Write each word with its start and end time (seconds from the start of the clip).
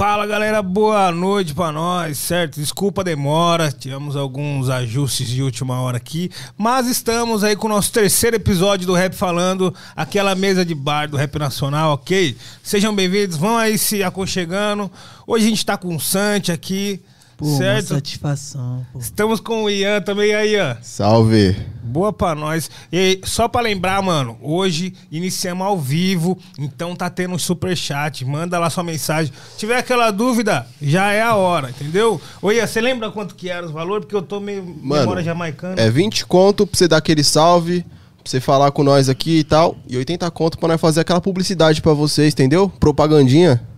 Fala 0.00 0.26
galera, 0.26 0.62
boa 0.62 1.12
noite 1.12 1.52
pra 1.52 1.70
nós, 1.70 2.16
certo? 2.16 2.58
Desculpa 2.58 3.02
a 3.02 3.04
demora, 3.04 3.70
tivemos 3.70 4.16
alguns 4.16 4.70
ajustes 4.70 5.28
de 5.28 5.42
última 5.42 5.78
hora 5.78 5.98
aqui, 5.98 6.30
mas 6.56 6.86
estamos 6.86 7.44
aí 7.44 7.54
com 7.54 7.66
o 7.66 7.70
nosso 7.70 7.92
terceiro 7.92 8.34
episódio 8.34 8.86
do 8.86 8.94
Rap 8.94 9.14
Falando, 9.14 9.74
aquela 9.94 10.34
mesa 10.34 10.64
de 10.64 10.74
bar 10.74 11.06
do 11.06 11.18
Rap 11.18 11.38
Nacional, 11.38 11.92
ok? 11.92 12.34
Sejam 12.62 12.94
bem-vindos, 12.94 13.36
vão 13.36 13.58
aí 13.58 13.76
se 13.76 14.02
aconchegando. 14.02 14.90
Hoje 15.26 15.44
a 15.44 15.48
gente 15.50 15.66
tá 15.66 15.76
com 15.76 15.94
o 15.94 16.00
Sante 16.00 16.50
aqui, 16.50 17.02
Pô, 17.40 17.56
certo? 17.56 17.92
uma 17.92 17.96
satisfação, 17.96 18.86
pô. 18.92 18.98
Estamos 18.98 19.40
com 19.40 19.64
o 19.64 19.70
Ian 19.70 20.02
também 20.02 20.34
aí, 20.34 20.52
Ian. 20.52 20.76
Salve. 20.82 21.56
Boa 21.82 22.12
pra 22.12 22.34
nós. 22.34 22.70
E 22.92 22.98
aí, 22.98 23.20
só 23.24 23.48
pra 23.48 23.62
lembrar, 23.62 24.02
mano, 24.02 24.38
hoje 24.42 24.92
iniciamos 25.10 25.66
ao 25.66 25.78
vivo, 25.78 26.38
então 26.58 26.94
tá 26.94 27.08
tendo 27.08 27.34
um 27.34 27.38
superchat. 27.38 28.26
Manda 28.26 28.58
lá 28.58 28.68
sua 28.68 28.84
mensagem. 28.84 29.32
Se 29.52 29.56
tiver 29.56 29.78
aquela 29.78 30.10
dúvida, 30.10 30.66
já 30.82 31.12
é 31.12 31.22
a 31.22 31.34
hora, 31.34 31.70
entendeu? 31.70 32.20
Oi, 32.42 32.60
você 32.60 32.78
lembra 32.78 33.10
quanto 33.10 33.34
que 33.34 33.48
era 33.48 33.64
os 33.64 33.72
valores? 33.72 34.04
Porque 34.04 34.16
eu 34.16 34.22
tô 34.22 34.38
meio 34.38 34.62
Mano, 34.62 35.00
memória 35.00 35.22
jamaicana. 35.22 35.80
É 35.80 35.90
20 35.90 36.26
conto 36.26 36.66
pra 36.66 36.76
você 36.76 36.86
dar 36.86 36.98
aquele 36.98 37.24
salve, 37.24 37.80
pra 37.82 38.30
você 38.30 38.38
falar 38.38 38.70
com 38.70 38.84
nós 38.84 39.08
aqui 39.08 39.38
e 39.38 39.44
tal. 39.44 39.78
E 39.88 39.96
80 39.96 40.30
conto 40.30 40.58
pra 40.58 40.68
nós 40.68 40.80
fazer 40.80 41.00
aquela 41.00 41.22
publicidade 41.22 41.80
pra 41.80 41.94
vocês, 41.94 42.34
entendeu? 42.34 42.68
Propagandinha. 42.68 43.69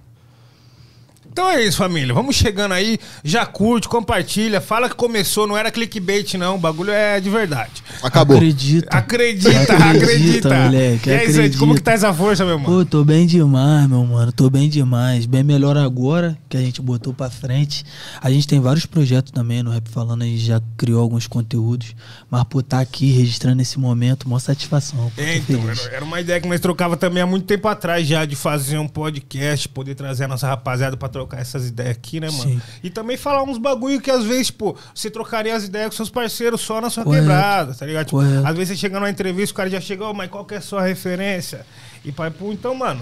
Então 1.32 1.48
é 1.50 1.64
isso, 1.64 1.78
família. 1.78 2.12
Vamos 2.12 2.36
chegando 2.36 2.72
aí. 2.72 2.98
Já 3.24 3.46
curte, 3.46 3.88
compartilha. 3.88 4.60
Fala 4.60 4.86
que 4.88 4.94
começou, 4.94 5.46
não 5.46 5.56
era 5.56 5.70
clickbait, 5.70 6.34
não. 6.34 6.56
O 6.56 6.58
bagulho 6.58 6.90
é 6.92 7.18
de 7.20 7.30
verdade. 7.30 7.82
Acabou. 8.02 8.36
Acredita. 8.36 8.94
Acredita, 8.94 9.48
Acredita, 9.50 9.74
acredita. 10.04 10.54
moleque, 10.54 11.08
e 11.08 11.12
aí, 11.12 11.26
Zé, 11.32 11.38
acredita. 11.40 11.58
como 11.58 11.74
que 11.74 11.80
tá 11.80 11.92
essa 11.92 12.12
força, 12.12 12.44
meu 12.44 12.58
mano? 12.58 12.78
Pô, 12.80 12.84
tô 12.84 13.02
bem 13.02 13.26
demais, 13.26 13.88
meu 13.88 14.04
mano. 14.04 14.30
Tô 14.30 14.50
bem 14.50 14.68
demais. 14.68 15.24
Bem 15.24 15.42
melhor 15.42 15.74
agora 15.78 16.36
que 16.50 16.56
a 16.56 16.60
gente 16.60 16.82
botou 16.82 17.14
pra 17.14 17.30
frente. 17.30 17.82
A 18.20 18.30
gente 18.30 18.46
tem 18.46 18.60
vários 18.60 18.84
projetos 18.84 19.32
também 19.32 19.62
no 19.62 19.70
Rap 19.70 19.88
Falando. 19.88 20.20
A 20.22 20.26
gente 20.26 20.44
já 20.44 20.60
criou 20.76 21.00
alguns 21.00 21.26
conteúdos. 21.26 21.94
Mas 22.30 22.44
por 22.44 22.60
estar 22.60 22.80
aqui 22.80 23.10
registrando 23.10 23.62
esse 23.62 23.78
momento, 23.78 24.28
maior 24.28 24.38
satisfação. 24.40 25.10
Pô, 25.16 25.22
É, 25.22 25.38
então, 25.38 25.62
era, 25.66 25.96
era 25.96 26.04
uma 26.04 26.20
ideia 26.20 26.38
que 26.42 26.46
nós 26.48 26.60
trocava 26.60 26.94
também 26.94 27.22
há 27.22 27.26
muito 27.26 27.46
tempo 27.46 27.66
atrás 27.68 28.06
já, 28.06 28.26
de 28.26 28.36
fazer 28.36 28.76
um 28.76 28.86
podcast, 28.86 29.66
poder 29.70 29.94
trazer 29.94 30.24
a 30.24 30.28
nossa 30.28 30.46
rapaziada 30.46 30.94
pra 30.94 31.08
trocar 31.08 31.21
essas 31.32 31.66
ideias 31.68 31.92
aqui, 31.96 32.20
né, 32.20 32.30
mano? 32.30 32.42
Sim. 32.50 32.60
E 32.82 32.90
também 32.90 33.16
falar 33.16 33.42
uns 33.42 33.58
bagulho 33.58 34.00
que 34.00 34.10
às 34.10 34.24
vezes, 34.24 34.50
pô, 34.50 34.76
você 34.94 35.10
trocaria 35.10 35.54
as 35.54 35.64
ideias 35.64 35.88
com 35.90 35.96
seus 35.96 36.10
parceiros 36.10 36.60
só 36.60 36.80
na 36.80 36.90
sua 36.90 37.04
Correto. 37.04 37.22
quebrada, 37.24 37.74
tá 37.74 37.86
ligado? 37.86 38.06
Tipo, 38.06 38.20
às 38.20 38.54
vezes 38.56 38.68
você 38.68 38.76
chega 38.76 38.98
numa 38.98 39.10
entrevista, 39.10 39.52
o 39.52 39.56
cara 39.56 39.70
já 39.70 39.80
chegou, 39.80 40.12
mas 40.14 40.30
qual 40.30 40.44
que 40.44 40.54
é 40.54 40.58
a 40.58 40.60
sua 40.60 40.82
referência? 40.82 41.64
E 42.04 42.10
pai, 42.12 42.30
pô, 42.30 42.52
então, 42.52 42.74
mano, 42.74 43.00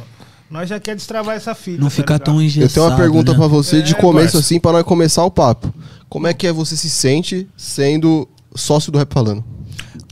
nós 0.51 0.69
já 0.69 0.79
quer 0.81 0.95
destravar 0.97 1.37
essa 1.37 1.55
fita. 1.55 1.79
Não 1.81 1.89
tá 1.89 1.95
ficar 1.95 2.19
tão 2.19 2.35
Eu 2.37 2.43
engessado, 2.43 2.73
tenho 2.75 2.87
uma 2.87 2.97
pergunta 2.97 3.33
né? 3.33 3.39
pra 3.39 3.47
você 3.47 3.81
de 3.83 3.93
É, 3.93 3.95
começo 3.97 4.33
parça. 4.33 4.39
assim, 4.39 4.59
pra 4.61 4.73
nós 4.73 4.83
começar 4.83 5.25
o 5.25 5.31
papo. 5.31 5.73
Como 6.09 6.27
é 6.27 6.35
que 6.35 6.47
é 6.47 6.53
você 6.53 6.77
se 6.77 6.91
sente 6.91 7.49
sendo 7.57 8.29
sócio 8.55 8.91
do 8.91 8.99
Rap 8.99 9.13
Falando? 9.15 9.45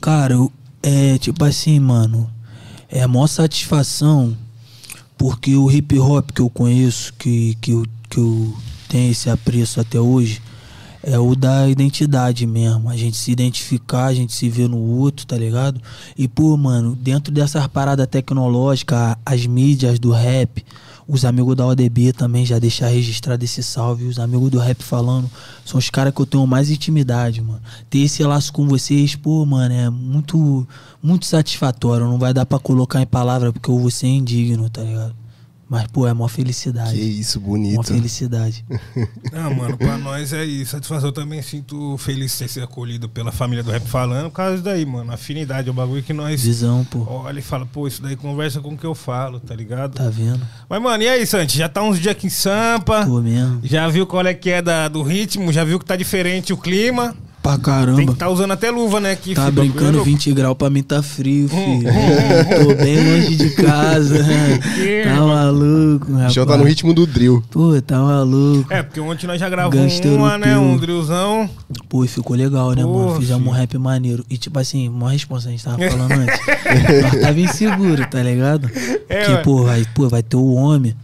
Cara, 0.01 0.33
eu- 0.35 0.51
é 0.81 1.17
tipo 1.17 1.43
assim, 1.43 1.77
mano. 1.79 2.29
É 2.89 3.01
a 3.03 3.07
maior 3.07 3.27
satisfação 3.27 4.35
porque 5.17 5.55
o 5.57 5.69
hip 5.69 5.99
hop 5.99 6.31
que 6.31 6.41
eu 6.41 6.49
conheço, 6.49 7.13
que, 7.19 7.55
que, 7.61 7.71
eu, 7.71 7.85
que 8.09 8.19
eu 8.19 8.53
tenho 8.87 9.11
esse 9.11 9.29
apreço 9.29 9.79
até 9.79 9.99
hoje, 9.99 10.41
é 11.01 11.17
o 11.17 11.35
da 11.35 11.69
identidade 11.69 12.45
mesmo. 12.45 12.89
A 12.89 12.97
gente 12.97 13.15
se 13.15 13.31
identificar, 13.31 14.07
a 14.07 14.13
gente 14.13 14.33
se 14.33 14.49
ver 14.49 14.67
no 14.67 14.77
outro, 14.77 15.25
tá 15.25 15.37
ligado? 15.37 15.79
E, 16.17 16.27
pô, 16.27 16.57
mano, 16.57 16.95
dentro 16.95 17.33
dessas 17.33 17.65
paradas 17.67 18.07
tecnológicas, 18.07 19.15
as 19.25 19.45
mídias 19.45 19.97
do 19.97 20.11
rap, 20.11 20.65
os 21.07 21.25
amigos 21.25 21.55
da 21.55 21.65
ODB 21.65 22.13
também 22.13 22.45
já 22.45 22.59
deixar 22.59 22.87
registrado 22.87 23.43
esse 23.43 23.63
salve. 23.63 24.05
Os 24.05 24.19
amigos 24.19 24.51
do 24.51 24.59
rap 24.59 24.83
falando, 24.83 25.29
são 25.65 25.79
os 25.79 25.89
caras 25.89 26.13
que 26.13 26.21
eu 26.21 26.25
tenho 26.25 26.45
mais 26.45 26.69
intimidade, 26.69 27.41
mano. 27.41 27.61
Ter 27.89 27.99
esse 27.99 28.23
laço 28.23 28.51
com 28.53 28.67
vocês, 28.67 29.15
pô, 29.15 29.45
mano, 29.45 29.73
é 29.73 29.89
muito, 29.89 30.67
muito 31.01 31.25
satisfatório. 31.25 32.05
Não 32.07 32.19
vai 32.19 32.33
dar 32.33 32.45
pra 32.45 32.59
colocar 32.59 33.01
em 33.01 33.07
palavra 33.07 33.51
porque 33.51 33.69
eu 33.69 33.79
vou 33.79 33.89
ser 33.89 34.07
indigno, 34.07 34.69
tá 34.69 34.81
ligado? 34.83 35.18
Mas, 35.69 35.85
pô, 35.87 36.07
é 36.07 36.11
uma 36.11 36.27
felicidade. 36.27 36.93
Que 36.93 36.99
isso, 36.99 37.37
Uma 37.37 37.47
bonito. 37.47 37.83
felicidade. 37.83 38.65
Não, 39.31 39.53
mano, 39.53 39.77
pra 39.77 39.99
nós 39.99 40.33
é 40.33 40.43
isso. 40.43 40.71
Satisfação 40.71 41.09
eu 41.09 41.13
também 41.13 41.41
sinto 41.43 41.95
feliz 41.99 42.31
de 42.31 42.37
ter 42.39 42.47
sido 42.47 42.63
acolhido 42.63 43.07
pela 43.07 43.31
família 43.31 43.63
do 43.63 43.69
Rap 43.69 43.85
Falando, 43.87 44.29
por 44.31 44.37
causa 44.37 44.63
daí, 44.63 44.83
mano. 44.83 45.11
Afinidade 45.13 45.67
é 45.67 45.71
o 45.71 45.73
bagulho 45.73 46.01
que 46.01 46.11
nós 46.11 46.41
Visão, 46.41 46.83
pô. 46.85 47.05
olha 47.07 47.37
e 47.37 47.43
fala, 47.43 47.67
pô, 47.67 47.87
isso 47.87 48.01
daí 48.01 48.15
conversa 48.15 48.59
com 48.59 48.69
o 48.73 48.77
que 48.77 48.85
eu 48.85 48.95
falo, 48.95 49.39
tá 49.39 49.55
ligado? 49.55 49.93
Tá 49.93 50.09
vendo? 50.09 50.41
Mas, 50.67 50.81
mano, 50.81 51.03
e 51.03 51.07
aí, 51.07 51.25
Santi? 51.27 51.57
Já 51.59 51.69
tá 51.69 51.83
uns 51.83 51.99
dias 51.99 52.13
aqui 52.13 52.25
em 52.25 52.31
Sampa, 52.31 53.05
Tô 53.05 53.21
mesmo. 53.21 53.59
já 53.63 53.87
viu 53.87 54.07
qual 54.07 54.25
é 54.25 54.33
que 54.33 54.49
é 54.49 54.63
da, 54.63 54.87
do 54.87 55.03
ritmo, 55.03 55.53
já 55.53 55.63
viu 55.63 55.77
que 55.77 55.85
tá 55.85 55.95
diferente 55.95 56.51
o 56.51 56.57
clima. 56.57 57.15
Pra 57.57 57.73
Tem 57.85 57.85
que 57.95 57.95
caramba. 57.95 58.15
tá 58.15 58.29
usando 58.29 58.51
até 58.51 58.69
luva, 58.69 58.99
né? 58.99 59.11
Aqui, 59.11 59.33
Tá 59.33 59.45
filho, 59.45 59.61
brincando, 59.61 59.85
bagulho. 59.99 60.03
20 60.03 60.33
graus 60.33 60.57
pra 60.57 60.69
mim 60.69 60.83
tá 60.83 61.01
frio, 61.01 61.45
Hum, 61.45 61.79
filho. 61.79 62.67
Tô 62.67 62.75
bem 62.83 62.97
longe 62.97 63.35
de 63.35 63.49
casa. 63.51 64.19
Que, 64.75 65.03
tá 65.03 65.15
maluco, 65.21 66.11
O 66.11 66.15
rapaz. 66.15 66.33
chão 66.33 66.45
tá 66.45 66.57
no 66.57 66.63
ritmo 66.63 66.93
do 66.93 67.05
drill. 67.07 67.43
Pô, 67.49 67.81
tá 67.81 67.99
maluco. 67.99 68.71
É, 68.71 68.83
porque 68.83 68.99
ontem 68.99 69.25
nós 69.27 69.39
já 69.39 69.49
gravamos 69.49 69.75
Gangster 69.75 70.11
uma, 70.13 70.37
né? 70.37 70.57
Um 70.57 70.77
drillzão. 70.77 71.49
Pô, 71.87 72.03
e 72.05 72.07
ficou 72.07 72.35
legal, 72.35 72.71
né, 72.73 72.83
Porra, 72.83 73.05
mano? 73.07 73.19
Fizemos 73.19 73.47
um 73.47 73.51
rap 73.51 73.77
maneiro. 73.77 74.25
E 74.29 74.37
tipo 74.37 74.59
assim, 74.59 74.87
uma 74.89 75.11
resposta 75.11 75.49
a 75.49 75.51
gente 75.51 75.63
tava 75.63 75.77
falando 75.89 76.11
antes. 76.13 76.39
Nós 77.01 77.21
tava 77.21 77.39
inseguro, 77.39 78.05
tá 78.09 78.21
ligado? 78.21 78.69
É, 79.07 79.25
que, 79.25 79.43
pô, 79.43 79.63
vai, 79.63 79.85
pô, 79.93 80.07
vai 80.09 80.21
ter 80.23 80.37
o 80.37 80.53
homem. 80.53 80.95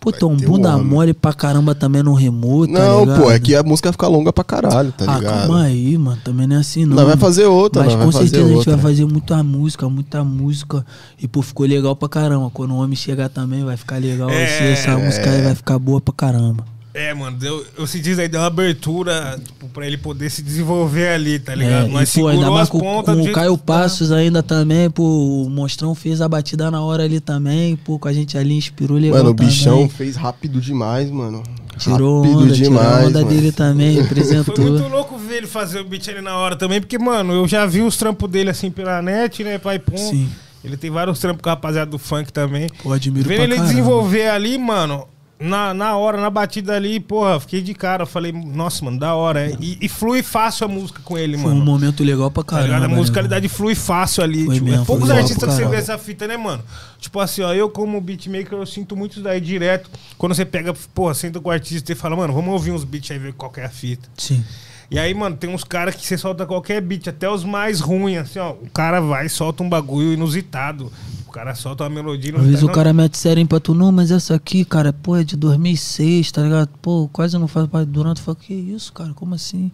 Pô, 0.00 0.10
tem 0.10 0.26
um 0.26 0.34
bunda 0.34 0.74
homem. 0.76 0.86
mole 0.86 1.12
pra 1.12 1.34
caramba 1.34 1.74
também 1.74 2.02
no 2.02 2.14
remoto, 2.14 2.72
tá 2.72 2.78
Não, 2.78 3.00
ligado? 3.00 3.20
pô, 3.22 3.30
é 3.30 3.38
que 3.38 3.54
a 3.54 3.62
música 3.62 3.92
fica 3.92 4.08
longa 4.08 4.32
pra 4.32 4.42
caralho, 4.42 4.90
tá 4.92 5.04
ah, 5.06 5.18
ligado? 5.18 5.40
calma 5.40 5.62
aí, 5.64 5.98
mano. 5.98 6.18
Também 6.24 6.46
não 6.46 6.56
é 6.56 6.60
assim, 6.60 6.86
não. 6.86 6.96
Nós 6.96 7.06
vai 7.06 7.18
fazer 7.18 7.44
outra, 7.44 7.84
Mas 7.84 7.94
nós 7.94 8.04
com 8.06 8.12
certeza 8.12 8.42
a 8.44 8.48
gente 8.48 8.56
outra. 8.56 8.76
vai 8.76 8.82
fazer 8.82 9.04
muita 9.04 9.42
música, 9.42 9.88
muita 9.90 10.24
música. 10.24 10.86
E, 11.20 11.28
pô, 11.28 11.42
ficou 11.42 11.66
legal 11.66 11.94
pra 11.94 12.08
caramba. 12.08 12.48
Quando 12.50 12.72
o 12.72 12.78
homem 12.78 12.96
chegar 12.96 13.28
também, 13.28 13.62
vai 13.62 13.76
ficar 13.76 13.98
legal. 14.00 14.30
É. 14.30 14.72
Essa 14.72 14.96
música 14.96 15.28
aí 15.30 15.42
vai 15.42 15.54
ficar 15.54 15.78
boa 15.78 16.00
pra 16.00 16.14
caramba. 16.14 16.64
É, 16.92 17.14
mano, 17.14 17.36
deu, 17.36 17.64
eu 17.78 17.86
se 17.86 18.00
diz 18.00 18.18
aí, 18.18 18.26
deu 18.26 18.40
uma 18.40 18.48
abertura, 18.48 19.40
tipo, 19.44 19.68
pra 19.68 19.86
ele 19.86 19.96
poder 19.96 20.28
se 20.28 20.42
desenvolver 20.42 21.08
ali, 21.10 21.38
tá 21.38 21.54
ligado? 21.54 21.86
É, 21.86 21.88
Nós 21.88 22.14
e, 22.16 22.20
pô, 22.20 22.26
ainda 22.26 22.50
mais 22.50 22.68
com, 22.68 22.80
com 22.80 23.12
o 23.12 23.32
Caio 23.32 23.56
que. 23.56 23.64
Passos 23.64 24.10
ainda 24.10 24.42
também, 24.42 24.90
pô, 24.90 25.44
o 25.44 25.48
Monstrão 25.50 25.94
fez 25.94 26.20
a 26.20 26.28
batida 26.28 26.68
na 26.68 26.82
hora 26.82 27.04
ali 27.04 27.20
também, 27.20 27.76
pô, 27.76 27.96
com 27.98 28.08
a 28.08 28.12
gente 28.12 28.36
ali, 28.36 28.54
inspirou 28.56 28.98
legal 28.98 29.18
Mano, 29.18 29.30
o 29.30 29.34
bichão 29.34 29.74
também. 29.74 29.88
fez 29.88 30.16
rápido 30.16 30.60
demais, 30.60 31.08
mano. 31.10 31.44
Tirou 31.78 32.22
rápido 32.22 32.38
onda, 32.40 32.54
tirou 32.54 32.78
a 32.80 32.98
onda 33.06 33.10
mano. 33.20 33.24
dele 33.28 33.52
também, 33.52 33.94
Foi 33.94 34.02
representou. 34.02 34.58
muito 34.58 34.88
louco 34.88 35.16
ver 35.16 35.36
ele 35.36 35.46
fazer 35.46 35.80
o 35.80 35.84
beat 35.84 36.08
ali 36.08 36.20
na 36.20 36.36
hora 36.36 36.56
também, 36.56 36.80
porque, 36.80 36.98
mano, 36.98 37.32
eu 37.32 37.46
já 37.46 37.64
vi 37.66 37.82
os 37.82 37.96
trampos 37.96 38.28
dele 38.28 38.50
assim 38.50 38.68
pela 38.70 39.00
net, 39.00 39.44
né, 39.44 39.58
pai 39.58 39.78
pum. 39.78 39.96
Sim. 39.96 40.28
Ele 40.64 40.76
tem 40.76 40.90
vários 40.90 41.18
trampos 41.20 41.40
com 41.40 41.48
a 41.48 41.52
rapaziada 41.52 41.90
do 41.90 41.98
funk 41.98 42.30
também. 42.32 42.68
Pô, 42.82 42.92
admiro 42.92 43.26
Ver 43.26 43.36
pra 43.36 43.44
ele 43.44 43.54
caramba. 43.54 43.70
desenvolver 43.70 44.28
ali, 44.28 44.58
mano, 44.58 45.06
na, 45.40 45.72
na 45.72 45.96
hora, 45.96 46.20
na 46.20 46.28
batida 46.28 46.74
ali, 46.76 47.00
porra, 47.00 47.40
fiquei 47.40 47.62
de 47.62 47.72
cara. 47.72 48.04
Falei, 48.04 48.30
nossa, 48.30 48.84
mano, 48.84 48.98
da 48.98 49.14
hora. 49.14 49.50
é. 49.50 49.56
E, 49.58 49.78
e 49.80 49.88
flui 49.88 50.22
fácil 50.22 50.66
a 50.66 50.68
música 50.68 51.00
com 51.02 51.16
ele, 51.16 51.38
Foi 51.38 51.50
um 51.50 51.54
mano. 51.54 51.64
momento 51.64 52.04
legal 52.04 52.30
pra 52.30 52.42
Tá 52.44 52.56
ligado? 52.60 52.68
caramba. 52.70 52.86
A 52.86 52.88
né, 52.88 52.94
musicalidade 52.96 53.48
flui 53.48 53.74
fácil 53.74 54.22
ali. 54.22 54.44
Foi 54.44 54.54
tipo, 54.56 54.66
mesmo, 54.66 54.82
é 54.82 54.86
poucos 54.86 55.10
artistas 55.10 55.48
que 55.48 55.62
você 55.62 55.66
vê 55.68 55.76
essa 55.76 55.96
fita, 55.96 56.26
né, 56.28 56.36
mano? 56.36 56.62
Tipo 56.98 57.18
assim, 57.20 57.40
ó, 57.42 57.52
eu 57.54 57.70
como 57.70 58.00
beatmaker, 58.00 58.52
eu 58.58 58.66
sinto 58.66 58.94
muito 58.94 59.12
isso 59.12 59.22
daí 59.22 59.40
direto. 59.40 59.90
Quando 60.18 60.34
você 60.34 60.44
pega, 60.44 60.74
porra, 60.94 61.14
senta 61.14 61.40
com 61.40 61.48
o 61.48 61.52
artista 61.52 61.90
e 61.90 61.94
fala, 61.94 62.14
mano, 62.14 62.34
vamos 62.34 62.52
ouvir 62.52 62.72
uns 62.72 62.84
beats 62.84 63.10
aí, 63.10 63.18
ver 63.18 63.32
qual 63.32 63.50
que 63.50 63.60
é 63.60 63.64
a 63.64 63.70
fita. 63.70 64.08
Sim. 64.18 64.44
E 64.90 64.98
aí, 64.98 65.14
mano, 65.14 65.36
tem 65.36 65.48
uns 65.48 65.62
caras 65.62 65.94
que 65.94 66.04
você 66.04 66.18
solta 66.18 66.44
qualquer 66.44 66.80
beat, 66.82 67.06
até 67.08 67.30
os 67.30 67.44
mais 67.44 67.78
ruins, 67.80 68.18
assim, 68.18 68.40
ó. 68.40 68.50
O 68.50 68.68
cara 68.74 69.00
vai 69.00 69.26
e 69.26 69.28
solta 69.30 69.62
um 69.62 69.68
bagulho 69.68 70.12
inusitado. 70.12 70.92
O 71.30 71.32
cara 71.32 71.54
solta 71.54 71.84
uma 71.84 71.90
melodia 71.90 72.30
Às 72.32 72.38
vezes 72.38 72.48
inusitada. 72.48 72.72
o 72.72 72.74
cara 72.74 72.92
mete 72.92 73.16
sério 73.16 73.46
pra 73.46 73.60
tu, 73.60 73.72
não, 73.72 73.92
mas 73.92 74.10
essa 74.10 74.34
aqui, 74.34 74.64
cara, 74.64 74.92
pô, 74.92 75.16
é 75.16 75.22
de 75.22 75.36
2006, 75.36 76.32
tá 76.32 76.42
ligado? 76.42 76.68
Pô, 76.82 77.08
quase 77.12 77.38
não 77.38 77.46
faz 77.46 77.68
parte 77.68 77.86
do 77.86 77.92
Durante. 77.92 78.20
Fala, 78.20 78.36
que 78.36 78.52
isso, 78.52 78.92
cara, 78.92 79.12
como 79.14 79.36
assim? 79.36 79.70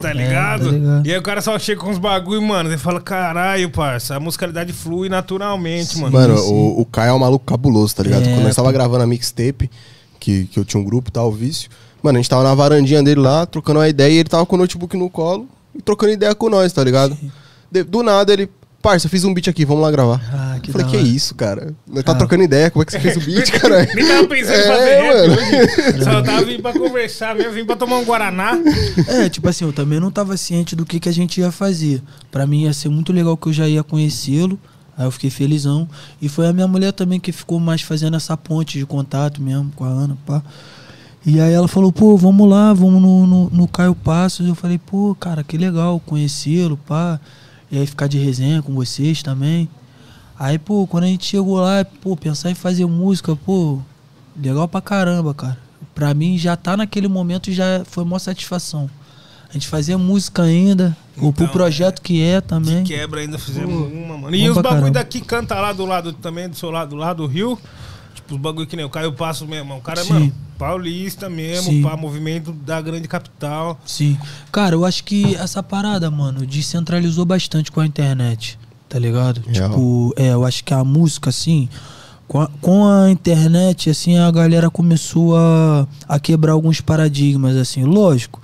Tá 0.00 0.10
É, 0.10 0.12
ligado? 0.12 0.64
tá 0.66 0.70
ligado. 0.72 1.06
E 1.06 1.12
aí 1.12 1.16
o 1.18 1.22
cara 1.22 1.40
só 1.40 1.56
chega 1.60 1.80
com 1.80 1.90
uns 1.90 1.98
bagulho, 1.98 2.42
mano. 2.42 2.68
Você 2.68 2.76
fala, 2.76 3.00
caralho, 3.00 3.70
parça, 3.70 4.16
a 4.16 4.20
musicalidade 4.20 4.72
flui 4.72 5.08
naturalmente, 5.08 5.96
mano. 5.96 6.12
Mano, 6.12 6.36
sim. 6.38 6.52
o, 6.52 6.80
o 6.80 6.84
Caio 6.84 7.10
é 7.10 7.12
um 7.14 7.18
maluco 7.20 7.44
cabuloso, 7.44 7.94
tá 7.94 8.02
ligado? 8.02 8.26
É, 8.26 8.32
Quando 8.34 8.42
nós 8.42 8.56
tava 8.56 8.72
gravando 8.72 9.04
a 9.04 9.06
mixtape, 9.06 9.70
que, 10.18 10.46
que 10.46 10.58
eu 10.58 10.64
tinha 10.64 10.80
um 10.80 10.84
grupo 10.84 11.12
tal, 11.12 11.28
o 11.28 11.32
vício. 11.32 11.70
Mano, 12.02 12.18
a 12.18 12.20
gente 12.20 12.28
tava 12.28 12.42
na 12.42 12.52
varandinha 12.52 13.00
dele 13.00 13.20
lá, 13.20 13.46
trocando 13.46 13.78
uma 13.78 13.88
ideia, 13.88 14.12
e 14.12 14.16
ele 14.16 14.28
tava 14.28 14.44
com 14.44 14.56
o 14.56 14.58
notebook 14.58 14.96
no 14.96 15.08
colo 15.08 15.46
e 15.72 15.80
trocando 15.80 16.12
ideia 16.12 16.34
com 16.34 16.50
nós, 16.50 16.72
tá 16.72 16.82
ligado? 16.82 17.16
De- 17.70 17.84
do 17.84 18.02
nada 18.02 18.32
ele, 18.32 18.48
parça, 18.86 19.08
fiz 19.08 19.24
um 19.24 19.34
beat 19.34 19.48
aqui, 19.48 19.64
vamos 19.64 19.82
lá 19.82 19.90
gravar. 19.90 20.20
Ah, 20.32 20.58
que 20.62 20.70
eu 20.70 20.72
falei, 20.72 20.86
que 20.88 20.96
hora. 20.96 21.06
isso, 21.06 21.34
cara? 21.34 21.74
Nós 21.86 22.04
tá 22.04 22.12
Ah. 22.12 22.14
trocando 22.14 22.44
ideia, 22.44 22.70
como 22.70 22.82
é 22.82 22.86
que 22.86 22.92
você 22.92 23.00
fez 23.00 23.16
o 23.16 23.20
beat, 23.20 23.50
cara? 23.58 23.84
Nem 23.94 24.06
tava 24.06 24.26
pensando 24.28 24.54
em 24.54 24.60
É, 24.60 24.66
fazer 24.66 25.00
rap 25.00 25.28
mano. 25.28 26.04
Só 26.04 26.22
tava 26.22 26.44
vindo 26.44 26.62
pra 26.62 26.72
conversar 26.72 27.34
mesmo, 27.34 27.52
vim 27.52 27.64
pra 27.64 27.74
tomar 27.76 27.96
um 27.96 28.04
Guaraná. 28.04 28.52
É, 29.08 29.28
tipo 29.28 29.48
assim, 29.48 29.64
eu 29.64 29.72
também 29.72 29.98
não 29.98 30.10
tava 30.10 30.36
ciente 30.36 30.76
do 30.76 30.86
que, 30.86 31.00
que 31.00 31.08
a 31.08 31.12
gente 31.12 31.40
ia 31.40 31.50
fazer. 31.50 32.00
Pra 32.30 32.46
mim 32.46 32.62
ia 32.62 32.72
ser 32.72 32.88
muito 32.88 33.12
legal 33.12 33.36
que 33.36 33.48
eu 33.48 33.52
já 33.52 33.68
ia 33.68 33.82
conhecê-lo. 33.82 34.58
Aí 34.96 35.04
eu 35.04 35.10
fiquei 35.10 35.30
felizão. 35.30 35.88
E 36.22 36.28
foi 36.28 36.46
a 36.46 36.52
minha 36.52 36.68
mulher 36.68 36.92
também 36.92 37.18
que 37.20 37.32
ficou 37.32 37.58
mais 37.60 37.82
fazendo 37.82 38.16
essa 38.16 38.36
ponte 38.36 38.78
de 38.78 38.86
contato 38.86 39.42
mesmo 39.42 39.70
com 39.74 39.84
a 39.84 39.88
Ana, 39.88 40.16
pá. 40.24 40.42
E 41.26 41.40
aí 41.40 41.52
ela 41.52 41.66
falou, 41.66 41.90
pô, 41.90 42.16
vamos 42.16 42.48
lá, 42.48 42.72
vamos 42.72 43.02
no, 43.02 43.26
no, 43.26 43.50
no 43.50 43.66
Caio 43.68 43.96
Passos. 43.96 44.46
Eu 44.46 44.54
falei, 44.54 44.78
pô, 44.78 45.14
cara, 45.18 45.42
que 45.42 45.58
legal 45.58 46.00
conhecê-lo, 46.06 46.76
pá. 46.86 47.18
E 47.70 47.78
aí 47.78 47.86
ficar 47.86 48.06
de 48.06 48.18
resenha 48.18 48.62
com 48.62 48.74
vocês 48.74 49.22
também. 49.22 49.68
Aí, 50.38 50.58
pô, 50.58 50.86
quando 50.86 51.04
a 51.04 51.06
gente 51.08 51.24
chegou 51.24 51.60
lá, 51.60 51.84
pô, 51.84 52.16
pensar 52.16 52.50
em 52.50 52.54
fazer 52.54 52.86
música, 52.86 53.34
pô, 53.34 53.80
legal 54.36 54.68
pra 54.68 54.80
caramba, 54.80 55.32
cara. 55.32 55.58
Pra 55.94 56.12
mim 56.12 56.36
já 56.36 56.56
tá 56.56 56.76
naquele 56.76 57.08
momento 57.08 57.50
já 57.50 57.82
foi 57.86 58.04
uma 58.04 58.18
satisfação. 58.18 58.88
A 59.48 59.52
gente 59.54 59.68
fazia 59.68 59.96
música 59.96 60.42
ainda, 60.42 60.96
o 61.16 61.32
pro 61.32 61.44
Então, 61.44 61.48
projeto 61.48 62.02
que 62.02 62.22
é 62.22 62.40
também. 62.40 62.82
De 62.82 62.94
quebra 62.94 63.20
ainda 63.20 63.38
fizemos 63.38 63.90
uma, 63.90 64.18
mano. 64.18 64.36
E 64.36 64.48
os 64.50 64.56
bagulho 64.56 64.70
caramba. 64.70 64.90
daqui 64.90 65.20
canta 65.20 65.54
lá 65.54 65.72
do 65.72 65.86
lado 65.86 66.12
também, 66.12 66.48
do 66.48 66.56
seu 66.56 66.70
lado, 66.70 66.94
lá 66.94 67.12
do 67.14 67.26
Rio. 67.26 67.58
Tipo, 68.16 68.34
os 68.34 68.40
bagulho 68.40 68.66
que 68.66 68.76
nem 68.76 68.84
o 68.84 68.90
Caio 68.90 69.12
Passo 69.12 69.46
mesmo. 69.46 69.76
O 69.76 69.80
cara 69.80 70.00
é, 70.00 70.04
Sim. 70.04 70.12
mano, 70.12 70.32
paulista 70.58 71.28
mesmo, 71.28 71.70
Sim. 71.70 71.82
pá, 71.82 71.96
movimento 71.96 72.50
da 72.52 72.80
grande 72.80 73.06
capital. 73.06 73.78
Sim. 73.84 74.18
Cara, 74.50 74.74
eu 74.74 74.84
acho 74.84 75.04
que 75.04 75.36
essa 75.36 75.62
parada, 75.62 76.10
mano, 76.10 76.44
descentralizou 76.46 77.24
bastante 77.24 77.70
com 77.70 77.80
a 77.80 77.86
internet, 77.86 78.58
tá 78.88 78.98
ligado? 78.98 79.42
Real. 79.46 79.70
Tipo, 79.70 80.14
é, 80.16 80.32
eu 80.32 80.44
acho 80.44 80.64
que 80.64 80.72
a 80.72 80.82
música, 80.82 81.30
assim, 81.30 81.68
com 82.26 82.40
a, 82.40 82.48
com 82.60 82.86
a 82.86 83.10
internet, 83.10 83.90
assim, 83.90 84.18
a 84.18 84.30
galera 84.30 84.70
começou 84.70 85.36
a, 85.36 85.86
a 86.08 86.18
quebrar 86.18 86.52
alguns 86.52 86.80
paradigmas, 86.80 87.56
assim. 87.56 87.84
Lógico, 87.84 88.40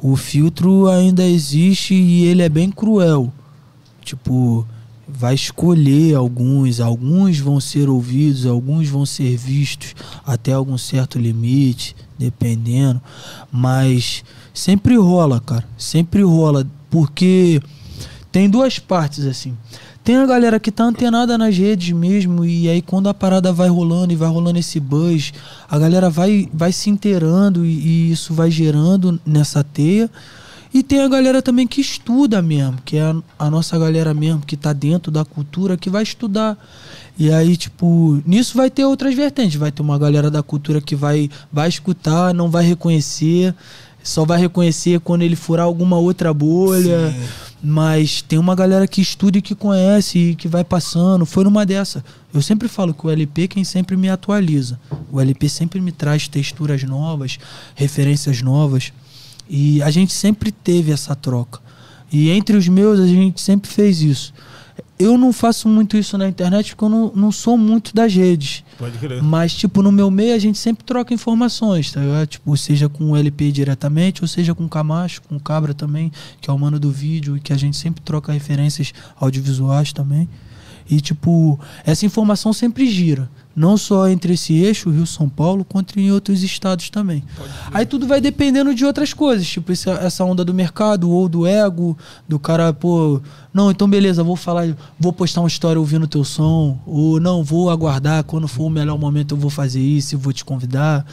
o 0.00 0.16
filtro 0.16 0.88
ainda 0.88 1.24
existe 1.24 1.92
e 1.92 2.24
ele 2.24 2.42
é 2.42 2.48
bem 2.48 2.70
cruel. 2.70 3.32
Tipo, 4.02 4.66
vai 5.08 5.34
escolher 5.34 6.14
alguns, 6.14 6.80
alguns 6.80 7.38
vão 7.38 7.58
ser 7.58 7.88
ouvidos, 7.88 8.44
alguns 8.44 8.88
vão 8.88 9.06
ser 9.06 9.36
vistos 9.36 9.94
até 10.26 10.52
algum 10.52 10.76
certo 10.76 11.18
limite, 11.18 11.96
dependendo. 12.18 13.00
Mas 13.50 14.22
sempre 14.52 14.96
rola, 14.96 15.40
cara. 15.40 15.64
Sempre 15.78 16.22
rola. 16.22 16.66
Porque 16.90 17.60
tem 18.30 18.48
duas 18.50 18.78
partes, 18.78 19.24
assim. 19.24 19.56
Tem 20.04 20.16
a 20.16 20.26
galera 20.26 20.58
que 20.58 20.72
tá 20.72 20.84
antenada 20.84 21.36
nas 21.36 21.56
redes 21.56 21.94
mesmo, 21.94 22.42
e 22.42 22.66
aí 22.66 22.80
quando 22.80 23.10
a 23.10 23.14
parada 23.14 23.52
vai 23.52 23.68
rolando 23.68 24.10
e 24.10 24.16
vai 24.16 24.28
rolando 24.28 24.58
esse 24.58 24.80
buzz, 24.80 25.34
a 25.68 25.78
galera 25.78 26.08
vai, 26.08 26.48
vai 26.52 26.72
se 26.72 26.88
inteirando 26.88 27.66
e, 27.66 27.68
e 27.68 28.12
isso 28.12 28.32
vai 28.32 28.50
gerando 28.50 29.20
nessa 29.26 29.62
teia. 29.62 30.10
E 30.72 30.82
tem 30.82 31.00
a 31.00 31.08
galera 31.08 31.40
também 31.40 31.66
que 31.66 31.80
estuda 31.80 32.42
mesmo, 32.42 32.78
que 32.84 32.96
é 32.96 33.02
a, 33.02 33.16
a 33.38 33.50
nossa 33.50 33.78
galera 33.78 34.12
mesmo, 34.12 34.40
que 34.40 34.56
tá 34.56 34.72
dentro 34.72 35.10
da 35.10 35.24
cultura, 35.24 35.76
que 35.76 35.88
vai 35.88 36.02
estudar. 36.02 36.58
E 37.18 37.32
aí, 37.32 37.56
tipo, 37.56 38.22
nisso 38.24 38.56
vai 38.56 38.70
ter 38.70 38.84
outras 38.84 39.14
vertentes. 39.14 39.56
Vai 39.56 39.72
ter 39.72 39.82
uma 39.82 39.98
galera 39.98 40.30
da 40.30 40.42
cultura 40.42 40.80
que 40.80 40.94
vai, 40.94 41.30
vai 41.52 41.68
escutar, 41.68 42.32
não 42.34 42.50
vai 42.50 42.64
reconhecer, 42.64 43.54
só 44.04 44.24
vai 44.24 44.38
reconhecer 44.38 45.00
quando 45.00 45.22
ele 45.22 45.34
furar 45.34 45.66
alguma 45.66 45.96
outra 45.96 46.32
bolha. 46.32 47.14
Mas 47.60 48.22
tem 48.22 48.38
uma 48.38 48.54
galera 48.54 48.86
que 48.86 49.00
estuda 49.00 49.38
e 49.38 49.42
que 49.42 49.54
conhece 49.54 50.18
e 50.18 50.34
que 50.36 50.46
vai 50.46 50.62
passando. 50.62 51.26
Foi 51.26 51.42
numa 51.42 51.66
dessa. 51.66 52.04
Eu 52.32 52.40
sempre 52.40 52.68
falo 52.68 52.94
que 52.94 53.04
o 53.04 53.10
LP 53.10 53.42
é 53.42 53.48
quem 53.48 53.64
sempre 53.64 53.96
me 53.96 54.08
atualiza. 54.08 54.78
O 55.10 55.20
LP 55.20 55.48
sempre 55.48 55.80
me 55.80 55.90
traz 55.90 56.28
texturas 56.28 56.84
novas, 56.84 57.38
referências 57.74 58.42
novas. 58.42 58.92
E 59.48 59.82
a 59.82 59.90
gente 59.90 60.12
sempre 60.12 60.52
teve 60.52 60.92
essa 60.92 61.14
troca. 61.14 61.60
E 62.12 62.30
entre 62.30 62.56
os 62.56 62.68
meus, 62.68 63.00
a 63.00 63.06
gente 63.06 63.40
sempre 63.40 63.70
fez 63.70 64.00
isso. 64.00 64.32
Eu 64.98 65.16
não 65.16 65.32
faço 65.32 65.68
muito 65.68 65.96
isso 65.96 66.18
na 66.18 66.28
internet 66.28 66.74
porque 66.74 66.84
eu 66.84 66.88
não, 66.88 67.12
não 67.14 67.30
sou 67.30 67.56
muito 67.56 67.94
das 67.94 68.12
redes. 68.12 68.64
Pode 68.76 68.98
crer. 68.98 69.22
Mas, 69.22 69.54
tipo, 69.54 69.80
no 69.80 69.92
meu 69.92 70.10
meio 70.10 70.34
a 70.34 70.38
gente 70.38 70.58
sempre 70.58 70.84
troca 70.84 71.14
informações, 71.14 71.92
tá 71.92 72.00
ligado? 72.00 72.26
Tipo, 72.26 72.56
seja 72.56 72.88
com 72.88 73.12
o 73.12 73.16
LP 73.16 73.52
diretamente, 73.52 74.22
ou 74.22 74.28
seja 74.28 74.54
com 74.56 74.64
o 74.64 74.68
Camacho, 74.68 75.22
com 75.22 75.36
o 75.36 75.40
Cabra 75.40 75.72
também, 75.72 76.10
que 76.40 76.50
é 76.50 76.52
o 76.52 76.58
mano 76.58 76.80
do 76.80 76.90
vídeo, 76.90 77.36
e 77.36 77.40
que 77.40 77.52
a 77.52 77.56
gente 77.56 77.76
sempre 77.76 78.02
troca 78.02 78.32
referências 78.32 78.92
audiovisuais 79.16 79.92
também. 79.92 80.28
E, 80.90 81.00
tipo, 81.00 81.60
essa 81.84 82.04
informação 82.04 82.52
sempre 82.52 82.90
gira. 82.90 83.30
Não 83.58 83.76
só 83.76 84.08
entre 84.08 84.34
esse 84.34 84.54
eixo, 84.54 84.88
Rio-São 84.88 85.28
Paulo, 85.28 85.64
quanto 85.64 85.98
em 85.98 86.12
outros 86.12 86.44
estados 86.44 86.90
também. 86.90 87.24
Aí 87.74 87.84
tudo 87.84 88.06
vai 88.06 88.20
dependendo 88.20 88.72
de 88.72 88.84
outras 88.84 89.12
coisas, 89.12 89.48
tipo 89.48 89.72
essa, 89.72 89.90
essa 89.94 90.24
onda 90.24 90.44
do 90.44 90.54
mercado 90.54 91.10
ou 91.10 91.28
do 91.28 91.44
ego, 91.44 91.98
do 92.28 92.38
cara, 92.38 92.72
pô, 92.72 93.20
não, 93.52 93.68
então 93.68 93.90
beleza, 93.90 94.22
vou 94.22 94.36
falar, 94.36 94.76
vou 94.96 95.12
postar 95.12 95.40
uma 95.40 95.48
história 95.48 95.80
ouvindo 95.80 96.06
teu 96.06 96.22
som, 96.22 96.78
ou 96.86 97.18
não, 97.18 97.42
vou 97.42 97.68
aguardar, 97.68 98.22
quando 98.22 98.46
for 98.46 98.66
o 98.66 98.70
melhor 98.70 98.96
momento 98.96 99.34
eu 99.34 99.38
vou 99.38 99.50
fazer 99.50 99.80
isso, 99.80 100.14
eu 100.14 100.20
vou 100.20 100.32
te 100.32 100.44
convidar. 100.44 101.04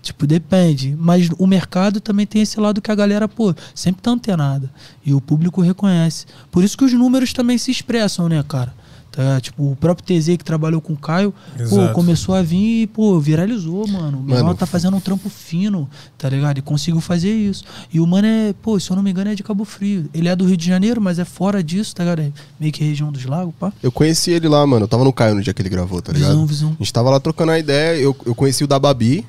Tipo, 0.00 0.26
depende. 0.26 0.94
Mas 0.98 1.30
o 1.38 1.46
mercado 1.46 1.98
também 1.98 2.26
tem 2.26 2.42
esse 2.42 2.60
lado 2.60 2.80
que 2.80 2.90
a 2.90 2.94
galera, 2.94 3.26
pô, 3.26 3.54
sempre 3.74 4.02
tá 4.02 4.10
antenada. 4.10 4.70
E 5.04 5.14
o 5.14 5.20
público 5.20 5.62
reconhece. 5.62 6.26
Por 6.50 6.62
isso 6.62 6.76
que 6.76 6.84
os 6.84 6.92
números 6.92 7.32
também 7.32 7.56
se 7.56 7.70
expressam, 7.70 8.28
né, 8.28 8.42
cara? 8.46 8.72
Tá? 9.14 9.40
Tipo, 9.40 9.70
o 9.70 9.76
próprio 9.76 10.04
TZ 10.04 10.36
que 10.36 10.44
trabalhou 10.44 10.80
com 10.80 10.92
o 10.92 10.96
Caio, 10.96 11.32
pô, 11.70 11.88
começou 11.92 12.34
a 12.34 12.42
vir 12.42 12.82
e, 12.82 12.86
pô, 12.88 13.20
viralizou, 13.20 13.86
mano. 13.86 14.18
O 14.18 14.22
menor 14.24 14.42
Mano, 14.42 14.56
tá 14.56 14.66
fazendo 14.66 14.96
um 14.96 15.00
trampo 15.00 15.28
fino, 15.28 15.88
tá 16.18 16.28
ligado? 16.28 16.58
E 16.58 16.62
conseguiu 16.62 17.00
fazer 17.00 17.32
isso. 17.32 17.62
E 17.92 18.00
o 18.00 18.06
mano 18.08 18.26
é, 18.26 18.52
pô, 18.60 18.78
se 18.80 18.90
eu 18.90 18.96
não 18.96 19.04
me 19.04 19.12
engano, 19.12 19.30
é 19.30 19.36
de 19.36 19.44
Cabo 19.44 19.64
Frio. 19.64 20.10
Ele 20.12 20.28
é 20.28 20.34
do 20.34 20.44
Rio 20.44 20.56
de 20.56 20.66
Janeiro, 20.66 21.00
mas 21.00 21.20
é 21.20 21.24
fora 21.24 21.62
disso, 21.62 21.94
tá 21.94 22.02
ligado? 22.02 22.22
É 22.22 22.32
meio 22.58 22.72
que 22.72 22.82
região 22.82 23.12
dos 23.12 23.24
lagos, 23.24 23.54
pá. 23.58 23.72
Eu 23.80 23.92
conheci 23.92 24.32
ele 24.32 24.48
lá, 24.48 24.66
mano. 24.66 24.82
Eu 24.84 24.88
tava 24.88 25.04
no 25.04 25.12
Caio 25.12 25.36
no 25.36 25.42
dia 25.42 25.54
que 25.54 25.62
ele 25.62 25.68
gravou, 25.68 26.02
tá 26.02 26.12
ligado? 26.12 26.30
Visão, 26.30 26.46
visão. 26.46 26.68
A 26.70 26.82
gente 26.82 26.92
tava 26.92 27.08
lá 27.08 27.20
trocando 27.20 27.52
a 27.52 27.58
ideia. 27.58 27.96
Eu, 27.96 28.16
eu 28.26 28.34
conheci 28.34 28.64
o 28.64 28.66
da 28.66 28.80
Babi. 28.80 29.24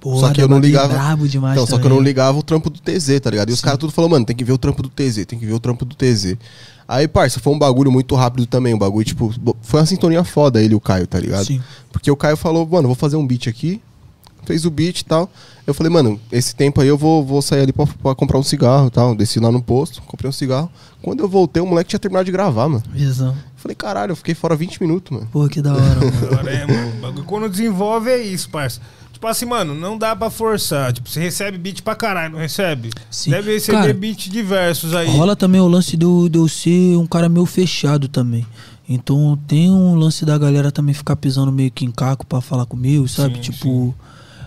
Pô, 0.00 0.18
só 0.18 0.32
que 0.32 0.40
eu 0.40 0.48
não 0.48 0.60
ligava. 0.60 0.94
brabo 0.94 1.28
demais 1.28 1.54
Então, 1.54 1.66
só 1.66 1.78
que 1.78 1.86
eu 1.86 1.90
não 1.90 2.00
ligava 2.00 2.38
o 2.38 2.42
trampo 2.42 2.70
do 2.70 2.78
TZ, 2.78 3.20
tá 3.20 3.30
ligado? 3.30 3.50
E 3.50 3.52
os 3.52 3.60
caras 3.60 3.78
tudo 3.78 3.92
falaram, 3.92 4.12
mano, 4.12 4.24
tem 4.24 4.36
que 4.36 4.44
ver 4.44 4.52
o 4.52 4.58
trampo 4.58 4.82
do 4.82 4.88
TZ, 4.88 5.26
tem 5.26 5.38
que 5.38 5.46
ver 5.46 5.54
o 5.54 5.60
trampo 5.60 5.84
do 5.84 5.94
TZ. 5.94 6.36
Aí, 6.86 7.06
parça, 7.06 7.38
foi 7.38 7.52
um 7.52 7.58
bagulho 7.58 7.92
muito 7.92 8.14
rápido 8.14 8.46
também. 8.46 8.72
Um 8.72 8.78
bagulho, 8.78 9.04
tipo, 9.04 9.34
foi 9.60 9.80
uma 9.80 9.86
sintonia 9.86 10.24
foda 10.24 10.62
ele 10.62 10.72
e 10.72 10.76
o 10.76 10.80
Caio, 10.80 11.06
tá 11.06 11.18
ligado? 11.18 11.44
Sim. 11.44 11.60
Porque 11.92 12.10
o 12.10 12.16
Caio 12.16 12.36
falou, 12.36 12.66
mano, 12.66 12.88
vou 12.88 12.94
fazer 12.94 13.16
um 13.16 13.26
beat 13.26 13.48
aqui. 13.48 13.82
Fez 14.46 14.64
o 14.64 14.70
beat 14.70 15.00
e 15.00 15.04
tal. 15.04 15.28
Eu 15.66 15.74
falei, 15.74 15.92
mano, 15.92 16.18
esse 16.32 16.56
tempo 16.56 16.80
aí 16.80 16.88
eu 16.88 16.96
vou, 16.96 17.22
vou 17.22 17.42
sair 17.42 17.60
ali 17.60 17.72
pra, 17.74 17.86
pra 17.86 18.14
comprar 18.14 18.38
um 18.38 18.42
cigarro 18.42 18.86
e 18.86 18.90
tal. 18.90 19.14
Desci 19.14 19.38
lá 19.38 19.52
no 19.52 19.60
posto, 19.60 20.00
comprei 20.02 20.26
um 20.30 20.32
cigarro. 20.32 20.70
Quando 21.02 21.20
eu 21.20 21.28
voltei, 21.28 21.62
o 21.62 21.66
moleque 21.66 21.90
tinha 21.90 22.00
terminado 22.00 22.24
de 22.24 22.32
gravar, 22.32 22.66
mano. 22.68 22.82
Visão. 22.90 23.28
Eu 23.28 23.34
falei, 23.56 23.74
caralho, 23.74 24.12
eu 24.12 24.16
fiquei 24.16 24.34
fora 24.34 24.56
20 24.56 24.80
minutos, 24.80 25.14
mano. 25.14 25.28
Pô, 25.30 25.46
que 25.46 25.60
da 25.60 25.74
hora, 25.74 25.82
mano. 25.82 26.26
Agora 26.32 26.50
é, 26.50 26.66
Quando 27.26 27.50
desenvolve 27.50 28.10
é 28.10 28.18
isso, 28.22 28.48
parça. 28.48 28.80
Tipo 29.18 29.26
assim, 29.26 29.46
mano, 29.46 29.74
não 29.74 29.98
dá 29.98 30.14
pra 30.14 30.30
forçar. 30.30 30.92
Tipo, 30.92 31.08
você 31.08 31.18
recebe 31.18 31.58
beat 31.58 31.82
pra 31.82 31.96
caralho, 31.96 32.34
não 32.34 32.38
recebe? 32.38 32.90
Sim. 33.10 33.30
Deve 33.30 33.52
receber 33.52 33.78
Cara, 33.78 33.92
beat 33.92 34.30
diversos 34.30 34.94
aí. 34.94 35.08
Rola 35.08 35.34
também 35.34 35.60
o 35.60 35.66
lance 35.66 35.96
do, 35.96 36.28
de 36.28 36.38
eu 36.38 36.46
ser 36.46 36.96
um 36.96 37.04
cara 37.04 37.28
meio 37.28 37.44
fechado 37.44 38.06
também. 38.06 38.46
Então 38.88 39.36
tem 39.48 39.68
um 39.68 39.96
lance 39.96 40.24
da 40.24 40.38
galera 40.38 40.70
também 40.70 40.94
ficar 40.94 41.16
pisando 41.16 41.50
meio 41.50 41.68
que 41.68 41.84
em 41.84 41.90
caco 41.90 42.24
pra 42.24 42.40
falar 42.40 42.64
comigo, 42.64 43.08
sabe? 43.08 43.34
Sim, 43.34 43.40
tipo. 43.40 43.92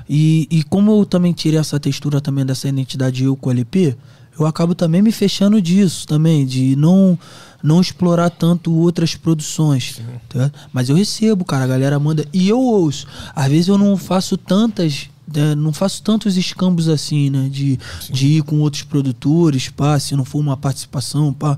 E, 0.09 0.47
e 0.49 0.63
como 0.63 1.01
eu 1.01 1.05
também 1.05 1.33
tirei 1.33 1.59
essa 1.59 1.77
textura 1.77 2.21
também 2.21 2.45
dessa 2.45 2.69
identidade 2.69 3.25
eu 3.25 3.35
com 3.35 3.49
o 3.49 3.51
LP, 3.51 3.97
eu 4.39 4.45
acabo 4.45 4.73
também 4.73 5.01
me 5.01 5.11
fechando 5.11 5.61
disso 5.61 6.07
também, 6.07 6.45
de 6.45 6.77
não 6.77 7.19
não 7.63 7.79
explorar 7.81 8.29
tanto 8.29 8.73
outras 8.73 9.15
produções. 9.15 10.01
tá? 10.29 10.51
Mas 10.73 10.89
eu 10.89 10.95
recebo, 10.95 11.43
cara, 11.45 11.63
a 11.63 11.67
galera 11.67 11.99
manda. 11.99 12.25
E 12.33 12.49
eu 12.49 12.59
ouço. 12.59 13.07
Às 13.35 13.49
vezes 13.51 13.67
eu 13.67 13.77
não 13.77 13.95
faço 13.97 14.37
tantas. 14.37 15.09
né, 15.33 15.55
não 15.55 15.71
faço 15.71 16.01
tantos 16.03 16.37
escambos 16.37 16.87
assim, 16.89 17.29
né? 17.29 17.47
De, 17.49 17.79
de 18.09 18.27
ir 18.27 18.43
com 18.43 18.59
outros 18.59 18.83
produtores, 18.83 19.69
pá, 19.69 19.99
se 19.99 20.15
não 20.15 20.25
for 20.25 20.39
uma 20.39 20.57
participação, 20.57 21.31
pá. 21.33 21.57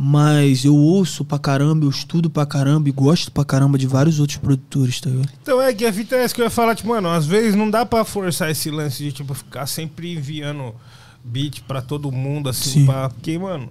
Mas 0.00 0.64
eu 0.64 0.76
ouço 0.76 1.24
pra 1.24 1.40
caramba, 1.40 1.84
eu 1.84 1.90
estudo 1.90 2.30
pra 2.30 2.46
caramba 2.46 2.88
e 2.88 2.92
gosto 2.92 3.32
pra 3.32 3.44
caramba 3.44 3.76
de 3.76 3.84
vários 3.86 4.20
outros 4.20 4.38
produtores, 4.38 5.00
tá 5.00 5.10
ligado? 5.10 5.28
Então 5.42 5.60
é 5.60 5.74
que 5.74 5.84
a 5.84 5.92
fita 5.92 6.14
é 6.14 6.22
essa 6.22 6.32
que 6.32 6.40
eu 6.40 6.44
ia 6.44 6.50
falar, 6.50 6.76
tipo, 6.76 6.88
mano, 6.90 7.08
às 7.08 7.26
vezes 7.26 7.56
não 7.56 7.68
dá 7.68 7.84
pra 7.84 8.04
forçar 8.04 8.48
esse 8.48 8.70
lance 8.70 9.02
de, 9.02 9.10
tipo, 9.10 9.34
ficar 9.34 9.66
sempre 9.66 10.12
enviando 10.12 10.72
beat 11.24 11.62
pra 11.66 11.82
todo 11.82 12.12
mundo, 12.12 12.48
assim, 12.48 12.70
Sim. 12.82 12.86
pá. 12.86 13.08
Porque, 13.08 13.36
mano, 13.36 13.68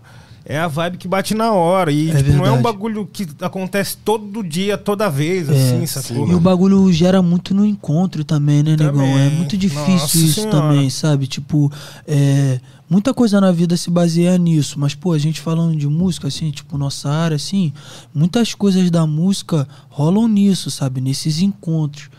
é 0.50 0.58
a 0.58 0.68
vibe 0.68 0.98
que 0.98 1.08
bate 1.10 1.36
na 1.36 1.51
hora. 1.51 1.92
E, 1.92 2.10
É 2.10 2.24
tipo, 2.24 2.32
não 2.38 2.46
é 2.46 2.51
um 2.51 2.62
bagulho 2.62 3.06
que 3.06 3.27
acontece 3.42 3.98
todo 3.98 4.42
dia, 4.42 4.77
toda 4.77 5.10
vez, 5.10 5.50
É, 5.50 5.51
assim, 5.51 5.86
sacou? 5.86 6.30
E 6.30 6.34
o 6.34 6.39
bagulho 6.39 6.92
gera 6.94 7.22
muito 7.22 7.54
no 7.54 7.66
encontro 7.66 8.24
também, 8.24 8.63
né, 8.63 8.77
negão? 8.77 9.06
É 9.06 9.30
muito 9.30 9.58
difícil 9.58 9.92
Nossa 9.92 10.18
isso 10.18 10.42
Senhora. 10.42 10.51
também, 10.62 10.89
sabe? 10.89 11.27
Tipo, 11.27 11.70
é, 12.08 12.62
muita 12.89 13.13
coisa 13.13 13.42
na 13.42 13.51
vida 13.51 13.75
se 13.75 13.89
baseia 13.92 14.38
nisso. 14.38 14.80
Mas, 14.80 14.96
pô, 14.96 15.12
a 15.12 15.18
gente 15.20 15.42
falando 15.42 15.75
de 15.75 15.88
música, 15.88 16.30
assim, 16.30 16.50
tipo, 16.50 16.77
nossa 16.77 17.10
área, 17.10 17.36
assim, 17.36 17.74
muitas 18.16 18.54
coisas 18.56 18.89
da 18.89 19.06
música 19.06 19.68
rolam 19.89 20.30
nisso, 20.30 20.72
sabe? 20.72 21.01
Nesses 21.01 21.42
encontros. 21.42 22.10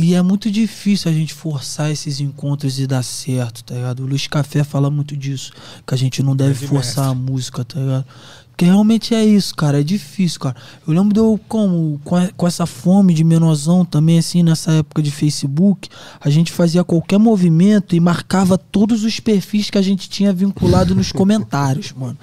E 0.00 0.14
é 0.14 0.22
muito 0.22 0.48
difícil 0.48 1.10
a 1.10 1.14
gente 1.14 1.34
forçar 1.34 1.90
esses 1.90 2.20
encontros 2.20 2.78
e 2.78 2.86
dar 2.86 3.02
certo, 3.02 3.64
tá 3.64 3.74
ligado? 3.74 4.04
O 4.04 4.06
Luiz 4.06 4.28
Café 4.28 4.62
fala 4.62 4.88
muito 4.88 5.16
disso, 5.16 5.52
que 5.84 5.92
a 5.92 5.98
gente 5.98 6.22
não 6.22 6.36
deve 6.36 6.54
Grande 6.54 6.68
forçar 6.68 7.08
a 7.08 7.14
música, 7.14 7.64
tá 7.64 7.80
ligado? 7.80 8.06
Porque 8.48 8.64
realmente 8.64 9.14
é 9.14 9.24
isso, 9.24 9.54
cara, 9.54 9.80
é 9.80 9.84
difícil, 9.84 10.40
cara. 10.40 10.56
Eu 10.86 10.92
lembro 10.92 11.12
de 11.14 11.20
eu, 11.20 11.38
como, 11.48 12.00
com 12.36 12.46
essa 12.46 12.66
fome 12.66 13.14
de 13.14 13.22
menorzão 13.22 13.84
também, 13.84 14.18
assim, 14.18 14.42
nessa 14.42 14.72
época 14.72 15.00
de 15.02 15.10
Facebook, 15.10 15.88
a 16.20 16.30
gente 16.30 16.52
fazia 16.52 16.82
qualquer 16.82 17.18
movimento 17.18 17.94
e 17.94 18.00
marcava 18.00 18.58
todos 18.58 19.04
os 19.04 19.20
perfis 19.20 19.70
que 19.70 19.78
a 19.78 19.82
gente 19.82 20.08
tinha 20.08 20.32
vinculado 20.32 20.92
nos 20.92 21.10
comentários, 21.12 21.92
mano. 21.92 22.18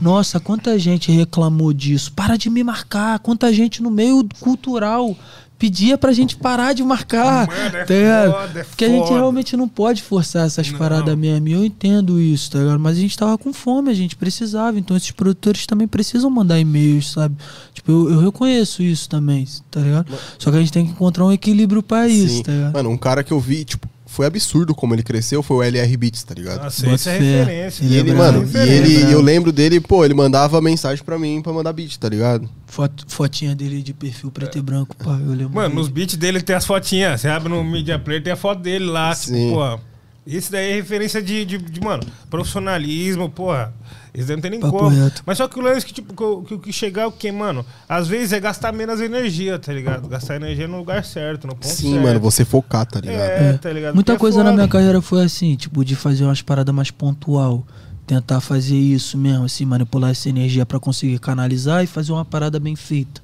Nossa, 0.00 0.38
quanta 0.38 0.78
gente 0.78 1.10
reclamou 1.10 1.72
disso. 1.72 2.12
Para 2.12 2.36
de 2.36 2.48
me 2.50 2.62
marcar. 2.62 3.18
Quanta 3.18 3.52
gente 3.52 3.82
no 3.82 3.90
meio 3.90 4.24
cultural 4.38 5.16
pedia 5.58 5.96
pra 5.96 6.12
gente 6.12 6.36
parar 6.36 6.72
de 6.72 6.82
marcar. 6.82 7.46
Mano, 7.46 7.76
é 7.76 7.84
tá 7.84 8.32
foda, 8.32 8.60
é 8.60 8.64
Porque 8.64 8.84
a 8.84 8.88
gente 8.88 9.04
foda. 9.04 9.14
realmente 9.14 9.56
não 9.56 9.68
pode 9.68 10.02
forçar 10.02 10.46
essas 10.46 10.70
Não. 10.70 10.78
paradas 10.78 11.16
mesmo. 11.16 11.48
E 11.48 11.52
eu 11.52 11.64
entendo 11.64 12.20
isso, 12.20 12.50
tá 12.50 12.58
ligado? 12.58 12.78
Mas 12.80 12.96
a 12.98 13.00
gente 13.00 13.16
tava 13.16 13.38
com 13.38 13.52
fome, 13.52 13.90
a 13.90 13.94
gente 13.94 14.16
precisava. 14.16 14.78
Então 14.78 14.96
esses 14.96 15.10
produtores 15.10 15.66
também 15.66 15.86
precisam 15.88 16.28
mandar 16.28 16.58
e-mails, 16.58 17.12
sabe? 17.12 17.36
Tipo, 17.72 17.90
eu, 17.92 18.10
eu 18.12 18.20
reconheço 18.20 18.82
isso 18.82 19.08
também, 19.08 19.46
tá 19.70 19.80
ligado? 19.80 20.12
Só 20.38 20.50
que 20.50 20.56
a 20.56 20.60
gente 20.60 20.72
tem 20.72 20.84
que 20.84 20.92
encontrar 20.92 21.24
um 21.24 21.32
equilíbrio 21.32 21.82
pra 21.82 22.08
isso, 22.08 22.36
Sim. 22.36 22.42
tá 22.42 22.52
ligado? 22.52 22.72
Mano, 22.74 22.90
um 22.90 22.98
cara 22.98 23.22
que 23.24 23.32
eu 23.32 23.40
vi, 23.40 23.64
tipo, 23.64 23.83
foi 24.14 24.26
absurdo 24.26 24.74
como 24.74 24.94
ele 24.94 25.02
cresceu, 25.02 25.42
foi 25.42 25.56
o 25.56 25.62
LR 25.62 25.96
Beats, 25.96 26.22
tá 26.22 26.34
ligado? 26.34 26.62
Nossa, 26.62 26.88
isso 26.94 27.08
é 27.08 27.18
referência. 27.18 27.84
Ele 27.84 27.94
E 27.94 27.96
é 27.96 28.00
ele, 28.00 28.12
mano, 28.14 28.48
e 28.54 28.58
ele 28.68 29.02
é 29.04 29.14
eu 29.14 29.20
lembro 29.20 29.50
dele, 29.50 29.80
pô, 29.80 30.04
ele 30.04 30.14
mandava 30.14 30.60
mensagem 30.60 31.04
pra 31.04 31.18
mim 31.18 31.42
pra 31.42 31.52
mandar 31.52 31.72
beat, 31.72 31.96
tá 31.98 32.08
ligado? 32.08 32.48
Foto- 32.66 33.04
fotinha 33.08 33.54
dele 33.54 33.82
de 33.82 33.92
perfil 33.92 34.30
preto 34.30 34.56
e 34.56 34.62
branco, 34.62 34.96
pá, 34.96 35.18
eu 35.20 35.30
lembro. 35.34 35.54
Mano, 35.54 35.68
dele. 35.68 35.80
nos 35.80 35.88
beats 35.88 36.16
dele 36.16 36.40
tem 36.40 36.54
as 36.56 36.64
fotinhas. 36.64 37.20
Você 37.20 37.28
abre 37.28 37.48
no 37.48 37.62
Media 37.64 37.98
Player, 37.98 38.22
tem 38.22 38.32
a 38.32 38.36
foto 38.36 38.60
dele 38.62 38.84
lá. 38.84 39.14
Sim. 39.14 39.48
Tipo, 39.48 39.54
pô. 39.56 39.80
Isso 40.26 40.50
daí 40.50 40.70
é 40.72 40.74
referência 40.76 41.22
de, 41.22 41.44
de, 41.44 41.58
de, 41.58 41.80
mano, 41.80 42.02
profissionalismo, 42.30 43.28
porra. 43.28 43.72
Isso 44.14 44.26
daí 44.28 44.36
não 44.36 44.40
tem 44.42 44.50
nem 44.52 44.60
Papo 44.60 44.78
como. 44.78 44.88
reto. 44.90 45.22
Mas 45.26 45.36
só 45.38 45.48
que 45.48 45.58
o 45.58 45.62
lance 45.62 45.84
que, 45.84 45.92
tipo, 45.92 46.14
que 46.44 46.54
o- 46.54 46.58
que 46.58 46.72
chegar 46.72 47.02
é 47.02 47.06
o 47.06 47.12
quê, 47.12 47.30
mano? 47.32 47.66
Às 47.88 48.06
vezes 48.08 48.32
é 48.32 48.40
gastar 48.40 48.72
menos 48.72 49.00
energia, 49.00 49.58
tá 49.58 49.72
ligado? 49.72 50.06
Gastar 50.08 50.36
energia 50.36 50.68
no 50.68 50.78
lugar 50.78 51.04
certo, 51.04 51.46
no 51.46 51.54
ponto 51.54 51.66
Sim, 51.66 51.92
certo. 51.94 52.02
mano, 52.04 52.20
você 52.20 52.44
focar, 52.44 52.86
tá 52.86 53.00
ligado? 53.00 53.18
É, 53.20 53.52
tá 53.58 53.70
ligado? 53.72 53.94
Muita 53.94 54.12
Porque 54.12 54.16
é 54.16 54.20
coisa 54.20 54.38
na 54.38 54.44
foda. 54.50 54.54
minha 54.56 54.68
carreira 54.68 55.02
foi 55.02 55.24
assim, 55.24 55.56
tipo, 55.56 55.84
de 55.84 55.94
fazer 55.96 56.24
umas 56.24 56.40
paradas 56.40 56.74
mais 56.74 56.90
pontual. 56.90 57.66
Tentar 58.06 58.40
fazer 58.40 58.76
isso 58.76 59.16
mesmo, 59.18 59.44
assim, 59.46 59.64
manipular 59.64 60.10
essa 60.10 60.28
energia 60.28 60.64
pra 60.66 60.78
conseguir 60.78 61.18
canalizar 61.18 61.82
e 61.82 61.86
fazer 61.86 62.12
uma 62.12 62.24
parada 62.24 62.60
bem 62.60 62.76
feita. 62.76 63.20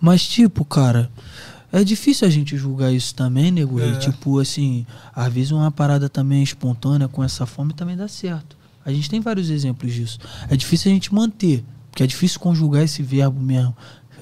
Mas, 0.00 0.26
tipo, 0.26 0.64
cara, 0.64 1.08
é 1.72 1.82
difícil 1.84 2.26
a 2.28 2.30
gente 2.30 2.56
julgar 2.56 2.92
isso 2.92 3.14
também, 3.14 3.50
nego. 3.50 3.80
E, 3.80 3.82
É. 3.82 3.96
tipo, 3.96 4.38
assim, 4.38 4.86
às 5.14 5.32
vezes 5.32 5.50
uma 5.50 5.70
parada 5.70 6.08
também 6.08 6.42
espontânea 6.42 7.08
com 7.08 7.24
essa 7.24 7.46
fome 7.46 7.72
também 7.72 7.96
dá 7.96 8.06
certo. 8.08 8.56
A 8.84 8.92
gente 8.92 9.08
tem 9.08 9.20
vários 9.20 9.48
exemplos 9.48 9.92
disso. 9.94 10.18
É 10.50 10.56
difícil 10.56 10.90
a 10.90 10.94
gente 10.94 11.14
manter, 11.14 11.64
porque 11.90 12.02
é 12.02 12.06
difícil 12.06 12.38
conjugar 12.40 12.82
esse 12.82 13.02
verbo 13.02 13.40
mesmo. 13.40 13.74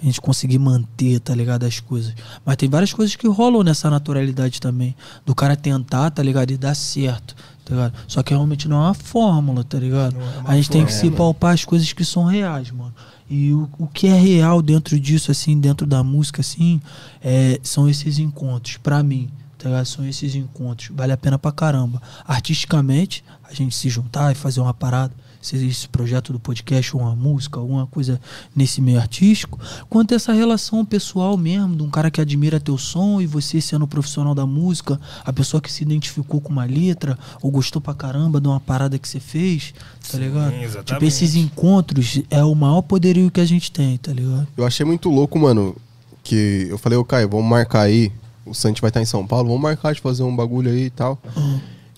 A 0.03 0.05
gente 0.07 0.21
conseguir 0.21 0.59
manter, 0.59 1.21
tá 1.21 1.35
ligado? 1.35 1.65
As 1.65 1.79
coisas. 1.79 2.15
Mas 2.45 2.57
tem 2.57 2.69
várias 2.71 2.91
coisas 2.93 3.15
que 3.17 3.29
rolam 3.29 3.63
nessa 3.63 3.91
naturalidade 3.91 4.59
também. 4.59 4.97
Do 5.27 5.35
cara 5.35 5.55
tentar, 5.57 6.11
tá 6.11 6.23
ligado? 6.23 6.51
E 6.53 6.57
dar 6.57 6.75
certo, 6.75 7.35
tá 7.67 7.75
ligado? 7.75 7.93
Só 8.09 8.23
que 8.23 8.33
realmente 8.33 8.67
não 8.67 8.77
é 8.79 8.81
uma 8.87 8.95
fórmula, 8.95 9.63
tá 9.63 9.79
ligado? 9.79 10.17
É 10.17 10.53
a 10.53 10.55
gente 10.57 10.71
tem 10.71 10.87
que 10.87 10.93
fórmula. 10.93 11.13
se 11.13 11.17
palpar 11.19 11.53
as 11.55 11.65
coisas 11.67 11.93
que 11.93 12.03
são 12.03 12.25
reais, 12.25 12.71
mano. 12.71 12.95
E 13.31 13.53
o, 13.53 13.71
o 13.79 13.87
que 13.87 14.09
é 14.09 14.19
real 14.19 14.61
dentro 14.61 14.99
disso, 14.99 15.31
assim, 15.31 15.59
dentro 15.61 15.87
da 15.87 16.03
música, 16.03 16.41
assim, 16.41 16.83
é, 17.23 17.61
são 17.63 17.89
esses 17.89 18.19
encontros, 18.19 18.77
pra 18.79 19.05
mim, 19.05 19.31
tá? 19.57 19.85
São 19.85 20.05
esses 20.05 20.35
encontros. 20.35 20.91
Vale 20.93 21.13
a 21.13 21.17
pena 21.17 21.39
pra 21.39 21.53
caramba. 21.53 22.03
Artisticamente, 22.27 23.23
a 23.45 23.55
gente 23.55 23.77
se 23.77 23.89
juntar 23.89 24.33
e 24.33 24.35
fazer 24.35 24.61
uma 24.61 24.75
parada, 24.75 25.15
seja 25.41 25.65
esse 25.67 25.89
projeto 25.89 26.33
do 26.33 26.39
podcast, 26.39 26.97
ou 26.97 27.03
uma 27.03 27.15
música, 27.15 27.59
alguma 27.59 27.87
coisa 27.87 28.21
nesse 28.55 28.81
meio 28.81 28.99
artístico, 28.99 29.59
quanto 29.89 30.15
essa 30.15 30.33
relação 30.33 30.85
pessoal 30.85 31.37
mesmo, 31.37 31.77
de 31.77 31.83
um 31.83 31.91
cara 31.91 32.11
que 32.11 32.21
admira 32.21 32.61
teu 32.61 32.77
som 32.77 33.21
e 33.21 33.27
você 33.27 33.61
sendo 33.61 33.87
profissional 33.87 34.35
da 34.35 34.47
música, 34.47 35.01
a 35.25 35.33
pessoa 35.33 35.61
que 35.61 35.73
se 35.73 35.83
identificou 35.83 36.41
com 36.41 36.53
uma 36.53 36.65
letra, 36.65 37.19
ou 37.43 37.51
gostou 37.51 37.81
pra 37.81 37.95
caramba 37.95 38.41
de 38.41 38.49
uma 38.49 38.61
parada 38.61 38.99
que 38.99 39.09
você 39.09 39.21
fez, 39.21 39.75
tá 40.11 40.19
ligado? 40.19 40.53
exatamente. 40.55 40.93
Tipo, 40.93 41.05
esses 41.05 41.35
encontros 41.35 42.23
é 42.31 42.45
o 42.45 42.55
maior 42.55 42.83
poderio 42.83 43.31
que 43.31 43.41
a 43.41 43.47
gente 43.47 43.71
tem, 43.71 43.97
tá 43.97 44.13
ligado? 44.13 44.47
Eu 44.57 44.67
achei 44.67 44.85
muito 44.85 45.09
louco, 45.09 45.39
mano, 45.39 45.77
que 46.23 46.67
eu 46.69 46.79
falei, 46.79 46.99
ô 46.99 47.05
Caio, 47.05 47.29
vamos 47.29 47.47
marcar 47.47 47.83
aí. 47.83 48.13
O 48.45 48.55
Santi 48.55 48.81
vai 48.81 48.91
estar 48.91 49.01
em 49.01 49.07
São 49.07 49.27
Paulo, 49.27 49.49
vamos 49.49 49.63
marcar 49.63 49.95
de 49.95 50.01
fazer 50.01 50.23
um 50.23 50.35
bagulho 50.35 50.71
aí 50.71 50.85
e 50.85 50.91
tal. 50.91 51.19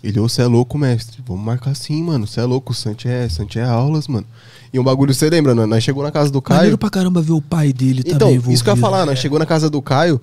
Ele, 0.03 0.19
ô, 0.19 0.29
você 0.29 0.43
é 0.43 0.47
louco, 0.47 0.77
mestre. 0.77 1.19
Vamos 1.27 1.45
marcar 1.45 1.75
sim, 1.77 2.03
mano. 2.03 2.27
Você 2.27 2.41
é 2.41 2.45
louco, 2.45 2.73
o 2.73 2.75
Santi 2.75 3.07
é, 3.09 3.29
Santi 3.29 3.59
é 3.59 3.65
aulas, 3.65 4.09
mano. 4.09 4.27
E 4.73 4.79
um 4.79 4.83
bagulho, 4.85 5.15
você 5.15 5.31
lembra, 5.31 5.55
né? 5.55 5.65
Nós 5.67 5.85
chegou 5.85 6.03
na 6.03 6.11
casa 6.11 6.31
do 6.31 6.43
Caio. 6.43 6.57
Maneiro 6.59 6.79
pra 6.79 6.91
caramba 6.91 7.21
ver 7.23 7.33
o 7.33 7.41
pai 7.43 7.73
dele 7.73 8.03
Então, 8.05 8.19
também 8.35 8.53
isso 8.53 8.65
que 8.65 8.71
eu 8.71 8.75
ia 8.75 8.81
falar, 8.81 9.07
nós 9.07 9.19
chegou 9.19 9.39
na 9.39 9.47
casa 9.47 9.69
do 9.71 9.81
Caio, 9.83 10.21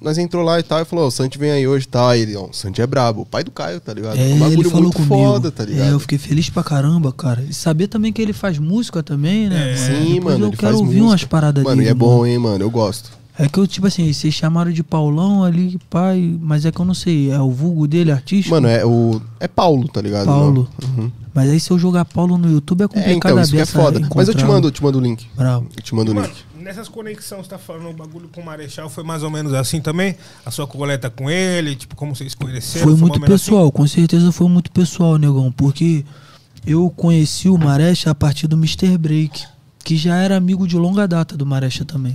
nós 0.00 0.18
entrou 0.18 0.42
lá 0.42 0.58
e 0.58 0.62
tal, 0.64 0.80
e 0.80 0.84
falou, 0.84 1.04
ó, 1.04 1.08
o 1.08 1.10
Santi 1.10 1.38
vem 1.38 1.52
aí 1.52 1.68
hoje 1.68 1.84
e 1.84 1.88
tal. 1.88 2.08
Aí 2.08 2.22
ele, 2.22 2.34
ó, 2.34 2.46
o 2.46 2.52
Santi 2.52 2.80
é 2.82 2.86
brabo, 2.86 3.20
o 3.20 3.26
pai 3.26 3.44
do 3.44 3.50
Caio, 3.52 3.78
tá 3.80 3.94
ligado? 3.94 4.16
É, 4.18 4.22
um 4.22 4.24
ele 4.30 4.38
bagulho 4.40 4.70
falou 4.70 4.82
muito 4.84 4.96
comigo. 4.96 5.14
foda, 5.14 5.50
tá 5.52 5.64
ligado? 5.64 5.88
É, 5.88 5.92
eu 5.92 6.00
fiquei 6.00 6.18
feliz 6.18 6.50
pra 6.50 6.64
caramba, 6.64 7.12
cara. 7.12 7.42
E 7.48 7.54
saber 7.54 7.86
também 7.86 8.12
que 8.12 8.20
ele 8.20 8.32
faz 8.32 8.58
música 8.58 9.02
também, 9.04 9.48
né? 9.48 9.72
É, 9.72 9.76
Sim, 9.76 10.14
Depois 10.14 10.24
mano, 10.24 10.44
eu 10.46 10.48
ele 10.48 10.56
quero 10.56 10.72
faz 10.72 10.80
ouvir 10.80 10.96
música. 10.96 11.10
umas 11.12 11.24
paradas 11.24 11.62
Mano, 11.62 11.76
dele. 11.76 11.88
e 11.88 11.90
é 11.90 11.94
bom, 11.94 12.26
hein, 12.26 12.38
mano, 12.38 12.64
eu 12.64 12.70
gosto. 12.70 13.12
É 13.38 13.48
que 13.48 13.58
eu, 13.58 13.66
tipo 13.66 13.86
assim, 13.86 14.12
vocês 14.12 14.34
chamaram 14.34 14.70
de 14.70 14.82
Paulão 14.82 15.42
ali, 15.42 15.78
pai, 15.88 16.38
mas 16.40 16.66
é 16.66 16.72
que 16.72 16.78
eu 16.78 16.84
não 16.84 16.92
sei, 16.92 17.30
é 17.30 17.40
o 17.40 17.50
vulgo 17.50 17.88
dele, 17.88 18.12
artista? 18.12 18.50
Mano, 18.50 18.68
é 18.68 18.84
o. 18.84 19.22
É 19.40 19.48
Paulo, 19.48 19.88
tá 19.88 20.02
ligado? 20.02 20.26
Paulo. 20.26 20.68
Não? 20.80 21.04
Uhum. 21.04 21.12
Mas 21.34 21.48
aí 21.48 21.58
se 21.58 21.70
eu 21.70 21.78
jogar 21.78 22.04
Paulo 22.04 22.36
no 22.36 22.50
YouTube 22.50 22.82
é 22.82 22.84
É, 22.84 22.88
complicado 22.88 23.32
então, 23.32 23.40
isso 23.40 23.52
que 23.52 23.60
é 23.60 23.66
foda. 23.66 24.00
Mas 24.14 24.28
eu 24.28 24.34
te 24.34 24.44
mando, 24.44 24.68
eu 24.68 24.70
te 24.70 24.82
mando 24.82 24.98
o 24.98 25.00
link. 25.00 25.26
Bravo. 25.34 25.66
Eu 25.74 25.82
te 25.82 25.94
mando 25.94 26.12
o 26.12 26.20
link. 26.20 26.44
nessas 26.56 26.88
conexões, 26.88 27.44
você 27.44 27.48
tá 27.48 27.58
falando 27.58 27.88
o 27.88 27.92
bagulho 27.94 28.28
com 28.28 28.42
o 28.42 28.44
Marechal, 28.44 28.90
foi 28.90 29.02
mais 29.02 29.22
ou 29.22 29.30
menos 29.30 29.54
assim 29.54 29.80
também? 29.80 30.14
A 30.44 30.50
sua 30.50 30.66
coleta 30.66 31.08
com 31.08 31.30
ele, 31.30 31.74
tipo, 31.74 31.96
como 31.96 32.14
vocês 32.14 32.34
conheceram? 32.34 32.84
Foi 32.84 32.92
mais 32.92 33.00
muito 33.00 33.20
menos 33.20 33.34
assim? 33.34 33.44
pessoal, 33.44 33.72
com 33.72 33.86
certeza 33.86 34.30
foi 34.30 34.48
muito 34.48 34.70
pessoal, 34.70 35.16
negão, 35.16 35.50
porque 35.50 36.04
eu 36.66 36.90
conheci 36.90 37.48
o 37.48 37.56
Marecha 37.56 38.10
a 38.10 38.14
partir 38.14 38.46
do 38.46 38.56
Mr. 38.56 38.98
Break, 38.98 39.44
que 39.82 39.96
já 39.96 40.16
era 40.16 40.36
amigo 40.36 40.68
de 40.68 40.76
longa 40.76 41.08
data 41.08 41.34
do 41.34 41.46
Marecha 41.46 41.84
também. 41.84 42.14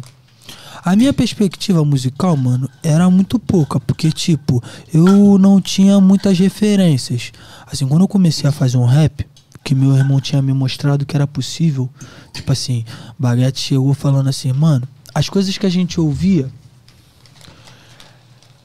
A 0.84 0.96
minha 0.96 1.14
perspectiva 1.14 1.84
musical, 1.84 2.36
mano, 2.38 2.70
era 2.84 3.10
muito 3.10 3.40
pouca, 3.40 3.80
porque, 3.80 4.12
tipo, 4.12 4.64
eu 4.94 5.38
não 5.38 5.60
tinha 5.60 6.00
muitas 6.00 6.38
referências. 6.38 7.32
Assim, 7.66 7.88
quando 7.88 8.02
eu 8.02 8.08
comecei 8.08 8.50
a 8.50 8.52
fazer 8.52 8.78
um 8.78 8.86
rap, 8.86 9.26
que 9.64 9.76
meu 9.76 9.96
irmão 9.96 10.22
tinha 10.22 10.42
me 10.42 10.54
mostrado 10.54 11.06
que 11.06 11.16
era 11.16 11.28
possível, 11.28 11.90
tipo 12.32 12.52
assim, 12.52 12.86
Baguete 13.20 13.60
chegou 13.60 13.94
falando 13.94 14.30
assim, 14.30 14.54
mano, 14.54 14.88
as 15.14 15.28
coisas 15.28 15.58
que 15.58 15.66
a 15.66 15.70
gente 15.70 16.00
ouvia, 16.00 16.50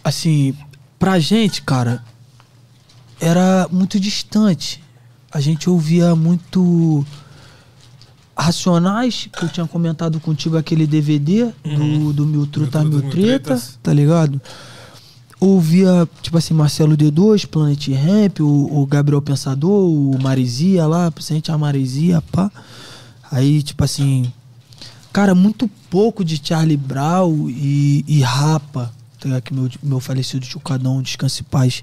assim, 0.04 0.54
pra 0.98 1.18
gente, 1.18 1.62
cara, 1.62 2.04
era 3.20 3.68
muito 3.70 3.98
distante. 3.98 4.82
A 5.30 5.40
gente 5.40 5.70
ouvia 5.70 6.14
muito 6.14 7.06
Racionais, 8.42 9.28
que 9.32 9.44
eu 9.44 9.48
tinha 9.48 9.66
comentado 9.66 10.18
contigo 10.20 10.56
aquele 10.56 10.86
DVD 10.86 11.50
do, 11.64 12.12
do 12.12 12.26
Mil 12.26 12.46
Truta 12.46 12.84
Mil 12.84 12.98
Mil 12.98 13.10
Treta, 13.10 13.60
tá 13.82 13.92
ligado? 13.92 14.40
Ouvia, 15.40 16.08
tipo 16.20 16.38
assim, 16.38 16.54
Marcelo 16.54 16.96
D2, 16.96 17.46
Planet 17.46 17.88
Ramp, 17.88 18.40
o, 18.40 18.80
o 18.80 18.86
Gabriel 18.86 19.20
Pensador, 19.20 19.90
o 19.90 20.16
Marizia 20.22 20.86
lá, 20.86 21.10
presente 21.10 21.50
a 21.50 21.58
Marizia, 21.58 22.22
pá. 22.30 22.50
Aí, 23.30 23.62
tipo 23.62 23.82
assim, 23.82 24.32
cara, 25.12 25.34
muito 25.34 25.68
pouco 25.90 26.24
de 26.24 26.40
Charlie 26.42 26.76
Brown 26.76 27.48
e, 27.48 28.04
e 28.06 28.20
Rapa, 28.20 28.92
tá 29.18 29.24
ligado? 29.24 29.42
Que 29.42 29.52
meu, 29.52 29.68
meu 29.82 30.00
falecido 30.00 30.46
tio 30.46 30.60
Cadão, 30.60 31.02
Descanse 31.02 31.42
Paz, 31.42 31.82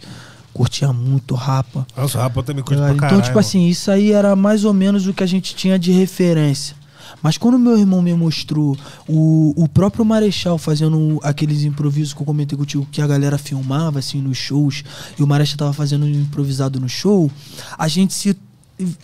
curtia 0.59 0.91
muito 0.91 1.35
Rapa. 1.35 1.87
Nossa, 1.95 2.19
Rapa 2.19 2.43
também 2.43 2.61
curte 2.61 2.81
Tá 2.81 2.87
pra 2.87 2.95
caralho. 2.95 3.15
então, 3.15 3.25
tipo 3.25 3.39
assim, 3.39 3.69
isso 3.69 3.89
aí 3.89 4.11
era 4.11 4.35
mais 4.35 4.65
ou 4.65 4.73
menos 4.73 5.07
o 5.07 5.13
que 5.13 5.23
a 5.23 5.25
gente 5.25 5.55
tinha 5.55 5.79
de 5.79 5.89
referência. 5.93 6.75
Mas 7.23 7.37
quando 7.37 7.57
meu 7.57 7.77
irmão 7.77 8.01
me 8.01 8.13
mostrou 8.13 8.77
o, 9.07 9.53
o 9.55 9.69
próprio 9.69 10.03
Marechal 10.03 10.57
fazendo 10.57 11.17
aqueles 11.23 11.63
improvisos 11.63 12.13
que 12.13 12.21
eu 12.21 12.25
comentei 12.25 12.57
contigo, 12.57 12.85
que 12.91 13.01
a 13.01 13.07
galera 13.07 13.37
filmava 13.37 13.99
assim 13.99 14.21
nos 14.21 14.37
shows, 14.37 14.83
e 15.17 15.23
o 15.23 15.27
Marechal 15.27 15.57
tava 15.57 15.71
fazendo 15.71 16.05
um 16.05 16.09
improvisado 16.09 16.77
no 16.77 16.89
show, 16.89 17.31
a 17.77 17.87
gente 17.87 18.13
se 18.13 18.37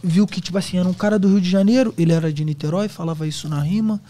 viu 0.04 0.28
que, 0.28 0.42
tipo 0.42 0.58
assim, 0.58 0.78
era 0.78 0.90
um 0.90 0.94
cara 0.94 1.18
do 1.18 1.30
Rio 1.30 1.40
de 1.40 1.50
Janeiro, 1.50 1.94
ele 1.98 2.12
era 2.12 2.34
de 2.34 2.44
Niterói, 2.44 2.90
falava 2.90 3.26
isso 3.26 3.48
na 3.48 3.62
rima. 3.62 4.02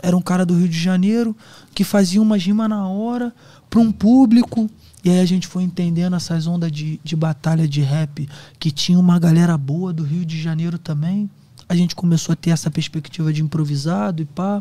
Era 0.00 0.16
um 0.16 0.22
cara 0.22 0.46
do 0.46 0.54
Rio 0.56 0.68
de 0.68 0.78
Janeiro 0.78 1.36
que 1.74 1.82
fazia 1.82 2.22
umas 2.22 2.44
rimas 2.44 2.68
na 2.68 2.88
hora 2.88 3.34
pra 3.68 3.80
um 3.80 3.90
público. 3.90 4.70
E 5.06 5.08
aí 5.08 5.20
a 5.20 5.24
gente 5.24 5.46
foi 5.46 5.62
entendendo 5.62 6.16
essas 6.16 6.48
ondas 6.48 6.72
de, 6.72 6.98
de 7.04 7.14
batalha 7.14 7.68
de 7.68 7.80
rap, 7.80 8.28
que 8.58 8.72
tinha 8.72 8.98
uma 8.98 9.20
galera 9.20 9.56
boa 9.56 9.92
do 9.92 10.02
Rio 10.02 10.26
de 10.26 10.36
Janeiro 10.42 10.78
também. 10.78 11.30
a 11.68 11.76
gente 11.76 11.94
começou 11.94 12.32
a 12.32 12.36
ter 12.36 12.50
essa 12.50 12.72
perspectiva 12.72 13.32
de 13.32 13.40
improvisado 13.40 14.20
e 14.20 14.24
pá. 14.24 14.60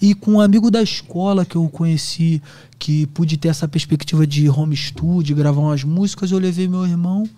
E 0.00 0.14
com 0.14 0.32
um 0.32 0.40
amigo 0.40 0.70
da 0.70 0.82
escola 0.82 1.44
que 1.44 1.56
eu 1.56 1.68
conheci, 1.68 2.40
que 2.78 3.06
pude 3.08 3.36
ter 3.36 3.48
essa 3.48 3.68
perspectiva 3.68 4.26
de 4.26 4.48
home 4.48 4.74
studio, 4.74 5.36
gravar 5.36 5.60
umas 5.60 5.84
músicas, 5.84 6.30
eu 6.30 6.38
levei 6.38 6.66
meu 6.66 6.86
irmão. 6.86 7.28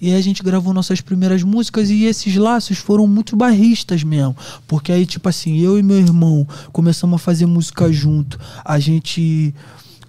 E 0.00 0.06
aí 0.10 0.16
a 0.16 0.22
gente 0.22 0.42
gravou 0.42 0.72
nossas 0.72 1.02
primeiras 1.02 1.42
músicas 1.42 1.90
e 1.90 2.04
esses 2.04 2.34
laços 2.34 2.78
foram 2.78 3.06
muito 3.06 3.36
barristas 3.36 4.02
mesmo. 4.02 4.34
Porque 4.66 4.90
aí, 4.90 5.04
tipo 5.04 5.28
assim, 5.28 5.58
eu 5.58 5.78
e 5.78 5.82
meu 5.82 5.98
irmão 5.98 6.48
começamos 6.72 7.16
a 7.16 7.22
fazer 7.22 7.44
música 7.44 7.92
junto. 7.92 8.40
A 8.64 8.78
gente 8.78 9.54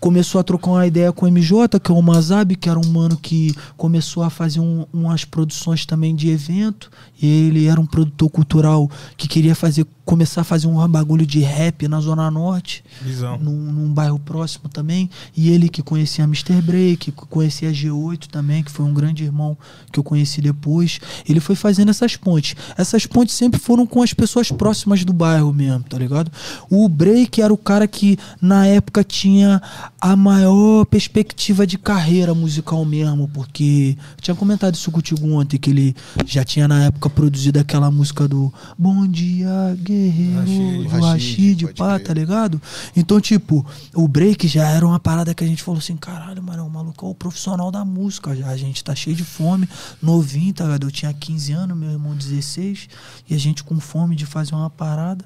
começou 0.01 0.41
a 0.41 0.43
trocar 0.43 0.71
uma 0.71 0.87
ideia 0.87 1.13
com 1.13 1.27
o 1.27 1.31
MJ, 1.31 1.79
que 1.79 1.91
é 1.91 1.93
o 1.93 2.01
Mazab, 2.01 2.55
que 2.55 2.67
era 2.67 2.79
um 2.79 2.91
mano 2.91 3.15
que 3.15 3.53
começou 3.77 4.23
a 4.23 4.31
fazer 4.31 4.59
um, 4.59 4.83
umas 4.91 5.23
produções 5.23 5.85
também 5.85 6.15
de 6.15 6.31
evento. 6.31 6.89
E 7.21 7.27
ele 7.47 7.67
era 7.67 7.79
um 7.79 7.85
produtor 7.85 8.27
cultural 8.31 8.89
que 9.15 9.27
queria 9.27 9.53
fazer 9.53 9.85
começar 10.11 10.41
a 10.41 10.43
fazer 10.43 10.67
um 10.67 10.85
bagulho 10.89 11.25
de 11.25 11.39
rap 11.39 11.87
na 11.87 12.01
Zona 12.01 12.29
Norte, 12.29 12.83
Visão. 13.01 13.37
num, 13.37 13.55
num 13.55 13.93
bairro 13.93 14.19
próximo 14.19 14.67
também. 14.67 15.09
E 15.37 15.49
ele 15.49 15.69
que 15.69 15.81
conhecia 15.81 16.25
Mr. 16.25 16.61
Break, 16.61 17.13
conhecia 17.13 17.71
G8 17.71 18.27
também, 18.27 18.61
que 18.61 18.69
foi 18.69 18.85
um 18.85 18.93
grande 18.93 19.23
irmão 19.23 19.57
que 19.89 19.97
eu 19.97 20.03
conheci 20.03 20.41
depois. 20.41 20.99
Ele 21.25 21.39
foi 21.39 21.55
fazendo 21.55 21.91
essas 21.91 22.17
pontes. 22.17 22.57
Essas 22.77 23.05
pontes 23.05 23.35
sempre 23.35 23.57
foram 23.57 23.87
com 23.87 24.03
as 24.03 24.13
pessoas 24.13 24.51
próximas 24.51 25.05
do 25.05 25.13
bairro 25.13 25.53
mesmo, 25.53 25.83
tá 25.83 25.97
ligado? 25.97 26.29
O 26.69 26.89
Break 26.89 27.41
era 27.41 27.53
o 27.53 27.57
cara 27.57 27.87
que 27.87 28.17
na 28.41 28.67
época 28.67 29.05
tinha 29.05 29.61
a 30.01 30.13
maior 30.17 30.83
perspectiva 30.87 31.65
de 31.65 31.77
carreira 31.77 32.35
musical 32.35 32.83
mesmo, 32.83 33.29
porque 33.29 33.95
tinha 34.19 34.35
comentado 34.35 34.75
isso 34.75 34.91
contigo 34.91 35.25
ontem, 35.31 35.57
que 35.57 35.69
ele 35.69 35.95
já 36.25 36.43
tinha 36.43 36.67
na 36.67 36.83
época 36.87 37.09
produzido 37.09 37.59
aquela 37.59 37.89
música 37.89 38.27
do 38.27 38.53
Bom 38.77 39.07
Dia 39.07 39.77
Guerreiro, 39.81 40.00
Rashid. 40.09 40.83
do 40.83 40.89
Rashid, 40.89 41.73
pá, 41.73 41.99
tá 41.99 42.13
ligado? 42.13 42.61
Então, 42.95 43.19
tipo, 43.19 43.65
o 43.93 44.07
break 44.07 44.47
já 44.47 44.67
era 44.67 44.85
uma 44.85 44.99
parada 44.99 45.33
que 45.33 45.43
a 45.43 45.47
gente 45.47 45.63
falou 45.63 45.79
assim: 45.79 45.95
caralho, 45.95 46.41
mano, 46.41 46.65
o 46.65 46.69
maluco 46.69 47.05
é 47.05 47.09
o 47.09 47.15
profissional 47.15 47.71
da 47.71 47.85
música 47.85 48.35
já. 48.35 48.47
A 48.47 48.57
gente 48.57 48.83
tá 48.83 48.95
cheio 48.95 49.15
de 49.15 49.23
fome, 49.23 49.67
novinho, 50.01 50.53
tá 50.53 50.65
ligado? 50.65 50.87
Eu 50.87 50.91
tinha 50.91 51.13
15 51.13 51.51
anos, 51.53 51.77
meu 51.77 51.91
irmão 51.91 52.15
16, 52.15 52.89
e 53.29 53.35
a 53.35 53.37
gente 53.37 53.63
com 53.63 53.79
fome 53.79 54.15
de 54.15 54.25
fazer 54.25 54.55
uma 54.55 54.69
parada. 54.69 55.25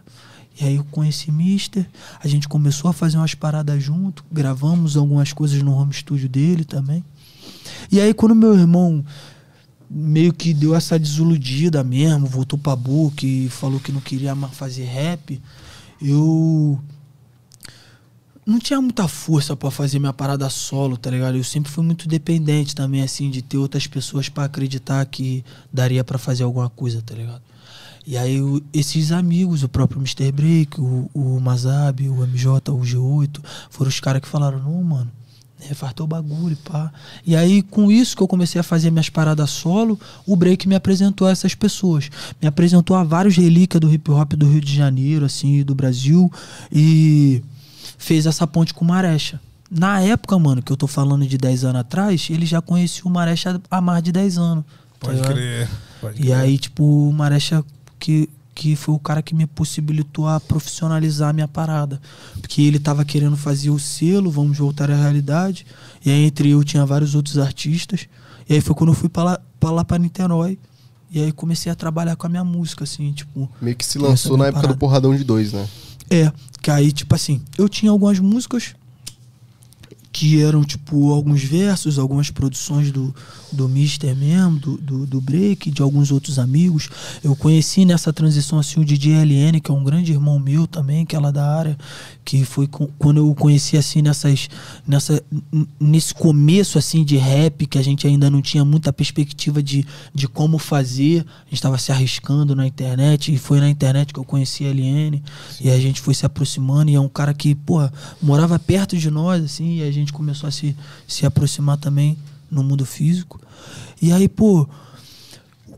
E 0.59 0.63
aí 0.63 0.75
eu 0.75 0.85
conheci 0.85 1.31
Mister, 1.31 1.85
a 2.23 2.27
gente 2.27 2.47
começou 2.47 2.89
a 2.89 2.93
fazer 2.93 3.17
umas 3.17 3.35
paradas 3.35 3.83
junto, 3.83 4.23
gravamos 4.31 4.95
algumas 4.95 5.33
coisas 5.33 5.61
no 5.61 5.73
home 5.73 5.93
studio 5.93 6.29
dele 6.29 6.63
também. 6.63 7.03
E 7.91 7.99
aí 7.99 8.13
quando 8.13 8.33
meu 8.33 8.57
irmão 8.57 9.03
meio 9.89 10.33
que 10.33 10.53
deu 10.53 10.75
essa 10.75 10.97
desiludida 10.99 11.83
mesmo, 11.83 12.25
voltou 12.27 12.57
pra 12.57 12.75
boca 12.75 13.25
e 13.25 13.49
falou 13.49 13.79
que 13.79 13.91
não 13.91 14.01
queria 14.01 14.33
mais 14.35 14.53
fazer 14.53 14.85
rap, 14.85 15.41
eu 16.01 16.79
não 18.45 18.59
tinha 18.59 18.79
muita 18.79 19.07
força 19.07 19.55
pra 19.55 19.71
fazer 19.71 19.97
minha 19.97 20.13
parada 20.13 20.47
solo, 20.49 20.97
tá 20.97 21.09
ligado? 21.09 21.35
Eu 21.37 21.43
sempre 21.43 21.71
fui 21.71 21.83
muito 21.83 22.07
dependente 22.07 22.75
também, 22.75 23.01
assim, 23.01 23.29
de 23.31 23.41
ter 23.41 23.57
outras 23.57 23.87
pessoas 23.87 24.29
pra 24.29 24.43
acreditar 24.45 25.03
que 25.05 25.43
daria 25.73 26.03
pra 26.03 26.17
fazer 26.19 26.43
alguma 26.43 26.69
coisa, 26.69 27.01
tá 27.01 27.15
ligado? 27.15 27.41
E 28.05 28.15
aí 28.17 28.39
o- 28.39 28.61
esses 28.71 29.11
amigos, 29.11 29.63
o 29.63 29.69
próprio 29.69 29.99
Mr. 29.99 30.31
Break, 30.31 30.79
o, 30.79 31.09
o 31.11 31.39
Mazab, 31.39 32.07
o 32.07 32.23
MJ, 32.23 32.71
o 32.71 32.79
G8, 32.81 33.39
foram 33.71 33.89
os 33.89 33.99
caras 33.99 34.21
que 34.21 34.27
falaram, 34.27 34.59
não, 34.59 34.83
mano, 34.83 35.11
faz 35.73 35.93
teu 35.93 36.05
bagulho, 36.05 36.55
pá. 36.57 36.91
E 37.25 37.35
aí, 37.35 37.61
com 37.63 37.89
isso 37.91 38.15
que 38.15 38.21
eu 38.21 38.27
comecei 38.27 38.59
a 38.59 38.63
fazer 38.63 38.91
minhas 38.91 39.09
paradas 39.09 39.49
solo, 39.49 39.99
o 40.27 40.35
Break 40.35 40.67
me 40.67 40.75
apresentou 40.75 41.27
a 41.27 41.31
essas 41.31 41.55
pessoas. 41.55 42.09
Me 42.41 42.47
apresentou 42.47 42.95
a 42.95 43.03
vários 43.03 43.35
relíquias 43.35 43.79
do 43.81 43.91
hip 43.91 44.11
hop 44.11 44.33
do 44.33 44.47
Rio 44.49 44.61
de 44.61 44.75
Janeiro, 44.75 45.25
assim, 45.25 45.63
do 45.63 45.73
Brasil. 45.73 46.31
E 46.71 47.41
fez 47.97 48.25
essa 48.25 48.45
ponte 48.45 48.73
com 48.73 48.85
o 48.85 48.87
Marecha. 48.87 49.39
Na 49.71 49.99
época, 50.01 50.37
mano, 50.37 50.61
que 50.61 50.71
eu 50.71 50.77
tô 50.77 50.85
falando 50.87 51.25
de 51.25 51.37
10 51.37 51.63
anos 51.65 51.81
atrás, 51.81 52.27
ele 52.29 52.45
já 52.45 52.61
conhecia 52.61 53.03
o 53.05 53.09
Marecha 53.09 53.59
há 53.71 53.81
mais 53.81 54.03
de 54.03 54.11
10 54.11 54.37
anos. 54.37 54.63
tá 54.99 55.07
Pode 55.07 55.15
ligado? 55.17 55.33
crer. 55.33 55.69
Pode 55.99 56.19
E 56.21 56.25
crer. 56.25 56.35
aí, 56.35 56.57
tipo, 56.57 56.83
o 57.09 57.11
Marecha 57.11 57.63
que, 57.99 58.29
que 58.55 58.73
foi 58.73 58.95
o 58.95 58.99
cara 58.99 59.21
que 59.21 59.35
me 59.35 59.45
possibilitou 59.45 60.27
a 60.29 60.39
profissionalizar 60.39 61.29
a 61.29 61.33
minha 61.33 61.47
parada. 61.47 62.01
Porque 62.39 62.61
ele 62.61 62.79
tava 62.79 63.03
querendo 63.03 63.35
fazer 63.35 63.69
o 63.69 63.77
selo, 63.77 64.31
vamos 64.31 64.57
voltar 64.57 64.89
à 64.89 64.95
realidade. 64.95 65.65
E 66.03 66.09
aí, 66.09 66.23
entre 66.23 66.49
eu, 66.49 66.63
tinha 66.63 66.85
vários 66.85 67.13
outros 67.13 67.37
artistas. 67.37 68.07
E 68.49 68.53
aí 68.53 68.61
foi 68.61 68.73
quando 68.73 68.91
eu 68.91 68.95
fui 68.95 69.09
pra 69.09 69.23
lá 69.23 69.41
pra, 69.59 69.71
lá 69.71 69.83
pra 69.83 69.99
Niterói. 69.99 70.57
E 71.11 71.21
aí 71.21 71.31
comecei 71.33 71.71
a 71.71 71.75
trabalhar 71.75 72.15
com 72.15 72.27
a 72.27 72.29
minha 72.29 72.43
música, 72.43 72.85
assim, 72.85 73.11
tipo. 73.11 73.49
Meio 73.61 73.75
que 73.75 73.85
se 73.85 73.99
lançou 73.99 74.37
na 74.37 74.45
época 74.45 74.61
parada. 74.61 74.73
do 74.73 74.79
Porradão 74.79 75.15
de 75.15 75.23
Dois, 75.23 75.51
né? 75.51 75.67
É, 76.09 76.31
que 76.61 76.71
aí, 76.71 76.91
tipo 76.91 77.13
assim, 77.13 77.41
eu 77.57 77.67
tinha 77.67 77.91
algumas 77.91 78.19
músicas 78.19 78.73
que 80.15 80.41
eram, 80.41 80.63
tipo, 80.63 81.11
alguns 81.11 81.43
versos, 81.43 81.99
algumas 81.99 82.29
produções 82.31 82.89
do, 82.89 83.13
do 83.51 83.67
Mister 83.67 84.15
mesmo, 84.15 84.57
do, 84.57 84.77
do, 84.77 85.05
do 85.05 85.19
Break, 85.19 85.69
de 85.69 85.81
alguns 85.81 86.09
outros 86.09 86.39
amigos. 86.39 86.87
Eu 87.21 87.35
conheci 87.35 87.83
nessa 87.83 88.13
transição, 88.13 88.57
assim, 88.57 88.79
o 88.79 88.85
DJ 88.85 89.11
LN, 89.11 89.59
que 89.59 89.69
é 89.69 89.73
um 89.73 89.83
grande 89.83 90.13
irmão 90.13 90.39
meu 90.39 90.65
também, 90.67 91.05
que 91.05 91.17
é 91.17 91.19
lá 91.19 91.31
da 91.31 91.45
área, 91.45 91.77
que 92.23 92.45
foi 92.45 92.65
com- 92.65 92.87
quando 92.97 93.17
eu 93.17 93.35
conheci, 93.35 93.75
assim, 93.75 94.01
nessas, 94.01 94.47
nessa, 94.87 95.21
nesse 95.77 96.13
começo, 96.13 96.77
assim, 96.77 97.03
de 97.03 97.17
rap, 97.17 97.65
que 97.65 97.77
a 97.77 97.83
gente 97.83 98.07
ainda 98.07 98.29
não 98.29 98.41
tinha 98.41 98.63
muita 98.63 98.93
perspectiva 98.93 99.61
de, 99.61 99.85
de 100.13 100.29
como 100.29 100.57
fazer. 100.57 101.25
A 101.41 101.49
gente 101.49 101.55
estava 101.55 101.77
se 101.77 101.91
arriscando 101.91 102.55
na 102.55 102.65
internet, 102.65 103.33
e 103.33 103.37
foi 103.37 103.59
na 103.59 103.69
internet 103.69 104.13
que 104.13 104.19
eu 104.19 104.23
conheci 104.23 104.63
LN, 104.63 105.21
e 105.59 105.69
a 105.69 105.77
gente 105.77 105.99
foi 105.99 106.13
se 106.13 106.25
aproximando, 106.25 106.89
e 106.89 106.95
é 106.95 107.01
um 107.01 107.09
cara 107.09 107.33
que, 107.33 107.53
porra, 107.53 107.91
morava 108.21 108.57
perto 108.57 108.95
de 108.95 109.11
nós, 109.11 109.43
assim, 109.43 109.79
e 109.79 109.83
a 109.83 109.91
gente 109.91 110.04
começou 110.13 110.47
a 110.47 110.51
se, 110.51 110.75
se 111.07 111.25
aproximar 111.25 111.77
também 111.77 112.17
no 112.49 112.63
mundo 112.63 112.85
físico. 112.85 113.39
E 114.01 114.11
aí, 114.11 114.27
pô, 114.27 114.67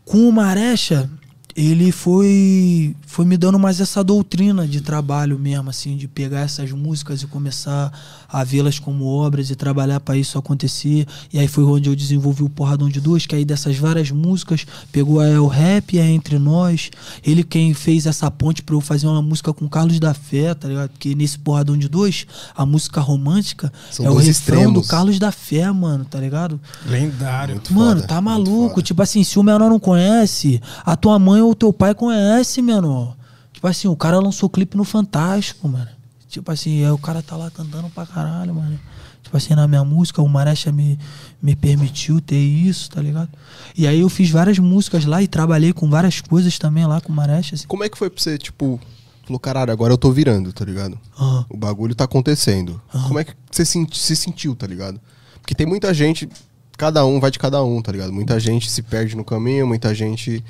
com 0.06 0.28
o 0.28 0.32
Marecha, 0.32 1.10
ele 1.58 1.92
foi 1.92 2.96
foi 3.08 3.26
me 3.26 3.36
dando 3.36 3.58
mais 3.58 3.82
essa 3.82 4.04
doutrina 4.04 4.68
de 4.68 4.80
trabalho 4.80 5.40
mesmo, 5.40 5.72
assim, 5.72 5.98
de 5.98 6.08
pegar 6.08 6.42
essas 6.42 6.72
músicas 6.72 7.24
e 7.24 7.28
começar 7.28 7.92
a 8.30 8.44
vê-las 8.44 8.78
como 8.78 9.06
obras 9.06 9.50
e 9.50 9.56
trabalhar 9.56 10.00
para 10.00 10.16
isso 10.16 10.38
acontecer. 10.38 11.08
E 11.34 11.40
aí 11.40 11.48
foi 11.48 11.64
onde 11.64 11.90
eu 11.90 11.96
desenvolvi 11.96 12.44
o 12.44 12.50
Porradão 12.50 12.88
de 12.88 13.02
Duas, 13.02 13.26
que 13.26 13.34
aí 13.34 13.44
dessas 13.44 13.76
várias 13.76 14.12
músicas 14.12 14.68
pegou 14.92 15.20
a 15.20 15.28
El 15.28 15.48
Rap 15.48 15.96
e 15.96 16.00
a 16.00 16.06
Entre 16.06 16.38
Nós. 16.38 16.92
Ele 17.26 17.44
quem 17.44 17.74
fez 17.74 18.06
essa 18.06 18.30
ponte 18.30 18.62
para 18.62 18.76
eu 18.76 18.82
fazer 18.82 19.08
uma 19.08 19.22
música 19.22 19.52
com 19.52 19.68
Carlos 19.68 20.00
da 20.00 20.14
Fé, 20.14 20.54
tá 20.54 20.68
ligado? 20.68 20.90
Porque 20.90 21.16
nesse 21.16 21.40
Porradão 21.40 21.76
de 21.76 21.90
Dois, 21.90 22.28
a 22.56 22.68
música 22.68 23.02
romântica 23.02 23.74
São 23.90 24.06
é 24.06 24.12
o 24.12 24.16
refrão 24.18 24.30
extremos. 24.30 24.74
do 24.74 24.88
Carlos 24.88 25.18
da 25.18 25.32
Fé, 25.32 25.72
mano, 25.72 26.06
tá 26.06 26.20
ligado? 26.20 26.60
Lendário. 26.86 27.56
Muito 27.56 27.74
Mano, 27.74 28.02
foda, 28.02 28.08
tá 28.08 28.22
maluco. 28.22 28.80
Tipo 28.84 29.02
assim, 29.02 29.24
se 29.24 29.40
o 29.40 29.44
menor 29.44 29.70
não 29.72 29.80
conhece, 29.80 30.62
a 30.86 30.96
tua 30.96 31.18
mãe 31.18 31.47
o 31.50 31.56
teu 31.56 31.72
pai 31.74 31.94
conhece, 31.96 32.62
menor. 32.62 33.16
Tipo 33.54 33.68
assim, 33.68 33.88
o 33.88 33.96
cara 33.96 34.20
lançou 34.20 34.50
clipe 34.50 34.78
no 34.78 34.84
Fantástico, 34.84 35.68
mano. 35.68 35.88
Tipo 36.30 36.52
assim, 36.52 36.84
aí 36.84 36.92
o 36.92 36.98
cara 36.98 37.22
tá 37.24 37.36
lá 37.36 37.50
cantando 37.50 37.90
pra 37.90 38.06
caralho, 38.06 38.54
mano. 38.54 38.80
Tipo 39.24 39.36
assim, 39.36 39.56
na 39.56 39.68
minha 39.68 39.84
música, 39.84 40.22
o 40.22 40.28
Marecha 40.30 40.72
me, 40.72 40.98
me 41.42 41.56
permitiu 41.56 42.22
ter 42.22 42.38
isso, 42.40 42.90
tá 42.90 43.02
ligado? 43.02 43.30
E 43.76 43.86
aí 43.88 44.00
eu 44.00 44.08
fiz 44.10 44.30
várias 44.30 44.58
músicas 44.60 45.06
lá 45.06 45.22
e 45.22 45.28
trabalhei 45.28 45.74
com 45.74 45.90
várias 45.90 46.22
coisas 46.22 46.58
também 46.58 46.86
lá 46.86 47.02
com 47.02 47.12
o 47.12 47.16
Marecha, 47.16 47.56
assim. 47.56 47.68
Como 47.68 47.84
é 47.84 47.90
que 47.90 47.98
foi 47.98 48.10
pra 48.10 48.22
você, 48.22 48.38
tipo, 48.38 48.80
falou, 49.26 49.40
caralho, 49.40 49.72
agora 49.72 49.92
eu 49.92 49.98
tô 49.98 50.12
virando, 50.12 50.54
tá 50.54 50.64
ligado? 50.64 50.98
Aham. 51.20 51.46
O 51.50 51.58
bagulho 51.58 51.94
tá 51.96 52.06
acontecendo. 52.06 52.82
Como 53.08 53.20
é 53.20 53.24
que 53.26 53.34
você 53.52 53.66
senti- 53.66 53.98
se 53.98 54.16
sentiu, 54.16 54.56
tá 54.56 54.66
ligado? 54.68 55.00
Porque 55.42 55.56
tem 55.56 55.66
muita 55.68 55.94
gente, 55.94 56.30
cada 56.78 57.06
um 57.06 57.20
vai 57.20 57.32
de 57.32 57.40
cada 57.40 57.62
um, 57.64 57.82
tá 57.82 57.92
ligado? 57.92 58.14
Muita 58.14 58.40
gente 58.40 58.70
se 58.70 58.82
perde 58.82 59.16
no 59.16 59.26
caminho, 59.26 59.66
muita 59.68 59.94
gente 59.96 60.44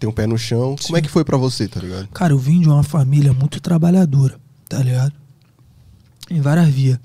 tem 0.00 0.08
um 0.08 0.12
pé 0.12 0.26
no 0.26 0.38
chão. 0.38 0.74
Como 0.82 0.96
é 0.96 1.02
que 1.02 1.10
foi 1.10 1.24
pra 1.24 1.36
você, 1.36 1.68
tá 1.68 1.78
ligado? 1.78 2.08
Cara, 2.08 2.32
eu 2.32 2.38
vim 2.38 2.58
de 2.58 2.68
uma 2.68 2.82
família 2.82 3.34
muito 3.34 3.60
trabalhadora, 3.60 4.40
tá 4.66 4.78
ligado? 4.78 5.12
Em 6.30 6.40
várias 6.40 6.68
vias. 6.68 6.98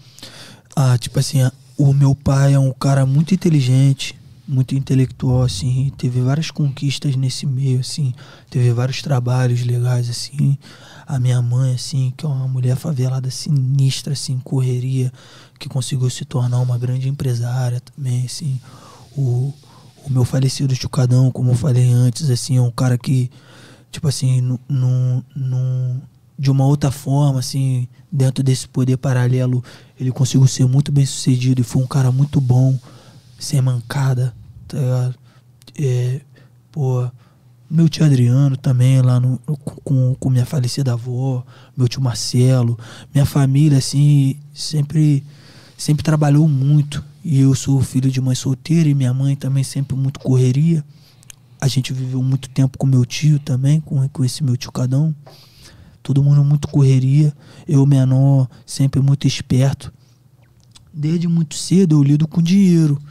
Ah, 0.73 0.97
tipo 0.97 1.19
assim, 1.19 1.39
o 1.77 1.93
meu 1.93 2.15
pai 2.15 2.53
é 2.53 2.59
um 2.59 2.71
cara 2.71 3.05
muito 3.05 3.33
inteligente, 3.33 4.17
muito 4.47 4.75
intelectual, 4.75 5.43
assim, 5.43 5.91
teve 5.97 6.21
várias 6.21 6.51
conquistas 6.51 7.17
nesse 7.17 7.45
meio, 7.45 7.81
assim, 7.81 8.13
teve 8.49 8.71
vários 8.71 9.01
trabalhos 9.01 9.61
legais, 9.65 10.09
assim. 10.09 10.57
A 11.05 11.19
minha 11.19 11.41
mãe, 11.41 11.75
assim, 11.75 12.13
que 12.15 12.25
é 12.25 12.29
uma 12.29 12.47
mulher 12.47 12.77
favelada 12.77 13.29
sinistra, 13.29 14.13
assim, 14.13 14.39
correria, 14.39 15.11
que 15.59 15.67
conseguiu 15.67 16.09
se 16.09 16.23
tornar 16.23 16.59
uma 16.59 16.77
grande 16.77 17.09
empresária 17.09 17.81
também, 17.81 18.25
assim. 18.25 18.59
O, 19.17 19.53
o 20.05 20.11
meu 20.11 20.23
falecido 20.25 20.75
Chucadão, 20.75 21.31
como 21.31 21.51
eu 21.51 21.55
falei 21.55 21.91
antes, 21.91 22.29
assim, 22.29 22.57
é 22.57 22.61
um 22.61 22.71
cara 22.71 22.97
que, 22.97 23.29
tipo 23.91 24.07
assim, 24.07 24.41
nu- 24.41 24.59
nu- 24.69 25.23
nu- 25.35 26.01
de 26.37 26.51
uma 26.51 26.65
outra 26.65 26.91
forma, 26.91 27.39
assim, 27.39 27.87
dentro 28.11 28.43
desse 28.43 28.67
poder 28.67 28.97
paralelo, 28.97 29.63
ele 29.99 30.11
conseguiu 30.11 30.47
ser 30.47 30.65
muito 30.67 30.91
bem 30.91 31.05
sucedido 31.05 31.61
e 31.61 31.63
foi 31.63 31.81
um 31.81 31.87
cara 31.87 32.11
muito 32.11 32.39
bom, 32.41 32.77
sem 33.39 33.61
mancada, 33.61 34.33
tá 34.67 34.77
ligado? 34.77 35.15
É, 35.79 36.21
pô, 36.71 37.09
meu 37.69 37.89
tio 37.89 38.05
Adriano 38.05 38.55
também, 38.55 39.01
lá 39.01 39.19
no- 39.19 39.39
com, 39.83 40.13
com 40.15 40.29
minha 40.29 40.45
falecida 40.45 40.93
avó, 40.93 41.43
meu 41.75 41.87
tio 41.87 42.01
Marcelo, 42.01 42.77
minha 43.13 43.25
família, 43.25 43.77
assim, 43.77 44.35
sempre, 44.53 45.23
sempre 45.77 46.03
trabalhou 46.03 46.47
muito. 46.47 47.03
E 47.27 47.39
eu 47.39 47.55
sou 47.55 47.81
filho 47.81 48.11
de 48.11 48.21
mãe 48.21 48.35
solteira 48.35 48.87
e 48.87 48.93
minha 48.93 49.11
mãe 49.11 49.35
também 49.35 49.63
sempre 49.63 49.97
muito 49.97 50.19
correria. 50.19 50.85
A 51.59 51.67
gente 51.67 51.91
viveu 51.91 52.21
muito 52.21 52.47
tempo 52.47 52.77
com 52.77 52.85
meu 52.85 53.03
tio 53.03 53.39
também, 53.39 53.81
com, 53.81 54.07
com 54.09 54.23
esse 54.23 54.43
meu 54.43 54.55
tio 54.55 54.71
Cadão. 54.71 55.13
Todo 56.03 56.23
mundo 56.23 56.43
muito 56.43 56.67
correria. 56.67 57.33
Eu, 57.67 57.83
menor, 57.87 58.47
sempre 58.63 59.01
muito 59.01 59.25
esperto. 59.25 59.91
Desde 60.93 61.27
muito 61.27 61.55
cedo 61.55 61.95
eu 61.95 62.03
lido 62.03 62.27
com 62.27 62.43
dinheiro. 62.43 63.01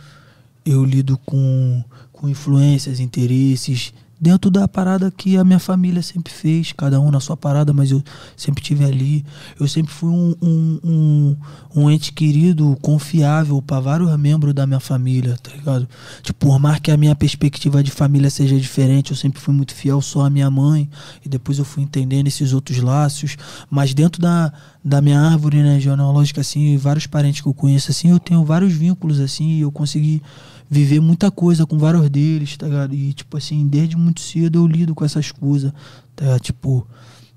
Eu 0.65 0.85
lido 0.85 1.19
com, 1.19 1.83
com 2.13 2.29
influências, 2.29 3.01
interesses, 3.01 3.93
dentro 4.25 4.51
da 4.51 4.67
parada 4.67 5.11
que 5.11 5.37
a 5.37 5.45
minha 5.45 5.59
família 5.59 6.01
sempre 6.01 6.33
fez, 6.33 6.73
cada 6.73 6.99
um 6.99 7.11
na 7.11 7.21
sua 7.21 7.37
parada, 7.37 7.75
mas 7.75 7.91
eu 7.91 8.03
sempre 8.35 8.65
tive 8.65 8.83
ali. 8.83 9.23
Eu 9.61 9.69
sempre 9.69 9.93
fui 9.93 10.09
um, 10.09 10.35
um, 10.41 10.81
um, 10.83 11.37
um 11.77 11.91
ente 11.91 12.11
querido, 12.11 12.75
confiável 12.81 13.61
para 13.61 13.81
vários 13.81 14.19
membros 14.19 14.55
da 14.55 14.67
minha 14.67 14.81
família, 14.81 15.37
tá 15.43 15.51
ligado? 15.51 15.87
Tipo, 16.23 16.47
por 16.47 16.59
mais 16.59 16.81
que 16.81 16.91
a 16.91 16.97
minha 16.97 17.15
perspectiva 17.15 17.83
de 17.83 17.91
família 17.91 18.31
seja 18.31 18.59
diferente, 18.59 19.11
eu 19.11 19.17
sempre 19.17 19.39
fui 19.43 19.53
muito 19.53 19.75
fiel 19.75 20.01
só 20.01 20.25
à 20.25 20.31
minha 20.31 20.51
mãe, 20.51 20.89
e 21.23 21.29
depois 21.29 21.59
eu 21.59 21.65
fui 21.67 21.83
entendendo 21.83 22.27
esses 22.27 22.55
outros 22.55 22.79
laços, 22.79 23.37
mas 23.69 23.93
dentro 23.93 24.23
da, 24.23 24.51
da 24.83 25.03
minha 25.03 25.21
árvore 25.21 25.63
né, 25.63 25.79
genealógica, 25.79 26.41
assim, 26.41 26.79
vários 26.79 27.07
parentes 27.07 27.43
que 27.43 27.49
eu 27.49 27.53
conheço, 27.53 27.91
assim, 27.91 28.11
eu 28.11 28.19
tenho 28.19 28.43
vários 28.43 28.73
vínculos, 28.73 29.21
assim, 29.21 29.59
e 29.59 29.61
eu 29.61 29.71
consegui 29.71 30.23
viver 30.69 31.01
muita 31.01 31.31
coisa 31.31 31.67
com 31.67 31.79
vários 31.79 32.09
deles, 32.11 32.57
tá 32.57 32.67
ligado? 32.67 32.95
E, 32.95 33.13
tipo 33.13 33.37
assim, 33.37 33.67
desde 33.67 33.97
muito 33.97 34.21
cedo 34.21 34.59
eu 34.59 34.67
lido 34.67 34.95
com 34.95 35.05
essas 35.05 35.31
coisas, 35.31 35.73
tá 36.17 36.25
ligado? 36.25 36.41
Tipo, 36.41 36.87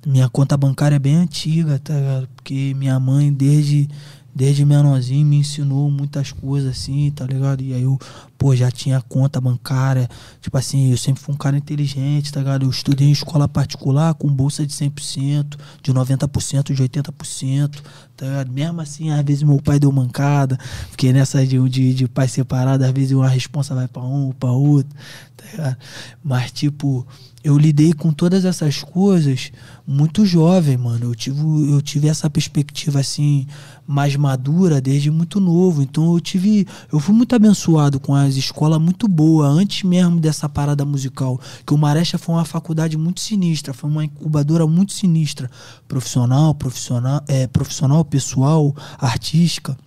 minha 0.05 0.29
conta 0.29 0.55
bancária 0.55 0.95
é 0.95 0.99
bem 0.99 1.15
antiga, 1.15 1.79
tá 1.79 1.93
ligado? 1.93 2.29
Porque 2.35 2.73
minha 2.77 2.97
mãe, 2.99 3.31
desde, 3.31 3.89
desde 4.33 4.63
menorzinho, 4.63 5.25
me 5.25 5.37
ensinou 5.37 5.91
muitas 5.91 6.31
coisas, 6.31 6.71
assim, 6.71 7.11
tá 7.11 7.25
ligado? 7.25 7.61
E 7.61 7.73
aí 7.73 7.83
eu, 7.83 7.99
pô, 8.37 8.55
já 8.55 8.71
tinha 8.71 9.01
conta 9.01 9.41
bancária, 9.41 10.07
tipo 10.39 10.57
assim, 10.57 10.91
eu 10.91 10.97
sempre 10.97 11.21
fui 11.21 11.35
um 11.35 11.37
cara 11.37 11.57
inteligente, 11.57 12.31
tá 12.31 12.39
ligado? 12.39 12.65
Eu 12.65 12.69
estudei 12.69 13.07
em 13.07 13.11
escola 13.11 13.49
particular 13.49 14.13
com 14.13 14.29
bolsa 14.29 14.65
de 14.65 14.73
100%, 14.73 15.57
de 15.83 15.93
90%, 15.93 16.73
de 16.73 16.83
80%, 16.83 17.81
tá 18.17 18.25
ligado? 18.25 18.51
Mesmo 18.51 18.81
assim, 18.81 19.11
às 19.11 19.23
vezes 19.23 19.43
meu 19.43 19.61
pai 19.61 19.79
deu 19.79 19.91
mancada, 19.91 20.57
porque 20.89 21.13
nessa 21.13 21.45
de, 21.45 21.57
de, 21.69 21.93
de 21.93 22.07
pai 22.07 22.27
separado, 22.27 22.83
às 22.83 22.91
vezes 22.91 23.11
uma 23.11 23.29
responsa 23.29 23.75
vai 23.75 23.87
pra 23.87 24.01
um, 24.01 24.31
pra 24.31 24.51
outro, 24.51 24.93
tá 25.37 25.45
ligado? 25.51 25.77
Mas, 26.23 26.51
tipo, 26.51 27.07
eu 27.47 27.57
lidei 27.57 27.93
com 27.93 28.11
todas 28.11 28.43
essas 28.43 28.83
coisas 28.83 29.51
muito 29.87 30.25
jovem, 30.25 30.75
mano. 30.75 31.05
Eu 31.05 31.15
tive, 31.15 31.39
eu 31.71 31.81
tive 31.81 32.09
essa 32.09 32.29
perspectiva, 32.29 32.99
assim, 32.99 33.47
mais 33.87 34.17
madura 34.17 34.81
desde 34.81 35.09
muito 35.09 35.39
novo. 35.39 35.81
Então 35.81 36.13
eu 36.13 36.19
tive. 36.19 36.67
Eu 36.91 36.99
fui 36.99 37.15
muito 37.15 37.33
abençoado 37.33 37.99
com 38.01 38.13
as 38.13 38.35
escolas 38.35 38.81
muito 38.81 39.07
boas, 39.07 39.49
antes 39.49 39.83
mesmo 39.83 40.19
dessa 40.19 40.49
parada 40.49 40.83
musical. 40.83 41.39
Que 41.65 41.73
o 41.73 41.77
Maresta 41.77 42.17
foi 42.17 42.35
uma 42.35 42.43
faculdade 42.43 42.97
muito 42.97 43.21
sinistra, 43.21 43.73
foi 43.73 43.89
uma 43.89 44.03
incubadora 44.03 44.67
muito 44.67 44.91
sinistra. 44.91 45.49
Profissional, 45.87 46.53
profissional, 46.53 47.23
é, 47.29 47.47
profissional, 47.47 48.03
pessoal, 48.07 48.75
artística. 48.97 49.77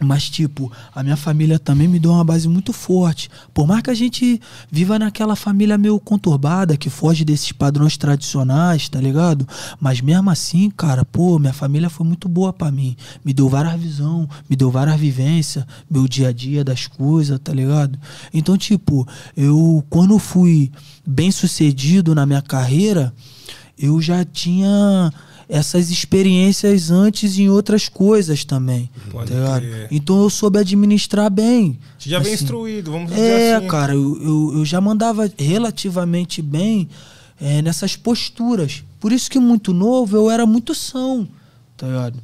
Mas, 0.00 0.30
tipo, 0.30 0.70
a 0.94 1.02
minha 1.02 1.16
família 1.16 1.58
também 1.58 1.88
me 1.88 1.98
deu 1.98 2.12
uma 2.12 2.22
base 2.22 2.48
muito 2.48 2.72
forte. 2.72 3.28
Por 3.52 3.66
mais 3.66 3.82
que 3.82 3.90
a 3.90 3.94
gente 3.94 4.40
viva 4.70 4.96
naquela 4.98 5.34
família 5.34 5.76
meio 5.76 5.98
conturbada, 5.98 6.76
que 6.76 6.88
foge 6.88 7.24
desses 7.24 7.50
padrões 7.50 7.96
tradicionais, 7.96 8.88
tá 8.88 9.00
ligado? 9.00 9.46
Mas 9.80 10.00
mesmo 10.00 10.30
assim, 10.30 10.70
cara, 10.70 11.04
pô, 11.04 11.38
minha 11.38 11.52
família 11.52 11.90
foi 11.90 12.06
muito 12.06 12.28
boa 12.28 12.52
pra 12.52 12.70
mim. 12.70 12.96
Me 13.24 13.32
deu 13.32 13.48
várias 13.48 13.80
visão, 13.80 14.28
me 14.48 14.54
deu 14.54 14.70
várias 14.70 14.98
vivências, 15.00 15.64
meu 15.90 16.06
dia 16.06 16.28
a 16.28 16.32
dia 16.32 16.62
das 16.62 16.86
coisas, 16.86 17.38
tá 17.42 17.52
ligado? 17.52 17.98
Então, 18.32 18.56
tipo, 18.56 19.06
eu, 19.36 19.84
quando 19.90 20.16
fui 20.18 20.70
bem 21.04 21.32
sucedido 21.32 22.14
na 22.14 22.24
minha 22.24 22.42
carreira, 22.42 23.12
eu 23.76 24.00
já 24.00 24.24
tinha 24.24 25.12
essas 25.48 25.90
experiências 25.90 26.90
antes 26.90 27.38
em 27.38 27.48
outras 27.48 27.88
coisas 27.88 28.44
também. 28.44 28.90
Pode 29.10 29.30
tá. 29.32 29.60
Então 29.90 30.20
eu 30.22 30.28
soube 30.28 30.58
administrar 30.58 31.30
bem. 31.30 31.78
Você 31.98 32.10
já 32.10 32.18
vem 32.18 32.34
Assim, 32.34 32.44
instruído, 32.44 32.90
vamos 32.92 33.10
dizer 33.10 33.22
É, 33.22 33.54
assim. 33.56 33.66
cara, 33.66 33.94
eu, 33.94 34.22
eu, 34.22 34.52
eu 34.58 34.64
já 34.64 34.80
mandava 34.80 35.30
relativamente 35.38 36.42
bem 36.42 36.88
é, 37.40 37.62
nessas 37.62 37.96
posturas. 37.96 38.84
Por 39.00 39.10
isso 39.12 39.30
que 39.30 39.38
muito 39.38 39.72
novo 39.72 40.16
eu 40.16 40.30
era 40.30 40.44
muito 40.44 40.74
são, 40.74 41.26
tá 41.76 41.86
ligado? 41.86 42.18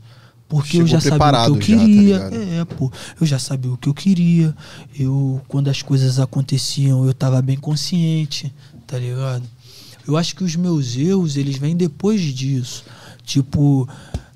Porque 0.46 0.72
Chegou 0.72 0.82
eu 0.82 0.88
já 0.88 1.00
sabia 1.00 1.50
o 1.52 1.58
que 1.58 1.72
eu 1.72 1.78
já, 1.78 2.18
tá 2.18 2.30
queria. 2.30 2.60
é, 2.60 2.64
pô. 2.66 2.92
Eu 3.20 3.26
já 3.26 3.38
sabia 3.38 3.72
o 3.72 3.76
que 3.78 3.88
eu 3.88 3.94
queria. 3.94 4.54
Eu, 4.98 5.40
quando 5.48 5.68
as 5.68 5.80
coisas 5.82 6.18
aconteciam, 6.18 7.06
eu 7.06 7.14
tava 7.14 7.40
bem 7.40 7.56
consciente, 7.56 8.52
tá 8.86 8.98
ligado? 8.98 9.42
Eu 10.06 10.16
acho 10.18 10.36
que 10.36 10.44
os 10.44 10.54
meus 10.54 10.94
erros, 10.96 11.36
eles 11.38 11.56
vêm 11.56 11.74
depois 11.74 12.20
disso. 12.20 12.84
Tipo, 13.24 13.88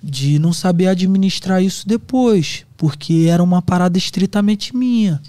de 0.03 0.39
não 0.39 0.53
saber 0.53 0.89
administrar 0.89 1.63
isso 1.63 1.87
depois. 1.87 2.65
Porque 2.77 3.27
era 3.29 3.43
uma 3.43 3.63
parada 3.63 3.99
estritamente 3.99 4.75
minha. 4.75 5.21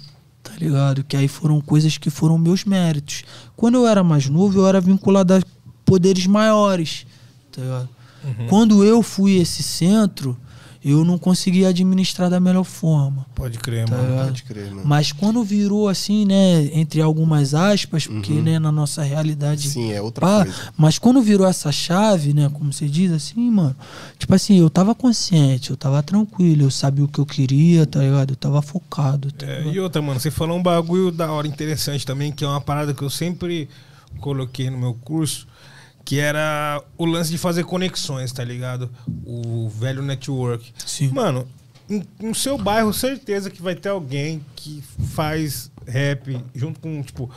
Tá 0.42 0.52
ligado? 0.58 1.04
Que 1.04 1.16
aí 1.16 1.28
foram 1.28 1.60
coisas 1.60 1.98
que 1.98 2.10
foram 2.10 2.38
meus 2.38 2.64
méritos. 2.64 3.24
Quando 3.56 3.76
eu 3.76 3.86
era 3.86 4.02
mais 4.02 4.28
novo, 4.28 4.58
eu 4.58 4.66
era 4.66 4.80
vinculado 4.80 5.34
a 5.34 5.42
poderes 5.84 6.26
maiores. 6.26 7.06
Tá 7.52 7.60
ligado? 7.62 7.88
Quando 8.48 8.84
eu 8.84 9.02
fui 9.02 9.36
esse 9.36 9.62
centro, 9.62 10.36
eu 10.82 11.04
não 11.04 11.18
consegui 11.18 11.64
administrar 11.66 12.30
da 12.30 12.40
melhor 12.40 12.64
forma. 12.64 13.26
Pode 13.34 13.58
crer, 13.58 13.86
Tá 13.88 13.96
mano. 13.96 14.24
Pode 14.24 14.42
crer, 14.44 14.70
mano. 14.70 14.82
Mas 14.84 15.12
quando 15.12 15.42
virou 15.44 15.88
assim, 15.88 16.24
né, 16.24 16.70
entre 16.72 17.02
algumas 17.02 17.54
aspas, 17.54 18.06
porque 18.06 18.32
né, 18.32 18.58
na 18.58 18.72
nossa 18.72 19.02
realidade 19.02 19.68
Sim, 19.68 19.92
é 19.92 20.00
outra 20.00 20.26
Pá, 20.26 20.44
coisa. 20.44 20.58
mas 20.76 20.98
quando 20.98 21.20
virou 21.20 21.46
essa 21.46 21.70
chave, 21.70 22.32
né, 22.32 22.48
como 22.52 22.72
você 22.72 22.88
diz 22.88 23.12
assim, 23.12 23.50
mano, 23.50 23.76
tipo 24.18 24.34
assim, 24.34 24.58
eu 24.58 24.70
tava 24.70 24.94
consciente, 24.94 25.70
eu 25.70 25.76
tava 25.76 26.02
tranquilo, 26.02 26.62
eu 26.62 26.70
sabia 26.70 27.04
o 27.04 27.08
que 27.08 27.18
eu 27.18 27.26
queria, 27.26 27.84
tá 27.86 28.00
ligado? 28.00 28.30
Eu 28.30 28.36
tava 28.36 28.62
focado, 28.62 29.30
tá 29.32 29.46
É, 29.46 29.62
e 29.72 29.78
outra, 29.78 30.00
mano, 30.00 30.18
você 30.18 30.30
falou 30.30 30.56
um 30.58 30.62
bagulho 30.62 31.10
da 31.12 31.30
hora 31.30 31.46
interessante 31.46 32.06
também, 32.06 32.32
que 32.32 32.42
é 32.44 32.48
uma 32.48 32.60
parada 32.60 32.94
que 32.94 33.02
eu 33.02 33.10
sempre 33.10 33.68
coloquei 34.18 34.70
no 34.70 34.78
meu 34.78 34.94
curso, 34.94 35.46
que 36.04 36.18
era 36.18 36.82
o 36.96 37.04
lance 37.04 37.30
de 37.30 37.38
fazer 37.38 37.64
conexões, 37.64 38.32
tá 38.32 38.44
ligado? 38.44 38.90
O 39.24 39.68
velho 39.68 40.02
network. 40.02 40.72
Sim. 40.84 41.08
Mano, 41.08 41.46
no 42.20 42.34
seu 42.34 42.56
bairro, 42.56 42.92
certeza 42.92 43.50
que 43.50 43.60
vai 43.60 43.74
ter 43.74 43.88
alguém 43.88 44.44
que 44.54 44.82
faz 45.14 45.70
rap 45.86 46.38
junto 46.54 46.80
com, 46.80 47.02
tipo, 47.02 47.30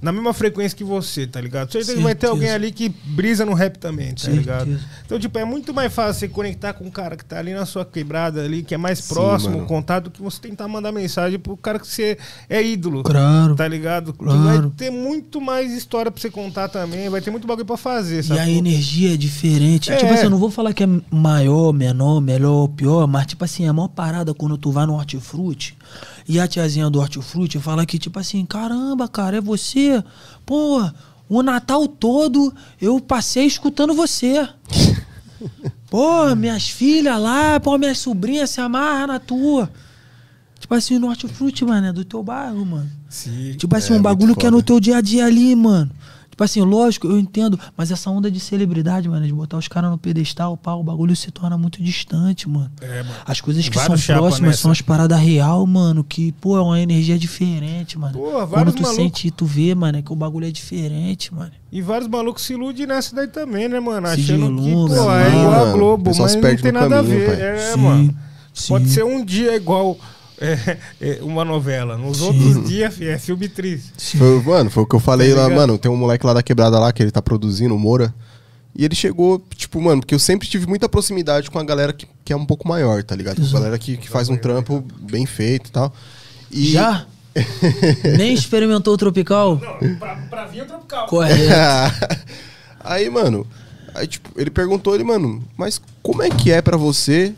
na 0.00 0.12
mesma 0.12 0.32
frequência 0.34 0.76
que 0.76 0.84
você, 0.84 1.26
tá 1.26 1.40
ligado? 1.40 1.72
Certeza 1.72 1.94
que 1.96 2.02
vai 2.02 2.14
ter 2.14 2.26
Certeza. 2.26 2.32
alguém 2.32 2.50
ali 2.50 2.70
que 2.72 2.88
brisa 2.88 3.44
no 3.44 3.54
rap 3.54 3.78
também, 3.78 4.10
tá 4.14 4.22
Certeza. 4.22 4.36
ligado? 4.40 4.80
Então, 5.04 5.18
tipo, 5.18 5.38
é 5.38 5.44
muito 5.44 5.72
mais 5.74 5.92
fácil 5.92 6.20
você 6.20 6.28
conectar 6.28 6.72
com 6.74 6.84
um 6.84 6.90
cara 6.90 7.16
que 7.16 7.24
tá 7.24 7.38
ali 7.38 7.52
na 7.54 7.64
sua 7.66 7.84
quebrada 7.84 8.42
ali, 8.44 8.62
que 8.62 8.74
é 8.74 8.78
mais 8.78 8.98
Sim, 8.98 9.14
próximo, 9.14 9.56
mano. 9.56 9.66
contato, 9.66 10.04
do 10.04 10.10
que 10.10 10.22
você 10.22 10.40
tentar 10.40 10.68
mandar 10.68 10.92
mensagem 10.92 11.38
pro 11.38 11.56
cara 11.56 11.78
que 11.78 11.86
você 11.86 12.18
é 12.48 12.62
ídolo. 12.62 13.02
Claro. 13.02 13.54
Tá 13.56 13.66
ligado? 13.66 14.12
Claro. 14.12 14.42
Vai 14.62 14.70
ter 14.76 14.90
muito 14.90 15.40
mais 15.40 15.72
história 15.72 16.10
pra 16.10 16.20
você 16.20 16.30
contar 16.30 16.68
também, 16.68 17.08
vai 17.08 17.20
ter 17.20 17.30
muito 17.30 17.46
bagulho 17.46 17.66
pra 17.66 17.76
fazer, 17.76 18.20
E 18.20 18.22
sabe? 18.24 18.40
a 18.40 18.48
energia 18.48 19.14
é 19.14 19.16
diferente. 19.16 19.90
É. 19.92 19.96
Tipo 19.96 20.12
assim, 20.12 20.24
eu 20.24 20.30
não 20.30 20.38
vou 20.38 20.50
falar 20.50 20.72
que 20.72 20.84
é 20.84 20.88
maior, 21.10 21.72
menor, 21.72 22.20
melhor 22.20 22.52
ou 22.52 22.68
pior, 22.68 23.06
mas 23.06 23.26
tipo 23.26 23.44
assim, 23.44 23.66
a 23.66 23.72
maior 23.72 23.88
parada 23.88 24.32
quando 24.34 24.56
tu 24.58 24.70
vai 24.70 24.86
no 24.86 24.94
hortifruti 24.94 25.76
e 26.28 26.40
a 26.40 26.48
tiazinha 26.48 26.90
do 26.90 26.98
hortifruti 26.98 27.58
fala 27.58 27.86
que 27.86 27.98
tipo 27.98 28.18
assim, 28.18 28.44
caramba, 28.44 29.08
cara, 29.08 29.36
é 29.36 29.40
você? 29.40 30.02
Pô, 30.44 30.82
o 31.28 31.42
Natal 31.42 31.86
todo 31.86 32.54
eu 32.80 33.00
passei 33.00 33.46
escutando 33.46 33.94
você. 33.94 34.48
Pô, 35.88 36.34
minhas 36.34 36.68
filhas 36.68 37.20
lá, 37.20 37.60
pô, 37.60 37.78
minhas 37.78 37.98
sobrinhas 37.98 38.50
se 38.50 38.60
amarram 38.60 39.06
na 39.08 39.20
tua. 39.20 39.70
Tipo 40.58 40.74
assim, 40.74 40.98
no 40.98 41.08
hortifruti, 41.08 41.64
mano, 41.64 41.86
é 41.86 41.92
do 41.92 42.04
teu 42.04 42.22
bairro, 42.22 42.64
mano. 42.64 42.90
Sim. 43.08 43.54
Tipo 43.56 43.76
assim, 43.76 43.94
É, 43.94 43.96
um 43.96 44.02
bagulho 44.02 44.34
que 44.34 44.46
é 44.46 44.50
no 44.50 44.62
teu 44.62 44.80
dia 44.80 44.96
a 44.96 45.00
dia 45.00 45.26
ali, 45.26 45.54
mano. 45.54 45.90
Tipo 46.36 46.44
assim, 46.44 46.60
lógico, 46.60 47.06
eu 47.06 47.18
entendo, 47.18 47.58
mas 47.74 47.90
essa 47.90 48.10
onda 48.10 48.30
de 48.30 48.38
celebridade, 48.38 49.08
mano, 49.08 49.26
de 49.26 49.32
botar 49.32 49.56
os 49.56 49.68
caras 49.68 49.90
no 49.90 49.96
pedestal, 49.96 50.54
pá, 50.54 50.74
o 50.74 50.82
bagulho 50.82 51.16
se 51.16 51.30
torna 51.30 51.56
muito 51.56 51.82
distante, 51.82 52.46
mano. 52.46 52.70
É, 52.82 53.02
mano. 53.02 53.14
As 53.24 53.40
coisas 53.40 53.66
que 53.66 53.74
Vários 53.74 54.04
são 54.04 54.16
próximas 54.18 54.50
nessa. 54.50 54.60
são 54.60 54.70
as 54.70 54.82
paradas 54.82 55.18
real, 55.18 55.66
mano, 55.66 56.04
que, 56.04 56.32
pô, 56.32 56.58
é 56.58 56.60
uma 56.60 56.78
energia 56.78 57.18
diferente, 57.18 57.98
mano. 57.98 58.12
Pô, 58.12 58.46
Quando 58.48 58.70
tu 58.74 58.82
malucos. 58.82 58.96
sente 58.96 59.28
e 59.28 59.30
tu 59.30 59.46
vê, 59.46 59.74
mano, 59.74 59.96
é 59.96 60.02
que 60.02 60.12
o 60.12 60.14
bagulho 60.14 60.46
é 60.46 60.50
diferente, 60.50 61.32
mano. 61.32 61.52
E 61.72 61.80
vários 61.80 62.06
malucos 62.06 62.42
se 62.42 62.52
iludem 62.52 62.86
nessa 62.86 63.16
daí 63.16 63.28
também, 63.28 63.66
né, 63.66 63.80
mano? 63.80 64.06
Se 64.08 64.12
Achando 64.20 64.60
que, 64.62 64.68
iluda, 64.68 64.94
pô, 64.94 65.10
é 65.14 65.28
igual 65.30 65.54
a 65.68 65.72
Globo, 65.72 66.10
mas 66.18 66.34
não 66.34 66.42
tem 66.56 66.70
nada 66.72 67.00
a 67.00 67.02
caminho, 67.02 67.18
ver. 67.18 67.26
pai. 67.30 67.40
É, 67.40 67.72
Sim, 67.72 67.78
mano. 67.80 68.16
sim. 68.52 68.68
Pode 68.68 68.88
ser 68.90 69.04
um 69.06 69.24
dia 69.24 69.56
igual 69.56 69.96
é, 70.40 70.76
é 71.00 71.18
uma 71.22 71.44
novela. 71.44 71.96
Nos 71.96 72.18
Sim. 72.18 72.24
outros 72.26 72.68
dias, 72.68 72.94
fi, 72.94 73.08
é 73.08 73.18
filme 73.18 73.48
triste. 73.48 74.16
Foi, 74.16 74.42
mano, 74.42 74.70
foi 74.70 74.82
o 74.82 74.86
que 74.86 74.94
eu 74.94 75.00
falei 75.00 75.34
Tá 75.34 75.42
lá, 75.42 75.50
mano. 75.50 75.78
Tem 75.78 75.90
um 75.90 75.96
moleque 75.96 76.26
lá 76.26 76.34
da 76.34 76.42
quebrada 76.42 76.78
lá 76.78 76.92
que 76.92 77.02
ele 77.02 77.10
tá 77.10 77.22
produzindo, 77.22 77.74
o 77.74 77.78
Moura. 77.78 78.14
E 78.78 78.84
ele 78.84 78.94
chegou, 78.94 79.42
tipo, 79.54 79.80
mano, 79.80 80.02
porque 80.02 80.14
eu 80.14 80.18
sempre 80.18 80.46
tive 80.46 80.66
muita 80.66 80.86
proximidade 80.86 81.50
com 81.50 81.58
a 81.58 81.64
galera 81.64 81.94
que, 81.94 82.06
que 82.22 82.32
é 82.32 82.36
um 82.36 82.44
pouco 82.44 82.68
maior, 82.68 83.02
tá 83.02 83.16
ligado? 83.16 83.42
A 83.42 83.52
galera 83.52 83.78
que, 83.78 83.96
que 83.96 84.08
faz 84.08 84.28
um 84.28 84.36
trampo 84.36 84.84
bem 85.00 85.24
feito 85.24 85.68
e 85.68 85.72
tal. 85.72 85.94
E 86.50 86.72
Já? 86.72 87.06
Nem 88.18 88.34
experimentou 88.34 88.92
o 88.92 88.98
tropical? 88.98 89.60
Não, 89.62 89.96
pra, 89.96 90.16
pra 90.28 90.44
vir 90.46 90.60
é 90.60 90.64
tropical. 90.64 91.06
Correto. 91.06 92.26
aí, 92.80 93.08
mano, 93.08 93.46
aí, 93.94 94.06
tipo, 94.06 94.28
ele 94.36 94.50
perguntou 94.50 94.94
ele, 94.94 95.04
mano, 95.04 95.42
mas 95.56 95.80
como 96.02 96.22
é 96.22 96.28
que 96.28 96.52
é 96.52 96.60
pra 96.60 96.76
você 96.76 97.34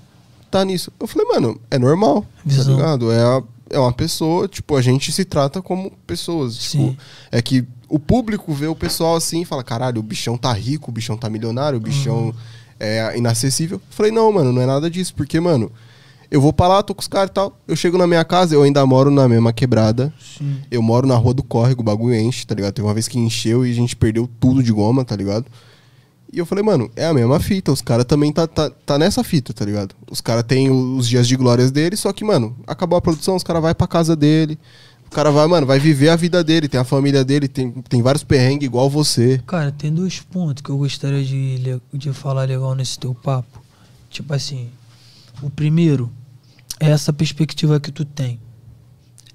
tá 0.51 0.65
nisso? 0.65 0.93
Eu 1.01 1.07
falei, 1.07 1.27
mano, 1.29 1.61
é 1.71 1.79
normal, 1.79 2.25
Visão. 2.45 2.65
tá 2.77 2.83
ligado? 2.83 3.13
É, 3.13 3.23
a- 3.23 3.43
é 3.71 3.79
uma 3.79 3.93
pessoa, 3.93 4.49
tipo, 4.49 4.77
a 4.77 4.83
gente 4.83 5.13
se 5.13 5.25
trata 5.25 5.61
como 5.61 5.91
pessoas. 6.07 6.55
Sim. 6.55 6.91
Tipo, 6.91 7.03
é 7.31 7.43
que 7.43 7.65
o 7.89 7.99
público 7.99 8.53
vê 8.53 8.67
o 8.67 8.75
pessoal 8.75 9.17
assim 9.17 9.43
e 9.43 9.45
fala, 9.45 9.63
caralho, 9.65 9.99
o 10.01 10.03
bichão 10.03 10.37
tá 10.39 10.53
rico, 10.53 10.91
o 10.91 10.93
bichão 10.95 11.17
tá 11.17 11.29
milionário, 11.31 11.79
o 11.79 11.81
bichão 11.81 12.27
Uhum. 12.27 12.35
é 12.81 13.17
inacessível. 13.17 13.77
Eu 13.79 13.83
falei, 13.95 14.11
não, 14.13 14.31
mano, 14.33 14.53
não 14.53 14.63
é 14.63 14.67
nada 14.67 14.91
disso, 14.91 15.15
porque, 15.15 15.39
mano, 15.41 15.71
eu 16.31 16.41
vou 16.41 16.53
pra 16.53 16.69
lá, 16.69 16.83
tô 16.83 16.95
com 16.95 17.01
os 17.01 17.09
caras 17.09 17.31
e 17.31 17.33
tal. 17.33 17.59
Eu 17.67 17.75
chego 17.77 17.97
na 17.97 18.07
minha 18.07 18.25
casa, 18.25 18.55
eu 18.55 18.63
ainda 18.63 18.85
moro 18.85 19.11
na 19.11 19.27
mesma 19.29 19.53
quebrada. 19.53 20.13
Sim. 20.39 20.59
Eu 20.71 20.83
moro 20.83 21.07
na 21.07 21.15
rua 21.17 21.33
do 21.33 21.43
córrego, 21.43 21.81
o 21.81 21.85
bagulho 21.85 22.15
enche, 22.15 22.47
tá 22.47 22.55
ligado? 22.55 22.73
Teve 22.75 22.87
uma 22.87 22.93
vez 22.95 23.09
que 23.09 23.19
encheu 23.19 23.67
e 23.67 23.71
a 23.71 23.75
gente 23.75 23.97
perdeu 23.97 24.29
tudo 24.39 24.63
de 24.63 24.71
goma, 24.73 25.05
tá 25.05 25.17
ligado? 25.17 25.47
E 26.33 26.39
eu 26.39 26.47
falei, 26.47 26.63
mano, 26.63 26.91
é 26.95 27.07
a 27.07 27.15
mesma 27.15 27.41
fita. 27.41 27.73
Os 27.73 27.81
caras 27.81 28.05
também 28.05 28.33
tá, 28.33 28.47
tá, 28.47 28.71
tá 28.71 28.99
nessa 28.99 29.25
fita, 29.25 29.53
tá 29.53 29.65
ligado? 29.65 29.95
Os 30.11 30.21
caras 30.21 30.45
têm 30.45 30.71
os 30.71 31.09
dias 31.09 31.27
de 31.27 31.37
glórias 31.37 31.71
deles, 31.71 32.01
só 32.01 32.13
que, 32.13 32.25
mano, 32.25 32.57
acabou 32.67 32.99
a 32.99 33.01
produção, 33.01 33.37
os 33.37 33.43
caras 33.43 33.63
vão 33.63 33.75
pra 33.75 33.87
casa 33.87 34.15
dele. 34.15 34.59
O 35.07 35.11
cara 35.11 35.31
vai, 35.31 35.47
mano, 35.47 35.67
vai 35.67 35.79
viver 35.79 36.11
a 36.11 36.17
vida 36.17 36.45
dele, 36.45 36.69
tem 36.69 36.79
a 36.79 36.85
família 36.85 37.25
dele, 37.25 37.49
tem, 37.49 37.71
tem 37.71 38.03
vários 38.03 38.23
perrengues 38.23 38.67
igual 38.67 38.91
você. 38.91 39.41
Cara, 39.47 39.73
tem 39.73 39.91
dois 39.93 40.21
pontos 40.21 40.63
que 40.63 40.69
eu 40.69 40.77
gostaria 40.77 41.25
de, 41.25 41.81
de 41.95 42.13
falar 42.13 42.45
legal 42.45 42.75
nesse 42.75 42.99
teu 42.99 43.15
papo. 43.15 43.63
Tipo 44.11 44.35
assim, 44.35 44.69
o 45.43 45.49
primeiro 45.49 46.13
é 46.79 46.91
essa 46.91 47.11
perspectiva 47.11 47.81
que 47.81 47.91
tu 47.91 48.05
tem. 48.05 48.39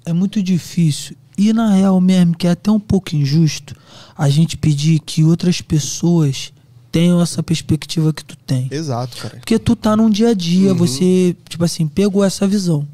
É 0.04 0.12
muito 0.12 0.40
difícil 0.40 1.16
e 1.36 1.52
na 1.52 1.70
real 1.70 2.00
mesmo, 2.00 2.36
que 2.36 2.46
é 2.46 2.50
até 2.50 2.70
um 2.70 2.78
pouco 2.78 3.14
injusto, 3.16 3.74
a 4.16 4.28
gente 4.28 4.56
pedir 4.56 5.00
que 5.00 5.24
outras 5.24 5.60
pessoas 5.60 6.52
tenham 6.94 7.20
essa 7.20 7.42
perspectiva 7.42 8.12
que 8.12 8.24
tu 8.24 8.36
tem. 8.36 8.68
Exato, 8.70 9.16
cara. 9.16 9.38
Porque 9.38 9.58
tu 9.58 9.74
tá 9.74 9.96
num 9.96 10.08
dia 10.08 10.28
a 10.28 10.32
dia, 10.32 10.72
você, 10.72 11.34
tipo 11.48 11.64
assim, 11.64 11.88
pegou 11.88 12.22
essa 12.22 12.46
visão. 12.46 12.86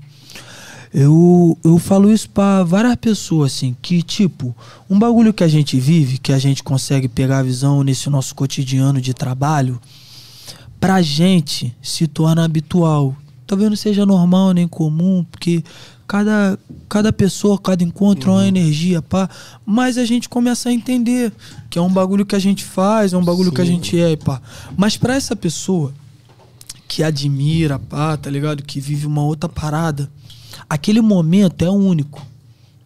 Eu, 0.92 1.56
eu 1.62 1.78
falo 1.78 2.10
isso 2.10 2.30
pra 2.30 2.64
várias 2.64 2.96
pessoas, 2.96 3.52
assim, 3.52 3.76
que, 3.82 4.02
tipo, 4.02 4.56
um 4.88 4.98
bagulho 4.98 5.34
que 5.34 5.44
a 5.44 5.48
gente 5.48 5.78
vive, 5.78 6.16
que 6.16 6.32
a 6.32 6.38
gente 6.38 6.62
consegue 6.62 7.08
pegar 7.08 7.40
a 7.40 7.42
visão 7.42 7.84
nesse 7.84 8.08
nosso 8.08 8.34
cotidiano 8.34 9.02
de 9.02 9.12
trabalho, 9.12 9.78
pra 10.80 11.02
gente 11.02 11.76
se 11.82 12.06
torna 12.06 12.42
habitual. 12.42 13.14
Talvez 13.46 13.68
não 13.68 13.76
seja 13.76 14.06
normal 14.06 14.54
nem 14.54 14.66
comum, 14.66 15.26
porque 15.30 15.62
cada, 16.10 16.58
cada 16.88 17.12
pessoa, 17.12 17.56
cada 17.56 17.84
encontro 17.84 18.32
é 18.32 18.34
uma 18.34 18.48
energia, 18.48 19.00
pá. 19.00 19.30
Mas 19.64 19.96
a 19.96 20.04
gente 20.04 20.28
começa 20.28 20.68
a 20.68 20.72
entender 20.72 21.32
que 21.70 21.78
é 21.78 21.82
um 21.82 21.88
bagulho 21.88 22.26
que 22.26 22.34
a 22.34 22.38
gente 22.40 22.64
faz, 22.64 23.12
é 23.12 23.16
um 23.16 23.22
bagulho 23.22 23.52
que 23.52 23.60
a 23.60 23.64
Sim. 23.64 23.74
gente 23.74 24.00
é, 24.00 24.16
pá. 24.16 24.42
Mas 24.76 24.96
pra 24.96 25.14
essa 25.14 25.36
pessoa 25.36 25.94
que 26.88 27.04
admira, 27.04 27.78
pá, 27.78 28.16
tá 28.16 28.28
ligado? 28.28 28.64
Que 28.64 28.80
vive 28.80 29.06
uma 29.06 29.22
outra 29.22 29.48
parada, 29.48 30.10
aquele 30.68 31.00
momento 31.00 31.64
é 31.64 31.70
único. 31.70 32.26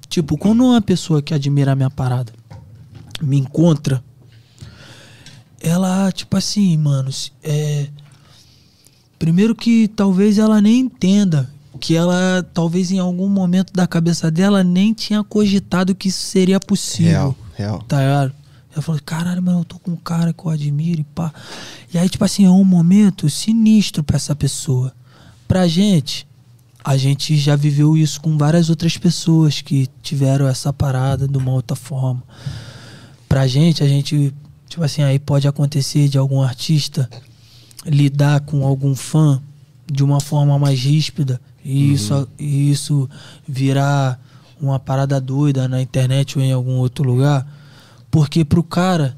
Tipo, 0.07 0.37
quando 0.37 0.63
uma 0.63 0.83
pessoa 0.83 1.23
que 1.23 1.33
admira 1.33 1.73
a 1.73 1.75
minha 1.75 1.89
parada 1.89 2.31
me 3.23 3.39
encontra, 3.39 4.05
ela, 5.63 6.13
tipo 6.13 6.37
assim, 6.37 6.77
mano, 6.77 7.09
é. 7.43 7.89
Primeiro 9.19 9.55
que 9.55 9.89
talvez 9.89 10.37
ela 10.37 10.61
nem 10.61 10.81
entenda 10.81 11.54
que 11.81 11.97
ela, 11.97 12.47
talvez 12.55 12.91
em 12.91 12.99
algum 12.99 13.29
momento 13.29 13.73
da 13.73 13.87
cabeça 13.87 14.31
dela, 14.31 14.63
nem 14.63 14.93
tinha 14.93 15.23
cogitado 15.25 15.95
que 15.95 16.09
isso 16.09 16.23
seria 16.23 16.61
possível. 16.61 17.13
Real, 17.13 17.37
real. 17.55 17.79
Tá 17.89 17.99
ligado? 17.99 18.33
Ela 18.73 18.83
falou, 18.83 19.01
caralho, 19.05 19.43
mano, 19.43 19.61
eu 19.61 19.65
tô 19.65 19.79
com 19.79 19.93
um 19.93 19.97
cara 19.97 20.33
que 20.33 20.45
eu 20.45 20.51
admiro 20.51 21.01
e 21.01 21.05
pá. 21.05 21.33
E 21.93 21.99
aí, 21.99 22.09
tipo 22.09 22.25
assim, 22.25 22.45
é 22.45 22.51
um 22.51 22.65
momento 22.65 23.31
sinistro 23.31 24.03
pra 24.03 24.17
essa 24.17 24.35
pessoa. 24.35 24.93
Pra 25.47 25.69
gente, 25.69 26.27
a 26.83 26.97
gente 26.97 27.37
já 27.37 27.55
viveu 27.55 27.97
isso 27.97 28.21
com 28.21 28.37
várias 28.37 28.71
outras 28.71 28.97
pessoas 28.97 29.61
que 29.61 29.89
tiveram 30.03 30.49
essa 30.49 30.73
parada 30.73 31.29
de 31.29 31.39
uma 31.39 31.53
outra 31.53 31.77
forma. 31.77 32.23
Pra 33.29 33.47
gente, 33.47 33.83
a 33.83 33.89
gente, 33.89 34.35
tipo 34.69 34.83
assim, 34.83 35.03
aí 35.03 35.19
pode 35.19 35.47
acontecer 35.47 36.09
de 36.09 36.19
algum 36.19 36.43
artista 36.43 37.09
lidar 37.87 38.41
com 38.41 38.67
algum 38.67 38.95
fã 38.95 39.41
de 39.87 40.03
uma 40.03 40.21
forma 40.21 40.59
mais 40.59 40.81
ríspida 40.81 41.41
e 41.65 41.93
isso, 41.93 42.29
e 42.39 42.71
isso 42.71 43.09
virar 43.47 44.21
uma 44.61 44.79
parada 44.79 45.21
doida 45.21 45.67
na 45.67 45.81
internet 45.81 46.39
ou 46.39 46.45
em 46.45 46.53
algum 46.53 46.77
outro 46.77 47.05
lugar, 47.05 47.47
porque 48.11 48.45
pro 48.45 48.63
cara 48.63 49.17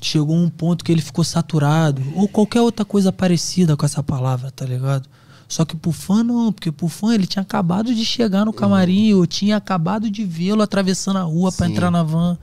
chegou 0.00 0.36
um 0.36 0.48
ponto 0.48 0.84
que 0.84 0.92
ele 0.92 1.02
ficou 1.02 1.24
saturado 1.24 2.02
ou 2.14 2.28
qualquer 2.28 2.60
outra 2.60 2.84
coisa 2.84 3.10
parecida 3.10 3.76
com 3.76 3.84
essa 3.84 4.02
palavra, 4.02 4.50
tá 4.50 4.64
ligado? 4.64 5.08
Só 5.48 5.64
que 5.64 5.74
pro 5.74 5.92
fã 5.92 6.22
não, 6.22 6.52
porque 6.52 6.70
pro 6.70 6.88
fã 6.88 7.14
ele 7.14 7.26
tinha 7.26 7.42
acabado 7.42 7.94
de 7.94 8.04
chegar 8.04 8.44
no 8.44 8.52
camarim 8.52 9.14
ou 9.14 9.26
tinha 9.26 9.56
acabado 9.56 10.10
de 10.10 10.24
vê-lo 10.24 10.60
atravessando 10.60 11.16
a 11.16 11.22
rua 11.22 11.50
pra 11.50 11.66
Sim. 11.66 11.72
entrar 11.72 11.90
na 11.90 12.02
van. 12.02 12.36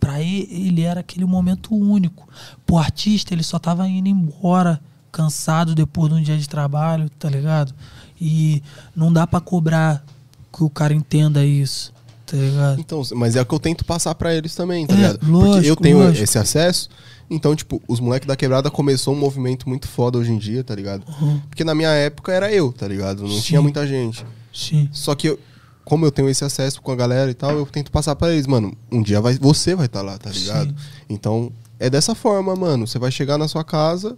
Pra 0.00 0.20
ele, 0.22 0.48
ele 0.50 0.82
era 0.82 1.00
aquele 1.00 1.26
momento 1.26 1.74
único. 1.74 2.26
Pro 2.64 2.78
artista, 2.78 3.34
ele 3.34 3.42
só 3.42 3.58
tava 3.58 3.86
indo 3.86 4.08
embora, 4.08 4.80
cansado 5.12 5.74
depois 5.74 6.10
de 6.10 6.18
um 6.18 6.22
dia 6.22 6.38
de 6.38 6.48
trabalho, 6.48 7.10
tá 7.18 7.28
ligado? 7.28 7.74
E 8.20 8.62
não 8.94 9.12
dá 9.12 9.26
pra 9.26 9.40
cobrar 9.40 10.04
que 10.52 10.62
o 10.64 10.70
cara 10.70 10.92
entenda 10.94 11.44
isso, 11.44 11.92
tá 12.26 12.36
ligado? 12.36 12.80
Então, 12.80 13.02
mas 13.14 13.36
é 13.36 13.42
o 13.42 13.46
que 13.46 13.54
eu 13.54 13.58
tento 13.60 13.84
passar 13.84 14.14
pra 14.14 14.34
eles 14.34 14.54
também, 14.54 14.86
tá 14.86 14.94
É, 14.94 14.96
ligado? 14.96 15.18
Porque 15.20 15.32
lógico, 15.32 15.66
eu 15.66 15.76
tenho 15.76 15.98
lógico. 15.98 16.24
esse 16.24 16.38
acesso. 16.38 16.88
Então, 17.30 17.54
tipo, 17.54 17.80
os 17.86 18.00
moleques 18.00 18.26
da 18.26 18.34
quebrada 18.34 18.70
começou 18.70 19.14
um 19.14 19.18
movimento 19.18 19.68
muito 19.68 19.86
foda 19.86 20.16
hoje 20.18 20.32
em 20.32 20.38
dia, 20.38 20.64
tá 20.64 20.74
ligado? 20.74 21.04
Uhum. 21.20 21.40
Porque 21.48 21.62
na 21.62 21.74
minha 21.74 21.90
época 21.90 22.32
era 22.32 22.50
eu, 22.52 22.72
tá 22.72 22.88
ligado? 22.88 23.22
Não 23.22 23.28
Sim. 23.30 23.40
tinha 23.42 23.62
muita 23.62 23.86
gente. 23.86 24.24
Sim. 24.52 24.88
Só 24.92 25.14
que 25.14 25.28
eu- 25.28 25.38
como 25.84 26.04
eu 26.06 26.10
tenho 26.10 26.28
esse 26.28 26.44
acesso 26.44 26.80
com 26.82 26.90
a 26.90 26.96
galera 26.96 27.30
e 27.30 27.34
tal, 27.34 27.50
eu 27.52 27.66
tento 27.66 27.90
passar 27.92 28.16
pra 28.16 28.32
eles, 28.32 28.46
mano, 28.46 28.74
um 28.90 29.02
dia 29.02 29.20
vai, 29.20 29.34
você 29.38 29.74
vai 29.74 29.86
estar 29.86 30.02
lá, 30.02 30.16
tá 30.18 30.30
ligado? 30.30 30.70
Sim. 30.70 30.74
Então, 31.08 31.52
é 31.78 31.88
dessa 31.90 32.14
forma, 32.14 32.56
mano. 32.56 32.86
Você 32.86 32.98
vai 32.98 33.10
chegar 33.10 33.36
na 33.38 33.46
sua 33.46 33.62
casa, 33.62 34.16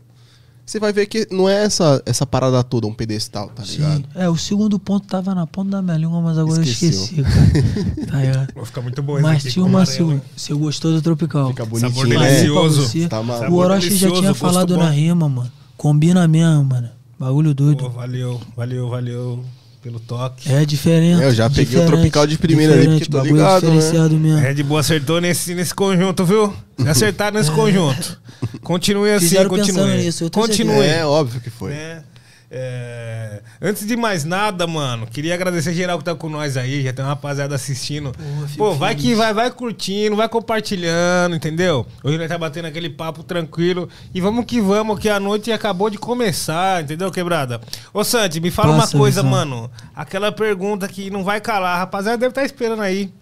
você 0.70 0.78
vai 0.78 0.92
ver 0.92 1.06
que 1.06 1.26
não 1.32 1.48
é 1.48 1.64
essa, 1.64 2.00
essa 2.06 2.24
parada 2.24 2.62
toda, 2.62 2.86
um 2.86 2.94
pedestal, 2.94 3.48
tá 3.48 3.64
ligado? 3.64 3.96
Sim. 4.02 4.04
É, 4.14 4.28
o 4.28 4.36
segundo 4.36 4.78
ponto 4.78 5.06
tava 5.06 5.34
na 5.34 5.44
ponta 5.46 5.70
da 5.72 5.82
minha 5.82 5.96
língua, 5.96 6.20
mas 6.20 6.38
agora 6.38 6.62
Esqueceu. 6.62 6.88
eu 6.88 7.04
esqueci, 7.04 7.22
cara. 7.22 8.06
tá 8.06 8.16
ligado? 8.18 8.54
Vai 8.54 8.64
ficar 8.64 8.80
muito 8.82 9.02
bom 9.02 9.14
esse 9.14 9.22
Mas 9.22 9.42
tinha 9.44 9.64
uma. 9.64 9.82
hein? 9.82 10.22
Você 10.36 10.54
gostou 10.54 10.92
do 10.92 11.02
Tropical? 11.02 11.48
Fica 11.48 11.64
Sabor 11.64 11.80
bonitinho, 11.80 12.20
né? 12.20 12.28
delicioso. 12.28 12.82
pra 12.82 12.88
você, 12.88 13.08
Tá 13.08 13.20
o 13.20 13.26
Sabor 13.26 13.64
Orochi 13.64 13.80
já 13.82 13.88
delicioso, 13.88 14.20
tinha 14.20 14.34
falado 14.34 14.74
bom. 14.76 14.82
na 14.84 14.90
rima, 14.90 15.28
mano. 15.28 15.50
Combina 15.76 16.28
mesmo, 16.28 16.64
mano. 16.64 16.88
Bagulho 17.18 17.52
doido. 17.52 17.78
Pô, 17.84 17.90
valeu, 17.90 18.40
valeu, 18.56 18.88
valeu 18.88 19.44
pelo 19.82 19.98
toque. 19.98 20.50
É 20.52 20.64
diferente. 20.64 21.22
É, 21.22 21.26
eu 21.26 21.34
já 21.34 21.48
peguei 21.48 21.80
o 21.80 21.86
Tropical 21.86 22.26
de 22.26 22.36
primeira 22.36 22.74
ali, 22.74 22.86
porque 22.86 23.06
tô 23.06 23.20
ligado, 23.22 23.66
né? 23.66 23.76
diferenciado 23.76 24.14
mesmo. 24.16 24.38
Red 24.38 24.62
Bull 24.62 24.78
acertou 24.78 25.20
nesse, 25.20 25.54
nesse 25.54 25.74
conjunto, 25.74 26.24
viu? 26.24 26.54
Acertaram 26.86 27.38
nesse 27.38 27.50
conjunto. 27.50 28.20
Continue 28.62 29.12
assim, 29.12 29.28
Fizeram 29.28 29.50
continue. 29.50 29.96
nisso, 29.98 30.30
continue. 30.30 30.84
É, 30.84 31.04
óbvio 31.04 31.40
que 31.40 31.50
foi. 31.50 31.70
né? 31.72 32.02
É, 32.52 33.42
Antes 33.62 33.86
de 33.86 33.96
mais 33.96 34.24
nada, 34.24 34.66
mano, 34.66 35.06
queria 35.06 35.34
agradecer 35.34 35.72
geral 35.72 35.98
que 35.98 36.04
tá 36.04 36.14
com 36.16 36.28
nós 36.28 36.56
aí. 36.56 36.82
Já 36.82 36.92
tem 36.92 37.04
uma 37.04 37.10
rapaziada 37.10 37.54
assistindo. 37.54 38.10
Pô, 38.12 38.46
fico 38.48 38.58
Pô, 38.58 38.74
vai 38.74 38.94
feliz. 38.94 39.04
que 39.08 39.14
vai, 39.14 39.32
vai 39.32 39.50
curtindo, 39.52 40.16
vai 40.16 40.28
compartilhando, 40.28 41.36
entendeu? 41.36 41.86
Hoje 42.02 42.18
nós 42.18 42.28
tá 42.28 42.36
batendo 42.36 42.64
aquele 42.66 42.90
papo 42.90 43.22
tranquilo. 43.22 43.88
E 44.12 44.20
vamos 44.20 44.44
que 44.46 44.60
vamos, 44.60 44.98
que 44.98 45.08
a 45.08 45.20
noite 45.20 45.52
acabou 45.52 45.88
de 45.88 45.98
começar, 45.98 46.82
entendeu, 46.82 47.10
quebrada? 47.12 47.60
Ô, 47.94 48.02
Santi, 48.02 48.40
me 48.40 48.50
fala 48.50 48.76
Passa, 48.76 48.96
uma 48.96 49.00
coisa, 49.00 49.22
visão. 49.22 49.30
mano. 49.30 49.70
Aquela 49.94 50.32
pergunta 50.32 50.88
que 50.88 51.08
não 51.10 51.22
vai 51.22 51.40
calar. 51.40 51.76
A 51.76 51.78
rapaziada 51.80 52.18
deve 52.18 52.30
estar 52.30 52.44
esperando 52.44 52.82
aí. 52.82 53.12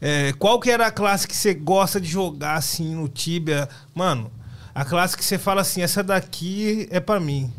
É, 0.00 0.32
qual 0.38 0.58
que 0.58 0.70
era 0.70 0.88
a 0.88 0.90
classe 0.90 1.26
que 1.28 1.36
você 1.36 1.54
gosta 1.54 2.00
de 2.00 2.08
jogar 2.08 2.54
assim 2.56 2.96
no 2.96 3.08
Tibia? 3.08 3.68
Mano, 3.94 4.30
a 4.74 4.84
classe 4.84 5.16
que 5.16 5.24
você 5.24 5.38
fala 5.38 5.60
assim, 5.62 5.82
essa 5.82 6.02
daqui 6.02 6.88
é 6.90 6.98
pra 7.00 7.20
mim. 7.20 7.52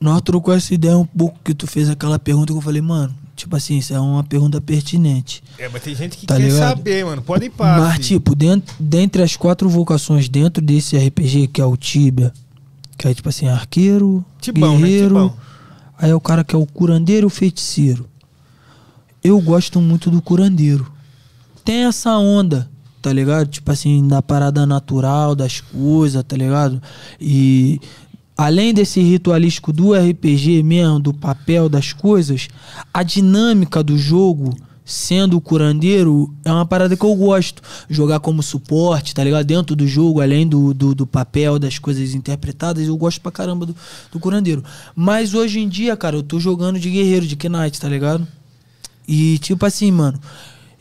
Nós 0.00 0.22
trocou 0.22 0.54
essa 0.54 0.72
ideia 0.74 0.96
um 0.96 1.04
pouco 1.04 1.38
que 1.44 1.52
tu 1.54 1.66
fez 1.66 1.90
aquela 1.90 2.18
pergunta 2.18 2.52
que 2.52 2.56
eu 2.58 2.62
falei, 2.62 2.80
mano, 2.80 3.14
tipo 3.36 3.54
assim, 3.54 3.76
isso 3.78 3.92
é 3.92 4.00
uma 4.00 4.24
pergunta 4.24 4.58
pertinente. 4.60 5.42
É, 5.58 5.68
mas 5.68 5.82
tem 5.82 5.94
gente 5.94 6.16
que 6.16 6.26
Tá 6.26 6.36
quer 6.36 6.42
ligado? 6.44 6.58
saber, 6.76 7.04
mano. 7.04 7.20
Pode 7.20 7.44
ir 7.46 7.50
para. 7.50 7.82
Mas, 7.82 8.06
tipo, 8.06 8.34
dentro, 8.34 8.74
dentre 8.80 9.22
as 9.22 9.36
quatro 9.36 9.68
vocações 9.68 10.26
dentro 10.28 10.62
desse 10.64 10.96
RPG, 10.96 11.48
que 11.48 11.60
é 11.60 11.64
o 11.66 11.76
Tibia, 11.76 12.32
que 12.96 13.06
é 13.08 13.12
tipo 13.14 13.28
assim, 13.28 13.46
arqueiro, 13.46 14.24
Tibão, 14.40 14.78
né? 14.78 14.86
guerreiro, 14.86 15.08
Tibão. 15.08 15.36
Aí 15.98 16.10
é 16.10 16.14
o 16.14 16.20
cara 16.20 16.42
que 16.42 16.54
é 16.54 16.58
o 16.58 16.64
curandeiro 16.64 17.26
e 17.26 17.28
o 17.28 17.30
feiticeiro. 17.30 18.08
Eu 19.22 19.38
gosto 19.40 19.80
muito 19.82 20.10
do 20.10 20.22
curandeiro. 20.22 20.90
Tem 21.62 21.84
essa 21.84 22.16
onda, 22.16 22.70
tá 23.02 23.12
ligado? 23.12 23.48
Tipo 23.48 23.70
assim, 23.70 24.08
da 24.08 24.22
parada 24.22 24.64
natural 24.64 25.34
das 25.34 25.60
coisas, 25.60 26.24
tá 26.24 26.34
ligado? 26.38 26.82
E 27.20 27.78
além 28.40 28.72
desse 28.72 29.00
ritualístico 29.00 29.70
do 29.70 29.92
RPG 29.92 30.62
mesmo, 30.62 30.98
do 30.98 31.12
papel 31.12 31.68
das 31.68 31.92
coisas, 31.92 32.48
a 32.92 33.02
dinâmica 33.02 33.82
do 33.82 33.98
jogo 33.98 34.56
sendo 34.82 35.36
o 35.36 35.40
curandeiro 35.42 36.34
é 36.42 36.50
uma 36.50 36.64
parada 36.64 36.96
que 36.96 37.04
eu 37.04 37.14
gosto. 37.14 37.62
Jogar 37.88 38.18
como 38.18 38.42
suporte, 38.42 39.14
tá 39.14 39.22
ligado? 39.22 39.44
Dentro 39.44 39.76
do 39.76 39.86
jogo, 39.86 40.22
além 40.22 40.48
do, 40.48 40.72
do, 40.72 40.94
do 40.94 41.06
papel, 41.06 41.58
das 41.58 41.78
coisas 41.78 42.14
interpretadas, 42.14 42.88
eu 42.88 42.96
gosto 42.96 43.20
pra 43.20 43.30
caramba 43.30 43.66
do, 43.66 43.76
do 44.10 44.18
curandeiro. 44.18 44.64
Mas 44.96 45.34
hoje 45.34 45.60
em 45.60 45.68
dia, 45.68 45.94
cara, 45.94 46.16
eu 46.16 46.22
tô 46.22 46.40
jogando 46.40 46.80
de 46.80 46.90
guerreiro, 46.90 47.26
de 47.26 47.36
Knight, 47.36 47.78
tá 47.78 47.88
ligado? 47.90 48.26
E 49.06 49.38
tipo 49.38 49.66
assim, 49.66 49.92
mano, 49.92 50.18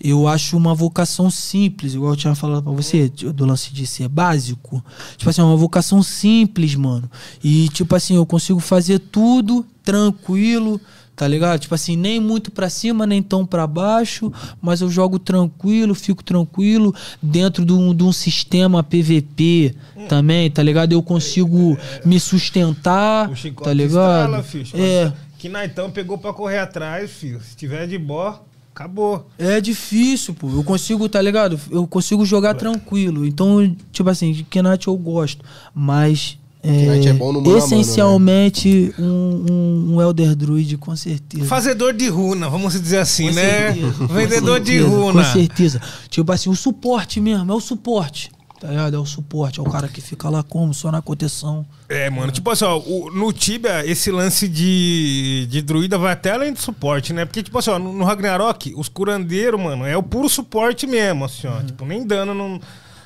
eu 0.01 0.27
acho 0.27 0.55
uma 0.55 0.73
vocação 0.73 1.29
simples, 1.29 1.93
igual 1.93 2.13
eu 2.13 2.17
tinha 2.17 2.35
falado 2.35 2.63
pra 2.63 2.71
você, 2.71 3.09
do 3.09 3.45
lance 3.45 3.73
de 3.73 3.85
ser 3.85 4.07
básico. 4.07 4.83
Tipo 5.17 5.29
assim, 5.29 5.41
é 5.41 5.43
uma 5.43 5.57
vocação 5.57 6.01
simples, 6.01 6.75
mano. 6.75 7.09
E 7.43 7.69
tipo 7.69 7.95
assim, 7.95 8.15
eu 8.15 8.25
consigo 8.25 8.59
fazer 8.59 8.99
tudo 8.99 9.65
tranquilo, 9.83 10.79
tá 11.15 11.27
ligado? 11.27 11.59
Tipo 11.59 11.75
assim, 11.75 11.97
nem 11.97 12.17
muito 12.17 12.49
pra 12.49 12.69
cima, 12.69 13.05
nem 13.05 13.21
tão 13.21 13.45
pra 13.45 13.67
baixo, 13.67 14.31
mas 14.61 14.79
eu 14.79 14.89
jogo 14.89 15.19
tranquilo, 15.19 15.93
fico 15.93 16.23
tranquilo 16.23 16.95
dentro 17.21 17.65
de 17.65 17.73
um, 17.73 17.93
de 17.93 18.03
um 18.03 18.13
sistema 18.13 18.81
PVP 18.81 19.75
também, 20.07 20.49
tá 20.49 20.63
ligado? 20.63 20.93
Eu 20.93 21.03
consigo 21.03 21.77
me 22.05 22.19
sustentar, 22.21 23.29
tá 23.61 23.73
ligado? 23.73 24.29
estrala, 24.29 24.43
filho. 24.43 24.67
É. 24.73 25.11
Que 25.37 25.49
Naitão 25.49 25.89
pegou 25.89 26.17
pra 26.17 26.33
correr 26.33 26.59
atrás, 26.59 27.11
filho. 27.11 27.41
Se 27.41 27.55
tiver 27.55 27.87
de 27.87 27.97
boa, 27.97 28.41
acabou. 28.79 29.27
É 29.37 29.59
difícil, 29.59 30.33
pô. 30.33 30.49
Eu 30.49 30.63
consigo, 30.63 31.09
tá 31.09 31.21
ligado? 31.21 31.59
Eu 31.69 31.85
consigo 31.85 32.25
jogar 32.25 32.53
tranquilo. 32.53 33.25
Então, 33.27 33.75
tipo 33.91 34.09
assim, 34.09 34.31
de 34.31 34.43
Kenat 34.43 34.87
eu 34.87 34.95
gosto. 34.95 35.43
Mas. 35.75 36.37
Knight 36.63 37.07
é 37.07 37.13
bom 37.13 37.31
no 37.31 37.41
mano 37.41 37.55
a 37.55 37.59
mano, 37.59 37.65
Essencialmente, 37.65 38.93
um, 38.99 39.45
um, 39.49 39.95
um 39.95 40.01
Elder 40.01 40.35
Druid, 40.35 40.75
com 40.77 40.93
certeza. 40.93 41.45
Fazedor 41.45 41.93
de 41.93 42.09
runa, 42.09 42.49
vamos 42.49 42.73
dizer 42.73 42.97
assim, 42.97 43.29
Com 43.29 43.35
né? 43.35 43.73
certeza, 43.73 44.07
Vendedor 44.07 44.59
de 44.59 44.71
certeza, 44.71 44.89
runa. 44.89 45.23
Com 45.23 45.31
certeza. 45.31 45.81
Tipo 46.09 46.31
assim, 46.33 46.49
o 46.49 46.55
suporte 46.55 47.21
mesmo, 47.21 47.49
é 47.49 47.55
o 47.55 47.61
suporte. 47.61 48.29
Tá 48.59 48.67
ligado? 48.67 48.95
É 48.95 48.99
o 48.99 49.05
suporte, 49.05 49.59
é 49.59 49.63
o 49.63 49.65
cara 49.69 49.87
que 49.87 50.01
fica 50.01 50.29
lá 50.29 50.43
como? 50.43 50.73
Só 50.73 50.91
na 50.91 51.01
contenção. 51.01 51.65
É, 51.87 52.09
mano, 52.09 52.29
tipo 52.31 52.49
assim, 52.51 52.65
ó, 52.65 52.77
o- 52.77 53.09
no 53.09 53.31
Tibia, 53.31 53.85
esse 53.85 54.11
lance 54.11 54.49
de, 54.49 55.47
de 55.49 55.61
druida 55.61 55.97
vai 55.97 56.11
até 56.11 56.31
além 56.31 56.51
do 56.51 56.59
suporte, 56.59 57.13
né? 57.13 57.23
Porque, 57.23 57.41
tipo 57.41 57.57
assim, 57.57 57.69
ó, 57.71 57.79
no, 57.79 57.93
no 57.93 58.03
Ragnarok, 58.03 58.73
os 58.75 58.89
curandeiros, 58.89 59.59
mano, 59.59 59.85
é 59.85 59.95
o 59.95 60.03
puro 60.03 60.27
suporte 60.27 60.85
mesmo, 60.85 61.23
assim, 61.25 61.47
Uhum. 61.47 61.53
ó. 61.57 61.61
Tipo, 61.63 61.85
nem 61.85 62.05
dano 62.05 62.33
não, 62.33 62.59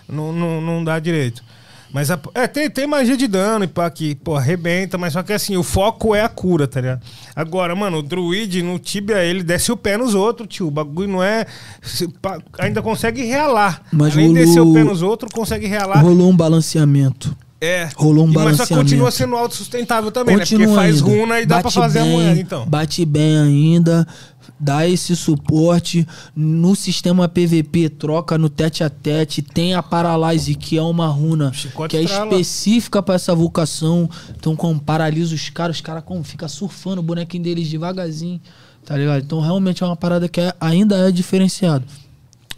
não, 0.10 0.34
não, 0.34 0.62
não 0.62 0.84
dá 0.84 0.98
direito. 1.00 1.44
Mas, 1.94 2.10
a- 2.10 2.20
é, 2.34 2.48
tem, 2.48 2.70
tem 2.70 2.88
magia 2.88 3.16
de 3.16 3.28
dano 3.28 3.66
e 3.66 3.68
pá, 3.68 3.88
que, 3.90 4.16
pô, 4.16 4.36
arrebenta, 4.36 4.98
mas 4.98 5.14
só 5.14 5.22
que 5.22 5.32
assim, 5.32 5.56
o 5.56 5.62
foco 5.64 6.16
é 6.16 6.22
a 6.22 6.28
cura, 6.30 6.68
tá 6.68 6.82
ligado? 6.82 7.02
Agora, 7.36 7.76
mano, 7.76 8.00
o 8.00 8.02
druid 8.02 8.64
no 8.64 8.80
Tibia, 8.80 9.24
ele 9.24 9.44
desce 9.44 9.72
o 9.72 9.78
pé 9.78 9.96
nos 9.96 10.16
outros, 10.16 10.48
tio. 10.50 10.68
O 10.68 10.72
bagulho 10.72 11.08
não 11.08 11.22
é. 11.24 11.46
se 11.84 12.08
pá, 12.08 12.40
ainda 12.58 12.82
consegue 12.82 13.24
realar. 13.24 13.84
Mas 13.92 14.14
Além 14.14 14.34
de 14.34 14.40
descer 14.40 14.60
o 14.60 14.64
rolou- 14.64 14.74
pé 14.74 14.84
nos 14.84 15.02
outros, 15.04 15.32
consegue 15.32 15.68
realar. 15.68 16.02
Rolou 16.02 16.30
um 16.32 16.36
balanceamento. 16.36 17.38
É. 17.62 17.88
Rolou 17.96 18.26
um 18.26 18.30
E- 18.30 18.34
Mas 18.34 18.36
só 18.36 18.40
balanceamento. 18.44 18.76
continua 18.90 19.10
sendo 19.12 19.36
autossustentável 19.38 20.12
também, 20.12 20.36
né? 20.36 20.42
Continua 20.42 20.66
Porque 20.68 20.76
faz 20.82 20.96
ainda. 20.98 21.10
runa 21.22 21.40
e 21.40 21.46
dá 21.46 21.56
pra 21.56 21.64
Bate 21.64 21.76
fazer 21.76 22.00
a 22.00 22.04
bem, 22.04 22.12
moeda, 22.12 22.42
então. 22.42 22.66
Bate 22.66 23.06
bem 23.06 23.38
ainda, 23.38 24.06
dá 24.64 24.88
esse 24.88 25.16
suporte. 25.16 26.08
No 26.36 26.76
sistema 26.76 27.28
PVP, 27.28 27.90
troca 27.90 28.38
no 28.38 28.50
tete 28.50 28.84
a 28.84 28.90
tete. 28.90 29.42
Tem 29.42 29.74
a 29.74 29.84
Paralyze, 29.84 30.56
que 30.56 30.78
é 30.78 30.82
uma 30.82 31.08
runa 31.08 31.52
Chicote 31.54 31.92
que 31.92 31.98
é 31.98 32.04
específica 32.04 33.04
pra 33.04 33.16
essa 33.16 33.36
vocação. 33.36 34.10
Então, 34.38 34.56
como 34.56 34.80
paralisa 34.80 35.36
os 35.36 35.50
caras, 35.50 35.76
os 35.78 35.82
caras 35.82 36.04
como 36.06 36.24
fica 36.24 36.48
surfando 36.48 37.00
o 37.02 37.04
bonequinho 37.04 37.44
deles 37.44 37.68
devagarzinho, 37.70 38.40
tá 38.86 38.96
ligado? 38.98 39.24
Então, 39.24 39.40
realmente 39.42 39.84
é 39.84 39.86
uma 39.86 39.96
parada 39.96 40.30
que 40.30 40.40
é- 40.40 40.54
ainda 40.60 40.96
é 41.08 41.12
diferenciado. 41.12 41.86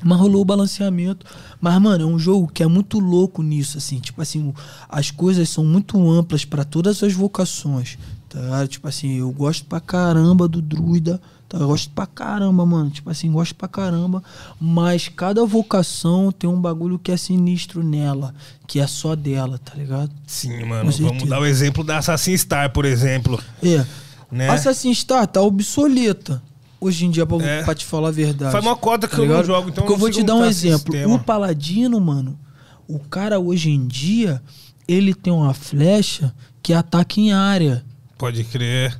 Mas 0.03 0.19
rolou 0.19 0.41
o 0.41 0.45
balanceamento. 0.45 1.25
Mas, 1.59 1.81
mano, 1.81 2.03
é 2.03 2.05
um 2.07 2.19
jogo 2.19 2.47
que 2.53 2.61
é 2.61 2.67
muito 2.67 2.99
louco 2.99 3.41
nisso, 3.41 3.77
assim. 3.77 3.97
Tipo 3.99 4.21
assim, 4.21 4.53
as 4.89 5.09
coisas 5.09 5.49
são 5.49 5.63
muito 5.65 5.97
amplas 6.11 6.45
pra 6.45 6.63
todas 6.63 7.01
as 7.01 7.13
vocações. 7.13 7.97
Tá? 8.36 8.67
Tipo 8.67 8.88
assim, 8.89 9.19
eu 9.19 9.32
gosto 9.32 9.65
pra 9.65 9.80
caramba 9.80 10.45
do 10.45 10.62
druida. 10.62 11.21
Tá? 11.48 11.58
Eu 11.58 11.67
gosto 11.67 11.89
pra 11.91 12.06
caramba, 12.06 12.65
mano. 12.65 12.89
Tipo 12.89 13.10
assim, 13.10 13.32
gosto 13.32 13.56
pra 13.56 13.67
caramba. 13.67 14.21
Mas 14.60 15.08
cada 15.08 15.45
vocação 15.45 16.34
tem 16.34 16.50
um 16.50 16.60
bagulho 16.60 17.00
que 17.00 17.12
é 17.13 17.17
sinistro 17.17 17.82
nela. 17.82 18.36
Que 18.67 18.80
é 18.82 18.88
só 18.88 19.15
dela, 19.15 19.58
tá 19.63 19.74
ligado? 19.76 20.12
Sim, 20.28 20.65
mano. 20.65 20.91
Vamos 20.91 21.30
dar 21.30 21.39
o 21.39 21.45
exemplo 21.45 21.82
da 21.82 22.00
Assassin's 22.00 22.41
Star, 22.41 22.71
por 22.74 22.84
exemplo. 22.84 23.41
É. 23.63 23.86
Né? 24.30 24.50
Assassin's 24.50 24.98
Star 25.00 25.26
tá 25.28 25.41
obsoleta. 25.41 26.43
Hoje 26.82 27.06
em 27.06 27.12
dia, 27.12 27.26
pra, 27.26 27.38
É. 27.41 27.63
pra 27.63 27.74
te 27.74 27.86
falar 27.86 28.10
a 28.10 28.12
verdade. 28.12 28.52
Faz 28.52 28.63
uma 28.65 28.76
cota 28.76 29.08
que 29.08 29.17
eu 29.17 29.26
não 29.26 29.43
jogo, 29.43 29.69
então 29.69 29.84
Porque 29.84 29.93
eu 29.93 29.98
vou 29.98 30.12
te 30.12 30.21
dar 30.24 30.36
um 30.36 30.43
exemplo. 30.45 30.91
sistema. 30.93 31.15
O 31.15 31.19
Paladino, 31.19 32.02
mano, 32.02 32.38
o 32.86 33.00
cara 33.00 33.39
hoje 33.39 33.69
em 33.71 33.88
dia, 33.88 34.41
ele 34.88 35.13
tem 35.13 35.32
uma 35.32 35.54
flecha 35.54 36.34
que 36.62 36.74
ataca 36.74 37.19
em 37.19 37.32
área. 37.32 37.84
Pode 38.17 38.43
crer. 38.43 38.99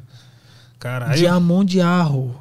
Caralho. 0.80 1.18
Diamond 1.18 1.72
de 1.72 1.82
Arrow. 1.82 2.36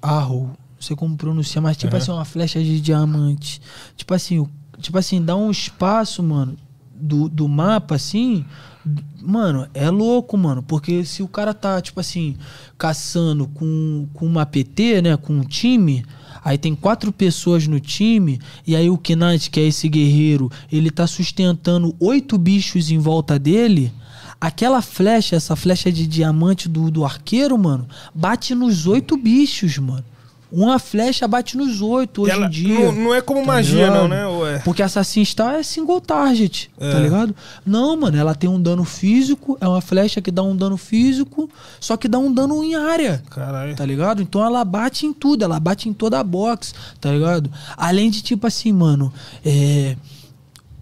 Arrow. 0.00 0.46
Não 0.46 0.82
sei 0.82 0.94
como 0.94 1.16
pronunciar, 1.16 1.62
mas 1.62 1.76
tipo 1.76 1.94
Aham. 1.94 2.02
assim, 2.02 2.12
uma 2.12 2.24
flecha 2.24 2.62
de 2.62 2.80
diamante. 2.80 3.60
Tipo 3.96 4.14
assim, 4.14 4.48
tipo 4.80 4.96
assim, 4.96 5.22
dá 5.24 5.34
um 5.34 5.50
espaço, 5.50 6.22
mano, 6.22 6.56
do, 6.94 7.28
do 7.28 7.48
mapa, 7.48 7.96
assim. 7.96 8.44
Mano, 9.20 9.66
é 9.74 9.90
louco, 9.90 10.36
mano. 10.36 10.62
Porque 10.62 11.04
se 11.04 11.22
o 11.22 11.28
cara 11.28 11.52
tá, 11.52 11.80
tipo 11.80 11.98
assim, 11.98 12.36
caçando 12.76 13.48
com, 13.48 14.06
com 14.14 14.26
uma 14.26 14.46
PT, 14.46 15.02
né? 15.02 15.16
Com 15.16 15.34
um 15.34 15.44
time. 15.44 16.04
Aí 16.44 16.56
tem 16.56 16.74
quatro 16.74 17.12
pessoas 17.12 17.66
no 17.66 17.80
time, 17.80 18.40
e 18.66 18.74
aí 18.76 18.88
o 18.88 18.96
Knight, 18.96 19.50
que 19.50 19.60
é 19.60 19.64
esse 19.64 19.88
guerreiro, 19.88 20.50
ele 20.70 20.90
tá 20.90 21.06
sustentando 21.06 21.94
oito 21.98 22.38
bichos 22.38 22.90
em 22.90 22.98
volta 22.98 23.38
dele. 23.38 23.92
Aquela 24.40 24.80
flecha, 24.80 25.34
essa 25.36 25.56
flecha 25.56 25.90
de 25.90 26.06
diamante 26.06 26.68
do, 26.68 26.90
do 26.90 27.04
arqueiro, 27.04 27.58
mano, 27.58 27.88
bate 28.14 28.54
nos 28.54 28.86
oito 28.86 29.16
bichos, 29.16 29.76
mano. 29.78 30.04
Uma 30.50 30.78
flecha 30.78 31.28
bate 31.28 31.58
nos 31.58 31.82
oito 31.82 32.22
hoje 32.22 32.30
Ela 32.32 32.46
em 32.46 32.48
dia. 32.48 32.78
Não, 32.86 32.92
não 32.92 33.14
é 33.14 33.20
como 33.20 33.40
tá 33.40 33.46
magia, 33.48 33.84
ligado? 33.86 33.98
não, 33.98 34.08
né? 34.08 34.26
Ou 34.26 34.48
é? 34.48 34.60
Porque 34.60 34.82
Assassin's 34.82 35.28
Star 35.28 35.56
é 35.56 35.62
single 35.62 36.00
target, 36.00 36.70
É. 36.80 36.90
tá 36.90 36.98
ligado? 37.00 37.36
Não, 37.66 37.94
mano, 38.00 38.16
ela 38.16 38.34
tem 38.34 38.48
um 38.48 38.58
dano 38.62 38.82
físico, 38.82 39.58
é 39.60 39.68
uma 39.68 39.82
flecha 39.82 40.22
que 40.22 40.30
dá 40.30 40.42
um 40.42 40.56
dano 40.56 40.78
físico, 40.78 41.50
só 41.78 41.98
que 41.98 42.08
dá 42.08 42.18
um 42.18 42.32
dano 42.32 42.64
em 42.64 42.74
área. 42.76 43.22
Caralho. 43.28 43.76
Tá 43.76 43.84
ligado? 43.84 44.22
Então 44.22 44.42
ela 44.42 44.64
bate 44.64 45.04
em 45.04 45.12
tudo, 45.12 45.44
ela 45.44 45.60
bate 45.60 45.86
em 45.86 45.92
toda 45.92 46.18
a 46.18 46.24
box, 46.24 46.72
tá 46.98 47.10
ligado? 47.12 47.50
Além 47.76 48.08
de 48.08 48.22
tipo 48.22 48.46
assim, 48.46 48.72
mano, 48.72 49.12
é. 49.44 49.96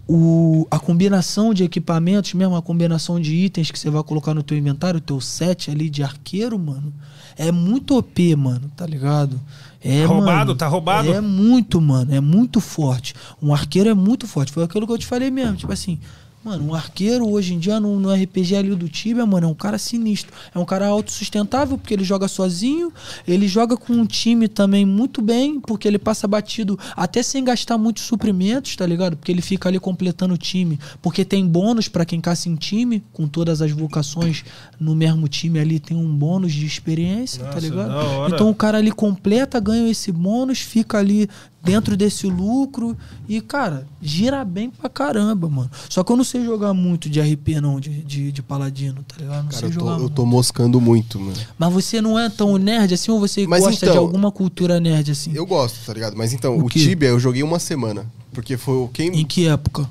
O, 0.09 0.65
a 0.71 0.79
combinação 0.79 1.53
de 1.53 1.63
equipamentos, 1.65 2.33
mesmo 2.33 2.55
a 2.55 2.61
combinação 2.61 3.19
de 3.19 3.35
itens 3.35 3.69
que 3.71 3.77
você 3.77 3.89
vai 3.89 4.01
colocar 4.03 4.33
no 4.33 4.41
teu 4.41 4.57
inventário, 4.57 4.99
o 4.99 5.01
teu 5.01 5.19
set 5.19 5.69
ali 5.69 5.89
de 5.89 6.01
arqueiro, 6.01 6.57
mano, 6.57 6.93
é 7.35 7.51
muito 7.51 7.97
OP, 7.97 8.35
mano, 8.37 8.71
tá 8.75 8.85
ligado? 8.85 9.39
É, 9.83 10.01
Tá 10.03 10.07
roubado? 10.07 10.37
mano, 10.37 10.55
Tá 10.55 10.67
roubado? 10.67 11.11
É 11.13 11.19
muito, 11.19 11.81
mano, 11.81 12.15
é 12.15 12.21
muito 12.21 12.61
forte. 12.61 13.13
Um 13.41 13.53
arqueiro 13.53 13.89
é 13.89 13.93
muito 13.93 14.25
forte. 14.27 14.51
Foi 14.51 14.63
aquilo 14.63 14.87
que 14.87 14.93
eu 14.93 14.97
te 14.97 15.05
falei 15.05 15.29
mesmo, 15.29 15.57
tipo 15.57 15.73
assim, 15.73 15.99
mano, 16.47 16.69
um 16.69 16.73
arqueiro 16.73 17.29
hoje 17.29 17.53
em 17.53 17.59
dia 17.59 17.77
no, 17.77 17.99
no 17.99 18.13
RPG 18.13 18.55
ali 18.55 18.73
do 18.73 18.87
Tibia, 18.87 19.25
mano, 19.25 19.47
é 19.47 19.49
um 19.49 19.53
cara 19.53 19.77
sinistro. 19.77 20.31
É 20.55 20.57
um 20.57 20.63
cara 20.63 20.87
autossustentável, 20.87 21.77
porque 21.77 21.93
ele 21.93 22.05
joga 22.05 22.27
sozinho, 22.29 22.91
ele 23.27 23.47
joga 23.49 23.75
com 23.75 23.91
um 23.91 24.05
time 24.05 24.47
também 24.47 24.85
muito 24.85 25.21
bem, 25.21 25.59
porque 25.59 25.87
ele 25.87 25.99
passa 25.99 26.25
batido 26.25 26.79
até 26.95 27.21
sem 27.21 27.43
gastar 27.43 27.77
muitos 27.77 28.03
suprimentos, 28.03 28.77
tá 28.77 28.85
ligado? 28.85 29.17
Porque 29.17 29.31
ele 29.31 29.41
fica 29.41 29.67
ali 29.67 29.77
completando 29.77 30.35
o 30.35 30.37
time, 30.37 30.79
porque 31.01 31.25
tem 31.25 31.45
bônus 31.45 31.89
pra 31.89 32.05
quem 32.05 32.21
caça 32.21 32.47
em 32.47 32.55
time, 32.55 33.03
com 33.11 33.27
todas 33.27 33.61
as 33.61 33.71
vocações 33.71 34.45
no 34.79 34.95
mesmo 34.95 35.27
time 35.27 35.59
ali 35.59 35.79
tem 35.79 35.97
um 35.97 36.07
bônus 36.07 36.53
de 36.53 36.65
experiência, 36.65 37.43
tá 37.43 37.55
Nossa, 37.55 37.59
ligado? 37.59 37.89
da 37.89 38.03
hora. 38.03 38.35
Então 38.35 38.49
o 38.49 38.55
cara 38.55 38.77
ali 38.77 38.91
completa, 38.91 39.59
ganha 39.59 39.89
esse 39.89 40.11
bônus, 40.11 40.59
fica 40.59 40.97
ali 40.97 41.27
dentro 41.63 41.97
desse 41.97 42.27
lucro 42.27 42.97
e, 43.27 43.41
cara, 43.41 43.85
gira 44.01 44.45
bem 44.45 44.69
pra 44.69 44.89
caramba, 44.89 45.49
mano. 45.49 45.69
Só 45.89 46.03
que 46.03 46.11
eu 46.11 46.15
não 46.15 46.23
sei 46.23 46.45
jogar 46.45 46.73
muito 46.73 47.09
de 47.09 47.19
RP, 47.19 47.59
não, 47.61 47.79
de, 47.79 47.89
de, 48.03 48.31
de 48.31 48.41
paladino, 48.41 49.03
tá 49.03 49.15
ligado? 49.19 49.43
Não 49.43 49.49
Cara, 49.49 49.57
sei 49.57 49.67
eu 49.67 49.73
tô, 49.73 49.79
jogar 49.79 49.91
eu 49.93 49.99
muito. 49.99 50.13
tô 50.13 50.25
moscando 50.25 50.79
muito, 50.79 51.19
mano. 51.19 51.37
Mas 51.57 51.73
você 51.73 52.01
não 52.01 52.17
é 52.17 52.29
tão 52.29 52.57
nerd 52.57 52.93
assim 52.93 53.11
ou 53.11 53.19
você 53.19 53.45
Mas 53.45 53.63
gosta 53.63 53.85
então, 53.85 53.91
de 53.93 53.97
alguma 53.97 54.31
cultura 54.31 54.79
nerd 54.79 55.11
assim? 55.11 55.31
Eu 55.33 55.45
gosto, 55.45 55.85
tá 55.85 55.93
ligado? 55.93 56.15
Mas 56.15 56.31
então, 56.33 56.57
O 56.57 56.65
o? 56.65 56.69
Tibia 56.69 57.09
eu 57.09 57.19
joguei 57.19 57.43
uma 57.43 57.59
semana. 57.59 58.05
Porque 58.31 58.55
foi 58.55 58.75
o 58.75 58.87
quem 58.87 59.09
Em 59.09 59.25
que 59.25 59.47
época? 59.47 59.89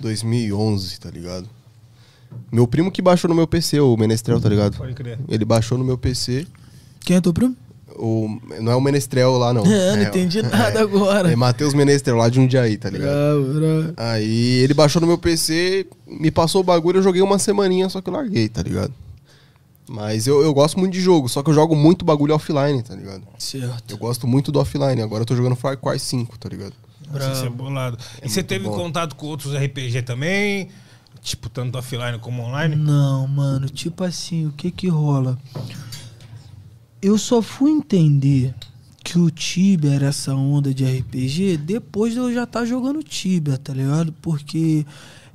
2011, 0.00 0.98
tá 1.00 1.10
ligado? 1.10 1.48
Meu 2.52 2.66
primo 2.66 2.90
que 2.90 3.00
baixou 3.00 3.28
no 3.28 3.34
meu 3.34 3.46
PC, 3.46 3.80
o 3.80 3.96
Menestrel, 3.96 4.40
tá 4.40 4.48
ligado? 4.48 4.76
Pode 4.76 4.94
crer. 4.94 5.18
Ele 5.28 5.44
baixou 5.44 5.78
no 5.78 5.84
meu 5.84 5.96
PC. 5.96 6.46
Quem 7.00 7.16
é 7.16 7.20
teu 7.20 7.32
primo? 7.32 7.56
O, 7.98 8.40
não 8.60 8.72
é 8.72 8.76
o 8.76 8.80
Menestrel 8.80 9.32
lá, 9.32 9.52
não. 9.52 9.64
É, 9.68 9.96
não 9.96 10.02
entendi 10.02 10.40
nada 10.40 10.80
agora. 10.80 11.32
É 11.32 11.36
Matheus 11.36 11.74
Menestrel, 11.74 12.16
lá 12.16 12.28
de 12.28 12.36
Jundiaí, 12.36 12.76
tá 12.76 12.88
ligado? 12.88 13.10
Bravo, 13.10 13.54
bravo. 13.54 13.94
Aí 13.96 14.60
ele 14.62 14.72
baixou 14.72 15.00
no 15.00 15.06
meu 15.06 15.18
PC, 15.18 15.86
me 16.06 16.30
passou 16.30 16.60
o 16.60 16.64
bagulho, 16.64 16.98
eu 16.98 17.02
joguei 17.02 17.20
uma 17.20 17.38
semaninha, 17.38 17.88
só 17.88 18.00
que 18.00 18.08
eu 18.08 18.14
larguei, 18.14 18.48
tá 18.48 18.62
ligado? 18.62 18.92
Mas 19.88 20.26
eu, 20.26 20.42
eu 20.42 20.52
gosto 20.52 20.78
muito 20.78 20.92
de 20.92 21.00
jogo, 21.00 21.28
só 21.28 21.42
que 21.42 21.48
eu 21.48 21.54
jogo 21.54 21.74
muito 21.74 22.04
bagulho 22.04 22.34
offline, 22.34 22.82
tá 22.82 22.94
ligado? 22.94 23.22
Certo. 23.38 23.90
Eu 23.90 23.96
gosto 23.96 24.26
muito 24.26 24.52
do 24.52 24.60
offline, 24.60 25.00
agora 25.00 25.22
eu 25.22 25.26
tô 25.26 25.34
jogando 25.34 25.56
Far 25.56 25.76
Cry 25.78 25.98
5, 25.98 26.38
tá 26.38 26.48
ligado? 26.48 26.74
Nossa, 27.10 27.32
isso 27.32 27.46
é 27.46 27.50
bolado. 27.50 27.98
e 28.22 28.28
você 28.28 28.42
teve 28.42 28.66
bom. 28.66 28.76
contato 28.76 29.16
com 29.16 29.26
outros 29.26 29.54
RPG 29.54 30.02
também? 30.02 30.68
Tipo, 31.22 31.48
tanto 31.48 31.78
offline 31.78 32.18
como 32.18 32.42
online? 32.42 32.76
Não, 32.76 33.26
mano, 33.26 33.68
tipo 33.68 34.04
assim, 34.04 34.46
o 34.46 34.52
que 34.52 34.70
que 34.70 34.88
rola? 34.88 35.38
Eu 37.00 37.16
só 37.16 37.40
fui 37.40 37.70
entender 37.70 38.54
que 39.04 39.18
o 39.18 39.30
Tibia 39.30 39.94
era 39.94 40.06
essa 40.06 40.34
onda 40.34 40.74
de 40.74 40.84
RPG 40.84 41.56
depois 41.58 42.12
de 42.12 42.18
eu 42.18 42.32
já 42.32 42.42
estar 42.42 42.64
jogando 42.64 43.02
Tibia, 43.02 43.56
tá 43.56 43.72
ligado? 43.72 44.12
Porque 44.20 44.84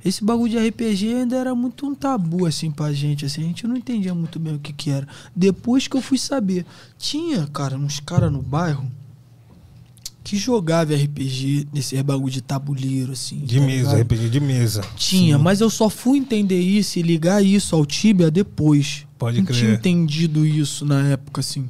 esse 0.04 0.22
bagulho 0.22 0.50
de 0.50 0.68
RPG 0.68 1.14
ainda 1.14 1.36
era 1.36 1.54
muito 1.54 1.86
um 1.86 1.94
tabu, 1.94 2.44
assim, 2.44 2.70
pra 2.70 2.92
gente, 2.92 3.24
assim, 3.24 3.42
a 3.42 3.46
gente 3.46 3.66
não 3.66 3.76
entendia 3.76 4.14
muito 4.14 4.38
bem 4.38 4.54
o 4.54 4.58
que 4.58 4.74
que 4.74 4.90
era. 4.90 5.08
Depois 5.34 5.88
que 5.88 5.96
eu 5.96 6.02
fui 6.02 6.18
saber, 6.18 6.66
tinha, 6.98 7.46
cara, 7.46 7.76
uns 7.76 7.98
caras 7.98 8.30
no 8.30 8.42
bairro 8.42 8.90
que 10.24 10.38
jogava 10.38 10.94
RPG 10.94 11.68
nesse 11.70 12.02
bagulho 12.02 12.32
de 12.32 12.40
tabuleiro, 12.40 13.12
assim. 13.12 13.40
De 13.40 13.60
tá 13.60 13.66
mesa, 13.66 13.90
ligado? 13.90 14.02
RPG 14.02 14.30
de 14.30 14.40
mesa. 14.40 14.80
Tinha, 14.96 15.38
mas 15.38 15.60
eu 15.60 15.68
só 15.68 15.90
fui 15.90 16.16
entender 16.16 16.58
isso 16.58 16.98
e 16.98 17.02
ligar 17.02 17.44
isso 17.44 17.76
ao 17.76 17.84
Tibia 17.84 18.30
depois. 18.30 19.06
Pode 19.18 19.38
Não 19.38 19.44
crer. 19.44 19.58
tinha 19.58 19.74
entendido 19.74 20.46
isso 20.46 20.86
na 20.86 21.08
época, 21.08 21.42
assim. 21.42 21.66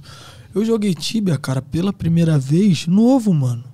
Eu 0.55 0.65
joguei 0.65 0.95
Tibia, 0.95 1.37
cara, 1.37 1.61
pela 1.61 1.93
primeira 1.93 2.39
vez, 2.39 2.87
novo, 2.87 3.35
mano. 3.35 3.65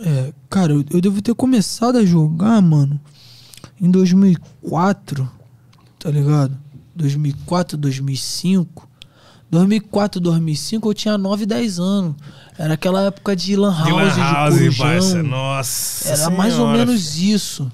É, 0.00 0.32
cara, 0.48 0.72
eu, 0.72 0.82
eu 0.90 1.00
devo 1.02 1.20
ter 1.20 1.34
começado 1.34 1.96
a 1.98 2.04
jogar, 2.06 2.62
mano, 2.62 2.98
em 3.78 3.90
2004, 3.90 5.30
tá 5.98 6.10
ligado? 6.10 6.58
2004, 6.96 7.76
2005. 7.76 8.88
2004, 9.50 10.18
2005 10.18 10.88
eu 10.88 10.94
tinha 10.94 11.18
9, 11.18 11.44
10 11.44 11.78
anos. 11.78 12.14
Era 12.58 12.74
aquela 12.74 13.02
época 13.02 13.34
de 13.34 13.56
Lan 13.56 13.74
House, 13.74 13.86
De 13.86 13.92
Lan 13.92 14.16
House, 14.16 14.58
de 14.58 14.76
corujão. 14.76 15.22
Nossa 15.22 16.08
Era 16.10 16.30
mais 16.30 16.54
ou 16.54 16.60
senhora, 16.60 16.78
menos 16.78 17.16
isso. 17.16 17.70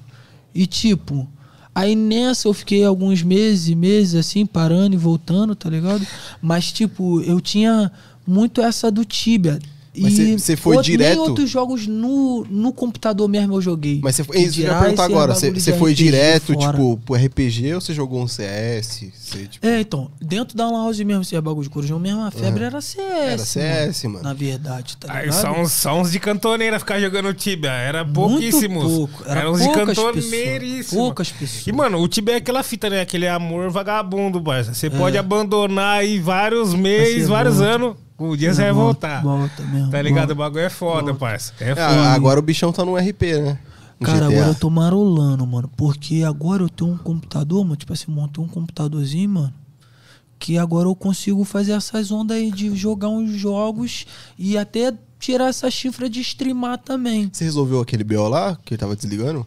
E 0.55 0.65
tipo, 0.65 1.27
aí 1.75 1.95
nessa 1.95 2.47
eu 2.47 2.53
fiquei 2.53 2.83
alguns 2.83 3.21
meses 3.21 3.67
e 3.67 3.75
meses 3.75 4.15
assim, 4.15 4.45
parando 4.45 4.95
e 4.95 4.97
voltando, 4.97 5.55
tá 5.55 5.69
ligado? 5.69 6.05
Mas 6.41 6.71
tipo, 6.71 7.21
eu 7.21 7.41
tinha 7.41 7.91
muito 8.25 8.61
essa 8.61 8.89
do 8.89 9.03
Tibia. 9.03 9.59
Mas 10.01 10.13
e 10.17 10.31
cê- 10.33 10.39
cê 10.39 10.55
foi 10.55 10.75
outro- 10.77 10.91
direto? 10.91 11.09
Nem 11.19 11.29
outros 11.29 11.49
jogos 11.49 11.87
no, 11.87 12.45
no 12.49 12.71
computador 12.73 13.27
mesmo 13.27 13.55
eu 13.55 13.61
joguei. 13.61 13.99
Mas 14.03 14.15
você 14.15 14.23
foi. 14.23 14.37
Isso 14.39 14.59
eu 14.61 14.65
ia 14.67 14.79
perguntar 14.79 15.03
agora. 15.05 15.33
Você 15.35 15.73
foi 15.73 15.93
direto, 15.93 16.53
fora. 16.53 16.71
tipo, 16.71 16.97
pro 17.05 17.15
RPG 17.15 17.73
ou 17.75 17.81
você 17.81 17.93
jogou 17.93 18.21
um 18.21 18.27
CS? 18.27 19.05
Você, 19.13 19.47
tipo, 19.47 19.65
É, 19.65 19.79
então, 19.81 20.09
dentro 20.21 20.57
da 20.57 20.65
Lan 20.69 20.83
House 20.85 20.99
mesmo, 20.99 21.21
esse 21.21 21.39
bagulho 21.39 21.63
de 21.63 21.69
corujão 21.69 21.99
mesmo, 21.99 22.21
a 22.23 22.31
febre 22.31 22.63
era 22.63 22.81
CS. 22.81 23.01
Era 23.07 23.37
CS, 23.37 24.03
mano. 24.05 24.23
Na 24.23 24.33
verdade, 24.33 24.97
tá 24.97 25.13
Aí 25.13 25.25
ligado? 25.25 25.41
só 25.41 25.51
uns, 25.61 25.71
só 25.71 25.99
uns 26.01 26.11
de 26.11 26.19
cantoneira 26.19 26.79
ficar 26.79 26.99
jogando 26.99 27.33
Tibia. 27.33 27.71
Era 27.71 28.03
Muito 28.03 28.15
pouquíssimos. 28.15 28.83
pouco. 28.91 29.23
Era 29.25 29.41
Eram 29.41 29.51
uns 29.53 29.61
de 29.61 29.69
cantoneiríssimos. 29.71 30.89
Poucas 30.89 31.31
pessoas. 31.31 31.67
E, 31.67 31.71
mano, 31.71 31.99
o 31.99 32.07
Tibia 32.07 32.35
é 32.35 32.37
aquela 32.37 32.63
fita, 32.63 32.89
né? 32.89 33.01
Aquele 33.01 33.27
amor 33.27 33.69
vagabundo, 33.69 34.41
parça. 34.41 34.73
Você 34.73 34.89
pode 34.89 35.17
abandonar 35.17 35.99
aí 35.99 36.19
vários 36.19 36.73
meses, 36.73 37.27
vários 37.27 37.57
volta. 37.57 37.71
anos. 37.75 37.95
Um 38.19 38.35
dia 38.35 38.53
você 38.53 38.61
vai 38.63 38.71
Volta, 38.73 39.07
voltar. 39.07 39.21
Volta 39.23 39.63
mesmo. 39.63 39.91
Tá 39.91 40.01
ligado? 40.01 40.31
O 40.31 40.35
volta. 40.35 40.49
bagulho 40.49 40.65
é 40.65 40.69
foda, 40.69 41.13
parça. 41.13 41.53
É 41.59 41.71
Ah, 41.71 41.75
foda. 41.75 42.09
agora 42.11 42.39
o 42.39 42.43
bichão 42.43 42.71
tá 42.71 42.83
no 42.83 42.95
RP, 42.97 43.21
né? 43.41 43.59
No 43.99 44.05
Cara, 44.05 44.27
GTA. 44.27 44.37
agora 44.37 44.47
eu 44.51 44.55
tô 44.55 44.69
marolando, 44.69 45.45
mano. 45.47 45.69
Porque 45.75 46.23
agora 46.23 46.63
eu 46.63 46.69
tenho 46.69 46.91
um 46.91 46.97
computador, 46.97 47.63
mano. 47.63 47.75
Tipo 47.75 47.93
assim, 47.93 48.11
montei 48.11 48.43
um 48.43 48.47
computadorzinho, 48.47 49.29
mano. 49.29 49.53
Que 50.37 50.57
agora 50.57 50.87
eu 50.87 50.95
consigo 50.95 51.43
fazer 51.43 51.73
essas 51.73 52.09
ondas 52.11 52.37
aí 52.37 52.49
de 52.51 52.73
jogar 52.75 53.09
uns 53.09 53.31
jogos 53.31 54.05
e 54.37 54.57
até 54.57 54.93
tirar 55.19 55.49
essa 55.49 55.69
chifra 55.69 56.09
de 56.09 56.21
streamar 56.21 56.77
também. 56.77 57.29
Você 57.31 57.43
resolveu 57.43 57.81
aquele 57.81 58.05
BO 58.05 58.27
lá 58.29 58.57
que 58.63 58.73
ele 58.73 58.79
tava 58.79 58.95
desligando? 58.95 59.45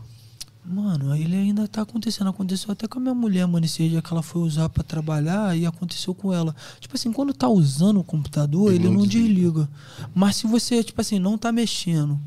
Mano, 0.64 1.14
ele 1.16 1.34
ainda 1.34 1.66
tá 1.66 1.82
acontecendo. 1.82 2.30
Aconteceu 2.30 2.70
até 2.70 2.86
com 2.86 2.98
a 2.98 3.02
minha 3.02 3.14
mulher, 3.14 3.46
mano. 3.46 3.66
Esse 3.66 3.88
dia 3.88 4.00
que 4.00 4.12
ela 4.12 4.22
foi 4.22 4.42
usar 4.42 4.68
pra 4.68 4.84
trabalhar 4.84 5.56
e 5.56 5.66
aconteceu 5.66 6.14
com 6.14 6.32
ela. 6.32 6.54
Tipo 6.78 6.94
assim, 6.94 7.12
quando 7.12 7.34
tá 7.34 7.48
usando 7.48 7.98
o 7.98 8.04
computador, 8.04 8.68
Ele 8.72 8.84
ele, 8.84 8.88
não 8.88 9.00
não 9.00 9.06
desliga. 9.06 9.62
desliga. 9.62 9.68
Mas 10.14 10.36
se 10.36 10.46
você, 10.46 10.82
tipo 10.84 11.00
assim, 11.00 11.18
não 11.18 11.36
tá 11.36 11.50
mexendo, 11.50 12.18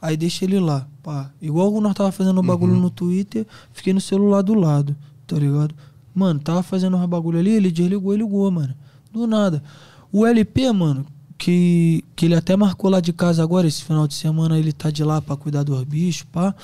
aí 0.00 0.16
deixa 0.16 0.44
ele 0.46 0.58
lá. 0.58 0.86
Pá. 1.02 1.30
Igual 1.42 1.78
nós 1.80 1.94
tava 1.94 2.10
fazendo 2.10 2.38
o 2.38 2.42
bagulho 2.42 2.74
no 2.74 2.88
Twitter, 2.88 3.46
fiquei 3.72 3.92
no 3.92 4.00
celular 4.00 4.40
do 4.40 4.54
lado, 4.54 4.96
tá 5.26 5.36
ligado? 5.38 5.74
Mano, 6.14 6.40
tava 6.40 6.62
fazendo 6.62 6.96
um 6.96 7.06
bagulho 7.06 7.38
ali, 7.38 7.50
ele 7.50 7.70
desligou 7.70 8.14
e 8.14 8.16
ligou, 8.16 8.50
mano. 8.50 8.74
Do 9.12 9.26
nada. 9.26 9.62
O 10.10 10.24
LP, 10.24 10.72
mano, 10.72 11.04
que, 11.36 12.02
que 12.16 12.24
ele 12.24 12.34
até 12.34 12.56
marcou 12.56 12.88
lá 12.88 13.00
de 13.00 13.12
casa 13.12 13.42
agora, 13.42 13.66
esse 13.68 13.82
final 13.84 14.08
de 14.08 14.14
semana 14.14 14.58
ele 14.58 14.72
tá 14.72 14.90
de 14.90 15.04
lá 15.04 15.20
pra 15.20 15.36
cuidar 15.36 15.64
dos 15.64 15.84
bichos, 15.84 16.24
pá. 16.32 16.54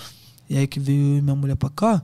E 0.50 0.58
aí 0.58 0.66
que 0.66 0.80
veio 0.80 1.22
minha 1.22 1.36
mulher 1.36 1.54
pra 1.56 1.70
cá. 1.70 2.02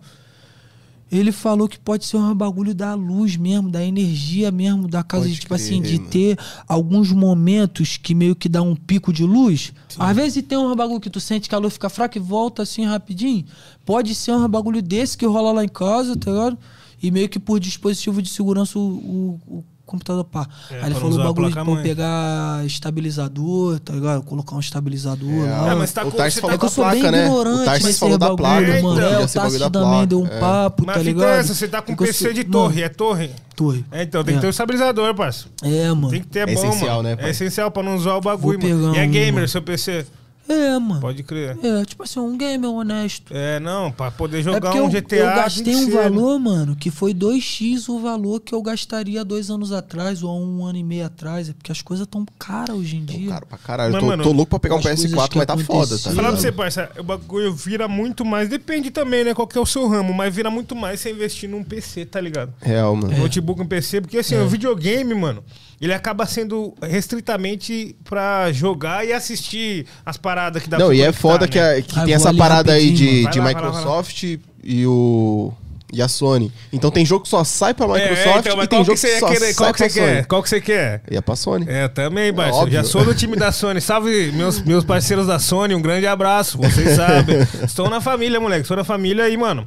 Ele 1.11 1.31
falou 1.31 1.69
que 1.69 1.79
pode 1.79 2.05
ser 2.05 2.17
um 2.17 2.35
bagulho 2.35 2.75
da 2.75 2.95
luz 2.95 3.37
mesmo, 3.37 3.71
da 3.71 3.85
energia 3.85 4.51
mesmo 4.51 4.89
da 4.89 5.05
casa, 5.05 5.29
de, 5.29 5.35
tipo 5.35 5.55
crer, 5.55 5.61
assim, 5.61 5.81
de 5.81 5.99
mano. 5.99 6.09
ter 6.11 6.37
alguns 6.67 7.13
momentos 7.13 7.97
que 7.97 8.13
meio 8.13 8.35
que 8.35 8.49
dá 8.49 8.61
um 8.61 8.75
pico 8.75 9.13
de 9.13 9.23
luz. 9.25 9.73
Às 9.97 10.17
vezes 10.17 10.43
tem 10.43 10.59
um 10.59 10.75
bagulho 10.75 11.01
que 11.01 11.09
tu 11.11 11.21
sente 11.21 11.49
que 11.49 11.55
a 11.55 11.59
luz 11.59 11.75
fica 11.75 11.89
fraca 11.89 12.19
e 12.19 12.21
volta 12.21 12.63
assim 12.63 12.85
rapidinho. 12.85 13.45
Pode 13.85 14.17
ser 14.17 14.33
um 14.33 14.49
bagulho 14.49 14.83
desse 14.83 15.17
que 15.17 15.25
rola 15.27 15.53
lá 15.53 15.65
em 15.65 15.69
casa, 15.69 16.17
tá 16.17 16.29
ligado? 16.31 16.59
E 17.01 17.11
meio 17.13 17.29
que 17.29 17.39
por 17.39 17.61
dispositivo 17.61 18.21
de 18.21 18.29
segurança 18.29 18.77
o, 18.77 18.83
o- 18.83 19.41
o 19.59 19.65
computador 19.87 20.25
pá. 20.25 20.47
É, 20.71 20.81
Aí 20.81 20.87
ele 20.87 20.95
falou 20.97 21.17
o 21.17 21.21
a 21.23 21.25
bagulho 21.25 21.77
de 21.77 21.83
pegar 21.83 22.67
estabilizador, 22.67 23.79
tá 23.81 23.93
ligado? 23.93 24.23
Colocar 24.25 24.57
um 24.57 24.61
estabilizador 24.61 25.29
É, 25.47 25.51
lá. 25.51 25.73
É, 25.73 25.75
mas 25.77 25.93
tá 25.93 26.03
o 26.05 26.11
com- 26.11 26.17
você 26.19 26.41
falou 26.41 26.51
tá 26.51 26.55
É 26.55 26.59
que 26.59 26.65
eu 26.65 26.69
da 26.69 26.75
sou 26.75 26.91
bem 26.91 27.01
placa, 27.01 27.11
né? 27.17 27.27
ignorante 27.27 27.61
O 27.61 27.65
Tarso 27.65 27.87
nesse 27.87 27.99
falou 27.99 28.19
da 28.19 28.27
bagulho, 28.27 28.43
placa. 28.43 28.63
então. 28.79 28.83
mano. 28.83 29.01
É, 29.01 29.05
podia 29.05 29.25
o 29.27 29.43
bagulho 29.45 29.59
da 29.61 29.71
também 29.71 29.89
placa. 29.91 30.07
deu 30.07 30.21
um 30.23 30.27
É. 30.27 30.41
papo, 30.41 30.83
Mas 30.87 30.95
tá 30.95 31.01
a 31.01 31.05
ligado? 31.05 31.29
é 31.29 31.39
essa, 31.39 31.55
você 31.55 31.69
tá 31.69 31.83
com 31.83 31.93
É 31.93 31.95
eu 31.95 31.99
PC 31.99 32.33
de 32.35 32.45
torre, 32.45 32.83
é 32.83 32.89
torre. 32.89 33.31
torre. 33.55 33.85
É, 33.91 34.03
então 34.03 34.25
tem 34.25 34.35
que 34.35 34.39
É. 34.39 34.41
ter 34.41 34.47
o 34.49 34.51
estabilizador, 34.51 35.15
parça. 35.15 35.47
É, 35.63 35.89
mano. 35.89 36.09
Tem 36.11 36.21
que 36.21 36.27
ter 36.27 36.41
É 36.41 36.47
bom, 36.47 36.53
essencial, 36.53 37.03
mano. 37.03 37.17
né, 37.17 37.17
É 37.21 37.31
essencial 37.31 37.71
pra 37.71 37.83
não 37.83 37.97
zoar 37.99 38.17
o 38.17 38.21
bagulho, 38.21 38.59
mano. 38.61 38.95
E 38.95 38.99
é 38.99 39.05
um, 39.05 39.11
gamer, 39.11 39.49
seu 39.49 39.63
PC. 39.63 40.05
É, 40.49 40.79
mano. 40.79 41.01
Pode 41.01 41.23
crer. 41.23 41.59
É, 41.63 41.85
tipo 41.85 42.03
assim, 42.03 42.21
um 42.21 42.37
gamer 42.37 42.71
honesto. 42.71 43.33
É, 43.35 43.59
não, 43.59 43.91
pra 43.91 44.11
poder 44.11 44.41
é 44.41 44.43
jogar 44.43 44.61
porque 44.61 44.81
um 44.81 44.85
eu, 44.85 44.91
GTA. 44.91 45.17
eu 45.17 45.27
gastei 45.27 45.65
tem 45.65 45.75
que 45.75 45.81
um 45.81 45.87
ser, 45.87 46.11
valor, 46.11 46.39
mano, 46.39 46.77
que 46.77 46.91
foi 46.91 47.13
2x 47.13 47.89
o 47.89 47.99
valor 47.99 48.41
que 48.41 48.55
eu 48.55 48.63
gastaria 48.63 49.25
dois 49.25 49.51
anos 49.51 49.73
atrás 49.73 50.23
ou 50.23 50.41
um 50.41 50.65
ano 50.65 50.79
e 50.79 50.85
meio 50.85 51.07
atrás. 51.07 51.49
É 51.49 51.53
porque 51.53 51.73
as 51.73 51.83
coisas 51.83 52.07
tão 52.07 52.25
caras 52.39 52.77
hoje 52.77 52.97
em 52.97 53.05
dia. 53.05 53.31
Cara, 53.31 53.47
pra 53.47 53.59
caralho. 53.59 53.93
Mas, 53.93 54.03
eu 54.03 54.09
tô, 54.09 54.11
mano, 54.11 54.23
tô 54.23 54.33
louco 54.33 54.51
pra 54.51 54.59
pegar 54.59 54.75
um 54.77 54.79
as 54.79 54.85
coisas 54.85 55.11
PS4, 55.13 55.29
que 55.29 55.39
mas 55.39 55.47
tá 55.47 55.57
foda, 55.59 55.99
tá 55.99 56.11
Falar 56.13 56.29
pra 56.31 56.41
você, 56.41 56.53
parça, 56.53 56.91
o 56.99 57.03
bagulho 57.03 57.53
vira 57.55 57.89
muito 57.89 58.25
mais. 58.25 58.49
Depende 58.49 58.91
também, 58.91 59.25
né? 59.25 59.35
Qual 59.35 59.47
que 59.47 59.59
é 59.59 59.61
o 59.61 59.67
seu 59.67 59.89
ramo, 59.89 60.15
mas 60.15 60.35
vira 60.35 60.51
muito 60.51 60.77
mais 60.77 61.01
você 61.01 61.11
investir 61.11 61.49
num 61.49 61.65
PC, 61.65 62.07
tá 62.07 62.21
ligado? 62.21 62.53
Real, 62.61 62.95
mano. 62.95 63.13
É. 63.13 63.19
Notebook, 63.19 63.61
um 63.61 63.67
PC, 63.67 64.01
porque 64.01 64.19
assim, 64.19 64.37
o 64.37 64.49
videogame, 64.49 65.15
mano, 65.15 65.43
ele 65.81 65.93
acaba 65.93 66.25
sendo 66.27 66.75
restritamente 66.83 67.95
pra 68.05 68.51
jogar 68.53 69.07
e 69.07 69.13
assistir 69.13 69.87
as 70.05 70.17
paradas 70.17 70.63
que 70.63 70.69
dá 70.71 70.79
Não, 70.79 70.87
pra 70.87 70.95
e 70.97 71.03
é 71.03 71.13
foda 71.13 71.47
né? 71.47 71.53
que, 71.53 71.59
a- 71.59 71.83
que 71.83 71.93
Ah, 71.99 72.05
tem 72.05 72.07
vou 72.07 72.15
essa 72.15 72.29
ali 72.31 72.39
parada 72.39 72.73
aí 72.73 72.91
de, 72.91 72.97
de 72.97 73.23
Vai 73.23 73.23
lá, 73.23 73.31
vai 73.31 73.33
lá, 73.33 73.43
vai 73.43 73.63
lá. 73.63 73.69
Microsoft 73.79 74.23
e 74.65 74.87
o. 74.87 75.53
E 75.93 76.03
a 76.03 76.09
Sony. 76.09 76.51
Então 76.73 76.91
tem 76.91 77.07
jogo 77.07 77.23
que 77.23 77.29
só 77.29 77.45
sai 77.45 77.73
pra 77.73 77.87
Microsoft 77.87 78.27
É, 78.27 78.39
então, 78.41 78.57
mas 78.57 78.65
e 78.67 78.69
tem 78.69 78.79
qual 78.79 78.85
jogo 78.85 78.99
que 78.99 79.01
que, 79.03 79.09
você 79.09 79.15
ia 79.15 79.21
só 79.21 79.29
querer? 79.29 79.39
sai 79.39 79.55
Qual 79.55 79.73
que 79.73 79.79
pra 79.79 79.89
você 79.89 80.01
quer? 80.01 80.15
Sony. 80.17 80.25
Qual 80.27 80.43
que 80.43 80.49
você 80.49 80.61
quer? 80.61 81.03
E 81.09 81.17
é 81.17 81.21
pra 81.21 81.37
Sony. 81.37 81.65
É, 81.69 81.87
também, 81.89 82.33
Barça. 82.33 82.57
óbvio. 82.59 82.73
Já 82.73 82.83
sou 82.83 83.05
do 83.05 83.15
time 83.15 83.37
da 83.37 83.53
Sony. 83.53 83.81
Salve, 83.81 84.33
meus, 84.33 84.61
meus 84.63 84.85
parceiros 84.85 85.29
da 85.29 85.39
Sony. 85.39 85.77
Um 85.77 85.81
grande 85.81 86.05
abraço. 86.07 86.59
Vocês 86.59 86.97
sabem. 86.97 87.37
Estou 87.63 87.89
na 87.89 88.01
família, 88.01 88.41
moleque. 88.41 88.63
Estou 88.63 88.77
na 88.77 88.83
família 88.83 89.29
e, 89.29 89.37
mano. 89.37 89.65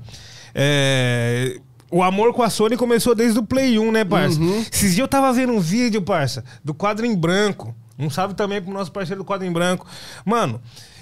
É. 0.53 1.55
O 1.91 2.03
amor 2.03 2.33
com 2.33 2.43
a 2.43 2.49
Sony 2.49 2.77
começou 2.77 3.15
desde 3.15 3.39
o 3.39 3.43
Play 3.43 3.79
1, 3.79 3.91
né, 3.91 4.05
parça? 4.05 4.39
Uhum. 4.39 4.59
Esses 4.61 4.91
dias 4.93 4.99
eu 4.99 5.07
tava 5.07 5.31
vendo 5.33 5.53
um 5.53 5.59
vídeo, 5.59 6.01
parça, 6.01 6.43
do 6.63 6.73
quadro 6.73 7.05
em 7.05 7.15
branco. 7.15 7.73
Um 7.97 8.09
salve 8.09 8.33
também 8.35 8.61
pro 8.61 8.71
nosso 8.71 8.91
parceiro 8.91 9.21
do 9.21 9.25
quadro 9.25 9.45
em 9.47 9.51
branco. 9.51 9.85
Mano, 10.23 10.61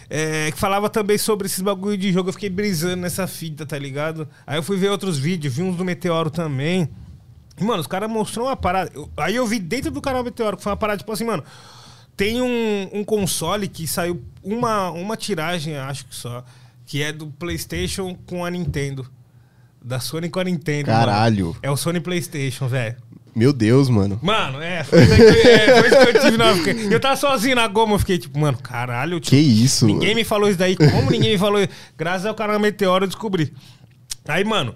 é, 0.09 0.49
que 0.51 0.57
falava 0.57 0.89
também 0.89 1.17
sobre 1.17 1.45
esses 1.45 1.59
bagulho 1.61 1.97
de 1.97 2.11
jogo. 2.13 2.29
Eu 2.29 2.33
fiquei 2.33 2.49
brisando 2.49 2.95
nessa 2.97 3.27
fita, 3.27 3.65
tá 3.65 3.77
ligado? 3.77 4.27
Aí 4.47 4.57
eu 4.57 4.63
fui 4.63 4.77
ver 4.77 4.89
outros 4.89 5.17
vídeos, 5.17 5.53
vi 5.53 5.61
uns 5.61 5.75
do 5.75 5.83
Meteoro 5.85 6.31
também. 6.31 6.89
E, 7.59 7.63
mano, 7.63 7.81
os 7.81 7.87
caras 7.87 8.09
mostrou 8.09 8.45
uma 8.47 8.55
parada. 8.55 8.89
eu- 8.95 9.09
aí 9.17 9.35
eu 9.35 9.45
vi 9.45 9.59
dentro 9.59 9.91
do 9.91 9.99
canal 10.01 10.23
Meteoro, 10.23 10.55
que 10.57 10.63
foi 10.63 10.71
uma 10.71 10.77
parada, 10.77 10.97
tipo 10.99 11.11
assim, 11.11 11.25
mano. 11.25 11.43
Tem 12.15 12.41
um, 12.41 12.89
um 12.93 13.03
console 13.03 13.67
que 13.67 13.85
saiu 13.85 14.23
uma, 14.41 14.89
uma 14.89 15.15
tiragem, 15.17 15.75
acho 15.77 16.05
que 16.05 16.15
só, 16.15 16.43
que 16.85 17.03
é 17.03 17.11
do 17.11 17.27
PlayStation 17.27 18.15
com 18.25 18.43
a 18.43 18.49
Nintendo. 18.49 19.05
Da 19.87 19.99
Sony 19.99 20.29
com 20.29 20.39
a 20.39 20.43
Nintendo. 20.43 20.91
mano. 20.91 21.05
Caralho. 21.05 21.55
É 21.61 21.71
o 21.71 21.77
Sony 21.77 21.99
PlayStation, 21.99 22.67
velho. 22.67 22.95
Meu 23.35 23.53
Deus, 23.53 23.87
mano. 23.87 24.19
Mano, 24.21 24.59
é, 24.61 24.83
foi 24.83 24.99
isso, 25.03 25.15
que, 25.15 25.47
é, 25.47 25.79
foi 25.79 25.87
isso 25.89 25.97
que 26.11 26.17
eu 26.17 26.21
tive 26.23 26.37
na. 26.37 26.91
Eu 26.91 26.99
tava 26.99 27.15
sozinho 27.15 27.55
na 27.55 27.67
goma, 27.67 27.93
eu 27.93 27.99
fiquei 27.99 28.17
tipo, 28.17 28.37
mano, 28.39 28.57
caralho, 28.57 29.19
tipo, 29.19 29.29
Que 29.35 29.39
isso, 29.41 29.85
Ninguém 29.85 30.07
mano. 30.09 30.15
me 30.19 30.23
falou 30.23 30.49
isso 30.49 30.57
daí. 30.57 30.75
Como 30.75 31.11
ninguém 31.11 31.33
me 31.33 31.37
falou 31.37 31.59
isso? 31.61 31.69
Graças 31.95 32.25
ao 32.25 32.33
canal 32.33 32.59
Meteoro 32.59 33.03
eu 33.05 33.07
descobri. 33.07 33.53
Aí, 34.27 34.43
mano, 34.43 34.73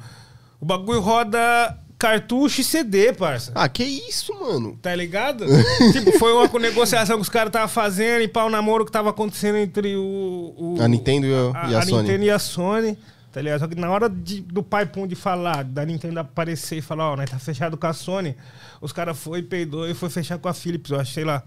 o 0.60 0.66
bagulho 0.66 1.00
roda 1.02 1.76
cartucho 1.98 2.62
e 2.62 2.64
CD, 2.64 3.14
parça. 3.14 3.52
Ah, 3.56 3.68
que 3.68 3.84
isso, 3.84 4.32
mano. 4.40 4.78
Tá 4.82 4.94
ligado? 4.96 5.44
tipo, 5.92 6.12
foi 6.20 6.32
uma 6.32 6.48
negociação 6.60 7.16
que 7.18 7.22
os 7.24 7.30
caras 7.30 7.50
estavam 7.50 7.68
fazendo 7.68 8.22
e 8.22 8.28
pau 8.28 8.48
namoro 8.50 8.86
que 8.86 8.92
tava 8.92 9.10
acontecendo 9.10 9.58
entre 9.58 9.96
o. 9.96 10.54
o- 10.56 10.78
A 10.80 10.88
Nintendo 10.88 11.26
e 11.26 11.34
a- 11.34 11.70
e 11.72 11.76
a 11.76 11.82
Sony. 11.82 12.02
Nintendo 12.04 12.24
e 12.26 12.30
a 12.30 12.38
Sony. 12.40 12.98
Tá 13.32 13.42
ligado? 13.42 13.60
Só 13.62 13.68
que 13.68 13.76
na 13.76 13.90
hora 13.90 14.10
de- 14.10 14.42
do 14.42 14.62
pai 14.62 14.86
Pum 14.86 15.08
de 15.08 15.16
falar, 15.16 15.64
da 15.64 15.86
Nintendo 15.86 16.20
aparecer 16.20 16.78
e 16.78 16.82
falar, 16.82 17.12
ó, 17.12 17.16
nós 17.16 17.30
tá 17.30 17.40
fechado 17.40 17.78
com 17.78 17.88
a 17.88 17.94
Sony, 17.94 18.36
os 18.82 18.92
caras 18.92 19.18
foi, 19.18 19.42
peidou 19.42 19.88
e 19.90 19.94
foi 19.94 20.10
fechar 20.10 20.38
com 20.38 20.50
a 20.50 20.54
Philips, 20.54 20.92
eu 20.92 21.00
acho, 21.00 21.14
sei 21.14 21.24
lá. 21.24 21.42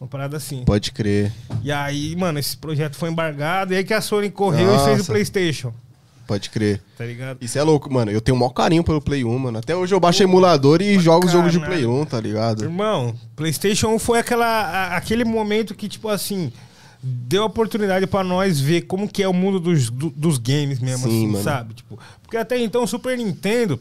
Uma 0.00 0.08
parada 0.08 0.38
assim. 0.38 0.64
Pode 0.64 0.92
crer. 0.92 1.30
E 1.62 1.70
aí, 1.70 2.16
mano, 2.16 2.38
esse 2.38 2.56
projeto 2.56 2.96
foi 2.96 3.10
embargado, 3.10 3.74
e 3.74 3.76
aí 3.76 3.84
que 3.84 3.92
a 3.92 4.00
Sony 4.00 4.30
correu 4.30 4.74
e 4.74 4.78
fez 4.78 4.94
o 4.94 4.98
Nossa. 4.98 5.12
Playstation. 5.12 5.74
Pode 6.26 6.48
crer. 6.48 6.80
Tá 6.96 7.04
ligado? 7.04 7.38
Isso 7.42 7.58
é 7.58 7.62
louco, 7.62 7.92
mano. 7.92 8.10
Eu 8.10 8.20
tenho 8.20 8.36
o 8.36 8.38
maior 8.40 8.50
carinho 8.52 8.82
pelo 8.84 9.00
Play 9.02 9.24
1, 9.24 9.38
mano. 9.38 9.58
Até 9.58 9.74
hoje 9.76 9.92
eu 9.94 10.00
baixo 10.00 10.22
emulador 10.22 10.80
e 10.80 10.94
pra 10.94 11.02
jogo 11.02 11.26
os 11.26 11.32
jogos 11.32 11.52
de. 11.52 11.58
Play 11.60 11.84
1, 11.84 12.04
tá 12.06 12.18
ligado? 12.20 12.62
Irmão, 12.62 13.14
PlayStation 13.36 13.88
1 13.88 13.98
foi 13.98 14.20
aquela, 14.20 14.46
a- 14.46 14.96
aquele 14.96 15.24
momento 15.24 15.74
que, 15.74 15.88
tipo 15.88 16.08
assim, 16.08 16.52
deu 17.02 17.44
oportunidade 17.44 18.06
pra 18.06 18.22
nós 18.22 18.60
ver 18.60 18.82
como 18.82 19.08
que 19.08 19.22
é 19.22 19.28
o 19.28 19.32
mundo 19.32 19.58
dos, 19.58 19.88
do- 19.90 20.10
dos 20.10 20.38
games 20.38 20.78
mesmo, 20.80 21.08
Sim, 21.10 21.32
assim, 21.34 21.42
sabe? 21.42 21.74
Tipo, 21.74 21.98
porque 22.22 22.36
até 22.36 22.58
então 22.58 22.82
o 22.82 22.86
Super 22.86 23.16
Nintendo 23.16 23.80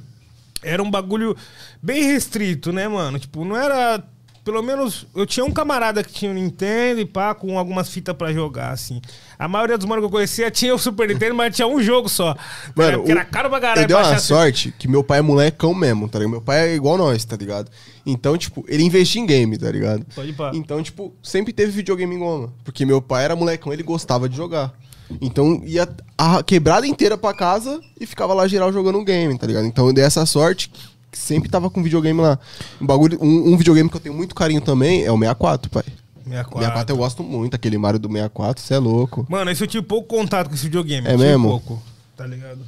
era 0.64 0.82
um 0.82 0.90
bagulho 0.90 1.36
bem 1.82 2.04
restrito, 2.04 2.72
né, 2.72 2.88
mano? 2.88 3.20
Tipo, 3.20 3.44
não 3.46 3.56
era. 3.58 4.04
Pelo 4.50 4.64
menos 4.64 5.06
eu 5.16 5.28
tinha 5.28 5.46
um 5.46 5.52
camarada 5.52 6.04
que 6.04 6.12
tinha 6.12 6.32
o 6.32 6.34
Nintendo 6.34 7.00
e 7.00 7.06
pá, 7.06 7.36
com 7.36 7.60
algumas 7.60 7.88
fitas 7.88 8.16
pra 8.16 8.34
jogar, 8.34 8.72
assim. 8.72 9.00
A 9.38 9.48
maioria 9.48 9.78
dos 9.78 9.86
manos 9.86 10.02
que 10.02 10.06
eu 10.08 10.10
conhecia 10.10 10.50
tinha 10.50 10.74
o 10.74 10.80
Super 10.80 11.08
Nintendo, 11.08 11.36
mas 11.36 11.56
tinha 11.56 11.68
um 11.68 11.80
jogo 11.84 12.10
só. 12.10 12.36
era, 12.76 12.98
porque 12.98 13.12
o- 13.12 13.16
era 13.16 13.24
caro 13.26 13.48
pra 13.48 13.60
caralho 13.60 13.82
Eu 13.84 13.88
dei 13.88 13.96
uma 13.96 14.16
esse- 14.16 14.26
sorte 14.26 14.74
que 14.80 14.88
meu 14.88 15.04
pai 15.04 15.20
é 15.20 15.22
molecão 15.22 15.72
mesmo, 15.76 16.10
tá 16.10 16.18
ligado? 16.18 16.32
Meu 16.32 16.42
pai 16.42 16.70
é 16.70 16.74
igual 16.76 16.98
nós, 16.98 17.24
tá 17.24 17.36
ligado? 17.36 17.70
Então, 18.04 18.36
tipo, 18.40 18.66
ele 18.68 18.82
investia 18.82 19.22
em 19.22 19.26
game, 19.28 19.56
tá 19.56 19.70
ligado? 19.70 20.04
Pode 20.16 20.34
pá. 20.34 20.50
Então, 20.56 20.82
tipo, 20.82 21.14
sempre 21.22 21.54
teve 21.54 21.72
videogame 21.72 22.16
em 22.16 22.20
Goma. 22.20 22.52
Porque 22.64 22.88
meu 22.88 23.00
pai 23.04 23.26
era 23.26 23.36
molecão, 23.36 23.72
ele 23.72 23.84
gostava 23.84 24.28
de 24.28 24.36
jogar. 24.36 24.74
Então, 25.22 25.62
ia 25.64 25.88
a 26.18 26.42
quebrada 26.42 26.88
inteira 26.88 27.16
pra 27.18 27.36
casa 27.36 27.80
e 28.02 28.06
ficava 28.08 28.34
lá 28.34 28.48
geral 28.48 28.74
jogando 28.74 28.98
um 28.98 29.06
game, 29.06 29.38
tá 29.38 29.46
ligado? 29.46 29.66
Então, 29.68 29.86
eu 29.86 29.94
dei 29.94 30.04
essa 30.04 30.26
sorte 30.26 30.72
sempre 31.12 31.50
tava 31.50 31.70
com 31.70 31.84
videogame 31.84 32.20
lá. 32.22 32.40
Um, 32.80 32.86
bagulho, 32.86 33.18
um, 33.22 33.54
um 33.54 33.58
videogame 33.58 33.90
que 33.90 33.96
eu 33.96 34.02
tenho 34.02 34.16
muito 34.16 34.36
carinho 34.36 34.62
também 34.62 35.04
é 35.04 35.12
o 35.12 35.18
64, 35.18 35.70
pai. 35.70 35.84
64. 36.26 36.60
64 36.60 36.94
eu 36.94 36.98
gosto 36.98 37.24
muito, 37.24 37.56
aquele 37.56 37.78
Mario 37.78 38.00
do 38.00 38.08
64, 38.08 38.64
você 38.64 38.74
é 38.74 38.78
louco. 38.78 39.26
Mano, 39.30 39.50
esse 39.50 39.64
eu 39.64 39.68
tive 39.68 39.86
pouco 39.86 40.08
contato 40.08 40.48
com 40.48 40.56
esse 40.56 40.64
videogame. 40.66 41.08
É 41.08 41.18
mesmo? 41.18 41.48
pouco, 41.48 41.82
tá 42.16 42.26
ligado? 42.26 42.60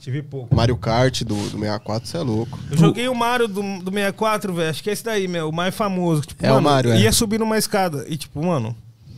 Tive 0.00 0.22
pouco. 0.22 0.54
Mario 0.54 0.76
Kart 0.76 1.22
do, 1.22 1.34
do 1.34 1.58
64, 1.58 2.08
você 2.08 2.16
é 2.16 2.20
louco. 2.20 2.58
Eu 2.70 2.78
joguei 2.78 3.08
o 3.08 3.14
Mario 3.14 3.46
do, 3.48 3.60
do 3.60 3.90
64, 3.90 4.54
velho. 4.54 4.70
Acho 4.70 4.82
que 4.82 4.90
é 4.90 4.92
esse 4.92 5.04
daí, 5.04 5.28
meu. 5.28 5.48
O 5.48 5.52
mais 5.52 5.74
famoso. 5.74 6.22
Tipo, 6.22 6.46
É 6.46 6.50
o 6.50 6.54
mano, 6.54 6.68
Mario, 6.68 6.92
é. 6.92 7.00
Ia 7.00 7.12
subir 7.12 7.38
numa 7.38 7.58
escada. 7.58 8.06
E, 8.08 8.16
tipo, 8.16 8.42
mano, 8.44 8.74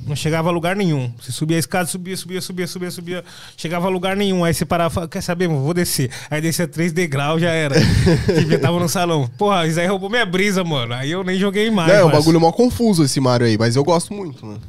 não 0.06 0.16
chegava 0.16 0.48
a 0.48 0.52
lugar 0.52 0.74
nenhum. 0.76 1.12
Você 1.20 1.32
subia 1.32 1.56
a 1.56 1.60
escada, 1.60 1.86
subia, 1.86 2.16
subia, 2.16 2.40
subia, 2.40 2.66
subia, 2.66 2.90
subia. 2.90 3.24
Chegava 3.56 3.86
a 3.86 3.90
lugar 3.90 4.16
nenhum. 4.16 4.44
Aí 4.44 4.52
você 4.54 4.64
parava 4.64 4.90
e 4.90 4.94
falava, 4.94 5.10
quer 5.10 5.20
saber, 5.22 5.48
mano? 5.48 5.62
Vou 5.62 5.74
descer. 5.74 6.10
Aí 6.30 6.40
descia 6.40 6.66
três 6.66 6.92
degraus, 6.92 7.40
já 7.40 7.50
era. 7.50 7.76
tipo, 8.38 8.52
eu 8.52 8.60
tava 8.60 8.78
no 8.80 8.88
salão. 8.88 9.28
Porra, 9.38 9.66
isso 9.66 9.78
aí 9.78 9.86
roubou 9.86 10.10
minha 10.10 10.26
brisa, 10.26 10.64
mano. 10.64 10.94
Aí 10.94 11.10
eu 11.10 11.22
nem 11.22 11.38
joguei 11.38 11.70
mais. 11.70 11.92
Não, 11.92 11.98
é 12.00 12.04
um 12.04 12.10
bagulho 12.10 12.40
mó 12.40 12.50
confuso 12.52 13.04
esse 13.04 13.20
Mario 13.20 13.46
aí, 13.46 13.56
mas 13.58 13.76
eu 13.76 13.84
gosto 13.84 14.12
muito, 14.14 14.44
mano. 14.44 14.60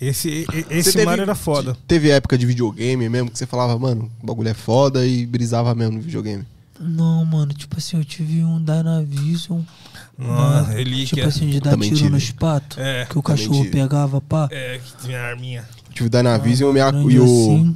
Esse, 0.00 0.46
esse 0.70 0.92
teve- 0.92 1.04
Mario 1.06 1.22
era 1.22 1.34
foda. 1.34 1.76
Teve 1.88 2.10
época 2.10 2.36
de 2.36 2.44
videogame 2.46 3.08
mesmo 3.08 3.30
que 3.30 3.38
você 3.38 3.46
falava, 3.46 3.78
mano, 3.78 4.10
o 4.22 4.26
bagulho 4.26 4.48
é 4.48 4.54
foda 4.54 5.06
e 5.06 5.24
brisava 5.24 5.74
mesmo 5.74 5.94
no 5.94 6.00
videogame. 6.02 6.44
Não, 6.78 7.24
mano, 7.24 7.54
tipo 7.54 7.76
assim, 7.78 7.96
eu 7.96 8.04
tive 8.04 8.44
um 8.44 8.62
Dynavision. 8.62 9.62
Uma- 10.18 10.62
relíquia. 10.62 11.16
Tipo 11.16 11.28
assim, 11.28 11.48
de 11.50 11.60
dar 11.60 11.70
Também 11.70 11.88
tiro 11.90 12.00
tive. 12.00 12.10
nos 12.12 12.30
patos. 12.30 12.78
É, 12.78 13.04
que 13.06 13.18
o 13.18 13.22
cachorro 13.22 13.60
tive. 13.62 13.70
pegava, 13.70 14.20
pá. 14.20 14.48
É, 14.50 14.78
que 14.78 15.06
tinha 15.06 15.20
a 15.20 15.26
arminha. 15.28 15.64
Tive 15.92 16.06
o 16.06 16.10
Dynavision 16.10 16.70
e 16.70 16.74
Mega- 16.74 16.90
grande 16.92 17.14
e 17.14 17.20
o 17.20 17.24
assim. 17.24 17.74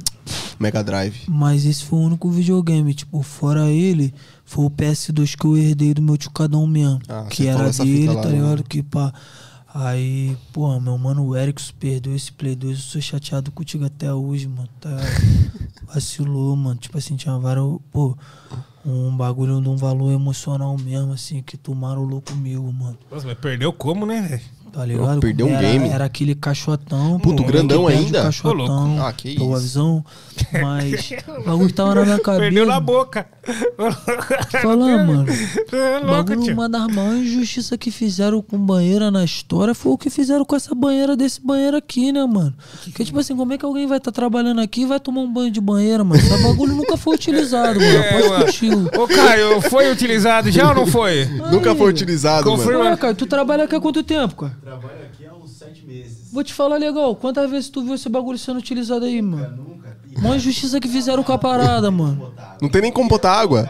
Mega 0.59 0.83
Drive. 0.83 1.21
Mas 1.27 1.65
esse 1.65 1.83
foi 1.83 1.97
o 1.99 2.03
único 2.03 2.29
videogame, 2.29 2.93
tipo, 2.93 3.21
fora 3.23 3.67
ele, 3.69 4.13
foi 4.45 4.65
o 4.65 4.69
PS2 4.69 5.35
que 5.35 5.45
eu 5.45 5.57
herdei 5.57 5.93
do 5.93 6.01
meu 6.01 6.17
tio 6.17 6.29
Cadão 6.31 6.65
mesmo. 6.67 6.99
Ah, 7.09 7.25
que 7.29 7.47
era 7.47 7.69
dele, 7.71 8.07
lá, 8.07 8.21
tá 8.21 8.29
né? 8.29 8.35
ligado? 8.35 8.63
Que 8.63 8.83
pá. 8.83 9.11
Aí, 9.73 10.35
pô, 10.51 10.77
meu 10.79 10.97
mano 10.97 11.25
o 11.25 11.35
Erickson 11.35 11.71
perdeu 11.79 12.13
esse 12.15 12.31
Play 12.31 12.55
2, 12.55 12.77
eu 12.77 12.83
sou 12.83 13.01
chateado 13.01 13.51
contigo 13.51 13.85
até 13.85 14.13
hoje, 14.13 14.47
mano. 14.47 14.67
Tá, 14.79 14.89
vacilou, 15.93 16.55
mano. 16.55 16.79
Tipo 16.79 16.97
assim, 16.97 17.15
tinha 17.15 17.37
vários. 17.37 17.79
Pô, 17.91 18.15
um 18.85 19.15
bagulho 19.15 19.61
de 19.61 19.69
um 19.69 19.75
valor 19.75 20.11
emocional 20.11 20.75
mesmo, 20.77 21.13
assim, 21.13 21.41
que 21.41 21.57
tomaram 21.57 22.03
louco 22.03 22.31
comigo, 22.31 22.71
mano. 22.71 22.97
Nossa, 23.09 23.27
mas 23.27 23.37
perdeu 23.37 23.71
como, 23.71 24.05
né, 24.05 24.21
velho? 24.21 24.41
Tá 24.71 24.85
ligado? 24.85 25.19
perdeu 25.19 25.47
um 25.47 25.49
era, 25.53 25.61
game. 25.61 25.89
Era 25.89 26.05
aquele 26.05 26.33
caixotão. 26.33 27.19
Puto, 27.19 27.43
grandão 27.43 27.87
ainda? 27.87 28.29
Ô, 28.43 28.53
louco. 28.53 28.73
Ah, 29.01 29.11
que 29.11 29.29
isso. 29.31 29.55
visão. 29.55 30.05
Mas 30.61 31.11
o 31.39 31.43
bagulho 31.43 31.73
tava 31.73 31.95
na 31.95 32.03
minha 32.05 32.19
cabeça. 32.19 32.41
Perdeu 32.41 32.65
na 32.65 32.79
boca. 32.79 33.27
Falar, 34.61 35.03
mano. 35.05 35.25
É 35.71 35.97
O 35.99 36.05
louco, 36.05 36.07
bagulho, 36.07 36.41
tio. 36.43 36.53
uma 36.53 36.69
das 36.69 36.87
maiores 36.87 37.21
injustiças 37.21 37.77
que 37.77 37.91
fizeram 37.91 38.41
com 38.41 38.57
banheira 38.57 39.11
na 39.11 39.23
história 39.23 39.73
foi 39.73 39.91
o 39.91 39.97
que 39.97 40.09
fizeram 40.09 40.45
com 40.45 40.55
essa 40.55 40.73
banheira 40.73 41.15
desse 41.17 41.45
banheiro 41.45 41.75
aqui, 41.77 42.11
né, 42.11 42.25
mano? 42.25 42.53
Porque, 42.85 43.03
tipo 43.03 43.19
assim, 43.19 43.35
como 43.35 43.51
é 43.53 43.57
que 43.57 43.65
alguém 43.65 43.85
vai 43.87 43.97
estar 43.97 44.11
trabalhando 44.11 44.61
aqui 44.61 44.81
e 44.83 44.85
vai 44.85 44.99
tomar 44.99 45.21
um 45.21 45.31
banho 45.31 45.51
de 45.51 45.59
banheira, 45.59 46.03
mano? 46.03 46.21
Esse 46.21 46.41
bagulho 46.43 46.73
nunca 46.75 46.95
foi 46.95 47.15
utilizado, 47.15 47.77
mano. 47.79 47.89
É, 48.03 48.29
mano. 48.29 48.45
contigo. 48.45 48.89
Ô, 49.01 49.07
Caio, 49.07 49.61
foi 49.61 49.91
utilizado 49.91 50.49
já 50.49 50.69
ou 50.69 50.75
não 50.75 50.87
foi? 50.87 51.25
Nunca 51.51 51.75
foi 51.75 51.89
utilizado, 51.89 52.49
Confirma. 52.49 52.79
mano. 52.79 52.89
Ué, 52.91 52.97
cara, 52.97 53.13
tu 53.13 53.25
trabalha 53.25 53.65
aqui 53.65 53.75
há 53.75 53.81
quanto 53.81 54.01
tempo, 54.03 54.35
cara? 54.35 54.60
Trabalho 54.79 55.03
aqui 55.03 55.25
há 55.25 55.33
uns 55.33 55.51
sete 55.51 55.85
meses. 55.85 56.29
Vou 56.31 56.43
te 56.45 56.53
falar 56.53 56.77
legal. 56.77 57.13
Quantas 57.15 57.49
vezes 57.49 57.69
tu 57.69 57.83
viu 57.83 57.93
esse 57.93 58.07
bagulho 58.07 58.37
sendo 58.37 58.57
utilizado 58.57 59.03
aí, 59.03 59.21
mano? 59.21 59.57
Nunca. 59.57 59.97
Uma 60.17 60.37
injustiça 60.37 60.79
que 60.79 60.87
fizeram 60.87 61.23
com 61.23 61.33
a 61.33 61.37
parada, 61.37 61.91
mano. 61.91 62.33
Não 62.61 62.69
tem 62.69 62.81
nem 62.83 62.91
como 62.91 63.09
botar 63.09 63.33
água. 63.33 63.69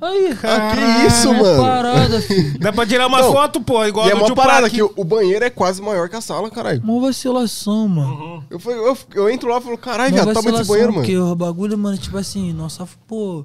Aí, 0.00 0.36
Ah, 0.42 0.72
que 0.74 1.06
isso, 1.06 1.28
é 1.28 1.40
mano. 1.40 1.62
parada, 1.62 2.20
filho. 2.26 2.58
Dá 2.58 2.72
pra 2.72 2.84
tirar 2.84 3.06
uma 3.06 3.22
Não. 3.22 3.32
foto, 3.32 3.60
pô, 3.60 3.84
igual 3.84 4.08
E 4.08 4.10
é 4.10 4.14
uma 4.16 4.34
parada 4.34 4.68
que 4.68 4.82
o 4.82 4.92
o 4.96 5.04
banheiro 5.04 5.44
é 5.44 5.50
quase 5.50 5.80
maior 5.80 6.08
que 6.08 6.16
a 6.16 6.20
sala, 6.20 6.50
caralho. 6.50 6.82
Uma 6.82 7.00
vacilação, 7.00 7.86
mano. 7.86 8.44
Eu, 8.50 8.58
falei- 8.58 8.80
eu, 8.80 8.98
eu 9.14 9.30
entro 9.30 9.48
lá 9.48 9.58
e 9.58 9.62
falo, 9.62 9.78
caralho, 9.78 10.12
viado, 10.12 10.26
tamanho 10.34 10.42
desse 10.42 10.50
vacilação, 10.50 10.74
banheiro, 10.74 10.92
mano. 10.92 11.04
Porque 11.04 11.16
o 11.16 11.36
bagulho, 11.36 11.78
mano, 11.78 11.96
tipo 11.96 12.18
assim, 12.18 12.52
nossa, 12.52 12.84
pô. 13.06 13.44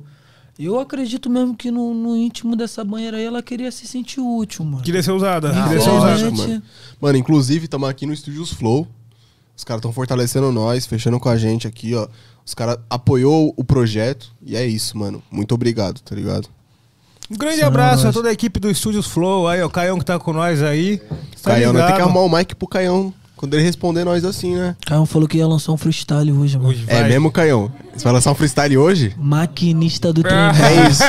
Eu 0.60 0.80
acredito 0.80 1.30
mesmo 1.30 1.56
que 1.56 1.70
no, 1.70 1.94
no 1.94 2.18
íntimo 2.18 2.56
dessa 2.56 2.84
banheira 2.84 3.18
aí 3.18 3.24
ela 3.24 3.44
queria 3.44 3.72
se 3.72 3.86
sentir 3.86 4.20
útil, 4.20 4.66
mano. 4.66 4.84
Queria 4.84 5.04
ser 5.04 5.12
usada. 5.12 5.52
Ah, 5.52 5.68
queria 5.68 5.82
ser 5.82 5.90
usada. 5.92 6.32
mano. 6.32 6.64
Mano, 7.00 7.18
inclusive, 7.18 7.66
estamos 7.66 7.88
aqui 7.88 8.06
no 8.06 8.14
Estúdios 8.14 8.52
Flow. 8.52 8.88
Os 9.56 9.64
caras 9.64 9.80
estão 9.80 9.94
fortalecendo 9.94 10.52
nós, 10.52 10.86
fechando 10.86 11.20
com 11.20 11.30
a 11.30 11.38
gente 11.38 11.68
aqui, 11.68 11.94
ó. 11.94 12.08
Os 12.46 12.54
caras 12.54 12.78
apoiou 12.90 13.54
o 13.56 13.64
projeto 13.64 14.32
e 14.42 14.56
é 14.56 14.66
isso, 14.66 14.98
mano. 14.98 15.22
Muito 15.30 15.54
obrigado, 15.54 16.00
tá 16.00 16.16
ligado? 16.16 16.48
Um 17.30 17.36
grande 17.36 17.58
Sim, 17.58 17.64
abraço 17.64 18.04
a 18.04 18.06
nós. 18.06 18.16
toda 18.16 18.30
a 18.30 18.32
equipe 18.32 18.60
do 18.60 18.72
Estúdios 18.72 19.06
Flow 19.06 19.48
aí, 19.48 19.62
ó. 19.62 19.68
O 19.68 19.70
Caião 19.70 20.00
que 20.00 20.06
tá 20.06 20.18
com 20.18 20.34
nós 20.34 20.64
aí. 20.64 20.98
Tá 21.42 21.52
Caião, 21.52 21.74
nós 21.74 21.86
tem 21.86 21.96
que 21.96 22.02
arrumar 22.02 22.22
o 22.22 22.30
mic 22.30 22.56
pro 22.56 22.68
Caião 22.68 23.14
quando 23.38 23.54
ele 23.54 23.64
responder 23.64 24.04
nós 24.04 24.26
assim, 24.26 24.56
né? 24.56 24.76
Caio 24.86 25.06
falou 25.06 25.28
que 25.28 25.38
ia 25.38 25.48
lançar 25.48 25.72
um 25.72 25.78
freestyle 25.78 26.32
hoje, 26.32 26.58
mano. 26.58 26.70
Hoje 26.70 26.84
É 26.88 27.04
mesmo, 27.08 27.32
Caião? 27.32 27.72
Você 27.96 28.04
vai 28.04 28.14
lançar 28.14 28.32
um 28.32 28.36
freestyle 28.36 28.78
hoje? 28.78 29.14
Maquinista 29.18 30.12
do 30.12 30.22
trem. 30.28 30.34
É 30.60 30.90
isso. 30.90 31.04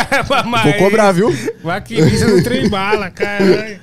Vou 0.65 0.75
cobrar, 0.75 1.11
viu? 1.13 1.35
Maquinista 1.65 2.27
do 2.27 2.43
trem 2.43 2.69
bala, 2.71 3.11
caralho. 3.11 3.81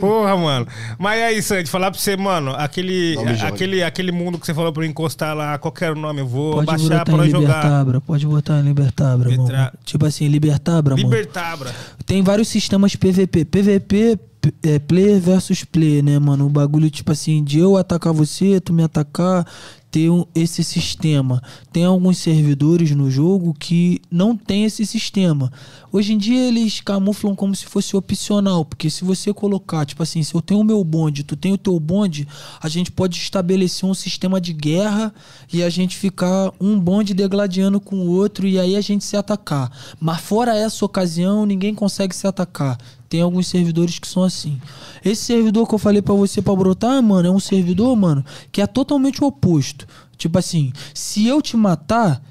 Porra, 0.00 0.36
mano. 0.36 0.66
Mas 0.98 1.22
aí, 1.22 1.42
Sandy, 1.42 1.70
falar 1.70 1.90
pra 1.90 1.98
você, 1.98 2.16
mano, 2.16 2.50
aquele, 2.52 3.16
a- 3.42 3.48
aquele, 3.48 3.82
aquele 3.82 4.12
mundo 4.12 4.38
que 4.38 4.44
você 4.46 4.52
falou 4.54 4.70
pra 4.72 4.84
eu 4.84 4.88
encostar 4.88 5.34
lá, 5.34 5.56
qual 5.58 5.72
que 5.72 5.84
era 5.84 5.94
o 5.94 5.98
nome? 5.98 6.20
Eu 6.20 6.26
vou 6.26 6.52
Pode 6.54 6.66
baixar 6.66 6.88
botar 6.98 7.04
pra 7.06 7.26
em 7.26 7.30
jogar. 7.30 7.46
Libertabra, 7.48 8.00
pode 8.02 8.26
botar 8.26 8.58
em 8.60 8.62
Libertabra, 8.62 9.30
mano. 9.30 9.42
Libertra- 9.44 9.72
Tipo 9.84 10.06
assim, 10.06 10.28
Libertabra, 10.28 10.94
mano. 10.96 11.08
Libertabra. 11.08 11.74
Tem 12.04 12.22
vários 12.22 12.48
sistemas 12.48 12.94
PVP. 12.94 13.44
PVP 13.46 14.18
é 14.62 14.78
player 14.78 15.20
versus 15.20 15.64
player, 15.64 16.02
né, 16.02 16.18
mano? 16.18 16.46
O 16.46 16.50
bagulho, 16.50 16.90
tipo 16.90 17.12
assim, 17.12 17.42
de 17.42 17.58
eu 17.58 17.76
atacar 17.76 18.12
você, 18.12 18.60
tu 18.60 18.72
me 18.72 18.82
atacar. 18.82 19.46
ter 19.88 20.10
um- 20.10 20.26
esse 20.34 20.62
sistema. 20.62 21.42
Tem 21.72 21.84
alguns 21.84 22.18
servidores 22.18 22.90
no 22.90 23.10
jogo 23.10 23.54
que 23.58 24.02
não 24.10 24.36
tem 24.36 24.64
esse 24.64 24.84
sistema. 24.84 25.50
Hoje 25.90 26.12
em 26.12 26.18
dia 26.18 26.48
eles 26.48 26.82
camuflam 26.82 27.34
como 27.34 27.54
se 27.56 27.64
fosse 27.64 27.96
opcional, 27.96 28.62
porque 28.62 28.90
se 28.90 29.04
você 29.04 29.32
colocar, 29.32 29.86
tipo 29.86 30.02
assim, 30.02 30.22
se 30.22 30.34
eu 30.34 30.42
tenho 30.42 30.60
o 30.60 30.64
meu 30.64 30.84
bonde, 30.84 31.24
tu 31.24 31.34
tem 31.34 31.54
o 31.54 31.56
teu 31.56 31.80
bonde, 31.80 32.28
a 32.60 32.68
gente 32.68 32.92
pode 32.92 33.16
estabelecer 33.16 33.88
um 33.88 33.94
sistema 33.94 34.38
de 34.38 34.52
guerra 34.52 35.14
e 35.50 35.62
a 35.62 35.70
gente 35.70 35.96
ficar 35.96 36.52
um 36.60 36.78
bonde 36.78 37.14
degladiando 37.14 37.80
com 37.80 37.96
o 37.96 38.10
outro 38.10 38.46
e 38.46 38.58
aí 38.58 38.76
a 38.76 38.80
gente 38.82 39.02
se 39.02 39.16
atacar. 39.16 39.70
Mas 39.98 40.20
fora 40.20 40.54
essa 40.54 40.84
ocasião, 40.84 41.46
ninguém 41.46 41.74
consegue 41.74 42.14
se 42.14 42.26
atacar. 42.26 42.76
Tem 43.08 43.20
alguns 43.20 43.46
servidores 43.46 43.98
que 43.98 44.08
são 44.08 44.22
assim. 44.22 44.60
Esse 45.04 45.22
servidor 45.22 45.68
que 45.68 45.74
eu 45.74 45.78
falei 45.78 46.02
pra 46.02 46.14
você 46.14 46.42
pra 46.42 46.56
brotar, 46.56 47.02
mano, 47.02 47.28
é 47.28 47.30
um 47.30 47.40
servidor, 47.40 47.94
mano, 47.96 48.24
que 48.50 48.60
é 48.60 48.66
totalmente 48.66 49.22
o 49.22 49.26
oposto. 49.26 49.86
Tipo 50.16 50.38
assim, 50.38 50.72
se 50.94 51.26
eu 51.26 51.40
te 51.40 51.56
matar, 51.56 52.22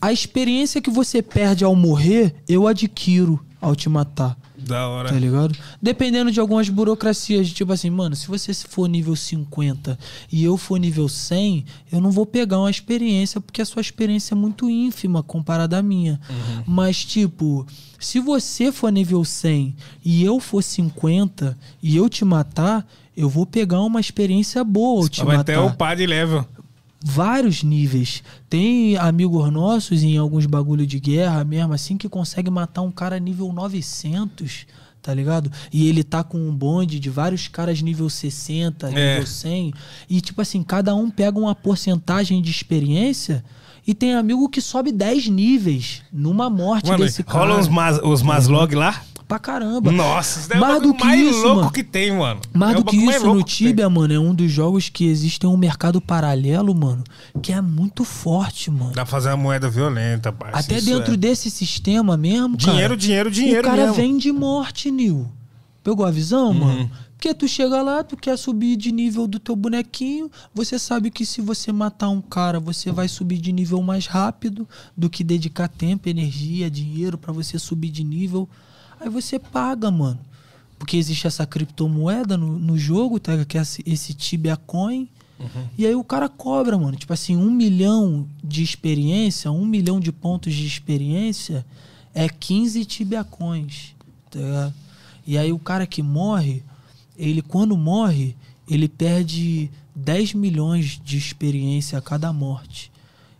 a 0.00 0.12
experiência 0.12 0.80
que 0.80 0.90
você 0.90 1.22
perde 1.22 1.64
ao 1.64 1.74
morrer, 1.74 2.34
eu 2.48 2.66
adquiro 2.66 3.44
ao 3.60 3.74
te 3.74 3.88
matar. 3.88 4.36
Da 4.66 4.88
hora. 4.88 5.08
Tá 5.10 5.18
ligado? 5.18 5.56
Dependendo 5.80 6.30
de 6.30 6.40
algumas 6.40 6.68
burocracias, 6.68 7.50
tipo 7.50 7.72
assim, 7.72 7.90
mano, 7.90 8.16
se 8.16 8.26
você 8.26 8.52
for 8.54 8.88
nível 8.88 9.14
50 9.14 9.98
e 10.32 10.42
eu 10.42 10.56
for 10.56 10.78
nível 10.78 11.08
100, 11.08 11.64
eu 11.92 12.00
não 12.00 12.10
vou 12.10 12.24
pegar 12.26 12.58
uma 12.58 12.70
experiência 12.70 13.40
porque 13.40 13.62
a 13.62 13.64
sua 13.66 13.80
experiência 13.80 14.34
é 14.34 14.36
muito 14.36 14.68
ínfima 14.68 15.22
comparada 15.22 15.78
à 15.78 15.82
minha. 15.82 16.20
Mas, 16.66 17.04
tipo, 17.04 17.66
se 17.98 18.20
você 18.20 18.72
for 18.72 18.90
nível 18.90 19.24
100 19.24 19.76
e 20.04 20.24
eu 20.24 20.40
for 20.40 20.62
50 20.62 21.56
e 21.82 21.96
eu 21.96 22.08
te 22.08 22.24
matar, 22.24 22.86
eu 23.16 23.28
vou 23.28 23.46
pegar 23.46 23.80
uma 23.80 24.00
experiência 24.00 24.64
boa 24.64 25.08
te 25.08 25.24
Vai 25.24 25.36
matar 25.36 25.52
até 25.52 25.60
o 25.60 25.74
par 25.76 25.96
de 25.96 26.06
level. 26.06 26.44
Vários 27.06 27.62
níveis. 27.62 28.22
Tem 28.48 28.96
amigos 28.96 29.52
nossos 29.52 30.02
em 30.02 30.16
alguns 30.16 30.46
bagulho 30.46 30.86
de 30.86 30.98
guerra 30.98 31.44
mesmo, 31.44 31.74
assim, 31.74 31.98
que 31.98 32.08
consegue 32.08 32.48
matar 32.50 32.80
um 32.80 32.90
cara 32.90 33.18
nível 33.18 33.52
900, 33.52 34.66
tá 35.02 35.12
ligado? 35.12 35.52
E 35.70 35.86
ele 35.86 36.02
tá 36.02 36.24
com 36.24 36.38
um 36.38 36.50
bonde 36.54 36.98
de 36.98 37.10
vários 37.10 37.46
caras 37.46 37.82
nível 37.82 38.08
60, 38.08 38.88
É. 38.90 39.16
nível 39.16 39.26
100. 39.26 39.74
E, 40.08 40.20
tipo 40.22 40.40
assim, 40.40 40.62
cada 40.62 40.94
um 40.94 41.10
pega 41.10 41.38
uma 41.38 41.54
porcentagem 41.54 42.40
de 42.40 42.50
experiência. 42.50 43.44
E 43.86 43.92
tem 43.92 44.14
amigo 44.14 44.48
que 44.48 44.62
sobe 44.62 44.90
10 44.90 45.28
níveis 45.28 46.00
numa 46.10 46.48
morte 46.48 46.88
Mano, 46.88 47.04
desse 47.04 47.22
cara. 47.22 47.38
rola 47.40 47.60
uns, 47.60 47.68
mas, 47.68 47.98
os 48.02 48.22
maslog 48.22 48.74
lá. 48.74 49.02
Pra 49.26 49.38
caramba. 49.38 49.90
Nossa, 49.90 50.40
isso 50.40 50.48
daí 50.50 50.58
é 50.58 50.60
o 50.60 50.64
Mais 50.66 50.82
do 50.82 50.94
que 50.94 51.04
mais 51.04 51.20
isso, 51.20 51.42
louco 51.42 51.56
mano. 51.60 51.70
que 51.72 51.82
tem, 51.82 52.12
mano. 52.12 52.40
Mais 52.52 52.72
É 52.72 52.76
do 52.76 52.84
que 52.84 52.96
mais 53.04 53.16
isso, 53.16 53.34
no. 53.34 53.42
Tibia, 53.42 53.88
mano, 53.88 54.12
é 54.12 54.18
um 54.18 54.34
dos 54.34 54.52
jogos 54.52 54.88
que 54.90 55.06
existe 55.06 55.46
um 55.46 55.56
mercado 55.56 55.98
paralelo, 56.00 56.74
mano, 56.74 57.02
que 57.42 57.50
é 57.52 57.60
muito 57.62 58.04
forte, 58.04 58.70
mano. 58.70 58.90
Dá 58.92 58.96
pra 58.96 59.06
fazer 59.06 59.30
uma 59.30 59.36
moeda 59.38 59.70
violenta, 59.70 60.30
parça. 60.30 60.58
Até 60.58 60.78
dentro 60.80 61.14
é. 61.14 61.16
desse 61.16 61.50
sistema 61.50 62.16
mesmo, 62.18 62.58
cara, 62.58 62.72
Dinheiro, 62.72 62.96
dinheiro, 62.96 63.30
dinheiro 63.30 63.60
O 63.60 63.64
cara 63.70 63.82
mesmo. 63.82 63.94
vem 63.96 64.18
de 64.18 64.30
morte, 64.30 64.90
Nil. 64.90 65.26
Pegou 65.82 66.04
a 66.04 66.10
visão, 66.10 66.48
Uhum. 66.48 66.54
mano? 66.54 66.90
Porque 67.16 67.32
tu 67.32 67.48
chega 67.48 67.80
lá, 67.80 68.04
tu 68.04 68.18
quer 68.18 68.36
subir 68.36 68.76
de 68.76 68.92
nível 68.92 69.26
do 69.26 69.38
teu 69.38 69.56
bonequinho, 69.56 70.30
você 70.54 70.78
sabe 70.78 71.10
que 71.10 71.24
se 71.24 71.40
você 71.40 71.72
matar 71.72 72.10
um 72.10 72.20
cara, 72.20 72.60
você 72.60 72.92
vai 72.92 73.08
subir 73.08 73.38
de 73.38 73.50
nível 73.52 73.80
mais 73.80 74.06
rápido 74.06 74.68
do 74.94 75.08
que 75.08 75.24
dedicar 75.24 75.68
tempo, 75.68 76.06
energia, 76.10 76.70
dinheiro 76.70 77.16
pra 77.16 77.32
você 77.32 77.58
subir 77.58 77.88
de 77.88 78.04
nível. 78.04 78.46
Aí 79.04 79.10
você 79.10 79.38
paga, 79.38 79.90
mano. 79.90 80.18
Porque 80.78 80.96
existe 80.96 81.26
essa 81.26 81.46
criptomoeda 81.46 82.38
no, 82.38 82.58
no 82.58 82.78
jogo, 82.78 83.20
tá? 83.20 83.44
que 83.44 83.58
é 83.58 83.60
esse, 83.60 84.14
Tibia 84.14 84.56
Coin. 84.56 85.08
E 85.76 85.86
aí 85.86 85.94
o 85.94 86.02
cara 86.02 86.26
cobra, 86.26 86.78
mano. 86.78 86.96
Tipo 86.96 87.12
assim, 87.12 87.36
um 87.36 87.50
milhão 87.50 88.26
de 88.42 88.62
experiência, 88.62 89.50
um 89.50 89.66
milhão 89.66 90.00
de 90.00 90.10
pontos 90.10 90.54
de 90.54 90.66
experiência 90.66 91.66
é 92.14 92.30
15 92.30 92.82
Tibia 92.86 93.22
Coins. 93.22 93.94
Tá 94.30 94.38
ligado? 94.38 94.74
E 95.26 95.36
aí 95.36 95.52
o 95.52 95.58
cara 95.58 95.86
que 95.86 96.02
morre, 96.02 96.62
ele 97.16 97.42
quando 97.42 97.76
morre, 97.76 98.34
ele 98.66 98.88
perde 98.88 99.70
10 99.94 100.32
milhões 100.32 100.98
de 101.04 101.18
experiência 101.18 101.98
a 101.98 102.02
cada 102.02 102.32
morte. 102.32 102.90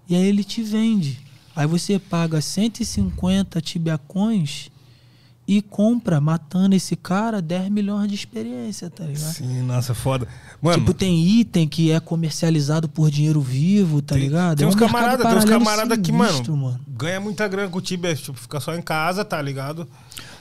E 0.06 0.14
aí 0.14 0.26
ele 0.26 0.44
te 0.44 0.62
vende. 0.62 1.18
Aí 1.56 1.66
você 1.66 1.98
paga 1.98 2.40
150 2.42 3.60
Tibia 3.62 3.96
Coins 3.96 4.70
e 5.47 5.61
compra, 5.61 6.20
matando 6.20 6.74
esse 6.74 6.97
cara, 6.97 7.42
10 7.42 7.68
milhões 7.70 8.09
de 8.09 8.14
experiência, 8.14 8.88
tá 8.88 9.05
ligado? 9.05 9.32
Sim, 9.32 9.62
nossa, 9.62 9.95
foda. 9.95 10.26
Mano, 10.61 10.78
tipo, 10.78 10.95
tem 10.95 11.22
item 11.26 11.68
que 11.68 11.90
é 11.90 12.01
comercializado 12.01 12.88
por 12.88 13.11
dinheiro 13.11 13.40
vivo, 13.40 14.01
tá 14.01 14.14
tem, 14.14 14.24
ligado? 14.24 14.59
tem 14.59 14.64
É 14.64 14.66
um 14.66 14.70
uns 14.70 14.74
mercado 14.74 14.92
camaradas, 14.92 15.18
tem 15.18 15.26
uns 15.26 15.45
paralelo 15.45 15.59
camaradas 15.64 15.99
que, 15.99 16.12
sinistro, 16.12 16.57
mano, 16.57 16.80
ganha 16.88 17.20
muita 17.20 17.47
grana 17.47 17.68
com 17.68 17.78
o 17.78 17.82
Tibia, 17.82 18.14
tipo, 18.14 18.38
fica 18.38 18.59
só 18.59 18.74
em 18.74 18.82
casa, 18.82 19.24
tá 19.24 19.40
ligado? 19.40 19.86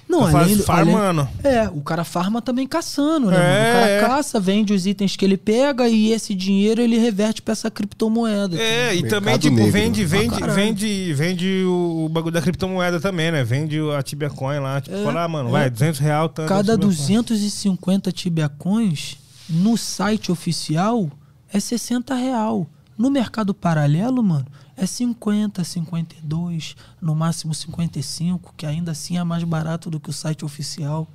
Não, 0.07 0.25
Fica 0.27 0.39
além, 0.39 0.57
do- 0.57 0.63
farmando. 0.63 1.21
além- 1.43 1.57
É, 1.57 1.69
o 1.69 1.81
cara 1.81 2.03
farma 2.03 2.41
também 2.41 2.67
caçando, 2.67 3.31
né? 3.31 3.37
É, 3.37 3.39
mano? 3.39 3.69
O 3.69 3.73
cara 3.73 3.89
é. 3.89 4.01
caça, 4.01 4.39
vende 4.39 4.71
os 4.73 4.85
itens 4.85 5.15
que 5.15 5.25
ele 5.25 5.37
pega 5.37 5.87
e 5.87 6.11
esse 6.11 6.35
dinheiro 6.35 6.81
ele 6.81 6.97
reverte 6.99 7.41
pra 7.41 7.53
essa 7.53 7.71
criptomoeda. 7.71 8.55
É, 8.59 8.93
e 8.95 9.01
Mercado 9.01 9.09
também, 9.09 9.37
tipo, 9.39 9.55
negro. 9.55 9.71
vende, 9.71 10.03
Ah, 10.03 10.07
vende, 10.07 10.29
caralho. 10.39 10.53
vende, 10.53 11.13
vende 11.13 11.63
o, 11.65 12.05
o 12.05 12.09
bagulho 12.09 12.33
da 12.33 12.41
criptomoeda 12.41 12.99
também, 12.99 13.31
né? 13.31 13.43
Vende 13.43 13.79
o- 13.81 13.91
a 13.91 14.03
Tibia 14.03 14.29
Coin 14.29 14.59
lá. 14.59 14.79
Tipo, 14.81 14.95
É, 14.97 15.03
fala, 15.03 15.23
ah, 15.23 15.27
mano, 15.27 15.49
é. 15.49 15.51
vai, 15.51 15.69
200 15.69 15.99
real, 15.99 16.29
tanto. 16.29 16.47
Cada 16.49 16.73
Tibia 16.73 16.77
Coin. 16.77 16.89
250 16.89 18.11
tibiacões 18.11 19.17
no 19.49 19.77
site 19.77 20.31
oficial 20.31 21.09
é 21.51 21.59
60 21.59 22.13
real. 22.15 22.67
No 22.97 23.09
mercado 23.09 23.53
paralelo, 23.53 24.21
mano, 24.21 24.45
é 24.75 24.85
50, 24.85 25.63
52, 25.63 26.75
no 27.01 27.15
máximo 27.15 27.53
55, 27.53 28.53
que 28.57 28.65
ainda 28.65 28.91
assim 28.91 29.17
é 29.17 29.23
mais 29.23 29.43
barato 29.43 29.89
do 29.89 29.99
que 29.99 30.09
o 30.09 30.13
site 30.13 30.43
oficial. 30.43 31.07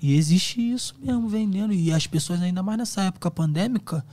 E 0.00 0.14
existe 0.16 0.60
isso 0.60 0.94
mesmo 1.00 1.28
vendendo. 1.28 1.72
E 1.72 1.92
as 1.92 2.06
pessoas, 2.06 2.40
ainda 2.42 2.62
mais 2.62 2.78
nessa 2.78 3.02
época 3.02 3.30
pandêmica, 3.30 4.04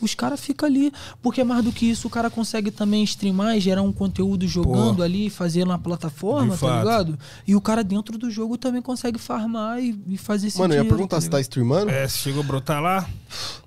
os 0.00 0.14
caras 0.14 0.40
ficam 0.40 0.68
ali. 0.68 0.92
Porque 1.22 1.42
mais 1.44 1.64
do 1.64 1.72
que 1.72 1.86
isso, 1.86 2.06
o 2.06 2.10
cara 2.10 2.30
consegue 2.30 2.70
também 2.70 3.02
streamar 3.04 3.56
e 3.56 3.60
gerar 3.60 3.82
um 3.82 3.92
conteúdo 3.92 4.46
jogando 4.46 4.96
Pô. 4.96 5.02
ali, 5.02 5.30
fazer 5.30 5.64
na 5.64 5.78
plataforma, 5.78 6.54
De 6.54 6.60
tá 6.60 6.66
fato. 6.66 6.78
ligado? 6.84 7.18
E 7.46 7.54
o 7.54 7.60
cara 7.60 7.82
dentro 7.82 8.16
do 8.18 8.30
jogo 8.30 8.56
também 8.56 8.82
consegue 8.82 9.18
farmar 9.18 9.82
e, 9.82 9.98
e 10.08 10.16
fazer 10.18 10.48
esse 10.48 10.58
Mano, 10.58 10.74
eu 10.74 10.82
ia 10.82 10.88
perguntar 10.88 11.20
se 11.20 11.28
tá 11.30 11.40
streamando. 11.40 11.90
É, 11.90 12.06
se 12.08 12.18
chegou 12.18 12.42
a 12.42 12.46
brotar 12.46 12.80
lá, 12.82 13.08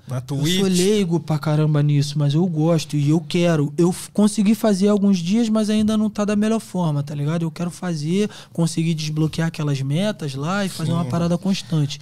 na 0.08 0.18
Eu 0.18 0.22
Twitch. 0.22 0.60
sou 0.60 0.68
leigo 0.68 1.20
pra 1.20 1.38
caramba 1.40 1.82
nisso, 1.82 2.18
mas 2.18 2.34
eu 2.34 2.46
gosto 2.46 2.96
e 2.96 3.10
eu 3.10 3.22
quero. 3.22 3.74
Eu 3.78 3.94
consegui 4.14 4.56
fazer 4.56 4.88
alguns 4.88 5.20
dias, 5.20 5.48
mas 5.50 5.70
ainda 5.70 5.96
não 5.98 6.10
tá 6.10 6.26
da 6.26 6.36
melhor 6.36 6.60
forma, 6.60 7.02
tá 7.04 7.16
ligado? 7.16 7.44
Eu 7.44 7.52
quero 7.52 7.72
fazer, 7.72 8.30
conseguir 8.52 8.94
desbloquear 8.94 9.48
aquelas 9.48 9.82
metas 9.82 10.36
lá 10.36 10.66
e 10.66 10.70
fazer 10.70 10.92
uma 10.92 11.06
parada 11.06 11.38
constante. 11.38 12.00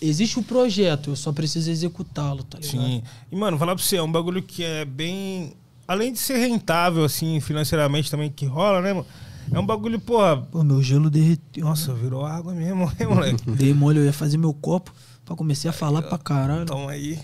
Existe 0.00 0.38
o 0.38 0.42
projeto, 0.42 1.10
eu 1.10 1.16
só 1.16 1.32
preciso 1.32 1.70
executá-lo, 1.70 2.44
tá 2.44 2.58
ligado? 2.58 2.80
Sim. 2.80 3.02
E, 3.30 3.36
mano, 3.36 3.58
falar 3.58 3.74
pra 3.74 3.84
você, 3.84 3.96
é 3.96 4.02
um 4.02 4.10
bagulho 4.10 4.42
que 4.42 4.62
é 4.62 4.84
bem. 4.84 5.54
Além 5.86 6.12
de 6.12 6.18
ser 6.18 6.36
rentável, 6.36 7.04
assim, 7.04 7.40
financeiramente 7.40 8.10
também, 8.10 8.30
que 8.30 8.46
rola, 8.46 8.80
né, 8.80 8.92
mano? 8.92 9.06
É 9.52 9.58
um 9.58 9.64
bagulho, 9.64 9.98
porra. 9.98 10.36
Pô, 10.36 10.62
meu 10.62 10.82
gelo 10.82 11.08
derreteu. 11.08 11.64
Nossa, 11.64 11.94
virou 11.94 12.24
água 12.24 12.52
mesmo, 12.52 12.86
né, 12.98 13.06
moleque? 13.06 13.50
Dei 13.50 13.72
mole, 13.72 13.98
eu 13.98 14.04
ia 14.04 14.12
fazer 14.12 14.36
meu 14.36 14.52
copo 14.52 14.92
pra 15.24 15.36
comecei 15.36 15.68
a 15.68 15.72
falar 15.72 16.02
pra 16.02 16.18
caralho. 16.18 16.62
Então 16.62 16.88
aí. 16.88 17.18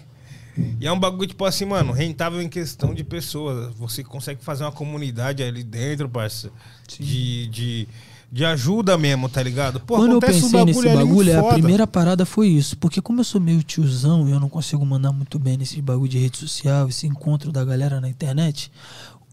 E 0.78 0.86
é 0.86 0.92
um 0.92 0.98
bagulho, 0.98 1.26
tipo 1.26 1.44
assim, 1.44 1.64
mano, 1.64 1.92
rentável 1.92 2.40
em 2.40 2.48
questão 2.48 2.94
de 2.94 3.02
pessoas. 3.02 3.74
Você 3.74 4.04
consegue 4.04 4.44
fazer 4.44 4.64
uma 4.64 4.70
comunidade 4.70 5.42
ali 5.42 5.64
dentro, 5.64 6.08
parça. 6.08 6.50
De, 6.86 7.48
de, 7.48 7.88
de 8.34 8.44
ajuda 8.44 8.98
mesmo, 8.98 9.28
tá 9.28 9.40
ligado? 9.40 9.78
Pô, 9.78 9.94
Quando 9.94 10.14
eu 10.14 10.18
pensei 10.18 10.64
nesse 10.64 10.88
ali 10.88 10.96
muito 10.96 11.06
bagulho, 11.06 11.38
a 11.38 11.52
primeira 11.52 11.86
parada 11.86 12.26
foi 12.26 12.48
isso. 12.48 12.76
Porque 12.78 13.00
como 13.00 13.20
eu 13.20 13.24
sou 13.24 13.40
meio 13.40 13.62
tiozão 13.62 14.28
e 14.28 14.32
eu 14.32 14.40
não 14.40 14.48
consigo 14.48 14.84
mandar 14.84 15.12
muito 15.12 15.38
bem 15.38 15.56
nesse 15.56 15.80
bagulho 15.80 16.08
de 16.08 16.18
rede 16.18 16.38
social, 16.38 16.88
esse 16.88 17.06
encontro 17.06 17.52
da 17.52 17.64
galera 17.64 18.00
na 18.00 18.08
internet, 18.08 18.72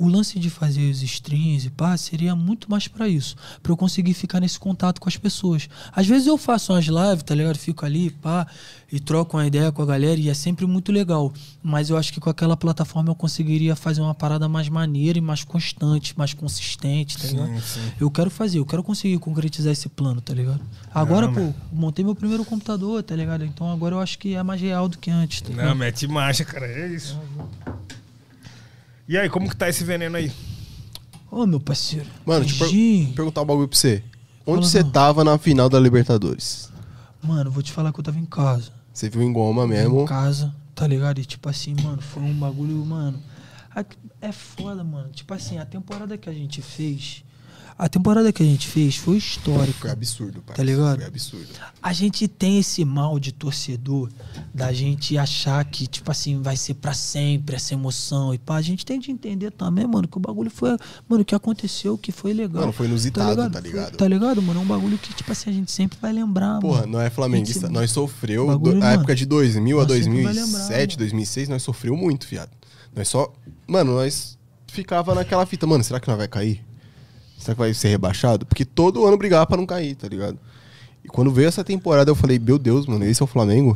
o 0.01 0.07
lance 0.07 0.39
de 0.39 0.49
fazer 0.49 0.89
os 0.89 1.03
streams 1.03 1.67
e 1.67 1.69
pá, 1.69 1.95
seria 1.95 2.35
muito 2.35 2.69
mais 2.71 2.87
pra 2.87 3.07
isso. 3.07 3.35
Pra 3.61 3.71
eu 3.71 3.77
conseguir 3.77 4.15
ficar 4.15 4.39
nesse 4.39 4.57
contato 4.57 4.99
com 4.99 5.07
as 5.07 5.15
pessoas. 5.15 5.69
Às 5.91 6.07
vezes 6.07 6.25
eu 6.25 6.39
faço 6.39 6.73
umas 6.73 6.85
lives, 6.85 7.23
tá 7.23 7.35
ligado? 7.35 7.55
Fico 7.55 7.85
ali, 7.85 8.09
pá, 8.09 8.47
e 8.91 8.99
troco 8.99 9.37
uma 9.37 9.45
ideia 9.45 9.71
com 9.71 9.83
a 9.83 9.85
galera 9.85 10.19
e 10.19 10.27
é 10.27 10.33
sempre 10.33 10.65
muito 10.65 10.91
legal. 10.91 11.31
Mas 11.61 11.91
eu 11.91 11.97
acho 11.97 12.11
que 12.11 12.19
com 12.19 12.31
aquela 12.31 12.57
plataforma 12.57 13.11
eu 13.11 13.15
conseguiria 13.15 13.75
fazer 13.75 14.01
uma 14.01 14.15
parada 14.15 14.49
mais 14.49 14.67
maneira 14.69 15.19
e 15.19 15.21
mais 15.21 15.43
constante, 15.43 16.17
mais 16.17 16.33
consistente, 16.33 17.19
tá 17.19 17.27
ligado? 17.27 17.49
Sim, 17.49 17.61
sim. 17.61 17.91
Eu 17.99 18.09
quero 18.09 18.31
fazer, 18.31 18.57
eu 18.57 18.65
quero 18.65 18.83
conseguir 18.83 19.19
concretizar 19.19 19.71
esse 19.71 19.87
plano, 19.87 20.19
tá 20.19 20.33
ligado? 20.33 20.61
Agora, 20.91 21.27
Não, 21.27 21.33
pô, 21.33 21.53
montei 21.71 22.03
meu 22.03 22.15
primeiro 22.15 22.43
computador, 22.43 23.03
tá 23.03 23.15
ligado? 23.15 23.45
Então 23.45 23.71
agora 23.71 23.95
eu 23.95 23.99
acho 23.99 24.17
que 24.17 24.33
é 24.33 24.41
mais 24.41 24.59
real 24.59 24.89
do 24.89 24.97
que 24.97 25.11
antes, 25.11 25.41
tá 25.41 25.53
Não, 25.53 25.75
mete 25.75 26.07
marcha, 26.07 26.43
cara. 26.43 26.65
É 26.65 26.87
isso. 26.87 27.19
E 29.11 29.17
aí, 29.17 29.29
como 29.29 29.49
que 29.49 29.57
tá 29.57 29.67
esse 29.67 29.83
veneno 29.83 30.15
aí? 30.15 30.31
Ô, 31.29 31.45
meu 31.45 31.59
parceiro. 31.59 32.07
Mano, 32.25 32.45
deixa 32.45 32.63
eu 32.63 32.69
per- 32.69 33.13
perguntar 33.13 33.41
um 33.41 33.45
bagulho 33.45 33.67
pra 33.67 33.77
você. 33.77 34.01
Onde 34.47 34.61
Fala, 34.61 34.63
você 34.69 34.83
não. 34.83 34.89
tava 34.89 35.23
na 35.25 35.37
final 35.37 35.67
da 35.67 35.77
Libertadores? 35.77 36.71
Mano, 37.21 37.51
vou 37.51 37.61
te 37.61 37.73
falar 37.73 37.91
que 37.91 37.99
eu 37.99 38.03
tava 38.05 38.17
em 38.17 38.25
casa. 38.25 38.71
Você 38.93 39.09
viu 39.09 39.21
em 39.21 39.33
Goma 39.33 39.67
mesmo? 39.67 40.03
Em 40.03 40.05
casa, 40.05 40.55
tá 40.73 40.87
ligado? 40.87 41.19
E 41.19 41.25
tipo 41.25 41.49
assim, 41.49 41.75
mano, 41.83 42.01
foi 42.01 42.23
um 42.23 42.33
bagulho, 42.33 42.85
mano. 42.85 43.21
É 44.21 44.31
foda, 44.31 44.81
mano. 44.81 45.09
Tipo 45.09 45.33
assim, 45.33 45.57
a 45.57 45.65
temporada 45.65 46.17
que 46.17 46.29
a 46.29 46.33
gente 46.33 46.61
fez. 46.61 47.25
A 47.77 47.89
temporada 47.89 48.31
que 48.31 48.43
a 48.43 48.45
gente 48.45 48.67
fez 48.67 48.95
foi 48.95 49.17
histórica. 49.17 49.79
Foi 49.79 49.89
absurdo, 49.89 50.41
pai. 50.41 50.55
Tá 50.55 50.63
ligado? 50.63 50.97
Foi 50.97 51.05
absurdo. 51.07 51.47
A 51.81 51.93
gente 51.93 52.27
tem 52.27 52.59
esse 52.59 52.85
mal 52.85 53.19
de 53.19 53.31
torcedor 53.31 54.09
da 54.53 54.71
gente 54.71 55.17
achar 55.17 55.63
que, 55.65 55.87
tipo 55.87 56.11
assim, 56.11 56.41
vai 56.41 56.55
ser 56.55 56.75
pra 56.75 56.93
sempre 56.93 57.55
essa 57.55 57.73
emoção. 57.73 58.33
E 58.33 58.37
pá, 58.37 58.57
a 58.57 58.61
gente 58.61 58.85
tem 58.85 58.99
de 58.99 59.09
entender 59.11 59.49
também, 59.51 59.87
mano, 59.87 60.07
que 60.07 60.17
o 60.17 60.19
bagulho 60.19 60.51
foi. 60.51 60.77
Mano, 61.09 61.23
o 61.23 61.25
que 61.25 61.33
aconteceu, 61.33 61.97
que 61.97 62.11
foi 62.11 62.33
legal. 62.33 62.61
Mano, 62.61 62.73
foi 62.73 62.85
inusitado, 62.87 63.49
tá 63.49 63.59
Foi- 63.59 63.69
ligado? 63.69 63.97
Tá 63.97 64.07
ligado, 64.07 64.41
mano? 64.41 64.59
É 64.59 64.63
um 64.63 64.67
bagulho 64.67 64.97
que, 64.97 65.13
tipo 65.13 65.31
assim, 65.31 65.49
a 65.49 65.53
gente 65.53 65.71
sempre 65.71 65.97
vai 65.99 66.13
lembrar, 66.13 66.59
Porra, 66.59 66.81
mano. 66.81 66.91
não 66.93 67.01
é 67.01 67.09
flamenguista. 67.09 67.65
Esse 67.65 67.73
Nós 67.73 67.89
sofreu. 67.91 68.45
bagulho, 68.47 68.73
do- 68.73 68.77
a 68.83 68.85
mano, 68.89 68.93
época 68.99 69.15
de 69.15 69.25
2000 69.25 69.79
a 69.79 69.83
nós 69.83 69.91
sempre 70.03 70.23
vai 70.23 70.33
2007, 70.33 70.69
lembrar, 70.69 70.87
mano. 70.87 70.97
2006, 70.97 71.49
nós 71.49 71.63
sofreu 71.63 71.95
muito, 71.97 72.27
viado. 72.27 72.51
Nós 72.95 73.07
só. 73.07 73.31
Mano, 73.67 73.93
nós 73.95 74.37
ficava 74.67 75.15
naquela 75.15 75.45
fita. 75.45 75.65
Mano, 75.65 75.83
será 75.83 75.99
que 75.99 76.07
nós 76.07 76.17
vai 76.17 76.27
cair? 76.27 76.63
Será 77.41 77.55
que 77.55 77.59
vai 77.59 77.73
ser 77.73 77.89
rebaixado? 77.89 78.45
Porque 78.45 78.63
todo 78.63 79.05
ano 79.05 79.17
brigava 79.17 79.47
pra 79.47 79.57
não 79.57 79.65
cair, 79.65 79.95
tá 79.95 80.07
ligado? 80.07 80.37
E 81.03 81.07
quando 81.07 81.31
veio 81.31 81.47
essa 81.47 81.63
temporada, 81.63 82.11
eu 82.11 82.15
falei, 82.15 82.37
meu 82.37 82.59
Deus, 82.59 82.85
mano, 82.85 83.03
esse 83.03 83.21
é 83.21 83.25
o 83.25 83.27
Flamengo? 83.27 83.75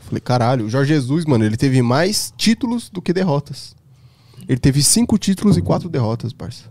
Eu 0.00 0.04
falei, 0.06 0.20
caralho, 0.20 0.66
o 0.66 0.68
Jorge 0.68 0.92
Jesus, 0.92 1.24
mano, 1.24 1.44
ele 1.44 1.56
teve 1.56 1.80
mais 1.82 2.34
títulos 2.36 2.90
do 2.90 3.00
que 3.00 3.12
derrotas. 3.12 3.76
Ele 4.48 4.58
teve 4.58 4.82
cinco 4.82 5.16
títulos 5.18 5.56
e 5.56 5.62
quatro 5.62 5.88
derrotas, 5.88 6.32
parça. 6.32 6.64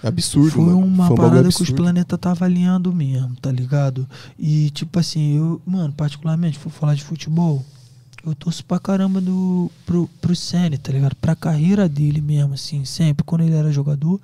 É 0.00 0.06
absurdo, 0.06 0.52
Foi 0.52 0.64
mano. 0.64 0.78
uma 0.78 1.06
Foi 1.08 1.14
um 1.14 1.16
bagulho 1.16 1.30
parada 1.30 1.48
que 1.48 1.62
os 1.62 1.70
planetas 1.70 2.18
tava 2.20 2.44
alinhando 2.44 2.92
mesmo, 2.92 3.34
tá 3.40 3.50
ligado? 3.50 4.08
E 4.38 4.70
tipo 4.70 4.96
assim, 4.98 5.38
eu, 5.38 5.60
mano, 5.66 5.92
particularmente, 5.92 6.58
vou 6.62 6.72
falar 6.72 6.94
de 6.94 7.02
futebol, 7.02 7.64
eu 8.24 8.34
torço 8.34 8.64
pra 8.64 8.78
caramba 8.78 9.20
do, 9.20 9.70
pro, 9.84 10.08
pro 10.20 10.36
Senna, 10.36 10.78
tá 10.78 10.92
ligado? 10.92 11.16
Pra 11.16 11.34
carreira 11.34 11.88
dele 11.88 12.20
mesmo, 12.20 12.54
assim, 12.54 12.84
sempre, 12.84 13.24
quando 13.24 13.42
ele 13.42 13.54
era 13.54 13.72
jogador 13.72 14.20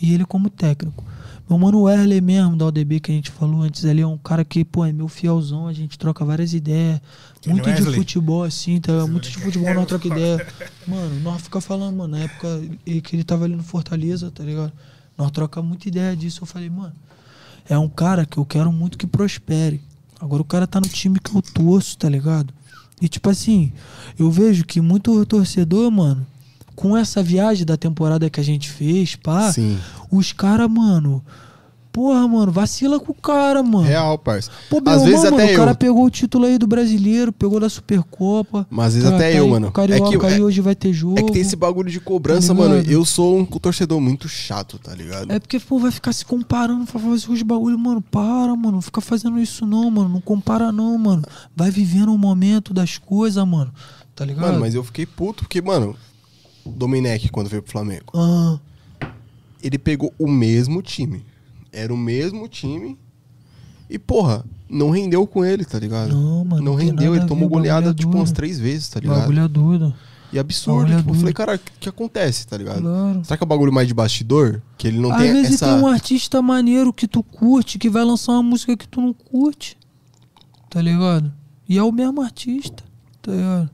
e 0.00 0.14
ele 0.14 0.24
como 0.24 0.48
técnico. 0.48 1.04
Meu 1.48 1.58
mano 1.58 1.82
Werley 1.82 2.20
mesmo, 2.20 2.56
da 2.56 2.66
UDB 2.66 3.00
que 3.00 3.10
a 3.10 3.14
gente 3.14 3.28
falou 3.28 3.62
antes 3.62 3.84
ali, 3.84 4.02
é 4.02 4.06
um 4.06 4.16
cara 4.16 4.44
que, 4.44 4.64
pô, 4.64 4.84
é 4.84 4.92
meu 4.92 5.08
fielzão, 5.08 5.66
a 5.66 5.72
gente 5.72 5.98
troca 5.98 6.24
várias 6.24 6.54
ideias. 6.54 7.00
Quem 7.40 7.52
muito 7.52 7.72
de 7.72 7.82
futebol, 7.82 8.44
assim, 8.44 8.80
tá? 8.80 9.04
Muito 9.04 9.28
de 9.28 9.36
futebol 9.36 9.74
nós 9.74 9.86
troca 9.88 10.06
ideia. 10.06 10.46
Mano, 10.86 11.18
nós 11.20 11.42
fica 11.42 11.60
falando, 11.60 11.96
mano, 11.96 12.16
na 12.16 12.24
época 12.24 12.62
que 12.84 13.16
ele 13.16 13.24
tava 13.24 13.46
ali 13.46 13.56
no 13.56 13.64
Fortaleza, 13.64 14.30
tá 14.30 14.44
ligado? 14.44 14.72
Nós 15.18 15.32
troca 15.32 15.60
muita 15.60 15.88
ideia 15.88 16.16
disso. 16.16 16.42
Eu 16.42 16.46
falei, 16.46 16.70
mano, 16.70 16.92
é 17.68 17.76
um 17.76 17.88
cara 17.88 18.24
que 18.24 18.38
eu 18.38 18.44
quero 18.44 18.70
muito 18.70 18.96
que 18.96 19.06
prospere. 19.06 19.82
Agora 20.20 20.42
o 20.42 20.44
cara 20.44 20.68
tá 20.68 20.78
no 20.78 20.88
time 20.88 21.18
que 21.18 21.34
eu 21.34 21.42
torço, 21.42 21.98
tá 21.98 22.08
ligado? 22.08 22.54
E 23.00 23.08
tipo 23.08 23.30
assim, 23.30 23.72
eu 24.18 24.30
vejo 24.30 24.64
que 24.64 24.80
muito 24.80 25.24
torcedor, 25.26 25.90
mano, 25.90 26.26
com 26.74 26.96
essa 26.96 27.22
viagem 27.22 27.64
da 27.64 27.76
temporada 27.76 28.30
que 28.30 28.40
a 28.40 28.44
gente 28.44 28.70
fez, 28.70 29.16
pá, 29.16 29.52
Sim. 29.52 29.78
os 30.10 30.32
caras, 30.32 30.70
mano, 30.70 31.22
porra, 31.92 32.26
mano, 32.28 32.52
vacila 32.52 32.98
com 33.00 33.12
o 33.12 33.14
cara, 33.14 33.62
mano. 33.62 33.86
Real, 33.86 34.16
parça. 34.18 34.50
Pô, 34.68 34.80
meu 34.80 34.92
Às 34.92 35.02
vezes 35.02 35.24
irmão, 35.24 35.34
até 35.38 35.42
mano, 35.44 35.48
eu. 35.50 35.54
o 35.54 35.58
cara 35.58 35.74
pegou 35.74 36.04
o 36.04 36.10
título 36.10 36.46
aí 36.46 36.56
do 36.58 36.66
brasileiro, 36.66 37.32
pegou 37.32 37.58
da 37.60 37.68
Supercopa. 37.68 38.66
Mas 38.70 38.86
às 38.88 38.94
vezes 38.94 39.08
Tá- 39.10 39.16
até 39.16 39.30
tá 39.32 39.36
eu, 39.38 39.44
aí 39.44 39.50
mano. 39.50 39.72
Carioca, 39.72 40.14
é 40.14 40.18
que, 40.18 40.26
aí 40.26 40.38
é, 40.38 40.42
hoje 40.42 40.60
vai 40.60 40.74
ter 40.74 40.92
jogo. 40.92 41.18
é 41.18 41.22
que 41.22 41.32
tem 41.32 41.42
esse 41.42 41.56
bagulho 41.56 41.90
de 41.90 42.00
cobrança, 42.00 42.48
Tá 42.48 42.54
mano. 42.54 42.76
Eu 42.88 43.04
sou 43.04 43.38
um 43.38 43.44
torcedor 43.44 44.00
muito 44.00 44.28
chato, 44.28 44.78
tá 44.78 44.94
ligado? 44.94 45.30
É 45.32 45.38
porque, 45.38 45.58
pô, 45.58 45.78
vai 45.78 45.90
ficar 45.90 46.12
se 46.12 46.24
comparando 46.24 46.84
pra 46.86 47.00
fazer 47.00 47.30
os 47.30 47.42
bagulho, 47.42 47.78
mano. 47.78 48.00
Para, 48.00 48.54
mano. 48.56 48.72
Não 48.72 48.82
fica 48.82 49.00
fazendo 49.00 49.38
isso 49.38 49.66
não, 49.66 49.90
mano. 49.90 50.08
Não 50.08 50.20
compara 50.20 50.70
não, 50.72 50.96
mano. 50.98 51.22
Vai 51.56 51.70
vivendo 51.70 52.12
o 52.14 52.18
momento 52.18 52.72
das 52.72 52.98
coisas, 52.98 53.46
mano. 53.46 53.72
Tá 54.14 54.24
ligado? 54.24 54.42
Mano, 54.46 54.60
mas 54.60 54.74
eu 54.74 54.84
fiquei 54.84 55.06
puto 55.06 55.44
porque, 55.44 55.60
mano, 55.62 55.96
o 56.64 56.70
Domenech, 56.70 57.28
quando 57.30 57.48
veio 57.48 57.62
pro 57.62 57.72
Flamengo, 57.72 58.12
Ah, 58.14 58.58
ele 59.62 59.78
pegou 59.78 60.12
o 60.18 60.28
mesmo 60.28 60.82
time. 60.82 61.24
Era 61.72 61.92
o 61.92 61.96
mesmo 61.96 62.48
time. 62.48 62.98
E, 63.88 63.98
porra, 63.98 64.44
não 64.68 64.90
rendeu 64.90 65.26
com 65.26 65.44
ele, 65.44 65.64
tá 65.64 65.78
ligado? 65.78 66.12
Não, 66.14 66.44
mano, 66.44 66.62
Não 66.62 66.74
rendeu. 66.74 67.14
Ele 67.14 67.26
tomou 67.26 67.46
o 67.46 67.50
goleada, 67.50 67.92
tipo, 67.92 68.08
duro. 68.10 68.18
umas 68.20 68.32
três 68.32 68.58
vezes, 68.58 68.88
tá 68.88 69.00
ligado? 69.00 69.20
bagulho 69.20 69.40
é 69.44 69.48
doido. 69.48 69.94
E 70.32 70.38
absurdo. 70.38 70.92
é 70.92 70.96
Tipo, 70.98 71.10
eu 71.10 71.14
falei, 71.14 71.32
duro. 71.32 71.34
cara, 71.34 71.56
o 71.56 71.80
que, 71.80 71.88
acontece, 71.88 72.46
tá 72.46 72.56
ligado? 72.56 72.82
Claro. 72.82 73.24
Será 73.24 73.36
que 73.36 73.42
é 73.42 73.46
um 73.46 73.48
bagulho 73.48 73.72
mais 73.72 73.88
de 73.88 73.94
bastidor? 73.94 74.62
Que 74.78 74.86
ele 74.88 74.98
não 75.00 75.10
Às 75.12 75.18
tem 75.22 75.32
vezes 75.32 75.54
essa. 75.54 75.66
tem 75.66 75.74
um 75.74 75.86
artista 75.88 76.40
maneiro 76.40 76.92
que 76.92 77.08
tu 77.08 77.20
curte, 77.22 77.78
que 77.78 77.90
vai 77.90 78.04
lançar 78.04 78.32
uma 78.32 78.42
música 78.44 78.76
que 78.76 78.86
tu 78.86 79.00
não 79.00 79.12
curte. 79.12 79.76
Tá 80.68 80.80
ligado? 80.80 81.32
E 81.68 81.76
é 81.76 81.82
o 81.82 81.90
mesmo 81.90 82.22
artista. 82.22 82.84
Tá 83.20 83.32
ligado? 83.32 83.70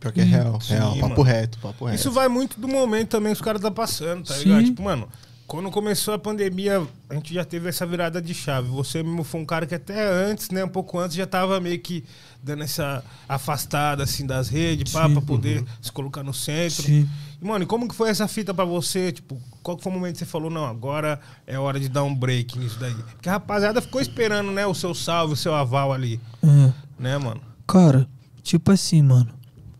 Pior 0.00 0.12
que 0.12 0.20
é 0.20 0.24
real, 0.24 0.60
Sim, 0.60 0.74
real. 0.74 0.96
Papo 0.98 1.22
reto, 1.22 1.58
papo 1.58 1.84
reto. 1.84 1.98
Isso 1.98 2.10
vai 2.10 2.28
muito 2.28 2.58
do 2.58 2.68
momento 2.68 3.08
também 3.08 3.32
que 3.32 3.38
os 3.40 3.44
caras 3.44 3.60
tá 3.60 3.70
passando, 3.70 4.24
tá 4.24 4.32
Sim. 4.34 4.44
ligado? 4.44 4.64
Tipo, 4.64 4.82
mano, 4.82 5.08
quando 5.48 5.70
começou 5.70 6.12
a 6.12 6.18
pandemia, 6.18 6.86
a 7.08 7.14
gente 7.14 7.32
já 7.32 7.42
teve 7.42 7.70
essa 7.70 7.86
virada 7.86 8.20
de 8.20 8.34
chave. 8.34 8.68
Você 8.68 9.02
mesmo 9.02 9.24
foi 9.24 9.40
um 9.40 9.46
cara 9.46 9.66
que 9.66 9.74
até 9.74 10.06
antes, 10.30 10.50
né, 10.50 10.62
um 10.62 10.68
pouco 10.68 10.98
antes, 10.98 11.16
já 11.16 11.26
tava 11.26 11.58
meio 11.58 11.80
que 11.80 12.04
dando 12.42 12.62
essa 12.64 13.02
afastada, 13.26 14.02
assim, 14.02 14.26
das 14.26 14.50
redes, 14.50 14.92
pra 14.92 15.08
poder 15.22 15.64
se 15.80 15.90
colocar 15.90 16.22
no 16.22 16.34
centro. 16.34 16.82
Sim. 16.82 17.08
E, 17.40 17.44
mano, 17.44 17.64
e 17.64 17.66
como 17.66 17.88
que 17.88 17.94
foi 17.94 18.10
essa 18.10 18.28
fita 18.28 18.52
pra 18.52 18.66
você? 18.66 19.10
Tipo, 19.10 19.40
qual 19.62 19.74
que 19.78 19.82
foi 19.82 19.90
o 19.90 19.94
momento 19.94 20.12
que 20.12 20.18
você 20.18 20.26
falou, 20.26 20.50
não, 20.50 20.66
agora 20.66 21.18
é 21.46 21.58
hora 21.58 21.80
de 21.80 21.88
dar 21.88 22.04
um 22.04 22.14
break 22.14 22.58
nisso 22.58 22.78
daí? 22.78 22.94
Porque 22.94 23.30
a 23.30 23.32
rapaziada 23.32 23.80
ficou 23.80 24.02
esperando, 24.02 24.50
né, 24.52 24.66
o 24.66 24.74
seu 24.74 24.94
salve, 24.94 25.32
o 25.32 25.36
seu 25.36 25.54
aval 25.54 25.94
ali, 25.94 26.20
É. 26.42 26.72
né, 26.98 27.16
mano? 27.16 27.40
Cara, 27.66 28.06
tipo 28.42 28.70
assim, 28.70 29.00
mano. 29.00 29.30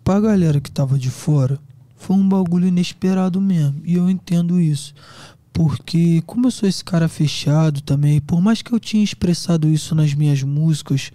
Pra 0.02 0.18
galera 0.18 0.62
que 0.62 0.70
tava 0.70 0.98
de 0.98 1.10
fora, 1.10 1.58
foi 1.98 2.16
um 2.16 2.26
bagulho 2.26 2.66
inesperado 2.66 3.38
mesmo. 3.38 3.82
E 3.84 3.96
eu 3.96 4.08
entendo 4.08 4.58
isso. 4.58 4.94
Porque, 5.52 6.22
como 6.26 6.46
eu 6.46 6.50
sou 6.50 6.68
esse 6.68 6.84
cara 6.84 7.08
fechado 7.08 7.80
também, 7.80 8.20
por 8.20 8.40
mais 8.40 8.62
que 8.62 8.72
eu 8.72 8.78
tinha 8.78 9.02
expressado 9.02 9.68
isso 9.68 9.94
nas 9.94 10.14
minhas 10.14 10.42
músicas, 10.42 11.10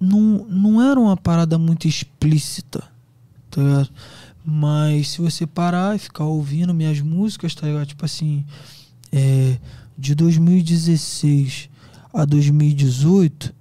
não, 0.00 0.46
não 0.48 0.82
era 0.82 0.98
uma 0.98 1.16
parada 1.16 1.58
muito 1.58 1.86
explícita, 1.86 2.84
tá 3.50 3.62
ligado? 3.62 3.90
Mas 4.44 5.10
se 5.10 5.20
você 5.20 5.46
parar 5.46 5.94
e 5.94 5.98
ficar 5.98 6.24
ouvindo 6.24 6.72
minhas 6.72 7.00
músicas, 7.00 7.54
tá 7.54 7.66
ligado? 7.66 7.88
Tipo 7.88 8.04
assim, 8.04 8.46
é, 9.12 9.58
de 9.96 10.14
2016 10.14 11.68
a 12.14 12.24
2018, 12.24 13.54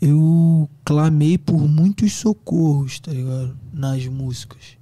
eu 0.00 0.68
clamei 0.84 1.36
por 1.36 1.68
muitos 1.68 2.12
socorros, 2.14 2.98
tá 2.98 3.12
ligado? 3.12 3.56
Nas 3.72 4.06
músicas. 4.06 4.77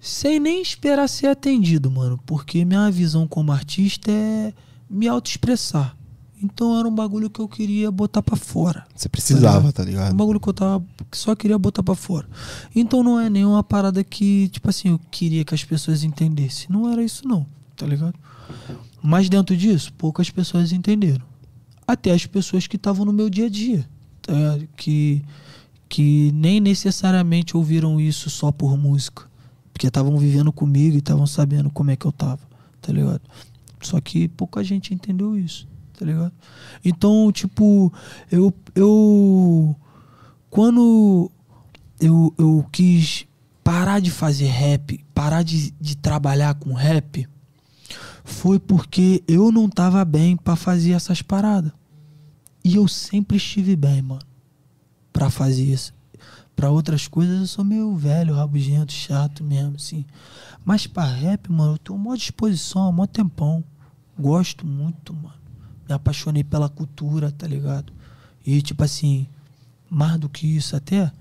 Sem 0.00 0.38
nem 0.38 0.62
esperar 0.62 1.08
ser 1.08 1.26
atendido, 1.26 1.90
mano. 1.90 2.18
Porque 2.24 2.64
minha 2.64 2.90
visão 2.90 3.26
como 3.26 3.52
artista 3.52 4.10
é 4.10 4.52
me 4.88 5.08
auto-expressar. 5.08 5.96
Então 6.42 6.78
era 6.78 6.86
um 6.86 6.94
bagulho 6.94 7.28
que 7.28 7.40
eu 7.40 7.48
queria 7.48 7.90
botar 7.90 8.22
pra 8.22 8.36
fora. 8.36 8.86
Você 8.94 9.08
precisava, 9.08 9.72
tá 9.72 9.82
um 9.82 9.86
ligado? 9.86 10.14
bagulho 10.14 10.38
que 10.38 10.48
eu 10.48 10.52
tava. 10.54 10.84
que 11.10 11.18
só 11.18 11.34
queria 11.34 11.58
botar 11.58 11.82
pra 11.82 11.96
fora. 11.96 12.28
Então 12.74 13.02
não 13.02 13.18
é 13.18 13.28
nenhuma 13.28 13.62
parada 13.64 14.04
que, 14.04 14.48
tipo 14.50 14.68
assim, 14.70 14.90
eu 14.90 15.00
queria 15.10 15.44
que 15.44 15.54
as 15.54 15.64
pessoas 15.64 16.04
entendessem. 16.04 16.66
Não 16.70 16.90
era 16.92 17.02
isso, 17.02 17.26
não, 17.26 17.44
tá 17.76 17.84
ligado? 17.84 18.14
Mas 19.02 19.28
dentro 19.28 19.56
disso, 19.56 19.92
poucas 19.94 20.30
pessoas 20.30 20.72
entenderam. 20.72 21.26
Até 21.86 22.12
as 22.12 22.24
pessoas 22.24 22.66
que 22.66 22.76
estavam 22.76 23.04
no 23.04 23.12
meu 23.12 23.28
dia 23.28 23.46
a 23.46 23.50
dia. 23.50 23.88
Tá? 24.22 24.34
Que, 24.76 25.24
que 25.88 26.30
nem 26.32 26.60
necessariamente 26.60 27.56
ouviram 27.56 28.00
isso 28.00 28.30
só 28.30 28.52
por 28.52 28.76
música. 28.76 29.27
Porque 29.78 29.86
estavam 29.86 30.18
vivendo 30.18 30.52
comigo 30.52 30.96
e 30.96 30.98
estavam 30.98 31.24
sabendo 31.24 31.70
como 31.70 31.92
é 31.92 31.94
que 31.94 32.04
eu 32.04 32.10
tava. 32.10 32.40
Tá 32.82 32.92
ligado? 32.92 33.20
Só 33.80 34.00
que 34.00 34.26
pouca 34.26 34.64
gente 34.64 34.92
entendeu 34.92 35.38
isso. 35.38 35.68
Tá 35.96 36.04
ligado? 36.04 36.32
Então, 36.84 37.30
tipo, 37.30 37.92
eu. 38.28 38.52
eu 38.74 39.76
quando 40.50 41.30
eu, 42.00 42.34
eu 42.36 42.66
quis 42.72 43.24
parar 43.62 44.00
de 44.00 44.10
fazer 44.10 44.46
rap, 44.46 44.98
parar 45.14 45.44
de, 45.44 45.70
de 45.80 45.96
trabalhar 45.96 46.54
com 46.54 46.72
rap, 46.72 47.28
foi 48.24 48.58
porque 48.58 49.22
eu 49.28 49.52
não 49.52 49.68
tava 49.68 50.04
bem 50.04 50.36
pra 50.36 50.56
fazer 50.56 50.90
essas 50.90 51.22
paradas. 51.22 51.70
E 52.64 52.74
eu 52.74 52.88
sempre 52.88 53.36
estive 53.36 53.76
bem, 53.76 54.02
mano, 54.02 54.22
pra 55.12 55.30
fazer 55.30 55.62
isso. 55.62 55.94
Pra 56.58 56.70
outras 56.70 57.06
coisas 57.06 57.38
eu 57.38 57.46
sou 57.46 57.64
meio 57.64 57.94
velho, 57.96 58.34
rabugento, 58.34 58.92
chato 58.92 59.44
mesmo, 59.44 59.76
assim. 59.76 60.04
Mas 60.64 60.88
pra 60.88 61.04
rap, 61.04 61.52
mano, 61.52 61.74
eu 61.74 61.78
tenho 61.78 61.96
uma 61.96 62.16
disposição 62.16 62.90
mó 62.90 63.06
tempão. 63.06 63.62
Gosto 64.18 64.66
muito, 64.66 65.14
mano. 65.14 65.36
Me 65.88 65.94
apaixonei 65.94 66.42
pela 66.42 66.68
cultura, 66.68 67.30
tá 67.30 67.46
ligado? 67.46 67.92
E, 68.44 68.60
tipo 68.60 68.82
assim, 68.82 69.28
mais 69.88 70.18
do 70.18 70.28
que 70.28 70.48
isso 70.48 70.74
até, 70.74 71.12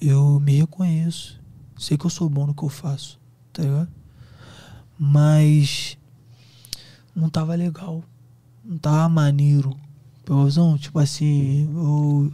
eu 0.00 0.40
me 0.40 0.56
reconheço. 0.56 1.40
Sei 1.78 1.96
que 1.96 2.06
eu 2.06 2.10
sou 2.10 2.28
bom 2.28 2.48
no 2.48 2.52
que 2.52 2.64
eu 2.64 2.68
faço, 2.68 3.20
tá 3.52 3.62
ligado? 3.62 3.88
Mas 4.98 5.96
não 7.14 7.30
tava 7.30 7.54
legal. 7.54 8.02
Não 8.64 8.78
tava 8.78 9.08
maneiro. 9.08 9.78
Peãozão, 10.24 10.76
tipo 10.76 10.98
assim, 10.98 11.72
eu, 11.72 12.32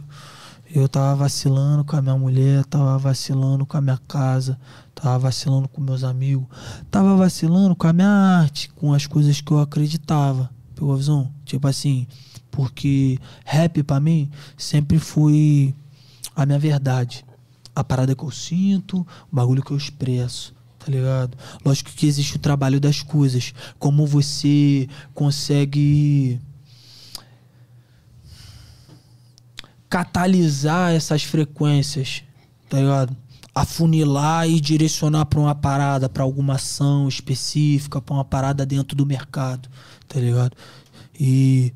Eu 0.69 0.89
tava 0.89 1.15
vacilando 1.15 1.85
com 1.85 1.95
a 1.95 2.01
minha 2.01 2.17
mulher, 2.17 2.65
tava 2.65 2.97
vacilando 2.97 3.65
com 3.65 3.77
a 3.77 3.81
minha 3.81 3.97
casa, 4.05 4.59
tava 4.93 5.17
vacilando 5.19 5.67
com 5.69 5.79
meus 5.79 6.03
amigos, 6.03 6.45
tava 6.91 7.15
vacilando 7.15 7.73
com 7.73 7.87
a 7.87 7.93
minha 7.93 8.09
arte, 8.09 8.69
com 8.75 8.93
as 8.93 9.07
coisas 9.07 9.39
que 9.39 9.51
eu 9.51 9.59
acreditava. 9.59 10.49
Pegou 10.75 10.93
a 10.93 10.97
visão? 10.97 11.31
Tipo 11.45 11.67
assim, 11.69 12.05
porque 12.51 13.17
rap 13.45 13.81
pra 13.83 13.99
mim 13.99 14.29
sempre 14.57 14.99
foi 14.99 15.73
a 16.35 16.45
minha 16.45 16.59
verdade. 16.59 17.25
A 17.73 17.83
parada 17.83 18.13
que 18.13 18.23
eu 18.23 18.31
sinto, 18.31 19.07
o 19.31 19.35
bagulho 19.35 19.63
que 19.63 19.71
eu 19.71 19.77
expresso, 19.77 20.53
tá 20.77 20.91
ligado? 20.91 21.37
Lógico 21.63 21.91
que 21.91 22.05
existe 22.05 22.35
o 22.35 22.39
trabalho 22.39 22.79
das 22.79 23.01
coisas. 23.01 23.53
Como 23.79 24.05
você 24.05 24.87
consegue 25.13 26.41
catalisar 29.89 30.93
essas 30.93 31.23
frequências, 31.23 32.23
tá 32.69 32.77
ligado? 32.77 33.15
Afunilar 33.53 34.47
e 34.47 34.59
direcionar 34.59 35.25
pra 35.25 35.39
uma 35.39 35.55
parada, 35.55 36.07
pra 36.07 36.23
alguma 36.23 36.55
ação 36.55 37.07
específica, 37.07 38.01
pra 38.01 38.13
uma 38.13 38.25
parada 38.25 38.65
dentro 38.65 38.95
do 38.95 39.05
mercado, 39.05 39.69
tá 40.07 40.19
ligado? 40.19 40.55
E 41.19 41.73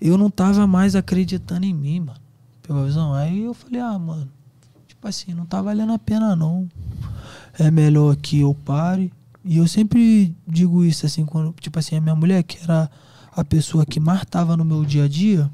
eu 0.00 0.16
não 0.16 0.30
tava 0.30 0.66
mais 0.66 0.96
acreditando 0.96 1.66
em 1.66 1.74
mim, 1.74 2.00
mano. 2.00 2.20
Pegou 2.62 2.82
a 2.82 2.86
visão? 2.86 3.12
Aí 3.12 3.44
eu 3.44 3.52
falei, 3.52 3.80
ah, 3.80 3.98
mano, 3.98 4.30
tipo 4.88 5.06
assim, 5.06 5.34
não 5.34 5.44
tá 5.44 5.60
valendo 5.60 5.92
a 5.92 5.98
pena 5.98 6.34
não. 6.34 6.68
É 7.58 7.70
melhor 7.70 8.16
que 8.16 8.40
eu 8.40 8.54
pare. 8.54 9.12
E 9.44 9.58
eu 9.58 9.66
sempre 9.66 10.34
digo 10.46 10.84
isso, 10.84 11.04
assim, 11.04 11.26
quando, 11.26 11.54
tipo 11.60 11.78
assim, 11.78 11.96
a 11.96 12.00
minha 12.00 12.14
mulher, 12.14 12.42
que 12.42 12.58
era 12.62 12.90
a 13.32 13.44
pessoa 13.44 13.84
que 13.84 14.00
mais 14.00 14.24
tava 14.24 14.56
no 14.56 14.64
meu 14.64 14.84
dia 14.84 15.04
a 15.04 15.08
dia, 15.08 15.50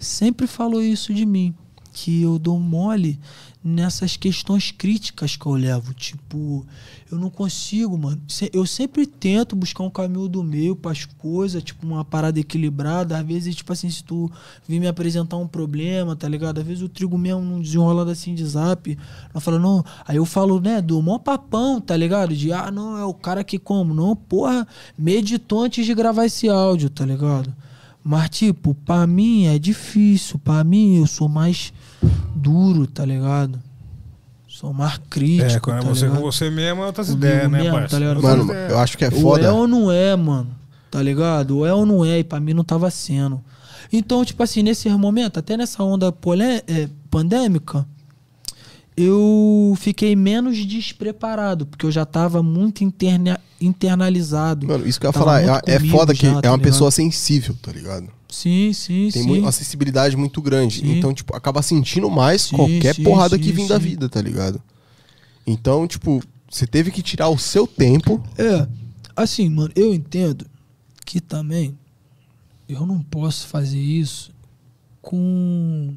sempre 0.00 0.46
falou 0.46 0.82
isso 0.82 1.14
de 1.14 1.24
mim. 1.24 1.54
Que 1.92 2.22
eu 2.22 2.38
dou 2.38 2.58
mole 2.58 3.18
nessas 3.62 4.16
questões 4.16 4.70
críticas 4.70 5.36
que 5.36 5.44
eu 5.44 5.52
levo. 5.52 5.92
Tipo, 5.92 6.66
eu 7.10 7.18
não 7.18 7.28
consigo, 7.28 7.96
mano. 7.98 8.20
Eu 8.52 8.64
sempre 8.64 9.06
tento 9.06 9.54
buscar 9.54 9.84
um 9.84 9.90
caminho 9.90 10.28
do 10.28 10.42
meio 10.42 10.74
pras 10.74 11.04
coisas, 11.04 11.62
tipo, 11.62 11.86
uma 11.86 12.04
parada 12.04 12.40
equilibrada. 12.40 13.18
Às 13.18 13.26
vezes, 13.26 13.54
tipo 13.54 13.72
assim, 13.72 13.90
se 13.90 14.02
tu 14.02 14.30
vir 14.66 14.80
me 14.80 14.86
apresentar 14.86 15.36
um 15.36 15.46
problema, 15.46 16.16
tá 16.16 16.28
ligado? 16.28 16.58
Às 16.58 16.66
vezes 16.66 16.82
o 16.82 16.88
trigo 16.88 17.18
mesmo 17.18 17.42
não 17.42 17.60
desenrolado 17.60 18.10
assim 18.10 18.34
de 18.34 18.44
zap. 18.46 18.96
Não 19.34 19.40
fala, 19.40 19.58
não. 19.58 19.84
Aí 20.06 20.16
eu 20.16 20.24
falo, 20.24 20.60
né, 20.60 20.80
do 20.80 21.00
mó 21.02 21.18
papão, 21.18 21.80
tá 21.80 21.96
ligado? 21.96 22.34
De, 22.34 22.52
ah, 22.52 22.70
não, 22.70 22.96
é 22.96 23.04
o 23.04 23.14
cara 23.14 23.44
que 23.44 23.58
como? 23.58 23.92
Não, 23.92 24.16
porra, 24.16 24.66
meditou 24.96 25.64
antes 25.64 25.84
de 25.84 25.94
gravar 25.94 26.24
esse 26.24 26.48
áudio, 26.48 26.88
tá 26.88 27.04
ligado? 27.04 27.52
Mas, 28.02 28.30
tipo, 28.30 28.74
pra 28.74 29.06
mim 29.06 29.46
é 29.46 29.58
difícil. 29.58 30.38
Pra 30.38 30.64
mim, 30.64 30.96
eu 30.96 31.06
sou 31.06 31.28
mais 31.28 31.72
duro, 32.34 32.86
tá 32.86 33.04
ligado? 33.04 33.60
Sou 34.48 34.72
mais 34.72 34.98
crítico. 35.08 35.52
É, 35.52 35.60
quando 35.60 35.78
é 35.78 35.82
tá 35.82 35.88
você 35.88 36.04
ligado? 36.06 36.18
com 36.20 36.32
você 36.32 36.50
mesmo 36.50 36.82
é 36.82 36.86
outras 36.86 37.08
Comigo 37.08 37.26
ideias, 37.26 37.50
né, 37.50 37.62
mesmo, 37.62 37.88
tá 37.88 37.98
ligado? 37.98 38.22
Mano, 38.22 38.52
eu 38.52 38.78
acho 38.78 38.98
que 38.98 39.04
é 39.04 39.08
Ou 39.08 39.16
é 39.16 39.20
foda. 39.20 39.54
ou 39.54 39.68
não 39.68 39.90
é, 39.90 40.16
mano. 40.16 40.48
Tá 40.90 41.02
ligado? 41.02 41.58
Ou 41.58 41.66
é 41.66 41.72
ou 41.72 41.86
não 41.86 42.04
é, 42.04 42.18
e 42.18 42.24
pra 42.24 42.40
mim 42.40 42.52
não 42.52 42.64
tava 42.64 42.90
sendo. 42.90 43.40
Então, 43.92 44.24
tipo 44.24 44.42
assim, 44.42 44.62
nesse 44.62 44.88
momento, 44.90 45.38
até 45.38 45.56
nessa 45.56 45.82
onda 45.82 46.10
polé 46.12 46.62
é, 46.66 46.88
pandêmica, 47.10 47.86
eu 49.00 49.74
fiquei 49.78 50.14
menos 50.14 50.58
despreparado, 50.66 51.64
porque 51.66 51.86
eu 51.86 51.90
já 51.90 52.04
tava 52.04 52.42
muito 52.42 52.84
interna- 52.84 53.40
internalizado. 53.60 54.66
Mano, 54.66 54.86
isso 54.86 55.00
que 55.00 55.06
eu 55.06 55.08
ia 55.08 55.12
falar, 55.12 55.42
é, 55.42 55.74
é 55.74 55.80
foda 55.80 56.14
que 56.14 56.22
já, 56.26 56.28
é 56.28 56.40
tá 56.40 56.50
uma 56.50 56.56
ligado? 56.56 56.60
pessoa 56.62 56.90
sensível, 56.90 57.56
tá 57.62 57.72
ligado? 57.72 58.08
Sim, 58.28 58.72
sim, 58.72 59.08
Tem 59.12 59.22
sim. 59.22 59.28
muito, 59.28 59.42
uma 59.42 59.52
sensibilidade 59.52 60.16
muito 60.16 60.40
grande. 60.42 60.80
Sim. 60.80 60.98
Então, 60.98 61.12
tipo, 61.14 61.34
acaba 61.34 61.62
sentindo 61.62 62.08
mais 62.10 62.42
Sim, 62.42 62.56
qualquer 62.56 62.94
sim, 62.94 63.02
porrada 63.02 63.38
que 63.38 63.50
vem 63.52 63.66
da 63.66 63.78
vida, 63.78 64.08
tá 64.08 64.20
ligado? 64.20 64.60
Então, 65.46 65.86
tipo, 65.86 66.22
você 66.48 66.66
teve 66.66 66.90
que 66.90 67.02
tirar 67.02 67.28
o 67.28 67.38
seu 67.38 67.66
tempo. 67.66 68.22
É, 68.38 68.68
assim, 69.16 69.48
mano, 69.48 69.70
eu 69.74 69.92
entendo 69.94 70.46
que 71.04 71.20
também 71.20 71.76
eu 72.68 72.86
não 72.86 73.00
posso 73.02 73.48
fazer 73.48 73.80
isso 73.80 74.30
com, 75.02 75.94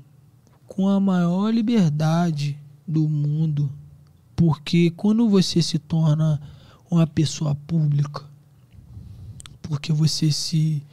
com 0.65 0.87
a 0.87 0.99
maior 0.99 1.53
liberdade 1.53 2.57
do 2.87 3.07
mundo. 3.07 3.71
Porque 4.35 4.91
quando 4.91 5.29
você 5.29 5.61
se 5.61 5.79
torna 5.79 6.41
uma 6.89 7.07
pessoa 7.07 7.55
pública, 7.55 8.23
porque 9.61 9.91
você 9.91 10.31
se 10.31 10.83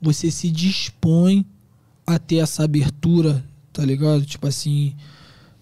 você 0.00 0.30
se 0.30 0.50
dispõe 0.50 1.44
a 2.06 2.18
ter 2.18 2.36
essa 2.36 2.64
abertura, 2.64 3.44
tá 3.72 3.84
ligado? 3.84 4.24
Tipo 4.24 4.46
assim, 4.46 4.94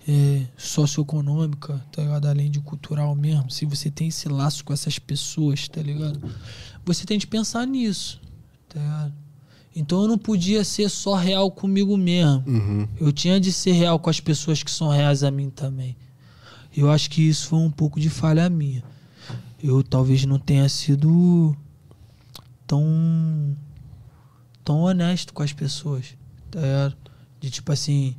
é, 0.07 0.47
socioeconômica, 0.57 1.83
tá 1.91 2.03
ligado? 2.03 2.27
Além 2.27 2.51
de 2.51 2.61
cultural 2.61 3.15
mesmo. 3.15 3.51
Se 3.51 3.65
você 3.65 3.91
tem 3.91 4.09
esse 4.09 4.29
laço 4.29 4.65
com 4.65 4.73
essas 4.73 4.99
pessoas, 4.99 5.69
tá 5.69 5.83
ligado? 5.83 6.21
Você 6.85 7.05
tem 7.05 7.19
de 7.19 7.27
pensar 7.27 7.67
nisso, 7.67 8.21
tá 8.69 8.79
ligado? 8.79 9.15
Então 9.77 10.01
eu 10.03 10.09
não 10.09 10.17
podia 10.17 10.65
ser 10.65 10.89
só 10.89 11.15
real 11.15 11.51
comigo 11.51 11.99
mesmo. 11.99 12.43
Uhum. 12.47 12.89
Eu 12.99 13.13
tinha 13.13 13.39
de 13.39 13.53
ser 13.53 13.73
real 13.73 13.99
com 13.99 14.09
as 14.09 14.19
pessoas 14.19 14.63
que 14.63 14.71
são 14.71 14.89
reais 14.89 15.23
a 15.23 15.31
mim 15.31 15.51
também. 15.51 15.95
Eu 16.75 16.91
acho 16.91 17.11
que 17.11 17.21
isso 17.21 17.49
foi 17.49 17.59
um 17.59 17.71
pouco 17.71 18.01
de 18.01 18.09
falha 18.09 18.49
minha. 18.49 18.83
Eu 19.63 19.83
talvez 19.83 20.25
não 20.25 20.39
tenha 20.39 20.67
sido 20.71 21.55
tão 22.67 23.55
tão 24.65 24.81
honesto 24.81 25.35
com 25.35 25.43
as 25.43 25.53
pessoas, 25.53 26.17
tá? 26.51 26.91
De 27.39 27.51
tipo 27.51 27.71
assim, 27.71 28.17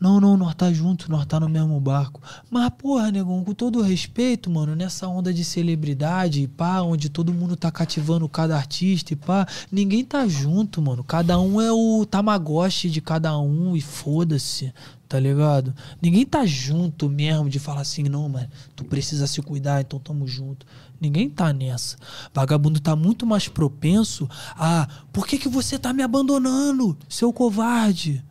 não, 0.00 0.18
não, 0.18 0.34
nós 0.34 0.54
tá 0.54 0.72
junto, 0.72 1.10
nós 1.10 1.26
tá 1.26 1.38
no 1.38 1.46
mesmo 1.46 1.78
barco. 1.78 2.22
Mas, 2.50 2.70
porra, 2.70 3.10
negão, 3.10 3.44
com 3.44 3.52
todo 3.52 3.82
respeito, 3.82 4.48
mano, 4.48 4.74
nessa 4.74 5.06
onda 5.06 5.30
de 5.30 5.44
celebridade, 5.44 6.48
pá, 6.48 6.80
onde 6.80 7.10
todo 7.10 7.34
mundo 7.34 7.54
tá 7.54 7.70
cativando 7.70 8.26
cada 8.26 8.56
artista 8.56 9.12
e 9.12 9.16
pá, 9.16 9.46
ninguém 9.70 10.02
tá 10.02 10.26
junto, 10.26 10.80
mano. 10.80 11.04
Cada 11.04 11.38
um 11.38 11.60
é 11.60 11.70
o 11.70 12.06
tamagotchi 12.06 12.88
de 12.88 13.02
cada 13.02 13.38
um 13.38 13.76
e 13.76 13.82
foda-se, 13.82 14.72
tá 15.06 15.20
ligado? 15.20 15.74
Ninguém 16.00 16.24
tá 16.24 16.46
junto 16.46 17.06
mesmo 17.06 17.50
de 17.50 17.58
falar 17.58 17.82
assim, 17.82 18.04
não, 18.04 18.26
mano, 18.26 18.48
tu 18.74 18.84
precisa 18.86 19.26
se 19.26 19.42
cuidar, 19.42 19.82
então 19.82 19.98
tamo 19.98 20.26
junto. 20.26 20.64
Ninguém 20.98 21.28
tá 21.28 21.52
nessa. 21.52 21.98
Vagabundo 22.32 22.80
tá 22.80 22.96
muito 22.96 23.26
mais 23.26 23.48
propenso 23.48 24.26
a, 24.56 24.88
por 25.12 25.26
que 25.26 25.36
que 25.36 25.48
você 25.48 25.78
tá 25.78 25.92
me 25.92 26.02
abandonando, 26.02 26.96
seu 27.06 27.30
covarde? 27.34 28.24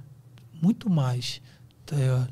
Muito 0.59 0.89
mais, 0.89 1.41
tá 1.89 1.95
ligado? 1.95 2.29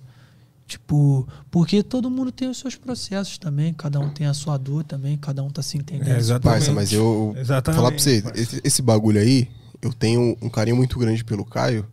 Tipo, 0.67 1.25
porque 1.49 1.81
todo 1.81 2.11
mundo 2.11 2.29
tem 2.29 2.49
os 2.49 2.57
seus 2.57 2.75
processos 2.75 3.37
também, 3.37 3.73
cada 3.73 3.99
um 3.99 4.09
tem 4.09 4.27
a 4.27 4.33
sua 4.33 4.57
dor 4.57 4.83
também, 4.83 5.17
cada 5.17 5.41
um 5.41 5.49
tá 5.49 5.61
se 5.61 5.77
entendendo. 5.77 6.09
É, 6.09 6.17
exatamente. 6.17 6.59
Parça, 6.59 6.73
mas 6.73 6.91
eu. 6.91 7.33
Exatamente, 7.37 7.77
Falar 7.77 7.91
pra 7.91 7.99
você, 7.99 8.23
esse, 8.35 8.61
esse 8.63 8.81
bagulho 8.81 9.19
aí, 9.19 9.49
eu 9.81 9.93
tenho 9.93 10.37
um 10.41 10.49
carinho 10.49 10.75
muito 10.75 10.99
grande 10.99 11.23
pelo 11.23 11.45
Caio, 11.45 11.87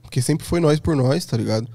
porque 0.00 0.22
sempre 0.22 0.46
foi 0.46 0.60
nós 0.60 0.78
por 0.78 0.94
nós, 0.94 1.24
tá 1.24 1.36
ligado? 1.36 1.68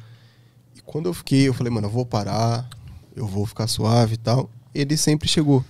E 0.74 0.80
quando 0.82 1.08
eu 1.08 1.14
fiquei, 1.14 1.50
eu 1.50 1.54
falei, 1.54 1.74
mano, 1.74 1.88
eu 1.88 1.92
vou 1.92 2.06
parar, 2.06 2.70
eu 3.14 3.28
vou 3.28 3.46
ficar 3.46 3.68
suave 3.68 4.14
e 4.14 4.18
tal. 4.18 4.50
Ele 4.74 4.96
sempre 4.96 5.28
chegou. 5.28 5.64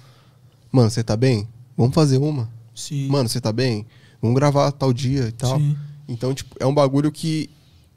Mano, 0.72 0.92
você 0.92 1.04
tá 1.04 1.18
bem? 1.18 1.48
Vamos 1.76 1.96
fazer 1.96 2.20
uma. 2.20 2.48
Sim. 2.76 3.08
Mano, 3.08 3.28
você 3.28 3.42
tá 3.42 3.52
bem? 3.52 3.88
Vamos 4.22 4.36
gravar 4.36 4.72
tal 4.72 4.94
dia 4.94 5.28
e 5.28 5.32
tal. 5.32 5.58
Sim. 5.58 5.76
Então, 6.08 6.32
tipo, 6.32 6.56
é 6.60 6.66
um 6.66 6.74
bagulho 6.74 7.12
que, 7.12 7.50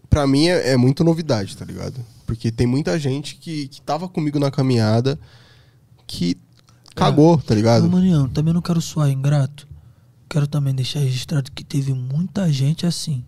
pra 0.09 0.27
mim, 0.27 0.49
é, 0.49 0.73
é 0.73 0.77
muito 0.77 1.05
novidade, 1.05 1.57
tá 1.57 1.65
ligado? 1.65 2.05
Porque 2.27 2.51
tem 2.51 2.67
muita 2.67 2.99
gente 2.99 3.37
que, 3.37 3.69
que 3.69 3.81
tava 3.81 4.09
comigo 4.09 4.39
na 4.39 4.51
caminhada 4.51 5.19
que 6.07 6.37
cagou, 6.95 7.39
tá 7.39 7.55
ligado? 7.55 7.83
Não, 7.83 7.91
Manião, 7.91 8.29
também 8.29 8.53
não 8.53 8.63
quero 8.63 8.81
soar 8.81 9.11
ingrato. 9.11 9.69
Quero 10.29 10.47
também 10.47 10.75
deixar 10.75 11.01
registrado 11.01 11.51
que 11.53 11.65
teve 11.65 11.95
muita 11.95 12.53
gente 12.53 12.85
assim. 12.85 13.25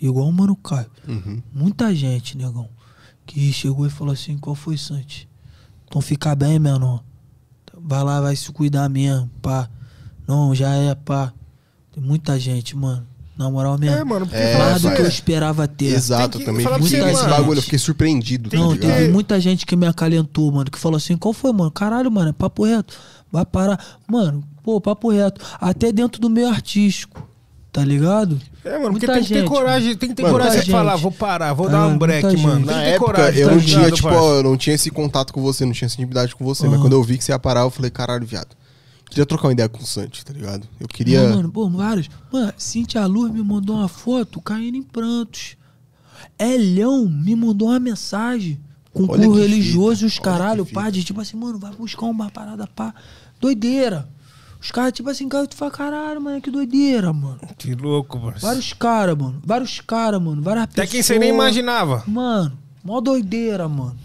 Igual 0.00 0.28
o 0.28 0.32
Mano 0.32 0.54
Caio. 0.54 0.90
Uhum. 1.08 1.42
Muita 1.52 1.94
gente, 1.94 2.36
negão. 2.36 2.68
Que 3.26 3.52
chegou 3.52 3.86
e 3.86 3.90
falou 3.90 4.12
assim, 4.12 4.36
qual 4.36 4.54
foi, 4.54 4.76
Santi? 4.76 5.28
Então 5.86 6.00
fica 6.00 6.34
bem, 6.34 6.58
menor. 6.58 7.02
Vai 7.76 8.04
lá, 8.04 8.20
vai 8.20 8.36
se 8.36 8.52
cuidar 8.52 8.88
mesmo, 8.88 9.28
pá. 9.40 9.68
Não, 10.28 10.54
já 10.54 10.74
é, 10.74 10.94
pá. 10.94 11.32
Tem 11.92 12.02
muita 12.02 12.38
gente, 12.38 12.76
mano. 12.76 13.06
Na 13.36 13.50
moral 13.50 13.76
mesmo. 13.76 13.96
É, 13.96 14.04
mano, 14.04 14.26
porque 14.26 14.40
É, 14.40 14.56
Mais 14.58 14.82
do 14.82 14.90
que 14.92 15.02
eu 15.02 15.08
esperava 15.08 15.66
ter. 15.66 15.86
Exato, 15.86 16.38
Tem 16.38 16.40
que 16.40 16.44
também 16.46 16.64
esse 16.86 17.00
mano. 17.00 17.28
bagulho, 17.30 17.58
eu 17.58 17.62
fiquei 17.62 17.78
surpreendido, 17.80 18.48
tá 18.48 18.56
Não, 18.56 18.76
teve 18.76 19.08
muita 19.08 19.40
gente 19.40 19.66
que 19.66 19.74
me 19.74 19.86
acalentou, 19.88 20.52
mano, 20.52 20.70
que 20.70 20.78
falou 20.78 20.96
assim, 20.96 21.16
qual 21.16 21.32
foi, 21.34 21.52
mano? 21.52 21.70
Caralho, 21.70 22.10
mano, 22.12 22.30
é 22.30 22.32
papo 22.32 22.64
reto. 22.64 22.94
Vai 23.32 23.44
parar. 23.44 23.84
Mano, 24.06 24.44
pô, 24.62 24.80
papo 24.80 25.10
reto. 25.10 25.40
Até 25.60 25.90
dentro 25.90 26.20
do 26.20 26.30
meio 26.30 26.48
artístico. 26.48 27.28
Tá 27.72 27.84
ligado? 27.84 28.40
É, 28.64 28.78
mano, 28.78 28.92
porque 28.92 29.04
Muita 29.08 29.14
tem 29.14 29.22
que 29.24 29.28
ter 29.30 29.40
gente, 29.40 29.48
coragem, 29.48 29.96
tem 29.96 30.08
que 30.10 30.14
ter 30.14 30.22
Mano, 30.22 30.34
coragem 30.34 30.52
muita 30.58 30.64
de 30.66 30.70
falar, 30.70 30.92
gente. 30.92 31.02
vou 31.02 31.10
parar, 31.10 31.52
vou 31.54 31.66
Ah, 31.66 31.70
dar 31.70 31.86
um 31.86 31.90
muita 31.90 32.06
break, 32.06 32.30
gente. 32.30 32.40
mano. 32.40 32.64
Na 32.66 32.72
Tem 32.72 32.80
que 32.82 32.84
ter 32.84 32.90
época, 32.94 33.12
coragem, 33.12 33.40
eu 33.40 33.48
tá 33.48 33.54
não 33.56 33.60
tinha, 33.60 33.76
ligado, 33.78 33.94
tipo, 33.96 34.08
parça? 34.10 34.24
eu 34.24 34.42
não 34.44 34.56
tinha 34.56 34.74
esse 34.76 34.90
contato 34.92 35.32
com 35.32 35.42
você, 35.42 35.64
não 35.64 35.72
tinha 35.72 35.86
essa 35.86 35.96
intimidade 35.96 36.36
com 36.36 36.44
você. 36.44 36.62
Mas 36.66 36.74
Aham. 36.74 36.82
quando 36.82 36.92
eu 36.92 37.02
vi 37.02 37.18
que 37.18 37.24
você 37.24 37.32
ia 37.32 37.38
parar, 37.40 37.62
eu 37.62 37.70
falei, 37.70 37.90
caralho, 37.90 38.24
viado. 38.24 38.54
Queria 39.14 39.26
trocar 39.26 39.46
uma 39.46 39.52
ideia 39.52 39.68
com 39.68 39.80
o 39.80 39.86
Santi, 39.86 40.24
tá 40.24 40.32
ligado? 40.32 40.66
Eu 40.80 40.88
queria. 40.88 41.28
Não, 41.28 41.36
mano, 41.36 41.52
pô, 41.52 41.70
vários. 41.70 42.10
Mano, 42.32 42.52
Cintia 42.58 43.06
Luz 43.06 43.32
me 43.32 43.44
mandou 43.44 43.76
uma 43.76 43.86
foto 43.86 44.40
caindo 44.40 44.76
em 44.76 44.82
prantos. 44.82 45.56
Elhão 46.36 47.08
me 47.08 47.36
mandou 47.36 47.68
uma 47.68 47.78
mensagem 47.78 48.58
que 48.92 49.02
religioso 49.02 50.04
e 50.04 50.06
os 50.06 50.18
caralho, 50.18 50.66
pá, 50.66 50.90
de 50.90 51.04
tipo 51.04 51.20
assim, 51.20 51.36
mano, 51.36 51.60
vai 51.60 51.72
buscar 51.72 52.06
uma 52.06 52.28
parada, 52.28 52.66
pá. 52.66 52.92
Doideira. 53.40 54.08
Os 54.60 54.72
caras, 54.72 54.92
tipo 54.92 55.08
assim, 55.08 55.28
cara, 55.28 55.46
tu 55.46 55.54
fala, 55.54 55.70
caralho, 55.70 56.20
mano, 56.20 56.40
que 56.40 56.50
doideira, 56.50 57.12
mano. 57.12 57.38
Que 57.56 57.72
louco, 57.72 58.18
parça. 58.18 58.44
Vários 58.44 58.72
caras, 58.72 59.16
mano. 59.16 59.40
Vários 59.44 59.80
caras, 59.80 60.20
mano. 60.20 60.42
Várias 60.42 60.64
Até 60.64 60.88
quem 60.88 61.02
você 61.02 61.18
nem 61.20 61.30
pessoas. 61.30 61.36
imaginava. 61.36 62.02
Mano, 62.06 62.58
mó 62.82 63.00
doideira, 63.00 63.68
mano. 63.68 63.96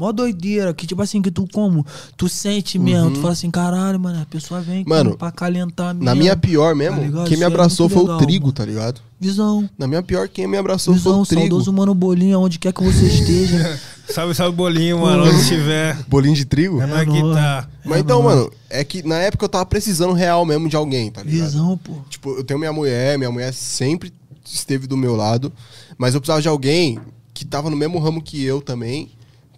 Mó 0.00 0.12
doideira. 0.12 0.72
Que 0.72 0.86
tipo 0.86 1.02
assim, 1.02 1.20
que 1.20 1.30
tu 1.30 1.46
como? 1.52 1.84
Tu 2.16 2.26
sente 2.26 2.78
mesmo. 2.78 3.10
Tu 3.10 3.20
fala 3.20 3.34
assim, 3.34 3.50
caralho, 3.50 4.00
mano, 4.00 4.22
a 4.22 4.24
pessoa 4.24 4.58
vem 4.62 4.78
Uhum. 4.78 4.84
Mano, 4.88 5.18
pra 5.18 5.30
calentar 5.30 5.88
mesmo. 5.92 6.04
Na 6.06 6.14
minha 6.14 6.34
pior 6.34 6.74
mesmo, 6.74 7.12
Tá 7.12 7.24
quem 7.24 7.36
me 7.36 7.42
é 7.42 7.46
abraçou 7.46 7.86
muito 7.86 7.94
foi 7.98 8.02
legal, 8.04 8.16
o 8.16 8.18
Trigo, 8.26 8.44
mano. 8.46 8.52
tá 8.54 8.64
ligado? 8.64 9.00
Visão. 9.20 9.68
Na 9.76 9.86
minha 9.86 10.02
pior, 10.02 10.26
quem 10.26 10.46
me 10.46 10.56
abraçou 10.56 10.94
Visão, 10.94 11.12
foi 11.12 11.22
o 11.22 11.26
Trigo. 11.26 11.40
saudoso 11.42 11.70
Mano 11.70 11.94
Bolinho, 11.94 12.38
aonde 12.38 12.58
quer 12.58 12.72
que 12.72 12.82
você 12.82 13.04
esteja. 13.04 13.78
Salve, 14.10 14.34
salve, 14.34 14.56
bolinho, 14.56 14.98
mano, 14.98 15.22
onde 15.24 15.36
estiver. 15.40 15.96
Bolinho 16.08 16.34
de 16.34 16.44
trigo? 16.44 16.80
É 16.82 16.86
nóis 16.86 17.08
que 17.08 17.20
tá. 17.32 17.68
Mas 17.84 17.98
É 17.98 18.00
então, 18.00 18.20
mano, 18.22 18.50
é 18.68 18.82
que 18.82 19.06
na 19.06 19.14
época 19.18 19.44
eu 19.44 19.48
tava 19.48 19.64
precisando 19.66 20.14
real 20.14 20.44
mesmo 20.44 20.68
de 20.68 20.74
alguém, 20.74 21.12
tá 21.12 21.22
ligado? 21.22 21.44
Visão, 21.46 21.78
pô. 21.78 21.92
Tipo, 22.08 22.30
eu 22.30 22.42
tenho 22.42 22.58
minha 22.58 22.72
mulher, 22.72 23.16
minha 23.18 23.30
mulher 23.30 23.52
sempre 23.54 24.12
esteve 24.44 24.88
do 24.88 24.96
meu 24.96 25.14
lado, 25.14 25.52
mas 25.96 26.12
eu 26.14 26.20
precisava 26.20 26.42
de 26.42 26.48
alguém 26.48 26.98
que 27.32 27.44
tava 27.44 27.70
no 27.70 27.76
mesmo 27.76 28.00
ramo 28.00 28.20
que 28.20 28.42
eu 28.42 28.60
também, 28.60 29.12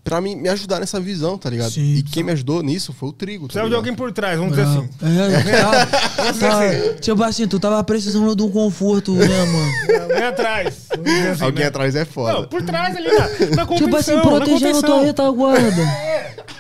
pra 0.04 0.20
me, 0.20 0.34
me 0.34 0.48
ajudar 0.48 0.80
nessa 0.80 1.00
visão, 1.00 1.38
tá 1.38 1.48
ligado? 1.48 1.70
Sim, 1.70 1.94
e 1.94 2.02
quem 2.02 2.22
me 2.22 2.32
ajudou 2.32 2.62
nisso 2.62 2.92
foi 2.92 3.08
o 3.08 3.12
Trigo, 3.12 3.48
tá 3.48 3.66
de 3.66 3.74
alguém 3.74 3.94
por 3.94 4.12
trás, 4.12 4.38
vamos 4.38 4.56
dizer 4.56 4.68
assim. 4.68 4.88
É, 5.02 5.52
tá, 5.62 6.32
tá, 6.32 6.94
tipo 7.00 7.22
assim, 7.22 7.46
tu 7.46 7.58
tava 7.60 7.82
precisando 7.84 8.34
de 8.34 8.42
um 8.42 8.50
conforto, 8.50 9.12
né, 9.12 9.26
mano? 9.26 10.08
Vem 10.08 10.24
atrás. 10.24 10.86
Assim, 11.32 11.44
Alguém 11.44 11.62
né? 11.62 11.68
atrás 11.68 11.94
é 11.94 12.04
foda. 12.04 12.32
Não, 12.32 12.44
por 12.46 12.62
trás 12.62 12.96
ali, 12.96 13.08
na, 13.08 13.56
na 13.56 13.66
contenção. 13.66 13.76
Tipo 13.76 13.96
assim, 13.96 14.20
protegendo 14.20 14.82
tua 14.82 15.04
retaguarda. 15.04 15.82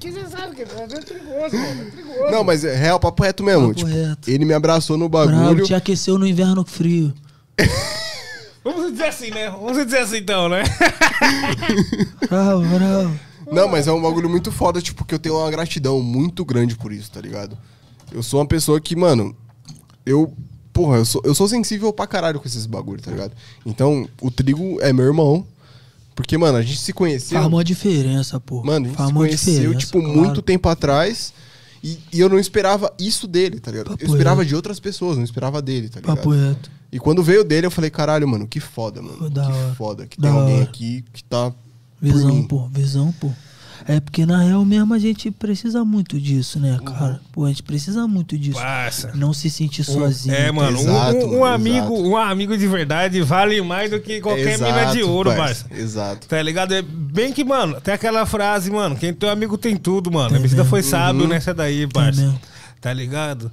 Que 0.00 0.10
você 0.10 0.26
sabe 0.26 0.56
que 0.56 0.62
é 0.62 0.66
perigoso, 0.66 1.56
mano. 1.56 1.82
É 1.82 1.90
perigoso. 1.92 2.30
Não, 2.32 2.42
mas 2.42 2.64
é 2.64 2.74
real, 2.74 2.98
papo 2.98 3.22
reto 3.22 3.44
mesmo. 3.44 3.68
Papo 3.68 3.74
tipo, 3.74 3.88
reto. 3.88 4.28
ele 4.28 4.44
me 4.44 4.52
abraçou 4.52 4.98
no 4.98 5.08
Bravo, 5.08 5.30
bagulho. 5.30 5.64
te 5.64 5.74
aqueceu 5.74 6.18
no 6.18 6.26
inverno 6.26 6.64
frio. 6.64 7.14
Vamos 8.68 8.92
dizer 8.92 9.06
assim, 9.06 9.30
né? 9.30 9.50
Vamos 9.50 9.84
dizer 9.84 9.98
assim 9.98 10.18
então, 10.18 10.48
né? 10.48 10.62
Bravo, 12.28 12.62
bravo. 12.66 13.20
Não, 13.50 13.66
mas 13.66 13.86
é 13.86 13.92
um 13.92 14.02
bagulho 14.02 14.28
muito 14.28 14.52
foda, 14.52 14.82
tipo, 14.82 15.06
que 15.06 15.14
eu 15.14 15.18
tenho 15.18 15.38
uma 15.38 15.50
gratidão 15.50 16.02
muito 16.02 16.44
grande 16.44 16.76
por 16.76 16.92
isso, 16.92 17.10
tá 17.10 17.18
ligado? 17.18 17.56
Eu 18.12 18.22
sou 18.22 18.40
uma 18.40 18.46
pessoa 18.46 18.78
que, 18.78 18.94
mano, 18.94 19.34
eu. 20.04 20.32
Porra, 20.70 20.98
eu 20.98 21.04
sou, 21.06 21.22
eu 21.24 21.34
sou 21.34 21.48
sensível 21.48 21.92
pra 21.94 22.06
caralho 22.06 22.38
com 22.38 22.46
esses 22.46 22.66
bagulhos, 22.66 23.04
tá 23.04 23.10
ligado? 23.10 23.32
Então, 23.64 24.06
o 24.20 24.30
trigo 24.30 24.78
é 24.82 24.92
meu 24.92 25.06
irmão. 25.06 25.46
Porque, 26.14 26.36
mano, 26.36 26.58
a 26.58 26.62
gente 26.62 26.80
se 26.80 26.92
conheceu. 26.92 27.38
Faz 27.38 27.50
uma 27.50 27.64
diferença, 27.64 28.38
pô. 28.38 28.62
Mano, 28.62 28.86
a 28.86 28.88
gente 28.88 28.96
Faz 28.96 29.08
se 29.08 29.14
conheceu, 29.14 29.74
tipo, 29.78 29.98
claro. 30.00 30.14
muito 30.14 30.42
tempo 30.42 30.68
atrás. 30.68 31.32
E, 31.82 31.98
e 32.12 32.20
eu 32.20 32.28
não 32.28 32.38
esperava 32.38 32.92
isso 32.98 33.26
dele, 33.26 33.60
tá 33.60 33.70
ligado? 33.70 33.90
Papo 33.90 34.02
eu 34.04 34.08
esperava 34.08 34.40
reto. 34.40 34.48
de 34.48 34.54
outras 34.56 34.80
pessoas, 34.80 35.16
não 35.16 35.24
esperava 35.24 35.62
dele, 35.62 35.88
tá 35.88 36.00
ligado? 36.00 36.16
Papo 36.16 36.30
reto. 36.30 36.70
E 36.90 36.98
quando 36.98 37.22
veio 37.22 37.44
dele, 37.44 37.66
eu 37.66 37.70
falei, 37.70 37.90
caralho, 37.90 38.26
mano, 38.26 38.46
que 38.46 38.60
foda, 38.60 39.02
mano. 39.02 39.28
Da 39.30 39.44
que 39.46 39.52
hora. 39.52 39.74
foda 39.74 40.06
que 40.06 40.20
Da 40.20 40.28
tem 40.30 40.38
alguém 40.38 40.54
hora. 40.56 40.64
aqui 40.64 41.04
que 41.12 41.22
tá. 41.22 41.52
Visão, 42.00 42.42
pô, 42.44 42.66
visão, 42.68 43.12
pô. 43.20 43.30
É 43.90 44.00
porque 44.00 44.26
na 44.26 44.42
real 44.42 44.62
mesmo 44.66 44.92
a 44.92 44.98
gente 44.98 45.30
precisa 45.30 45.82
muito 45.82 46.20
disso, 46.20 46.60
né, 46.60 46.78
cara? 46.84 47.20
Pô, 47.32 47.46
a 47.46 47.48
gente 47.48 47.62
precisa 47.62 48.06
muito 48.06 48.36
disso. 48.36 48.60
Parça. 48.60 49.12
Não 49.14 49.32
se 49.32 49.48
sentir 49.48 49.82
sozinho. 49.82 50.34
É, 50.34 50.52
mano, 50.52 50.76
um- 50.78 50.82
Exato, 50.82 51.16
um, 51.16 51.36
um 51.36 51.40
mano, 51.40 51.44
amigo, 51.54 51.94
exato. 51.94 52.08
um 52.10 52.16
amigo 52.18 52.58
de 52.58 52.66
verdade 52.68 53.22
vale 53.22 53.62
mais 53.62 53.90
do 53.90 53.98
que 53.98 54.20
qualquer 54.20 54.52
Exato, 54.52 54.70
mina 54.74 54.92
de 54.92 55.02
ouro, 55.02 55.30
parça, 55.34 55.64
parça. 55.68 55.82
Exato. 55.82 56.28
Tá 56.28 56.42
ligado? 56.42 56.74
É 56.74 56.82
bem 56.82 57.32
que, 57.32 57.42
mano, 57.42 57.80
tem 57.80 57.94
aquela 57.94 58.26
frase, 58.26 58.70
mano, 58.70 58.94
quem 58.94 59.14
tem 59.14 59.30
amigo 59.30 59.56
tem 59.56 59.74
tudo, 59.74 60.12
mano. 60.12 60.28
Tem 60.28 60.38
a 60.38 60.42
visita 60.42 60.60
mesmo. 60.62 60.70
foi 60.70 60.82
sábio 60.82 61.22
Uhum. 61.22 61.28
nessa 61.28 61.54
daí, 61.54 61.86
parça. 61.86 62.20
mesmo. 62.20 62.38
Tá 62.82 62.92
ligado? 62.92 63.50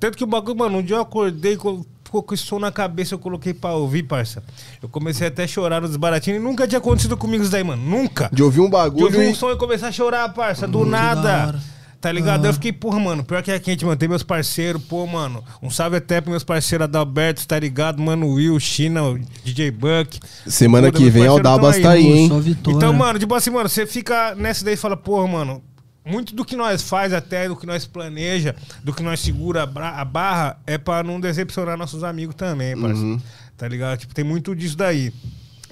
Tanto 0.00 0.16
que 0.16 0.24
o 0.24 0.26
bagulho, 0.26 0.56
mano, 0.58 0.78
um 0.78 0.82
dia 0.82 0.96
eu 0.96 1.02
acordei 1.02 1.56
com 1.58 1.84
ficou 2.14 2.22
com 2.22 2.34
esse 2.34 2.44
som 2.44 2.58
na 2.60 2.70
cabeça, 2.70 3.14
eu 3.14 3.18
coloquei 3.18 3.52
pra 3.52 3.72
ouvir, 3.72 4.04
parça. 4.04 4.42
Eu 4.80 4.88
comecei 4.88 5.26
até 5.26 5.44
a 5.44 5.46
chorar 5.46 5.80
no 5.80 5.88
desbaratinho 5.88 6.36
e 6.36 6.38
nunca 6.38 6.66
tinha 6.68 6.78
acontecido 6.78 7.16
comigo 7.16 7.42
isso 7.42 7.50
daí, 7.50 7.64
mano. 7.64 7.82
Nunca. 7.82 8.30
De 8.32 8.42
ouvir 8.42 8.60
um 8.60 8.66
De 8.66 8.70
bagulho. 8.70 9.06
ouvir 9.06 9.28
um 9.28 9.34
som 9.34 9.50
e 9.50 9.56
começar 9.56 9.88
a 9.88 9.92
chorar, 9.92 10.28
parça, 10.32 10.68
do 10.68 10.84
da 10.84 10.90
nada. 10.90 11.60
Tá 12.00 12.12
ligado? 12.12 12.44
Ah. 12.44 12.48
Eu 12.50 12.52
fiquei, 12.52 12.70
porra, 12.70 13.00
mano, 13.00 13.24
pior 13.24 13.42
que 13.42 13.50
é 13.50 13.58
quente, 13.58 13.84
mano. 13.84 13.96
Tem 13.96 14.08
meus 14.08 14.22
parceiros, 14.22 14.82
pô, 14.84 15.06
mano. 15.06 15.42
Um 15.62 15.70
salve 15.70 15.96
até 15.96 16.20
pros 16.20 16.30
meus 16.30 16.44
parceiros 16.44 16.84
Adalberto, 16.84 17.46
tá 17.48 17.58
ligado? 17.58 18.00
Mano, 18.00 18.34
Will, 18.34 18.60
China, 18.60 19.04
o 19.04 19.18
DJ 19.42 19.70
Buck. 19.70 20.20
Semana 20.46 20.92
Pô, 20.92 20.98
que 20.98 21.10
vem 21.10 21.22
o 21.22 21.40
parceiros 21.40 21.42
tão 21.42 21.56
Dabas 21.56 21.76
aí, 21.76 21.82
tá 21.82 21.90
aí, 21.90 22.06
hein? 22.06 22.30
Então, 22.68 22.92
mano, 22.92 23.18
tipo 23.18 23.34
assim, 23.34 23.50
mano, 23.50 23.68
você 23.68 23.86
fica 23.86 24.34
nessa 24.34 24.64
daí 24.64 24.74
e 24.74 24.76
fala, 24.76 24.96
porra, 24.96 25.26
mano, 25.26 25.62
muito 26.04 26.34
do 26.34 26.44
que 26.44 26.56
nós 26.56 26.82
faz 26.82 27.12
até, 27.12 27.48
do 27.48 27.56
que 27.56 27.66
nós 27.66 27.86
planeja, 27.86 28.54
do 28.82 28.92
que 28.92 29.02
nós 29.02 29.20
segura 29.20 29.62
a, 29.62 30.04
barra, 30.04 30.58
é 30.66 30.76
pra 30.76 31.02
não 31.02 31.18
decepcionar 31.18 31.76
nossos 31.76 32.04
amigos 32.04 32.34
também, 32.34 32.78
parça. 32.78 33.00
Uhum. 33.00 33.20
Tá 33.56 33.68
ligado? 33.68 33.98
Tipo, 34.00 34.14
tem 34.14 34.24
muito 34.24 34.54
disso 34.54 34.76
daí. 34.76 35.12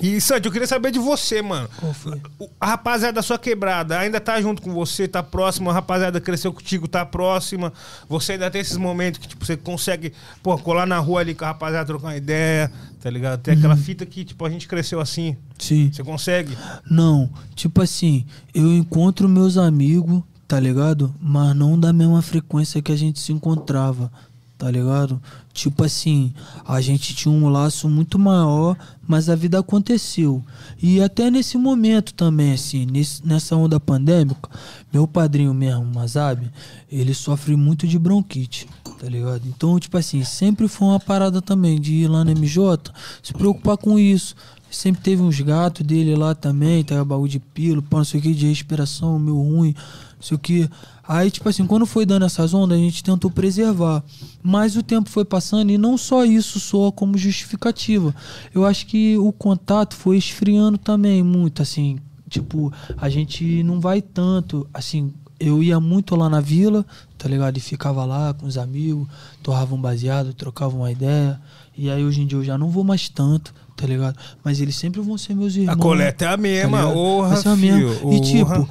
E, 0.02 0.20
Santi, 0.20 0.46
eu 0.46 0.52
queria 0.52 0.66
saber 0.66 0.90
de 0.90 0.98
você, 0.98 1.40
mano. 1.40 1.68
Qual 1.78 1.94
foi? 1.94 2.20
O- 2.38 2.48
A 2.60 2.66
rapaziada 2.66 3.14
da 3.14 3.22
sua 3.22 3.38
quebrada 3.38 3.98
ainda 3.98 4.20
tá 4.20 4.40
junto 4.42 4.60
com 4.60 4.72
você, 4.72 5.06
tá 5.06 5.22
próxima, 5.22 5.70
a 5.70 5.74
rapaziada 5.74 6.20
cresceu 6.20 6.52
contigo, 6.52 6.88
tá 6.88 7.06
próxima. 7.06 7.72
Você 8.08 8.32
ainda 8.32 8.50
tem 8.50 8.60
esses 8.60 8.76
momentos 8.76 9.20
que, 9.20 9.28
tipo, 9.28 9.46
você 9.46 9.56
consegue, 9.56 10.12
pô, 10.42 10.58
colar 10.58 10.86
na 10.86 10.98
rua 10.98 11.20
ali 11.20 11.34
com 11.34 11.44
a 11.44 11.48
rapaziada, 11.48 11.86
trocar 11.86 12.08
uma 12.08 12.16
ideia, 12.16 12.70
tá 13.00 13.08
ligado? 13.08 13.40
Tem 13.40 13.54
aquela 13.54 13.76
fita 13.76 14.04
que, 14.04 14.24
tipo, 14.24 14.44
a 14.44 14.50
gente 14.50 14.66
cresceu 14.66 15.00
assim. 15.00 15.36
Sim. 15.58 15.90
Você 15.92 16.02
consegue? 16.02 16.58
Não, 16.90 17.30
tipo 17.54 17.80
assim, 17.80 18.26
eu 18.52 18.66
encontro 18.72 19.28
meus 19.28 19.56
amigos, 19.56 20.20
tá 20.48 20.58
ligado? 20.58 21.14
Mas 21.20 21.54
não 21.54 21.78
da 21.78 21.92
mesma 21.92 22.20
frequência 22.22 22.82
que 22.82 22.90
a 22.90 22.96
gente 22.96 23.20
se 23.20 23.32
encontrava, 23.32 24.10
tá 24.58 24.68
ligado? 24.70 25.22
Tipo 25.52 25.84
assim, 25.84 26.32
a 26.64 26.80
gente 26.80 27.14
tinha 27.14 27.32
um 27.32 27.48
laço 27.48 27.88
muito 27.88 28.18
maior, 28.18 28.76
mas 29.06 29.28
a 29.28 29.34
vida 29.36 29.58
aconteceu. 29.58 30.42
E 30.82 31.00
até 31.02 31.30
nesse 31.30 31.58
momento 31.58 32.14
também, 32.14 32.52
assim, 32.54 32.86
nesse- 32.86 33.26
nessa 33.26 33.54
onda 33.54 33.78
pandêmica, 33.78 34.48
meu 34.92 35.06
padrinho 35.06 35.52
mesmo, 35.52 35.84
Mazab, 35.84 36.50
ele 36.90 37.12
sofre 37.12 37.54
muito 37.54 37.86
de 37.86 37.98
bronquite, 37.98 38.66
tá 38.98 39.06
ligado? 39.08 39.42
Então, 39.46 39.78
tipo 39.78 39.96
assim, 39.98 40.24
sempre 40.24 40.66
foi 40.68 40.88
uma 40.88 41.00
parada 41.00 41.42
também 41.42 41.78
de 41.78 41.92
ir 41.92 42.08
lá 42.08 42.24
no 42.24 42.30
MJ, 42.30 42.90
se 43.22 43.32
preocupar 43.34 43.76
com 43.76 43.98
isso. 43.98 44.34
Sempre 44.70 45.02
teve 45.02 45.20
uns 45.20 45.38
gatos 45.38 45.84
dele 45.86 46.16
lá 46.16 46.34
também, 46.34 46.82
tá 46.82 47.04
baú 47.04 47.28
de 47.28 47.38
pilo, 47.38 47.82
pá, 47.82 47.98
não 47.98 48.04
sei 48.06 48.20
o 48.20 48.22
que, 48.22 48.32
de 48.32 48.46
respiração, 48.46 49.18
meu 49.18 49.36
ruim, 49.36 49.74
não 50.22 50.28
sei 50.28 50.36
o 50.36 50.38
que. 50.38 50.70
Aí, 51.06 51.30
tipo 51.32 51.48
assim, 51.48 51.66
quando 51.66 51.84
foi 51.84 52.06
dando 52.06 52.24
essas 52.24 52.54
ondas, 52.54 52.78
a 52.78 52.80
gente 52.80 53.02
tentou 53.02 53.28
preservar. 53.28 54.04
Mas 54.40 54.76
o 54.76 54.82
tempo 54.82 55.10
foi 55.10 55.24
passando 55.24 55.70
e 55.70 55.76
não 55.76 55.98
só 55.98 56.24
isso 56.24 56.60
soa 56.60 56.92
como 56.92 57.18
justificativa. 57.18 58.14
Eu 58.54 58.64
acho 58.64 58.86
que 58.86 59.18
o 59.18 59.32
contato 59.32 59.96
foi 59.96 60.16
esfriando 60.16 60.78
também 60.78 61.22
muito, 61.24 61.60
assim. 61.60 61.98
Tipo, 62.28 62.72
a 62.96 63.08
gente 63.10 63.62
não 63.64 63.80
vai 63.80 64.00
tanto, 64.00 64.66
assim, 64.72 65.12
eu 65.40 65.60
ia 65.60 65.80
muito 65.80 66.14
lá 66.14 66.30
na 66.30 66.40
vila, 66.40 66.86
tá 67.18 67.28
ligado? 67.28 67.58
E 67.58 67.60
ficava 67.60 68.04
lá 68.04 68.32
com 68.32 68.46
os 68.46 68.56
amigos, 68.56 69.08
torrava 69.42 69.74
um 69.74 69.80
baseado, 69.80 70.32
trocava 70.32 70.76
uma 70.76 70.90
ideia. 70.90 71.38
E 71.76 71.90
aí 71.90 72.04
hoje 72.04 72.22
em 72.22 72.26
dia 72.26 72.38
eu 72.38 72.44
já 72.44 72.56
não 72.56 72.70
vou 72.70 72.84
mais 72.84 73.08
tanto, 73.08 73.52
tá 73.76 73.86
ligado? 73.86 74.16
Mas 74.44 74.60
eles 74.60 74.76
sempre 74.76 75.00
vão 75.00 75.18
ser 75.18 75.34
meus 75.34 75.56
irmãos. 75.56 75.74
A 75.74 75.76
coleta 75.76 76.24
é 76.24 76.28
a 76.28 76.36
mesma, 76.36 76.78
ligado? 76.78 76.96
orra, 76.96 77.40
a 77.44 77.56
mesma. 77.56 78.14
E 78.14 78.20
tipo, 78.20 78.68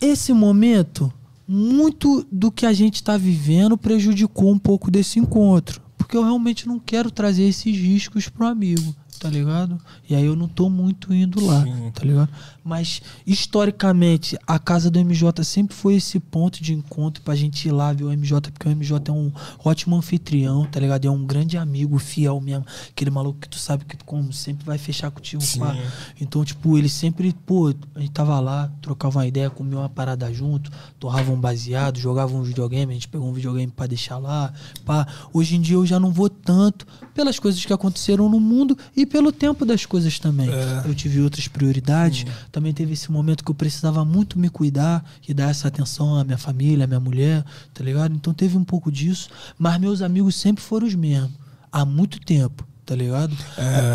esse 0.00 0.32
momento, 0.32 1.12
muito 1.46 2.26
do 2.30 2.52
que 2.52 2.66
a 2.66 2.72
gente 2.72 3.02
tá 3.02 3.16
vivendo 3.16 3.76
prejudicou 3.76 4.50
um 4.50 4.58
pouco 4.58 4.90
desse 4.90 5.18
encontro. 5.18 5.80
Porque 5.96 6.16
eu 6.16 6.22
realmente 6.22 6.66
não 6.66 6.78
quero 6.78 7.10
trazer 7.10 7.44
esses 7.44 7.76
riscos 7.76 8.28
pro 8.28 8.46
amigo, 8.46 8.94
tá 9.18 9.28
ligado? 9.28 9.78
E 10.08 10.14
aí 10.14 10.24
eu 10.24 10.36
não 10.36 10.48
tô 10.48 10.70
muito 10.70 11.12
indo 11.12 11.44
lá, 11.44 11.62
Sim. 11.62 11.90
tá 11.94 12.04
ligado? 12.04 12.28
Mas, 12.64 13.00
historicamente, 13.26 14.38
a 14.46 14.58
casa 14.58 14.90
do 14.90 14.98
MJ 14.98 15.42
sempre 15.42 15.74
foi 15.74 15.96
esse 15.96 16.20
ponto 16.20 16.62
de 16.62 16.74
encontro 16.74 17.22
pra 17.22 17.34
gente 17.34 17.66
ir 17.66 17.72
lá 17.72 17.92
ver 17.92 18.04
o 18.04 18.10
MJ, 18.10 18.50
porque 18.50 18.68
o 18.68 18.70
MJ 18.70 19.10
é 19.10 19.12
um 19.12 19.32
ótimo 19.64 19.96
anfitrião, 19.96 20.66
tá 20.66 20.78
ligado? 20.78 21.06
É 21.06 21.10
um 21.10 21.24
grande 21.24 21.56
amigo, 21.56 21.98
fiel 21.98 22.40
mesmo. 22.40 22.66
Aquele 22.90 23.10
maluco 23.10 23.40
que 23.40 23.48
tu 23.48 23.58
sabe 23.58 23.84
que 23.84 23.96
como 24.04 24.32
sempre 24.32 24.64
vai 24.64 24.78
fechar 24.78 25.10
contigo, 25.10 25.42
pá. 25.58 25.76
Então, 26.20 26.44
tipo, 26.44 26.76
ele 26.76 26.88
sempre, 26.88 27.32
pô, 27.46 27.74
a 27.94 28.00
gente 28.00 28.12
tava 28.12 28.38
lá, 28.38 28.70
trocava 28.82 29.18
uma 29.18 29.26
ideia, 29.26 29.50
comia 29.50 29.78
uma 29.78 29.88
parada 29.88 30.32
junto, 30.32 30.70
torrava 30.98 31.32
um 31.32 31.40
baseado, 31.40 31.98
jogava 31.98 32.36
um 32.36 32.42
videogame, 32.42 32.92
a 32.92 32.94
gente 32.94 33.08
pegou 33.08 33.28
um 33.28 33.32
videogame 33.32 33.72
pra 33.72 33.86
deixar 33.86 34.18
lá, 34.18 34.52
pá. 34.84 35.06
Hoje 35.32 35.56
em 35.56 35.60
dia 35.60 35.76
eu 35.76 35.86
já 35.86 35.98
não 35.98 36.12
vou 36.12 36.28
tanto 36.28 36.86
pelas 37.14 37.38
coisas 37.38 37.64
que 37.64 37.72
aconteceram 37.72 38.28
no 38.28 38.38
mundo 38.38 38.76
e 38.96 39.06
pelo 39.08 39.32
tempo 39.32 39.64
das 39.64 39.84
coisas 39.86 40.18
também. 40.18 40.48
É. 40.48 40.82
Eu 40.84 40.94
tive 40.94 41.20
outras 41.20 41.48
prioridades, 41.48 42.24
também 42.52 42.72
teve 42.72 42.92
esse 42.92 43.10
momento 43.10 43.42
que 43.42 43.50
eu 43.50 43.54
precisava 43.54 44.04
muito 44.04 44.38
me 44.38 44.48
cuidar 44.48 45.04
e 45.26 45.34
dar 45.34 45.50
essa 45.50 45.66
atenção 45.68 46.16
à 46.16 46.22
minha 46.24 46.38
família, 46.38 46.84
à 46.84 46.86
minha 46.86 47.00
mulher, 47.00 47.44
tá 47.74 47.82
ligado? 47.82 48.14
Então 48.14 48.32
teve 48.32 48.56
um 48.56 48.64
pouco 48.64 48.92
disso, 48.92 49.28
mas 49.58 49.80
meus 49.80 50.02
amigos 50.02 50.36
sempre 50.36 50.62
foram 50.62 50.86
os 50.86 50.94
mesmos, 50.94 51.30
há 51.72 51.84
muito 51.84 52.20
tempo. 52.20 52.66
tá 52.88 52.94
ligado? 52.96 53.36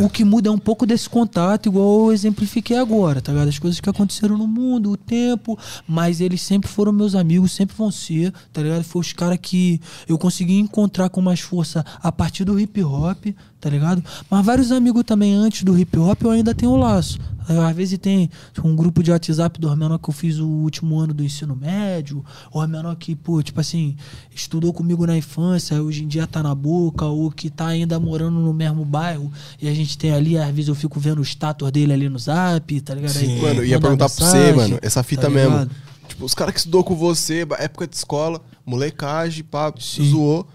O 0.06 0.08
que 0.10 0.24
muda 0.24 0.50
é 0.50 0.52
um 0.52 0.58
pouco 0.60 0.86
desse 0.86 1.10
contato, 1.10 1.68
igual 1.68 2.06
eu 2.06 2.14
exemplifiquei 2.14 2.78
agora, 2.78 3.24
tá 3.24 3.32
ligado? 3.32 3.48
As 3.48 3.58
coisas 3.58 3.80
que 3.80 3.90
aconteceram 3.90 4.38
no 4.38 4.46
mundo, 4.48 4.92
o 4.92 4.96
tempo, 4.98 5.58
mas 5.88 6.22
eles 6.22 6.44
sempre 6.44 6.70
foram 6.70 6.92
meus 6.92 7.16
amigos, 7.16 7.52
sempre 7.54 7.76
vão 7.76 7.90
ser, 7.90 8.32
tá 8.52 8.62
ligado? 8.62 8.84
Foi 8.84 9.02
os 9.02 9.12
caras 9.12 9.40
que 9.42 9.82
eu 10.08 10.16
consegui 10.16 10.60
encontrar 10.60 11.10
com 11.10 11.24
mais 11.24 11.40
força 11.40 11.84
a 12.04 12.12
partir 12.12 12.44
do 12.46 12.60
hip 12.60 12.84
hop, 12.84 13.26
tá 13.64 13.70
ligado? 13.70 14.04
Mas 14.30 14.46
vários 14.46 14.74
amigos 14.74 15.04
também 15.06 15.34
antes 15.34 15.64
do 15.64 15.80
hip 15.80 15.98
hop 15.98 16.22
eu 16.24 16.32
ainda 16.32 16.54
tenho 16.54 16.76
laço. 16.76 17.18
Às 17.48 17.76
vezes 17.76 17.98
tem 17.98 18.30
um 18.62 18.76
grupo 18.76 19.02
de 19.02 19.10
WhatsApp 19.10 19.58
do 19.60 19.74
menor 19.76 19.98
que 20.00 20.10
eu 20.10 20.14
fiz 20.14 20.38
o 20.38 20.48
último 20.48 21.00
ano 21.00 21.14
do 21.14 21.24
ensino 21.24 21.56
médio, 21.56 22.24
ou 22.52 22.66
menor 22.68 22.96
que, 22.96 23.16
pô, 23.16 23.42
tipo 23.42 23.60
assim, 23.60 23.96
estudou 24.34 24.74
comigo 24.74 25.06
na 25.06 25.16
infância, 25.16 25.82
hoje 25.82 26.04
em 26.04 26.08
dia 26.08 26.28
tá 26.28 26.44
na 26.44 26.54
boca, 26.54 27.06
ou 27.06 27.32
que 27.32 27.50
tá 27.50 27.68
ainda 27.68 28.00
morando 28.00 28.40
no 28.40 28.54
mesmo 28.54 28.84
bairro, 28.84 29.32
e 29.62 29.68
a 29.68 29.74
gente 29.74 29.98
tem 29.98 30.12
ali, 30.12 30.38
às 30.38 30.54
vezes 30.54 30.68
eu 30.68 30.76
fico 30.76 31.00
vendo 31.00 31.20
o 31.20 31.24
status 31.24 31.70
dele 31.72 31.94
ali 31.94 32.10
no 32.10 32.20
zap, 32.20 32.82
tá 32.82 32.96
ligado? 32.96 33.18
Aí, 33.18 33.42
Mano, 33.42 33.60
eu 33.62 33.66
ia 33.66 33.80
perguntar 33.80 34.10
pra 34.10 34.26
você, 34.26 34.38
mensagem, 34.38 34.56
mano, 34.56 34.80
essa 34.82 35.04
fita 35.04 35.24
tá 35.24 35.30
mesmo. 35.30 35.70
Tipo, 36.08 36.26
os 36.26 36.34
caras 36.34 36.54
que 36.54 36.60
estudou 36.60 36.84
com 36.84 36.96
você, 36.96 37.48
época 37.60 37.88
de 37.88 37.96
escola, 37.96 38.42
molecagem, 38.66 39.44
pá, 39.44 39.74
Sim. 39.78 40.10
zoou. 40.10 40.48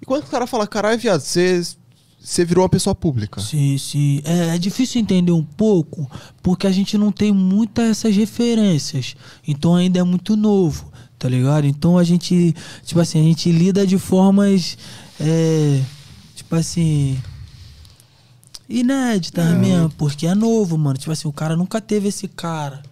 E 0.00 0.06
quando 0.06 0.24
o 0.24 0.26
cara 0.26 0.46
fala, 0.46 0.66
caralho, 0.66 0.98
viado, 0.98 1.20
você 1.20 1.62
você 2.20 2.44
virou 2.44 2.62
uma 2.62 2.68
pessoa 2.68 2.94
pública. 2.94 3.40
Sim, 3.40 3.78
sim. 3.78 4.20
É, 4.24 4.54
é 4.54 4.58
difícil 4.58 5.00
entender 5.00 5.32
um 5.32 5.44
pouco, 5.44 6.10
porque 6.42 6.66
a 6.66 6.70
gente 6.70 6.98
não 6.98 7.12
tem 7.12 7.32
muitas 7.32 7.88
essas 7.90 8.16
referências. 8.16 9.14
Então 9.46 9.74
ainda 9.74 10.00
é 10.00 10.02
muito 10.02 10.36
novo, 10.36 10.92
tá 11.18 11.28
ligado? 11.28 11.66
Então 11.66 11.96
a 11.96 12.04
gente, 12.04 12.54
tipo 12.84 13.00
assim, 13.00 13.20
a 13.20 13.22
gente 13.22 13.50
lida 13.50 13.86
de 13.86 13.98
formas, 13.98 14.76
é, 15.18 15.80
tipo 16.34 16.54
assim, 16.54 17.18
inéditas 18.68 19.56
mesmo, 19.56 19.90
porque 19.90 20.26
é 20.26 20.34
novo, 20.34 20.76
mano. 20.76 20.98
Tipo 20.98 21.12
assim, 21.12 21.28
o 21.28 21.32
cara 21.32 21.56
nunca 21.56 21.80
teve 21.80 22.08
esse 22.08 22.28
cara. 22.28 22.82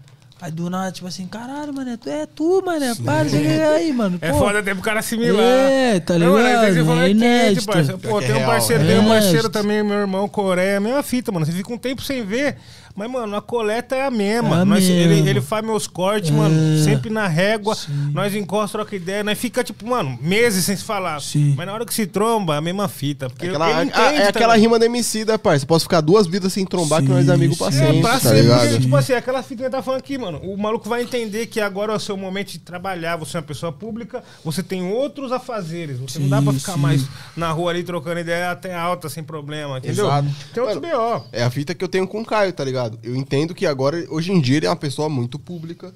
Aí 0.46 0.52
do 0.52 0.70
nada, 0.70 0.92
tipo 0.92 1.08
assim, 1.08 1.26
caralho, 1.26 1.74
mano, 1.74 1.98
tu 1.98 2.08
é 2.08 2.24
tu, 2.24 2.62
mano, 2.64 2.94
para, 3.04 3.28
chega 3.28 3.68
aí, 3.70 3.92
mano. 3.92 4.16
É 4.20 4.30
pô. 4.30 4.38
foda 4.38 4.60
até 4.60 4.72
pro 4.74 4.82
cara 4.82 5.00
assimilar. 5.00 5.42
É, 5.44 5.98
tá 5.98 6.16
Não, 6.16 6.34
mano, 6.34 6.46
às 6.46 6.60
vezes 6.60 6.74
ligado? 6.76 6.84
você 6.84 6.84
fala, 6.84 7.02
É 7.02 7.06
"Quem 7.08 7.16
inédito. 7.16 7.60
tipo, 7.62 7.72
parceiro?" 7.72 7.98
Pô, 7.98 8.20
É 8.20 8.26
tem 8.26 8.36
um 8.36 8.46
parceiro, 8.46 8.84
é 8.84 8.86
tem 8.86 8.98
um 9.00 9.08
parceiro 9.08 9.48
também, 9.48 9.82
meu 9.82 9.98
irmão, 9.98 10.28
Coreia, 10.28 10.78
mesma 10.78 11.02
fita, 11.02 11.32
mano. 11.32 11.44
Você 11.44 11.50
fica 11.50 11.72
um 11.72 11.78
tempo 11.78 12.00
sem 12.00 12.24
ver, 12.24 12.58
mas, 12.96 13.10
mano, 13.10 13.36
a 13.36 13.42
coleta 13.42 13.94
é 13.94 14.04
a 14.06 14.10
mesma. 14.10 14.58
É 14.58 14.60
a 14.62 14.64
Nós- 14.64 14.84
ele, 14.84 15.28
ele 15.28 15.40
faz 15.40 15.64
meus 15.64 15.86
cortes, 15.86 16.30
É. 16.30 16.32
mano, 16.32 16.78
sempre 16.82 17.10
na 17.10 17.26
régua. 17.28 17.74
Sim. 17.74 18.10
Nós 18.12 18.34
encosta, 18.34 18.78
troca 18.78 18.96
ideia, 18.96 19.22
nós 19.22 19.38
fica, 19.38 19.62
tipo, 19.62 19.86
mano, 19.86 20.18
meses 20.20 20.64
sem 20.64 20.76
se 20.76 20.82
falar. 20.84 21.20
Sim. 21.20 21.54
Mas 21.56 21.66
na 21.66 21.74
hora 21.74 21.84
que 21.86 21.94
se 21.94 22.06
tromba, 22.06 22.54
é 22.54 22.58
a 22.58 22.60
mesma 22.60 22.88
fita. 22.88 23.28
Porque 23.28 23.46
Aquela, 23.46 23.70
ele 23.70 23.78
a- 23.78 23.84
entende 23.84 24.22
é 24.22 24.28
aquela 24.28 24.48
também. 24.54 24.60
rima 24.62 24.78
da 24.78 24.86
MC, 24.86 25.24
da 25.24 25.38
parça. 25.38 25.66
Posso 25.66 25.84
ficar 25.84 26.00
duas 26.00 26.26
vidas 26.26 26.52
sem 26.52 26.64
trombar 26.64 27.00
que 27.00 27.06
Sim, 27.08 27.12
nós 27.12 27.28
é 27.28 27.32
amigo 27.32 27.56
pra 27.56 27.70
sempre, 27.70 27.98
É, 27.98 28.00
pra 28.00 28.10
tá 28.12 28.20
sempre, 28.20 28.40
ligado? 28.42 28.60
porque, 28.62 28.78
tipo 28.80 28.96
assim, 28.96 29.12
aquela 29.12 29.42
fita 29.42 29.56
que 29.56 29.62
a 29.62 29.66
gente 29.66 29.72
tá 29.72 29.82
falando 29.82 30.00
aqui, 30.00 30.16
mano. 30.18 30.40
O 30.42 30.56
maluco 30.56 30.88
vai 30.88 31.02
entender 31.02 31.46
que 31.46 31.60
agora 31.60 31.92
é 31.92 31.96
o 31.96 32.00
seu 32.00 32.16
momento 32.16 32.52
de 32.52 32.58
trabalhar, 32.58 33.16
você 33.16 33.36
é 33.36 33.40
uma 33.40 33.46
pessoa 33.46 33.70
pública, 33.72 34.22
você 34.44 34.62
tem 34.62 34.82
outros 34.90 35.32
afazeres. 35.32 35.98
Você 35.98 36.18
não 36.18 36.28
dá 36.28 36.40
pra 36.40 36.52
ficar 36.52 36.74
sim. 36.74 36.78
mais 36.80 37.04
na 37.36 37.50
rua 37.50 37.70
ali 37.70 37.82
trocando 37.82 38.20
ideia 38.20 38.50
até 38.50 38.74
alta, 38.74 39.08
sem 39.08 39.22
problema, 39.22 39.78
entendeu? 39.78 40.06
Exato. 40.06 40.28
Tem 40.54 40.62
outro 40.62 40.80
Mano, 40.80 40.96
BO. 41.20 41.24
É 41.32 41.42
a 41.42 41.50
fita 41.50 41.74
que 41.74 41.82
eu 41.84 41.88
tenho 41.88 42.06
com 42.06 42.20
o 42.20 42.24
Caio, 42.24 42.52
tá 42.52 42.64
ligado? 42.64 42.85
Eu 43.02 43.14
entendo 43.16 43.54
que 43.54 43.66
agora, 43.66 44.04
hoje 44.08 44.32
em 44.32 44.40
dia, 44.40 44.56
ele 44.58 44.66
é 44.66 44.70
uma 44.70 44.76
pessoa 44.76 45.08
muito 45.08 45.38
pública. 45.38 45.92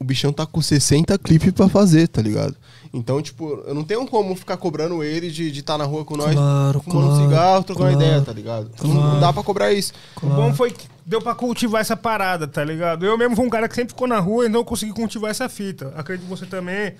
O 0.00 0.04
bichão 0.04 0.32
tá 0.32 0.46
com 0.46 0.62
60 0.62 1.18
clipes 1.18 1.50
pra 1.52 1.68
fazer, 1.68 2.06
tá 2.08 2.22
ligado? 2.22 2.56
Então, 2.94 3.20
tipo, 3.20 3.62
eu 3.66 3.74
não 3.74 3.82
tenho 3.82 4.06
como 4.06 4.34
ficar 4.36 4.56
cobrando 4.56 5.02
ele 5.02 5.28
de 5.30 5.48
estar 5.48 5.76
na 5.76 5.84
rua 5.84 6.04
com 6.04 6.16
nós, 6.16 6.32
Claro, 6.34 6.80
fumando 6.80 7.06
um 7.06 7.08
claro, 7.10 7.24
cigarro, 7.28 7.64
trocando 7.64 7.90
claro, 7.90 8.04
ideia, 8.04 8.22
tá 8.22 8.32
ligado? 8.32 8.70
Não- 8.82 8.94
Não 8.94 9.00
claro. 9.02 9.20
dá 9.20 9.32
pra 9.32 9.42
cobrar 9.42 9.72
isso. 9.72 9.92
O 10.22 10.26
bom 10.28 10.54
foi 10.54 10.70
que 10.70 10.86
deu 11.04 11.20
pra 11.20 11.34
cultivar 11.34 11.80
essa 11.80 11.96
parada, 11.96 12.46
tá 12.46 12.64
ligado? 12.64 13.04
Eu 13.04 13.18
mesmo 13.18 13.34
fui 13.34 13.44
um 13.44 13.50
cara 13.50 13.68
que 13.68 13.74
sempre 13.74 13.90
ficou 13.92 14.06
na 14.06 14.20
rua, 14.20 14.46
então 14.46 14.60
eu 14.60 14.64
consegui 14.64 14.92
cultivar 14.92 15.30
essa 15.32 15.48
fita. 15.48 15.92
Acredito 15.96 16.24
que 16.26 16.30
você 16.30 16.46
também. 16.46 16.94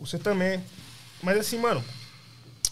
Você 0.00 0.18
também. 0.18 0.60
Mas 1.22 1.38
assim, 1.38 1.58
mano. 1.58 1.84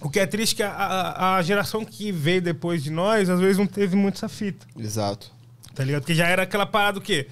O 0.01 0.11
que 0.11 0.19
é 0.19 0.27
triste 0.27 0.55
é 0.55 0.57
que 0.57 0.63
a, 0.65 0.71
a, 0.73 1.37
a 1.37 1.43
geração 1.43 1.85
que 1.85 2.11
veio 2.11 2.43
depois 2.43 2.83
de 2.83 2.91
nós, 2.91 3.31
às 3.31 3.39
vezes 3.39 3.57
não 3.59 3.67
teve 3.67 3.95
muito 3.95 4.17
essa 4.17 4.29
fita. 4.29 4.67
Exato. 4.77 5.31
Tá 5.75 5.85
ligado? 5.85 6.03
Porque 6.03 6.15
já 6.15 6.27
era 6.27 6.43
aquela 6.43 6.67
parada 6.67 6.99
o 6.99 7.03
quê? 7.03 7.29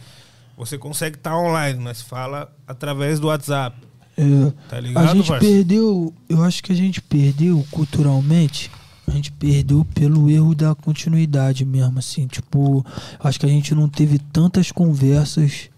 Você 0.57 0.77
consegue 0.79 1.17
estar 1.17 1.37
online, 1.37 1.79
mas 1.81 2.01
fala 2.03 2.51
através 2.67 3.19
do 3.21 3.29
WhatsApp. 3.29 3.77
É, 4.17 4.23
Tá 4.69 4.79
ligado, 4.81 5.09
a 5.09 5.15
gente 5.15 5.29
parça? 5.29 5.47
perdeu, 5.47 6.13
eu 6.29 6.43
acho 6.45 6.63
que 6.63 6.73
a 6.73 6.75
gente 6.75 7.01
perdeu 7.01 7.65
culturalmente, 7.71 8.71
a 9.07 9.11
gente 9.13 9.33
perdeu 9.33 9.87
pelo 9.95 10.31
erro 10.31 10.55
da 10.55 10.75
continuidade 10.75 11.65
mesmo, 11.65 11.99
assim, 11.99 12.27
tipo, 12.27 12.85
acho 13.19 13.41
que 13.41 13.47
a 13.47 13.49
gente 13.49 13.75
não 13.75 13.89
teve 13.89 14.19
tantas 14.19 14.71
conversas 14.71 15.71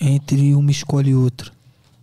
entre 0.00 0.54
uma 0.54 0.70
escola 0.70 1.08
e 1.08 1.14
outra. 1.14 1.50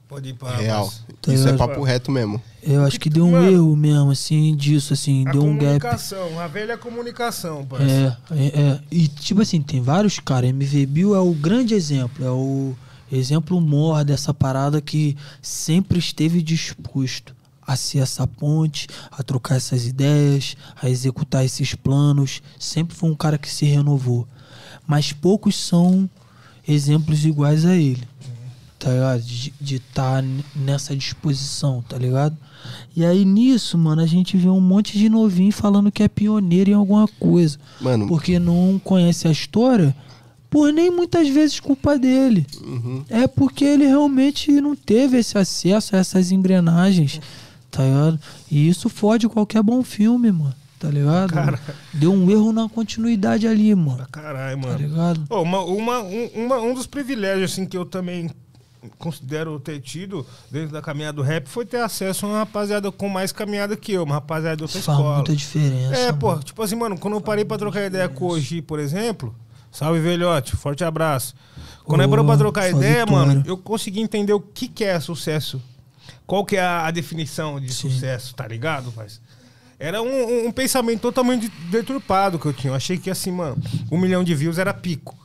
Pode 0.07 0.29
ir 0.29 0.33
pra. 0.35 0.55
Real. 0.55 0.89
Tá 1.21 1.33
Isso 1.33 1.47
é 1.47 1.51
ligado? 1.51 1.67
papo 1.67 1.83
reto 1.83 2.11
mesmo. 2.11 2.41
Eu 2.69 2.83
acho 2.83 2.99
que 2.99 3.09
deu 3.09 3.25
um 3.25 3.31
Mano, 3.31 3.49
erro 3.49 3.75
mesmo, 3.77 4.11
assim, 4.11 4.53
disso, 4.53 4.91
assim, 4.91 5.23
deu 5.23 5.41
um 5.41 5.57
gap. 5.57 5.79
comunicação, 5.79 6.39
a 6.39 6.47
velha 6.47 6.77
comunicação, 6.77 7.65
parceiro. 7.65 8.15
É, 8.31 8.35
é, 8.35 8.61
é. 8.61 8.79
E 8.91 9.07
tipo 9.07 9.41
assim, 9.41 9.61
tem 9.61 9.81
vários 9.81 10.19
caras. 10.19 10.49
MV 10.49 10.85
Bill 10.85 11.15
é 11.15 11.19
o 11.19 11.31
grande 11.31 11.73
exemplo, 11.73 12.25
é 12.25 12.29
o 12.29 12.75
exemplo 13.09 13.59
maior 13.61 14.03
dessa 14.03 14.33
parada 14.33 14.81
que 14.81 15.15
sempre 15.41 15.97
esteve 15.97 16.41
disposto 16.41 17.33
a 17.65 17.77
ser 17.77 17.99
essa 17.99 18.27
ponte, 18.27 18.87
a 19.11 19.23
trocar 19.23 19.55
essas 19.55 19.85
ideias, 19.85 20.57
a 20.81 20.89
executar 20.89 21.45
esses 21.45 21.73
planos. 21.73 22.41
Sempre 22.59 22.95
foi 22.95 23.09
um 23.09 23.15
cara 23.15 23.37
que 23.37 23.49
se 23.49 23.65
renovou. 23.65 24.27
Mas 24.85 25.13
poucos 25.13 25.55
são 25.55 26.09
exemplos 26.67 27.25
iguais 27.25 27.65
a 27.65 27.75
ele. 27.75 28.03
Tá 28.79 28.91
ligado? 28.91 29.21
De 29.21 29.75
estar 29.75 30.23
nessa 30.55 30.95
disposição, 30.95 31.83
tá 31.87 31.97
ligado? 31.97 32.37
E 32.95 33.03
aí 33.03 33.25
nisso, 33.25 33.77
mano, 33.77 34.01
a 34.01 34.05
gente 34.05 34.37
vê 34.37 34.47
um 34.49 34.61
monte 34.61 34.97
de 34.97 35.09
novinho 35.09 35.51
falando 35.51 35.91
que 35.91 36.03
é 36.03 36.07
pioneiro 36.07 36.69
em 36.69 36.73
alguma 36.73 37.07
coisa. 37.19 37.57
Mano, 37.81 38.07
Porque 38.07 38.37
não 38.37 38.79
conhece 38.83 39.27
a 39.27 39.31
história, 39.31 39.95
por 40.49 40.71
nem 40.71 40.91
muitas 40.91 41.27
vezes 41.27 41.59
culpa 41.59 41.97
dele. 41.97 42.45
uhum. 42.61 43.03
É 43.09 43.27
porque 43.27 43.65
ele 43.65 43.85
realmente 43.87 44.51
não 44.61 44.75
teve 44.75 45.17
esse 45.17 45.37
acesso 45.37 45.95
a 45.95 45.99
essas 45.99 46.31
engrenagens, 46.31 47.19
tá 47.71 47.83
ligado? 47.83 48.19
E 48.49 48.67
isso 48.69 48.89
fode 48.89 49.27
qualquer 49.27 49.63
bom 49.63 49.81
filme, 49.83 50.31
mano. 50.31 50.53
Tá 50.79 50.89
ligado? 50.91 51.33
Cara. 51.33 51.59
Deu 51.91 52.13
um 52.13 52.29
erro 52.29 52.53
na 52.53 52.69
continuidade 52.69 53.47
ali, 53.47 53.73
mano. 53.73 54.05
caralho, 54.11 54.61
Tá 54.61 54.67
mano. 54.67 54.77
ligado? 54.79 55.23
Ô, 55.27 55.41
uma, 55.41 55.61
uma, 55.65 55.99
um, 56.03 56.25
uma- 56.35 56.61
um 56.61 56.73
dos 56.75 56.85
privilégios 56.85 57.51
assim, 57.51 57.65
que 57.65 57.75
eu 57.75 57.83
também 57.83 58.29
considero 58.97 59.59
ter 59.59 59.79
tido 59.81 60.25
dentro 60.51 60.69
da 60.71 60.81
caminhada 60.81 61.13
do 61.17 61.21
rap 61.21 61.47
foi 61.47 61.65
ter 61.65 61.77
acesso 61.81 62.25
a 62.25 62.29
uma 62.29 62.37
rapaziada 62.39 62.91
com 62.91 63.09
mais 63.09 63.31
caminhada 63.31 63.75
que 63.75 63.91
eu, 63.93 64.03
uma 64.03 64.15
rapaziada 64.15 64.57
de 64.57 64.63
outra 64.63 64.79
faz 64.81 64.97
escola. 64.97 65.15
muita 65.17 65.35
diferença. 65.35 65.95
É, 65.95 66.05
mano. 66.07 66.17
pô, 66.19 66.35
tipo 66.39 66.61
assim, 66.61 66.75
mano, 66.75 66.97
quando 66.97 67.15
eu 67.15 67.21
parei 67.21 67.43
pra 67.45 67.57
trocar 67.57 67.85
ideia 67.85 68.07
com 68.07 68.25
o 68.25 68.29
Oji, 68.29 68.61
por 68.61 68.79
exemplo, 68.79 69.35
salve 69.71 69.99
velhote, 69.99 70.55
forte 70.55 70.83
abraço. 70.83 71.35
Quando 71.83 72.01
eu 72.01 72.09
parei 72.09 72.25
pra 72.25 72.37
trocar 72.37 72.69
ideia, 72.69 73.05
vitória. 73.05 73.27
mano, 73.27 73.43
eu 73.45 73.57
consegui 73.57 74.01
entender 74.01 74.33
o 74.33 74.39
que, 74.41 74.67
que 74.67 74.83
é 74.83 74.99
sucesso. 74.99 75.61
Qual 76.25 76.45
que 76.45 76.57
é 76.57 76.61
a, 76.61 76.91
definição 76.91 77.59
de 77.59 77.73
Sim. 77.73 77.89
sucesso, 77.89 78.35
tá 78.35 78.47
ligado, 78.47 78.93
mas 78.95 79.21
Era 79.79 80.01
um, 80.01 80.07
um- 80.07 80.47
um 80.47 80.51
pensamento 80.51 81.01
totalmente 81.01 81.49
deturpado 81.69 82.39
que 82.39 82.45
eu 82.47 82.53
tinha. 82.53 82.71
Eu 82.71 82.75
achei 82.75 82.97
que 82.97 83.09
assim, 83.11 83.31
mano, 83.31 83.57
um 83.91 83.97
milhão 83.97 84.23
de 84.23 84.33
views 84.33 84.57
era 84.57 84.73
pico. 84.73 85.15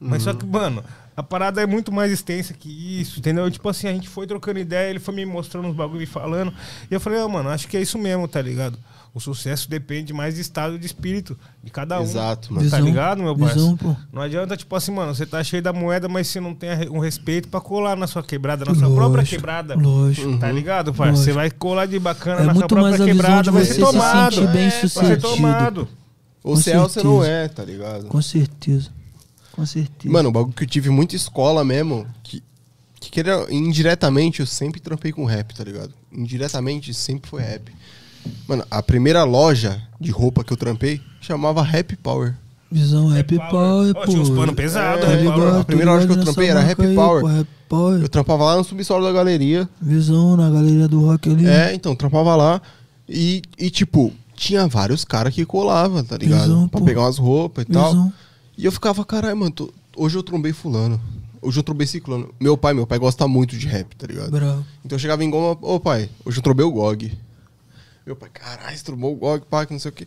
Mas 0.00 0.22
só 0.22 0.32
que, 0.32 0.46
mano, 0.46 0.82
a 1.16 1.22
parada 1.22 1.60
é 1.60 1.66
muito 1.66 1.90
mais 1.92 2.10
extensa 2.12 2.54
que 2.54 3.00
isso, 3.00 3.18
entendeu? 3.18 3.50
Tipo 3.50 3.68
assim, 3.68 3.88
a 3.88 3.92
gente 3.92 4.08
foi 4.08 4.26
trocando 4.26 4.58
ideia, 4.58 4.88
ele 4.90 4.98
foi 5.00 5.14
me 5.14 5.26
mostrando 5.26 5.68
uns 5.68 5.74
bagulho 5.76 6.02
e 6.02 6.06
falando. 6.06 6.52
E 6.90 6.94
eu 6.94 7.00
falei, 7.00 7.20
ah, 7.20 7.28
mano, 7.28 7.48
acho 7.50 7.68
que 7.68 7.76
é 7.76 7.80
isso 7.82 7.98
mesmo, 7.98 8.26
tá 8.28 8.40
ligado? 8.40 8.78
O 9.12 9.18
sucesso 9.18 9.68
depende 9.68 10.12
mais 10.12 10.36
do 10.36 10.40
estado 10.40 10.78
de 10.78 10.86
espírito 10.86 11.36
de 11.64 11.70
cada 11.72 11.98
um. 11.98 12.04
Exato, 12.04 12.54
mano. 12.54 12.70
Tá 12.70 12.76
Visão, 12.76 12.88
ligado, 12.88 13.22
meu 13.24 13.36
parceiro? 13.36 13.76
pô. 13.76 13.96
Não 14.12 14.22
adianta, 14.22 14.56
tipo 14.56 14.74
assim, 14.76 14.92
mano, 14.92 15.12
você 15.12 15.26
tá 15.26 15.42
cheio 15.42 15.60
da 15.60 15.72
moeda, 15.72 16.08
mas 16.08 16.28
você 16.28 16.38
não 16.38 16.54
tem 16.54 16.70
um 16.88 17.00
respeito 17.00 17.48
pra 17.48 17.60
colar 17.60 17.96
na 17.96 18.06
sua 18.06 18.22
quebrada, 18.22 18.64
na 18.64 18.72
sua 18.72 18.82
Lógico, 18.86 18.96
própria 18.96 19.24
quebrada. 19.24 19.74
Lógico. 19.74 20.38
Tá 20.38 20.52
ligado, 20.52 20.94
parceiro? 20.94 21.16
Você 21.24 21.32
vai 21.32 21.50
colar 21.50 21.86
de 21.86 21.98
bacana 21.98 22.42
É 22.42 22.44
na 22.44 22.52
sua 22.52 22.60
muito 22.60 22.68
própria 22.68 22.82
mais 22.90 23.00
a 23.00 23.04
visão 23.04 23.16
quebrada, 23.16 23.50
vai 23.50 23.62
você 23.64 23.68
ser 23.68 23.74
se 23.74 23.80
tomado. 23.80 24.34
sentir 24.36 24.46
bem 24.52 24.66
É, 24.66 24.70
Vai 24.70 24.80
ser 24.80 24.88
sucedido. 24.88 25.20
tomado. 25.22 25.88
Se 26.56 26.70
é 26.70 26.80
ou 26.80 26.88
você 26.88 27.02
não 27.02 27.24
é, 27.24 27.48
tá 27.48 27.64
ligado? 27.64 28.04
Com 28.06 28.22
certeza. 28.22 28.90
Com 29.52 29.66
certeza. 29.66 30.12
Mano, 30.12 30.28
o 30.28 30.32
bagulho 30.32 30.54
que 30.54 30.64
eu 30.64 30.68
tive 30.68 30.90
muita 30.90 31.16
escola 31.16 31.64
mesmo, 31.64 32.06
que, 32.22 32.42
que 33.00 33.10
queria, 33.10 33.46
indiretamente 33.50 34.40
eu 34.40 34.46
sempre 34.46 34.80
trampei 34.80 35.12
com 35.12 35.24
rap, 35.24 35.54
tá 35.54 35.64
ligado? 35.64 35.92
Indiretamente 36.12 36.92
sempre 36.94 37.28
foi 37.28 37.42
rap. 37.42 37.72
Mano, 38.46 38.64
a 38.70 38.82
primeira 38.82 39.24
loja 39.24 39.80
de 40.00 40.10
roupa 40.10 40.44
que 40.44 40.52
eu 40.52 40.56
trampei 40.56 41.00
chamava 41.20 41.62
Rap 41.62 41.96
Power. 41.96 42.34
Visão 42.70 43.08
Rap 43.08 43.36
Power, 43.50 43.94
pô. 43.94 44.06
Tinha 44.06 44.20
uns 44.20 44.30
panos 44.30 44.54
pesados, 44.54 45.04
É? 45.04 45.60
A 45.60 45.64
primeira 45.64 45.92
loja 45.92 46.06
que 46.06 46.12
eu 46.12 46.22
trampei 46.22 46.48
era 46.48 46.60
Rap 46.60 46.80
aí, 46.82 46.94
Power. 46.94 47.22
pô, 47.22 47.26
Rap 47.28 47.48
Power. 47.68 48.02
Eu 48.02 48.08
trampava 48.08 48.44
lá 48.44 48.56
no 48.56 48.64
subsolo 48.64 49.04
da 49.04 49.12
galeria. 49.12 49.68
Visão 49.80 50.36
na 50.36 50.48
galeria 50.50 50.86
do 50.86 51.04
rock 51.04 51.30
ali. 51.30 51.46
É, 51.46 51.74
então, 51.74 51.96
trampava 51.96 52.36
lá. 52.36 52.62
E, 53.08 53.42
e 53.58 53.70
tipo, 53.70 54.12
tinha 54.36 54.66
vários 54.68 55.04
caras 55.04 55.34
que 55.34 55.44
colavam, 55.44 56.04
tá 56.04 56.16
ligado? 56.16 56.42
Visão, 56.42 56.68
pra 56.68 56.80
pô. 56.80 56.86
pegar 56.86 57.02
umas 57.02 57.18
roupas 57.18 57.64
e 57.68 57.72
tal. 57.72 58.12
E 58.60 58.64
eu 58.66 58.72
ficava, 58.72 59.02
caralho, 59.06 59.36
mano, 59.38 59.50
tô- 59.50 59.72
hoje 59.96 60.18
eu 60.18 60.22
trombei 60.22 60.52
fulano. 60.52 61.00
Hoje 61.40 61.58
eu 61.58 61.62
trombei 61.62 61.86
ciclano. 61.86 62.34
Meu 62.38 62.58
pai, 62.58 62.74
meu 62.74 62.86
pai 62.86 62.98
gosta 62.98 63.26
muito 63.26 63.56
de 63.56 63.66
rap, 63.66 63.96
tá 63.96 64.06
ligado? 64.06 64.30
Bravo. 64.30 64.66
Então 64.84 64.96
eu 64.96 65.00
chegava 65.00 65.24
em 65.24 65.30
Goma, 65.30 65.56
ô 65.62 65.80
pai, 65.80 66.10
hoje 66.26 66.38
eu 66.38 66.42
trombei 66.42 66.66
o 66.66 66.70
GOG. 66.70 67.16
Meu 68.04 68.14
pai, 68.14 68.28
caralho, 68.28 68.76
você 68.76 68.84
trombou 68.84 69.14
o 69.14 69.16
GOG, 69.16 69.46
pá, 69.48 69.64
que 69.64 69.72
não 69.72 69.80
sei 69.80 69.90
o 69.90 69.94
quê. 69.94 70.06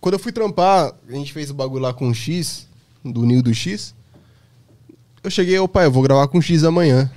Quando 0.00 0.12
eu 0.14 0.20
fui 0.20 0.30
trampar, 0.30 0.92
a 1.08 1.12
gente 1.12 1.32
fez 1.32 1.50
o 1.50 1.54
bagulho 1.54 1.82
lá 1.82 1.92
com 1.92 2.08
o 2.08 2.14
X, 2.14 2.68
do 3.04 3.26
Ninho 3.26 3.42
do 3.42 3.52
X. 3.52 3.92
Eu 5.24 5.30
cheguei, 5.30 5.58
ô 5.58 5.66
pai, 5.66 5.86
eu 5.86 5.90
vou 5.90 6.04
gravar 6.04 6.28
com 6.28 6.38
o 6.38 6.42
X 6.42 6.62
amanhã. 6.62 7.10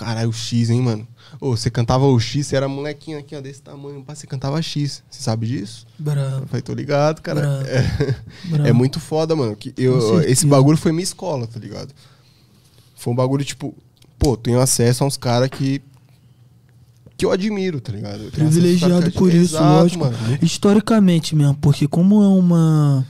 Caralho, 0.00 0.30
o 0.30 0.32
X, 0.32 0.70
hein, 0.70 0.80
mano. 0.80 1.06
Ô, 1.38 1.54
você 1.54 1.70
cantava 1.70 2.06
o 2.06 2.18
X, 2.18 2.46
você 2.46 2.56
era 2.56 2.66
molequinho 2.66 3.18
aqui, 3.18 3.36
ó, 3.36 3.40
desse 3.42 3.60
tamanho, 3.60 4.02
pá, 4.02 4.14
você 4.14 4.26
cantava 4.26 4.60
X. 4.62 5.02
Você 5.10 5.22
sabe 5.22 5.46
disso? 5.46 5.86
Eu 5.98 6.04
Bravo. 6.06 6.46
falei, 6.46 6.62
tô 6.62 6.72
ligado, 6.72 7.20
cara. 7.20 7.42
Bravo. 7.42 7.66
É, 7.66 8.16
Bravo. 8.48 8.66
é 8.66 8.72
muito 8.72 8.98
foda, 8.98 9.36
mano. 9.36 9.54
Que 9.54 9.74
eu, 9.76 10.22
esse 10.22 10.46
bagulho 10.46 10.78
foi 10.78 10.90
minha 10.90 11.04
escola, 11.04 11.46
tá 11.46 11.60
ligado? 11.60 11.92
Foi 12.96 13.12
um 13.12 13.16
bagulho, 13.16 13.44
tipo, 13.44 13.74
pô, 14.18 14.38
tenho 14.38 14.58
acesso 14.58 15.04
a 15.04 15.06
uns 15.06 15.18
caras 15.18 15.50
que. 15.50 15.82
que 17.14 17.26
eu 17.26 17.30
admiro, 17.30 17.78
tá 17.78 17.92
ligado? 17.92 18.30
Privilegiado 18.30 19.12
por 19.12 19.28
isso, 19.28 19.56
Exato, 19.56 19.64
lógico. 19.82 20.04
mano. 20.06 20.16
Historicamente 20.40 21.36
mesmo, 21.36 21.56
porque 21.56 21.86
como 21.86 22.22
é 22.22 22.26
uma. 22.26 23.06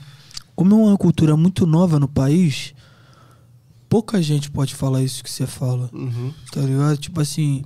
Como 0.57 0.75
é 0.75 0.77
uma 0.89 0.97
cultura 0.97 1.37
muito 1.37 1.65
nova 1.65 1.97
no 1.97 2.07
país, 2.09 2.73
pouca 3.91 4.21
gente 4.21 4.49
pode 4.49 4.73
falar 4.73 5.03
isso 5.03 5.21
que 5.21 5.29
você 5.29 5.45
fala. 5.45 5.89
Uhum. 5.91 6.33
Tá 6.49 6.61
ligado? 6.61 6.97
Tipo 6.97 7.19
assim. 7.19 7.61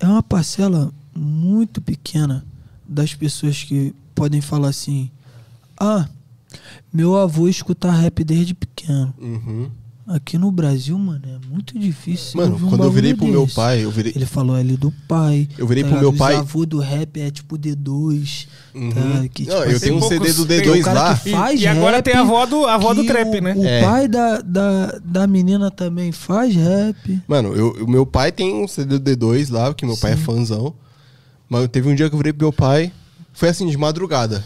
É 0.00 0.06
uma 0.06 0.24
parcela 0.24 0.92
muito 1.14 1.80
pequena 1.80 2.44
das 2.86 3.14
pessoas 3.14 3.62
que 3.62 3.94
podem 4.12 4.40
falar 4.40 4.70
assim: 4.70 5.08
Ah, 5.78 6.08
meu 6.92 7.16
avô 7.16 7.48
escuta 7.48 7.92
rap 7.92 8.24
desde 8.24 8.54
pequeno. 8.54 9.14
Uhum. 9.16 9.70
Aqui 10.06 10.36
no 10.36 10.52
Brasil, 10.52 10.98
mano, 10.98 11.22
é 11.24 11.46
muito 11.48 11.78
difícil. 11.78 12.36
Mano, 12.38 12.56
um 12.56 12.68
quando 12.68 12.84
eu 12.84 12.90
virei 12.90 13.14
pro 13.14 13.26
meu 13.26 13.48
pai, 13.48 13.82
eu 13.84 13.90
virei. 13.90 14.12
Ele 14.14 14.26
falou 14.26 14.54
ali 14.54 14.76
do 14.76 14.92
pai. 15.08 15.48
Eu 15.56 15.66
virei 15.66 15.82
tá 15.82 15.88
pro 15.88 15.98
meu 15.98 16.12
pai- 16.12 16.34
Os 16.34 16.40
avô 16.40 16.66
do 16.66 16.78
rap 16.78 17.18
é 17.18 17.30
tipo 17.30 17.56
D2. 17.56 18.46
Uhum. 18.74 18.90
Tá? 18.90 19.28
Que, 19.32 19.46
Não, 19.46 19.56
tipo 19.60 19.70
eu 19.70 19.76
assim, 19.76 19.78
tenho 19.86 19.96
um 19.96 20.02
CD 20.02 20.32
do 20.34 20.44
tem 20.44 20.60
D2 20.60 20.80
o 20.80 20.84
cara 20.84 21.00
lá. 21.02 21.16
que 21.16 21.30
faz 21.30 21.58
E 21.62 21.66
agora 21.66 21.96
rap, 21.96 22.04
tem 22.04 22.14
a 22.14 22.20
avó 22.20 22.44
do, 22.44 22.66
a 22.66 22.74
avó 22.74 22.92
do 22.92 23.02
trap, 23.06 23.28
o, 23.38 23.40
né? 23.40 23.54
O 23.56 23.64
É. 23.64 23.80
pai 23.82 24.06
da, 24.06 24.42
da, 24.42 25.00
da 25.02 25.26
menina 25.26 25.70
também 25.70 26.12
faz 26.12 26.54
rap. 26.54 27.22
Mano, 27.26 27.54
eu, 27.54 27.70
o 27.84 27.90
meu 27.90 28.04
pai 28.04 28.30
tem 28.30 28.62
um 28.62 28.68
CD 28.68 28.98
do 28.98 29.10
D2 29.16 29.50
lá, 29.50 29.72
que 29.72 29.86
meu 29.86 29.96
pai 29.96 30.12
é 30.12 30.16
fãzão. 30.16 30.74
Mas 31.48 31.66
teve 31.68 31.88
um 31.88 31.94
dia 31.94 32.10
que 32.10 32.14
eu 32.14 32.18
virei 32.18 32.32
pro 32.34 32.44
meu 32.46 32.52
pai, 32.52 32.92
foi 33.32 33.48
assim, 33.48 33.66
de 33.66 33.76
madrugada. 33.78 34.44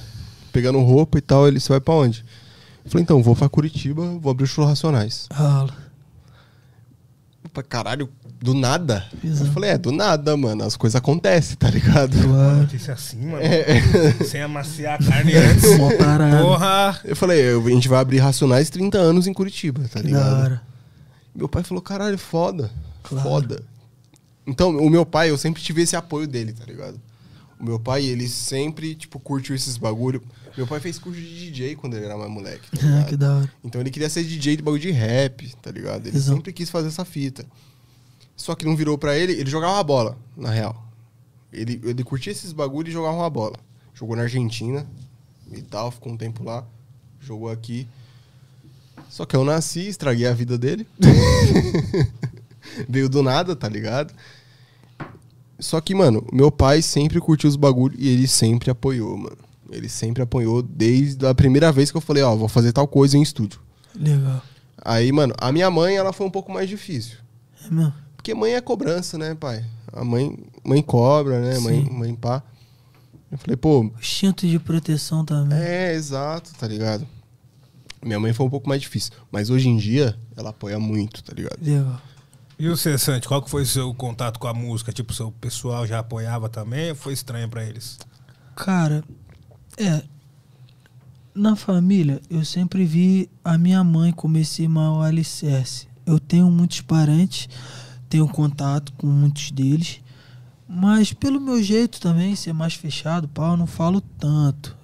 Pegando 0.52 0.78
roupa 0.78 1.18
e 1.18 1.20
tal, 1.20 1.48
ele, 1.48 1.58
você 1.58 1.68
vai 1.68 1.80
pra 1.80 1.94
onde? 1.94 2.24
Eu 2.84 2.90
falei, 2.90 3.02
então, 3.02 3.22
vou 3.22 3.36
pra 3.36 3.48
Curitiba, 3.48 4.02
vou 4.18 4.30
abrir 4.30 4.44
os 4.44 4.50
shows 4.50 4.68
racionais. 4.68 5.26
Rala. 5.30 5.74
Pra 7.52 7.62
caralho, 7.62 8.08
do 8.40 8.54
nada? 8.54 9.06
Exato. 9.24 9.48
Eu 9.48 9.52
falei, 9.52 9.70
é, 9.70 9.78
do 9.78 9.90
nada, 9.90 10.36
mano. 10.36 10.64
As 10.64 10.76
coisas 10.76 10.96
acontecem, 10.96 11.56
tá 11.56 11.68
ligado? 11.70 12.16
Claro. 12.20 12.56
notícia 12.58 12.94
assim, 12.94 13.26
mano. 13.26 13.42
É, 13.42 13.80
Sem 14.24 14.42
amaciar 14.42 15.00
a 15.00 15.04
carne 15.04 15.34
antes. 15.34 15.64
Porra! 16.42 17.00
Eu 17.04 17.16
falei, 17.16 17.48
a 17.50 17.60
gente 17.70 17.88
vai 17.88 18.00
abrir 18.00 18.18
Racionais 18.18 18.70
30 18.70 18.98
anos 18.98 19.26
em 19.26 19.32
Curitiba, 19.32 19.82
tá 19.88 20.00
Que 20.00 20.06
ligado? 20.06 20.40
hora. 20.42 20.62
Meu 21.34 21.48
pai 21.48 21.62
falou, 21.62 21.82
caralho, 21.82 22.18
foda. 22.18 22.70
Claro. 23.02 23.28
Foda. 23.28 23.62
Então, 24.46 24.70
o 24.76 24.88
meu 24.88 25.04
pai, 25.04 25.30
eu 25.30 25.38
sempre 25.38 25.62
tive 25.62 25.82
esse 25.82 25.96
apoio 25.96 26.26
dele, 26.26 26.52
tá 26.52 26.64
ligado? 26.64 27.00
O 27.58 27.64
meu 27.64 27.78
pai, 27.78 28.04
ele 28.04 28.28
sempre, 28.28 28.94
tipo, 28.94 29.18
curtiu 29.18 29.54
esses 29.54 29.76
bagulho. 29.76 30.22
Meu 30.58 30.66
pai 30.66 30.80
fez 30.80 30.98
curso 30.98 31.20
de 31.20 31.50
DJ 31.50 31.76
quando 31.76 31.94
ele 31.96 32.04
era 32.04 32.18
mais 32.18 32.28
moleque, 32.28 32.68
tá 32.72 32.78
Ah, 32.82 32.86
ligado? 32.88 33.06
que 33.08 33.16
da 33.16 33.36
hora. 33.36 33.52
Então 33.62 33.80
ele 33.80 33.90
queria 33.92 34.10
ser 34.10 34.24
DJ 34.24 34.56
de 34.56 34.62
bagulho 34.62 34.82
de 34.82 34.90
rap, 34.90 35.54
tá 35.62 35.70
ligado? 35.70 36.08
Ele 36.08 36.16
Exato. 36.16 36.36
sempre 36.36 36.52
quis 36.52 36.68
fazer 36.68 36.88
essa 36.88 37.04
fita. 37.04 37.46
Só 38.36 38.56
que 38.56 38.64
não 38.66 38.74
virou 38.74 38.98
pra 38.98 39.16
ele, 39.16 39.34
ele 39.34 39.48
jogava 39.48 39.74
uma 39.74 39.84
bola, 39.84 40.18
na 40.36 40.50
real. 40.50 40.84
Ele, 41.52 41.80
ele 41.84 42.02
curtia 42.02 42.32
esses 42.32 42.52
bagulho 42.52 42.88
e 42.88 42.92
jogava 42.92 43.16
uma 43.16 43.30
bola. 43.30 43.54
Jogou 43.94 44.16
na 44.16 44.22
Argentina 44.22 44.84
e 45.52 45.62
tal, 45.62 45.92
ficou 45.92 46.12
um 46.12 46.16
tempo 46.16 46.42
lá. 46.42 46.66
Jogou 47.20 47.48
aqui. 47.50 47.86
Só 49.08 49.24
que 49.24 49.36
eu 49.36 49.44
nasci, 49.44 49.86
estraguei 49.88 50.26
a 50.26 50.34
vida 50.34 50.58
dele. 50.58 50.88
Veio 52.88 53.08
do 53.08 53.22
nada, 53.22 53.54
tá 53.54 53.68
ligado? 53.68 54.12
Só 55.60 55.80
que, 55.80 55.94
mano, 55.94 56.26
meu 56.32 56.50
pai 56.50 56.82
sempre 56.82 57.20
curtiu 57.20 57.48
os 57.48 57.54
bagulho 57.56 57.94
e 57.96 58.08
ele 58.08 58.26
sempre 58.26 58.70
apoiou, 58.72 59.16
mano. 59.16 59.38
Ele 59.70 59.88
sempre 59.88 60.22
apoiou 60.22 60.62
desde 60.62 61.26
a 61.26 61.34
primeira 61.34 61.70
vez 61.72 61.90
que 61.90 61.96
eu 61.96 62.00
falei, 62.00 62.22
ó, 62.22 62.34
vou 62.34 62.48
fazer 62.48 62.72
tal 62.72 62.86
coisa 62.88 63.16
em 63.18 63.22
estúdio. 63.22 63.60
Legal. 63.94 64.42
Aí, 64.84 65.10
mano, 65.12 65.34
a 65.38 65.50
minha 65.52 65.70
mãe, 65.70 65.96
ela 65.96 66.12
foi 66.12 66.26
um 66.26 66.30
pouco 66.30 66.52
mais 66.52 66.68
difícil. 66.68 67.18
É 67.64 67.70
mesmo? 67.70 67.92
Porque 68.16 68.34
mãe 68.34 68.54
é 68.54 68.60
cobrança, 68.60 69.18
né, 69.18 69.34
pai? 69.34 69.64
A 69.92 70.04
mãe, 70.04 70.36
mãe 70.64 70.82
cobra, 70.82 71.40
né? 71.40 71.58
Mãe, 71.58 71.84
Sim. 71.84 71.90
mãe 71.90 72.14
pá. 72.14 72.42
Eu 73.30 73.36
falei, 73.38 73.56
pô, 73.56 73.90
Instinto 74.00 74.46
de 74.46 74.58
proteção 74.58 75.24
também. 75.24 75.58
é, 75.58 75.94
exato, 75.94 76.50
tá 76.54 76.66
ligado? 76.66 77.06
Minha 78.02 78.18
mãe 78.20 78.32
foi 78.32 78.46
um 78.46 78.50
pouco 78.50 78.68
mais 78.68 78.80
difícil. 78.80 79.12
Mas 79.30 79.50
hoje 79.50 79.68
em 79.68 79.76
dia, 79.76 80.16
ela 80.36 80.50
apoia 80.50 80.78
muito, 80.78 81.22
tá 81.22 81.34
ligado? 81.34 81.58
Legal. 81.60 82.00
E 82.58 82.68
você, 82.68 82.96
Santi, 82.96 83.28
qual 83.28 83.42
que 83.42 83.50
foi 83.50 83.62
o 83.62 83.66
seu 83.66 83.92
contato 83.94 84.38
com 84.38 84.46
a 84.48 84.54
música? 84.54 84.92
Tipo, 84.92 85.12
seu 85.12 85.30
pessoal 85.32 85.86
já 85.86 85.98
apoiava 85.98 86.48
também 86.48 86.90
ou 86.90 86.96
foi 86.96 87.12
estranho 87.12 87.48
pra 87.48 87.64
eles? 87.64 87.98
Cara, 88.56 89.04
é. 89.78 90.02
Na 91.34 91.54
família, 91.54 92.20
eu 92.28 92.44
sempre 92.44 92.84
vi 92.84 93.30
a 93.44 93.56
minha 93.56 93.84
mãe 93.84 94.10
como 94.10 94.36
esse 94.38 94.66
maior 94.66 95.04
alicerce. 95.04 95.86
Eu 96.04 96.18
tenho 96.18 96.50
muitos 96.50 96.80
parentes, 96.80 97.48
tenho 98.08 98.26
contato 98.26 98.92
com 98.94 99.06
muitos 99.06 99.52
deles, 99.52 100.00
mas 100.66 101.12
pelo 101.12 101.40
meu 101.40 101.62
jeito 101.62 102.00
também, 102.00 102.34
ser 102.34 102.52
mais 102.52 102.74
fechado, 102.74 103.28
pau, 103.28 103.52
eu 103.52 103.56
não 103.56 103.66
falo 103.66 104.00
tanto. 104.00 104.76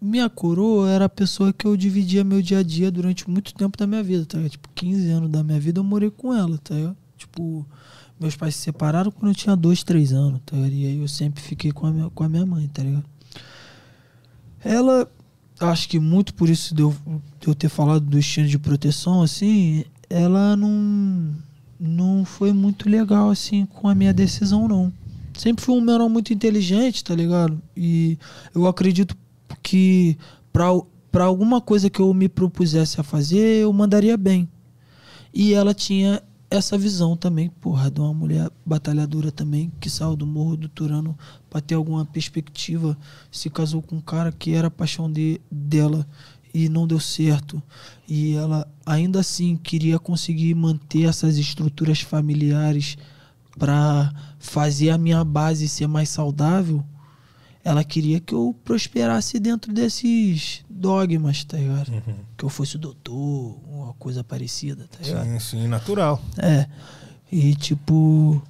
Minha 0.00 0.28
coroa 0.28 0.88
era 0.90 1.06
a 1.06 1.08
pessoa 1.08 1.52
que 1.52 1.66
eu 1.66 1.76
dividia 1.76 2.24
meu 2.24 2.42
dia 2.42 2.58
a 2.58 2.62
dia 2.62 2.90
durante 2.90 3.28
muito 3.28 3.54
tempo 3.54 3.76
da 3.76 3.86
minha 3.86 4.02
vida, 4.02 4.24
tá? 4.26 4.48
Tipo, 4.48 4.68
15 4.74 5.10
anos 5.10 5.30
da 5.30 5.42
minha 5.42 5.60
vida 5.60 5.80
eu 5.80 5.84
morei 5.84 6.10
com 6.10 6.34
ela, 6.34 6.58
tá? 6.58 6.74
Tipo, 7.16 7.66
meus 8.18 8.36
pais 8.36 8.54
se 8.54 8.62
separaram 8.62 9.10
quando 9.10 9.32
eu 9.32 9.34
tinha 9.34 9.56
2, 9.56 9.82
3 9.82 10.12
anos, 10.12 10.40
tá? 10.44 10.56
E 10.56 10.86
aí 10.86 10.98
eu 10.98 11.08
sempre 11.08 11.42
fiquei 11.42 11.72
com 11.72 11.86
a 11.86 11.90
minha, 11.90 12.10
com 12.10 12.22
a 12.22 12.28
minha 12.28 12.46
mãe, 12.46 12.68
tá 12.68 12.82
ligado? 12.82 13.09
Ela, 14.64 15.10
acho 15.60 15.88
que 15.88 15.98
muito 15.98 16.34
por 16.34 16.48
isso 16.48 16.74
de 16.74 16.82
eu, 16.82 16.94
de 17.40 17.48
eu 17.48 17.54
ter 17.54 17.68
falado 17.68 18.00
do 18.00 18.18
instinto 18.18 18.48
de 18.48 18.58
proteção, 18.58 19.22
assim, 19.22 19.84
ela 20.08 20.56
não, 20.56 21.34
não 21.78 22.24
foi 22.24 22.52
muito 22.52 22.88
legal, 22.88 23.30
assim, 23.30 23.66
com 23.66 23.88
a 23.88 23.94
minha 23.94 24.12
decisão, 24.12 24.68
não. 24.68 24.92
Sempre 25.36 25.64
fui 25.64 25.74
um 25.74 25.80
menor 25.80 26.08
muito 26.08 26.32
inteligente, 26.32 27.02
tá 27.02 27.14
ligado? 27.14 27.60
E 27.76 28.18
eu 28.54 28.66
acredito 28.66 29.16
que 29.62 30.18
pra 30.52 31.24
alguma 31.24 31.60
coisa 31.60 31.88
que 31.88 32.00
eu 32.00 32.12
me 32.12 32.28
propusesse 32.28 33.00
a 33.00 33.04
fazer, 33.04 33.62
eu 33.62 33.72
mandaria 33.72 34.16
bem. 34.16 34.48
E 35.32 35.54
ela 35.54 35.72
tinha 35.72 36.22
essa 36.50 36.76
visão 36.76 37.16
também, 37.16 37.48
porra, 37.48 37.88
de 37.88 38.00
uma 38.00 38.12
mulher 38.12 38.50
batalhadora 38.66 39.30
também, 39.30 39.70
que 39.78 39.88
saiu 39.88 40.16
do 40.16 40.26
Morro 40.26 40.56
do 40.56 40.68
Turano 40.68 41.16
pra 41.48 41.60
ter 41.60 41.76
alguma 41.76 42.04
perspectiva, 42.04 42.98
se 43.30 43.48
casou 43.48 43.80
com 43.80 43.96
um 43.96 44.00
cara 44.00 44.32
que 44.32 44.52
era 44.52 44.66
a 44.66 44.70
paixão 44.70 45.10
de, 45.10 45.40
dela 45.48 46.04
e 46.52 46.68
não 46.68 46.88
deu 46.88 46.98
certo. 46.98 47.62
E 48.08 48.34
ela 48.34 48.66
ainda 48.84 49.20
assim 49.20 49.56
queria 49.56 49.98
conseguir 49.98 50.52
manter 50.54 51.08
essas 51.08 51.38
estruturas 51.38 52.00
familiares 52.00 52.98
para 53.56 54.12
fazer 54.40 54.90
a 54.90 54.98
minha 54.98 55.22
base 55.22 55.68
ser 55.68 55.86
mais 55.86 56.08
saudável. 56.08 56.84
Ela 57.62 57.84
queria 57.84 58.20
que 58.20 58.32
eu 58.34 58.56
prosperasse 58.64 59.38
dentro 59.38 59.72
desses 59.72 60.64
dogmas, 60.68 61.44
tá 61.44 61.58
ligado? 61.58 61.92
Que 62.36 62.44
eu 62.44 62.48
fosse 62.48 62.78
doutor, 62.78 63.58
uma 63.68 63.92
coisa 63.94 64.24
parecida, 64.24 64.88
tá 64.90 64.98
ligado? 65.04 65.24
Sim, 65.26 65.38
sim, 65.40 65.66
natural. 65.68 66.22
É. 66.38 66.66
E 67.30 67.54
tipo. 67.54 68.42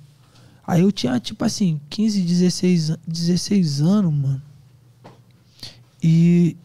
Aí 0.64 0.82
eu 0.82 0.92
tinha, 0.92 1.18
tipo 1.18 1.44
assim, 1.44 1.80
15, 1.90 2.20
16, 2.22 2.90
an- 2.90 2.98
16 3.06 3.80
anos, 3.80 4.14
mano. 4.14 4.42
E 6.02 6.56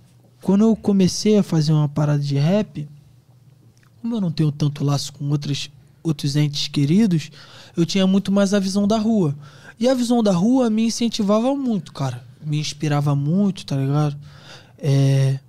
quando 0.41 0.61
eu 0.63 0.75
comecei 0.75 1.37
a 1.37 1.43
fazer 1.43 1.73
uma 1.73 1.89
parada 1.89 2.19
de 2.21 2.35
rap, 2.35 2.87
como 4.01 4.15
eu 4.15 4.21
não 4.21 4.31
tenho 4.31 4.51
tanto 4.51 4.83
laço 4.83 5.11
com 5.13 5.27
outras, 5.29 5.69
outros 6.03 6.35
entes 6.35 6.67
queridos, 6.67 7.31
eu 7.75 7.85
tinha 7.85 8.05
muito 8.05 8.31
mais 8.31 8.53
a 8.53 8.59
visão 8.59 8.87
da 8.87 8.97
rua. 8.99 9.35
E 9.79 9.89
a 9.89 9.93
visão 9.93 10.21
da 10.23 10.31
rua 10.31 10.69
me 10.69 10.85
incentivava 10.85 11.53
muito, 11.55 11.91
cara. 11.91 12.23
Me 12.45 12.59
inspirava 12.59 13.15
muito, 13.15 13.65
tá 13.65 13.75
ligado? 13.75 14.17
É, 14.77 15.39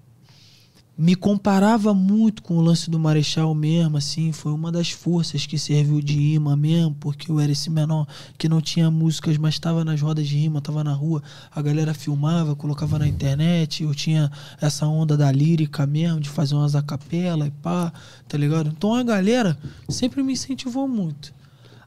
me 0.98 1.14
comparava 1.14 1.92
muito 1.92 2.42
com 2.42 2.56
o 2.56 2.60
lance 2.62 2.88
do 2.88 2.98
Marechal 2.98 3.54
mesmo, 3.54 3.98
assim, 3.98 4.32
foi 4.32 4.50
uma 4.52 4.72
das 4.72 4.90
forças 4.90 5.44
que 5.44 5.58
serviu 5.58 6.00
de 6.00 6.18
imã 6.18 6.56
mesmo, 6.56 6.96
porque 6.98 7.30
eu 7.30 7.38
era 7.38 7.52
esse 7.52 7.68
menor 7.68 8.08
que 8.38 8.48
não 8.48 8.62
tinha 8.62 8.90
músicas, 8.90 9.36
mas 9.36 9.54
estava 9.54 9.84
nas 9.84 10.00
rodas 10.00 10.26
de 10.26 10.38
rima, 10.38 10.58
estava 10.58 10.82
na 10.82 10.94
rua, 10.94 11.22
a 11.54 11.60
galera 11.60 11.92
filmava, 11.92 12.56
colocava 12.56 12.98
na 12.98 13.06
internet, 13.06 13.82
eu 13.82 13.94
tinha 13.94 14.32
essa 14.58 14.86
onda 14.86 15.18
da 15.18 15.30
lírica 15.30 15.86
mesmo, 15.86 16.18
de 16.18 16.30
fazer 16.30 16.54
umas 16.54 16.74
acapela 16.74 17.46
e 17.46 17.50
pá, 17.50 17.92
tá 18.26 18.38
ligado? 18.38 18.72
Então 18.74 18.94
a 18.94 19.02
galera 19.02 19.58
sempre 19.90 20.22
me 20.22 20.32
incentivou 20.32 20.88
muito. 20.88 21.34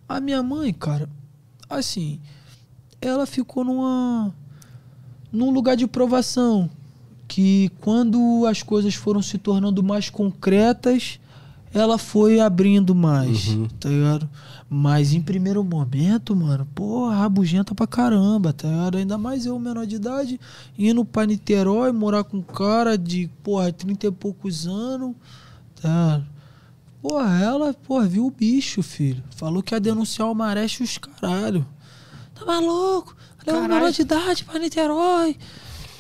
A 0.07 0.19
minha 0.19 0.44
mãe, 0.44 0.72
cara, 0.72 1.10
assim, 1.68 2.19
ela 3.02 3.26
ficou 3.26 3.64
numa 3.64 4.31
num 5.32 5.52
lugar 5.52 5.76
de 5.76 5.88
provação, 5.88 6.70
que 7.28 7.72
quando 7.82 8.46
as 8.48 8.64
coisas 8.64 8.96
foram 8.96 9.22
se 9.22 9.38
tornando 9.38 9.84
mais 9.84 10.10
concretas, 10.10 11.20
ela 11.74 11.98
foi 11.98 12.40
abrindo 12.40 12.96
mais, 12.96 13.56
tá 13.80 13.90
ligado? 13.90 14.30
Mas 14.68 15.14
em 15.14 15.22
primeiro 15.22 15.64
momento, 15.64 16.36
mano, 16.36 16.68
porra, 16.74 17.16
rabugenta 17.16 17.76
pra 17.76 17.88
caramba, 17.88 18.54
tá 18.54 18.68
ligado? 18.68 18.98
Ainda 18.98 19.18
mais 19.18 19.46
eu, 19.46 19.58
menor 19.60 19.86
de 19.86 19.96
idade, 19.96 20.40
indo 20.78 21.06
pra 21.06 21.26
Niterói, 21.26 21.92
morar 21.92 22.24
com 22.24 22.38
um 22.38 22.42
cara 22.42 22.98
de, 22.98 23.30
porra, 23.44 23.72
30 23.72 24.08
e 24.08 24.12
poucos 24.12 24.68
anos, 24.68 25.16
tá? 25.82 26.22
Porra, 27.02 27.40
ela, 27.40 27.74
porra, 27.74 28.08
viu 28.08 28.26
o 28.26 28.32
bicho, 28.32 28.84
filho. 28.84 29.24
Falou 29.36 29.64
que 29.64 29.74
ia 29.74 29.80
denunciar 29.80 30.30
o 30.30 30.36
Mareste 30.36 30.82
e 30.82 30.86
os 30.86 30.98
caralho. 30.98 31.66
Tá 32.36 32.46
maluco? 32.46 33.16
Levou 33.45 33.61
Caralho. 33.61 33.68
menor 33.82 33.91
de 33.91 34.02
idade 34.02 34.44
pra 34.44 34.60
Niterói. 34.60 35.38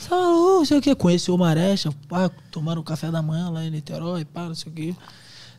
Tá 0.07 0.15
maluco, 0.15 0.59
não 0.59 0.65
sei 0.65 0.77
o 0.77 0.81
quê. 0.81 0.95
Conheceu 0.95 1.35
o 1.35 1.37
Mareste, 1.37 1.89
pá, 2.07 2.29
tomaram 2.51 2.81
café 2.83 3.11
da 3.11 3.21
manhã 3.21 3.49
lá 3.49 3.63
em 3.63 3.69
Niterói, 3.69 4.25
pá, 4.25 4.45
não 4.45 4.55
sei 4.55 4.71
o 4.71 4.75
quê. 4.75 4.95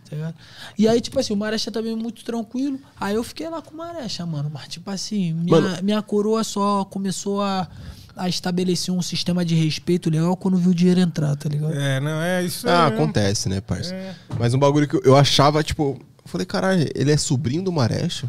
Tá? 0.08 0.34
E 0.76 0.88
aí, 0.88 1.00
tipo 1.00 1.20
assim, 1.20 1.32
o 1.32 1.36
Maresta 1.36 1.70
também 1.70 1.94
muito 1.94 2.24
tranquilo. 2.24 2.80
Aí 3.00 3.14
eu 3.14 3.22
fiquei 3.22 3.48
lá 3.48 3.62
com 3.62 3.72
o 3.74 3.76
Maresta, 3.76 4.26
mano. 4.26 4.50
Mas, 4.52 4.66
tipo 4.68 4.90
assim, 4.90 5.32
minha, 5.34 5.60
Mano. 5.60 5.82
minha 5.84 6.02
coroa 6.02 6.42
só 6.42 6.84
começou 6.84 7.40
a, 7.40 7.68
a 8.16 8.28
estabelecer 8.28 8.92
um 8.92 9.02
sistema 9.02 9.44
de 9.44 9.54
respeito 9.54 10.10
legal 10.10 10.36
quando 10.36 10.56
viu 10.56 10.72
o 10.72 10.74
dinheiro 10.74 10.98
entrar, 11.00 11.36
tá 11.36 11.48
ligado? 11.48 11.74
É, 11.74 12.00
não, 12.00 12.20
é 12.20 12.42
isso 12.44 12.68
Ah, 12.68 12.86
aí 12.86 12.90
mesmo. 12.90 13.04
acontece, 13.04 13.48
né, 13.48 13.60
parça? 13.60 13.94
É. 13.94 14.14
Mas 14.36 14.52
um 14.52 14.58
bagulho 14.58 14.88
que 14.88 14.96
eu- 14.96 15.02
eu 15.04 15.16
achava, 15.16 15.62
tipo, 15.62 15.96
eu 16.00 16.06
falei, 16.24 16.44
caralho, 16.44 16.88
ele 16.92 17.12
é 17.12 17.16
sobrinho 17.16 17.62
do 17.62 17.70
Marechal? 17.70 18.28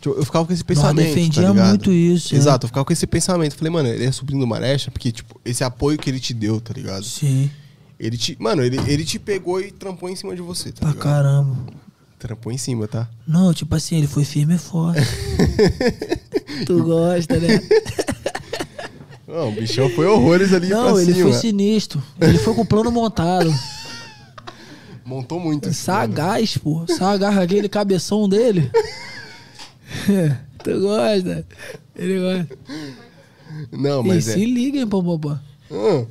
Tipo, 0.00 0.14
eu 0.16 0.24
ficava 0.24 0.46
com 0.46 0.52
esse 0.52 0.64
pensamento. 0.64 1.06
defendia 1.06 1.42
tá 1.42 1.48
ligado? 1.50 1.68
muito 1.68 1.92
isso, 1.92 2.34
é. 2.34 2.38
Exato, 2.38 2.64
eu 2.64 2.68
ficava 2.68 2.84
com 2.86 2.92
esse 2.92 3.06
pensamento. 3.06 3.54
Falei, 3.54 3.70
mano, 3.72 3.88
ele 3.88 4.04
é 4.06 4.10
sobrinho 4.12 4.40
do 4.40 4.46
Marechal, 4.46 4.90
porque, 4.90 5.12
tipo, 5.12 5.38
esse 5.44 5.62
apoio 5.62 5.98
que 5.98 6.08
ele 6.08 6.18
te 6.18 6.32
deu, 6.32 6.58
tá 6.60 6.72
ligado? 6.74 7.04
Sim, 7.04 7.50
Ele 7.98 8.16
te. 8.16 8.34
Mano, 8.40 8.62
ele, 8.62 8.78
ele 8.86 9.04
te 9.04 9.18
pegou 9.18 9.60
e 9.60 9.70
trampou 9.70 10.08
em 10.08 10.16
cima 10.16 10.34
de 10.34 10.40
você, 10.40 10.72
tá 10.72 10.80
pra 10.80 10.88
ligado? 10.88 11.02
caramba. 11.02 11.56
Trampou 12.18 12.50
em 12.52 12.58
cima, 12.58 12.86
tá? 12.88 13.08
Não, 13.26 13.52
tipo 13.52 13.74
assim, 13.74 13.96
ele 13.98 14.06
foi 14.06 14.24
firme 14.24 14.54
e 14.54 14.58
forte. 14.58 15.00
tu 16.66 16.82
gosta, 16.82 17.38
né? 17.38 17.60
Não, 19.28 19.50
o 19.50 19.52
bichão 19.52 19.88
foi 19.90 20.06
horrores 20.06 20.52
ali 20.52 20.68
Não, 20.68 20.98
ele 20.98 21.14
cima. 21.14 21.30
foi 21.30 21.38
sinistro. 21.40 22.02
Ele 22.20 22.36
foi 22.38 22.52
com 22.52 22.62
o 22.62 22.66
plano 22.66 22.90
montado. 22.90 23.54
Montou 25.04 25.38
muito. 25.38 25.72
Sagaz, 25.72 26.56
pô. 26.56 26.84
Sagaz, 26.88 27.38
aquele 27.38 27.68
cabeção 27.68 28.28
dele. 28.28 28.70
tu 30.62 30.80
gosta? 30.80 31.46
Ele 31.96 32.18
gosta. 32.20 32.58
Não, 33.72 34.04
E 34.04 34.08
mas 34.08 34.24
se 34.24 34.42
é. 34.42 34.44
liguem, 34.44 34.86
pô, 34.86 35.02
pô. 35.18 35.30
Ah, 35.72 36.04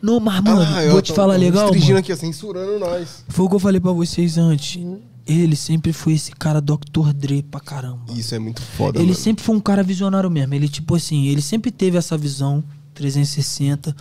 Não, 0.00 0.20
mas, 0.20 0.42
mano, 0.42 0.62
ah, 0.62 0.84
eu 0.84 0.92
vou 0.92 1.02
te 1.02 1.12
falar 1.12 1.36
legal, 1.36 1.64
Restringindo 1.66 1.94
mano. 1.94 1.98
aqui, 2.00 2.16
censurando 2.16 2.78
nós. 2.78 3.24
Foi 3.28 3.44
o 3.44 3.48
que 3.48 3.54
eu 3.56 3.60
falei 3.60 3.80
pra 3.80 3.92
vocês 3.92 4.38
antes. 4.38 4.80
Ele 5.26 5.54
sempre 5.54 5.92
foi 5.92 6.14
esse 6.14 6.32
cara 6.32 6.60
Dr. 6.60 7.12
Dre 7.14 7.42
pra 7.42 7.60
caramba. 7.60 8.00
Isso 8.12 8.34
é 8.34 8.38
muito 8.38 8.60
foda, 8.60 8.98
Ele 8.98 9.08
mano. 9.08 9.18
sempre 9.18 9.44
foi 9.44 9.54
um 9.54 9.60
cara 9.60 9.82
visionário 9.82 10.28
mesmo. 10.30 10.52
Ele, 10.54 10.68
tipo 10.68 10.94
assim, 10.96 11.26
ele 11.28 11.40
sempre 11.42 11.70
teve 11.70 11.96
essa 11.96 12.18
visão 12.18 12.62
360. 12.94 13.94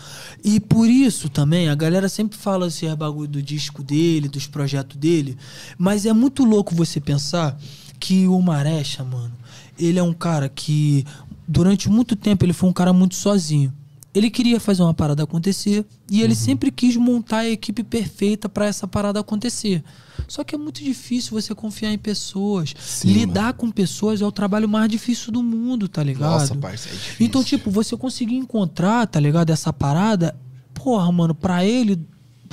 E 0.43 0.59
por 0.59 0.87
isso 0.89 1.29
também, 1.29 1.69
a 1.69 1.75
galera 1.75 2.09
sempre 2.09 2.37
fala 2.37 2.65
assim, 2.67 2.87
é 2.87 2.95
bagulho 2.95 3.27
do 3.27 3.41
disco 3.41 3.83
dele, 3.83 4.27
dos 4.27 4.47
projetos 4.47 4.97
dele. 4.97 5.37
Mas 5.77 6.05
é 6.07 6.13
muito 6.13 6.43
louco 6.43 6.73
você 6.73 6.99
pensar 6.99 7.55
que 8.01 8.27
o 8.27 8.41
Marecha, 8.41 9.03
mano, 9.03 9.31
ele 9.77 9.99
é 9.99 10.03
um 10.03 10.13
cara 10.13 10.49
que, 10.49 11.05
durante 11.47 11.87
muito 11.89 12.15
tempo, 12.15 12.43
ele 12.43 12.53
foi 12.53 12.67
um 12.69 12.73
cara 12.73 12.91
muito 12.91 13.13
sozinho. 13.15 13.71
Ele 14.13 14.29
queria 14.29 14.59
fazer 14.59 14.81
uma 14.81 14.93
parada 14.93 15.23
acontecer 15.23 15.85
e 16.09 16.17
Uhum. 16.17 16.23
ele 16.25 16.35
sempre 16.35 16.69
quis 16.69 16.97
montar 16.97 17.37
a 17.39 17.49
equipe 17.49 17.81
perfeita 17.83 18.49
pra 18.49 18.65
essa 18.65 18.85
parada 18.85 19.19
acontecer. 19.21 19.81
Só 20.27 20.43
que 20.43 20.53
é 20.53 20.57
muito 20.57 20.83
difícil 20.83 21.31
você 21.39 21.55
confiar 21.55 21.93
em 21.93 21.97
pessoas. 21.97 22.73
Sim, 22.77 23.13
Lidar 23.13 23.53
com 23.53 23.71
pessoas 23.71 24.21
é 24.21 24.25
o 24.25 24.31
trabalho 24.31 24.67
mais 24.67 24.89
difícil 24.89 25.31
do 25.31 25.41
mundo, 25.41 25.87
tá 25.87 26.03
ligado? 26.03 26.31
Nossa, 26.31 26.55
parça, 26.55 26.89
é 26.89 26.91
difícil. 26.91 27.25
Então, 27.25 27.41
tipo, 27.43 27.71
você 27.71 27.95
conseguir 27.95 28.35
encontrar, 28.35 29.07
tá 29.07 29.19
ligado? 29.19 29.49
Essa 29.49 29.71
parada, 29.71 30.35
porra, 30.73 31.09
mano, 31.11 31.33
pra 31.33 31.63
ele, 31.63 31.97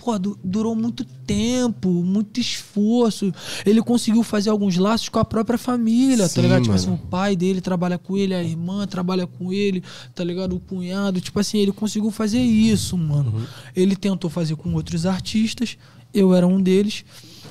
porra, 0.03 0.19
du- 0.19 0.39
durou 0.43 0.75
muito 0.75 1.05
tempo, 1.05 1.89
muito 1.89 2.41
esforço. 2.41 3.33
Ele 3.67 3.83
conseguiu 3.83 4.23
fazer 4.23 4.51
alguns 4.51 4.77
laços 4.77 5.09
com 5.09 5.19
a 5.19 5.25
própria 5.25 5.59
família, 5.59 6.27
Sim, 6.29 6.35
tá 6.37 6.43
ligado? 6.43 6.63
Tipo 6.63 6.75
assim, 6.75 6.91
mano. 6.91 7.01
o 7.05 7.07
pai 7.09 7.37
dele 7.37 7.61
trabalha 7.61 7.99
com 7.99 8.17
ele, 8.17 8.35
a 8.35 8.43
irmã 8.43 8.87
trabalha 8.87 9.27
com 9.27 9.53
ele, 9.53 9.83
tá 10.15 10.23
ligado? 10.25 10.57
O 10.57 10.61
cunhado, 10.61 11.21
tipo 11.21 11.39
assim, 11.41 11.59
ele 11.59 11.73
conseguiu 11.73 12.11
fazer 12.11 12.41
isso, 12.41 12.97
mano. 12.97 13.33
Uhum. 13.37 13.45
Ele 13.77 13.97
tentou 13.97 14.31
fazer 14.31 14.57
com 14.57 14.73
outros 14.75 15.05
artistas, 15.07 15.77
eu 16.15 16.35
era 16.35 16.47
um 16.47 16.61
deles. 16.61 17.05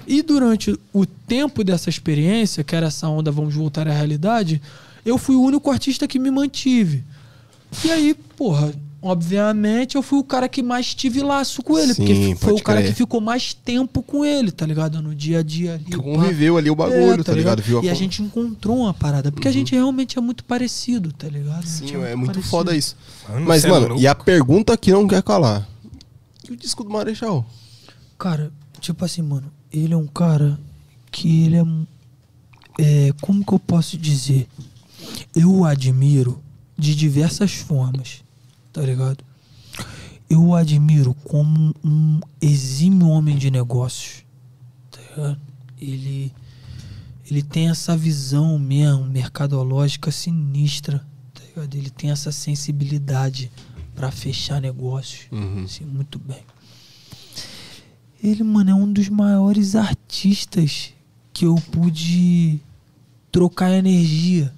E 0.07 0.21
durante 0.21 0.77
o 0.93 1.05
tempo 1.05 1.63
dessa 1.63 1.89
experiência, 1.89 2.63
que 2.63 2.75
era 2.75 2.87
essa 2.87 3.09
onda, 3.09 3.29
vamos 3.31 3.53
voltar 3.53 3.87
à 3.87 3.91
realidade, 3.91 4.61
eu 5.05 5.17
fui 5.17 5.35
o 5.35 5.41
único 5.41 5.69
artista 5.69 6.07
que 6.07 6.17
me 6.17 6.31
mantive. 6.31 7.03
E 7.83 7.91
aí, 7.91 8.13
porra, 8.37 8.73
obviamente 9.07 9.95
eu 9.95 10.03
fui 10.03 10.19
o 10.19 10.23
cara 10.23 10.47
que 10.47 10.61
mais 10.61 10.93
tive 10.93 11.21
laço 11.21 11.63
com 11.63 11.77
ele, 11.77 11.93
Sim, 11.93 12.05
porque 12.05 12.35
foi 12.45 12.53
o 12.53 12.61
cara 12.61 12.79
crer. 12.81 12.91
que 12.91 12.97
ficou 12.97 13.19
mais 13.21 13.53
tempo 13.53 14.01
com 14.03 14.23
ele, 14.23 14.51
tá 14.51 14.65
ligado? 14.65 15.01
No 15.01 15.15
dia 15.15 15.39
a 15.39 15.43
dia 15.43 15.73
ali. 15.75 15.85
Que 15.85 15.97
pá. 15.97 16.03
conviveu 16.03 16.57
ali 16.57 16.69
o 16.69 16.75
bagulho, 16.75 17.23
tá 17.23 17.33
ligado? 17.33 17.61
Viu 17.61 17.79
a 17.79 17.83
e 17.83 17.89
a 17.89 17.91
Uhum. 17.91 17.97
gente 17.97 18.21
encontrou 18.21 18.77
uma 18.79 18.93
parada, 18.93 19.31
porque 19.31 19.47
a 19.47 19.51
gente 19.51 19.73
realmente 19.73 20.17
é 20.17 20.21
muito 20.21 20.43
parecido, 20.43 21.11
tá 21.11 21.27
ligado? 21.27 21.65
Sim, 21.65 21.95
é 22.03 22.15
muito 22.15 22.27
parecido. 22.33 22.47
foda 22.49 22.75
isso. 22.75 22.95
Mano, 23.27 23.45
Mas, 23.45 23.65
é 23.65 23.69
mano, 23.69 23.87
louco. 23.89 24.01
e 24.01 24.07
a 24.07 24.13
pergunta 24.15 24.77
que 24.77 24.91
não 24.91 25.07
quer 25.07 25.23
calar. 25.23 25.67
E 26.47 26.51
o 26.51 26.55
disco 26.55 26.83
do 26.83 26.89
Marechal? 26.89 27.45
Cara, 28.17 28.51
tipo 28.79 29.03
assim, 29.03 29.21
mano, 29.21 29.51
ele 29.71 29.93
é 29.93 29.97
um 29.97 30.07
cara 30.07 30.59
que 31.11 31.43
ele 31.45 31.55
é. 31.57 31.63
é 32.79 33.11
como 33.21 33.43
que 33.45 33.53
eu 33.53 33.59
posso 33.59 33.97
dizer? 33.97 34.47
Eu 35.35 35.51
o 35.53 35.65
admiro 35.65 36.41
de 36.77 36.93
diversas 36.95 37.53
formas, 37.53 38.23
tá 38.77 38.83
ligado? 38.85 39.23
Eu 40.29 40.43
o 40.43 40.53
admiro 40.55 41.15
como 41.23 41.73
um 41.83 42.19
exímio 42.39 43.07
homem 43.07 43.35
de 43.35 43.49
negócios, 43.49 44.23
tá 44.91 44.99
ligado? 45.01 45.39
Ele, 45.81 46.31
ele 47.29 47.41
tem 47.41 47.69
essa 47.69 47.97
visão 47.97 48.59
mesmo, 48.59 49.05
mercadológica 49.05 50.11
sinistra, 50.11 51.03
tá 51.33 51.41
ligado? 51.43 51.73
Ele 51.75 51.89
tem 51.89 52.11
essa 52.11 52.31
sensibilidade 52.31 53.51
pra 53.95 54.11
fechar 54.11 54.61
negócios, 54.61 55.25
Uhum. 55.31 55.63
assim, 55.63 55.83
muito 55.83 56.19
bem. 56.19 56.43
Ele, 58.23 58.43
mano, 58.43 58.69
é 58.69 58.75
um 58.75 58.93
dos 58.93 59.09
maiores 59.09 59.75
artistas 59.75 60.93
que 61.33 61.45
eu 61.45 61.55
pude 61.71 62.59
trocar 63.31 63.71
energia, 63.71 64.53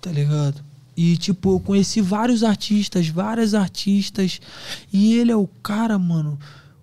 tá 0.00 0.10
ligado? 0.10 0.60
E, 0.96 1.16
tipo, 1.16 1.54
eu 1.54 1.60
conheci 1.60 2.00
vários 2.00 2.42
artistas, 2.42 3.08
várias 3.08 3.54
artistas. 3.54 4.40
E 4.92 5.14
ele 5.14 5.32
é 5.32 5.36
o 5.36 5.46
cara, 5.46 5.98
mano, 5.98 6.38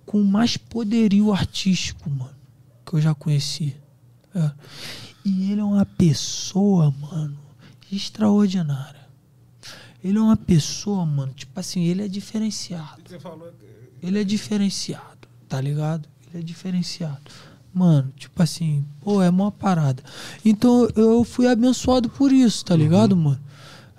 com 0.05 0.23
mais 0.23 0.57
poderio 0.57 1.33
artístico, 1.33 2.09
mano, 2.09 2.35
que 2.85 2.93
eu 2.93 3.01
já 3.01 3.13
conheci. 3.13 3.75
É. 4.33 4.51
E 5.23 5.51
ele 5.51 5.61
é 5.61 5.63
uma 5.63 5.85
pessoa, 5.85 6.93
mano, 6.99 7.37
extraordinária. 7.91 9.07
Ele 10.03 10.17
é 10.17 10.21
uma 10.21 10.37
pessoa, 10.37 11.05
mano, 11.05 11.33
tipo 11.33 11.59
assim, 11.59 11.83
ele 11.83 12.03
é 12.03 12.07
diferenciado. 12.07 13.01
Ele 14.01 14.21
é 14.21 14.23
diferenciado, 14.23 15.27
tá 15.49 15.59
ligado? 15.59 16.07
Ele 16.27 16.41
é 16.41 16.45
diferenciado. 16.45 17.31
Mano, 17.73 18.11
tipo 18.15 18.41
assim, 18.41 18.85
pô, 19.01 19.21
é 19.21 19.29
uma 19.29 19.51
parada. 19.51 20.01
Então 20.45 20.87
eu 20.95 21.23
fui 21.23 21.47
abençoado 21.47 22.09
por 22.09 22.31
isso, 22.31 22.63
tá 22.63 22.75
ligado, 22.75 23.15
mano? 23.15 23.39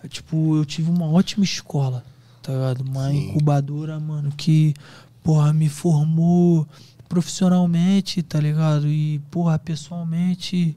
Tipo, 0.09 0.57
eu 0.57 0.65
tive 0.65 0.91
uma 0.91 1.07
ótima 1.07 1.45
escola, 1.45 2.05
tá 2.43 2.53
ligado? 2.53 2.83
Uma 2.83 3.11
Sim. 3.11 3.31
incubadora, 3.31 3.99
mano, 3.99 4.33
que, 4.37 4.75
porra, 5.23 5.53
me 5.53 5.69
formou 5.69 6.67
profissionalmente, 7.09 8.23
tá 8.23 8.39
ligado? 8.39 8.87
E, 8.87 9.19
porra, 9.31 9.59
pessoalmente 9.59 10.77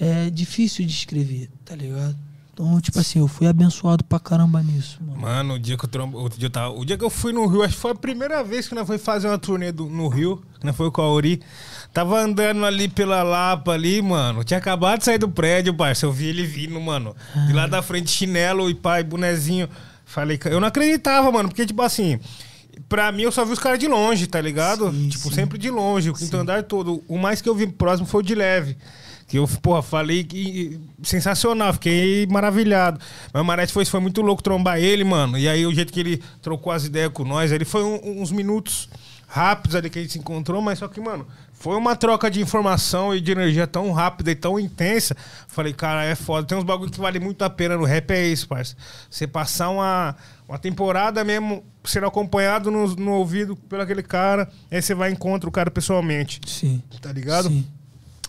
é 0.00 0.30
difícil 0.30 0.84
de 0.84 0.92
escrever, 0.92 1.50
tá 1.64 1.76
ligado? 1.76 2.16
Então, 2.54 2.78
tipo 2.82 2.98
assim, 2.98 3.18
eu 3.20 3.26
fui 3.28 3.46
abençoado 3.46 4.04
pra 4.04 4.20
caramba 4.20 4.62
nisso, 4.62 4.98
mano. 5.00 5.20
Mano, 5.20 5.54
o 5.54 5.58
dia 5.58 5.74
que 5.76 5.84
eu 5.84 5.88
trombo, 5.88 6.22
o 6.22 6.28
dia, 6.28 6.46
eu 6.46 6.50
tava, 6.50 6.74
o 6.74 6.84
dia 6.84 6.98
que 6.98 7.04
eu 7.04 7.08
fui 7.08 7.32
no 7.32 7.46
Rio, 7.46 7.62
acho 7.62 7.74
que 7.74 7.80
foi 7.80 7.92
a 7.92 7.94
primeira 7.94 8.44
vez 8.44 8.68
que 8.68 8.74
nós 8.74 8.86
foi 8.86 8.98
fazer 8.98 9.26
uma 9.28 9.38
turnê 9.38 9.72
do- 9.72 9.86
no 9.88 10.06
Rio, 10.08 10.42
que 10.60 10.66
nós 10.66 10.76
foi 10.76 10.90
com 10.90 11.00
a 11.00 11.08
Ori. 11.08 11.40
Tava 11.94 12.20
andando 12.20 12.64
ali 12.66 12.88
pela 12.88 13.22
Lapa 13.22 13.72
ali, 13.72 14.02
mano. 14.02 14.44
Tinha 14.44 14.58
acabado 14.58 14.98
de 14.98 15.06
sair 15.06 15.16
do 15.18 15.30
prédio, 15.30 15.72
parça. 15.74 16.04
Eu 16.04 16.12
vi 16.12 16.26
ele 16.26 16.44
vindo, 16.44 16.78
mano. 16.78 17.16
De 17.46 17.54
lá 17.54 17.66
da 17.66 17.80
frente, 17.80 18.10
chinelo 18.10 18.68
e 18.68 18.74
pai, 18.74 19.02
bonezinho. 19.02 19.66
Falei, 20.04 20.38
eu 20.44 20.60
não 20.60 20.68
acreditava, 20.68 21.32
mano, 21.32 21.48
porque, 21.48 21.64
tipo 21.64 21.80
assim, 21.80 22.20
pra 22.86 23.10
mim 23.10 23.22
eu 23.22 23.32
só 23.32 23.46
vi 23.46 23.52
os 23.52 23.58
caras 23.58 23.78
de 23.78 23.88
longe, 23.88 24.26
tá 24.26 24.40
ligado? 24.42 24.90
Sim, 24.92 25.08
tipo, 25.08 25.28
sim. 25.30 25.34
sempre 25.34 25.56
de 25.56 25.70
longe, 25.70 26.10
o 26.10 26.14
quinto 26.14 26.36
andar 26.36 26.62
todo. 26.64 27.02
O 27.08 27.16
mais 27.16 27.40
que 27.40 27.48
eu 27.48 27.54
vi 27.54 27.66
próximo 27.66 28.06
foi 28.06 28.20
o 28.20 28.22
de 28.24 28.34
leve. 28.34 28.76
Que 29.32 29.38
eu, 29.38 29.48
porra, 29.62 29.80
falei 29.80 30.22
que 30.24 30.78
sensacional, 31.02 31.72
fiquei 31.72 32.26
maravilhado. 32.26 33.00
Mas 33.32 33.40
o 33.40 33.44
Marete 33.46 33.72
foi, 33.72 33.82
foi 33.86 33.98
muito 33.98 34.20
louco 34.20 34.42
trombar 34.42 34.78
ele, 34.78 35.04
mano. 35.04 35.38
E 35.38 35.48
aí 35.48 35.64
o 35.64 35.72
jeito 35.74 35.90
que 35.90 36.00
ele 36.00 36.22
trocou 36.42 36.70
as 36.70 36.84
ideias 36.84 37.10
com 37.14 37.24
nós, 37.24 37.50
ele 37.50 37.64
foi 37.64 37.82
um- 37.82 38.20
uns 38.20 38.30
minutos 38.30 38.90
rápidos 39.26 39.74
ali 39.74 39.88
que 39.88 39.98
a 39.98 40.02
gente 40.02 40.12
se 40.12 40.18
encontrou, 40.18 40.60
mas 40.60 40.80
só 40.80 40.86
que, 40.86 41.00
mano, 41.00 41.26
foi 41.50 41.74
uma 41.78 41.96
troca 41.96 42.30
de 42.30 42.42
informação 42.42 43.14
e 43.14 43.22
de 43.22 43.32
energia 43.32 43.66
tão 43.66 43.90
rápida 43.92 44.30
e 44.30 44.34
tão 44.34 44.60
intensa. 44.60 45.16
Falei, 45.48 45.72
cara, 45.72 46.04
é 46.04 46.14
foda. 46.14 46.46
Tem 46.46 46.58
uns 46.58 46.64
bagulho 46.64 46.90
que 46.90 47.00
vale 47.00 47.18
muito 47.18 47.42
a 47.42 47.48
pena 47.48 47.74
no 47.74 47.84
rap, 47.84 48.10
é 48.10 48.26
isso, 48.28 48.46
parça. 48.46 48.76
Você 49.08 49.26
passar 49.26 49.70
uma, 49.70 50.14
uma 50.46 50.58
temporada 50.58 51.24
mesmo 51.24 51.64
sendo 51.84 52.04
acompanhado 52.04 52.70
no, 52.70 52.86
no 52.96 53.12
ouvido 53.12 53.56
por 53.56 53.80
aquele 53.80 54.02
cara, 54.02 54.46
aí 54.70 54.82
você 54.82 54.94
vai 54.94 55.08
e 55.08 55.14
encontra 55.14 55.48
o 55.48 55.52
cara 55.52 55.70
pessoalmente. 55.70 56.38
Sim. 56.46 56.82
Tá 57.00 57.10
ligado? 57.10 57.48
Sim. 57.48 57.66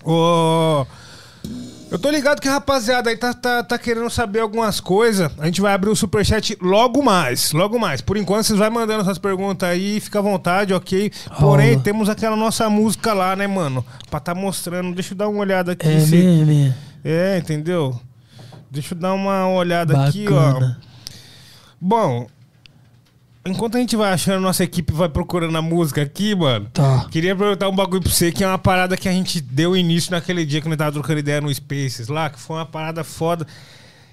Ô, 0.05 0.85
eu 1.91 1.99
tô 1.99 2.09
ligado 2.09 2.39
que 2.41 2.47
a 2.47 2.53
rapaziada 2.53 3.09
aí 3.09 3.15
tá, 3.17 3.33
tá, 3.33 3.63
tá 3.63 3.77
querendo 3.77 4.09
saber 4.09 4.39
algumas 4.39 4.79
coisas. 4.79 5.31
A 5.37 5.45
gente 5.45 5.61
vai 5.61 5.73
abrir 5.73 5.89
o 5.89 5.95
superchat 5.95 6.57
logo 6.61 7.03
mais, 7.03 7.51
logo 7.51 7.77
mais. 7.77 8.01
Por 8.01 8.17
enquanto, 8.17 8.45
vocês 8.45 8.57
vão 8.59 8.71
mandando 8.71 9.01
essas 9.01 9.17
perguntas 9.19 9.69
aí, 9.69 9.99
fica 9.99 10.19
à 10.19 10.21
vontade, 10.21 10.73
ok? 10.73 11.11
Porém, 11.39 11.71
Rola. 11.73 11.83
temos 11.83 12.09
aquela 12.09 12.35
nossa 12.35 12.69
música 12.69 13.13
lá, 13.13 13.35
né, 13.35 13.45
mano? 13.47 13.85
Pra 14.09 14.19
tá 14.19 14.33
mostrando. 14.33 14.93
Deixa 14.95 15.13
eu 15.13 15.17
dar 15.17 15.27
uma 15.27 15.39
olhada 15.39 15.73
aqui. 15.73 15.87
É 15.87 15.99
se- 15.99 16.15
mesmo, 16.17 16.51
é. 16.51 17.35
É, 17.35 17.37
entendeu? 17.37 17.99
Deixa 18.71 18.95
eu 18.95 18.99
dar 18.99 19.13
uma 19.13 19.47
olhada 19.49 20.05
aqui, 20.07 20.25
ó. 20.27 20.33
Bacana. 20.53 20.79
Bom, 21.79 22.27
enquanto 23.45 23.75
a 23.75 23.79
gente 23.79 23.95
vai 23.95 24.11
achando, 24.11 24.41
nossa 24.41 24.63
equipe 24.63 24.93
vai 24.93 25.09
procurando 25.09 25.57
a 25.57 25.61
música 25.61 26.01
aqui, 26.01 26.35
mano. 26.35 26.69
Tá. 26.73 27.07
Queria 27.11 27.35
perguntar 27.35 27.69
um 27.69 27.75
bagulho 27.75 28.01
pra 28.01 28.11
você, 28.11 28.31
que 28.31 28.43
é 28.43 28.47
uma 28.47 28.57
parada 28.57 28.95
que 28.95 29.09
a 29.09 29.11
gente 29.11 29.41
deu 29.41 29.75
início 29.75 30.11
naquele 30.11 30.45
dia 30.45 30.61
que 30.61 30.69
nós 30.69 30.77
tava 30.77 30.91
trocando 30.91 31.19
ideia 31.19 31.41
no 31.41 31.53
Spaces 31.53 32.07
lá, 32.07 32.29
que 32.29 32.39
foi 32.39 32.57
uma 32.57 32.65
parada 32.65 33.03
foda. 33.03 33.45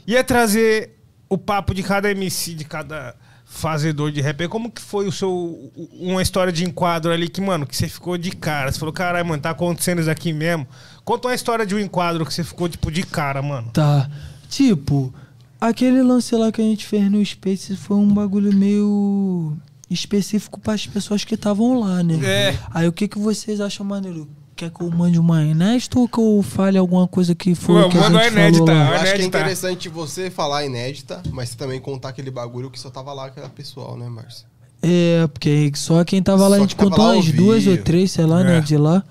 Ia 0.06 0.24
trazer 0.24 0.98
o 1.28 1.38
papo 1.38 1.72
de 1.72 1.82
cada 1.82 2.10
MC, 2.10 2.54
de 2.54 2.64
cada 2.64 3.14
fazedor 3.44 4.12
de 4.12 4.20
rap. 4.20 4.46
Como 4.48 4.70
que 4.70 4.80
foi 4.80 5.06
o 5.06 5.12
seu. 5.12 5.70
Uma 5.92 6.22
história 6.22 6.52
de 6.52 6.64
enquadro 6.64 7.12
ali 7.12 7.28
que, 7.28 7.40
mano, 7.40 7.66
que 7.66 7.76
você 7.76 7.88
ficou 7.88 8.16
de 8.16 8.30
cara? 8.30 8.70
Você 8.70 8.78
falou, 8.78 8.92
caralho, 8.92 9.26
mano, 9.26 9.42
tá 9.42 9.50
acontecendo 9.50 10.00
isso 10.00 10.10
aqui 10.10 10.32
mesmo. 10.32 10.66
Conta 11.04 11.28
uma 11.28 11.34
história 11.34 11.66
de 11.66 11.74
um 11.74 11.78
enquadro 11.78 12.24
que 12.24 12.32
você 12.32 12.44
ficou, 12.44 12.68
tipo, 12.68 12.90
de 12.90 13.02
cara, 13.02 13.42
mano. 13.42 13.70
Tá. 13.72 14.08
Tipo, 14.48 15.12
aquele 15.60 16.02
lance 16.02 16.34
lá 16.34 16.50
que 16.50 16.60
a 16.60 16.64
gente 16.64 16.86
fez 16.86 17.10
no 17.10 17.24
Space 17.24 17.76
foi 17.76 17.96
um 17.96 18.12
bagulho 18.12 18.52
meio 18.52 19.56
específico 19.88 20.60
para 20.60 20.74
as 20.74 20.86
pessoas 20.86 21.24
que 21.24 21.34
estavam 21.34 21.78
lá, 21.80 22.02
né? 22.02 22.18
É. 22.24 22.58
Aí 22.72 22.86
o 22.88 22.92
que, 22.92 23.08
que 23.08 23.18
vocês 23.18 23.60
acham 23.60 23.84
maneiro? 23.84 24.28
Quer 24.56 24.70
que 24.70 24.82
eu 24.82 24.90
mande 24.90 25.18
uma 25.18 25.42
inédita 25.42 25.98
ou 25.98 26.06
que 26.06 26.18
eu 26.18 26.42
fale 26.42 26.76
alguma 26.76 27.08
coisa 27.08 27.34
que 27.34 27.54
foi 27.54 27.82
Pô, 27.82 27.88
que 27.88 27.96
a 27.98 28.02
gente 28.02 28.10
uma 28.12 28.26
inédita. 28.26 28.66
falou 28.66 28.78
lá? 28.84 28.90
Eu 28.90 29.00
acho 29.00 29.14
que 29.14 29.22
é 29.22 29.24
interessante 29.24 29.88
você 29.88 30.30
falar 30.30 30.64
inédita, 30.66 31.22
mas 31.32 31.48
você 31.48 31.56
também 31.56 31.80
contar 31.80 32.10
aquele 32.10 32.30
bagulho 32.30 32.70
que 32.70 32.78
só 32.78 32.90
tava 32.90 33.12
lá, 33.12 33.30
que 33.30 33.38
era 33.40 33.48
pessoal, 33.48 33.96
né, 33.96 34.06
Márcio? 34.08 34.46
É, 34.82 35.26
porque 35.28 35.72
só 35.74 36.04
quem 36.04 36.22
tava 36.22 36.42
lá, 36.46 36.56
Só 36.56 36.62
a 36.62 36.66
gente 36.66 36.76
contou 36.76 37.12
umas 37.12 37.32
duas 37.32 37.66
ou 37.66 37.76
três, 37.78 38.10
sei 38.12 38.26
lá, 38.26 38.40
É. 38.40 38.44
né, 38.44 38.60
de 38.60 38.76
lá. 38.76 39.02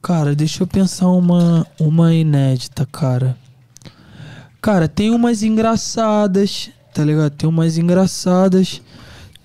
Cara, 0.00 0.34
deixa 0.34 0.62
eu 0.62 0.66
pensar 0.66 1.08
uma, 1.08 1.66
uma 1.80 2.14
inédita, 2.14 2.86
cara. 2.86 3.36
Cara, 4.64 4.88
tem 4.88 5.10
umas 5.10 5.42
engraçadas, 5.42 6.70
tá 6.94 7.04
ligado? 7.04 7.32
Tem 7.32 7.46
umas 7.46 7.76
engraçadas, 7.76 8.80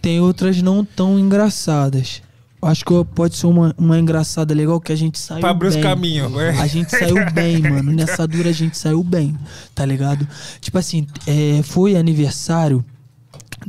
tem 0.02 0.22
outras 0.22 0.62
não 0.62 0.86
tão 0.86 1.20
engraçadas. 1.20 2.22
Acho 2.62 2.86
que 2.86 2.94
pode 3.14 3.36
ser 3.36 3.48
uma, 3.48 3.76
uma 3.78 4.00
engraçada 4.00 4.54
legal 4.54 4.80
que 4.80 4.94
a 4.94 4.96
gente 4.96 5.20
saiu 5.20 5.42
Pra 5.42 5.50
abrir 5.50 5.68
os 5.68 5.76
bem. 5.76 5.84
caminhos, 5.84 6.32
né? 6.32 6.58
A 6.58 6.68
gente 6.68 6.92
saiu 6.92 7.18
bem, 7.36 7.60
mano. 7.60 7.92
Nessa 7.92 8.26
dura 8.26 8.48
a 8.48 8.54
gente 8.54 8.78
saiu 8.78 9.04
bem, 9.04 9.38
tá 9.76 9.86
ligado? 9.86 10.26
Tipo 10.62 10.78
assim, 10.78 11.06
é, 11.28 11.62
foi 11.64 11.98
aniversário 11.98 12.86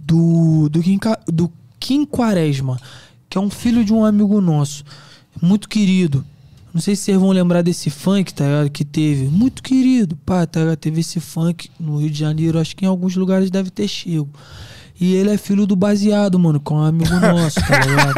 do, 0.04 0.68
do, 0.68 0.80
Kim, 0.80 1.00
do 1.26 1.50
Kim 1.80 2.06
Quaresma, 2.06 2.80
que 3.28 3.36
é 3.36 3.40
um 3.40 3.50
filho 3.50 3.84
de 3.84 3.92
um 3.92 4.04
amigo 4.04 4.40
nosso, 4.40 4.84
muito 5.42 5.68
querido. 5.68 6.24
Não 6.72 6.80
sei 6.80 6.94
se 6.94 7.02
vocês 7.02 7.18
vão 7.18 7.30
lembrar 7.30 7.62
desse 7.62 7.90
funk, 7.90 8.32
tá 8.32 8.44
ligado? 8.44 8.70
Que 8.70 8.84
teve. 8.84 9.24
Muito 9.24 9.62
querido, 9.62 10.16
pá, 10.16 10.46
tá 10.46 10.60
ligado? 10.60 10.76
Teve 10.76 11.00
esse 11.00 11.18
funk 11.18 11.70
no 11.78 11.98
Rio 11.98 12.10
de 12.10 12.18
Janeiro, 12.18 12.58
acho 12.58 12.76
que 12.76 12.84
em 12.84 12.88
alguns 12.88 13.16
lugares 13.16 13.50
deve 13.50 13.70
ter 13.70 13.88
chego. 13.88 14.28
E 15.00 15.14
ele 15.14 15.30
é 15.30 15.38
filho 15.38 15.66
do 15.66 15.74
baseado, 15.74 16.38
mano, 16.38 16.60
com 16.60 16.76
um 16.76 16.82
amigo 16.82 17.14
nosso, 17.14 17.58
tá 17.60 17.80
ligado? 17.80 18.14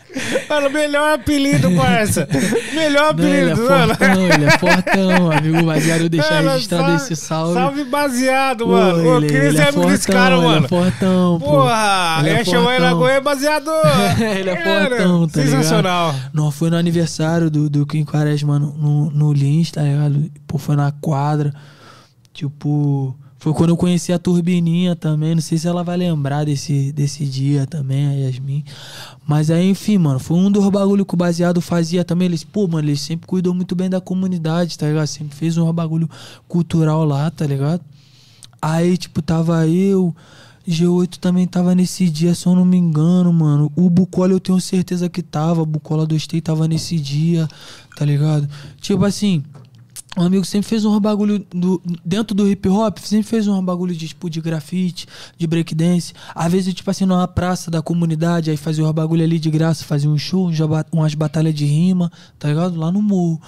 Mano, 0.48 0.70
melhor 0.70 1.14
apelido, 1.14 1.70
parça. 1.72 2.28
Melhor 2.74 3.14
Não, 3.14 3.24
ele 3.24 3.48
é 3.48 3.52
apelido, 3.52 3.68
mano. 3.68 4.32
ele 4.34 4.44
é 4.44 4.50
fortão, 4.58 5.30
amigo 5.32 5.62
baseado, 5.64 6.08
deixar 6.08 6.34
Mano, 6.36 6.50
registrado 6.50 6.82
salve- 6.84 6.96
esse 6.96 7.16
salve. 7.16 7.54
Salve 7.54 7.84
baseado, 7.84 8.66
mano. 8.68 9.02
Pô, 9.02 9.16
ele- 9.16 9.34
ele 9.36 9.56
ser 9.56 9.62
é 9.62 9.68
amigo 9.68 9.86
desse 9.86 10.06
cara, 10.08 10.36
ele 10.36 10.44
mano. 10.46 10.64
é 10.64 10.68
fortão, 10.68 11.38
pô. 11.40 11.46
Porra, 11.46 12.16
Ele 12.20 12.28
é 12.30 12.40
é 12.40 12.44
chamar 12.44 12.76
ele 12.76 12.86
agora 12.86 13.12
é 13.14 13.20
baseado. 13.20 13.70
ele 14.38 14.50
é 14.50 14.56
Cara, 14.56 14.88
fortão, 14.88 15.28
tá 15.28 15.42
Sensacional. 15.42 16.12
ligado? 16.12 16.30
Não, 16.32 16.50
foi 16.50 16.70
no 16.70 16.76
aniversário 16.76 17.50
do, 17.50 17.68
do 17.68 17.84
Kim 17.86 18.04
Quaresma 18.04 18.58
no, 18.58 18.72
no, 18.72 19.10
no 19.10 19.32
Lins, 19.32 19.70
tá 19.70 19.82
ligado? 19.82 20.30
Pô, 20.46 20.58
foi 20.58 20.76
na 20.76 20.92
quadra. 20.92 21.52
Tipo, 22.32 23.16
foi 23.44 23.52
quando 23.52 23.68
eu 23.68 23.76
conheci 23.76 24.10
a 24.10 24.18
Turbininha 24.18 24.96
também. 24.96 25.34
Não 25.34 25.42
sei 25.42 25.58
se 25.58 25.68
ela 25.68 25.84
vai 25.84 25.98
lembrar 25.98 26.46
desse, 26.46 26.90
desse 26.92 27.26
dia 27.26 27.66
também, 27.66 28.06
a 28.06 28.12
Yasmin. 28.12 28.64
Mas 29.26 29.50
aí, 29.50 29.68
enfim, 29.68 29.98
mano, 29.98 30.18
foi 30.18 30.38
um 30.38 30.50
dos 30.50 30.66
bagulho 30.70 31.04
que 31.04 31.12
o 31.12 31.16
Baseado 31.18 31.60
fazia 31.60 32.02
também. 32.06 32.24
Eles, 32.24 32.42
pô, 32.42 32.66
mano, 32.66 32.88
eles 32.88 33.02
sempre 33.02 33.26
cuidou 33.26 33.52
muito 33.52 33.74
bem 33.74 33.90
da 33.90 34.00
comunidade, 34.00 34.78
tá 34.78 34.86
ligado? 34.86 35.06
Sempre 35.08 35.36
fez 35.36 35.58
um 35.58 35.70
bagulho 35.74 36.08
cultural 36.48 37.04
lá, 37.04 37.30
tá 37.30 37.46
ligado? 37.46 37.82
Aí, 38.62 38.96
tipo, 38.96 39.20
tava 39.20 39.68
eu. 39.68 40.16
G8 40.66 41.18
também 41.18 41.46
tava 41.46 41.74
nesse 41.74 42.08
dia, 42.08 42.34
se 42.34 42.46
eu 42.46 42.54
não 42.54 42.64
me 42.64 42.78
engano, 42.78 43.30
mano. 43.30 43.70
O 43.76 43.90
Bucola 43.90 44.32
eu 44.32 44.40
tenho 44.40 44.58
certeza 44.58 45.06
que 45.06 45.20
tava. 45.22 45.60
O 45.60 45.66
Bucola 45.66 46.06
do 46.06 46.18
Stay 46.18 46.40
tava 46.40 46.66
nesse 46.66 46.98
dia, 46.98 47.46
tá 47.94 48.06
ligado? 48.06 48.48
Tipo 48.80 49.04
assim, 49.04 49.44
um 50.16 50.22
amigo 50.22 50.44
sempre 50.44 50.68
fez 50.68 50.84
um 50.84 50.98
bagulho 51.00 51.44
do, 51.50 51.82
dentro 52.04 52.34
do 52.34 52.48
hip 52.48 52.68
hop, 52.68 52.98
sempre 52.98 53.28
fez 53.28 53.48
um 53.48 53.64
bagulho 53.64 53.94
de 53.94 54.08
tipo 54.08 54.30
de 54.30 54.40
grafite, 54.40 55.06
de 55.36 55.46
breakdance. 55.46 56.12
Às 56.34 56.52
vezes, 56.52 56.72
tipo 56.72 56.88
assim, 56.90 57.04
numa 57.04 57.26
praça 57.26 57.70
da 57.70 57.82
comunidade, 57.82 58.50
aí 58.50 58.56
fazia 58.56 58.84
um 58.84 58.92
bagulho 58.92 59.24
ali 59.24 59.38
de 59.38 59.50
graça, 59.50 59.84
fazia 59.84 60.08
um 60.08 60.18
show, 60.18 60.50
umas 60.92 61.14
batalhas 61.14 61.54
de 61.54 61.64
rima, 61.64 62.12
tá 62.38 62.48
ligado? 62.48 62.78
Lá 62.78 62.92
no 62.92 63.02
morro. 63.02 63.40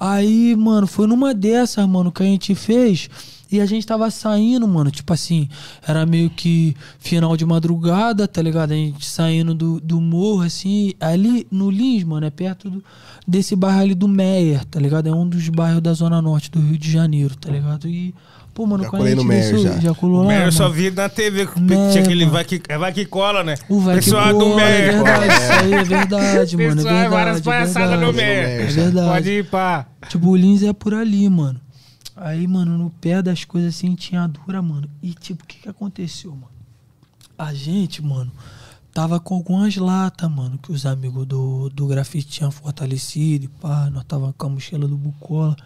Aí, 0.00 0.56
mano, 0.56 0.86
foi 0.86 1.06
numa 1.06 1.34
dessas, 1.34 1.86
mano, 1.86 2.10
que 2.10 2.22
a 2.22 2.26
gente 2.26 2.54
fez. 2.54 3.08
E 3.54 3.60
a 3.60 3.66
gente 3.66 3.86
tava 3.86 4.10
saindo, 4.10 4.66
mano, 4.66 4.90
tipo 4.90 5.12
assim, 5.12 5.48
era 5.86 6.04
meio 6.04 6.28
que 6.28 6.74
final 6.98 7.36
de 7.36 7.44
madrugada, 7.46 8.26
tá 8.26 8.42
ligado? 8.42 8.72
A 8.72 8.74
gente 8.74 9.06
saindo 9.06 9.54
do, 9.54 9.80
do 9.80 10.00
morro, 10.00 10.42
assim, 10.42 10.92
ali 10.98 11.46
no 11.52 11.70
Lins, 11.70 12.02
mano, 12.02 12.26
é 12.26 12.30
perto 12.30 12.68
do- 12.68 12.84
desse 13.28 13.54
bairro 13.54 13.80
ali 13.80 13.94
do 13.94 14.08
Meyer, 14.08 14.64
tá 14.64 14.80
ligado? 14.80 15.08
É 15.08 15.12
um 15.12 15.28
dos 15.28 15.48
bairros 15.48 15.80
da 15.80 15.92
Zona 15.92 16.20
Norte 16.20 16.50
do 16.50 16.58
Rio 16.58 16.76
de 16.76 16.90
Janeiro, 16.90 17.36
tá 17.36 17.48
ligado? 17.50 17.86
E, 17.88 18.12
pô, 18.52 18.66
mano, 18.66 18.82
Já 18.82 18.90
quando 18.90 19.02
a 19.02 19.04
colei 19.04 19.14
gente 19.14 19.22
no 19.22 19.28
Meyer, 19.28 19.54
desceu, 19.54 19.80
já. 19.80 19.94
colou 19.94 20.18
O 20.18 20.22
lá, 20.22 20.28
Meyer 20.28 20.44
eu 20.46 20.52
só 20.52 20.68
vi 20.68 20.90
na 20.90 21.08
TV 21.08 21.46
que 21.46 21.60
Meyer, 21.60 21.92
tinha 21.92 22.02
aquele 22.02 22.26
vai 22.26 22.44
que, 22.44 22.60
é 22.68 22.76
vai 22.76 22.92
que 22.92 23.04
cola, 23.06 23.44
né? 23.44 23.54
O 23.68 23.78
vai 23.78 23.98
que 24.00 24.04
Pessoal 24.06 24.32
do 24.36 24.40
cola, 24.46 24.62
é 24.62 24.90
verdade, 24.90 25.26
isso 25.32 25.52
aí 25.52 25.72
é 25.74 25.84
verdade, 25.84 26.56
mano, 26.58 26.70
é 26.72 26.74
Pessoal, 26.74 26.94
verdade. 26.94 27.08
várias 27.14 27.38
é 27.38 27.42
palhaçadas 27.42 28.00
no 28.00 28.12
Meyer. 28.12 28.44
É 28.62 28.66
verdade. 28.66 29.08
Pode 29.08 29.30
ir 29.30 29.44
pá. 29.48 29.86
Tipo, 30.08 30.28
o 30.30 30.36
Lins 30.36 30.62
é 30.64 30.72
por 30.72 30.92
ali, 30.92 31.28
mano. 31.28 31.60
Aí, 32.16 32.46
mano, 32.46 32.78
no 32.78 32.90
pé 32.90 33.20
das 33.20 33.44
coisas 33.44 33.74
assim 33.74 33.94
tinha 33.94 34.26
dura, 34.26 34.62
mano. 34.62 34.88
E, 35.02 35.12
tipo, 35.12 35.42
o 35.42 35.46
que 35.46 35.58
que 35.58 35.68
aconteceu, 35.68 36.30
mano? 36.30 36.52
A 37.36 37.52
gente, 37.52 38.00
mano, 38.00 38.30
tava 38.92 39.18
com 39.18 39.34
algumas 39.34 39.76
latas, 39.76 40.30
mano, 40.30 40.56
que 40.56 40.70
os 40.70 40.86
amigos 40.86 41.26
do, 41.26 41.68
do 41.70 41.86
grafite 41.88 42.28
tinham 42.28 42.52
fortalecido 42.52 43.46
e 43.46 43.48
pá. 43.48 43.90
Nós 43.90 44.04
tava 44.04 44.32
com 44.32 44.46
a 44.46 44.50
mochila 44.50 44.86
do 44.86 44.96
Bucola. 44.96 45.56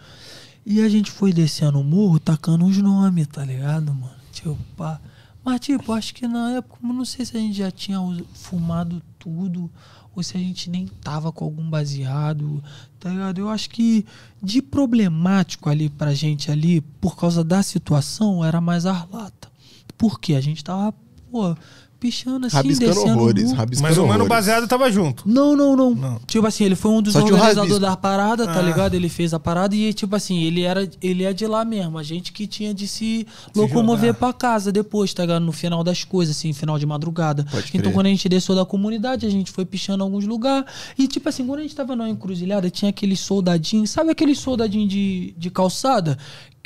E 0.65 0.81
a 0.81 0.89
gente 0.89 1.11
foi 1.11 1.31
descendo 1.31 1.79
o 1.79 1.83
morro, 1.83 2.19
tacando 2.19 2.65
os 2.65 2.77
nomes, 2.77 3.27
tá 3.27 3.45
ligado, 3.45 3.93
mano? 3.93 4.15
Tipo, 4.31 4.57
pá. 4.75 4.99
Mas, 5.43 5.59
tipo, 5.61 5.93
acho 5.93 6.13
que 6.13 6.27
na 6.27 6.53
época, 6.53 6.79
não 6.81 7.05
sei 7.05 7.25
se 7.25 7.37
a 7.37 7.39
gente 7.39 7.57
já 7.57 7.71
tinha 7.71 7.99
fumado 8.33 9.01
tudo, 9.17 9.69
ou 10.15 10.23
se 10.23 10.35
a 10.35 10.39
gente 10.39 10.69
nem 10.69 10.87
tava 10.87 11.31
com 11.31 11.45
algum 11.45 11.69
baseado, 11.69 12.63
tá 12.99 13.09
ligado? 13.09 13.39
Eu 13.39 13.49
acho 13.49 13.69
que 13.69 14.05
de 14.41 14.61
problemático 14.61 15.69
ali 15.69 15.89
pra 15.89 16.13
gente 16.13 16.51
ali, 16.51 16.81
por 16.81 17.15
causa 17.15 17.43
da 17.43 17.63
situação, 17.63 18.43
era 18.43 18.59
mais 18.59 18.85
Arlata. 18.85 19.49
Porque 19.97 20.35
a 20.35 20.41
gente 20.41 20.63
tava, 20.63 20.93
pô, 21.31 21.55
pichando 21.99 22.47
assim, 22.47 22.55
Rabiscando 22.55 22.93
descendo 22.93 23.11
horrores, 23.19 23.51
rabiscando 23.51 23.87
Mas 23.89 23.97
o 23.97 24.01
mano 24.01 24.11
horrores. 24.23 24.29
baseado 24.29 24.67
tava 24.67 24.89
junto. 24.91 25.23
Não, 25.27 25.55
não, 25.55 25.75
não, 25.75 25.93
Não. 25.93 26.19
Tipo 26.25 26.47
assim, 26.47 26.63
ele 26.63 26.75
foi 26.75 26.91
um 26.91 27.01
dos 27.01 27.15
organizadores 27.15 27.79
da 27.79 27.95
parada, 27.97 28.45
tá 28.45 28.59
Ah. 28.59 28.61
ligado? 28.61 28.93
Ele 28.93 29.09
fez 29.09 29.33
a 29.33 29.39
parada 29.39 29.75
e, 29.75 29.93
tipo 29.93 30.15
assim, 30.15 30.41
ele 30.43 30.61
era 30.61 30.89
ele 31.01 31.23
é 31.23 31.33
de 31.33 31.45
lá 31.45 31.65
mesmo. 31.65 31.97
A 31.97 32.03
gente 32.03 32.31
que 32.31 32.47
tinha 32.47 32.73
de 32.73 32.87
se, 32.87 33.27
locomover 33.55 34.07
jogar. 34.13 34.19
pra 34.19 34.33
casa 34.33 34.71
depois, 34.71 35.13
tá 35.13 35.23
ligado? 35.23 35.43
No 35.43 35.51
final 35.51 35.83
das 35.83 36.03
coisas, 36.03 36.37
assim, 36.37 36.53
final 36.53 36.79
de 36.79 36.85
madrugada. 36.85 37.43
Pode 37.51 37.67
então, 37.69 37.81
crer. 37.81 37.93
quando 37.93 38.05
a 38.05 38.09
gente 38.09 38.29
desceu 38.29 38.55
da 38.55 38.65
comunidade, 38.65 39.25
a 39.25 39.29
gente 39.29 39.51
foi 39.51 39.65
pichando 39.65 40.03
em 40.03 40.05
alguns 40.07 40.25
lugares. 40.25 40.65
E, 40.97 41.07
tipo 41.07 41.27
assim, 41.27 41.45
quando 41.45 41.59
a 41.59 41.63
gente 41.63 41.75
tava 41.75 41.95
na 41.95 42.09
encruzilhada, 42.09 42.69
tinha 42.69 42.89
aqueles 42.89 43.19
soldadinhos. 43.19 43.89
Sabe 43.89 44.11
aqueles 44.11 44.39
soldadinhos 44.39 44.89
de, 44.89 45.33
de 45.37 45.49
calçada? 45.49 46.17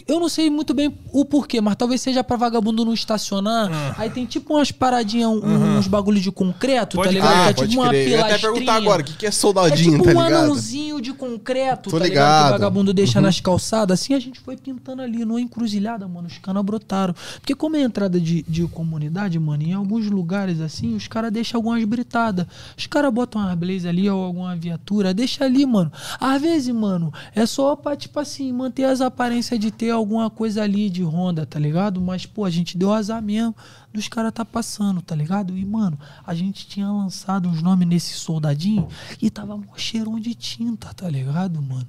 Eu 0.07 0.19
não 0.19 0.27
sei 0.29 0.49
muito 0.49 0.73
bem 0.73 0.93
o 1.11 1.23
porquê, 1.25 1.61
mas 1.61 1.75
talvez 1.75 2.01
seja 2.01 2.23
pra 2.23 2.35
vagabundo 2.35 2.83
não 2.83 2.93
estacionar. 2.93 3.69
Ah. 3.71 3.95
Aí 3.97 4.09
tem 4.09 4.25
tipo 4.25 4.53
umas 4.55 4.71
paradinhas, 4.71 5.29
um- 5.29 5.77
uns 5.77 5.87
bagulho 5.87 6.19
de 6.19 6.31
concreto, 6.31 6.97
Pode 6.97 7.09
tá 7.09 7.13
ligado? 7.13 7.49
Ah, 7.49 7.53
que 7.53 7.63
é 7.63 7.67
tipo 7.67 7.81
uma 7.81 7.89
crer. 7.89 8.07
Eu 8.07 8.09
ia 8.09 8.19
até 8.19 8.27
pilastrinha. 8.37 8.51
perguntar 8.53 8.75
agora, 8.75 9.01
o 9.01 9.05
que, 9.05 9.13
que 9.13 9.25
é 9.25 9.29
É 9.29 9.31
soldadinho, 9.31 9.91
tipo 9.99 10.03
tá 10.03 10.09
um 10.19 10.23
ligado? 10.23 10.43
anãozinho 10.43 11.01
de 11.01 11.13
concreto, 11.13 11.89
Tô 11.89 11.97
tá 11.97 12.03
ligado? 12.03 12.25
Que 12.27 12.33
ligado. 12.33 12.47
o 12.47 12.51
vagabundo 12.51 12.93
deixa 12.93 13.19
Uhum. 13.19 13.25
nas 13.25 13.39
calçadas. 13.39 13.99
Assim 14.01 14.13
a 14.13 14.19
gente 14.19 14.39
foi 14.39 14.57
pintando 14.57 15.01
ali, 15.01 15.23
numa 15.23 15.39
encruzilhada, 15.39 16.07
mano. 16.07 16.27
Os 16.27 16.37
caras 16.37 16.63
brotaram. 16.63 17.15
Porque 17.39 17.55
como 17.55 17.75
é 17.77 17.81
entrada 17.81 18.19
de, 18.19 18.43
de 18.47 18.67
comunidade, 18.67 19.39
mano, 19.39 19.63
em 19.63 19.73
alguns 19.73 20.07
lugares 20.09 20.59
assim, 20.59 20.95
os 20.95 21.07
caras 21.07 21.31
deixam 21.31 21.59
algumas 21.59 21.83
britadas. 21.85 22.45
Os 22.77 22.87
caras 22.87 23.11
botam 23.13 23.41
uma 23.41 23.55
blaze 23.55 23.87
ali 23.87 24.09
ou 24.09 24.23
alguma 24.23 24.55
viatura, 24.55 25.13
deixa 25.13 25.45
ali, 25.45 25.65
mano. 25.65 25.91
Às 26.19 26.41
vezes, 26.41 26.73
mano, 26.73 27.13
é 27.33 27.45
só 27.45 27.75
pra, 27.75 27.95
tipo 27.95 28.19
assim, 28.19 28.51
manter 28.51 28.83
as 28.85 28.99
aparências 28.99 29.59
de 29.59 29.71
ter 29.71 29.92
alguma 29.93 30.29
coisa 30.29 30.63
ali 30.63 30.89
de 30.89 31.03
Honda, 31.03 31.45
tá 31.45 31.59
ligado? 31.59 32.01
Mas, 32.01 32.25
pô, 32.25 32.45
a 32.45 32.49
gente 32.49 32.77
deu 32.77 32.91
azar 32.91 33.21
mesmo 33.21 33.55
dos 33.93 34.07
caras 34.07 34.33
tá 34.33 34.43
passando, 34.43 35.01
tá 35.01 35.15
ligado? 35.15 35.55
E, 35.55 35.63
mano, 35.63 35.97
a 36.25 36.33
gente 36.33 36.67
tinha 36.67 36.89
lançado 36.91 37.47
uns 37.47 37.61
nomes 37.61 37.87
nesse 37.87 38.13
soldadinho 38.15 38.87
e 39.21 39.29
tava 39.29 39.55
mó 39.55 39.75
cheirão 39.77 40.19
de 40.19 40.33
tinta, 40.33 40.93
tá 40.93 41.07
ligado, 41.07 41.61
mano? 41.61 41.87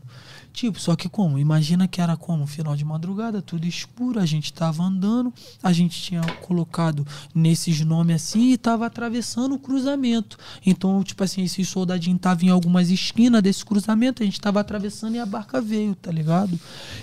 Tipo, 0.55 0.79
só 0.79 0.95
que 0.95 1.09
como? 1.09 1.37
Imagina 1.37 1.89
que 1.89 2.01
era 2.01 2.17
como? 2.17 2.47
Final 2.47 2.77
de 2.77 2.85
madrugada, 2.85 3.43
tudo 3.43 3.67
escuro, 3.67 4.21
a 4.21 4.25
gente 4.25 4.53
tava 4.53 4.85
andando, 4.85 5.35
a 5.61 5.73
gente 5.73 6.01
tinha 6.01 6.21
colocado 6.43 7.05
nesses 7.35 7.81
nomes 7.81 8.23
assim 8.23 8.53
e 8.53 8.57
tava 8.57 8.87
atravessando 8.87 9.57
o 9.57 9.59
cruzamento. 9.59 10.39
Então, 10.65 11.03
tipo 11.03 11.25
assim, 11.25 11.43
esse 11.43 11.65
soldadinho 11.65 12.17
tava 12.17 12.45
em 12.45 12.51
algumas 12.51 12.89
esquinas 12.89 13.43
desse 13.43 13.65
cruzamento, 13.65 14.23
a 14.23 14.25
gente 14.25 14.41
tava 14.41 14.61
atravessando 14.61 15.17
e 15.17 15.19
a 15.19 15.27
barca 15.27 15.61
veio, 15.61 15.97
tá 15.97 16.13
ligado? 16.13 16.59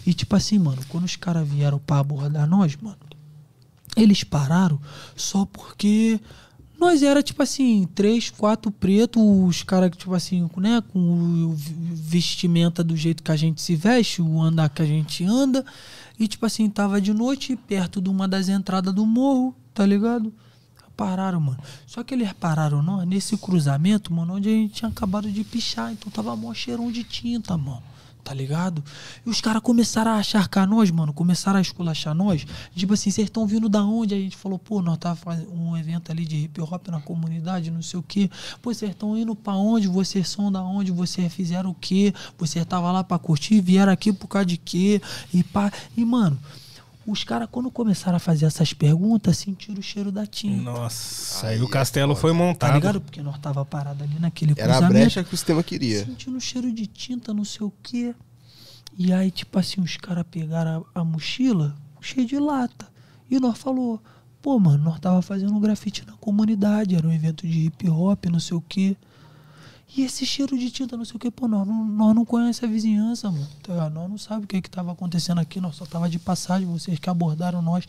E 0.07 0.13
tipo 0.13 0.33
assim, 0.33 0.57
mano, 0.57 0.81
quando 0.87 1.03
os 1.03 1.17
caras 1.17 1.45
vieram 1.45 1.77
pra 1.77 1.99
abordar 1.99 2.47
nós, 2.47 2.77
mano, 2.77 2.95
eles 3.97 4.23
pararam 4.23 4.79
só 5.13 5.45
porque 5.45 6.21
nós 6.81 7.03
era 7.03 7.21
tipo 7.21 7.43
assim, 7.43 7.87
três, 7.93 8.31
quatro 8.31 8.71
pretos, 8.71 9.21
os 9.21 9.61
caras 9.61 9.95
tipo 9.95 10.15
assim, 10.15 10.49
né, 10.57 10.81
com 10.91 11.55
vestimenta 11.55 12.83
do 12.83 12.97
jeito 12.97 13.21
que 13.21 13.31
a 13.31 13.35
gente 13.35 13.61
se 13.61 13.75
veste, 13.75 14.19
o 14.19 14.41
andar 14.41 14.67
que 14.67 14.81
a 14.81 14.85
gente 14.85 15.23
anda, 15.23 15.63
e 16.19 16.27
tipo 16.27 16.43
assim, 16.43 16.67
tava 16.67 16.99
de 16.99 17.13
noite 17.13 17.55
perto 17.55 18.01
de 18.01 18.09
uma 18.09 18.27
das 18.27 18.49
entradas 18.49 18.91
do 18.95 19.05
morro, 19.05 19.55
tá 19.75 19.85
ligado? 19.85 20.33
Pararam, 20.97 21.39
mano. 21.39 21.59
Só 21.85 22.03
que 22.03 22.15
eles 22.15 22.33
pararam 22.33 22.81
nós 22.81 23.07
nesse 23.07 23.37
cruzamento, 23.37 24.11
mano, 24.11 24.37
onde 24.37 24.49
a 24.49 24.51
gente 24.51 24.73
tinha 24.73 24.89
acabado 24.89 25.31
de 25.31 25.43
pichar, 25.43 25.91
então 25.91 26.11
tava 26.11 26.35
mó 26.35 26.51
cheirão 26.51 26.91
de 26.91 27.03
tinta, 27.03 27.55
mano. 27.55 27.83
Tá 28.23 28.33
ligado? 28.33 28.83
E 29.25 29.29
os 29.29 29.41
caras 29.41 29.61
começaram 29.61 30.11
a 30.11 30.15
acharcar 30.15 30.67
nós, 30.67 30.91
mano. 30.91 31.11
Começaram 31.11 31.57
a 31.57 31.61
esculachar 31.61 32.13
nós. 32.13 32.45
Tipo 32.75 32.93
assim, 32.93 33.09
vocês 33.09 33.27
estão 33.27 33.45
vindo 33.47 33.67
da 33.67 33.83
onde? 33.83 34.13
A 34.13 34.17
gente 34.17 34.37
falou, 34.37 34.59
pô, 34.59 34.81
nós 34.81 34.97
tava 34.97 35.15
fazendo 35.15 35.51
um 35.53 35.75
evento 35.75 36.11
ali 36.11 36.25
de 36.25 36.37
hip 36.37 36.61
hop 36.61 36.87
na 36.87 37.01
comunidade, 37.01 37.71
não 37.71 37.81
sei 37.81 37.99
o 37.99 38.03
quê. 38.03 38.29
Pô, 38.61 38.73
vocês 38.73 38.91
estão 38.91 39.17
indo 39.17 39.35
pra 39.35 39.53
onde? 39.53 39.87
Vocês 39.87 40.29
são 40.29 40.51
da 40.51 40.61
onde? 40.61 40.91
Vocês 40.91 41.33
fizeram 41.33 41.71
o 41.71 41.75
quê? 41.75 42.13
Vocês 42.37 42.65
tava 42.65 42.91
lá 42.91 43.03
pra 43.03 43.17
curtir? 43.17 43.59
Vieram 43.61 43.91
aqui 43.91 44.13
por 44.13 44.27
causa 44.27 44.45
de 44.45 44.57
quê? 44.57 45.01
E 45.33 45.43
pá. 45.43 45.71
E, 45.97 46.05
mano, 46.05 46.39
os 47.05 47.23
caras, 47.23 47.47
quando 47.51 47.71
começaram 47.71 48.17
a 48.17 48.19
fazer 48.19 48.45
essas 48.45 48.73
perguntas, 48.73 49.37
sentiram 49.37 49.79
o 49.79 49.81
cheiro 49.83 50.11
da 50.11 50.25
tinta. 50.25 50.61
Nossa, 50.61 51.47
aí 51.47 51.61
o 51.61 51.67
castelo 51.67 52.15
foi 52.15 52.31
montado. 52.31 52.69
Tá 52.69 52.75
ligado? 52.75 53.01
Porque 53.01 53.21
nós 53.21 53.37
tava 53.39 53.65
parado 53.65 54.03
ali 54.03 54.19
naquele 54.19 54.53
Era 54.55 54.63
a 54.73 54.77
cruzamento. 54.77 54.93
brecha 54.93 55.23
que 55.23 55.33
o 55.33 55.37
sistema 55.37 55.63
queria. 55.63 56.05
Sentindo 56.05 56.39
cheiro 56.39 56.71
de 56.71 56.85
tinta, 56.85 57.33
não 57.33 57.43
sei 57.43 57.65
o 57.65 57.73
quê. 57.81 58.13
E 58.97 59.11
aí, 59.11 59.31
tipo 59.31 59.57
assim, 59.57 59.81
os 59.81 59.97
caras 59.97 60.25
pegaram 60.29 60.85
a, 60.93 61.01
a 61.01 61.03
mochila 61.03 61.75
cheia 61.99 62.25
de 62.25 62.37
lata. 62.37 62.87
E 63.29 63.39
nós 63.39 63.57
falou, 63.57 64.01
pô, 64.41 64.59
mano, 64.59 64.83
nós 64.83 64.99
tava 64.99 65.21
fazendo 65.21 65.53
um 65.53 65.59
grafite 65.59 66.05
na 66.05 66.13
comunidade, 66.13 66.95
era 66.95 67.07
um 67.07 67.11
evento 67.11 67.47
de 67.47 67.65
hip 67.67 67.89
hop, 67.89 68.25
não 68.25 68.39
sei 68.39 68.57
o 68.57 68.61
quê. 68.61 68.95
E 69.95 70.03
esse 70.03 70.25
cheiro 70.25 70.57
de 70.57 70.71
tinta, 70.71 70.95
não 70.95 71.03
sei 71.03 71.17
o 71.17 71.19
quê, 71.19 71.29
pô, 71.29 71.47
nós 71.47 71.67
não, 71.67 71.85
nós 71.85 72.15
não 72.15 72.23
conhecemos 72.23 72.71
a 72.71 72.73
vizinhança, 72.73 73.29
mano. 73.29 73.47
Tá? 73.61 73.89
Nós 73.89 74.09
não 74.09 74.17
sabemos 74.17 74.45
o 74.45 74.47
que 74.47 74.61
que 74.61 74.69
tava 74.69 74.91
acontecendo 74.91 75.39
aqui, 75.39 75.59
nós 75.59 75.75
só 75.75 75.85
tava 75.85 76.09
de 76.09 76.17
passagem, 76.17 76.65
vocês 76.65 76.97
que 76.97 77.09
abordaram 77.09 77.61
nós. 77.61 77.85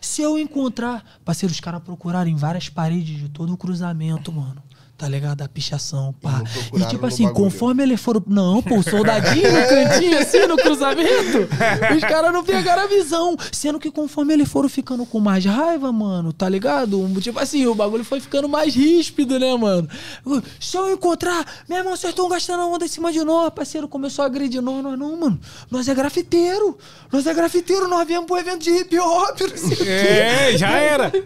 Se 0.00 0.20
eu 0.20 0.36
encontrar, 0.36 1.20
parceiro, 1.24 1.52
os 1.52 1.60
caras 1.60 1.82
procuraram 1.82 2.28
em 2.28 2.34
várias 2.34 2.68
paredes 2.68 3.18
de 3.18 3.28
todo 3.28 3.52
o 3.52 3.56
cruzamento, 3.56 4.32
mano. 4.32 4.62
Tá 4.96 5.08
ligado? 5.08 5.42
A 5.42 5.48
pichação, 5.48 6.14
pá. 6.22 6.40
E 6.44 6.52
procuraram 6.52 6.90
tipo 6.90 7.06
assim, 7.06 7.28
conforme 7.32 7.82
eles 7.82 8.00
foram. 8.00 8.22
Não, 8.28 8.62
pô, 8.62 8.80
soldadinho 8.80 9.50
no 9.52 9.58
cantinho, 9.68 10.18
assim, 10.18 10.46
no 10.46 10.56
cruzamento. 10.56 11.48
Os 11.96 12.00
caras 12.00 12.32
não 12.32 12.44
pegaram 12.44 12.84
a 12.84 12.86
visão. 12.86 13.36
Sendo 13.50 13.80
que 13.80 13.90
conforme 13.90 14.32
eles 14.34 14.48
foram 14.48 14.68
ficando 14.68 15.04
com 15.04 15.18
mais 15.18 15.44
raiva, 15.44 15.90
mano, 15.90 16.32
tá 16.32 16.48
ligado? 16.48 17.10
Tipo 17.20 17.40
assim, 17.40 17.66
o 17.66 17.74
bagulho 17.74 18.04
foi 18.04 18.20
ficando 18.20 18.48
mais 18.48 18.76
ríspido, 18.76 19.36
né, 19.38 19.52
mano? 19.56 19.88
Se 20.60 20.76
eu 20.76 20.92
encontrar, 20.92 21.44
meu 21.68 21.78
irmão, 21.78 21.96
vocês 21.96 22.10
estão 22.12 22.28
gastando 22.28 22.60
a 22.60 22.66
onda 22.66 22.84
em 22.84 22.88
cima 22.88 23.12
de 23.12 23.22
nós, 23.24 23.50
parceiro. 23.52 23.88
Começou 23.88 24.22
a 24.22 24.26
agredir 24.26 24.62
nós, 24.62 24.80
nós 24.80 24.96
não, 24.96 25.16
mano. 25.18 25.40
Nós 25.72 25.88
é 25.88 25.94
grafiteiro. 25.94 26.78
Nós 27.12 27.26
é 27.26 27.34
grafiteiro, 27.34 27.88
nós 27.88 28.06
viemos 28.06 28.26
pro 28.26 28.38
evento 28.38 28.62
de 28.62 28.70
hip 28.70 28.96
hop, 28.98 29.40
não 29.40 29.56
sei 29.56 29.72
o 29.72 29.76
quê. 29.76 29.88
É, 29.88 30.56
já 30.56 30.70
era. 30.70 31.12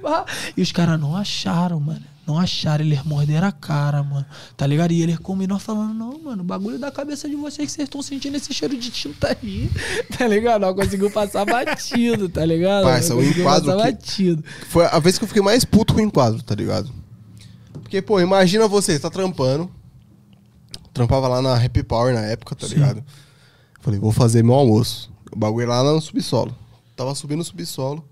E 0.56 0.62
os 0.62 0.72
caras 0.72 0.98
não 0.98 1.14
acharam, 1.14 1.78
mano. 1.78 2.02
Não 2.28 2.38
acharam, 2.38 2.84
eles 2.84 3.02
morderam 3.04 3.48
a 3.48 3.52
cara, 3.52 4.02
mano. 4.02 4.26
Tá 4.56 4.66
ligado? 4.66 4.92
E 4.92 5.00
eles 5.02 5.18
como 5.18 5.42
e 5.42 5.46
nós 5.46 5.62
falando, 5.62 5.94
não, 5.94 6.18
mano, 6.22 6.42
o 6.42 6.44
bagulho 6.44 6.78
da 6.78 6.90
cabeça 6.92 7.26
de 7.28 7.34
vocês 7.34 7.66
que 7.68 7.72
vocês 7.72 7.86
estão 7.86 8.02
sentindo 8.02 8.36
esse 8.36 8.52
cheiro 8.52 8.76
de 8.76 8.90
tinta 8.90 9.28
aí. 9.40 9.70
Tá 10.18 10.26
ligado? 10.28 10.60
Não 10.62 10.74
conseguiu 10.74 11.10
passar 11.10 11.44
batido, 11.46 12.28
tá 12.28 12.44
ligado? 12.44 12.84
Parça, 12.84 13.14
o 13.14 13.24
enquadro 13.24 13.72
passar 13.72 13.76
que- 13.86 13.92
batido. 13.92 14.44
Foi 14.68 14.84
a 14.84 14.98
vez 14.98 15.16
que 15.16 15.24
eu 15.24 15.28
fiquei 15.28 15.42
mais 15.42 15.64
puto 15.64 15.94
com 15.94 16.00
o 16.00 16.02
enquadro, 16.04 16.42
tá 16.42 16.54
ligado? 16.54 16.92
Porque, 17.72 18.02
pô, 18.02 18.20
imagina 18.20 18.68
você, 18.68 18.98
tá 18.98 19.08
trampando. 19.08 19.70
Trampava 20.92 21.28
lá 21.28 21.40
na 21.40 21.54
Happy 21.64 21.82
Power 21.82 22.12
na 22.14 22.22
época, 22.22 22.54
tá 22.54 22.66
Sim. 22.66 22.74
ligado? 22.74 23.02
Falei, 23.80 23.98
vou 23.98 24.12
fazer 24.12 24.42
meu 24.42 24.54
almoço. 24.54 25.10
O 25.32 25.38
bagulho 25.38 25.68
lá 25.68 25.82
no 25.82 26.00
subsolo. 26.00 26.54
Tava 26.96 27.14
subindo 27.14 27.40
o 27.40 27.44
subsolo 27.44 28.04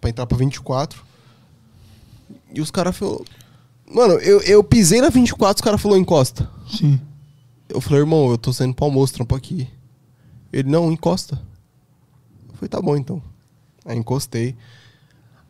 pra 0.00 0.10
entrar 0.10 0.26
pra 0.26 0.36
24. 0.36 1.02
E 2.54 2.60
os 2.60 2.70
caras 2.70 2.96
falaram. 2.96 3.24
Mano, 3.90 4.14
eu, 4.14 4.40
eu 4.42 4.64
pisei 4.64 5.00
na 5.00 5.10
24, 5.10 5.56
os 5.56 5.60
caras 5.64 5.80
falaram 5.80 6.00
encosta. 6.00 6.48
Sim. 6.70 7.00
Eu 7.68 7.80
falei, 7.80 8.00
irmão, 8.00 8.30
eu 8.30 8.38
tô 8.38 8.52
saindo 8.52 8.74
pro 8.74 8.84
almoço, 8.86 9.14
trampo 9.14 9.34
aqui. 9.34 9.68
Ele, 10.52 10.68
não, 10.70 10.90
encosta. 10.92 11.40
Eu 12.48 12.54
falei, 12.54 12.68
tá 12.68 12.80
bom 12.80 12.96
então. 12.96 13.22
Aí 13.84 13.96
encostei. 13.98 14.56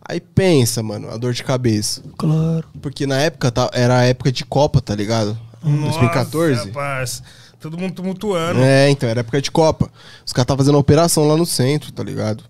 Aí 0.05 0.21
pensa, 0.21 0.83
mano, 0.83 1.09
a 1.11 1.17
dor 1.17 1.33
de 1.33 1.45
cabeça. 1.45 2.03
Claro. 2.17 2.67
Porque 2.81 3.07
na 3.07 3.19
época 3.19 3.51
tá- 3.53 3.71
era 3.73 3.99
a 3.99 4.03
época 4.05 4.33
de 4.33 4.45
Copa, 4.45 4.81
tá 4.81 4.95
ligado? 4.95 5.39
2014. 5.63 6.57
Nossa, 6.57 6.71
parça. 6.71 7.23
Todo 7.61 7.79
mundo 7.79 7.95
tumultuando. 7.95 8.61
É, 8.61 8.91
então, 8.91 9.09
era 9.09 9.21
época 9.21 9.41
de 9.41 9.51
Copa. 9.53 9.87
Os 10.27 10.33
caras 10.33 10.45
estavam 10.45 10.65
fazendo 10.65 10.79
operação 10.79 11.29
lá 11.29 11.37
no 11.37 11.47
centro, 11.47 11.93
tá 11.93 12.03
ligado? 12.03 12.43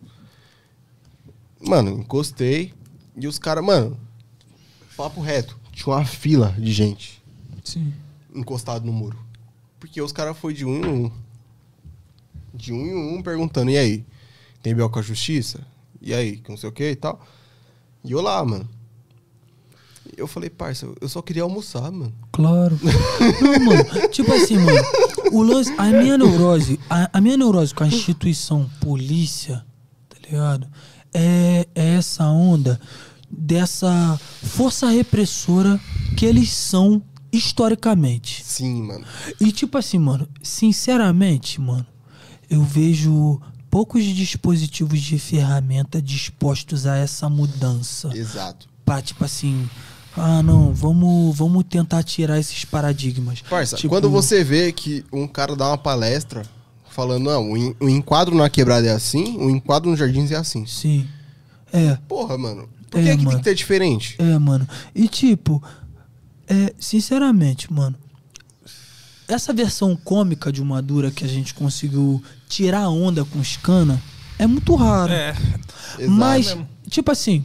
Mano, 1.60 1.90
encostei. 1.98 2.72
E 3.16 3.28
os 3.28 3.38
caras, 3.38 3.62
mano, 3.64 3.98
papo 5.02 5.20
reto. 5.20 5.58
Tinha 5.72 5.96
uma 5.96 6.04
fila 6.04 6.54
de 6.56 6.72
gente 6.72 7.20
Sim. 7.64 7.92
encostado 8.32 8.84
no 8.84 8.92
muro. 8.92 9.18
Porque 9.80 10.00
os 10.00 10.12
caras 10.12 10.36
foi 10.38 10.54
de 10.54 10.64
um 10.64 10.76
em 10.76 10.86
um. 10.86 11.12
De 12.54 12.72
um 12.72 12.86
em 12.86 13.16
um 13.16 13.22
perguntando, 13.22 13.70
e 13.70 13.78
aí? 13.78 14.04
Tem 14.62 14.74
B.O. 14.74 14.88
com 14.88 15.00
a 15.00 15.02
justiça? 15.02 15.66
E 16.00 16.14
aí? 16.14 16.36
Que 16.36 16.50
não 16.50 16.56
sei 16.56 16.68
o 16.68 16.72
que 16.72 16.88
e 16.88 16.94
tal. 16.94 17.20
E 18.04 18.12
eu 18.12 18.20
lá, 18.20 18.44
mano. 18.44 18.68
Eu 20.16 20.28
falei, 20.28 20.50
parça, 20.50 20.88
eu 21.00 21.08
só 21.08 21.20
queria 21.20 21.42
almoçar, 21.42 21.90
mano. 21.90 22.12
Claro. 22.30 22.78
Não, 23.40 23.64
mano. 23.64 24.08
Tipo 24.10 24.32
assim, 24.32 24.58
mano. 24.58 24.78
O 25.32 25.42
lance, 25.42 25.72
a 25.78 25.86
minha 25.86 26.16
neurose, 26.16 26.78
a, 26.88 27.10
a 27.18 27.20
minha 27.20 27.36
neurose 27.36 27.74
com 27.74 27.82
a 27.82 27.88
instituição 27.88 28.70
polícia, 28.80 29.64
tá 30.08 30.16
ligado? 30.22 30.68
É, 31.12 31.66
é 31.74 31.94
essa 31.94 32.24
onda 32.24 32.78
dessa 33.32 34.20
força 34.42 34.88
repressora 34.90 35.80
que 36.16 36.26
eles 36.26 36.50
são 36.50 37.02
historicamente. 37.32 38.42
Sim, 38.44 38.82
mano. 38.82 39.04
E 39.40 39.50
tipo 39.50 39.78
assim, 39.78 39.98
mano, 39.98 40.28
sinceramente, 40.42 41.60
mano, 41.60 41.86
eu 42.50 42.62
vejo 42.62 43.40
poucos 43.70 44.04
dispositivos 44.04 45.00
de 45.00 45.18
ferramenta 45.18 46.00
dispostos 46.02 46.86
a 46.86 46.96
essa 46.98 47.28
mudança. 47.30 48.10
Exato. 48.14 48.68
Pra, 48.84 49.00
tipo 49.00 49.24
assim, 49.24 49.68
ah, 50.16 50.42
não, 50.42 50.74
vamos, 50.74 51.34
vamos 51.36 51.64
tentar 51.64 52.02
tirar 52.02 52.38
esses 52.38 52.64
paradigmas. 52.66 53.40
Parça, 53.48 53.76
Tipo, 53.76 53.88
quando 53.94 54.10
você 54.10 54.44
vê 54.44 54.70
que 54.72 55.04
um 55.10 55.26
cara 55.26 55.56
dá 55.56 55.68
uma 55.68 55.78
palestra 55.78 56.42
falando, 56.90 57.24
não, 57.24 57.52
o 57.52 57.56
en- 57.56 57.74
o 57.80 57.88
enquadro 57.88 58.34
na 58.34 58.50
quebrada 58.50 58.86
é 58.88 58.92
assim, 58.92 59.38
o 59.38 59.48
enquadro 59.48 59.88
nos 59.90 59.98
jardins 59.98 60.30
é 60.30 60.36
assim. 60.36 60.66
Sim. 60.66 61.08
É, 61.72 61.96
Porra, 62.06 62.36
mano. 62.36 62.68
Por 62.92 63.00
É, 63.00 63.16
que, 63.16 63.16
que 63.16 63.26
tem 63.26 63.38
que 63.38 63.42
ter 63.44 63.54
diferente? 63.54 64.14
é, 64.18 64.38
mano. 64.38 64.68
E 64.94 65.08
tipo, 65.08 65.60
é, 66.46 66.72
sinceramente, 66.78 67.72
mano, 67.72 67.96
essa 69.26 69.52
versão 69.52 69.96
cômica 69.96 70.52
de 70.52 70.60
uma 70.60 70.82
dura 70.82 71.10
que 71.10 71.24
a 71.24 71.28
gente 71.28 71.54
conseguiu 71.54 72.22
tirar 72.48 72.82
a 72.82 72.88
onda 72.90 73.24
com 73.24 73.38
os 73.38 73.56
cana 73.56 74.00
é 74.38 74.46
muito 74.46 74.74
raro. 74.74 75.12
É. 75.12 75.30
Exato. 75.98 76.10
Mas, 76.10 76.46
mesmo. 76.48 76.68
tipo 76.88 77.10
assim, 77.10 77.44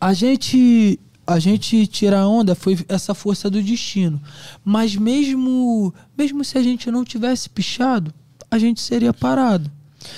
a 0.00 0.12
gente. 0.12 1.00
A 1.26 1.38
gente 1.38 1.86
tirar 1.86 2.22
a 2.22 2.28
onda 2.28 2.56
foi 2.56 2.76
essa 2.88 3.14
força 3.14 3.48
do 3.48 3.62
destino. 3.62 4.20
Mas 4.64 4.96
mesmo. 4.96 5.94
Mesmo 6.18 6.44
se 6.44 6.58
a 6.58 6.62
gente 6.62 6.90
não 6.90 7.04
tivesse 7.04 7.48
pichado, 7.48 8.12
a 8.50 8.58
gente 8.58 8.80
seria 8.80 9.14
parado. 9.14 9.70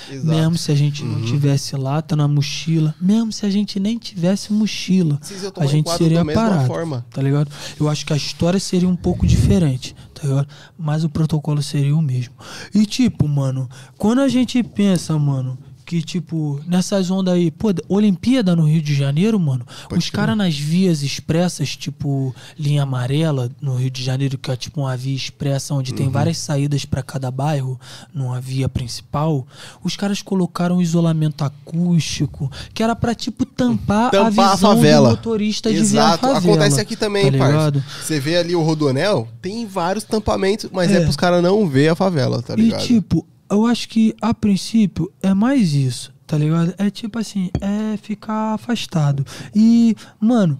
Exato. 0.09 0.27
Mesmo 0.27 0.57
se 0.57 0.71
a 0.71 0.75
gente 0.75 1.03
não 1.03 1.21
tivesse 1.23 1.75
lata 1.75 2.15
na 2.15 2.27
mochila, 2.27 2.95
mesmo 2.99 3.31
se 3.31 3.45
a 3.45 3.49
gente 3.49 3.79
nem 3.79 3.97
tivesse 3.97 4.53
mochila, 4.53 5.19
a 5.57 5.65
gente 5.65 5.89
seria 5.91 6.23
parado. 6.25 6.67
forma. 6.67 7.05
Tá 7.11 7.21
ligado? 7.21 7.51
Eu 7.79 7.89
acho 7.89 8.05
que 8.05 8.13
a 8.13 8.17
história 8.17 8.59
seria 8.59 8.87
um 8.87 8.95
pouco 8.95 9.27
diferente, 9.27 9.95
tá 10.13 10.27
ligado? 10.27 10.47
Mas 10.77 11.03
o 11.03 11.09
protocolo 11.09 11.61
seria 11.61 11.95
o 11.95 12.01
mesmo. 12.01 12.33
E 12.73 12.85
tipo, 12.85 13.27
mano, 13.27 13.69
quando 13.97 14.21
a 14.21 14.27
gente 14.27 14.61
pensa, 14.63 15.17
mano, 15.17 15.57
que 15.85 16.01
tipo, 16.01 16.59
nessas 16.65 17.09
ondas 17.11 17.33
aí, 17.33 17.51
pô, 17.51 17.69
Olimpíada 17.89 18.55
no 18.55 18.67
Rio 18.67 18.81
de 18.81 18.93
Janeiro, 18.95 19.39
mano, 19.39 19.65
os 19.91 20.09
caras 20.09 20.35
nas 20.37 20.57
vias 20.57 21.03
expressas, 21.03 21.75
tipo, 21.75 22.33
linha 22.57 22.83
amarela 22.83 23.49
no 23.61 23.75
Rio 23.75 23.89
de 23.91 24.03
Janeiro, 24.03 24.37
que 24.37 24.49
é 24.51 24.55
tipo 24.55 24.81
uma 24.81 24.95
via 24.97 25.15
expressa 25.15 25.73
onde 25.73 25.91
Uhum. 25.91 25.97
tem 25.97 26.09
várias 26.09 26.37
saídas 26.37 26.85
pra 26.85 27.03
cada 27.03 27.29
bairro, 27.29 27.79
numa 28.13 28.39
via 28.39 28.67
principal, 28.69 29.45
os 29.83 29.95
caras 29.95 30.21
colocaram 30.21 30.81
isolamento 30.81 31.43
acústico, 31.43 32.51
que 32.73 32.81
era 32.83 32.95
pra 32.95 33.13
tipo 33.13 33.45
tampar, 33.45 34.11
Tampar 34.11 34.45
a 34.49 34.51
a 34.51 34.55
visão 34.55 34.75
favela. 34.75 35.09
do 35.09 35.15
motorista 35.15 35.69
de 35.71 35.77
a 35.77 35.81
Exato. 35.81 36.27
favela. 36.27 36.37
Acontece 36.39 36.79
aqui 36.79 36.95
também, 36.95 37.31
tá 37.31 37.37
parça. 37.37 37.83
Você 38.03 38.19
vê 38.19 38.37
ali 38.37 38.55
o 38.55 38.61
Rodonel, 38.61 39.27
tem 39.41 39.65
vários 39.65 40.03
tampamentos, 40.03 40.69
mas 40.71 40.91
é, 40.91 40.97
É. 40.97 41.01
pros 41.01 41.15
caras 41.15 41.41
não 41.43 41.67
ver 41.67 41.89
a 41.89 41.95
favela, 41.95 42.41
tá 42.41 42.53
E 42.53 42.61
ligado? 42.61 42.83
tipo, 42.85 43.25
eu 43.53 43.65
acho 43.65 43.87
que 43.87 44.15
a 44.21 44.33
princípio 44.33 45.11
é 45.21 45.33
mais 45.33 45.73
isso, 45.73 46.13
tá 46.25 46.37
ligado? 46.37 46.73
É 46.77 46.89
tipo 46.89 47.19
assim, 47.19 47.49
é 47.61 47.97
ficar 47.97 48.53
afastado. 48.53 49.25
E, 49.55 49.95
mano, 50.19 50.59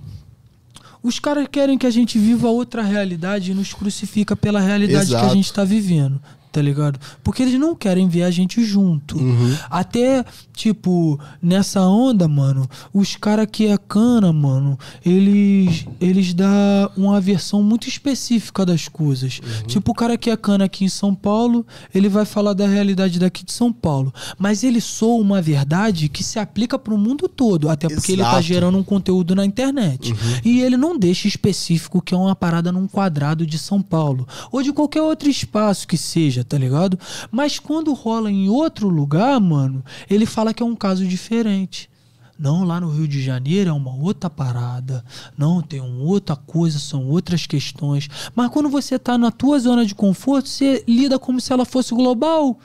os 1.02 1.20
caras 1.20 1.48
querem 1.52 1.78
que 1.78 1.88
a 1.88 1.91
gente 1.91 2.18
viva 2.18 2.48
outra 2.48 2.82
realidade 2.82 3.52
e 3.52 3.53
nos 3.53 3.74
crucifica 3.74 4.36
pela 4.36 4.60
realidade 4.60 5.10
que 5.10 5.15
a 5.15 5.20
Exato. 5.20 5.36
gente 5.36 5.52
tá 5.52 5.64
vivendo. 5.64 6.22
Tá 6.53 6.61
ligado? 6.61 6.99
Porque 7.23 7.41
eles 7.41 7.59
não 7.59 7.75
querem 7.75 8.07
ver 8.07 8.21
a 8.21 8.30
gente 8.30 8.63
junto. 8.63 9.17
Uhum. 9.17 9.57
Até, 9.71 10.23
tipo, 10.55 11.19
nessa 11.41 11.81
onda, 11.81 12.27
mano, 12.27 12.69
os 12.93 13.15
caras 13.15 13.47
que 13.51 13.65
é 13.65 13.75
cana, 13.75 14.31
mano, 14.31 14.77
eles 15.03 15.88
eles 15.99 16.31
dão 16.31 16.47
uma 16.95 17.19
versão 17.19 17.63
muito 17.63 17.89
específica 17.89 18.63
das 18.63 18.88
coisas. 18.88 19.39
Uhum. 19.39 19.67
Tipo, 19.67 19.93
o 19.93 19.95
cara 19.95 20.15
que 20.15 20.30
é 20.30 20.38
cana 20.38 20.65
aqui 20.65 20.85
em 20.85 20.89
São 20.89 21.15
Paulo, 21.15 21.65
ele 21.91 22.07
vai 22.07 22.23
falar 22.23 22.53
da 22.53 22.67
realidade 22.67 23.17
daqui 23.17 23.43
de 23.43 23.51
São 23.51 23.73
Paulo. 23.73 24.13
Mas 24.38 24.63
ele 24.63 24.80
soa 24.80 25.19
uma 25.19 25.41
verdade 25.41 26.07
que 26.07 26.23
se 26.23 26.38
aplica 26.38 26.77
pro 26.77 26.99
mundo 26.99 27.27
todo. 27.27 27.67
Até 27.67 27.88
porque 27.88 28.11
ele 28.11 28.21
tá 28.21 28.34
Exato. 28.34 28.43
gerando 28.43 28.77
um 28.77 28.84
conteúdo 28.84 29.34
na 29.34 29.43
internet. 29.43 30.11
Uhum. 30.11 30.17
E 30.45 30.61
ele 30.61 30.77
não 30.77 30.99
deixa 30.99 31.27
específico 31.27 31.99
que 31.99 32.13
é 32.13 32.17
uma 32.17 32.35
parada 32.35 32.71
num 32.71 32.88
quadrado 32.88 33.43
de 33.43 33.57
São 33.57 33.81
Paulo. 33.81 34.27
Ou 34.51 34.61
de 34.61 34.71
qualquer 34.71 35.01
outro 35.01 35.27
espaço 35.30 35.88
que 35.88 35.97
seja, 35.97 36.43
tá 36.44 36.57
ligado? 36.57 36.99
Mas 37.32 37.60
quando 37.60 37.94
rola 37.94 38.32
em 38.32 38.49
outro 38.49 38.88
lugar, 38.88 39.40
mano, 39.40 39.84
ele 40.10 40.26
fala 40.26 40.53
que 40.53 40.61
é 40.64 40.65
um 40.65 40.76
caso 40.76 41.06
diferente. 41.06 41.90
Não, 42.38 42.64
lá 42.64 42.82
no 42.82 42.90
Rio 42.90 43.07
de 43.07 43.22
Janeiro 43.22 43.70
é 43.70 43.74
uma 43.74 43.94
outra 43.95 44.30
parada. 44.30 45.06
Não, 45.38 45.61
tem 45.61 45.80
uma 45.80 46.03
outra 46.03 46.36
coisa, 46.36 46.80
são 46.80 47.07
outras 47.07 47.45
questões. 47.45 48.10
Mas 48.36 48.49
quando 48.49 48.70
você 48.70 48.98
tá 48.98 49.18
na 49.18 49.32
tua 49.32 49.60
zona 49.60 49.86
de 49.86 49.94
conforto, 49.94 50.49
você 50.49 50.84
lida 50.88 51.20
como 51.20 51.40
se 51.40 51.53
ela 51.53 51.64
fosse 51.64 51.94
global. 51.94 52.60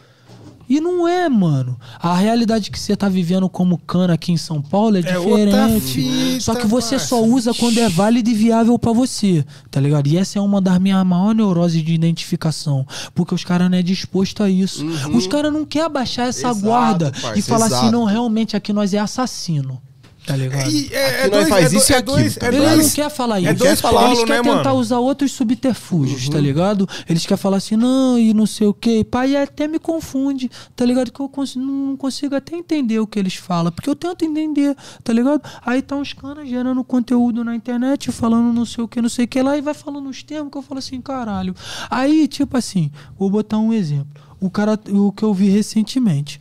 E 0.68 0.80
não 0.80 1.08
é, 1.08 1.28
mano. 1.28 1.78
A 1.98 2.14
realidade 2.16 2.70
que 2.70 2.78
você 2.78 2.94
tá 2.94 3.08
vivendo 3.08 3.48
como 3.48 3.78
cana 3.78 4.12
aqui 4.14 4.32
em 4.32 4.36
São 4.36 4.60
Paulo 4.60 4.96
é, 4.96 5.00
É 5.00 5.02
diferente. 5.02 5.80
fita, 5.80 6.40
Só 6.40 6.54
que 6.54 6.66
você 6.66 6.96
parça. 6.96 7.06
só 7.06 7.22
usa 7.24 7.54
quando 7.54 7.78
é 7.78 7.88
válido 7.88 8.28
e 8.28 8.34
viável 8.34 8.78
pra 8.78 8.92
você, 8.92 9.44
tá 9.70 9.80
ligado? 9.80 10.06
E 10.08 10.16
essa 10.18 10.38
é 10.38 10.42
uma 10.42 10.60
das 10.60 10.78
minhas 10.78 11.04
maiores 11.06 11.36
neuroses 11.36 11.82
de 11.82 11.94
identificação. 11.94 12.86
Porque 13.14 13.34
os 13.34 13.44
caras 13.44 13.70
não 13.70 13.78
é 13.78 13.82
disposto 13.82 14.42
a 14.42 14.50
isso. 14.50 14.84
Os 15.14 15.26
caras 15.26 15.52
não 15.52 15.64
querem 15.64 15.86
abaixar 15.86 16.26
essa 16.28 16.48
Exato, 16.48 16.60
guarda 16.60 17.12
parça, 17.12 17.38
e 17.38 17.42
falar 17.42 17.66
assim, 17.66 17.74
exato. 17.76 17.92
não, 17.92 18.04
realmente 18.04 18.56
aqui 18.56 18.72
nós 18.72 18.92
é 18.92 18.98
assassino. 18.98 19.80
Tá 20.28 20.36
ligado? 20.36 20.70
E 20.70 20.92
é, 20.92 21.22
Aqui 21.22 21.30
nós 21.30 21.48
faz 21.48 21.72
isso 21.72 21.90
e 21.90 21.94
é 21.94 21.98
aquilo, 21.98 22.16
dois, 22.16 22.36
tá 22.36 22.46
é 22.46 22.48
Ele 22.50 22.58
ligado? 22.58 22.70
não 22.72 22.78
dois, 22.82 22.92
quer 22.94 23.10
falar 23.10 23.40
isso. 23.40 23.48
é 23.48 23.54
dois 23.54 23.80
polos, 23.80 24.02
Eles 24.02 24.18
né, 24.18 24.24
querem 24.26 24.42
tentar 24.42 24.64
mano? 24.68 24.78
usar 24.80 24.98
outros 24.98 25.32
subterfúgios, 25.32 26.26
Uhum. 26.26 26.30
tá 26.32 26.38
ligado? 26.38 26.88
Eles 27.08 27.24
querem 27.24 27.40
falar 27.40 27.56
assim, 27.56 27.76
não, 27.76 28.18
e 28.18 28.34
não 28.34 28.44
sei 28.44 28.66
o 28.66 28.74
quê. 28.74 29.06
Pai, 29.10 29.34
até 29.36 29.66
me 29.66 29.78
confunde, 29.78 30.50
tá 30.76 30.84
ligado? 30.84 31.10
Que 31.10 31.18
eu 31.20 31.28
cons- 31.30 31.56
não 31.56 31.96
consigo 31.96 32.34
até 32.34 32.54
entender 32.54 32.98
o 33.00 33.06
que 33.06 33.18
eles 33.18 33.36
falam. 33.36 33.72
Porque 33.72 33.88
eu 33.88 33.96
tento 33.96 34.22
entender, 34.22 34.76
tá 35.02 35.14
ligado? 35.14 35.40
Aí 35.64 35.80
tá 35.80 35.96
uns 35.96 36.12
caras 36.12 36.46
gerando 36.46 36.84
conteúdo 36.84 37.42
na 37.42 37.54
internet, 37.56 38.12
falando 38.12 38.52
não 38.52 38.66
sei 38.66 38.84
o 38.84 38.88
que, 38.88 39.00
não 39.00 39.08
sei 39.08 39.24
o 39.24 39.28
que 39.28 39.40
lá, 39.40 39.56
e 39.56 39.62
vai 39.62 39.72
falando 39.72 40.08
uns 40.10 40.22
termos 40.22 40.52
que 40.52 40.58
eu 40.58 40.62
falo 40.62 40.78
assim, 40.78 41.00
caralho. 41.00 41.54
Aí, 41.90 42.28
tipo 42.28 42.54
assim, 42.54 42.90
vou 43.18 43.30
botar 43.30 43.56
um 43.56 43.72
exemplo. 43.72 44.08
O 44.38 44.50
cara, 44.50 44.78
o 44.90 45.10
que 45.10 45.22
eu 45.22 45.32
vi 45.32 45.48
recentemente. 45.48 46.38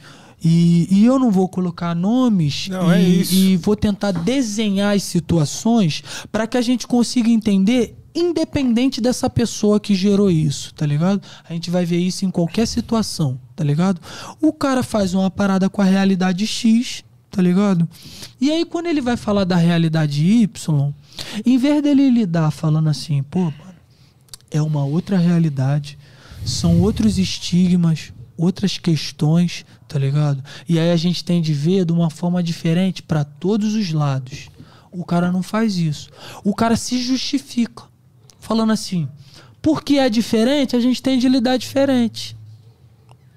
E, 0.47 0.87
e 0.89 1.05
eu 1.05 1.19
não 1.19 1.29
vou 1.29 1.49
colocar 1.49 1.93
nomes 1.93 2.69
Não, 2.69 2.89
é 2.89 3.01
e, 3.01 3.21
isso. 3.21 3.33
e 3.35 3.57
vou 3.57 3.75
tentar 3.75 4.11
desenhar 4.11 4.95
as 4.95 5.03
situações 5.03 6.01
para 6.31 6.47
que 6.47 6.57
a 6.57 6.61
gente 6.61 6.87
consiga 6.87 7.29
entender 7.29 7.97
independente 8.15 9.01
dessa 9.01 9.29
pessoa 9.29 9.79
que 9.79 9.93
gerou 9.93 10.31
isso, 10.31 10.73
tá 10.73 10.85
ligado? 10.85 11.21
A 11.47 11.53
gente 11.53 11.69
vai 11.69 11.85
ver 11.85 11.99
isso 11.99 12.25
em 12.25 12.31
qualquer 12.31 12.65
situação, 12.65 13.37
tá 13.55 13.63
ligado? 13.63 14.01
O 14.41 14.53
cara 14.53 14.81
faz 14.81 15.13
uma 15.13 15.29
parada 15.29 15.69
com 15.69 15.81
a 15.81 15.85
realidade 15.85 16.47
X, 16.47 17.03
tá 17.29 17.41
ligado? 17.41 17.87
E 18.39 18.49
aí 18.49 18.63
quando 18.63 18.87
ele 18.87 19.01
vai 19.01 19.17
falar 19.17 19.43
da 19.43 19.57
realidade 19.57 20.25
Y, 20.25 20.93
em 21.45 21.57
vez 21.57 21.83
dele 21.83 22.09
lidar 22.09 22.49
falando 22.51 22.87
assim, 22.89 23.21
pô, 23.21 23.41
mano, 23.41 23.75
é 24.49 24.61
uma 24.61 24.83
outra 24.83 25.17
realidade, 25.17 25.97
são 26.45 26.81
outros 26.81 27.19
estigmas, 27.19 28.13
outras 28.37 28.77
questões, 28.77 29.65
tá 29.87 29.97
ligado? 29.97 30.43
E 30.69 30.77
aí 30.79 30.91
a 30.91 30.95
gente 30.97 31.23
tem 31.23 31.41
de 31.41 31.53
ver 31.53 31.85
de 31.85 31.91
uma 31.91 32.09
forma 32.09 32.41
diferente 32.43 33.01
para 33.01 33.23
todos 33.23 33.73
os 33.73 33.91
lados. 33.91 34.49
O 34.91 35.03
cara 35.03 35.31
não 35.31 35.43
faz 35.43 35.77
isso. 35.77 36.09
O 36.43 36.53
cara 36.55 36.75
se 36.75 37.01
justifica, 37.01 37.83
falando 38.39 38.71
assim: 38.71 39.07
porque 39.61 39.95
é 39.97 40.09
diferente, 40.09 40.75
a 40.75 40.79
gente 40.79 41.01
tem 41.01 41.17
de 41.19 41.27
lidar 41.27 41.57
diferente. 41.57 42.37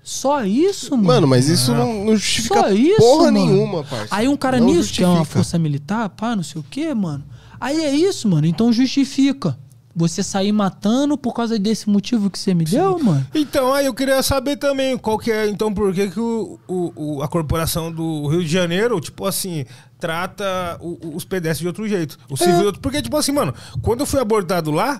Só 0.02 0.44
isso, 0.44 0.92
mano. 0.92 1.04
Mano, 1.06 1.26
mas 1.28 1.48
isso 1.48 1.72
não, 1.72 2.04
não 2.06 2.16
justifica 2.16 2.60
Só 2.62 2.70
isso, 2.72 2.96
porra 2.96 3.30
mano. 3.30 3.46
nenhuma, 3.46 3.84
parça. 3.84 4.08
Aí 4.10 4.26
um 4.26 4.36
cara 4.36 4.58
Não 4.58 4.66
nisso, 4.66 4.92
que 4.92 5.02
é 5.02 5.06
uma 5.06 5.16
justifica. 5.18 5.38
força 5.38 5.58
militar, 5.58 6.08
pá, 6.10 6.34
não 6.34 6.42
sei 6.42 6.60
o 6.60 6.64
quê, 6.68 6.92
mano. 6.94 7.22
Aí 7.60 7.80
é 7.84 7.94
isso, 7.94 8.28
mano. 8.28 8.46
Então 8.46 8.72
justifica. 8.72 9.56
Você 10.00 10.22
sair 10.22 10.50
matando 10.50 11.16
por 11.18 11.34
causa 11.34 11.58
desse 11.58 11.88
motivo 11.90 12.30
que 12.30 12.38
você 12.38 12.54
me 12.54 12.64
deu, 12.64 12.98
mano? 12.98 13.26
Então, 13.34 13.72
aí 13.74 13.84
eu 13.84 13.92
queria 13.94 14.22
saber 14.22 14.56
também 14.56 14.96
qual 14.96 15.18
que 15.18 15.30
é, 15.30 15.46
então, 15.46 15.72
por 15.74 15.92
que, 15.94 16.08
que 16.08 16.18
o, 16.18 16.58
o- 16.66 17.22
a 17.22 17.28
corporação 17.28 17.92
do 17.92 18.26
Rio 18.28 18.40
de 18.42 18.48
Janeiro, 18.50 18.98
tipo 19.00 19.26
assim, 19.26 19.66
trata 19.98 20.78
o- 20.80 21.14
os 21.14 21.24
pedestres 21.24 21.60
de 21.60 21.66
outro 21.66 21.86
jeito. 21.86 22.18
O 22.30 22.36
civil 22.36 22.58
de 22.60 22.64
outro. 22.66 22.80
Porque, 22.80 23.02
tipo 23.02 23.16
assim, 23.16 23.32
mano, 23.32 23.54
quando 23.82 24.00
eu 24.00 24.06
fui 24.06 24.18
abordado 24.20 24.70
lá, 24.70 24.98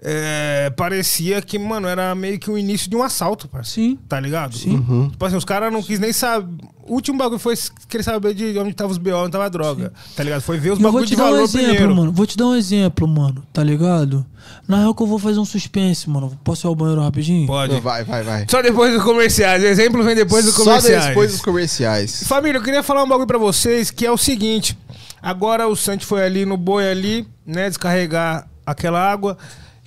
é, 0.00 0.70
parecia 0.76 1.42
que, 1.42 1.58
mano, 1.58 1.88
era 1.88 2.14
meio 2.14 2.38
que 2.38 2.50
o 2.50 2.56
início 2.56 2.88
de 2.88 2.96
um 2.96 3.02
assalto, 3.02 3.48
parceiro. 3.48 3.90
Sim. 3.90 3.98
Tá 4.08 4.20
ligado? 4.20 4.56
Sim. 4.56 4.76
Uhum. 4.76 5.08
Tipo 5.10 5.24
assim, 5.24 5.36
os 5.36 5.44
caras 5.44 5.72
não 5.72 5.82
quis 5.82 5.98
nem 5.98 6.12
saber. 6.12 6.48
O 6.86 6.94
último 6.94 7.18
bagulho 7.18 7.38
foi 7.38 7.54
querer 7.86 8.02
saber 8.02 8.32
de 8.32 8.58
onde 8.58 8.72
tava 8.72 8.90
os 8.90 8.96
BO, 8.96 9.10
onde 9.10 9.32
tava 9.32 9.44
a 9.44 9.48
droga. 9.50 9.92
Tá 10.16 10.22
ligado? 10.22 10.40
Foi 10.40 10.56
ver 10.56 10.72
os 10.72 10.78
bagulhos 10.78 11.10
de 11.10 11.16
dar 11.16 11.24
um 11.24 11.30
valor 11.32 11.42
exemplo, 11.42 11.68
primeiro. 11.68 11.94
mano. 11.96 12.12
Vou 12.12 12.26
te 12.26 12.34
dar 12.36 12.46
um 12.46 12.54
exemplo, 12.54 13.06
mano. 13.06 13.44
Tá 13.52 13.62
ligado? 13.62 14.24
Na 14.66 14.78
real 14.78 14.94
que 14.94 15.02
eu 15.02 15.06
vou 15.06 15.18
fazer 15.18 15.38
um 15.38 15.44
suspense, 15.44 16.08
mano. 16.08 16.38
Posso 16.42 16.66
ir 16.66 16.68
ao 16.68 16.74
banheiro 16.74 17.02
rapidinho? 17.02 17.46
Pode. 17.46 17.78
Vai, 17.80 18.04
vai, 18.04 18.22
vai. 18.22 18.46
Só 18.48 18.62
depois 18.62 18.94
dos 18.94 19.02
comerciais. 19.02 19.62
O 19.62 19.66
exemplo 19.66 20.02
vem 20.02 20.14
depois 20.14 20.46
dos 20.46 20.54
Só 20.54 20.64
comerciais. 20.64 21.06
depois 21.08 21.32
dos 21.32 21.42
comerciais. 21.42 22.22
Família, 22.26 22.58
eu 22.58 22.62
queria 22.62 22.82
falar 22.82 23.04
um 23.04 23.08
bagulho 23.08 23.26
pra 23.26 23.38
vocês 23.38 23.90
que 23.90 24.06
é 24.06 24.10
o 24.10 24.16
seguinte. 24.16 24.78
Agora 25.20 25.68
o 25.68 25.76
Santi 25.76 26.06
foi 26.06 26.24
ali 26.24 26.46
no 26.46 26.56
boi 26.56 26.88
ali, 26.88 27.26
né, 27.44 27.68
descarregar 27.68 28.48
aquela 28.64 29.00
água. 29.00 29.36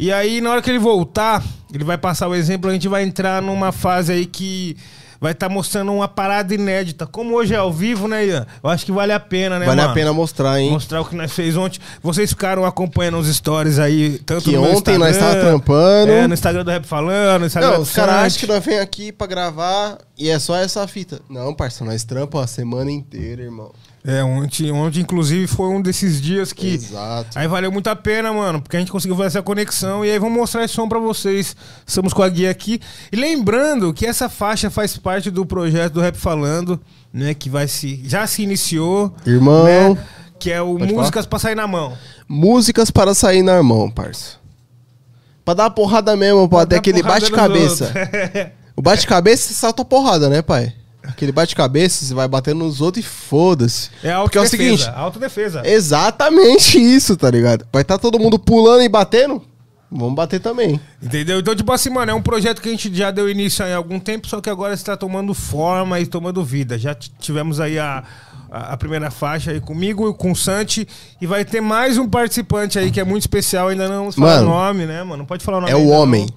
E 0.02 0.12
aí, 0.12 0.42
na 0.42 0.50
hora 0.50 0.64
que 0.64 0.70
ele 0.72 0.80
voltar, 0.80 1.44
ele 1.72 1.84
vai 1.84 1.96
passar 1.96 2.28
o 2.28 2.34
exemplo, 2.34 2.68
a 2.68 2.74
gente 2.74 2.88
vai 2.88 3.04
entrar 3.04 3.40
numa 3.40 3.72
fase 3.72 4.12
aí 4.12 4.26
que 4.26 4.76
vai 5.20 5.32
estar 5.34 5.48
mostrando 5.48 5.94
uma 5.94 6.08
parada 6.08 6.56
inédita. 6.56 7.06
Como 7.06 7.36
hoje 7.36 7.54
é 7.54 7.58
ao 7.58 7.72
vivo, 7.72 8.08
né, 8.08 8.26
Ian? 8.26 8.48
Eu 8.64 8.70
acho 8.72 8.84
que 8.84 8.92
vale 8.92 9.14
a 9.14 9.20
pena, 9.20 9.60
né, 9.60 9.66
Vale 9.68 9.80
mano? 9.80 9.92
a 9.92 9.94
pena 9.94 10.12
mostrar, 10.12 10.60
hein? 10.60 10.72
Mostrar 10.72 11.02
o 11.02 11.06
que 11.06 11.16
nós 11.16 11.32
fez 11.32 11.56
ontem. 11.56 11.80
Vocês 12.02 12.32
ficaram 12.32 12.66
acompanhando 12.66 13.20
os 13.20 13.28
stories 13.28 13.78
aí, 13.78 14.18
tanto 14.26 14.46
Que 14.46 14.56
no 14.56 14.64
ontem 14.64 14.98
nós 14.98 15.12
Instagram, 15.12 15.34
tava 15.36 15.50
trampando. 15.52 16.12
É, 16.12 16.28
no 16.28 16.34
Instagram 16.34 16.64
do 16.66 16.72
Rap 16.72 16.88
Falando, 16.88 17.42
no 17.42 17.46
Instagram 17.46 17.72
Não, 17.74 17.82
os 17.82 17.92
caras 17.92 18.16
acham 18.16 18.40
que 18.40 18.48
nós 18.48 18.66
vem 18.66 18.80
aqui 18.80 19.12
pra 19.12 19.28
gravar 19.28 20.00
e 20.18 20.30
é 20.30 20.40
só 20.40 20.56
essa 20.56 20.88
fita. 20.88 21.22
Não, 21.30 21.54
parça, 21.54 21.86
nós 21.86 22.04
trampa 22.04 22.44
a 22.44 22.48
semana 22.48 22.90
inteira, 22.90 23.44
irmão. 23.44 23.72
É, 24.04 24.24
ontem, 24.24 24.72
ontem, 24.72 25.02
inclusive, 25.02 25.46
foi 25.46 25.68
um 25.68 25.82
desses 25.82 26.20
dias 26.20 26.52
que. 26.52 26.74
Exato. 26.74 27.38
Aí 27.38 27.48
valeu 27.48 27.72
muito 27.72 27.88
a 27.88 27.96
pena, 27.96 28.34
mano, 28.34 28.60
porque 28.60 28.76
a 28.76 28.80
gente 28.80 28.92
conseguiu 28.92 29.16
fazer 29.16 29.28
essa 29.28 29.42
conexão. 29.44 30.04
E 30.04 30.10
aí 30.10 30.18
vamos 30.18 30.38
mostrar 30.38 30.64
esse 30.64 30.74
som 30.74 30.90
pra 30.90 30.98
vocês. 30.98 31.56
Estamos 31.86 32.12
com 32.12 32.24
a 32.24 32.30
guia 32.30 32.50
aqui. 32.50 32.82
E 33.12 33.16
lembrando 33.16 33.94
que 33.94 34.06
essa 34.06 34.28
faixa 34.28 34.72
faz 34.72 34.98
parte 34.98 35.30
do 35.30 35.46
projeto 35.46 35.94
do 35.94 36.02
Rap 36.02 36.16
Falando, 36.16 36.80
né? 37.14 37.36
Que 37.36 37.48
vai 37.50 37.68
se. 37.68 38.02
Já 38.04 38.26
se 38.26 38.42
iniciou. 38.42 39.14
Irmão. 39.26 39.66
Né, 39.66 39.98
que 40.40 40.52
é 40.52 40.60
o 40.60 40.80
Pode 40.80 40.92
Músicas 40.92 41.28
pra 41.28 41.38
sair 41.38 41.54
na 41.54 41.68
mão. 41.68 41.96
Músicas 42.28 42.90
para 42.90 43.14
sair 43.14 43.44
na 43.44 43.62
mão, 43.62 43.92
parça. 43.92 44.38
Pra 45.46 45.54
dar 45.54 45.64
uma 45.66 45.72
porrada 45.72 46.16
mesmo, 46.16 46.50
pra 46.50 46.66
ter 46.66 46.70
Dá 46.70 46.78
aquele 46.78 47.04
bate-cabeça. 47.04 47.94
O 48.76 48.82
bate-cabeça, 48.82 49.54
salta 49.54 49.86
porrada, 49.86 50.30
né, 50.30 50.42
pai? 50.42 50.74
Aquele 51.04 51.32
bate-cabeça, 51.32 52.06
você 52.06 52.14
vai 52.14 52.28
batendo 52.28 52.60
nos 52.60 52.80
outros 52.82 53.04
e 53.04 53.08
foda-se. 53.08 53.90
É 54.04 54.14
Porque 54.22 54.38
é 54.38 54.42
o 54.42 54.44
autodefesa. 54.44 54.50
seguinte, 54.50 54.90
autodefesa. 54.96 55.62
exatamente 55.66 56.80
isso, 56.80 57.18
tá 57.18 57.30
ligado? 57.30 57.66
Vai 57.72 57.82
estar 57.82 57.98
todo 57.98 58.20
mundo 58.20 58.38
pulando 58.38 58.84
e 58.84 58.90
batendo? 58.90 59.42
Vamos 59.92 60.14
bater 60.16 60.40
também. 60.40 60.80
Entendeu? 61.02 61.40
Então, 61.40 61.54
tipo 61.56 61.72
assim, 61.72 61.90
mano, 61.90 62.12
é 62.12 62.14
um 62.14 62.22
projeto 62.22 62.62
que 62.62 62.70
a 62.70 62.72
gente 62.72 62.94
já 62.96 63.12
deu 63.12 63.30
início 63.30 63.66
há 63.66 63.76
algum 63.76 64.00
tempo, 64.00 64.28
só 64.28 64.40
que 64.40 64.50
agora 64.50 64.74
está 64.74 64.96
tomando 64.96 65.34
forma 65.34 66.00
e 66.00 66.06
tomando 66.06 66.44
vida. 66.46 66.78
Já 66.80 66.96
tivemos 66.96 67.60
aí 67.60 67.78
a, 67.78 68.04
a, 68.50 68.74
a 68.74 68.78
primeira 68.78 69.12
faixa 69.12 69.52
aí 69.52 69.60
comigo 69.60 70.10
e 70.10 70.14
com 70.14 70.32
o 70.32 70.36
Santi. 70.36 70.88
E 71.20 71.28
vai 71.28 71.44
ter 71.44 71.60
mais 71.60 71.98
um 71.98 72.08
participante 72.08 72.80
aí 72.80 72.90
que 72.90 73.02
é 73.02 73.04
muito 73.04 73.24
especial, 73.24 73.68
ainda 73.68 73.90
não 73.90 73.98
vamos 74.00 74.16
falar 74.16 74.42
o 74.42 74.46
nome, 74.46 74.86
né, 74.86 75.04
mano? 75.04 75.18
Não 75.18 75.26
pode 75.26 75.44
falar 75.44 75.58
o 75.58 75.62
nome 75.62 75.74
É 75.74 75.76
o 75.76 75.80
ainda, 75.80 75.94
homem. 75.94 76.22
não. 76.26 76.34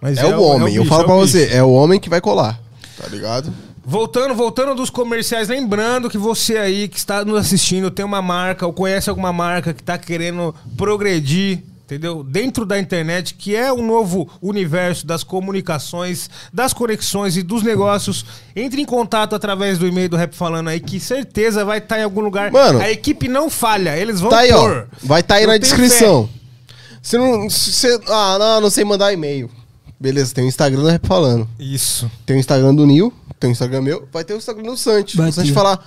Mas 0.00 0.16
É, 0.16 0.24
o 0.34 0.40
homem. 0.40 0.74
Eu 0.76 0.82
bicho, 0.84 0.94
falo 0.94 1.02
é 1.02 1.04
o 1.04 1.06
pra 1.08 1.16
bicho. 1.16 1.28
você, 1.32 1.48
é 1.52 1.62
o 1.62 1.70
homem 1.72 2.00
que 2.00 2.08
vai 2.08 2.20
colar. 2.22 2.58
Tá 2.96 3.06
ligado? 3.08 3.52
Voltando, 3.90 4.34
voltando 4.34 4.74
dos 4.74 4.90
comerciais, 4.90 5.48
lembrando 5.48 6.10
que 6.10 6.18
você 6.18 6.58
aí 6.58 6.88
que 6.88 6.98
está 6.98 7.24
nos 7.24 7.38
assistindo 7.38 7.90
tem 7.90 8.04
uma 8.04 8.20
marca 8.20 8.66
ou 8.66 8.72
conhece 8.72 9.08
alguma 9.08 9.32
marca 9.32 9.72
que 9.72 9.80
está 9.80 9.96
querendo 9.96 10.54
progredir, 10.76 11.62
entendeu? 11.86 12.22
Dentro 12.22 12.66
da 12.66 12.78
internet, 12.78 13.32
que 13.32 13.56
é 13.56 13.72
o 13.72 13.80
novo 13.80 14.28
universo 14.42 15.06
das 15.06 15.24
comunicações, 15.24 16.28
das 16.52 16.74
conexões 16.74 17.38
e 17.38 17.42
dos 17.42 17.62
negócios, 17.62 18.26
entre 18.54 18.82
em 18.82 18.84
contato 18.84 19.34
através 19.34 19.78
do 19.78 19.86
e-mail 19.86 20.10
do 20.10 20.18
Rap 20.18 20.34
Falando 20.34 20.68
aí, 20.68 20.80
que 20.80 21.00
certeza 21.00 21.64
vai 21.64 21.78
estar 21.78 21.98
em 21.98 22.02
algum 22.02 22.20
lugar. 22.20 22.52
Mano, 22.52 22.80
a 22.80 22.90
equipe 22.90 23.26
não 23.26 23.48
falha, 23.48 23.96
eles 23.96 24.20
vão 24.20 24.28
Tá 24.28 24.40
aí, 24.40 24.52
ó. 24.52 24.60
pôr. 24.60 24.88
Vai 25.02 25.22
estar 25.22 25.36
aí 25.36 25.44
Eu 25.44 25.48
na 25.48 25.56
descrição. 25.56 26.28
Se 27.02 27.16
não. 27.16 27.48
Você, 27.48 27.98
ah, 28.06 28.36
não, 28.38 28.60
não 28.60 28.70
sei 28.70 28.84
mandar 28.84 29.14
e-mail. 29.14 29.50
Beleza, 29.98 30.34
tem 30.34 30.44
o 30.44 30.48
Instagram 30.48 30.82
do 30.82 30.88
Rap 30.88 31.06
Falando. 31.06 31.48
Isso. 31.58 32.10
Tem 32.26 32.36
o 32.36 32.38
Instagram 32.38 32.74
do 32.74 32.84
Nil, 32.86 33.12
tem 33.38 33.50
o 33.50 33.52
Instagram 33.52 33.82
meu, 33.82 34.08
vai 34.12 34.24
ter 34.24 34.34
o 34.34 34.36
Instagram 34.36 34.64
do 34.64 34.76
Santi. 34.76 35.16
Vai 35.16 35.30
o 35.30 35.32
Santi 35.32 35.52
falar, 35.52 35.84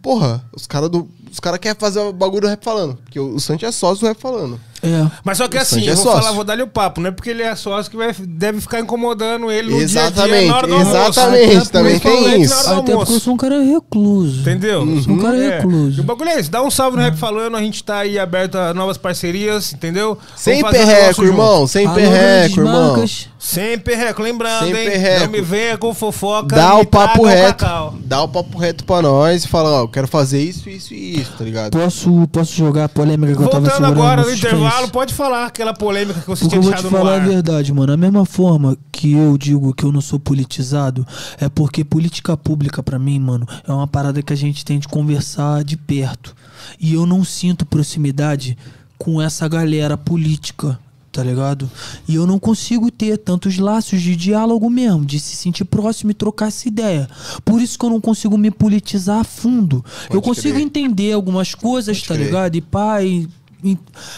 porra, 0.00 0.44
os 0.52 0.66
caras 0.66 0.90
do. 0.90 1.08
Os 1.30 1.40
caras 1.40 1.58
querem 1.58 1.78
fazer 1.78 2.00
o 2.00 2.12
bagulho 2.12 2.42
do 2.42 2.46
Rap 2.48 2.62
Falando. 2.62 2.96
Porque 2.96 3.18
o, 3.18 3.34
o 3.34 3.40
Santi 3.40 3.64
é 3.64 3.72
sócio 3.72 4.00
do 4.00 4.06
Rap 4.06 4.20
Falando. 4.20 4.60
É. 4.82 5.06
Mas 5.24 5.38
só 5.38 5.46
que 5.48 5.56
O 5.56 5.60
assim, 5.60 5.86
é 5.86 5.90
eu 5.92 5.94
vou 5.96 6.04
sócio. 6.04 6.20
falar, 6.22 6.32
vou 6.34 6.44
dar-lhe 6.44 6.62
o 6.62 6.66
papo, 6.66 7.00
não 7.00 7.08
é 7.08 7.10
porque 7.12 7.30
ele 7.30 7.42
é 7.42 7.54
sócio 7.54 7.90
que 7.90 7.96
vai, 7.96 8.12
deve 8.18 8.60
ficar 8.60 8.80
incomodando 8.80 9.50
ele 9.50 9.70
no 9.70 9.80
Exatamente, 9.80 10.14
dia 10.14 10.34
a 10.34 10.38
dia, 10.40 10.48
na 10.48 10.56
hora 10.56 10.66
do 10.66 10.74
almoço. 10.74 10.96
exatamente, 10.96 11.56
Até 11.56 11.64
também 11.70 11.98
tem 12.00 12.42
isso. 12.42 12.54
Até 12.54 12.74
porque 12.74 12.90
eu 12.92 12.98
almoço. 13.00 13.20
sou 13.20 13.34
um 13.34 13.36
cara 13.36 13.62
recluso. 13.62 14.40
Entendeu? 14.40 14.80
Sou 15.02 15.12
um 15.14 15.18
cara 15.18 15.36
É. 15.36 15.56
recluso. 15.58 15.98
E 15.98 16.00
o 16.00 16.04
bagulho 16.04 16.30
é 16.30 16.40
esse. 16.40 16.50
Dá 16.50 16.62
um 16.62 16.70
salve 16.70 16.96
no 16.96 17.02
Rap 17.02 17.16
Falando. 17.16 17.56
A 17.56 17.60
gente 17.60 17.82
tá 17.84 17.98
aí 17.98 18.18
aberto 18.18 18.56
a 18.56 18.74
novas 18.74 18.96
parcerias, 18.98 19.72
entendeu? 19.72 20.18
Sem 20.36 20.62
perreco, 20.64 21.22
junto. 21.22 21.28
irmão. 21.28 21.66
Sem 21.66 21.86
Alô, 21.86 21.94
perreco, 21.94 22.60
irmão. 22.60 23.04
Sem 23.38 23.78
perreco. 23.78 24.22
Lembrando, 24.22 24.66
Sem 24.66 24.76
hein? 24.76 24.90
perreco. 24.90 25.24
Não 25.24 25.30
me 25.32 25.40
venha 25.40 25.78
com 25.78 25.92
fofoca. 25.94 26.54
Dá 26.56 26.78
e 26.78 26.82
o 26.82 26.86
papo 26.86 27.22
o 27.22 27.26
reto. 27.26 27.58
cacau. 27.58 27.94
Dá 28.04 28.22
o 28.22 28.28
papo 28.28 28.58
reto 28.58 28.84
pra 28.84 29.02
nós 29.02 29.44
e 29.44 29.48
fala, 29.48 29.70
ó, 29.70 29.80
eu 29.82 29.88
quero 29.88 30.06
fazer 30.08 30.42
isso, 30.42 30.68
isso 30.68 30.92
e 30.94 31.20
isso, 31.20 31.32
tá 31.38 31.44
ligado? 31.44 31.70
Posso, 31.72 32.28
posso 32.32 32.52
jogar 32.54 32.84
a 32.84 32.88
polêmica 32.88 33.34
que 33.34 33.42
eu 33.42 33.48
tava 33.48 33.68
Voltando 33.68 33.86
agora 33.86 34.22
no 34.22 34.28
suspense? 34.28 34.54
Intervalo, 34.72 34.88
pode 34.90 35.14
falar 35.14 35.46
aquela 35.46 35.74
polêmica 35.74 36.20
que 36.20 36.26
você 36.26 36.44
Porque 36.44 36.58
tinha 36.58 36.58
eu 36.58 36.62
vou 36.62 36.72
te 36.72 36.82
deixado 36.82 36.90
falar 36.90 37.16
a 37.22 37.26
verdade, 37.26 37.72
mano. 37.72 37.92
A 37.92 37.96
mesma 37.96 38.24
forma 38.24 38.76
que 38.90 39.12
eu 39.12 39.36
digo 39.36 39.74
que 39.74 39.84
eu 39.84 39.92
não 39.92 40.00
sou 40.00 40.18
politizado, 40.18 41.06
é 41.38 41.48
porque 41.48 41.84
política 41.84 42.36
pública 42.36 42.82
pra 42.82 42.98
mim, 42.98 43.18
mano, 43.18 43.46
é 43.66 43.72
uma 43.72 43.86
parada 43.86 44.22
que 44.22 44.32
a 44.32 44.36
gente 44.36 44.64
tem 44.64 44.78
de 44.78 44.88
conversar 44.88 45.62
de 45.64 45.76
perto. 45.76 46.34
E 46.80 46.94
eu 46.94 47.06
não 47.06 47.24
sinto 47.24 47.66
proximidade 47.66 48.56
com 48.98 49.20
essa 49.20 49.46
galera 49.48 49.96
política, 49.98 50.78
tá 51.10 51.22
ligado? 51.22 51.68
E 52.08 52.14
eu 52.14 52.26
não 52.26 52.38
consigo 52.38 52.90
ter 52.90 53.18
tantos 53.18 53.58
laços 53.58 54.00
de 54.00 54.14
diálogo 54.16 54.70
mesmo, 54.70 55.04
de 55.04 55.18
se 55.20 55.36
sentir 55.36 55.64
próximo 55.64 56.12
e 56.12 56.14
trocar 56.14 56.46
essa 56.48 56.68
ideia. 56.68 57.08
Por 57.44 57.60
isso 57.60 57.78
que 57.78 57.84
eu 57.84 57.90
não 57.90 58.00
consigo 58.00 58.38
me 58.38 58.50
politizar 58.50 59.18
a 59.20 59.24
fundo. 59.24 59.84
eu 60.04 60.20
Pode 60.20 60.22
consigo 60.24 60.54
crer. 60.54 60.64
entender 60.64 61.12
algumas 61.12 61.54
coisas, 61.54 61.98
Pode 61.98 62.08
tá 62.08 62.14
crer. 62.14 62.26
ligado? 62.26 62.54
E 62.56 62.60
pai. 62.60 63.28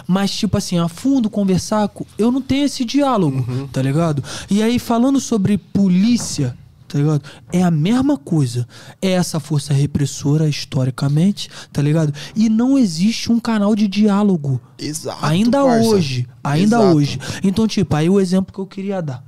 Mas, 0.06 0.30
tipo 0.30 0.56
assim, 0.56 0.78
a 0.78 0.88
fundo 0.88 1.28
conversar, 1.28 1.88
co- 1.88 2.06
eu 2.18 2.30
não 2.30 2.40
tenho 2.40 2.64
esse 2.64 2.84
diálogo, 2.84 3.44
Uhum. 3.48 3.66
tá 3.68 3.82
ligado? 3.82 4.22
E 4.50 4.62
aí, 4.62 4.78
falando 4.78 5.20
sobre 5.20 5.58
polícia, 5.58 6.56
tá 6.88 6.98
ligado? 6.98 7.22
É 7.52 7.62
a 7.62 7.70
mesma 7.70 8.16
coisa. 8.16 8.66
É 9.02 9.10
essa 9.10 9.38
força 9.40 9.74
repressora 9.74 10.48
historicamente, 10.48 11.48
tá 11.72 11.82
ligado? 11.82 12.12
E 12.34 12.48
não 12.48 12.78
existe 12.78 13.30
um 13.30 13.38
canal 13.40 13.74
de 13.74 13.86
diálogo. 13.88 14.60
Exato. 14.78 15.24
ainda 15.24 15.62
parça. 15.62 15.88
hoje. 15.88 16.28
Ainda 16.42 16.76
Exato. 16.76 16.96
hoje. 16.96 17.18
Então, 17.42 17.66
tipo, 17.66 17.94
aí 17.96 18.08
o 18.08 18.20
exemplo 18.20 18.52
que 18.52 18.58
eu 18.60 18.66
queria 18.66 19.00
dar. 19.00 19.24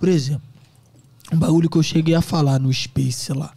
Por 0.00 0.08
exemplo, 0.08 0.42
um 1.32 1.38
bagulho 1.38 1.68
que 1.70 1.76
eu 1.78 1.82
cheguei 1.82 2.14
a 2.14 2.20
falar 2.20 2.58
no 2.58 2.72
Space 2.72 3.32
lá. 3.32 3.52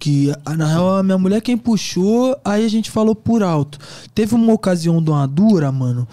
Que, 0.00 0.34
ah, 0.46 0.56
na 0.56 0.66
real, 0.66 0.96
a 0.96 1.02
minha 1.02 1.18
mulher 1.18 1.42
quem 1.42 1.58
puxou, 1.58 2.36
aí 2.42 2.64
a 2.64 2.68
gente 2.68 2.90
falou 2.90 3.14
por 3.14 3.42
alto. 3.42 3.78
Teve 4.14 4.34
uma 4.34 4.52
ocasião 4.52 5.00
de 5.02 5.10
uma 5.10 5.26
dura, 5.26 5.70
mano. 5.70 6.08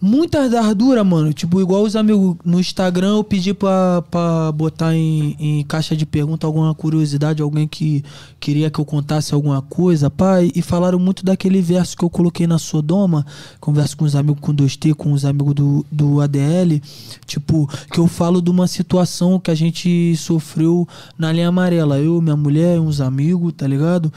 Muitas 0.00 0.50
das 0.50 0.74
duras, 0.74 1.06
mano. 1.06 1.32
Tipo, 1.32 1.60
igual 1.60 1.82
os 1.82 1.96
amigos 1.96 2.36
no 2.44 2.60
Instagram, 2.60 3.16
eu 3.16 3.24
pedi 3.24 3.54
pra, 3.54 4.02
pra 4.10 4.52
botar 4.52 4.94
em, 4.94 5.34
em 5.38 5.64
caixa 5.64 5.96
de 5.96 6.04
pergunta 6.04 6.46
alguma 6.46 6.74
curiosidade, 6.74 7.40
alguém 7.40 7.66
que 7.66 8.04
queria 8.38 8.70
que 8.70 8.78
eu 8.78 8.84
contasse 8.84 9.32
alguma 9.32 9.62
coisa, 9.62 10.10
pai. 10.10 10.52
E 10.54 10.60
falaram 10.60 10.98
muito 10.98 11.24
daquele 11.24 11.62
verso 11.62 11.96
que 11.96 12.04
eu 12.04 12.10
coloquei 12.10 12.46
na 12.46 12.58
Sodoma. 12.58 13.24
Converso 13.58 13.96
com 13.96 14.04
os 14.04 14.14
amigos 14.14 14.40
com 14.40 14.54
2T, 14.54 14.94
com 14.94 15.12
os 15.12 15.24
amigos 15.24 15.54
do, 15.54 15.86
do 15.90 16.20
ADL. 16.20 16.82
Tipo, 17.24 17.66
que 17.90 17.98
eu 17.98 18.06
falo 18.06 18.42
de 18.42 18.50
uma 18.50 18.66
situação 18.66 19.40
que 19.40 19.50
a 19.50 19.54
gente 19.54 20.14
sofreu 20.16 20.86
na 21.16 21.32
linha 21.32 21.48
amarela. 21.48 21.98
Eu, 21.98 22.20
minha 22.20 22.36
mulher, 22.36 22.78
uns 22.78 23.00
amigos, 23.00 23.54
tá 23.56 23.66
ligado? 23.66 24.12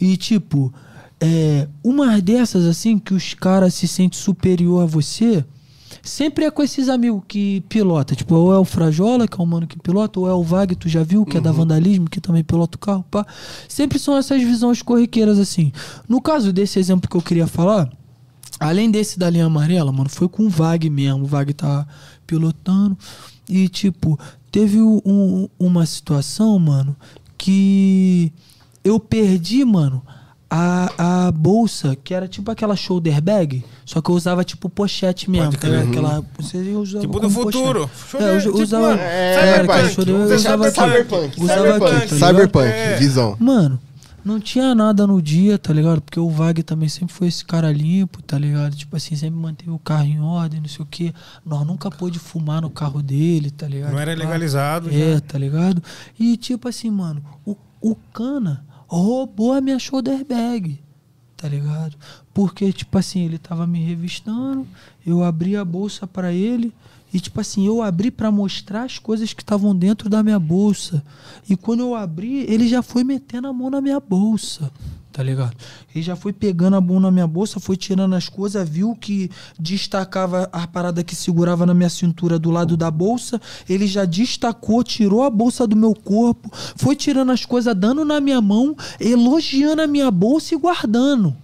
E, 0.00 0.16
tipo, 0.16 0.72
é, 1.24 1.68
umas 1.84 2.20
dessas, 2.20 2.66
assim, 2.66 2.98
que 2.98 3.14
os 3.14 3.32
caras 3.32 3.74
se 3.74 3.86
sentem 3.86 4.18
superior 4.18 4.82
a 4.82 4.86
você, 4.86 5.44
sempre 6.02 6.44
é 6.44 6.50
com 6.50 6.62
esses 6.64 6.88
amigos 6.88 7.22
que 7.28 7.60
pilota. 7.68 8.16
Tipo, 8.16 8.34
ou 8.34 8.52
é 8.52 8.58
o 8.58 8.64
Frajola, 8.64 9.28
que 9.28 9.40
é 9.40 9.42
o 9.42 9.46
mano 9.46 9.68
que 9.68 9.78
pilota, 9.78 10.18
ou 10.18 10.28
é 10.28 10.34
o 10.34 10.42
Vag, 10.42 10.74
tu 10.74 10.88
já 10.88 11.04
viu, 11.04 11.24
que 11.24 11.36
é 11.36 11.40
da 11.40 11.52
Vandalismo, 11.52 12.10
que 12.10 12.20
também 12.20 12.42
pilota 12.42 12.76
o 12.76 12.80
carro, 12.80 13.04
pá. 13.08 13.24
Sempre 13.68 14.00
são 14.00 14.16
essas 14.16 14.42
visões 14.42 14.82
corriqueiras, 14.82 15.38
assim. 15.38 15.70
No 16.08 16.20
caso 16.20 16.52
desse 16.52 16.80
exemplo 16.80 17.08
que 17.08 17.16
eu 17.16 17.22
queria 17.22 17.46
falar, 17.46 17.88
além 18.58 18.90
desse 18.90 19.16
da 19.16 19.30
linha 19.30 19.46
amarela, 19.46 19.92
mano, 19.92 20.10
foi 20.10 20.28
com 20.28 20.44
o 20.46 20.50
Vag 20.50 20.90
mesmo. 20.90 21.22
O 21.22 21.26
Vag 21.26 21.54
tá 21.54 21.86
pilotando. 22.26 22.98
E, 23.48 23.68
tipo, 23.68 24.18
teve 24.50 24.80
um- 24.80 25.48
uma 25.58 25.86
situação, 25.86 26.58
mano, 26.58 26.96
que 27.38 28.32
eu 28.82 28.98
perdi, 28.98 29.64
mano, 29.64 30.02
a, 30.54 31.26
a 31.28 31.32
bolsa, 31.32 31.96
que 31.96 32.12
era 32.12 32.28
tipo 32.28 32.50
aquela 32.50 32.76
shoulder 32.76 33.22
bag, 33.22 33.64
só 33.86 34.02
que 34.02 34.10
eu 34.10 34.14
usava 34.14 34.44
tipo 34.44 34.68
pochete 34.68 35.30
mesmo. 35.30 35.46
Pode 35.46 35.56
tá 35.58 35.68
ligado? 35.68 35.82
crer. 35.88 35.98
Aquela, 36.04 36.24
você 36.38 36.58
usava 36.74 37.00
Tipo 37.00 37.20
do 37.20 37.30
futuro. 37.30 37.88
pochete. 38.10 38.22
É, 38.22 38.36
eu 38.36 38.40
Tipo, 38.42 38.58
usava, 38.62 38.88
mano, 38.90 39.00
É, 39.00 39.34
era 39.58 39.88
shoulder, 39.88 40.14
eu 40.14 40.34
usava 40.36 40.66
aqui, 40.68 40.74
Cyberpunk, 40.80 41.40
usava 41.42 41.62
cyberpunk, 41.62 41.96
aqui, 41.96 42.18
tá 42.18 42.26
cyberpunk, 42.28 42.66
É. 42.66 42.96
visão. 42.98 43.36
Mano, 43.40 43.80
não 44.22 44.38
tinha 44.38 44.74
nada 44.74 45.06
no 45.06 45.22
dia, 45.22 45.56
tá 45.58 45.72
ligado? 45.72 46.02
Porque 46.02 46.20
o 46.20 46.28
Vag 46.28 46.62
também 46.62 46.88
sempre 46.88 47.14
foi 47.14 47.28
esse 47.28 47.44
cara 47.44 47.72
limpo, 47.72 48.22
tá 48.22 48.38
ligado? 48.38 48.76
Tipo 48.76 48.94
assim, 48.94 49.16
sempre 49.16 49.38
manteve 49.40 49.70
o 49.70 49.78
carro 49.78 50.04
em 50.04 50.20
ordem, 50.20 50.60
não 50.60 50.68
sei 50.68 50.82
o 50.84 50.86
quê. 50.88 51.14
Nós 51.46 51.66
nunca 51.66 51.90
pôde 51.90 52.18
fumar 52.18 52.60
no 52.60 52.68
carro 52.68 53.02
dele, 53.02 53.50
tá 53.50 53.66
ligado? 53.66 53.90
Não 53.92 53.98
era 53.98 54.14
legalizado. 54.14 54.90
É, 54.90 55.14
já. 55.14 55.20
tá 55.22 55.38
ligado? 55.38 55.82
E 56.20 56.36
tipo 56.36 56.68
assim, 56.68 56.90
mano, 56.90 57.22
o, 57.46 57.56
o 57.80 57.96
Cana 58.12 58.64
roubou 58.96 59.52
a 59.52 59.60
minha 59.60 59.78
shoulder 59.78 60.24
bag. 60.24 60.78
tá 61.36 61.48
ligado? 61.48 61.96
Porque, 62.32 62.72
tipo 62.72 62.96
assim, 62.96 63.24
ele 63.24 63.36
tava 63.36 63.66
me 63.66 63.82
revistando, 63.82 64.64
eu 65.04 65.24
abri 65.24 65.56
a 65.56 65.64
bolsa 65.64 66.06
pra 66.06 66.32
ele, 66.32 66.72
e, 67.12 67.18
tipo 67.18 67.40
assim, 67.40 67.66
eu 67.66 67.82
abri 67.82 68.10
pra 68.12 68.30
mostrar 68.30 68.84
as 68.84 68.98
coisas 68.98 69.32
que 69.32 69.42
estavam 69.42 69.74
dentro 69.74 70.08
da 70.08 70.22
minha 70.22 70.38
bolsa. 70.38 71.02
E 71.50 71.56
quando 71.56 71.80
eu 71.80 71.94
abri, 71.94 72.46
ele 72.48 72.68
já 72.68 72.80
foi 72.80 73.02
metendo 73.02 73.48
a 73.48 73.52
mão 73.52 73.68
na 73.68 73.80
minha 73.80 73.98
bolsa. 74.00 74.70
Tá 75.12 75.22
ligado? 75.22 75.54
Ele 75.94 76.02
já 76.02 76.16
foi 76.16 76.32
pegando 76.32 76.74
a 76.74 76.80
mão 76.80 76.98
na 76.98 77.10
minha 77.10 77.26
bolsa, 77.26 77.60
foi 77.60 77.76
tirando 77.76 78.14
as 78.14 78.30
coisas, 78.30 78.66
viu 78.66 78.96
que 78.98 79.30
destacava 79.58 80.48
a 80.50 80.66
parada 80.66 81.04
que 81.04 81.14
segurava 81.14 81.66
na 81.66 81.74
minha 81.74 81.90
cintura 81.90 82.38
do 82.38 82.50
lado 82.50 82.76
da 82.78 82.90
bolsa. 82.90 83.38
Ele 83.68 83.86
já 83.86 84.06
destacou, 84.06 84.82
tirou 84.82 85.22
a 85.22 85.28
bolsa 85.28 85.66
do 85.66 85.76
meu 85.76 85.94
corpo, 85.94 86.50
foi 86.76 86.96
tirando 86.96 87.30
as 87.30 87.44
coisas, 87.44 87.74
dando 87.76 88.04
na 88.06 88.20
minha 88.22 88.40
mão, 88.40 88.74
elogiando 88.98 89.82
a 89.82 89.86
minha 89.86 90.10
bolsa 90.10 90.54
e 90.54 90.58
guardando. 90.58 91.36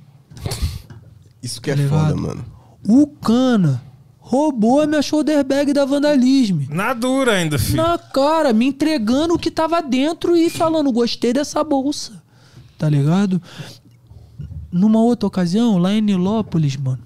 Isso 1.42 1.60
que 1.60 1.70
é 1.70 1.74
Tá 1.76 1.82
ligado? 1.82 2.00
foda, 2.08 2.16
mano. 2.16 2.44
O 2.88 3.06
cana 3.06 3.82
roubou 4.18 4.80
a 4.80 4.86
minha 4.86 5.02
shoulder 5.02 5.44
bag 5.44 5.72
da 5.72 5.84
vandalismo. 5.84 6.66
Na 6.70 6.92
dura 6.94 7.32
ainda, 7.32 7.58
filho. 7.58 7.76
Na 7.76 7.98
cara, 7.98 8.52
me 8.52 8.66
entregando 8.66 9.34
o 9.34 9.38
que 9.38 9.50
tava 9.50 9.80
dentro 9.82 10.36
e 10.36 10.48
falando, 10.50 10.90
gostei 10.92 11.32
dessa 11.32 11.62
bolsa. 11.64 12.17
Tá 12.78 12.88
ligado? 12.88 13.42
Numa 14.70 15.00
outra 15.00 15.26
ocasião, 15.26 15.78
lá 15.78 15.92
em 15.92 16.00
Nilópolis, 16.00 16.76
mano, 16.76 16.98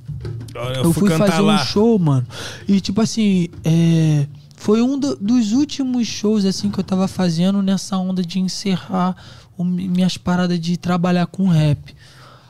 Olha, 0.55 0.78
eu, 0.78 0.93
fui 0.93 1.09
cantar 1.09 1.28
fazer 1.28 1.43
um 1.43 1.47
lá. 1.47 1.59
show, 1.65 1.99
mano. 1.99 2.27
E 2.69 2.81
tipo 2.81 3.01
assim, 3.01 3.49
é, 3.65 4.27
foi 4.57 4.82
um 4.82 4.99
do- 4.99 5.16
dos 5.16 5.53
últimos 5.53 6.07
shows 6.07 6.44
assim 6.44 6.70
que 6.70 6.78
eu 6.78 6.85
tava 6.85 7.09
fazendo 7.09 7.62
nessa 7.62 7.97
onda 7.97 8.23
de 8.23 8.39
encerrar 8.39 9.16
o- 9.57 9.65
minhas 9.65 10.16
paradas 10.16 10.61
de 10.61 10.77
trabalhar 10.77 11.27
com 11.27 11.49
rap. 11.49 11.94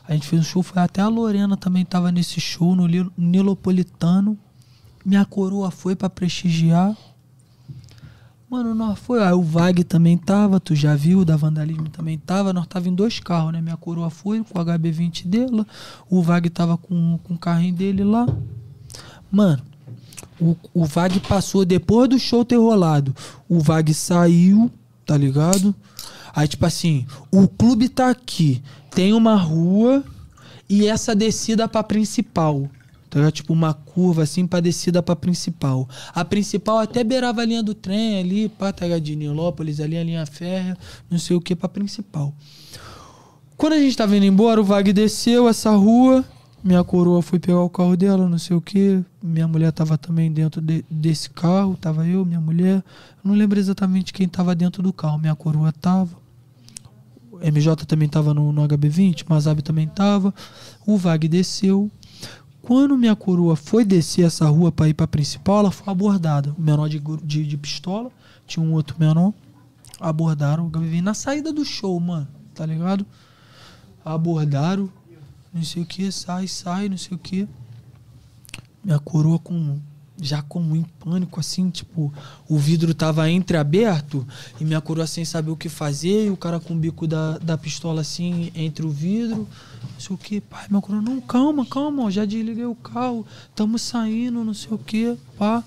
A 0.09 0.15
gente 0.15 0.27
fez 0.27 0.43
um 0.43 0.45
show, 0.45 0.63
foi 0.63 0.83
até 0.83 1.01
a 1.01 1.09
Lorena 1.09 1.57
também 1.57 1.85
tava 1.85 2.11
nesse 2.11 2.41
show 2.41 2.75
no 2.75 2.87
Nilopolitano. 3.17 4.37
Minha 5.05 5.25
coroa 5.25 5.71
foi 5.71 5.95
pra 5.95 6.11
prestigiar. 6.11 6.97
Mano, 8.53 8.75
nós 8.75 8.99
foi. 8.99 9.25
Aí 9.25 9.33
o 9.33 9.41
Vag 9.41 9.83
também 9.83 10.19
tava, 10.19 10.61
tu 10.61 10.75
já 10.75 10.95
viu, 10.95 11.25
da 11.25 11.39
Vandalismo 11.39 11.89
também 11.89 12.19
tava. 12.19 12.53
Nós 12.53 12.67
tava 12.67 12.87
em 12.87 12.95
dois 12.95 13.19
carros, 13.19 13.51
né? 13.51 13.63
Minha 13.63 13.79
coroa 13.79 14.11
foi 14.11 14.45
com 14.45 14.59
o 14.59 14.63
HB20 14.63 15.27
dela. 15.27 15.67
O 16.11 16.23
Vag 16.23 16.51
tava 16.51 16.77
com, 16.77 17.19
com 17.25 17.33
o 17.33 17.39
carrinho 17.39 17.75
dele 17.75 18.05
lá. 18.05 18.27
Mano, 19.31 19.63
o, 20.39 20.55
o 20.75 20.85
Vag 20.85 21.19
passou 21.21 21.65
depois 21.65 22.11
do 22.11 22.19
show 22.19 22.45
ter 22.45 22.57
rolado. 22.57 23.17
O 23.49 23.59
Vag 23.59 23.95
saiu, 23.95 24.71
tá 25.07 25.17
ligado? 25.17 25.75
Aí, 26.37 26.47
tipo 26.47 26.67
assim, 26.67 27.07
o 27.31 27.49
clube 27.49 27.89
tá 27.89 28.11
aqui. 28.11 28.63
Tem 28.91 29.15
uma 29.15 29.35
rua 29.35 30.05
e 30.69 30.87
essa 30.87 31.17
descida 31.17 31.67
pra 31.67 31.83
principal. 31.83 32.69
Tá 33.13 33.19
ligado? 33.19 33.33
Tipo, 33.35 33.53
uma 33.53 33.75
curva 33.75 34.23
assim 34.23 34.47
pra 34.47 34.59
descida 34.59 35.03
pra 35.03 35.15
principal. 35.15 35.87
A 36.15 36.25
principal 36.25 36.79
até 36.79 37.05
beirava 37.05 37.43
a 37.43 37.45
linha 37.45 37.63
do 37.63 37.75
trem 37.75 38.19
ali, 38.19 38.49
pá, 38.49 38.73
tá? 38.73 38.87
De 38.99 39.15
Nilópolis, 39.15 39.81
ali 39.81 39.99
a 39.99 40.03
linha 40.03 40.25
férrea, 40.25 40.75
não 41.11 41.19
sei 41.19 41.37
o 41.37 41.41
que, 41.43 41.55
pra 41.55 41.69
principal. 41.69 42.35
Quando 43.55 43.75
a 43.75 43.79
gente 43.79 43.95
tava 43.99 44.17
indo 44.17 44.25
embora, 44.25 44.59
o 44.63 44.65
Vag 44.65 44.95
desceu 44.95 45.47
essa 45.47 45.71
rua. 45.73 46.25
Minha 46.65 46.83
coroa 46.83 47.21
foi 47.21 47.39
pegar 47.39 47.61
o 47.61 47.69
carro 47.69 47.95
dela, 47.99 48.27
não 48.27 48.39
sei 48.39 48.57
o 48.57 48.63
que. 48.63 49.05
Minha 49.23 49.47
mulher 49.47 49.71
tava 49.73 49.99
também 49.99 50.33
dentro 50.33 50.63
de- 50.63 50.83
desse 50.91 51.29
carro. 51.29 51.77
Tava 51.79 52.07
eu, 52.09 52.25
minha 52.25 52.41
mulher. 52.41 52.83
Não 53.23 53.35
lembro 53.35 53.59
exatamente 53.61 54.11
quem 54.15 54.27
tava 54.27 54.55
dentro 54.55 54.83
do 54.83 54.91
carro. 54.91 55.19
Minha 55.19 55.35
coroa 55.35 55.71
tava. 55.71 56.17
O 57.31 57.39
MJ 57.41 57.85
também 57.85 58.09
tava 58.09 58.33
no, 58.33 58.53
no 58.53 58.63
HB20. 58.67 59.25
Mazab 59.29 59.61
também 59.61 59.87
tava. 59.87 60.33
O 60.87 60.97
Vag 60.97 61.29
desceu. 61.29 61.91
Quando 62.63 62.97
minha 62.97 63.17
coroa 63.17 63.57
foi 63.57 63.85
descer 63.85 64.25
essa 64.25 64.47
rua 64.47 64.71
pra 64.71 64.89
ir 64.89 64.95
pra 64.95 65.07
principal, 65.07 65.61
ela 65.61 65.71
foi 65.71 65.93
abordada. 65.93 66.55
O 66.57 66.63
menor 66.63 66.89
de, 66.89 67.01
de, 67.23 67.47
de 67.47 67.57
pistola. 67.57 68.11
Tinha 68.47 68.65
um 68.65 68.73
outro 68.73 68.97
menor. 68.99 69.33
Abordaram 70.01 70.67
o 70.67 70.71
HB20 70.71 71.01
na 71.03 71.15
saída 71.15 71.53
do 71.53 71.65
show, 71.65 71.99
mano. 71.99 72.29
Tá 72.55 72.65
ligado? 72.65 73.07
abordaram, 74.05 74.91
não 75.53 75.63
sei 75.63 75.83
o 75.83 75.87
que, 75.87 76.11
sai, 76.11 76.49
sai, 76.49 76.89
não 76.89 76.99
sei 76.99 77.17
o 77.17 77.19
que. 77.21 77.49
Minha 78.83 78.99
coroa 78.99 79.39
com. 79.39 79.79
Já 80.23 80.41
como 80.41 80.77
em 80.77 80.85
pânico, 81.01 81.41
assim, 81.41 81.69
tipo, 81.69 82.13
o 82.49 82.57
vidro 82.57 82.95
tava 82.95 83.29
entreaberto 83.29 84.27
e 84.61 84.65
minha 84.65 84.81
coroa 84.81 85.07
sem 85.07 85.25
saber 85.25 85.51
o 85.51 85.57
que 85.57 85.69
fazer, 85.69 86.27
e 86.27 86.31
o 86.31 86.37
cara 86.37 86.61
com 86.61 86.75
o 86.75 86.79
bico 86.79 87.07
da, 87.07 87.39
da 87.39 87.59
pistola 87.59 88.01
assim 88.01 88.53
entre 88.55 88.87
o 88.87 88.91
vidro. 88.91 89.49
Não 89.83 90.01
sei 90.01 90.15
o 90.15 90.19
que, 90.19 90.41
pai, 90.41 90.67
minha 90.71 90.81
coroa, 90.81 91.03
não, 91.03 91.21
calma, 91.21 91.67
calma, 91.67 92.11
já 92.11 92.25
desliguei 92.25 92.65
o 92.65 92.75
carro, 92.75 93.27
tamo 93.55 93.79
saindo, 93.79 94.45
não 94.45 94.55
sei 94.55 94.73
o 94.73 94.79
que, 94.79 95.17
pá. 95.37 95.65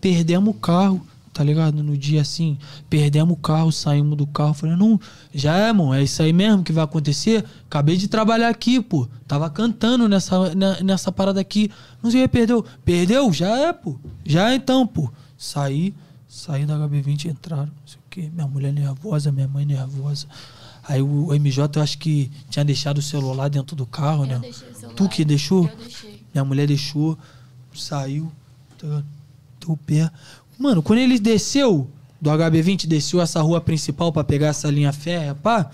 Perdemos 0.00 0.54
o 0.54 0.58
carro, 0.58 1.00
tá 1.34 1.44
ligado? 1.44 1.82
No 1.82 1.98
dia 1.98 2.22
assim, 2.22 2.56
perdemos 2.88 3.34
o 3.34 3.36
carro, 3.36 3.70
saímos 3.70 4.16
do 4.16 4.26
carro. 4.26 4.54
Falei, 4.54 4.76
não, 4.76 4.98
já 5.34 5.56
é, 5.56 5.72
mano, 5.72 5.92
é 5.92 6.02
isso 6.02 6.22
aí 6.22 6.32
mesmo 6.32 6.62
que 6.62 6.72
vai 6.72 6.84
acontecer. 6.84 7.44
Acabei 7.66 7.96
de 7.98 8.08
trabalhar 8.08 8.48
aqui, 8.48 8.80
pô. 8.80 9.06
Tava 9.26 9.50
cantando 9.50 10.08
nessa, 10.08 10.54
na- 10.54 10.80
nessa 10.80 11.10
parada 11.12 11.40
aqui. 11.40 11.70
Não 12.02 12.10
sei 12.10 12.26
perdeu. 12.28 12.64
Perdeu? 12.84 13.30
Já 13.32 13.48
é, 13.58 13.72
pô. 13.72 13.96
Já 14.24 14.52
é 14.52 14.54
então, 14.54 14.86
pô. 14.86 15.10
Saí, 15.36 15.92
saí 16.28 16.64
da 16.64 16.76
HB20 16.78 17.26
entraram, 17.26 17.64
não 17.66 17.72
sei 17.84 17.98
o 17.98 18.08
que. 18.08 18.30
Minha 18.30 18.46
mulher 18.46 18.72
nervosa, 18.72 19.30
minha 19.32 19.48
mãe 19.48 19.66
nervosa. 19.66 20.26
Aí 20.86 21.02
o 21.02 21.32
MJ, 21.34 21.78
eu 21.78 21.82
acho 21.82 21.98
que 21.98 22.30
tinha 22.48 22.64
deixado 22.64 22.98
o 22.98 23.02
celular 23.02 23.48
dentro 23.48 23.74
do 23.74 23.84
carro, 23.86 24.24
né? 24.24 24.38
Eu 24.42 24.52
celular. 24.52 24.94
Tu 24.94 25.08
que 25.08 25.24
deixou? 25.24 25.66
Eu 25.68 25.76
deixei. 25.78 26.22
Minha 26.32 26.44
mulher 26.44 26.66
deixou, 26.68 27.18
saiu, 27.74 28.30
tá? 28.78 29.02
Deu 29.60 29.70
o 29.70 29.76
pé. 29.76 30.10
Mano, 30.58 30.82
quando 30.82 30.98
ele 31.00 31.18
desceu 31.18 31.88
do 32.20 32.30
HB20, 32.30 32.86
desceu 32.86 33.20
essa 33.20 33.40
rua 33.42 33.60
principal 33.60 34.12
pra 34.12 34.24
pegar 34.24 34.48
essa 34.48 34.70
linha 34.70 34.92
férrea, 34.92 35.34
pá. 35.34 35.70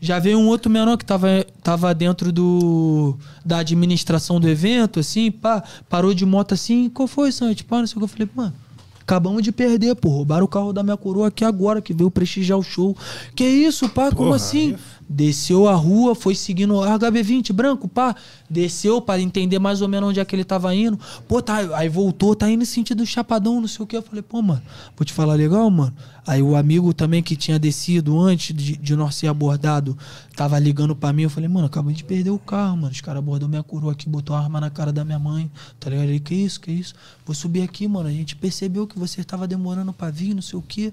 Já 0.00 0.18
veio 0.18 0.38
um 0.38 0.46
outro 0.46 0.70
menor 0.70 0.98
que 0.98 1.04
tava, 1.04 1.44
tava 1.62 1.94
dentro 1.94 2.30
do 2.30 3.16
da 3.44 3.58
administração 3.58 4.38
do 4.38 4.48
evento, 4.48 5.00
assim, 5.00 5.30
pá. 5.30 5.62
Parou 5.88 6.12
de 6.12 6.26
moto 6.26 6.52
assim, 6.52 6.88
qual 6.90 7.08
foi, 7.08 7.32
Santi? 7.32 7.64
Pá, 7.64 7.78
não 7.78 7.86
sei 7.86 7.96
o 7.96 7.98
que. 8.00 8.04
Eu 8.04 8.08
falei, 8.08 8.28
mano, 8.34 8.52
acabamos 9.00 9.42
de 9.42 9.50
perder, 9.50 9.94
pô. 9.96 10.10
Roubaram 10.10 10.44
o 10.44 10.48
carro 10.48 10.72
da 10.72 10.82
minha 10.82 10.98
coroa 10.98 11.28
aqui 11.28 11.44
agora, 11.44 11.80
que 11.80 11.94
veio 11.94 12.10
prestigiar 12.10 12.58
o 12.58 12.62
show. 12.62 12.94
Que 13.34 13.44
isso, 13.44 13.88
pá? 13.88 14.10
Como 14.10 14.24
Porra, 14.24 14.36
assim? 14.36 14.72
aí- 14.72 14.78
Desceu 15.08 15.68
a 15.68 15.74
rua, 15.74 16.14
foi 16.14 16.34
seguindo 16.34 16.74
o 16.74 16.80
HB20 16.80 17.52
branco, 17.52 17.86
pá. 17.86 18.14
Desceu 18.50 19.00
pra 19.00 19.20
entender 19.20 19.58
mais 19.58 19.80
ou 19.80 19.88
menos 19.88 20.08
onde 20.10 20.18
é 20.20 20.24
que 20.24 20.34
ele 20.34 20.44
tava 20.44 20.74
indo. 20.74 20.98
Pô, 21.28 21.40
tá, 21.40 21.58
aí 21.76 21.88
voltou, 21.88 22.34
tá 22.34 22.50
indo 22.50 22.60
no 22.60 22.66
sentido 22.66 23.06
chapadão, 23.06 23.60
não 23.60 23.68
sei 23.68 23.82
o 23.84 23.86
que. 23.86 23.96
Eu 23.96 24.02
falei, 24.02 24.22
pô, 24.22 24.42
mano, 24.42 24.62
vou 24.96 25.04
te 25.04 25.12
falar 25.12 25.34
legal, 25.34 25.70
mano. 25.70 25.94
Aí 26.26 26.42
o 26.42 26.56
amigo 26.56 26.92
também 26.92 27.22
que 27.22 27.36
tinha 27.36 27.56
descido 27.56 28.18
antes 28.20 28.54
de, 28.54 28.76
de 28.76 28.96
nós 28.96 29.14
ser 29.14 29.28
abordado, 29.28 29.96
tava 30.34 30.58
ligando 30.58 30.96
pra 30.96 31.12
mim. 31.12 31.22
Eu 31.22 31.30
falei, 31.30 31.48
mano, 31.48 31.66
acabei 31.66 31.94
de 31.94 32.02
perder 32.02 32.30
o 32.30 32.38
carro, 32.38 32.76
mano. 32.78 32.92
Os 32.92 33.00
caras 33.00 33.18
abordou 33.20 33.48
minha 33.48 33.62
coroa 33.62 33.92
aqui, 33.92 34.08
botou 34.08 34.34
a 34.34 34.40
arma 34.40 34.60
na 34.60 34.70
cara 34.70 34.92
da 34.92 35.04
minha 35.04 35.20
mãe. 35.20 35.48
Tá 35.78 35.88
ligado? 35.88 36.08
Ele, 36.08 36.18
que 36.18 36.34
isso, 36.34 36.60
que 36.60 36.72
isso? 36.72 36.94
Vou 37.24 37.32
subir 37.34 37.62
aqui, 37.62 37.86
mano. 37.86 38.08
A 38.08 38.12
gente 38.12 38.34
percebeu 38.34 38.88
que 38.88 38.98
você 38.98 39.22
tava 39.22 39.46
demorando 39.46 39.92
pra 39.92 40.10
vir, 40.10 40.34
não 40.34 40.42
sei 40.42 40.58
o 40.58 40.62
que. 40.62 40.92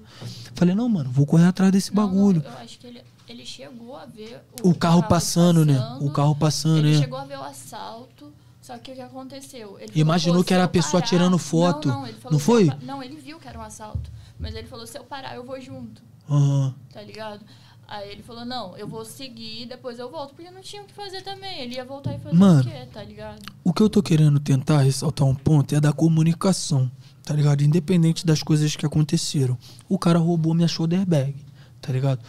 Falei, 0.54 0.72
não, 0.74 0.88
mano, 0.88 1.10
vou 1.10 1.26
correr 1.26 1.46
atrás 1.46 1.72
desse 1.72 1.92
Não, 1.92 2.06
bagulho. 2.06 2.40
não, 2.44 2.52
eu 2.52 2.58
acho 2.58 2.78
que 2.78 2.86
ele, 2.86 3.00
ele 3.28 3.44
chegou 3.44 3.96
a 3.96 4.04
ver 4.06 4.40
O 4.62 4.74
carro 4.74 5.02
passando, 5.04 5.64
né? 5.64 5.78
O 6.00 6.10
carro 6.10 6.34
passando, 6.36 6.78
Ele 6.78 6.94
né? 6.96 7.00
chegou 7.00 7.18
a 7.18 7.24
ver 7.24 7.38
o 7.38 7.42
assalto. 7.42 8.32
Só 8.60 8.78
que 8.78 8.92
o 8.92 8.94
que 8.94 9.00
aconteceu? 9.00 9.78
Ele 9.78 9.92
Imaginou 9.94 10.36
falou, 10.36 10.44
que 10.44 10.54
era 10.54 10.62
"Se 10.62 10.64
a 10.64 10.68
eu 10.68 10.72
pessoa 10.72 10.92
parar-" 11.02 11.06
tirando 11.06 11.38
foto. 11.38 11.88
Não, 11.88 12.00
não, 12.00 12.06
ele 12.06 12.16
falou, 12.18 12.32
Não 12.32 12.38
"Se 12.38 12.50
eu 12.50 12.54
foi? 12.54 12.66
pa- 12.66 12.78
Não, 12.82 13.02
ele 13.02 13.16
viu 13.16 13.38
que 13.38 13.46
era 13.46 13.58
um 13.58 13.62
assalto. 13.62 14.10
Mas 14.38 14.54
ele 14.54 14.66
falou, 14.66 14.86
se 14.86 14.98
eu 14.98 15.04
parar, 15.04 15.34
eu 15.34 15.44
vou 15.44 15.60
junto. 15.60 16.02
Aham. 16.28 16.74
Tá 16.92 17.02
ligado? 17.02 17.40
Aí 17.86 18.10
ele 18.10 18.22
falou, 18.22 18.46
não, 18.46 18.74
eu 18.78 18.88
vou 18.88 19.04
seguir, 19.04 19.66
depois 19.66 19.98
eu 19.98 20.10
volto. 20.10 20.34
Porque 20.34 20.50
não 20.50 20.62
tinha 20.62 20.80
o 20.82 20.86
que 20.86 20.94
fazer 20.94 21.20
também. 21.22 21.60
Ele 21.60 21.74
ia 21.74 21.84
voltar 21.84 22.14
e 22.14 22.18
fazer 22.18 22.34
Mano. 22.36 22.60
o 22.62 22.64
quê, 22.64 22.88
tá 22.90 23.02
ligado? 23.04 23.42
O 23.62 23.72
que 23.74 23.82
eu 23.82 23.90
tô 23.90 24.02
querendo 24.02 24.40
tentar 24.40 24.80
ressaltar 24.80 25.28
um 25.28 25.34
ponto 25.34 25.74
é 25.74 25.80
da 25.80 25.92
comunicação, 25.92 26.90
tá 27.22 27.34
ligado? 27.34 27.62
Independente 27.62 28.24
das 28.24 28.42
coisas 28.42 28.74
que 28.74 28.86
aconteceram. 28.86 29.58
O 29.86 29.98
cara 29.98 30.18
roubou 30.18 30.54
minha 30.54 30.66
shoulder 30.68 31.04
bag, 31.04 31.36
tá 31.82 31.92
ligado? 31.92 32.20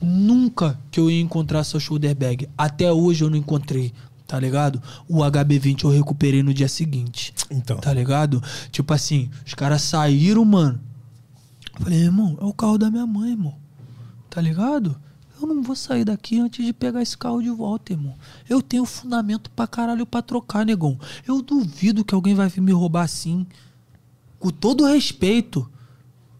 Nunca 0.00 0.78
que 0.90 1.00
eu 1.00 1.10
ia 1.10 1.20
encontrar 1.20 1.60
essa 1.60 1.80
shoulder 1.80 2.14
bag. 2.14 2.48
Até 2.56 2.92
hoje 2.92 3.24
eu 3.24 3.30
não 3.30 3.36
encontrei, 3.36 3.92
tá 4.26 4.38
ligado? 4.38 4.80
O 5.08 5.18
HB20 5.18 5.84
eu 5.84 5.90
recuperei 5.90 6.42
no 6.42 6.54
dia 6.54 6.68
seguinte. 6.68 7.34
Então. 7.50 7.78
Tá 7.78 7.92
ligado? 7.92 8.42
Tipo 8.70 8.94
assim, 8.94 9.30
os 9.44 9.54
caras 9.54 9.82
saíram, 9.82 10.44
mano. 10.44 10.80
Eu 11.78 11.84
falei, 11.84 11.98
irmão, 12.00 12.36
é 12.40 12.44
o 12.44 12.52
carro 12.52 12.78
da 12.78 12.90
minha 12.90 13.06
mãe, 13.06 13.30
irmão. 13.30 13.54
Tá 14.30 14.40
ligado? 14.40 14.96
Eu 15.40 15.46
não 15.46 15.62
vou 15.62 15.76
sair 15.76 16.04
daqui 16.04 16.38
antes 16.40 16.64
de 16.64 16.72
pegar 16.72 17.00
esse 17.00 17.16
carro 17.16 17.40
de 17.40 17.50
volta, 17.50 17.92
irmão. 17.92 18.14
Eu 18.48 18.60
tenho 18.60 18.84
fundamento 18.84 19.50
pra 19.50 19.68
caralho 19.68 20.04
pra 20.04 20.20
trocar, 20.20 20.66
negão. 20.66 20.98
Eu 21.26 21.40
duvido 21.40 22.04
que 22.04 22.14
alguém 22.14 22.34
vai 22.34 22.48
vir 22.48 22.60
me 22.60 22.72
roubar 22.72 23.04
assim. 23.04 23.46
Com 24.38 24.50
todo 24.50 24.84
respeito. 24.84 25.68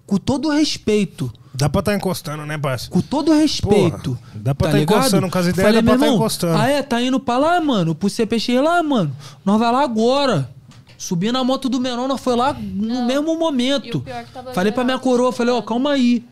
Com 0.09 0.17
todo 0.17 0.49
respeito, 0.49 1.31
Dá 1.55 1.69
pra 1.69 1.83
tá 1.83 1.95
encostando, 1.95 2.47
né, 2.47 2.57
parceiro? 2.57 2.93
com 2.95 3.01
todo 3.01 3.33
respeito. 3.33 4.17
Porra, 4.17 4.33
dá 4.35 4.55
pra 4.55 4.69
tá 4.69 4.73
tá 4.73 4.79
ligado? 4.79 4.99
encostando 4.99 5.31
com 5.31 5.39
as 5.39 5.47
ideias, 5.49 5.67
Falei, 5.69 5.83
dá 5.83 5.85
pra 5.85 5.93
meu 5.93 5.99
tá 6.01 6.07
irmão, 6.07 6.17
encostando. 6.19 6.59
Ah, 6.59 6.69
é? 6.69 6.83
Tá 6.83 7.03
indo 7.03 7.21
pra 7.21 7.37
lá, 7.37 7.61
mano? 7.61 7.95
Pro 7.95 8.09
CPX 8.09 8.49
lá, 8.63 8.83
mano? 8.83 9.15
Nós 9.45 9.59
vai 9.59 9.71
lá 9.71 9.83
agora. 9.83 10.49
Subi 10.97 11.31
na 11.31 11.45
moto 11.45 11.69
do 11.69 11.79
menor, 11.81 12.09
nós 12.09 12.21
foi 12.21 12.35
lá 12.37 12.53
no 12.55 12.87
Não. 12.95 13.07
mesmo 13.07 13.39
momento. 13.39 14.03
tava 14.33 14.53
Falei 14.53 14.73
pra 14.73 14.83
minha 14.83 14.99
coroa, 14.99 15.31
falei, 15.33 15.53
ó, 15.55 15.61
calma 15.63 15.91
aí. 15.93 16.25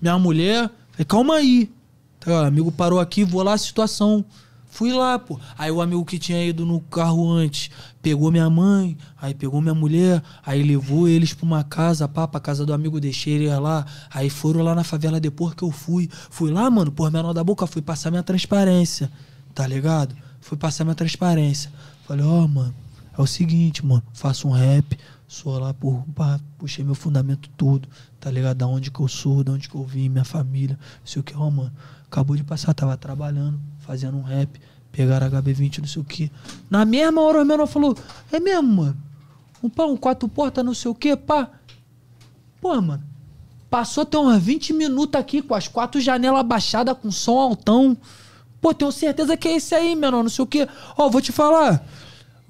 Minha 0.00 0.18
mulher, 0.18 0.68
falei, 0.90 1.04
calma 1.06 1.34
aí. 1.36 1.70
Tá, 2.20 2.46
amigo 2.46 2.70
parou 2.72 3.00
aqui, 3.00 3.24
vou 3.24 3.42
lá 3.42 3.52
a 3.54 3.58
situação. 3.58 4.24
Fui 4.72 4.90
lá, 4.90 5.18
pô. 5.18 5.38
Aí 5.58 5.70
o 5.70 5.82
amigo 5.82 6.02
que 6.02 6.18
tinha 6.18 6.42
ido 6.42 6.64
no 6.64 6.80
carro 6.80 7.30
antes 7.30 7.70
pegou 8.00 8.32
minha 8.32 8.48
mãe, 8.48 8.96
aí 9.20 9.34
pegou 9.34 9.60
minha 9.60 9.74
mulher, 9.74 10.22
aí 10.44 10.62
levou 10.62 11.06
eles 11.06 11.34
pra 11.34 11.44
uma 11.44 11.62
casa, 11.62 12.08
pá, 12.08 12.26
pra 12.26 12.40
casa 12.40 12.64
do 12.64 12.72
amigo, 12.72 12.98
deixei 12.98 13.34
eles 13.34 13.58
lá. 13.58 13.84
Aí 14.10 14.30
foram 14.30 14.62
lá 14.62 14.74
na 14.74 14.82
favela 14.82 15.20
depois 15.20 15.52
que 15.52 15.62
eu 15.62 15.70
fui. 15.70 16.08
Fui 16.30 16.50
lá, 16.50 16.70
mano, 16.70 16.90
por 16.90 17.10
menor 17.12 17.34
da 17.34 17.44
boca, 17.44 17.66
fui 17.66 17.82
passar 17.82 18.10
minha 18.10 18.22
transparência, 18.22 19.12
tá 19.54 19.66
ligado? 19.66 20.16
Fui 20.40 20.56
passar 20.56 20.84
minha 20.84 20.94
transparência. 20.94 21.70
Falei, 22.06 22.24
ó, 22.24 22.48
mano, 22.48 22.74
é 23.16 23.20
o 23.20 23.26
seguinte, 23.26 23.84
mano, 23.84 24.02
faço 24.14 24.48
um 24.48 24.52
rap, 24.52 24.98
sou 25.28 25.58
lá 25.58 25.74
por. 25.74 26.02
pá, 26.14 26.40
puxei 26.56 26.82
meu 26.82 26.94
fundamento 26.94 27.50
todo, 27.58 27.86
tá 28.18 28.30
ligado? 28.30 28.56
Da 28.56 28.66
onde 28.66 28.90
que 28.90 29.00
eu 29.00 29.06
sou, 29.06 29.44
da 29.44 29.52
onde 29.52 29.68
que 29.68 29.74
eu 29.74 29.84
vim, 29.84 30.08
minha 30.08 30.24
família, 30.24 30.78
sei 31.04 31.20
o 31.20 31.22
que, 31.22 31.36
ó, 31.36 31.50
mano. 31.50 31.72
Acabou 32.06 32.34
de 32.34 32.42
passar, 32.42 32.72
tava 32.72 32.96
trabalhando, 32.96 33.60
fazendo 33.82 34.16
um 34.16 34.22
rap, 34.22 34.60
pegaram 34.90 35.28
HB20, 35.30 35.78
não 35.78 35.86
sei 35.86 36.02
o 36.02 36.04
que. 36.04 36.30
Na 36.70 36.84
mesma 36.84 37.20
hora 37.20 37.42
o 37.42 37.44
menor 37.44 37.66
falou, 37.66 37.96
é 38.30 38.40
mesmo, 38.40 38.68
mano. 38.68 38.96
Um 39.62 39.82
um 39.84 39.96
quatro 39.96 40.28
portas, 40.28 40.64
não 40.64 40.74
sei 40.74 40.90
o 40.90 40.94
que, 40.94 41.16
pá. 41.16 41.50
Pô, 42.60 42.80
mano. 42.80 43.02
Passou 43.70 44.04
tem 44.04 44.20
uns 44.20 44.42
20 44.42 44.72
minutos 44.74 45.18
aqui 45.18 45.40
com 45.40 45.54
as 45.54 45.66
quatro 45.66 46.00
janelas 46.00 46.44
baixadas, 46.44 46.96
com 46.98 47.10
som 47.10 47.38
altão. 47.38 47.96
Pô, 48.60 48.74
tenho 48.74 48.92
certeza 48.92 49.36
que 49.36 49.48
é 49.48 49.56
esse 49.56 49.74
aí, 49.74 49.96
menor, 49.96 50.22
não 50.22 50.30
sei 50.30 50.42
o 50.42 50.46
quê. 50.46 50.68
Ó, 50.96 51.08
vou 51.08 51.20
te 51.20 51.32
falar. 51.32 51.84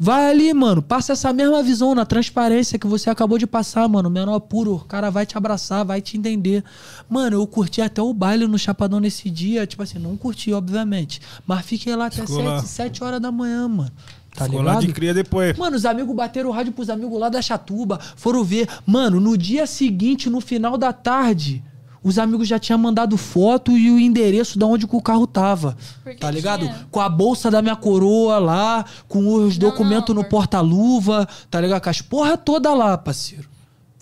Vai 0.05 0.33
ali, 0.33 0.53
mano. 0.53 0.83
Passa 0.83 1.12
essa 1.12 1.33
mesma 1.33 1.62
visão 1.62 1.95
na 1.95 2.05
transparência 2.05 2.77
que 2.77 2.89
você 2.89 3.09
acabou 3.09 3.39
de 3.39 3.47
passar, 3.47 3.89
mano. 3.89 4.11
Menor 4.11 4.41
puro. 4.41 4.74
O 4.74 4.81
cara 4.81 5.11
vai 5.11 5.24
te 5.24 5.39
abraçar, 5.39 5.85
vai 5.85 6.01
te 6.01 6.19
entender. 6.19 6.65
Mano, 7.09 7.37
eu 7.37 7.47
curti 7.47 7.81
até 7.81 8.03
o 8.03 8.12
baile 8.12 8.49
no 8.49 8.59
Chapadão 8.59 8.99
nesse 8.99 9.31
dia. 9.31 9.65
Tipo 9.65 9.85
assim, 9.85 10.01
não 10.01 10.16
curti, 10.16 10.53
obviamente. 10.53 11.20
Mas 11.47 11.65
fiquei 11.65 11.95
lá 11.95 12.07
até 12.07 12.23
Ficou 12.23 12.43
lá. 12.43 12.59
7, 12.59 12.69
7 12.69 13.05
horas 13.05 13.20
da 13.20 13.31
manhã, 13.31 13.69
mano. 13.69 13.93
Tá 14.35 14.47
Ficou 14.47 14.59
ligado? 14.59 14.74
lá 14.74 14.81
de 14.81 14.93
cria 14.93 15.15
depois. 15.15 15.57
Mano, 15.57 15.77
os 15.77 15.85
amigos 15.85 16.16
bateram 16.16 16.51
o 16.51 16.53
rádio 16.53 16.73
pros 16.73 16.91
amigos 16.91 17.20
lá 17.20 17.29
da 17.29 17.41
Chatuba, 17.41 18.01
foram 18.16 18.43
ver. 18.43 18.69
Mano, 18.85 19.20
no 19.20 19.39
dia 19.39 19.69
seguinte, 19.69 20.29
no 20.29 20.41
final 20.41 20.77
da 20.77 20.93
tarde, 20.93 21.62
os 22.03 22.19
amigos 22.19 22.49
já 22.49 22.59
tinham 22.59 22.79
mandado 22.79 23.16
foto 23.16 23.73
e 23.77 23.91
o 23.91 23.99
endereço 23.99 24.59
de 24.59 24.65
onde 24.65 24.87
que 24.87 24.97
o 24.97 25.01
carro 25.03 25.27
tava. 25.27 25.77
Porque 26.03 26.19
Tá 26.19 26.31
ligado? 26.31 26.61
tinha. 26.66 26.87
Com 26.91 27.01
a 27.01 27.09
bolsa 27.09 27.51
da 27.51 27.62
minha 27.62 27.77
coroa 27.77 28.39
lá, 28.39 28.85
com 29.09 29.35
os 29.35 29.57
Não, 29.59 29.70
documentos 29.70 30.09
não, 30.09 30.16
no 30.16 30.20
porque- 30.23 30.31
porta-luva, 30.37 31.29
tá 31.51 31.61
ligado? 31.61 31.83
Com 31.83 31.91
as 31.91 32.01
porra 32.03 32.37
toda 32.37 32.73
lá, 32.74 32.97
parceiro. 32.99 33.52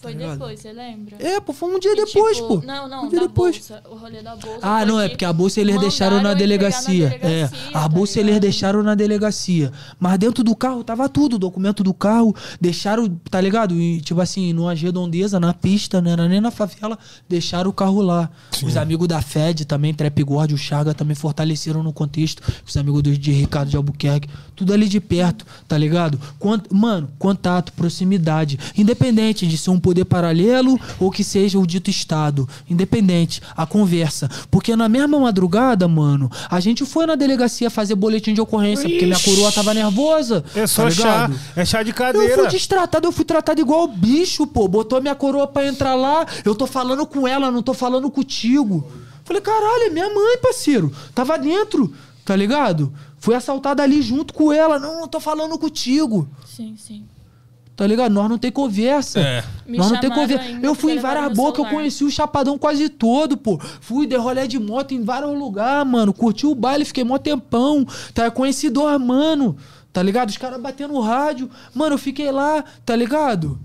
Foi 0.01 0.15
Tá 0.15 0.33
depois, 0.33 0.61
você 0.61 0.73
lembra? 0.73 1.17
É, 1.19 1.41
pô, 1.41 1.53
foi 1.53 1.75
um 1.75 1.79
dia 1.79 1.93
E, 1.93 1.97
depois, 1.97 2.37
tipo, 2.37 2.61
pô. 2.61 2.67
Não, 2.67 2.89
não, 2.89 3.05
um 3.05 3.09
dia 3.09 3.21
da 3.21 3.27
depois. 3.27 3.57
bolsa. 3.59 3.83
O 3.91 3.95
rolê 3.97 4.23
da 4.23 4.35
bolsa. 4.37 4.59
Ah, 4.63 4.87
não, 4.87 4.99
é 5.01 5.05
que 5.05 5.11
porque 5.11 5.25
a 5.25 5.33
bolsa 5.33 5.61
eles 5.61 5.79
deixaram 5.81 6.23
na 6.23 6.33
delegacia. 6.35 7.11
na 7.11 7.17
delegacia, 7.17 7.59
é, 7.67 7.69
a 7.77 7.81
tá 7.83 7.89
bolsa 7.89 8.19
eles 8.19 8.27
ligado? 8.29 8.43
deixaram 8.43 8.83
na 8.83 8.95
delegacia. 8.95 9.73
Mas 9.99 10.19
dentro 10.19 10.43
do 10.43 10.57
carro 10.57 10.83
tava 10.83 11.09
tudo, 11.09 11.37
o 11.37 11.39
documento 11.39 11.83
do 11.83 11.93
carro. 11.93 12.35
Deixaram, 12.61 13.09
tá 13.31 13.41
ligado? 13.41 13.75
E, 13.75 14.01
tipo 14.01 14.21
assim, 14.21 14.53
numa 14.53 14.75
redondeza, 14.75 15.39
na 15.39 15.53
pista, 15.53 16.01
não 16.01 16.11
era 16.11 16.27
nem 16.29 16.41
na 16.41 16.51
favela, 16.51 16.99
deixaram 17.29 17.71
o 17.71 17.73
carro 17.73 18.01
lá. 18.01 18.31
Os 18.65 18.77
amigos 18.77 19.07
da 19.09 19.21
FED 19.21 19.65
também, 19.67 19.93
Trap 19.93 20.23
God, 20.25 20.53
o 20.53 20.57
Chaga 20.59 20.95
também 20.95 21.15
fortaleceram 21.15 21.83
no 21.83 21.93
contexto. 21.93 22.43
Os 22.67 22.77
amigos 22.77 23.03
do, 23.03 23.17
de 23.17 23.33
Ricardo 23.33 23.69
de 23.69 23.77
Albuquerque. 23.77 24.29
Tudo 24.57 24.73
ali 24.73 24.89
de 24.89 25.01
perto, 25.01 25.47
tá 25.69 25.77
ligado? 25.79 26.19
Quant- 26.39 26.67
mano, 26.71 27.09
contato, 27.19 27.73
proximidade. 27.73 28.59
Independente 28.77 29.47
de 29.47 29.57
ser 29.59 29.71
um 29.71 29.81
poder 29.91 30.05
paralelo 30.05 30.79
ou 31.01 31.11
que 31.11 31.25
seja 31.25 31.59
o 31.59 31.67
dito 31.67 31.91
Estado. 31.91 32.49
Independente, 32.69 33.43
a 33.57 33.67
conversa. 33.67 34.31
Porque 34.51 34.77
na 34.77 34.89
mesma 34.89 35.19
madrugada, 35.19 35.89
mano, 35.89 36.31
a 36.49 36.61
gente 36.61 36.87
foi 36.87 37.07
na 37.07 37.17
delegacia 37.17 37.69
fazer 37.69 37.97
boletim 37.97 38.33
de 38.33 38.41
ocorrência, 38.41 38.89
porque 38.89 39.05
minha 39.05 39.17
Ixi. 39.17 39.31
coroa 39.31 39.51
tava 39.51 39.75
nervosa. 39.75 40.45
É 40.55 40.65
só 40.67 40.85
tá 40.85 40.91
chá. 40.91 41.31
É 41.57 41.65
chá 41.65 41.83
de 41.83 41.91
Eu 41.91 41.95
cadeira. 41.97 42.35
fui 42.37 42.47
destratado, 42.49 43.09
eu 43.09 43.13
fui 43.13 43.25
tratado 43.25 43.61
igual 43.61 43.89
bicho, 43.89 44.47
pô. 44.47 44.69
Botou 44.69 45.01
minha 45.03 45.15
coroa 45.17 45.47
pra 45.49 45.67
entrar 45.67 45.97
lá, 45.97 46.25
eu 46.45 46.55
tô 46.55 46.67
falando 46.67 47.05
com 47.05 47.27
ela, 47.27 47.51
não 47.51 47.63
tô 47.63 47.75
falando 47.75 48.09
contigo. 48.11 48.87
Falei, 49.25 49.43
caralho, 49.43 49.85
é 49.87 49.91
minha 49.91 50.09
mãe, 50.15 50.39
parceiro. 50.41 50.93
Tava 51.15 51.37
dentro, 51.37 51.93
tá 52.25 52.37
ligado? 52.37 52.93
Fui 53.19 53.35
assaltado 53.35 53.83
ali 53.83 54.01
junto 54.03 54.33
com 54.33 54.53
ela. 54.53 54.79
Não, 54.79 55.01
não 55.01 55.09
tô 55.09 55.19
falando 55.19 55.59
contigo. 55.59 56.29
Sim, 56.47 56.77
sim. 56.79 57.05
Tá 57.81 57.87
ligado? 57.87 58.13
Nós 58.13 58.29
não 58.29 58.37
tem 58.37 58.53
conversa. 58.53 59.21
É. 59.21 59.43
Me 59.67 59.79
Nós 59.79 59.91
não 59.91 59.99
tem 59.99 60.11
conversa. 60.11 60.45
Eu 60.63 60.75
fui 60.75 60.93
em 60.93 60.99
várias 60.99 61.33
bocas, 61.33 61.65
eu 61.65 61.71
conheci 61.71 62.05
o 62.05 62.11
Chapadão 62.11 62.59
quase 62.59 62.91
todo, 62.91 63.39
pô. 63.39 63.59
Fui 63.81 64.07
de 64.07 64.15
rolê 64.17 64.47
de 64.47 64.59
moto 64.59 64.93
em 64.93 65.03
vários 65.03 65.33
lugares, 65.33 65.91
mano. 65.91 66.13
Curti 66.13 66.47
o 66.47 66.55
baile, 66.55 66.85
fiquei 66.85 67.05
mó 67.05 67.17
tempão. 67.17 67.87
Tá? 68.13 68.31
Conheci 68.31 68.69
dois, 68.69 69.01
mano. 69.01 69.57
Tá 69.95 70.03
ligado? 70.03 70.29
Os 70.29 70.37
caras 70.37 70.61
batendo 70.61 70.93
o 70.93 71.01
rádio. 71.01 71.49
Mano, 71.75 71.95
eu 71.95 71.99
fiquei 71.99 72.31
lá, 72.31 72.63
tá 72.85 72.95
ligado? 72.95 73.59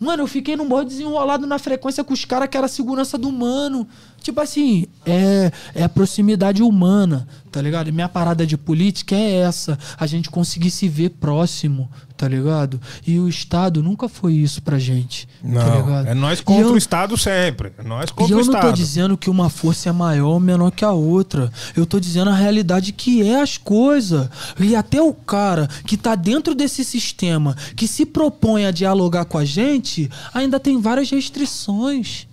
Mano, 0.00 0.22
eu 0.22 0.26
fiquei 0.26 0.56
num 0.56 0.64
morro 0.64 0.84
desenrolado 0.84 1.46
na 1.46 1.58
frequência 1.58 2.02
com 2.02 2.14
os 2.14 2.24
caras 2.24 2.48
que 2.48 2.56
era 2.56 2.68
segurança 2.68 3.18
do 3.18 3.30
mano. 3.30 3.86
Tipo 4.28 4.42
assim, 4.42 4.84
é, 5.06 5.50
é 5.74 5.82
a 5.84 5.88
proximidade 5.88 6.62
humana, 6.62 7.26
tá 7.50 7.62
ligado? 7.62 7.88
E 7.88 7.92
minha 7.92 8.10
parada 8.10 8.46
de 8.46 8.58
política 8.58 9.16
é 9.16 9.36
essa. 9.36 9.78
A 9.98 10.06
gente 10.06 10.28
conseguir 10.28 10.70
se 10.70 10.86
ver 10.86 11.08
próximo, 11.18 11.90
tá 12.14 12.28
ligado? 12.28 12.78
E 13.06 13.18
o 13.18 13.26
Estado 13.26 13.82
nunca 13.82 14.06
foi 14.06 14.34
isso 14.34 14.60
pra 14.60 14.78
gente. 14.78 15.26
tá 15.26 15.48
Não, 15.48 15.76
ligado? 15.80 16.08
é 16.08 16.12
nós 16.14 16.40
E 16.40 16.42
contra 16.42 16.62
eu- 16.64 16.74
o 16.74 16.76
Estado 16.76 17.16
sempre. 17.16 17.72
É 17.78 17.82
nós 17.82 18.10
e 18.10 18.12
contra 18.12 18.36
o 18.36 18.40
eu 18.40 18.44
não 18.44 18.52
tô 18.52 18.58
Estado. 18.58 18.74
dizendo 18.76 19.16
que 19.16 19.30
uma 19.30 19.48
força 19.48 19.88
é 19.88 19.92
maior 19.92 20.34
ou 20.34 20.40
menor 20.40 20.70
que 20.72 20.84
a 20.84 20.92
outra. 20.92 21.50
Eu 21.74 21.86
tô 21.86 21.98
dizendo 21.98 22.28
a 22.28 22.34
realidade 22.36 22.92
que 22.92 23.26
é 23.26 23.40
as 23.40 23.56
coisas. 23.56 24.28
E 24.60 24.76
até 24.76 25.00
o 25.00 25.14
cara 25.14 25.66
que 25.86 25.96
tá 25.96 26.14
dentro 26.14 26.54
desse 26.54 26.84
sistema, 26.84 27.56
que 27.74 27.88
se 27.88 28.04
propõe 28.04 28.66
a 28.66 28.70
dialogar 28.70 29.24
com 29.24 29.38
a 29.38 29.44
gente, 29.46 30.10
ainda 30.34 30.60
tem 30.60 30.78
várias 30.78 31.08
restrições. 31.10 32.27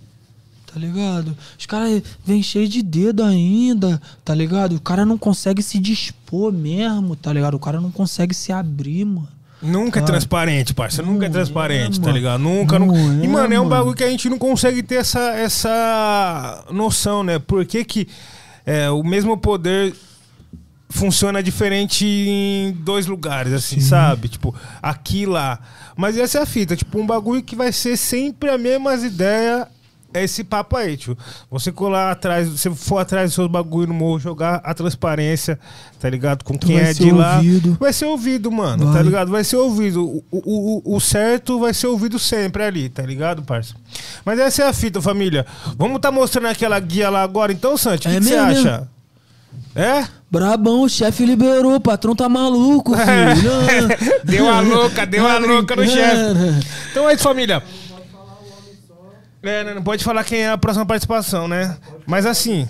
Tá 0.76 0.82
ligado? 0.82 1.38
Os 1.58 1.66
caras 1.66 2.04
vêm 2.26 2.44
cheios 2.44 2.68
de 2.70 2.82
dedo 2.84 3.24
ainda, 3.24 4.02
tá 4.26 4.36
ligado? 4.36 4.76
O 4.76 4.82
cara 4.82 5.06
não 5.06 5.18
consegue 5.18 5.64
se 5.64 5.80
dispor 5.80 6.52
mesmo, 6.52 7.16
tá 7.16 7.32
ligado? 7.32 7.54
O 7.54 7.60
cara 7.60 7.80
não 7.80 7.90
consegue 7.90 8.34
se 8.34 8.52
abrir, 8.52 9.06
mano. 9.06 9.30
Nunca 9.62 10.00
é 10.00 10.02
Cara, 10.02 10.06
transparente, 10.08 10.74
parceiro. 10.74 11.10
Nunca 11.10 11.28
é 11.28 11.30
transparente, 11.30 11.98
é, 11.98 12.04
tá 12.04 12.12
ligado? 12.12 12.42
Nunca. 12.42 12.78
Não 12.78 12.88
nu- 12.88 13.24
E, 13.24 13.26
é, 13.26 13.30
mano, 13.30 13.54
é 13.54 13.60
um 13.62 13.70
bagulho 13.70 13.96
que 13.96 14.04
a 14.04 14.10
gente 14.10 14.28
não 14.30 14.38
consegue 14.38 14.84
ter 14.84 14.96
essa, 14.96 15.22
essa 15.38 16.66
noção, 16.70 17.24
né? 17.24 17.40
Por 17.40 17.66
que, 17.66 17.86
que 17.86 18.06
é, 18.66 18.90
o 18.90 19.02
mesmo 19.02 19.38
poder 19.38 19.96
funciona 20.90 21.42
diferente 21.42 22.06
em 22.06 22.74
dois 22.74 23.06
lugares, 23.06 23.54
assim, 23.54 23.80
sabe? 23.80 24.28
Tipo, 24.28 24.54
aqui 24.82 25.22
e 25.22 25.26
lá. 25.26 25.58
Mas 25.96 26.18
essa 26.18 26.40
é 26.40 26.42
a 26.42 26.46
fita. 26.46 26.76
Tipo, 26.76 27.00
um 27.00 27.06
bagulho 27.06 27.42
que 27.42 27.56
vai 27.56 27.72
ser 27.72 27.96
sempre 27.96 28.50
a 28.50 28.58
mesma 28.58 28.94
ideia. 28.96 29.70
É 30.16 30.24
esse 30.24 30.44
papo 30.46 30.78
aí, 30.78 30.96
tio. 30.96 31.18
Você 31.52 31.72
colar 31.72 32.10
atrás, 32.12 32.48
você 32.48 32.70
for 32.72 33.00
atrás 33.00 33.28
dos 33.32 33.36
seus 33.36 33.50
bagulho 33.50 33.88
no 33.90 33.94
morro, 33.94 34.18
jogar 34.18 34.62
a 34.64 34.74
transparência, 34.74 35.60
tá 36.00 36.10
ligado? 36.10 36.44
Com 36.44 36.58
quem 36.58 36.78
é 36.80 36.94
de 36.94 37.12
lá. 37.12 37.36
ouvido. 37.36 37.78
Vai 37.80 37.92
ser 37.92 38.06
ouvido, 38.06 38.50
mano, 38.52 38.86
tá 38.86 38.92
Vai. 38.94 39.04
ligado? 39.04 39.30
Vai 39.30 39.44
ser 39.44 39.58
ouvido. 39.58 40.06
O, 40.06 40.24
o, 40.32 40.96
o- 40.96 41.00
certo 41.02 41.60
vai 41.60 41.74
ser 41.74 41.88
ouvido 41.88 42.18
sempre 42.18 42.64
ali, 42.64 42.88
tá 42.88 43.04
ligado, 43.04 43.44
parça? 43.44 43.76
Mas 44.24 44.40
essa 44.40 44.64
é 44.64 44.68
a 44.68 44.74
fita, 44.74 45.02
família. 45.02 45.46
Vamos 45.78 46.00
tá 46.00 46.12
mostrando 46.12 46.48
aquela 46.48 46.80
guia 46.80 47.10
lá 47.10 47.22
agora, 47.22 47.52
então, 47.52 47.78
Santi? 47.78 48.08
O 48.08 48.12
que 48.12 48.16
É 48.16 48.20
que 48.20 48.26
você 48.26 48.36
acha? 48.36 48.88
É? 49.76 50.06
Brabão, 50.32 50.84
o 50.84 50.90
chefe 50.90 51.26
liberou, 51.26 51.76
o 51.76 51.80
patrão 51.82 52.16
tá 52.16 52.30
maluco, 52.30 52.94
filho. 52.98 54.22
deu 54.24 54.50
a 54.50 54.60
louca, 54.62 55.06
deu 55.06 55.28
a 55.28 55.34
Tá 55.34 55.40
louca 55.40 55.76
no 55.76 55.86
chefe. 55.86 56.66
Então 56.92 57.10
é 57.10 57.14
isso, 57.14 57.24
família. 57.24 57.62
É, 59.46 59.64
né, 59.64 59.74
não 59.74 59.84
pode 59.84 60.04
falar 60.04 60.24
quem 60.24 60.40
é 60.40 60.50
a 60.50 60.58
próxima 60.58 60.86
participação, 60.86 61.48
né? 61.48 61.78
Mas 62.06 62.26
assim. 62.26 62.68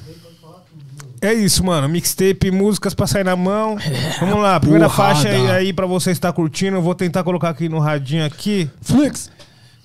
É 1.21 1.33
isso, 1.33 1.63
mano. 1.63 1.87
Mixtape, 1.89 2.51
músicas 2.51 2.93
pra 2.93 3.07
sair 3.07 3.23
na 3.23 3.35
mão. 3.35 3.77
Vamos 4.19 4.39
lá, 4.41 4.59
primeira 4.59 4.89
porrada. 4.89 5.15
faixa 5.15 5.29
aí, 5.29 5.49
aí 5.49 5.73
pra 5.73 5.85
você 5.85 6.11
estar 6.11 6.31
curtindo. 6.33 6.77
Eu 6.77 6.81
vou 6.81 6.93
tentar 6.93 7.23
colocar 7.23 7.49
aqui 7.49 7.67
no 7.69 7.79
radinho 7.79 8.25
aqui, 8.25 8.69
Flex. 8.81 9.31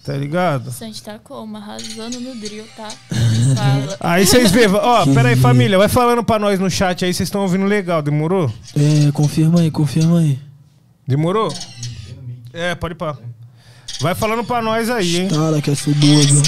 tá 0.04 0.12
ligado? 0.14 0.66
O 0.66 0.70
Santi 0.72 1.02
tá 1.02 1.18
como? 1.22 1.56
Arrasando 1.56 2.20
no 2.20 2.34
drill, 2.34 2.64
tá? 2.76 2.88
Fala. 2.88 3.96
Aí 4.00 4.26
vocês 4.26 4.50
vê, 4.50 4.66
ó, 4.66 5.06
pera 5.06 5.28
aí, 5.28 5.36
família, 5.36 5.78
vai 5.78 5.88
falando 5.88 6.24
pra 6.24 6.38
nós 6.38 6.58
no 6.58 6.70
chat 6.70 7.04
aí, 7.04 7.14
vocês 7.14 7.26
estão 7.28 7.42
ouvindo 7.42 7.64
legal, 7.64 8.02
demorou? 8.02 8.52
É, 8.76 9.10
confirma 9.12 9.60
aí, 9.60 9.70
confirma 9.70 10.18
aí. 10.20 10.38
Demorou? 11.06 11.52
É, 12.52 12.74
pode 12.74 12.94
ir 12.94 12.96
pá. 12.96 13.16
Vai 14.00 14.14
falando 14.14 14.42
pra 14.44 14.62
nós 14.62 14.88
aí, 14.90 15.20
hein? 15.20 15.28
Cara, 15.28 15.60
que 15.60 15.70
é 15.70 15.74
boa, 15.74 16.22
viu? 16.22 16.42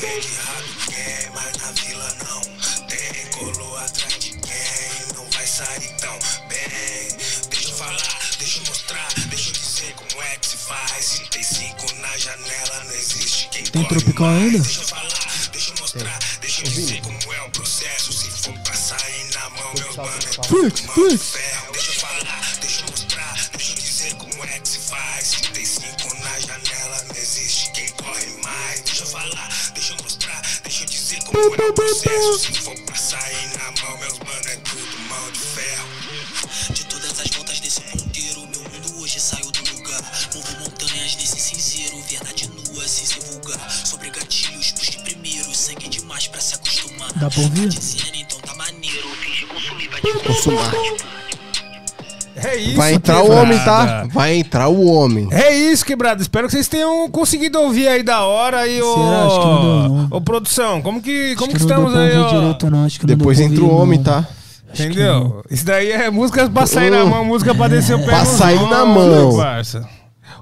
Vem 0.00 0.18
de 0.18 0.28
rado 0.28 0.64
quem, 0.86 1.30
mas 1.34 1.56
na 1.58 1.72
vila 1.72 2.16
não 2.26 2.40
tem. 2.86 3.26
Colou 3.32 3.76
atrás 3.76 4.18
de 4.18 4.30
quem, 4.30 5.14
não 5.14 5.28
vai 5.30 5.46
sair 5.46 5.94
tão 6.00 6.18
bem. 6.48 7.08
Deixa 7.50 7.68
eu 7.68 7.76
falar, 7.76 8.30
deixa 8.38 8.60
eu 8.60 8.66
mostrar, 8.66 9.08
deixa 9.28 9.50
eu 9.50 9.52
dizer 9.52 9.94
como 9.96 10.22
é 10.22 10.36
que 10.36 10.46
se 10.46 10.56
faz. 10.56 11.04
Se 11.04 11.20
tem 11.28 11.42
cinco 11.42 11.94
na 11.96 12.16
janela, 12.16 12.84
não 12.84 12.94
existe 12.94 13.48
quem 13.50 13.62
Tem 13.62 13.84
tropical 13.84 14.28
ainda? 14.28 14.58
Deixa 14.60 14.80
eu 14.80 14.88
falar, 14.88 15.48
deixa 15.52 15.70
eu 15.70 15.80
mostrar, 15.80 16.18
deixa 16.40 16.60
eu 16.62 16.64
dizer 16.64 17.02
como 17.02 17.34
é 17.34 17.42
o 17.42 17.50
processo. 17.50 18.10
Se 18.10 18.30
for 18.30 18.58
pra 18.60 18.74
sair 18.74 19.30
na 19.34 19.50
mão, 19.50 19.74
meus 19.74 19.96
mano 19.96 21.12
é 21.12 21.18
ferro. 21.18 21.79
É 31.40 31.66
o 31.66 31.72
processo. 31.72 32.38
Se 32.38 32.52
for 32.60 32.78
pra 32.82 32.94
sair 32.94 33.58
na 33.58 33.82
mão, 33.82 33.98
meus 33.98 34.18
mano 34.18 34.48
é 34.48 34.56
tudo 34.56 34.98
mão 35.08 35.30
de 35.32 35.38
ferro. 35.38 35.88
De 36.74 36.84
todas 36.84 37.20
as 37.20 37.28
voltas 37.28 37.60
desse 37.60 37.80
ponteiro, 37.80 38.46
meu 38.46 38.60
mundo 38.60 39.00
hoje 39.00 39.18
saiu 39.18 39.50
do 39.50 39.74
lugar. 39.74 40.02
Movo 40.34 40.60
montanhas 40.60 41.16
nesse 41.16 41.40
cinzeiro, 41.40 42.00
verdade 42.08 42.48
nua 42.48 42.86
sem 42.86 43.06
se 43.06 43.20
vulgar. 43.20 43.70
Sobre 43.86 44.10
gatilhos, 44.10 44.72
busque 44.72 45.02
primeiro, 45.02 45.54
sangue 45.54 45.88
demais 45.88 46.26
pra 46.28 46.40
se 46.40 46.54
acostumar. 46.54 47.12
Dá 47.14 47.30
pra 47.30 47.40
ouvir? 47.40 47.72
Tá 47.72 47.80
dizendo, 47.80 48.16
então 48.16 48.40
tá 48.40 48.54
maneiro, 48.54 49.08
finge 49.16 49.46
consumir, 49.46 49.88
vai 49.88 50.00
te 50.00 50.12
Consumar. 50.12 51.19
É 52.42 52.56
isso, 52.56 52.76
Vai 52.76 52.94
entrar 52.94 53.18
o 53.18 53.22
quebrada. 53.22 53.42
homem, 53.42 53.58
tá? 53.58 54.06
Vai 54.12 54.34
entrar 54.34 54.68
o 54.68 54.86
homem. 54.86 55.28
É 55.30 55.54
isso, 55.54 55.84
quebrado. 55.84 56.22
Espero 56.22 56.46
que 56.46 56.52
vocês 56.52 56.68
tenham 56.68 57.08
conseguido 57.10 57.58
ouvir 57.60 57.88
aí 57.88 58.02
da 58.02 58.24
hora 58.24 58.62
ô. 58.62 58.64
Que 58.64 59.00
não 59.00 59.62
deu, 59.62 59.88
não. 59.88 60.08
Ô, 60.10 60.20
produção, 60.20 60.80
como 60.82 61.02
que, 61.02 61.34
como 61.36 61.52
que, 61.52 61.58
não 61.58 61.66
estamos 61.66 61.94
aí, 61.96 62.16
ó? 62.16 62.28
direito, 62.28 62.70
não. 62.70 62.84
Acho 62.84 63.00
que 63.00 63.06
não 63.06 63.16
Depois 63.16 63.38
pra 63.38 63.46
entra 63.46 63.64
o 63.64 63.74
homem, 63.74 63.98
não. 63.98 64.04
tá? 64.04 64.18
Acho 64.18 64.82
que 64.82 64.82
Entendeu? 64.84 65.42
Isso 65.50 65.64
daí 65.66 65.90
é 65.90 66.10
música 66.10 66.48
pra 66.48 66.64
sair 66.66 66.90
na 66.90 67.04
mão, 67.04 67.24
música 67.24 67.54
pra 67.54 67.68
descer 67.68 67.94
o 67.96 67.98
pé 67.98 68.04
Pra 68.06 68.24
sair 68.24 68.62
na 68.68 68.86
mão. 68.86 69.36
parça. 69.36 69.86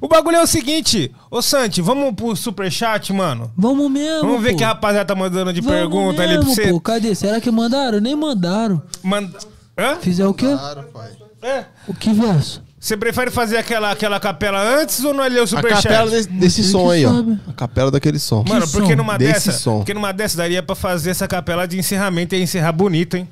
O 0.01 0.07
bagulho 0.07 0.37
é 0.37 0.43
o 0.43 0.47
seguinte, 0.47 1.11
ô 1.29 1.43
Santi, 1.43 1.81
vamos 1.83 2.15
pro 2.15 2.37
superchat, 2.37 3.13
mano? 3.13 3.51
Vamos 3.57 3.91
mesmo. 3.91 4.21
Vamos 4.29 4.41
ver 4.43 4.53
pô. 4.53 4.59
que 4.59 4.65
a 4.65 4.69
rapaziada 4.69 5.05
tá 5.07 5.15
mandando 5.15 5.53
de 5.53 5.61
Vamos 5.61 5.77
pergunta 5.77 6.23
ali 6.23 6.35
pra 6.35 6.45
mesmo, 6.45 6.55
você. 6.55 6.69
Pô, 6.71 6.81
cadê? 6.81 7.15
Será 7.17 7.41
que 7.41 7.51
mandaram? 7.51 7.99
Nem 8.01 8.15
mandaram. 8.15 8.81
Manda... 9.03 9.37
Hã? 9.77 9.97
Fizer 10.01 10.27
o 10.27 10.35
quê? 10.35 10.47
Claro, 10.47 10.85
pai. 10.93 11.09
É. 11.43 11.65
O 11.87 11.95
que 11.95 12.13
verso? 12.13 12.63
Você 12.81 12.97
prefere 12.97 13.31
fazer 13.31 13.57
aquela, 13.57 13.91
aquela 13.91 14.21
capela 14.21 14.61
antes 14.81 15.03
ou 15.05 15.13
não 15.13 15.25
é 15.25 15.29
ler 15.29 15.41
o 15.41 15.45
A 15.45 15.47
superchat? 15.49 15.83
capela 15.83 16.11
desse, 16.11 16.29
desse 16.29 16.63
som 16.65 16.91
aí, 16.91 17.05
ó. 17.05 17.13
sabe. 17.13 17.39
A 17.49 17.53
capela 17.53 17.91
daquele 17.91 18.19
som. 18.21 18.45
Mano, 18.47 18.67
Que 18.67 18.73
porque 18.73 18.91
som? 18.91 18.97
numa 18.97 19.19
Desse 19.19 19.33
dessa, 19.49 19.53
som. 19.53 19.79
porque 19.79 19.95
numa 19.95 20.13
dessa 20.13 20.37
daria 20.37 20.63
pra 20.63 20.77
fazer 20.77 21.11
essa 21.11 21.27
capela 21.27 21.67
de 21.67 21.77
encerramento 21.79 22.35
e 22.37 22.43
encerrar 22.43 22.71
bonito, 22.73 23.17
hein? 23.17 23.29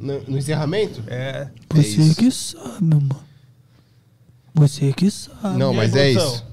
No, 0.00 0.20
no 0.28 0.38
encerramento? 0.38 1.02
É. 1.06 1.48
Você 1.74 1.80
isso. 2.00 2.16
que 2.16 2.30
sabe, 2.30 2.80
mano. 2.82 3.16
Você 4.54 4.92
que 4.92 5.10
sabe. 5.10 5.58
Não, 5.58 5.72
mas 5.74 5.94
é 5.94 6.10
isso. 6.12 6.44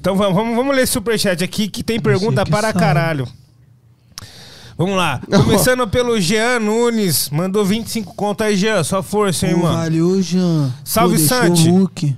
Então 0.00 0.14
vamos, 0.16 0.34
vamos, 0.34 0.54
vamos 0.56 0.76
ler 0.76 0.86
superchat 0.86 1.42
aqui 1.42 1.68
que 1.68 1.82
tem 1.82 1.98
pergunta 1.98 2.44
que 2.44 2.50
para 2.50 2.68
sabe. 2.68 2.78
caralho. 2.78 3.26
Vamos 4.78 4.96
lá. 4.96 5.20
Começando 5.44 5.88
pelo 5.88 6.20
Jean 6.20 6.60
Nunes. 6.60 7.28
Mandou 7.30 7.64
25 7.64 8.14
conto 8.14 8.44
aí, 8.44 8.56
Jean. 8.56 8.84
Só 8.84 9.02
força, 9.02 9.46
hein, 9.48 9.56
mano. 9.56 9.76
valeu, 9.76 10.22
Jean. 10.22 10.72
Salve, 10.84 11.18
Pô, 11.18 11.22
Santi. 11.24 11.68
o 11.68 11.72
Hulk. 11.78 12.16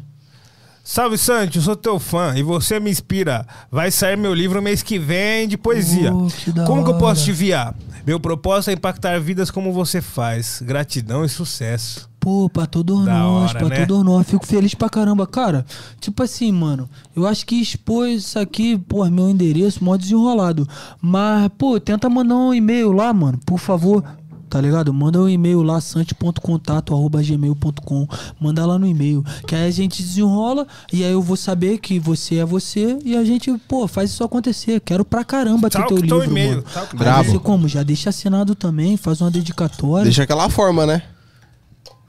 Salve, 0.92 1.16
Santi. 1.16 1.58
Eu 1.58 1.62
sou 1.62 1.76
teu 1.76 2.00
fã 2.00 2.34
e 2.36 2.42
você 2.42 2.80
me 2.80 2.90
inspira. 2.90 3.46
Vai 3.70 3.92
sair 3.92 4.16
meu 4.16 4.34
livro 4.34 4.60
mês 4.60 4.82
que 4.82 4.98
vem 4.98 5.46
de 5.46 5.56
poesia. 5.56 6.12
Oh, 6.12 6.26
que 6.26 6.52
como 6.66 6.82
que 6.82 6.90
eu 6.90 6.98
posso 6.98 7.22
te 7.22 7.30
enviar? 7.30 7.76
Meu 8.04 8.18
propósito 8.18 8.70
é 8.70 8.72
impactar 8.72 9.20
vidas 9.20 9.52
como 9.52 9.72
você 9.72 10.00
faz. 10.00 10.60
Gratidão 10.60 11.24
e 11.24 11.28
sucesso. 11.28 12.10
Pô, 12.18 12.50
pra 12.50 12.66
todos 12.66 13.04
Da 13.04 13.20
nós, 13.20 13.50
hora, 13.52 13.58
pra 13.60 13.68
né? 13.68 13.86
todos 13.86 14.04
nós. 14.04 14.26
Fico 14.26 14.44
feliz 14.44 14.74
pra 14.74 14.88
caramba. 14.90 15.28
Cara, 15.28 15.64
tipo 16.00 16.24
assim, 16.24 16.50
mano, 16.50 16.90
eu 17.14 17.24
acho 17.24 17.46
que 17.46 17.60
expôs 17.60 18.24
isso 18.24 18.38
aqui, 18.40 18.76
pô, 18.76 19.08
meu 19.08 19.30
endereço, 19.30 19.84
mó 19.84 19.96
desenrolado. 19.96 20.68
Mas, 21.00 21.48
pô, 21.56 21.78
tenta 21.78 22.10
mandar 22.10 22.34
um 22.34 22.52
e-mail 22.52 22.90
lá, 22.90 23.12
mano, 23.14 23.38
por 23.46 23.60
favor. 23.60 24.02
Tá 24.50 24.60
ligado? 24.60 24.92
Manda 24.92 25.20
um 25.20 25.28
e-mail 25.28 25.62
lá, 25.62 25.80
sante.contato.gmail.com. 25.80 28.08
Manda 28.40 28.66
lá 28.66 28.76
no 28.80 28.86
e-mail. 28.86 29.24
Que 29.46 29.54
aí 29.54 29.68
a 29.68 29.70
gente 29.70 30.02
desenrola 30.02 30.66
e 30.92 31.04
aí 31.04 31.12
eu 31.12 31.22
vou 31.22 31.36
saber 31.36 31.78
que 31.78 32.00
você 32.00 32.38
é 32.38 32.44
você 32.44 32.98
e 33.04 33.16
a 33.16 33.22
gente, 33.24 33.56
pô, 33.68 33.86
faz 33.86 34.10
isso 34.10 34.24
acontecer. 34.24 34.80
Quero 34.80 35.04
pra 35.04 35.22
caramba 35.24 35.70
ter 35.70 35.78
Tá 35.78 35.86
teu 35.86 35.98
livro, 35.98 36.24
e-mail, 36.24 36.50
mano. 36.56 36.62
tá 36.64 36.82
o 36.82 36.86
teu 36.88 36.98
Brabo. 36.98 37.20
Aí 37.20 37.26
você 37.30 37.38
como? 37.38 37.68
Já 37.68 37.84
deixa 37.84 38.10
assinado 38.10 38.56
também, 38.56 38.96
faz 38.96 39.20
uma 39.20 39.30
dedicatória. 39.30 40.02
Deixa 40.04 40.24
aquela 40.24 40.48
forma, 40.50 40.84
né? 40.84 41.00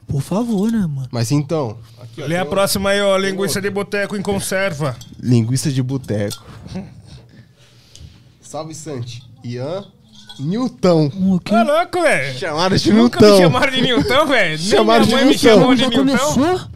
Por 0.08 0.20
favor, 0.20 0.68
né, 0.70 0.80
mano? 0.80 1.06
Mas 1.12 1.30
então, 1.30 1.78
aqui, 2.00 2.22
ó, 2.22 2.26
Lê 2.26 2.36
a 2.36 2.44
próxima 2.44 2.90
aí, 2.90 3.00
ó. 3.00 3.16
Linguiça 3.16 3.60
de 3.62 3.70
boteco 3.70 4.16
em 4.16 4.22
conserva. 4.22 4.96
linguiça 5.20 5.70
de 5.70 5.80
boteco. 5.80 6.44
Salve, 8.40 8.74
Santi. 8.74 9.22
Ian 9.44 9.84
Newton. 10.38 11.10
Um, 11.16 11.34
ok. 11.36 11.56
Tá 11.56 11.62
louco, 11.62 12.00
velho. 12.02 12.38
Chamaram 12.38 12.76
de 12.76 12.92
Nunca 12.92 13.20
me 13.20 13.26
Newton. 13.26 13.42
chamaram 13.42 13.72
de 13.72 13.80
Newton, 13.82 14.26
velho. 14.26 14.58
Chamaram 14.58 15.04
minha 15.06 15.18
de 15.18 15.24
mãe 15.24 15.24
me 15.24 15.30
Newton. 15.30 15.48
chamou 15.48 15.70
O 15.70 15.74
de 15.74 15.82
jogo 15.82 15.94
já 15.94 16.02
Newton. 16.02 16.34
começou? 16.34 16.68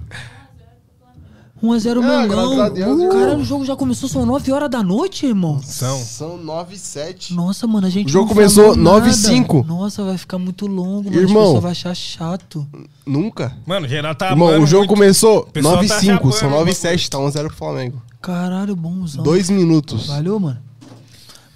1x0 1.62 1.98
Ah, 2.04 2.22
Mengão. 2.22 2.28
graças 2.28 2.58
a 2.60 2.68
Deus, 2.68 3.00
irmão. 3.00 3.18
Caralho, 3.18 3.38
o 3.40 3.44
jogo 3.44 3.64
já 3.64 3.74
começou, 3.74 4.08
são 4.10 4.26
9 4.26 4.52
horas 4.52 4.70
da 4.70 4.82
noite, 4.82 5.24
irmão. 5.26 5.58
São. 5.62 5.98
São 5.98 6.36
9 6.36 6.74
e 6.74 6.78
7. 6.78 7.32
Nossa, 7.34 7.66
mano, 7.66 7.86
a 7.86 7.90
gente 7.90 8.08
O 8.08 8.12
jogo 8.12 8.26
não 8.28 8.34
começou 8.34 8.64
falou 8.64 8.76
9 8.76 9.06
e 9.06 9.10
nada. 9.10 9.12
5. 9.22 9.64
Nossa, 9.66 10.04
vai 10.04 10.18
ficar 10.18 10.38
muito 10.38 10.66
longo, 10.66 11.04
mano. 11.10 11.16
Irmão. 11.16 11.42
Pessoas 11.44 11.62
vão 11.62 11.70
achar 11.70 11.94
chato. 11.94 12.66
Nunca. 13.06 13.56
Mano, 13.66 13.88
geral 13.88 14.14
tá 14.14 14.30
Irmão, 14.30 14.48
amando 14.48 14.64
o 14.64 14.66
jogo 14.66 14.80
muito. 14.86 14.94
começou 14.98 15.44
pessoal 15.46 15.74
9 15.76 15.86
e 15.86 15.88
tá 15.88 15.98
5. 15.98 16.12
chapando 16.12 16.32
São 16.34 16.48
o 16.48 16.50
9 16.50 16.62
e 16.62 16.64
bagulho. 16.66 16.74
7. 16.76 17.10
Tá 17.10 17.18
1 17.18 17.30
0 17.30 17.48
pro 17.48 17.56
Flamengo. 17.56 18.02
Caralho, 18.20 18.76
bonzão. 18.76 19.24
Dois 19.24 19.48
minutos. 19.48 20.08
Valeu, 20.08 20.38
mano. 20.38 20.58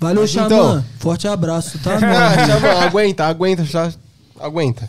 Valeu, 0.01 0.23
Mas 0.23 0.31
Xamã. 0.31 0.47
então- 0.47 0.85
Forte 0.99 1.29
abraço, 1.29 1.79
tá? 1.81 1.99
Xamã, 2.01 2.69
aguenta, 2.87 3.27
aguenta, 3.27 3.65
já. 3.65 3.93
Aguenta. 4.41 4.89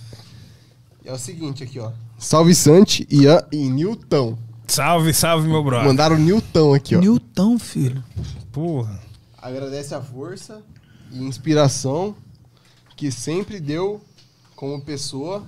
É 1.03 1.11
o 1.11 1.17
seguinte 1.17 1.63
aqui, 1.63 1.79
ó. 1.79 1.91
Salve 2.17 2.55
Santi, 2.55 3.05
Ian 3.11 3.43
e 3.51 3.67
Newton. 3.69 4.37
Salve, 4.67 5.13
salve, 5.13 5.47
meu 5.49 5.61
brother. 5.63 5.87
Mandaram 5.87 6.17
Newton 6.17 6.73
aqui, 6.73 6.95
ó. 6.95 6.99
Newton, 6.99 7.59
filho. 7.59 8.01
Porra. 8.51 8.99
Agradece 9.37 9.93
a 9.93 9.99
força 10.01 10.61
e 11.11 11.21
inspiração 11.23 12.15
que 12.95 13.11
sempre 13.11 13.59
deu 13.59 13.99
como 14.55 14.79
pessoa, 14.79 15.43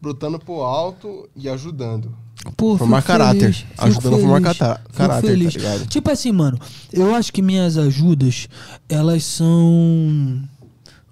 brotando 0.00 0.38
pro 0.38 0.62
alto 0.62 1.28
e 1.36 1.48
ajudando. 1.48 2.16
Pô, 2.56 2.76
Formar 2.78 3.02
caráter. 3.02 3.40
feliz, 3.54 3.64
Ajudando 3.76 4.14
a 4.14 4.18
formar 4.18 4.40
feliz, 4.40 4.58
cata- 4.58 4.80
fico 4.86 4.96
caráter, 4.96 5.20
tá 5.22 5.26
feliz. 5.28 5.54
ligado? 5.54 5.86
Tipo 5.86 6.10
assim, 6.10 6.32
mano, 6.32 6.58
eu 6.92 7.14
acho 7.14 7.32
que 7.32 7.42
minhas 7.42 7.76
ajudas, 7.76 8.48
elas 8.88 9.24
são. 9.24 10.40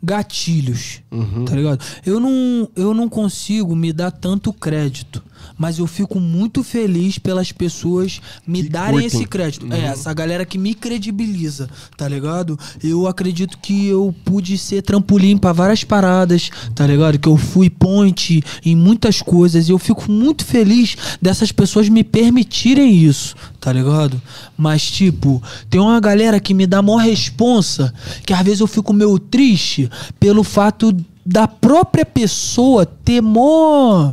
gatilhos, 0.03 1.01
tá 1.47 1.55
ligado? 1.57 1.85
Eu 2.07 2.21
não, 2.21 2.69
eu 2.77 2.95
não 2.95 3.09
consigo 3.09 3.75
me 3.75 3.93
dar 3.93 4.11
tanto 4.13 4.53
crédito, 4.53 5.23
mas 5.57 5.79
eu 5.79 5.87
fico 5.87 6.21
muito 6.21 6.63
feliz 6.63 7.19
pelas 7.19 7.53
pessoas 7.53 8.21
me 8.47 8.63
Que 8.63 8.69
darem 8.69 9.01
curtem. 9.03 9.07
esse 9.07 9.27
crédito. 9.27 9.73
É, 9.73 9.87
essa 9.87 10.13
galera 10.13 10.45
que 10.45 10.59
me 10.59 10.75
credibiliza, 10.75 11.69
tá 11.97 12.09
ligado? 12.09 12.59
Eu 12.83 13.07
acredito 13.07 13.59
que 13.59 13.87
eu 13.87 14.15
pude 14.25 14.59
ser 14.59 14.83
trampolim 14.83 15.37
pra 15.39 15.53
várias 15.53 15.85
paradas, 15.85 16.51
tá 16.75 16.87
ligado? 16.87 17.19
Que 17.19 17.29
eu 17.29 17.37
fui 17.37 17.71
ponte 17.71 18.43
em 18.65 18.77
muitas 18.77 19.23
coisas 19.23 19.69
e 19.69 19.73
eu 19.73 19.79
fico 19.79 20.11
muito 20.11 20.45
feliz 20.45 20.97
dessas 21.21 21.53
pessoas 21.53 21.89
me 21.89 22.03
permitirem 22.05 22.95
isso, 23.05 23.35
tá 23.61 23.73
ligado? 23.73 24.21
Mas, 24.57 24.83
tipo, 24.91 25.43
tem 25.71 25.81
uma 25.81 26.01
galera 26.01 26.41
que 26.41 26.55
me 26.55 26.67
dá 26.67 26.83
maior 26.83 26.99
responsa, 26.99 27.93
que 28.27 28.33
às 28.33 28.43
vezes 28.45 28.61
eu 28.61 28.67
fico 28.67 28.93
meio 28.93 29.19
triste 29.19 29.91
pelo 30.19 30.43
fato 30.43 30.95
da 31.25 31.47
própria 31.47 32.05
pessoa 32.07 32.87
ter 32.87 33.21
mó. 33.21 34.13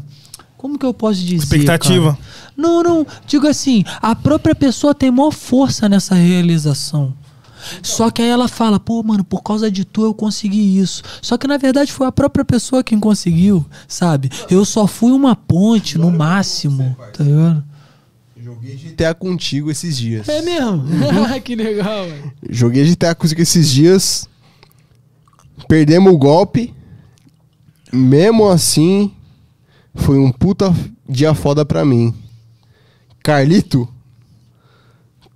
Como 0.66 0.80
que 0.80 0.86
eu 0.86 0.96
posso 0.96 1.20
dizer? 1.20 1.36
Expectativa. 1.36 2.14
cara? 2.14 2.26
Não, 2.58 2.82
não. 2.82 3.08
Digo 3.28 3.46
assim, 3.46 3.84
a 4.02 4.16
própria 4.16 4.56
pessoa 4.56 4.96
tem 4.96 5.12
maior 5.12 5.30
força 5.30 5.88
nessa 5.88 6.16
realização. 6.16 7.14
Só 7.84 8.10
que 8.10 8.24
aí 8.24 8.30
ela 8.30 8.48
fala, 8.48 8.80
pô, 8.80 9.04
mano, 9.04 9.24
por 9.24 9.44
causa 9.44 9.70
de 9.70 9.86
tu 9.86 10.04
eu 10.04 10.12
consegui 10.12 10.80
isso. 10.80 11.04
Só 11.22 11.38
que 11.38 11.46
na 11.46 11.58
verdade 11.58 11.94
foi 11.94 12.08
a 12.08 12.12
própria 12.12 12.44
pessoa 12.44 12.84
quem 12.84 13.00
conseguiu, 13.00 13.64
sabe? 13.88 14.32
Eu 14.50 14.66
só 14.66 14.88
fui 14.88 15.12
uma 15.12 15.36
ponte 15.36 16.00
no 16.00 16.10
máximo, 16.10 16.98
tá 17.16 17.24
ligado? 17.24 17.64
Joguei 18.36 18.76
GTA 18.76 19.14
contigo 19.14 19.70
esses 19.70 19.96
dias. 19.96 20.28
É 20.28 20.42
mesmo? 20.42 20.84
que 21.46 21.56
legal, 21.56 22.06
velho. 22.08 22.34
Joguei 22.50 22.86
GTA 22.86 23.14
contigo 23.14 23.40
esses 23.40 23.70
dias. 23.70 24.28
Perdemos 25.68 26.12
o 26.12 26.18
golpe. 26.18 26.74
Mesmo 27.94 28.50
assim, 28.50 29.15
foi 29.96 30.18
um 30.20 30.32
puta 30.32 30.74
dia 31.08 31.34
foda 31.34 31.66
pra 31.66 31.84
mim. 31.86 32.14
Carlito, 33.24 33.88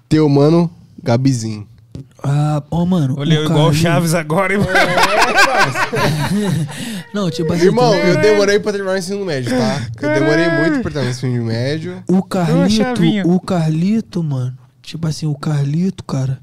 teu 0.07 0.27
mano, 0.29 0.69
Gabizinho. 1.01 1.67
Ah, 2.23 2.61
ó, 2.69 2.85
mano. 2.85 3.17
Olhei 3.17 3.37
o 3.37 3.45
igual 3.45 3.57
o 3.57 3.61
Carlinhos- 3.63 3.81
Chaves 3.81 4.13
agora, 4.13 4.53
hein? 4.53 4.59
Não, 7.13 7.29
tipo 7.31 7.51
assim. 7.53 7.65
Irmão, 7.65 7.93
eu 7.95 8.21
demorei 8.21 8.59
pra 8.59 8.71
terminar 8.71 8.93
o 8.93 8.97
ensino 8.97 9.25
médio, 9.25 9.51
tá? 9.57 9.87
Eu 10.01 10.13
demorei 10.13 10.49
muito 10.49 10.81
pra 10.81 10.91
terminar 10.91 11.07
o 11.07 11.11
ensino 11.11 11.43
médio. 11.45 12.03
O 12.07 12.21
Carlito, 12.23 13.01
o 13.25 13.39
Carlito, 13.39 14.23
mano. 14.23 14.57
Tipo 14.81 15.07
assim, 15.07 15.25
o 15.25 15.35
Carlito, 15.35 16.03
cara, 16.03 16.39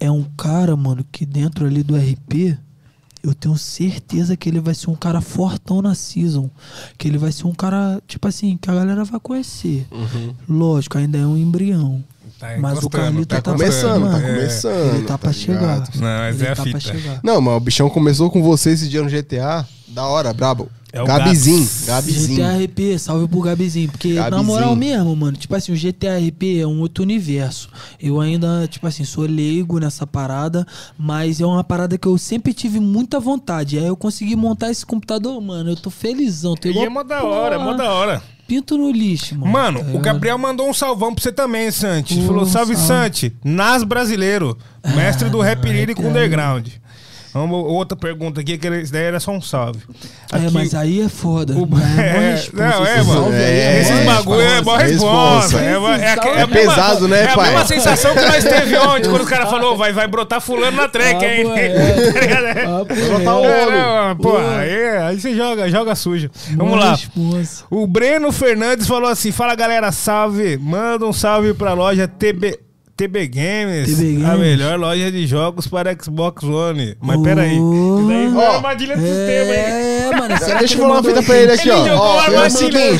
é 0.00 0.10
um 0.10 0.24
cara, 0.36 0.76
mano, 0.76 1.04
que 1.10 1.24
dentro 1.26 1.66
ali 1.66 1.82
do 1.82 1.96
RP, 1.96 2.56
eu 3.28 3.34
tenho 3.34 3.56
certeza 3.56 4.36
que 4.36 4.48
ele 4.48 4.60
vai 4.60 4.74
ser 4.74 4.90
um 4.90 4.94
cara 4.94 5.20
fortão 5.20 5.82
na 5.82 5.94
season. 5.94 6.50
Que 6.96 7.08
ele 7.08 7.18
vai 7.18 7.32
ser 7.32 7.46
um 7.46 7.52
cara, 7.54 8.00
tipo 8.06 8.26
assim, 8.26 8.56
que 8.56 8.70
a 8.70 8.74
galera 8.74 9.04
vai 9.04 9.20
conhecer. 9.20 9.86
Lógico, 10.48 10.98
ainda 10.98 11.18
é 11.18 11.26
um 11.26 11.36
embrião. 11.36 12.02
Tá 12.38 12.56
mas 12.58 12.84
o 12.84 12.90
Carlito 12.90 13.26
tá 13.26 13.40
tá, 13.40 13.52
começando, 13.52 14.04
tá 14.04 14.16
chegar. 14.16 14.34
começando. 14.34 14.94
Ele 14.94 15.04
tá, 15.04 15.18
pra 15.18 15.32
chegar. 15.32 15.60
ligado? 15.60 15.94
Não, 15.96 16.18
mas 16.18 16.36
ele 16.36 16.46
é 16.46 16.52
a 16.52 16.56
tá 16.56 16.62
fita. 16.62 16.78
pra 16.78 16.92
chegar. 16.94 17.20
Não, 17.22 17.40
mas 17.40 17.56
o 17.56 17.60
bichão 17.60 17.90
começou 17.90 18.30
com 18.30 18.42
você 18.42 18.70
esse 18.70 18.88
dia 18.88 19.02
no 19.02 19.10
GTA. 19.10 19.66
Da 19.88 20.06
hora, 20.06 20.32
brabo. 20.32 20.68
É 20.92 21.02
o 21.02 21.04
Gabizinho. 21.04 21.68
Gabizinho. 21.86 22.36
GTRP, 22.36 22.98
salve 22.98 23.28
pro 23.28 23.40
Gabizinho. 23.40 23.90
Porque, 23.90 24.14
na 24.14 24.22
Gabizinho. 24.22 24.44
moral 24.44 24.74
mesmo, 24.74 25.14
mano, 25.14 25.36
tipo 25.36 25.54
assim, 25.54 25.72
o 25.72 25.76
GTRP 25.76 26.60
é 26.60 26.66
um 26.66 26.80
outro 26.80 27.02
universo. 27.04 27.68
Eu 28.00 28.20
ainda, 28.20 28.66
tipo 28.68 28.86
assim, 28.86 29.04
sou 29.04 29.24
leigo 29.24 29.78
nessa 29.78 30.06
parada, 30.06 30.66
mas 30.96 31.40
é 31.40 31.46
uma 31.46 31.62
parada 31.62 31.98
que 31.98 32.08
eu 32.08 32.16
sempre 32.16 32.54
tive 32.54 32.80
muita 32.80 33.20
vontade. 33.20 33.78
Aí 33.78 33.86
eu 33.86 33.96
consegui 33.96 34.34
montar 34.34 34.70
esse 34.70 34.84
computador, 34.86 35.40
mano. 35.40 35.70
Eu 35.70 35.76
tô 35.76 35.90
felizão. 35.90 36.54
Tô 36.54 36.68
E 36.68 36.70
igual, 36.70 36.86
é 36.86 36.88
mó 36.88 37.02
da 37.02 37.22
hora, 37.22 37.54
é 37.56 37.58
mó 37.58 37.74
da 37.74 37.92
hora. 37.92 38.22
Pinto 38.46 38.78
no 38.78 38.90
lixo, 38.90 39.36
mano. 39.36 39.52
Mano, 39.52 39.84
tá 39.84 39.90
o? 39.92 39.98
Gabriel 40.00 40.38
mandou 40.38 40.66
um 40.70 40.72
salvão 40.72 41.14
pra 41.14 41.22
você 41.22 41.30
também, 41.30 41.70
Santi. 41.70 42.14
Falou, 42.24 42.46
salve, 42.46 42.74
salve. 42.74 42.76
Santi. 42.76 43.36
Nas 43.44 43.84
brasileiro. 43.84 44.56
Mestre 44.96 45.28
do 45.28 45.38
rap 45.42 45.62
lírico 45.68 46.00
cara. 46.00 46.14
underground. 46.14 46.68
Vamos, 47.32 47.56
outra 47.70 47.96
pergunta 47.96 48.40
aqui, 48.40 48.56
que 48.56 48.66
esse 48.66 48.90
daí 48.92 49.02
era 49.04 49.20
só 49.20 49.30
um 49.32 49.40
salve. 49.40 49.80
É, 50.32 50.36
Aqui, 50.36 50.50
mas 50.50 50.74
aí 50.74 51.02
é 51.02 51.08
foda. 51.08 51.54
o- 51.54 51.68
é, 51.98 52.00
é, 52.48 52.48
não, 52.52 52.86
é, 52.86 52.98
esse 52.98 53.06
mano. 53.08 53.20
salve 53.22 53.36
aí 53.36 53.42
É, 53.60 53.80
Esses 53.80 53.98
é, 53.98 54.04
bagulho 54.04 54.40
é 54.40 54.54
responsa. 54.54 54.78
responsa. 54.86 55.60
É, 55.60 55.78
uma- 55.78 55.96
é, 55.96 56.06
é 56.08 56.40
É 56.42 56.46
pesado, 56.46 57.06
né, 57.08 57.24
é 57.24 57.28
a 57.30 57.34
pai? 57.34 57.50
mesma 57.50 57.66
sensação 57.66 58.14
que 58.14 58.20
nós 58.24 58.44
teve 58.44 58.76
ontem, 58.78 59.08
quando 59.10 59.22
os 59.22 59.28
caras 59.28 59.50
falaram, 59.50 59.76
vai, 59.76 59.92
vai 59.92 60.06
brotar 60.08 60.40
fulano 60.40 60.76
na 60.76 60.88
track, 60.88 61.24
hein? 61.24 61.42
pô, 61.44 61.54
é. 61.54 61.68
Tá? 61.68 62.60
É. 62.60 62.64
Pô, 62.64 62.84
Brotar 62.94 63.36
o 63.38 63.44
é. 63.44 63.66
olho. 63.66 63.76
É, 63.76 64.14
pô, 64.14 64.36
aí, 64.36 65.20
você 65.20 65.34
joga, 65.34 65.68
joga 65.70 65.94
sujo. 65.94 66.30
Vamos 66.56 66.78
lá. 66.78 66.98
O 67.70 67.86
Breno 67.86 68.32
Fernandes 68.32 68.86
falou 68.86 69.08
assim: 69.10 69.30
Fala 69.32 69.54
galera, 69.54 69.92
salve. 69.92 70.56
Manda 70.56 71.04
um 71.06 71.12
salve 71.12 71.52
pra 71.54 71.72
loja 71.72 72.08
TB, 72.08 72.58
TB 72.98 73.28
Games, 73.28 73.96
TB 73.96 74.24
a 74.24 74.28
Games. 74.30 74.40
melhor 74.40 74.76
loja 74.78 75.12
de 75.12 75.24
jogos 75.24 75.68
para 75.68 75.94
Xbox 75.96 76.42
One. 76.42 76.96
Mas 77.00 77.16
Oh. 77.18 77.22
peraí, 77.22 77.54
isso 77.56 78.06
daí 78.08 78.30
foi 78.32 78.44
Ó, 78.44 78.50
armadilha 78.56 78.96
do 78.96 79.02
sistema, 79.02 79.54
hein? 79.54 79.64
É, 79.64 80.10
mano. 80.18 80.36
será 80.44 80.58
Deixa 80.58 80.74
eu 80.74 80.78
falar 80.80 80.94
uma 80.94 81.02
fita 81.04 81.22
pra 81.22 81.36
ele 81.36 81.52
aqui, 81.52 81.68
Ele 81.68 81.78
ó. 81.78 81.84
jogou 81.86 82.00
Ó, 82.00 82.10
a 82.20 82.24
é 82.26 82.30
o 82.30 82.38
armadilha. 82.38 82.98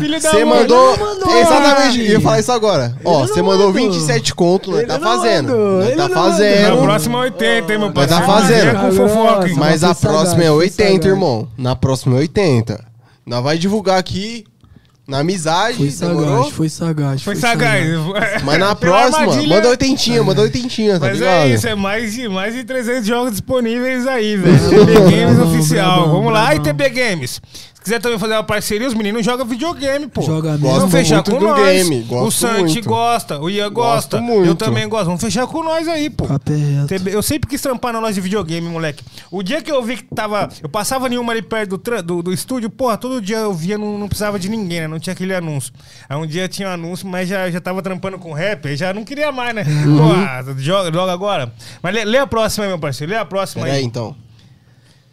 Filho 0.00 0.20
da 0.20 0.30
Você 0.30 0.44
mandou. 0.44 0.96
mandou, 0.98 1.36
Exatamente, 1.40 1.98
eu 2.00 2.06
ia 2.06 2.20
falar 2.20 2.40
isso 2.40 2.50
agora. 2.52 2.96
Ó, 3.04 3.20
Ele 3.20 3.28
você 3.28 3.38
não 3.40 3.46
mandou 3.46 3.66
mandou. 3.72 3.90
27 3.92 4.34
conto, 4.34 4.76
Ele 4.76 4.86
tá 4.86 4.98
fazendo. 4.98 5.52
ele 5.82 5.96
tá 5.96 6.08
não 6.08 6.08
Na 6.08 6.14
fazendo. 6.22 6.82
próxima 6.82 7.18
é 7.18 7.22
80, 7.22 7.72
hein, 7.72 7.78
meu 7.78 7.92
Vai 7.92 8.06
parceiro? 8.08 8.26
tá 8.26 8.26
fazendo. 8.32 8.68
É 8.68 8.74
com 8.74 8.92
fofoca, 8.92 9.48
Mas 9.56 9.84
a 9.84 9.94
próxima 9.94 10.42
é 10.42 10.46
foi 10.48 10.56
80, 10.56 10.90
sagaz. 10.92 11.06
irmão. 11.06 11.48
Na 11.56 11.76
próxima 11.76 12.16
é 12.16 12.18
80. 12.18 12.84
Nós 13.24 13.44
vai 13.44 13.56
divulgar 13.56 13.96
aqui 13.96 14.44
na 15.10 15.18
amizade, 15.18 15.76
Foi 15.76 15.88
demorou? 15.88 16.44
sagaz, 16.44 16.52
foi 16.54 16.68
sagaz. 16.70 17.22
Foi 17.22 17.36
sagaz. 17.36 17.86
Mas 18.44 18.58
na 18.58 18.74
próxima, 18.76 19.18
armadilha- 19.18 19.56
manda 19.56 19.68
oitentinha, 19.68 20.22
manda 20.22 20.40
oitentinha, 20.42 21.00
tá 21.00 21.06
Mas 21.06 21.18
ligado? 21.18 21.34
é 21.34 21.48
isso, 21.48 21.66
é 21.68 21.74
mais 21.74 22.12
de, 22.14 22.28
mais 22.28 22.54
de 22.54 22.62
300 22.64 23.06
jogos 23.06 23.32
disponíveis 23.32 24.06
aí, 24.06 24.36
velho. 24.36 24.58
TB 24.70 24.92
Games 25.10 25.38
oficial. 25.40 26.08
Vamos 26.10 26.32
lá, 26.32 26.54
e 26.54 26.58
brabão. 26.60 26.72
TB 26.72 26.88
Games. 26.90 27.40
Se 27.80 27.84
quiser 27.84 27.98
também 27.98 28.18
fazer 28.18 28.34
uma 28.34 28.44
parceria, 28.44 28.86
os 28.86 28.92
meninos 28.92 29.24
jogam 29.24 29.46
videogame, 29.46 30.06
pô. 30.06 30.20
Joga 30.20 30.50
mesmo. 30.52 30.68
Vamos 30.68 30.92
fechar 30.92 31.14
muito 31.16 31.30
com 31.30 31.38
do 31.38 31.46
nós. 31.46 31.64
game, 31.64 32.06
o 32.10 32.30
Santi 32.30 32.74
muito. 32.74 32.88
gosta, 32.88 33.40
o 33.40 33.48
Ian 33.48 33.72
gosta. 33.72 34.18
Gosto 34.18 34.22
muito. 34.22 34.46
Eu 34.46 34.54
também 34.54 34.86
gosto. 34.86 35.06
Vamos 35.06 35.20
fechar 35.22 35.46
com 35.46 35.62
nós 35.64 35.88
aí, 35.88 36.10
pô. 36.10 36.26
Papo 36.26 36.52
é 36.52 37.14
Eu 37.14 37.22
sempre 37.22 37.48
quis 37.48 37.60
trampar 37.62 37.94
na 37.94 37.98
loja 37.98 38.12
de 38.12 38.20
videogame, 38.20 38.68
moleque. 38.68 39.02
O 39.30 39.42
dia 39.42 39.62
que 39.62 39.72
eu 39.72 39.82
vi 39.82 39.96
que 39.96 40.14
tava. 40.14 40.50
Eu 40.62 40.68
passava 40.68 41.08
nenhuma 41.08 41.32
ali 41.32 41.40
perto 41.40 41.78
do, 41.78 42.02
do, 42.02 42.22
do 42.24 42.32
estúdio, 42.34 42.68
porra, 42.68 42.98
todo 42.98 43.18
dia 43.18 43.38
eu 43.38 43.54
via, 43.54 43.78
não, 43.78 43.96
não 43.96 44.08
precisava 44.08 44.38
de 44.38 44.50
ninguém, 44.50 44.80
né? 44.80 44.86
Não 44.88 44.98
tinha 44.98 45.14
aquele 45.14 45.34
anúncio. 45.34 45.72
Aí 46.06 46.18
um 46.18 46.26
dia 46.26 46.46
tinha 46.48 46.68
um 46.68 46.72
anúncio, 46.72 47.08
mas 47.08 47.30
já, 47.30 47.50
já 47.50 47.62
tava 47.62 47.80
trampando 47.80 48.18
com 48.18 48.34
rap, 48.34 48.68
aí 48.68 48.76
já 48.76 48.92
não 48.92 49.04
queria 49.04 49.32
mais, 49.32 49.54
né? 49.54 49.64
Uhum. 49.66 49.96
Porra, 49.96 50.44
joga, 50.58 50.92
joga 50.92 51.12
agora. 51.12 51.50
Mas 51.82 51.94
lê, 51.94 52.04
lê 52.04 52.18
a 52.18 52.26
próxima 52.26 52.64
aí, 52.66 52.68
meu 52.68 52.78
parceiro. 52.78 53.10
Lê 53.10 53.18
a 53.18 53.24
próxima 53.24 53.62
Pera 53.64 53.76
aí, 53.76 53.80
aí. 53.80 53.86
então. 53.86 54.14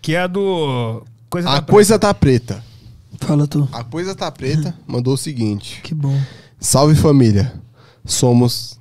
Que 0.02 0.15
é 0.15 0.19
a 0.19 0.27
do. 0.27 1.02
Coisa 1.29 1.49
A 1.49 1.59
da 1.59 1.61
coisa 1.61 1.99
tá 1.99 2.13
preta. 2.13 2.63
Fala 3.19 3.47
tu. 3.47 3.67
A 3.71 3.83
coisa 3.83 4.15
tá 4.15 4.31
preta 4.31 4.73
mandou 4.85 5.13
o 5.13 5.17
seguinte. 5.17 5.81
Que 5.81 5.93
bom. 5.93 6.17
Salve 6.59 6.95
família. 6.95 7.53
Somos 8.05 8.79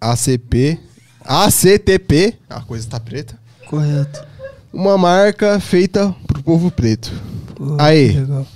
ACP. 0.00 0.78
ACTP. 1.24 2.36
A 2.48 2.60
coisa 2.60 2.88
tá 2.88 3.00
preta. 3.00 3.38
Correto. 3.66 4.24
Uma 4.72 4.98
marca 4.98 5.58
feita 5.58 6.14
pro 6.26 6.42
povo 6.42 6.70
preto. 6.70 7.12
Pô, 7.54 7.76
Aí. 7.78 8.12
que 8.12 8.20
Legal. 8.20 8.46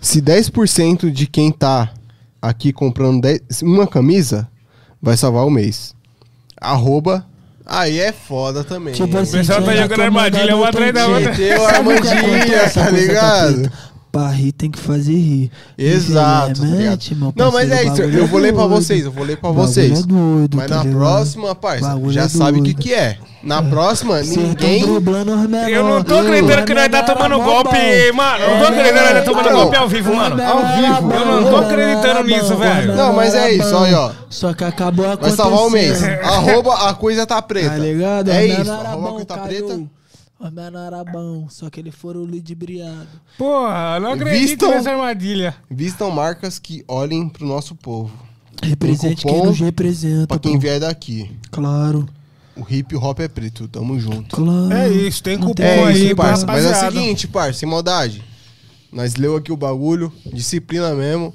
Se 0.00 0.22
10% 0.22 1.10
de 1.10 1.26
quem 1.26 1.50
tá 1.50 1.92
aqui 2.40 2.72
comprando 2.72 3.20
10 3.20 3.62
uma 3.62 3.86
camisa, 3.86 4.48
vai 5.02 5.16
salvar 5.16 5.44
o 5.44 5.50
mês. 5.50 5.94
Arroba. 6.60 7.26
Aí 7.70 8.00
é 8.00 8.12
foda 8.12 8.64
também. 8.64 8.94
Tipo 8.94 9.18
assim, 9.18 9.38
pessoal 9.38 9.62
tá 9.62 9.76
jogando 9.76 10.00
armadilha, 10.00 10.42
mandar 10.42 10.56
uma 10.56 10.68
atrás 10.68 10.94
da 10.94 11.06
outra. 11.06 11.30
Meteu 11.30 11.60
a 11.60 11.62
o 11.62 11.66
armadilha, 11.66 12.70
tá 12.70 12.90
ligado? 12.90 13.72
Pra 14.10 14.28
rir 14.30 14.52
tem 14.52 14.70
que 14.70 14.78
fazer 14.78 15.12
rir. 15.12 15.50
Exato, 15.76 16.60
tá 16.60 16.66
ligado? 16.66 17.00
meu 17.14 17.32
Não, 17.36 17.52
mas 17.52 17.70
é 17.70 17.84
isso. 17.84 18.00
Eu 18.02 18.26
vou 18.26 18.40
ler 18.40 18.54
pra 18.54 18.66
vocês, 18.66 19.04
eu 19.04 19.12
vou 19.12 19.24
ler 19.24 19.36
pra 19.36 19.50
bagulho 19.50 19.68
vocês. 19.68 20.00
É 20.00 20.02
doido, 20.02 20.56
Mas 20.56 20.66
tá 20.66 20.76
na 20.76 20.82
ligado? 20.84 20.98
próxima, 20.98 21.54
parça, 21.54 22.00
já 22.08 22.22
é 22.22 22.28
sabe 22.28 22.60
o 22.60 22.62
que 22.62 22.72
que 22.72 22.94
é. 22.94 23.18
Na 23.42 23.62
próxima, 23.62 24.22
Cê 24.24 24.34
tá 24.34 24.40
ninguém... 24.40 24.82
Eu 24.82 25.84
não 25.84 26.02
tô 26.02 26.18
acreditando 26.18 26.64
que 26.64 26.74
nós 26.74 26.88
tá 26.88 27.02
tomando 27.02 27.38
golpe, 27.38 28.12
mano. 28.14 28.44
Eu 28.44 28.50
não 28.50 28.58
tô 28.60 28.66
acreditando 28.66 28.98
que 28.98 29.04
nós 29.04 29.12
tá 29.12 29.22
tomando 29.22 29.50
golpe 29.50 29.76
ao 29.76 29.88
vivo, 29.88 30.14
mano. 30.14 30.42
ao 30.42 30.58
vivo. 30.58 31.12
Eu 31.12 31.26
não 31.26 31.50
tô 31.50 31.56
acreditando 31.56 32.24
nisso, 32.24 32.56
velho. 32.56 32.96
Não, 32.96 33.12
mas 33.12 33.34
é 33.34 33.52
isso, 33.52 33.74
olha, 33.76 34.00
ó. 34.00 34.12
Só 34.30 34.52
que 34.54 34.64
acabou 34.64 35.04
Vai 35.04 35.14
acontecendo. 35.14 35.36
salvar 35.36 35.66
o 35.66 35.70
mês. 35.70 36.02
Arroba 36.24 36.88
a 36.88 36.94
coisa 36.94 37.26
tá 37.26 37.40
preta. 37.40 37.70
Tá 37.70 37.76
ligado? 37.76 38.30
É 38.30 38.46
isso, 38.46 38.70
arroba 38.70 39.08
a 39.08 39.10
coisa 39.12 39.26
tá 39.26 39.38
preta. 39.38 39.80
Os 40.40 40.52
menor 40.52 40.86
era 40.86 41.02
bom, 41.04 41.48
só 41.48 41.68
que 41.68 41.80
ele 41.80 41.90
foram 41.90 42.20
ludibriado. 42.20 43.08
Porra, 43.36 43.98
não 43.98 44.12
acredito 44.12 44.48
Vistam- 44.50 44.70
nessa 44.70 44.90
armadilha. 44.92 45.56
Vistam 45.68 46.10
marcas 46.12 46.58
que 46.60 46.84
olhem 46.86 47.28
pro 47.28 47.44
nosso 47.44 47.74
povo. 47.74 48.12
Represente 48.62 49.24
quem 49.26 49.42
nos 49.44 49.58
representa. 49.58 50.28
Pra 50.28 50.38
quem 50.38 50.52
pô. 50.54 50.60
vier 50.60 50.78
daqui. 50.80 51.30
Claro. 51.50 52.08
O 52.56 52.64
hip 52.68 52.94
hop 52.96 53.18
é 53.20 53.28
preto, 53.28 53.66
tamo 53.68 53.98
junto. 53.98 54.34
Claro. 54.36 54.72
É 54.72 54.88
isso, 54.88 55.22
tem 55.22 55.38
cupom 55.38 55.62
É 55.62 55.84
aí, 55.84 56.06
isso, 56.06 56.16
parça. 56.16 56.46
Mas 56.46 56.64
é 56.64 56.70
o 56.70 56.90
seguinte, 56.92 57.26
parça, 57.28 57.58
sem 57.60 57.68
maldade. 57.68 58.24
Nós 58.92 59.16
leu 59.16 59.36
aqui 59.36 59.52
o 59.52 59.56
bagulho, 59.56 60.12
disciplina 60.32 60.94
mesmo. 60.94 61.32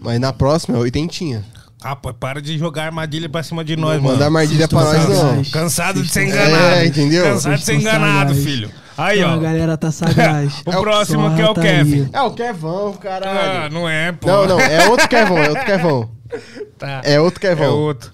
Mas 0.00 0.20
na 0.20 0.32
próxima 0.32 0.76
é 0.76 0.80
oitentinha. 0.80 1.44
Ah, 1.82 1.94
pô, 1.94 2.12
para 2.12 2.40
de 2.40 2.58
jogar 2.58 2.84
armadilha 2.86 3.28
pra 3.28 3.42
cima 3.42 3.62
de 3.64 3.76
nós, 3.76 3.96
Não 3.96 4.02
mano. 4.02 4.14
manda 4.14 4.24
armadilha 4.24 4.66
pra 4.66 4.80
nós, 4.80 5.08
não. 5.08 5.44
Cansado 5.44 6.02
de 6.02 6.08
ser 6.08 6.24
estão- 6.26 6.44
enganado. 6.46 6.74
É, 6.76 6.86
entendeu? 6.86 7.24
Cansado 7.24 7.56
de 7.56 7.64
ser 7.64 7.74
enganado, 7.74 8.34
filho. 8.34 8.70
Aí, 8.96 9.22
ó. 9.22 9.34
A 9.34 9.36
galera 9.36 9.76
tá 9.76 9.90
sagaz. 9.92 10.62
O 10.64 10.70
próximo 10.80 11.34
que 11.36 11.42
é 11.42 11.44
o 11.44 11.48
rataria. 11.48 11.70
Kevin. 11.84 12.08
É 12.12 12.22
o 12.22 12.30
Kevão, 12.30 12.94
Ah, 12.96 13.02
caralho. 13.02 13.74
não 13.74 13.88
é, 13.88 14.10
pô. 14.12 14.26
não, 14.26 14.46
não, 14.46 14.60
é 14.60 14.88
outro 14.88 15.06
Kevão, 15.08 15.36
é 15.38 15.48
outro 15.50 15.64
Kevão. 15.64 16.10
Tá. 16.78 17.00
É 17.04 17.20
outro 17.20 17.46
É 17.46 17.48
Kevão. 17.54 17.74
outro. 17.74 18.10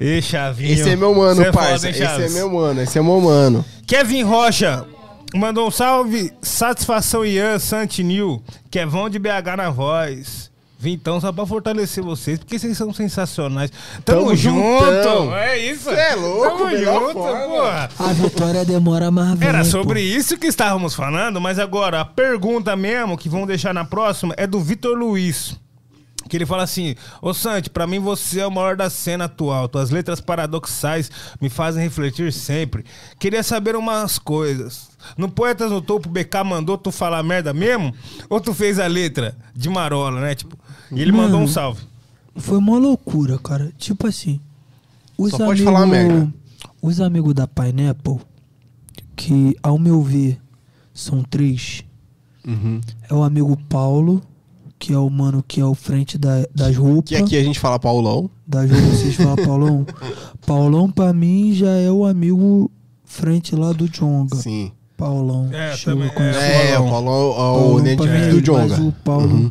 Ê, 0.00 0.20
Chavinho. 0.22 0.72
Esse 0.72 0.90
é 0.90 0.96
meu 0.96 1.14
mano, 1.14 1.42
Cê 1.42 1.48
é 1.48 1.52
parça. 1.52 1.72
foda, 1.72 1.88
hein, 1.88 1.92
esse 1.94 2.02
é 2.22 2.28
meu 2.30 2.50
mano, 2.50 2.82
esse 2.82 2.98
é 2.98 3.02
meu 3.02 3.20
mano. 3.20 3.64
Kevin 3.86 4.22
Rocha 4.22 4.84
mandou 5.34 5.68
um 5.68 5.70
salve. 5.70 6.32
Satisfação 6.42 7.24
Ian 7.24 7.58
Santinil. 7.58 8.42
Kevão 8.70 9.08
de 9.10 9.18
BH 9.18 9.56
na 9.56 9.70
voz. 9.70 10.50
Vim 10.78 10.92
então 10.92 11.18
só 11.20 11.32
pra 11.32 11.46
fortalecer 11.46 12.04
vocês, 12.04 12.38
porque 12.38 12.58
vocês 12.58 12.76
são 12.76 12.92
sensacionais. 12.92 13.70
Tamo, 14.04 14.20
Tamo 14.24 14.36
junto! 14.36 14.84
juntão. 14.84 15.34
É 15.34 15.58
isso! 15.58 15.84
Cê 15.84 15.96
é 15.96 16.14
louco, 16.14 16.58
Tamo 16.58 16.76
junto, 16.76 17.12
porra! 17.14 17.88
A 17.98 18.12
vitória 18.12 18.64
demora 18.64 19.10
mais 19.10 19.38
vem, 19.38 19.48
Era 19.48 19.60
pô. 19.60 19.64
sobre 19.64 20.02
isso 20.02 20.36
que 20.36 20.46
estávamos 20.46 20.94
falando, 20.94 21.40
mas 21.40 21.58
agora 21.58 22.02
a 22.02 22.04
pergunta 22.04 22.76
mesmo 22.76 23.16
que 23.16 23.28
vão 23.28 23.46
deixar 23.46 23.72
na 23.72 23.86
próxima 23.86 24.34
é 24.36 24.46
do 24.46 24.60
Vitor 24.60 24.96
Luiz. 24.98 25.56
Que 26.28 26.36
ele 26.36 26.44
fala 26.44 26.64
assim: 26.64 26.96
Ô 27.22 27.32
Santi, 27.32 27.70
pra 27.70 27.86
mim 27.86 28.00
você 28.00 28.40
é 28.40 28.46
o 28.46 28.50
maior 28.50 28.74
da 28.74 28.90
cena 28.90 29.26
atual. 29.26 29.68
Tuas 29.68 29.90
letras 29.90 30.20
paradoxais 30.20 31.08
me 31.40 31.48
fazem 31.48 31.84
refletir 31.84 32.32
sempre. 32.32 32.84
Queria 33.16 33.44
saber 33.44 33.76
umas 33.76 34.18
coisas. 34.18 34.88
No 35.16 35.28
Poetas 35.30 35.70
no 35.70 35.80
Topo, 35.80 36.08
o 36.08 36.12
BK 36.12 36.42
mandou 36.44 36.76
tu 36.76 36.90
falar 36.90 37.22
merda 37.22 37.52
mesmo? 37.54 37.94
Ou 38.28 38.40
tu 38.40 38.52
fez 38.52 38.80
a 38.80 38.88
letra 38.88 39.36
de 39.54 39.68
marola, 39.70 40.20
né? 40.20 40.34
Tipo, 40.34 40.58
e 40.92 41.00
ele 41.00 41.12
mandou 41.12 41.36
um 41.36 41.40
Mano. 41.42 41.48
salve. 41.48 41.82
Foi 42.36 42.58
uma 42.58 42.78
loucura, 42.78 43.38
cara. 43.38 43.72
Tipo 43.78 44.06
assim. 44.06 44.40
Os 45.18 45.30
Só 45.30 45.38
pode 45.38 45.62
falar 45.62 45.86
merda. 45.86 46.32
Os 46.82 47.00
amigos 47.00 47.32
da 47.34 47.46
Pineapple, 47.46 48.18
que 49.14 49.56
ao 49.62 49.78
meu 49.78 50.02
ver 50.02 50.38
são 50.92 51.22
três, 51.22 51.82
Uhum. 52.46 52.80
é 53.08 53.14
o 53.14 53.22
amigo 53.22 53.56
Paulo, 53.68 54.22
que 54.78 54.92
é 54.92 54.98
o 54.98 55.08
mano 55.10 55.42
que 55.46 55.60
é 55.60 55.64
o 55.64 55.74
frente 55.74 56.16
da, 56.18 56.44
das 56.54 56.76
roupas. 56.76 57.08
Que 57.08 57.16
aqui 57.16 57.36
a 57.36 57.42
gente 57.42 57.58
fala 57.58 57.78
Paulão. 57.78 58.30
Das 58.46 58.70
roupas, 58.70 58.98
vocês 58.98 59.14
falam 59.16 59.36
Paulão. 59.36 59.86
Paulão, 60.46 60.90
pra 60.90 61.12
mim, 61.12 61.52
já 61.54 61.70
é 61.70 61.90
o 61.90 62.04
amigo 62.04 62.70
frente 63.04 63.56
lá 63.56 63.72
do 63.72 63.88
Jonga. 63.88 64.36
Sim. 64.36 64.70
Paulão. 64.96 65.48
É, 65.52 65.76
também, 65.78 66.08
com 66.10 66.22
é, 66.22 66.30
esse 66.30 66.38
É, 66.38 66.74
Paulão. 66.76 66.86
o 66.86 66.90
Paulão, 66.90 67.12
ó, 67.12 67.56
o 67.56 67.60
Paulão 67.60 67.80
mim, 67.82 68.30
do 68.30 68.40
Jonga. 68.42 68.68
Mas 68.68 68.78
o 68.78 68.92
Paulo, 69.04 69.26
Uhum. 69.34 69.50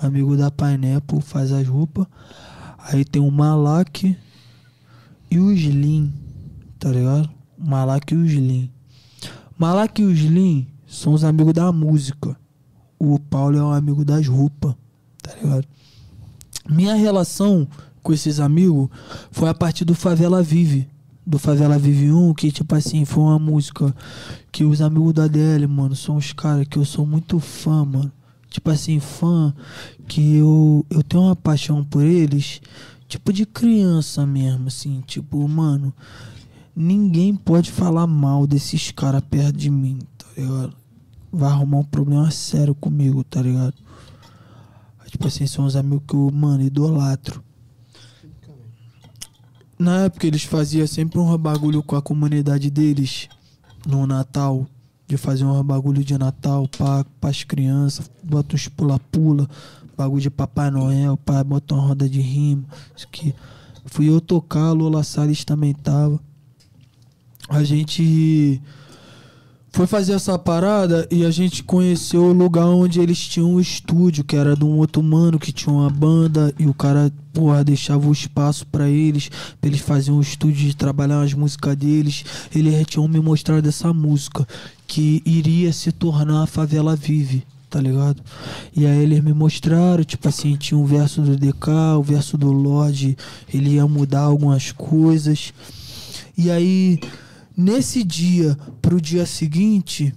Amigo 0.00 0.36
da 0.36 0.50
Pineapple, 0.50 1.20
faz 1.20 1.52
as 1.52 1.66
roupas. 1.66 2.06
Aí 2.78 3.04
tem 3.04 3.20
o 3.20 3.30
Malak 3.30 4.16
e 5.30 5.38
o 5.38 5.52
Slim, 5.52 6.12
tá 6.78 6.90
ligado? 6.90 7.28
Malak 7.58 8.14
e 8.14 8.16
o 8.16 8.24
Slim. 8.24 8.70
Malak 9.58 10.00
e 10.00 10.04
o 10.04 10.12
Slim 10.12 10.66
são 10.86 11.12
os 11.12 11.24
amigos 11.24 11.52
da 11.52 11.72
música. 11.72 12.36
O 12.98 13.18
Paulo 13.18 13.56
é 13.56 13.62
um 13.62 13.72
amigo 13.72 14.04
das 14.04 14.26
roupas, 14.26 14.74
tá 15.22 15.34
ligado? 15.34 15.66
Minha 16.68 16.94
relação 16.94 17.66
com 18.02 18.12
esses 18.12 18.38
amigos 18.38 18.88
foi 19.30 19.48
a 19.48 19.54
partir 19.54 19.84
do 19.84 19.94
Favela 19.94 20.42
Vive. 20.42 20.88
Do 21.26 21.38
Favela 21.40 21.76
Vive 21.76 22.12
1, 22.12 22.34
que 22.34 22.52
tipo 22.52 22.74
assim, 22.74 23.04
foi 23.04 23.24
uma 23.24 23.38
música 23.38 23.94
que 24.52 24.64
os 24.64 24.80
amigos 24.80 25.12
da 25.12 25.26
DL, 25.26 25.66
mano, 25.66 25.96
são 25.96 26.16
os 26.16 26.32
caras 26.32 26.68
que 26.68 26.76
eu 26.76 26.84
sou 26.84 27.04
muito 27.04 27.40
fã, 27.40 27.84
mano. 27.84 28.12
Tipo 28.48 28.70
assim, 28.70 29.00
fã 29.00 29.54
que 30.06 30.36
eu, 30.36 30.86
eu 30.88 31.02
tenho 31.02 31.24
uma 31.24 31.36
paixão 31.36 31.84
por 31.84 32.02
eles, 32.02 32.60
tipo 33.08 33.32
de 33.32 33.44
criança 33.44 34.24
mesmo, 34.24 34.68
assim, 34.68 35.02
tipo, 35.06 35.46
mano, 35.48 35.92
ninguém 36.74 37.34
pode 37.34 37.70
falar 37.70 38.06
mal 38.06 38.46
desses 38.46 38.90
caras 38.90 39.22
perto 39.22 39.56
de 39.56 39.70
mim, 39.70 39.98
tá 40.16 40.26
ligado? 40.36 40.74
Vai 41.32 41.50
arrumar 41.50 41.78
um 41.78 41.84
problema 41.84 42.30
sério 42.30 42.74
comigo, 42.74 43.22
tá 43.24 43.42
ligado? 43.42 43.74
Tipo 45.08 45.28
assim, 45.28 45.46
são 45.46 45.64
os 45.64 45.76
amigos 45.76 46.04
que 46.06 46.14
eu, 46.14 46.30
mano, 46.30 46.62
idolatro. 46.62 47.42
Na 49.78 50.04
época 50.04 50.26
eles 50.26 50.42
faziam 50.42 50.86
sempre 50.86 51.18
um 51.18 51.36
bagulho 51.36 51.82
com 51.82 51.96
a 51.96 52.02
comunidade 52.02 52.70
deles 52.70 53.28
no 53.86 54.06
Natal. 54.06 54.66
De 55.06 55.16
fazer 55.16 55.44
um 55.44 55.62
bagulho 55.62 56.02
de 56.02 56.18
Natal 56.18 56.66
pra, 56.68 57.04
pras 57.20 57.44
crianças, 57.44 58.10
bota 58.24 58.56
uns 58.56 58.66
pula-pula, 58.68 59.48
bagulho 59.96 60.22
de 60.22 60.30
Papai 60.30 60.70
Noel, 60.70 61.16
pá, 61.16 61.42
bota 61.44 61.74
uma 61.74 61.86
roda 61.86 62.08
de 62.08 62.20
rima. 62.20 62.64
Isso 62.96 63.06
que 63.08 63.34
fui 63.84 64.08
eu 64.08 64.20
tocar, 64.20 64.72
Lola 64.72 65.04
Salles 65.04 65.44
também 65.44 65.72
tava. 65.72 66.20
A 67.48 67.62
gente 67.62 68.60
foi 69.76 69.86
fazer 69.86 70.14
essa 70.14 70.38
parada 70.38 71.06
e 71.10 71.22
a 71.22 71.30
gente 71.30 71.62
conheceu 71.62 72.22
o 72.22 72.32
lugar 72.32 72.64
onde 72.64 72.98
eles 72.98 73.18
tinham 73.18 73.52
um 73.52 73.60
estúdio, 73.60 74.24
que 74.24 74.34
era 74.34 74.56
de 74.56 74.64
um 74.64 74.78
outro 74.78 75.02
mano 75.02 75.38
que 75.38 75.52
tinha 75.52 75.70
uma 75.70 75.90
banda 75.90 76.50
e 76.58 76.66
o 76.66 76.72
cara, 76.72 77.12
porra, 77.30 77.62
deixava 77.62 78.08
o 78.08 78.12
espaço 78.12 78.66
pra 78.68 78.88
eles, 78.88 79.28
pra 79.60 79.68
eles 79.68 79.80
fazerem 79.80 80.18
um 80.18 80.22
estúdio 80.22 80.66
de 80.66 80.74
trabalhar 80.74 81.20
as 81.20 81.34
músicas 81.34 81.76
deles. 81.76 82.24
Eles 82.54 82.86
tinham 82.86 83.06
me 83.06 83.20
mostrado 83.20 83.68
essa 83.68 83.92
música 83.92 84.48
que 84.86 85.20
iria 85.26 85.70
se 85.74 85.92
tornar 85.92 86.44
a 86.44 86.46
Favela 86.46 86.96
Vive. 86.96 87.44
Tá 87.68 87.78
ligado? 87.78 88.22
E 88.74 88.86
aí 88.86 89.02
eles 89.02 89.22
me 89.22 89.34
mostraram, 89.34 90.02
tipo 90.04 90.26
assim, 90.26 90.56
tinha 90.56 90.78
um 90.78 90.86
verso 90.86 91.20
do 91.20 91.36
DK, 91.36 91.68
o 91.98 92.02
verso 92.02 92.38
do 92.38 92.50
Lorde, 92.50 93.14
ele 93.52 93.74
ia 93.74 93.86
mudar 93.86 94.20
algumas 94.20 94.72
coisas. 94.72 95.52
E 96.38 96.50
aí, 96.50 96.98
nesse 97.56 98.04
dia 98.04 98.56
pro 98.82 99.00
dia 99.00 99.24
seguinte, 99.24 100.14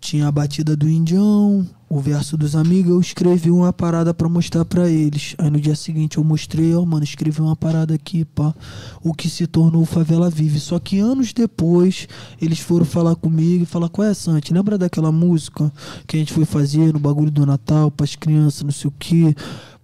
tinha 0.00 0.28
a 0.28 0.32
batida 0.32 0.76
do 0.76 0.88
Indião, 0.88 1.66
o 1.90 2.00
verso 2.00 2.36
dos 2.36 2.54
amigos, 2.54 2.92
eu 2.92 3.00
escrevi 3.00 3.50
uma 3.50 3.72
parada 3.72 4.12
pra 4.12 4.28
mostrar 4.28 4.64
pra 4.64 4.88
eles. 4.88 5.34
Aí 5.38 5.50
no 5.50 5.58
dia 5.58 5.74
seguinte 5.74 6.18
eu 6.18 6.24
mostrei, 6.24 6.74
ó, 6.74 6.84
mano, 6.84 7.02
escrevi 7.02 7.40
uma 7.40 7.56
parada 7.56 7.94
aqui, 7.94 8.24
pá. 8.26 8.54
O 9.02 9.14
que 9.14 9.28
se 9.28 9.46
tornou 9.46 9.84
Favela 9.86 10.28
Vive. 10.28 10.60
Só 10.60 10.78
que 10.78 10.98
anos 10.98 11.32
depois, 11.32 12.06
eles 12.40 12.58
foram 12.58 12.84
falar 12.84 13.16
comigo 13.16 13.62
e 13.62 13.66
falar, 13.66 13.88
qual 13.88 14.06
é, 14.06 14.12
Santi? 14.12 14.52
Lembra 14.52 14.76
daquela 14.76 15.10
música 15.10 15.72
que 16.06 16.16
a 16.16 16.18
gente 16.20 16.32
foi 16.32 16.44
fazer 16.44 16.92
no 16.92 16.98
bagulho 16.98 17.30
do 17.30 17.46
Natal 17.46 17.90
pras 17.90 18.14
crianças, 18.14 18.62
não 18.62 18.72
sei 18.72 18.88
o 18.88 18.94
quê? 18.98 19.34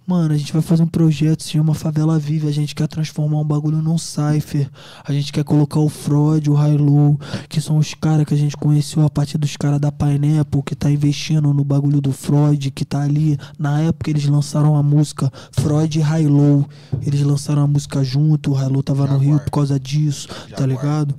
Mano, 0.07 0.35
a 0.35 0.37
gente 0.37 0.53
vai 0.53 0.61
fazer 0.61 0.83
um 0.83 0.87
projeto, 0.87 1.43
se 1.43 1.53
chama 1.53 1.73
Favela 1.73 2.19
Vive. 2.19 2.47
A 2.47 2.53
gente 2.53 2.75
quer 2.75 2.87
transformar 2.87 3.41
um 3.41 3.45
bagulho 3.45 3.79
num 3.81 3.97
cipher. 3.97 4.69
A 5.03 5.11
gente 5.15 5.33
quer 5.33 5.45
colocar 5.45 5.81
o 5.81 5.89
Freud, 5.89 6.51
o 6.51 6.63
Hilo, 6.63 7.19
que 7.49 7.59
são 7.59 7.79
os 7.79 7.95
caras 7.95 8.27
que 8.27 8.35
a 8.35 8.37
gente 8.37 8.55
conheceu 8.55 9.03
a 9.03 9.09
partir 9.09 9.39
dos 9.39 9.57
caras 9.57 9.81
da 9.81 9.91
Pineapple, 9.91 10.63
que 10.63 10.75
tá 10.75 10.91
investindo 10.91 11.55
no 11.55 11.65
bagulho 11.65 12.03
do 12.03 12.13
Freud, 12.13 12.71
que 12.71 12.85
tá 12.85 13.01
ali. 13.01 13.39
Na 13.59 13.81
época 13.81 14.11
eles 14.11 14.27
lançaram 14.27 14.77
a 14.77 14.83
música 14.83 15.33
Freud 15.53 15.99
e 15.99 16.03
Hilo. 16.03 16.69
Eles 17.01 17.23
lançaram 17.23 17.63
a 17.63 17.67
música 17.67 18.05
junto, 18.05 18.53
o 18.53 18.63
Hilo 18.63 18.83
tava 18.83 19.07
no 19.07 19.17
Rio 19.17 19.41
por 19.41 19.53
causa 19.53 19.81
disso, 19.81 20.29
tá 20.55 20.67
ligado? 20.67 21.15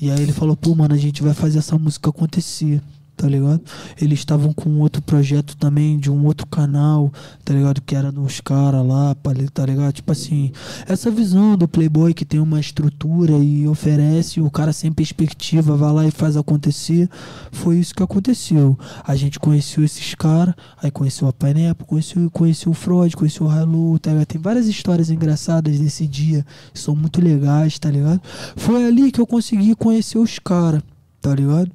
E 0.00 0.10
aí 0.10 0.20
ele 0.20 0.32
falou, 0.32 0.56
pô, 0.56 0.74
mano, 0.74 0.92
a 0.92 0.98
gente 0.98 1.22
vai 1.22 1.34
fazer 1.34 1.58
essa 1.58 1.78
música 1.78 2.10
acontecer 2.10 2.82
tá 3.24 3.30
ligado? 3.30 3.62
Eles 3.98 4.18
estavam 4.18 4.52
com 4.52 4.80
outro 4.80 5.00
projeto 5.00 5.56
também 5.56 5.98
de 5.98 6.10
um 6.10 6.26
outro 6.26 6.46
canal, 6.46 7.10
tá 7.42 7.54
ligado? 7.54 7.80
Que 7.80 7.96
era 7.96 8.12
dos 8.12 8.38
caras 8.38 8.86
lá, 8.86 9.14
tá 9.14 9.64
ligado? 9.64 9.94
Tipo 9.94 10.12
assim, 10.12 10.52
essa 10.86 11.10
visão 11.10 11.56
do 11.56 11.66
Playboy 11.66 12.12
que 12.12 12.26
tem 12.26 12.38
uma 12.38 12.60
estrutura 12.60 13.32
e 13.38 13.66
oferece, 13.66 14.42
o 14.42 14.50
cara 14.50 14.74
sem 14.74 14.92
perspectiva 14.92 15.74
vai 15.74 15.90
lá 15.90 16.06
e 16.06 16.10
faz 16.10 16.36
acontecer, 16.36 17.08
foi 17.50 17.78
isso 17.78 17.94
que 17.94 18.02
aconteceu. 18.02 18.78
A 19.02 19.16
gente 19.16 19.40
conheceu 19.40 19.82
esses 19.82 20.14
caras, 20.14 20.54
aí 20.82 20.90
conheceu 20.90 21.26
a 21.26 21.32
Pineapple, 21.32 21.86
conheceu, 21.86 22.30
conheceu 22.30 22.72
o 22.72 22.74
Freud, 22.74 23.16
conheceu 23.16 23.46
o 23.46 23.50
Halo, 23.50 23.98
tá 23.98 24.10
ligado? 24.10 24.26
Tem 24.26 24.40
várias 24.40 24.66
histórias 24.66 25.08
engraçadas 25.08 25.78
desse 25.78 26.06
dia, 26.06 26.44
são 26.74 26.94
muito 26.94 27.22
legais, 27.22 27.78
tá 27.78 27.90
ligado? 27.90 28.20
Foi 28.54 28.86
ali 28.86 29.10
que 29.10 29.20
eu 29.20 29.26
consegui 29.26 29.74
conhecer 29.74 30.18
os 30.18 30.38
caras, 30.38 30.82
tá 31.22 31.34
ligado? 31.34 31.70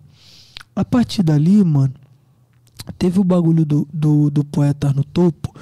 A 0.80 0.86
partir 0.86 1.24
dali, 1.24 1.62
mano, 1.62 1.94
teve 2.98 3.20
o 3.20 3.24
bagulho 3.26 3.66
do, 3.66 3.86
do, 3.94 4.30
do 4.30 4.46
Poeta 4.46 4.94
no 4.94 5.04
Topo, 5.04 5.54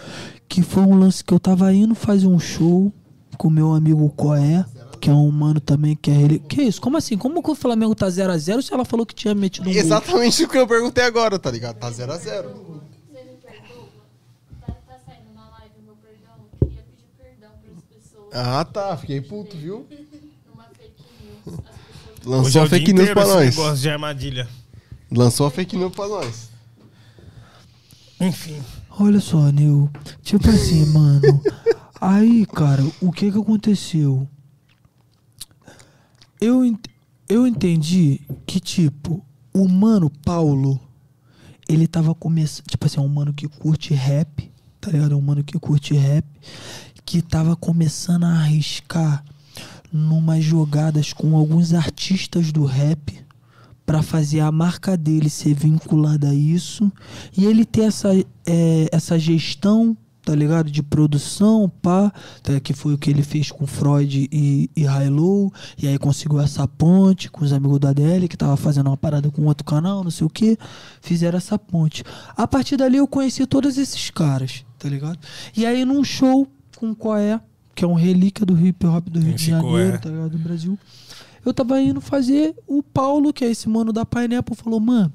que 0.48 0.62
foi 0.62 0.84
um 0.84 0.94
lance 0.94 1.24
que 1.24 1.34
eu 1.34 1.40
tava 1.40 1.74
indo 1.74 1.96
fazer 1.96 2.28
um 2.28 2.40
show 2.40 2.94
com 3.36 3.50
meu 3.50 3.74
amigo 3.74 4.08
Coé, 4.12 4.64
que 5.02 5.10
é 5.10 5.14
um 5.14 5.32
mano 5.32 5.60
também 5.60 5.96
que 5.96 6.12
é 6.12 6.22
ele. 6.22 6.38
Que 6.38 6.62
isso? 6.62 6.80
Como 6.80 6.98
assim? 6.98 7.18
Como 7.18 7.42
que 7.42 7.50
o 7.50 7.56
Flamengo 7.56 7.96
tá 7.96 8.06
0x0 8.06 8.62
se 8.62 8.72
ela 8.72 8.86
falou 8.86 9.08
que 9.08 9.16
tinha 9.16 9.34
metido 9.34 9.68
um 9.68 9.74
gol? 9.74 9.82
Exatamente 9.82 10.44
o 10.44 10.48
que 10.48 10.56
eu 10.56 10.68
perguntei 10.68 11.04
agora, 11.04 11.40
tá 11.40 11.50
ligado? 11.50 11.78
Tá 11.78 11.90
0x0. 11.90 11.96
Você 11.98 12.30
me 12.30 12.44
perdoa? 13.42 13.88
Tá, 14.62 14.68
tá 14.68 15.00
saindo 15.04 15.34
na 15.34 15.50
live 15.50 15.82
meu 15.84 15.96
perdão? 15.96 16.46
Eu 16.62 16.68
queria 16.68 16.84
pedir 16.84 17.08
perdão 17.18 17.50
para 17.60 17.72
as 17.76 17.84
pessoas. 17.86 18.30
Ah, 18.34 18.64
tá. 18.66 18.96
Fiquei 18.98 19.20
puto, 19.20 19.58
viu? 19.58 19.84
Numa 20.54 20.66
fake 20.66 21.04
news. 21.48 21.60
Lançou 22.24 22.66
é 22.66 22.70
fake 22.70 22.94
news 22.94 23.10
inteiro 23.10 23.14
pra 23.16 23.24
esse 23.24 23.34
nós. 23.34 23.56
negócio 23.58 23.82
de 23.82 23.90
armadilha. 23.90 24.48
Lançou 25.12 25.48
a 25.48 25.52
fake 25.52 25.76
news 25.78 25.94
pra 25.94 26.08
nós. 26.08 26.50
Enfim. 28.20 28.62
Olha 29.00 29.20
só, 29.20 29.50
Nil. 29.52 29.90
Tipo 30.22 30.50
assim, 30.50 30.86
mano. 30.92 31.42
Aí, 32.02 32.46
cara, 32.48 32.84
o 33.02 33.12
que 33.12 33.32
que 33.32 33.38
aconteceu? 33.38 34.28
Eu, 36.40 36.64
ent- 36.66 36.88
eu 37.28 37.48
entendi 37.48 38.22
que, 38.46 38.60
tipo, 38.60 39.26
o 39.54 39.68
mano 39.68 40.10
Paulo, 40.24 40.80
ele 41.68 41.88
tava 41.88 42.14
começando. 42.14 42.66
Tipo 42.68 42.86
assim, 42.86 43.00
é 43.00 43.02
um 43.02 43.08
mano 43.08 43.34
que 43.34 43.48
curte 43.48 43.94
rap, 43.94 44.52
tá 44.80 44.92
ligado? 44.92 45.14
É 45.14 45.16
um 45.16 45.22
mano 45.22 45.44
que 45.44 45.58
curte 45.60 45.94
rap, 45.96 46.26
que 47.06 47.22
tava 47.22 47.56
começando 47.56 48.26
a 48.26 48.40
arriscar 48.40 49.24
numas 49.92 50.44
jogadas 50.44 51.14
com 51.14 51.36
alguns 51.36 51.74
artistas 51.74 52.52
do 52.52 52.66
rap 52.66 53.26
para 53.88 54.04
fazer 54.04 54.42
a 54.42 54.52
marca 54.52 54.98
dele 54.98 55.30
ser 55.30 55.54
vinculada 55.54 56.32
a 56.32 56.36
isso 56.36 56.92
e 57.36 57.46
ele 57.46 57.64
ter 57.64 57.84
essa, 57.84 58.10
é, 58.46 58.90
essa 58.92 59.18
gestão, 59.18 59.96
tá 60.26 60.36
ligado? 60.36 60.70
De 60.70 60.84
produção, 60.84 61.72
pá, 61.82 62.12
tá? 62.44 62.60
que 62.60 62.74
foi 62.74 62.96
o 62.96 62.98
que 62.98 63.10
ele 63.10 63.24
fez 63.24 63.50
com 63.50 63.66
Freud 63.66 64.28
e, 64.30 64.70
e 64.76 64.84
Hilo, 64.84 65.54
e 65.82 65.88
aí 65.88 65.98
conseguiu 65.98 66.42
essa 66.42 66.68
ponte 66.68 67.32
com 67.32 67.46
os 67.46 67.54
amigos 67.54 67.80
da 67.80 67.94
DL, 67.94 68.28
que 68.28 68.36
tava 68.36 68.58
fazendo 68.58 68.88
uma 68.88 68.98
parada 68.98 69.32
com 69.32 69.46
outro 69.46 69.64
canal, 69.64 70.04
não 70.04 70.12
sei 70.12 70.28
o 70.28 70.30
que, 70.30 70.58
fizeram 71.02 71.38
essa 71.38 71.58
ponte. 71.58 72.04
A 72.36 72.46
partir 72.46 72.76
dali 72.76 72.98
eu 72.98 73.08
conheci 73.08 73.46
todos 73.46 73.78
esses 73.78 74.10
caras, 74.10 74.66
tá 74.78 74.90
ligado? 74.90 75.18
E 75.56 75.66
aí 75.66 75.86
num 75.86 76.04
show 76.04 76.46
com 76.76 76.92
o 76.92 76.96
Coé, 76.96 77.40
que 77.74 77.86
é 77.86 77.88
um 77.88 77.94
relíquia 77.94 78.46
do 78.46 78.60
hip 78.60 78.86
hop 78.86 79.08
do 79.08 79.20
Rio 79.20 79.34
de 79.34 79.36
Esse. 79.36 79.52
Janeiro, 79.52 79.98
tá 79.98 80.10
ligado? 80.10 80.32
Do 80.32 80.40
Brasil. 80.40 80.78
Eu 81.48 81.54
tava 81.54 81.80
indo 81.80 82.02
fazer, 82.02 82.54
o 82.68 82.84
Paulo, 82.84 83.32
que 83.32 83.46
é 83.46 83.50
esse 83.50 83.70
mano 83.70 83.94
da 83.94 84.06
Pineapple, 84.06 84.54
falou, 84.54 84.82
mano, 84.82 85.14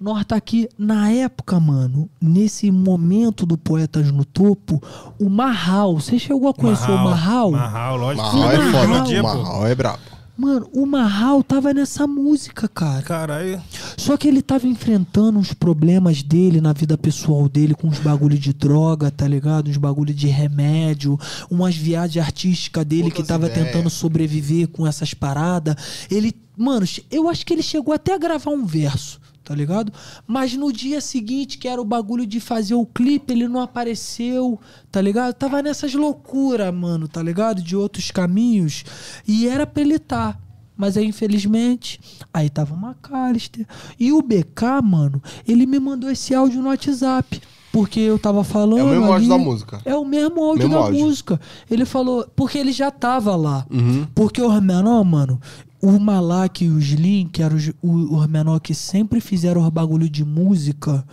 nós 0.00 0.24
tá 0.24 0.34
aqui, 0.34 0.68
na 0.76 1.08
época, 1.12 1.60
mano, 1.60 2.10
nesse 2.20 2.68
momento 2.72 3.46
do 3.46 3.56
Poetas 3.56 4.10
no 4.10 4.24
Topo, 4.24 4.82
o 5.20 5.30
Marral, 5.30 6.00
você 6.00 6.18
chegou 6.18 6.48
a 6.48 6.52
conhecer 6.52 6.90
o 6.90 6.98
Marral? 6.98 7.52
Marral, 7.52 7.96
lógico. 7.96 8.26
Marral 8.26 8.50
é 8.50 8.72
foda. 8.72 9.22
Marral 9.22 9.66
é 9.68 9.74
brabo. 9.76 10.15
Mano, 10.36 10.68
o 10.74 10.84
Marral 10.84 11.42
tava 11.42 11.72
nessa 11.72 12.06
música, 12.06 12.68
cara. 12.68 13.02
Caralho. 13.02 13.62
Só 13.96 14.16
que 14.18 14.28
ele 14.28 14.42
tava 14.42 14.66
enfrentando 14.66 15.38
uns 15.38 15.54
problemas 15.54 16.22
dele 16.22 16.60
na 16.60 16.74
vida 16.74 16.98
pessoal 16.98 17.48
dele, 17.48 17.74
com 17.74 17.88
uns 17.88 17.98
bagulho 17.98 18.38
de 18.38 18.52
droga, 18.52 19.10
tá 19.10 19.26
ligado? 19.26 19.68
Uns 19.70 19.78
bagulho 19.78 20.12
de 20.12 20.26
remédio, 20.26 21.18
umas 21.50 21.74
viagens 21.74 22.24
artísticas 22.24 22.84
dele 22.84 23.10
que 23.10 23.22
Outras 23.22 23.28
tava 23.28 23.46
ideias. 23.46 23.66
tentando 23.66 23.88
sobreviver 23.88 24.68
com 24.68 24.86
essas 24.86 25.14
paradas. 25.14 25.74
Ele, 26.10 26.34
mano, 26.56 26.86
eu 27.10 27.28
acho 27.30 27.46
que 27.46 27.54
ele 27.54 27.62
chegou 27.62 27.94
até 27.94 28.14
a 28.14 28.18
gravar 28.18 28.50
um 28.50 28.66
verso. 28.66 29.18
Tá 29.46 29.54
ligado? 29.54 29.92
Mas 30.26 30.54
no 30.54 30.72
dia 30.72 31.00
seguinte, 31.00 31.56
que 31.56 31.68
era 31.68 31.80
o 31.80 31.84
bagulho 31.84 32.26
de 32.26 32.40
fazer 32.40 32.74
o 32.74 32.84
clipe, 32.84 33.32
ele 33.32 33.46
não 33.46 33.60
apareceu, 33.60 34.58
tá 34.90 35.00
ligado? 35.00 35.34
Tava 35.34 35.62
nessas 35.62 35.94
loucuras, 35.94 36.74
mano, 36.74 37.06
tá 37.06 37.22
ligado? 37.22 37.62
De 37.62 37.76
outros 37.76 38.10
caminhos. 38.10 38.84
E 39.26 39.46
era 39.46 39.64
pra 39.64 39.82
ele 39.82 40.00
tá. 40.00 40.36
Mas 40.76 40.96
aí, 40.96 41.06
infelizmente, 41.06 42.00
aí 42.34 42.50
tava 42.50 42.74
o 42.74 42.76
McAllister. 42.76 43.64
E 44.00 44.12
o 44.12 44.20
BK, 44.20 44.82
mano, 44.82 45.22
ele 45.46 45.64
me 45.64 45.78
mandou 45.78 46.10
esse 46.10 46.34
áudio 46.34 46.60
no 46.60 46.66
WhatsApp. 46.68 47.40
Porque 47.70 48.00
eu 48.00 48.18
tava 48.18 48.42
falando. 48.42 48.78
É 48.80 48.82
o 48.82 48.88
mesmo 48.88 49.12
áudio 49.12 49.28
da 49.28 49.38
música. 49.38 49.80
É 49.84 49.94
o 49.94 50.04
mesmo 50.04 50.42
áudio 50.42 50.64
Mesmo 50.68 50.74
da 50.74 50.86
áudio. 50.86 51.00
música. 51.04 51.40
Ele 51.70 51.84
falou. 51.84 52.26
Porque 52.34 52.58
ele 52.58 52.72
já 52.72 52.90
tava 52.90 53.36
lá. 53.36 53.64
Uhum. 53.70 54.06
Porque 54.14 54.42
o 54.42 54.60
menor, 54.60 55.04
mano, 55.04 55.40
o 55.88 56.00
Malak 56.00 56.64
e 56.64 56.68
o 56.70 56.78
Slim, 56.78 57.28
que 57.28 57.42
eram 57.42 57.56
os, 57.56 57.70
os 57.82 58.26
menor 58.26 58.58
que 58.60 58.74
sempre 58.74 59.20
fizeram 59.20 59.62
os 59.62 59.68
bagulho 59.68 60.08
de 60.08 60.24
música, 60.24 61.04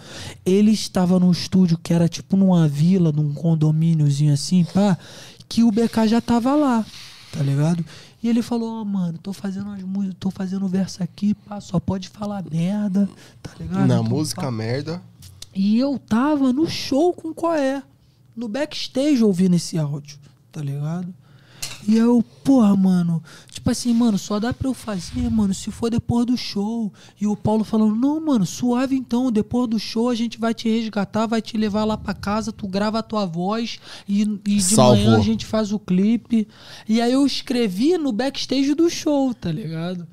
ele 0.46 0.72
estava 0.72 1.20
num 1.20 1.32
estúdio 1.32 1.78
que 1.78 1.94
era 1.94 2.08
tipo 2.08 2.36
numa 2.36 2.68
vila, 2.68 3.12
num 3.12 3.34
condomíniozinho 3.34 4.34
assim, 4.34 4.64
pá, 4.74 4.98
que 5.48 5.64
o 5.64 5.72
BK 5.72 6.08
já 6.08 6.22
tava 6.22 6.56
lá, 6.56 6.86
tá 7.32 7.44
ligado? 7.44 7.86
E 8.22 8.30
ele 8.30 8.42
falou, 8.42 8.82
ó, 8.82 8.86
mano, 8.86 9.18
tô 9.18 9.34
fazendo 9.34 9.70
as 9.72 9.84
músicas, 9.84 10.16
tô 10.20 10.32
fazendo 10.32 10.68
verso 10.68 11.04
aqui, 11.04 11.34
pá, 11.34 11.60
só 11.62 11.80
pode 11.80 12.10
falar 12.10 12.44
merda, 12.50 13.08
tá 13.42 13.52
ligado? 13.60 13.80
Na 13.88 13.96
Então, 13.96 14.04
música, 14.04 14.50
merda. 14.50 15.02
E 15.54 15.78
eu 15.78 16.00
tava 16.00 16.52
no 16.52 16.68
show 16.68 17.14
com 17.14 17.30
o 17.30 17.34
Coé, 17.36 17.84
no 18.36 18.48
backstage 18.48 19.24
ouvindo 19.24 19.56
esse 19.56 19.78
áudio, 19.78 20.18
tá 20.52 20.62
ligado? 20.62 21.14
E 21.88 21.98
eu, 21.98 22.24
porra, 22.44 22.76
mano, 22.76 23.22
tipo 23.52 23.70
assim, 23.70 23.94
mano, 23.94 24.18
só 24.18 24.40
dá 24.40 24.54
pra 24.54 24.68
eu 24.68 24.74
fazer, 24.74 25.30
mano, 25.30 25.54
se 25.54 25.72
for 25.72 25.90
depois 25.90 26.26
do 26.26 26.38
show. 26.38 26.92
E 27.20 27.28
o 27.28 27.36
Paulo 27.36 27.64
falando, 27.64 27.96
não, 27.96 28.20
mano, 28.20 28.46
suave 28.46 28.96
então, 28.96 29.32
depois 29.32 29.70
do 29.70 29.80
show 29.80 30.10
a 30.10 30.16
gente 30.16 30.40
vai 30.40 30.54
te 30.54 30.70
resgatar, 30.70 31.26
vai 31.26 31.42
te 31.42 31.58
levar 31.58 31.84
lá 31.84 31.98
pra 31.98 32.14
casa, 32.14 32.52
tu 32.52 32.68
grava 32.68 33.00
a 33.00 33.04
tua 33.04 33.26
voz 33.26 33.80
e, 34.08 34.22
e 34.22 34.56
de 34.56 34.64
Salvou. 34.64 34.96
manhã 34.96 35.18
a 35.18 35.22
gente 35.22 35.46
faz 35.46 35.72
o 35.72 35.80
clipe. 35.80 36.48
E 36.88 37.02
aí 37.02 37.12
eu 37.12 37.26
escrevi 37.26 37.98
no 37.98 38.12
backstage 38.12 38.74
do 38.74 38.90
show, 38.90 39.34
tá 39.34 39.52
ligado? 39.52 40.08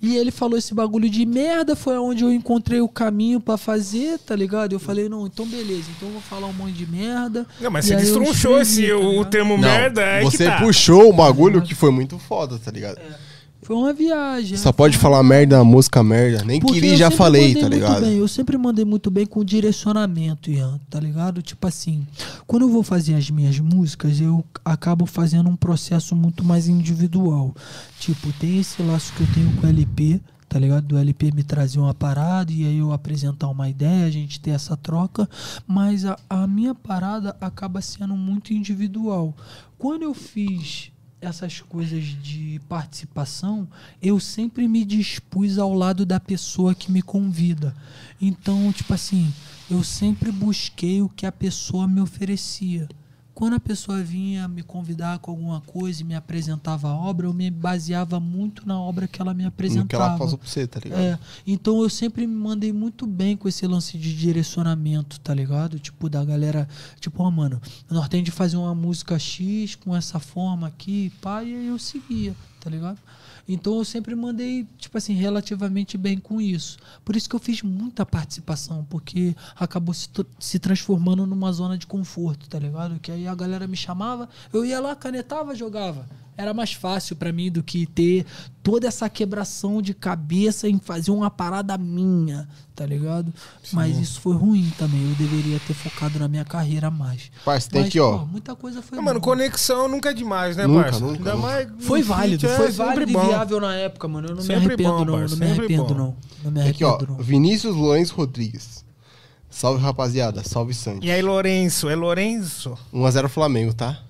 E 0.00 0.16
ele 0.16 0.30
falou 0.30 0.58
esse 0.58 0.74
bagulho 0.74 1.08
de 1.08 1.24
merda, 1.24 1.74
foi 1.74 1.96
onde 1.98 2.24
eu 2.24 2.32
encontrei 2.32 2.80
o 2.80 2.88
caminho 2.88 3.40
pra 3.40 3.56
fazer, 3.56 4.18
tá 4.18 4.34
ligado? 4.34 4.72
Eu 4.72 4.80
falei, 4.80 5.08
não, 5.08 5.26
então 5.26 5.46
beleza, 5.46 5.86
então 5.96 6.08
eu 6.08 6.12
vou 6.12 6.22
falar 6.22 6.46
um 6.46 6.52
monte 6.52 6.72
de 6.72 6.86
merda. 6.86 7.46
Não, 7.60 7.70
mas 7.70 7.86
E 7.86 7.88
você 7.88 7.96
destronchou 7.96 8.60
escrevi, 8.60 8.90
esse, 8.90 9.00
tá 9.00 9.08
o, 9.08 9.24
termo 9.24 9.54
Não, 9.54 9.68
merda. 9.68 10.02
É 10.02 10.22
você 10.22 10.44
que 10.44 10.50
tá. 10.50 10.60
puxou 10.60 11.08
o 11.08 11.12
bagulho 11.12 11.62
que 11.62 11.74
foi 11.74 11.90
muito 11.90 12.18
foda, 12.18 12.58
tá 12.58 12.70
ligado? 12.70 13.00
Foi 13.66 13.74
uma 13.74 13.92
viagem. 13.92 14.56
Só 14.56 14.70
pode 14.70 14.96
falar 14.96 15.20
merda 15.24 15.64
música 15.64 16.00
merda. 16.00 16.44
Nem 16.44 16.60
Porque 16.60 16.74
queria, 16.74 16.96
já 16.96 17.10
falei, 17.10 17.52
tá 17.52 17.68
ligado? 17.68 18.02
bem, 18.02 18.16
eu 18.16 18.28
sempre 18.28 18.56
mandei 18.56 18.84
muito 18.84 19.10
bem 19.10 19.26
com 19.26 19.44
direcionamento, 19.44 20.48
Ian, 20.48 20.78
tá 20.88 21.00
ligado? 21.00 21.42
Tipo 21.42 21.66
assim, 21.66 22.06
quando 22.46 22.62
eu 22.62 22.68
vou 22.68 22.84
fazer 22.84 23.14
as 23.14 23.28
minhas 23.28 23.58
músicas, 23.58 24.20
eu 24.20 24.44
acabo 24.64 25.04
fazendo 25.04 25.50
um 25.50 25.56
processo 25.56 26.14
muito 26.14 26.44
mais 26.44 26.68
individual. 26.68 27.52
Tipo, 27.98 28.32
tem 28.34 28.60
esse 28.60 28.80
laço 28.82 29.12
que 29.14 29.24
eu 29.24 29.28
tenho 29.34 29.50
com 29.56 29.66
o 29.66 29.68
LP, 29.68 30.20
tá 30.48 30.60
ligado? 30.60 30.86
Do 30.86 30.96
LP 30.96 31.32
me 31.32 31.42
trazer 31.42 31.80
uma 31.80 31.92
parada 31.92 32.52
e 32.52 32.64
aí 32.64 32.78
eu 32.78 32.92
apresentar 32.92 33.48
uma 33.48 33.68
ideia, 33.68 34.06
a 34.06 34.10
gente 34.12 34.38
ter 34.38 34.50
essa 34.50 34.76
troca, 34.76 35.28
mas 35.66 36.04
a, 36.04 36.16
a 36.30 36.46
minha 36.46 36.72
parada 36.72 37.36
acaba 37.40 37.80
sendo 37.80 38.14
muito 38.14 38.54
individual. 38.54 39.34
Quando 39.76 40.02
eu 40.02 40.14
fiz 40.14 40.92
essas 41.28 41.60
coisas 41.60 42.04
de 42.04 42.60
participação, 42.68 43.68
eu 44.00 44.20
sempre 44.20 44.68
me 44.68 44.84
dispus 44.84 45.58
ao 45.58 45.74
lado 45.74 46.06
da 46.06 46.20
pessoa 46.20 46.74
que 46.74 46.90
me 46.90 47.02
convida. 47.02 47.74
Então, 48.20 48.72
tipo 48.72 48.94
assim, 48.94 49.32
eu 49.70 49.82
sempre 49.82 50.30
busquei 50.30 51.02
o 51.02 51.08
que 51.08 51.26
a 51.26 51.32
pessoa 51.32 51.88
me 51.88 52.00
oferecia. 52.00 52.88
Quando 53.36 53.52
a 53.52 53.60
pessoa 53.60 54.02
vinha 54.02 54.48
me 54.48 54.62
convidar 54.62 55.18
com 55.18 55.30
alguma 55.30 55.60
coisa 55.60 56.00
e 56.00 56.04
me 56.06 56.14
apresentava 56.14 56.88
a 56.88 56.94
obra, 56.96 57.26
eu 57.26 57.34
me 57.34 57.50
baseava 57.50 58.18
muito 58.18 58.66
na 58.66 58.80
obra 58.80 59.06
que 59.06 59.20
ela 59.20 59.34
me 59.34 59.42
No 59.42 59.48
apresentava. 59.50 59.86
que 59.88 59.94
ela 59.94 60.16
passou 60.16 60.38
pra 60.38 60.48
você, 60.48 60.66
tá 60.66 60.80
ligado? 60.82 60.98
É, 61.02 61.18
então 61.46 61.82
eu 61.82 61.90
sempre 61.90 62.26
me 62.26 62.34
mandei 62.34 62.72
muito 62.72 63.06
bem 63.06 63.36
com 63.36 63.46
esse 63.46 63.66
lance 63.66 63.98
de 63.98 64.16
direcionamento, 64.16 65.20
tá 65.20 65.34
ligado? 65.34 65.78
Tipo, 65.78 66.08
da 66.08 66.24
galera, 66.24 66.66
tipo, 66.98 67.22
ó, 67.22 67.30
mano, 67.30 67.60
nós 67.90 68.08
tem 68.08 68.22
de 68.22 68.30
fazer 68.30 68.56
uma 68.56 68.74
música 68.74 69.18
X 69.18 69.74
com 69.74 69.94
essa 69.94 70.18
forma 70.18 70.66
aqui, 70.66 71.12
pá, 71.20 71.44
e 71.44 71.54
aí 71.54 71.66
eu 71.66 71.78
seguia, 71.78 72.34
tá 72.58 72.70
ligado? 72.70 72.98
Então 73.48 73.76
eu 73.78 73.84
sempre 73.84 74.14
mandei, 74.14 74.66
tipo 74.76 74.98
assim, 74.98 75.14
relativamente 75.14 75.96
bem 75.96 76.18
com 76.18 76.40
isso. 76.40 76.78
Por 77.04 77.14
isso 77.14 77.28
que 77.28 77.36
eu 77.36 77.40
fiz 77.40 77.62
muita 77.62 78.04
participação, 78.04 78.84
porque 78.88 79.34
acabou 79.54 79.94
se, 79.94 80.08
se 80.38 80.58
transformando 80.58 81.26
numa 81.26 81.52
zona 81.52 81.78
de 81.78 81.86
conforto, 81.86 82.48
tá 82.48 82.58
ligado? 82.58 82.98
Que 82.98 83.12
aí 83.12 83.26
a 83.26 83.34
galera 83.34 83.66
me 83.66 83.76
chamava, 83.76 84.28
eu 84.52 84.64
ia 84.64 84.80
lá, 84.80 84.96
canetava, 84.96 85.54
jogava. 85.54 86.08
Era 86.38 86.52
mais 86.52 86.72
fácil 86.72 87.16
pra 87.16 87.32
mim 87.32 87.50
do 87.50 87.62
que 87.62 87.86
ter 87.86 88.26
toda 88.62 88.86
essa 88.86 89.08
quebração 89.08 89.80
de 89.80 89.94
cabeça 89.94 90.68
em 90.68 90.78
fazer 90.78 91.10
uma 91.10 91.30
parada 91.30 91.78
minha, 91.78 92.46
tá 92.74 92.84
ligado? 92.84 93.32
Mas 93.72 93.96
isso 93.98 94.20
foi 94.20 94.34
ruim 94.36 94.70
também. 94.78 95.00
Eu 95.08 95.14
deveria 95.14 95.58
ter 95.66 95.72
focado 95.72 96.18
na 96.18 96.28
minha 96.28 96.44
carreira 96.44 96.90
mais. 96.90 97.30
Parça, 97.44 97.70
tem 97.70 97.80
Mas, 97.82 97.88
aqui, 97.88 97.98
ó. 98.00 98.18
pô, 98.18 98.26
muita 98.26 98.54
coisa 98.54 98.82
foi 98.82 98.96
Não, 98.96 99.04
mano, 99.04 99.20
conexão 99.20 99.88
nunca 99.88 100.10
é 100.10 100.14
demais, 100.14 100.56
né, 100.56 100.66
Nunca, 100.66 100.82
parça? 100.84 101.00
nunca, 101.00 101.18
nunca. 101.18 101.36
mais 101.36 101.68
Foi 101.80 102.02
válido, 102.02 102.46
é 102.46 102.56
foi 102.56 102.70
válido 102.70 103.10
e 103.10 103.14
bom. 103.14 103.26
viável 103.26 103.60
na 103.60 103.74
época, 103.74 104.06
mano. 104.06 104.28
Eu 104.28 104.34
não 104.36 104.42
Sempre 104.42 104.60
me 104.60 104.66
arrependo, 104.66 104.90
bom, 104.92 105.04
não. 105.06 105.18
parça, 105.18 105.36
Não 105.36 105.46
me 105.46 105.52
arrependo, 105.52 105.84
bom. 105.84 105.94
não. 105.94 106.16
Não 106.44 106.50
me 106.50 106.68
Aqui, 106.68 106.84
ó. 106.84 106.88
arrependo, 106.90 107.12
não. 107.12 107.22
Vinícius 107.24 107.74
Loens 107.74 108.10
Rodrigues. 108.10 108.84
Salve, 109.48 109.80
rapaziada. 109.82 110.42
Salve, 110.44 110.74
Santos. 110.74 111.06
E 111.08 111.10
aí, 111.10 111.22
Lourenço? 111.22 111.88
É 111.88 111.94
Lourenço? 111.94 112.76
1x0 112.92 113.28
Flamengo, 113.28 113.72
tá? 113.72 114.00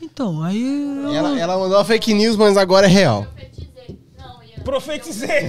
Então, 0.00 0.42
aí. 0.42 0.62
eu- 1.04 1.12
Ela, 1.14 1.38
ela 1.40 1.58
mandou 1.58 1.78
uma 1.78 1.84
fake 1.84 2.12
news, 2.14 2.36
mas 2.36 2.56
agora 2.56 2.86
é 2.86 2.90
real. 2.90 3.24
Profetizei. 3.24 3.98
Não, 4.18 4.42
ia. 4.42 4.60
Profetizei! 4.64 5.40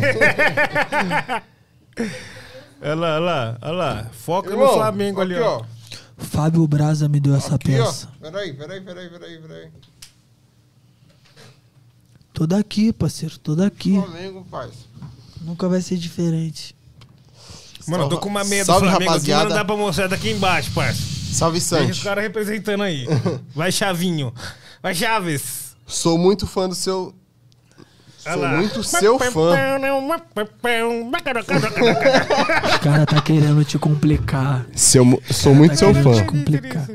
Olha 2.82 2.94
lá, 2.96 3.16
olha 3.16 3.20
lá, 3.20 3.58
olha 3.62 3.72
lá. 3.74 4.06
Foca 4.12 4.50
no 4.50 4.56
Irmão, 4.56 4.74
Flamengo 4.76 5.22
ali, 5.22 5.34
aqui, 5.36 5.44
ó. 5.44 5.64
Fábio 6.18 6.68
Braza 6.68 7.08
me 7.10 7.20
deu 7.20 7.36
essa 7.36 7.56
Aqui, 7.56 7.80
ó. 7.80 7.86
peça. 7.86 8.08
Peraí, 8.22 8.54
peraí, 8.54 8.82
peraí, 8.82 9.10
peraí, 9.10 9.38
peraí. 9.40 9.68
Tô 12.34 12.46
daqui, 12.46 12.94
parceiro, 12.94 13.38
tô 13.40 13.56
daqui. 13.56 14.00
Flamengo, 14.00 14.46
parça. 14.50 14.86
Nunca 15.42 15.68
vai 15.68 15.82
ser 15.82 15.98
diferente. 15.98 16.76
Mano, 17.88 18.04
eu 18.04 18.10
tô 18.10 18.18
com 18.20 18.30
uma 18.30 18.44
meia 18.44 18.64
do 18.64 18.68
Salve, 18.68 18.82
Flamengo 18.88 19.04
aqui, 19.04 19.06
mas 19.06 19.14
rapaziada. 19.28 19.50
não 19.50 19.56
dá 19.56 19.66
pra 19.66 19.76
mostrar 19.78 20.08
daqui 20.08 20.30
embaixo, 20.32 20.72
parça. 20.74 21.02
Salve, 21.32 21.60
Deixa 21.60 21.76
os 21.76 21.88
Santi. 21.88 22.04
caras 22.04 22.24
representando 22.24 22.84
aí. 22.84 23.06
Vai, 23.56 23.72
Chavinho. 23.72 24.34
Vai, 24.82 24.94
Chaves. 24.96 25.76
Sou 25.86 26.18
muito 26.18 26.46
fã 26.48 26.68
do 26.68 26.76
seu... 26.76 27.14
Sou 28.18 28.36
lá. 28.36 28.58
muito 28.58 28.84
seu 28.84 29.18
fã. 29.20 29.52
Os 32.66 32.78
caras 32.80 33.06
tá 33.06 33.22
querendo 33.22 33.64
te 33.64 33.78
complicar. 33.80 34.66
Seu, 34.76 35.06
sou 35.32 35.56
muito 35.56 35.72
Tá 35.72 35.78
seu 35.78 35.94
querendo 35.94 36.14
fã. 36.14 36.22
te 36.22 36.24
complicar. 36.26 36.88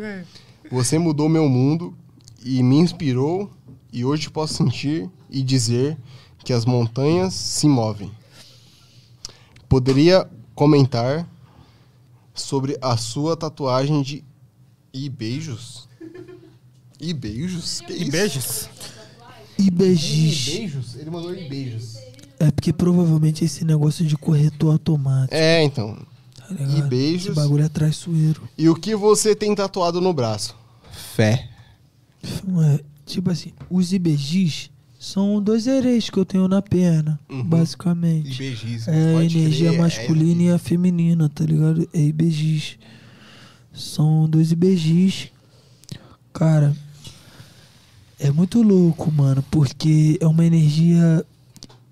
Você 0.70 0.98
mudou 0.98 1.28
meu 1.28 1.48
mundo 1.48 1.96
e 2.44 2.62
me 2.62 2.76
inspirou 2.76 3.50
e 3.92 4.04
hoje 4.04 4.28
posso 4.30 4.54
sentir 4.54 5.08
e 5.30 5.42
dizer 5.42 5.96
que 6.44 6.52
as 6.52 6.64
montanhas 6.64 7.32
se 7.34 7.66
movem. 7.68 8.10
Poderia 9.68 10.26
comentar 10.54 11.26
sobre 12.34 12.76
a 12.80 12.96
sua 12.96 13.36
tatuagem 13.36 14.02
de 14.02 14.24
e 14.92 15.08
beijos? 15.08 15.88
E 17.00 17.12
beijos? 17.12 17.80
Que 17.80 17.92
E 17.92 18.02
isso? 18.02 18.10
beijos. 18.10 18.68
E 19.58 19.66
E 19.66 19.70
beijos. 19.70 20.44
beijos? 20.54 20.94
Ele 20.96 21.10
mandou 21.10 21.34
e 21.34 21.48
beijos. 21.48 21.96
É 22.38 22.50
porque 22.50 22.72
provavelmente 22.72 23.44
esse 23.44 23.64
negócio 23.64 24.04
de 24.04 24.16
corretor 24.16 24.72
automático. 24.72 25.34
É, 25.34 25.62
então. 25.62 25.96
Tá? 26.36 26.48
E 26.78 26.82
beijos. 26.82 27.26
Esse 27.26 27.34
bagulho 27.36 27.64
é 27.64 27.68
traiçoeiro. 27.68 28.48
E 28.58 28.68
o 28.68 28.74
que 28.74 28.94
você 28.96 29.34
tem 29.34 29.54
tatuado 29.54 30.00
no 30.00 30.12
braço? 30.12 30.56
Fé. 30.92 31.48
Ué, 32.48 32.80
tipo 33.06 33.30
assim, 33.30 33.52
os 33.70 33.92
IBGs 33.92 34.70
são 35.04 35.42
dois 35.42 35.66
ereis 35.66 36.08
que 36.08 36.16
eu 36.16 36.24
tenho 36.24 36.46
na 36.46 36.62
perna, 36.62 37.18
Uhum. 37.28 37.42
basicamente. 37.42 38.38
beijos. 38.38 38.86
É 38.86 39.16
a 39.16 39.24
energia 39.24 39.72
masculina 39.72 40.42
e 40.44 40.50
a 40.52 40.58
feminina, 40.58 41.28
tá 41.28 41.44
ligado? 41.44 41.88
É 41.92 42.00
IBGs. 42.00 42.78
São 43.72 44.28
dois 44.28 44.52
IBGs. 44.52 45.30
Cara, 46.32 46.72
é 48.18 48.30
muito 48.30 48.62
louco, 48.62 49.10
mano, 49.10 49.42
porque 49.50 50.16
é 50.20 50.26
uma 50.26 50.44
energia. 50.44 51.24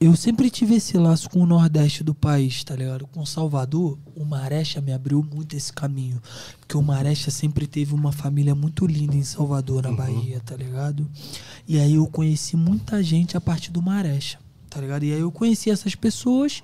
Eu 0.03 0.17
sempre 0.17 0.49
tive 0.49 0.77
esse 0.77 0.97
laço 0.97 1.29
com 1.29 1.41
o 1.43 1.47
Nordeste 1.47 2.03
do 2.03 2.15
país, 2.15 2.65
tá 2.65 2.75
ligado? 2.75 3.07
Com 3.09 3.27
Salvador, 3.27 3.99
o 4.17 4.25
Marecha 4.25 4.81
me 4.81 4.95
abriu 4.95 5.23
muito 5.23 5.55
esse 5.55 5.71
caminho. 5.71 6.23
Porque 6.59 6.75
o 6.75 6.81
Marecha 6.81 7.31
sempre 7.31 7.67
teve 7.67 7.93
uma 7.93 8.11
família 8.11 8.55
muito 8.55 8.87
linda 8.87 9.15
em 9.15 9.23
Salvador, 9.23 9.83
na 9.83 9.93
Bahia, 9.93 10.41
tá 10.41 10.57
ligado? 10.57 11.07
E 11.69 11.79
aí 11.79 11.97
eu 11.97 12.07
conheci 12.07 12.57
muita 12.57 13.03
gente 13.03 13.37
a 13.37 13.43
partir 13.43 13.73
do 13.73 13.83
Marecha, 13.83 14.39
tá 14.71 14.81
ligado? 14.81 15.03
E 15.03 15.13
aí 15.13 15.21
eu 15.21 15.33
conheci 15.33 15.69
essas 15.69 15.95
pessoas. 15.95 16.63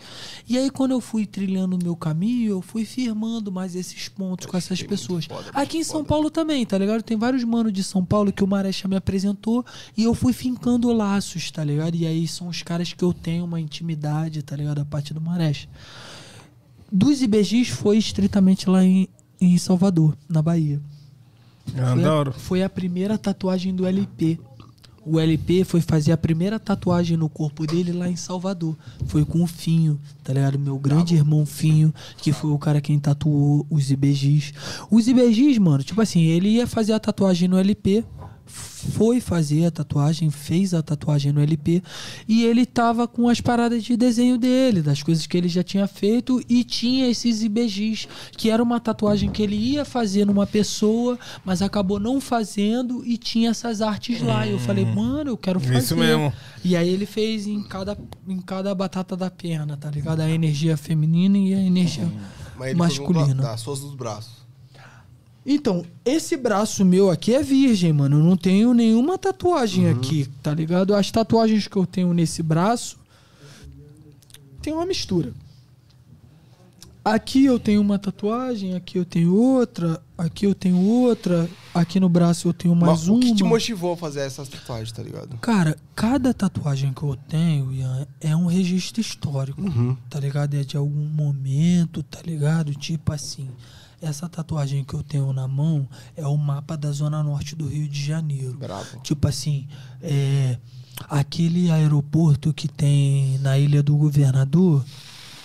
E 0.48 0.56
aí 0.56 0.70
quando 0.70 0.92
eu 0.92 1.00
fui 1.00 1.26
trilhando 1.26 1.76
o 1.76 1.82
meu 1.82 1.96
caminho, 1.96 2.52
eu 2.52 2.62
fui 2.62 2.84
firmando 2.84 3.50
mais 3.50 3.74
esses 3.74 4.08
pontos 4.08 4.46
com 4.46 4.56
essas 4.56 4.80
pessoas. 4.82 5.28
Aqui 5.52 5.78
em 5.78 5.84
São 5.84 6.04
Paulo 6.04 6.30
também, 6.30 6.64
tá 6.64 6.78
ligado? 6.78 7.02
Tem 7.02 7.16
vários 7.16 7.42
manos 7.42 7.72
de 7.72 7.82
São 7.82 8.04
Paulo 8.04 8.32
que 8.32 8.44
o 8.44 8.46
Marecha 8.46 8.86
me 8.86 8.96
apresentou 8.96 9.66
e 9.96 10.04
eu 10.04 10.14
fui 10.14 10.32
fincando 10.32 10.92
laços, 10.92 11.50
tá 11.50 11.64
ligado? 11.64 11.96
E 11.96 12.06
aí 12.06 12.28
são 12.28 12.48
os 12.48 12.62
caras 12.62 12.92
que 12.92 13.04
eu 13.04 13.12
tenho 13.12 13.44
uma 13.44 13.60
intimidade, 13.60 14.42
tá 14.42 14.54
ligado? 14.54 14.80
A 14.80 14.84
partir 14.84 15.12
do 15.12 15.20
Marecha. 15.20 15.68
Dos 16.90 17.20
IBGs 17.20 17.72
foi 17.72 17.98
estritamente 17.98 18.70
lá 18.70 18.84
em, 18.84 19.08
em 19.40 19.58
Salvador, 19.58 20.16
na 20.28 20.40
Bahia. 20.40 20.80
Ah, 21.76 21.94
Foi 21.94 22.04
a, 22.04 22.32
foi 22.32 22.62
a 22.62 22.70
primeira 22.70 23.18
tatuagem 23.18 23.74
do 23.74 23.86
LP. 23.86 24.38
O 25.08 25.20
LP 25.20 25.62
foi 25.62 25.80
fazer 25.80 26.10
a 26.10 26.16
primeira 26.16 26.58
tatuagem 26.58 27.16
no 27.16 27.28
corpo 27.28 27.64
dele 27.64 27.92
lá 27.92 28.08
em 28.08 28.16
Salvador. 28.16 28.76
Foi 29.06 29.24
com 29.24 29.40
o 29.40 29.46
Finho, 29.46 30.00
tá 30.24 30.32
ligado? 30.32 30.58
Meu 30.58 30.76
grande 30.80 31.14
irmão 31.14 31.46
Finho, 31.46 31.94
que 32.16 32.32
foi 32.32 32.50
o 32.50 32.58
cara 32.58 32.80
quem 32.80 32.98
tatuou 32.98 33.64
os 33.70 33.88
IBGs. 33.92 34.52
Os 34.90 35.06
IBGs, 35.06 35.60
mano, 35.60 35.84
tipo 35.84 36.00
assim, 36.00 36.24
ele 36.24 36.48
ia 36.48 36.66
fazer 36.66 36.92
a 36.92 36.98
tatuagem 36.98 37.48
no 37.48 37.56
LP, 37.56 38.04
foi 38.46 39.20
fazer 39.20 39.66
a 39.66 39.70
tatuagem, 39.70 40.30
fez 40.30 40.72
a 40.72 40.82
tatuagem 40.82 41.32
no 41.32 41.40
LP 41.40 41.82
e 42.28 42.44
ele 42.44 42.64
tava 42.64 43.08
com 43.08 43.28
as 43.28 43.40
paradas 43.40 43.82
de 43.84 43.96
desenho 43.96 44.38
dele, 44.38 44.80
das 44.80 45.02
coisas 45.02 45.26
que 45.26 45.36
ele 45.36 45.48
já 45.48 45.62
tinha 45.62 45.86
feito 45.86 46.40
e 46.48 46.62
tinha 46.62 47.08
esses 47.08 47.42
IBGs, 47.42 48.08
que 48.36 48.50
era 48.50 48.62
uma 48.62 48.78
tatuagem 48.78 49.30
que 49.30 49.42
ele 49.42 49.56
ia 49.56 49.84
fazer 49.84 50.24
numa 50.24 50.46
pessoa, 50.46 51.18
mas 51.44 51.60
acabou 51.60 51.98
não 51.98 52.20
fazendo 52.20 53.04
e 53.04 53.18
tinha 53.18 53.50
essas 53.50 53.82
artes 53.82 54.22
lá. 54.22 54.46
E 54.46 54.52
eu 54.52 54.58
falei, 54.58 54.84
mano, 54.84 55.30
eu 55.30 55.36
quero 55.36 55.58
fazer. 55.58 55.78
Isso 55.78 55.96
mesmo. 55.96 56.32
E 56.64 56.76
aí 56.76 56.88
ele 56.88 57.06
fez 57.06 57.46
em 57.46 57.62
cada, 57.62 57.98
em 58.28 58.40
cada 58.40 58.74
batata 58.74 59.16
da 59.16 59.30
perna, 59.30 59.76
tá 59.76 59.90
ligado? 59.90 60.20
A 60.20 60.30
energia 60.30 60.76
feminina 60.76 61.36
e 61.36 61.54
a 61.54 61.60
energia 61.60 62.10
Mas 62.56 62.68
ele 62.70 62.78
masculina. 62.78 63.42
Das 63.42 63.60
suas 63.60 63.80
dos 63.80 63.94
braços. 63.94 64.45
Então, 65.46 65.84
esse 66.04 66.36
braço 66.36 66.84
meu 66.84 67.08
aqui 67.08 67.32
é 67.34 67.42
virgem, 67.42 67.92
mano. 67.92 68.18
Eu 68.18 68.24
não 68.24 68.36
tenho 68.36 68.74
nenhuma 68.74 69.16
tatuagem 69.16 69.88
aqui, 69.88 70.28
tá 70.42 70.52
ligado? 70.52 70.92
As 70.94 71.10
tatuagens 71.10 71.68
que 71.68 71.76
eu 71.76 71.86
tenho 71.86 72.12
nesse 72.12 72.42
braço 72.42 72.98
tem 74.60 74.72
uma 74.72 74.84
mistura. 74.84 75.32
Aqui 77.04 77.44
eu 77.44 77.60
tenho 77.60 77.80
uma 77.80 78.00
tatuagem, 78.00 78.74
aqui 78.74 78.98
eu 78.98 79.04
tenho 79.04 79.32
outra, 79.32 80.02
aqui 80.18 80.44
eu 80.44 80.52
tenho 80.56 80.76
outra, 80.80 81.48
aqui 81.72 82.00
no 82.00 82.08
braço 82.08 82.48
eu 82.48 82.52
tenho 82.52 82.74
mais 82.74 83.02
Mas 83.02 83.06
uma. 83.08 83.18
o 83.18 83.20
que 83.20 83.32
te 83.32 83.44
motivou 83.44 83.92
a 83.92 83.96
fazer 83.96 84.20
essas 84.22 84.48
tatuagens, 84.48 84.90
tá 84.90 85.04
ligado? 85.04 85.38
Cara, 85.38 85.78
cada 85.94 86.34
tatuagem 86.34 86.92
que 86.92 87.04
eu 87.04 87.14
tenho, 87.28 87.72
Ian, 87.72 88.08
é 88.20 88.34
um 88.34 88.46
registro 88.46 89.00
histórico, 89.00 89.60
Uhum. 89.62 89.96
tá 90.10 90.18
ligado? 90.18 90.54
É 90.54 90.64
de 90.64 90.76
algum 90.76 91.06
momento, 91.06 92.02
tá 92.02 92.18
ligado? 92.26 92.74
Tipo 92.74 93.12
assim, 93.12 93.48
essa 94.08 94.28
tatuagem 94.28 94.84
que 94.84 94.94
eu 94.94 95.02
tenho 95.02 95.32
na 95.32 95.46
mão 95.48 95.88
é 96.16 96.26
o 96.26 96.36
mapa 96.36 96.76
da 96.76 96.90
zona 96.92 97.22
norte 97.22 97.54
do 97.56 97.66
Rio 97.68 97.88
de 97.88 98.02
Janeiro. 98.04 98.56
Bravo. 98.58 98.98
Tipo 99.02 99.28
assim, 99.28 99.66
é, 100.02 100.58
aquele 101.08 101.70
aeroporto 101.70 102.52
que 102.52 102.68
tem 102.68 103.38
na 103.38 103.58
Ilha 103.58 103.82
do 103.82 103.96
Governador, 103.96 104.84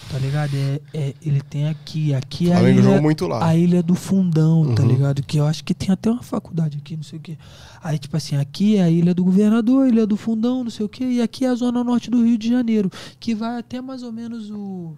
tá 0.10 0.18
ligado? 0.20 0.54
É, 0.56 0.82
é- 0.94 1.14
ele 1.22 1.42
tem 1.42 1.68
aqui, 1.68 2.14
aqui 2.14 2.50
é 2.52 2.56
a 2.56 2.70
ilha, 2.70 3.02
muito 3.02 3.28
lá. 3.28 3.46
a 3.46 3.56
Ilha 3.56 3.82
do 3.82 3.96
Fundão, 3.96 4.74
tá 4.76 4.82
Uhum. 4.84 4.90
ligado? 4.90 5.24
Que 5.24 5.38
eu 5.38 5.46
acho 5.48 5.64
que 5.64 5.74
tem 5.74 5.90
até 5.92 6.10
uma 6.12 6.24
faculdade 6.24 6.78
aqui, 6.78 6.96
não 6.98 7.04
sei 7.04 7.18
o 7.20 7.22
quê. 7.22 7.38
Aí, 7.84 7.98
tipo 7.98 8.16
assim, 8.18 8.36
aqui 8.36 8.78
é 8.78 8.84
a 8.84 8.90
Ilha 8.90 9.14
do 9.14 9.24
Governador, 9.24 9.88
Ilha 9.88 10.06
do 10.06 10.18
Fundão, 10.18 10.64
não 10.64 10.72
sei 10.72 10.86
o 10.86 10.90
quê, 10.90 11.04
e 11.06 11.22
aqui 11.22 11.46
é 11.46 11.50
a 11.50 11.56
zona 11.56 11.84
norte 11.84 12.10
do 12.10 12.24
Rio 12.26 12.38
de 12.38 12.50
Janeiro, 12.50 12.92
que 13.20 13.34
vai 13.34 13.58
até 13.60 13.82
mais 13.82 14.04
ou 14.04 14.12
menos 14.12 14.50
o 14.52 14.96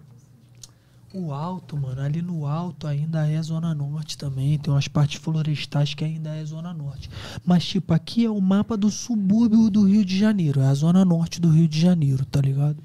o 1.14 1.32
alto, 1.32 1.76
mano, 1.76 2.00
ali 2.00 2.20
no 2.20 2.44
alto 2.44 2.88
ainda 2.88 3.26
é 3.30 3.40
zona 3.40 3.72
norte 3.72 4.18
também, 4.18 4.58
tem 4.58 4.72
umas 4.72 4.88
partes 4.88 5.20
florestais 5.20 5.94
que 5.94 6.04
ainda 6.04 6.34
é 6.34 6.44
zona 6.44 6.74
norte. 6.74 7.08
Mas 7.46 7.64
tipo, 7.64 7.94
aqui 7.94 8.24
é 8.24 8.30
o 8.30 8.40
mapa 8.40 8.76
do 8.76 8.90
subúrbio 8.90 9.70
do 9.70 9.86
Rio 9.86 10.04
de 10.04 10.18
Janeiro, 10.18 10.60
é 10.60 10.66
a 10.66 10.74
zona 10.74 11.04
norte 11.04 11.40
do 11.40 11.48
Rio 11.48 11.68
de 11.68 11.80
Janeiro, 11.80 12.26
tá 12.26 12.40
ligado? 12.40 12.82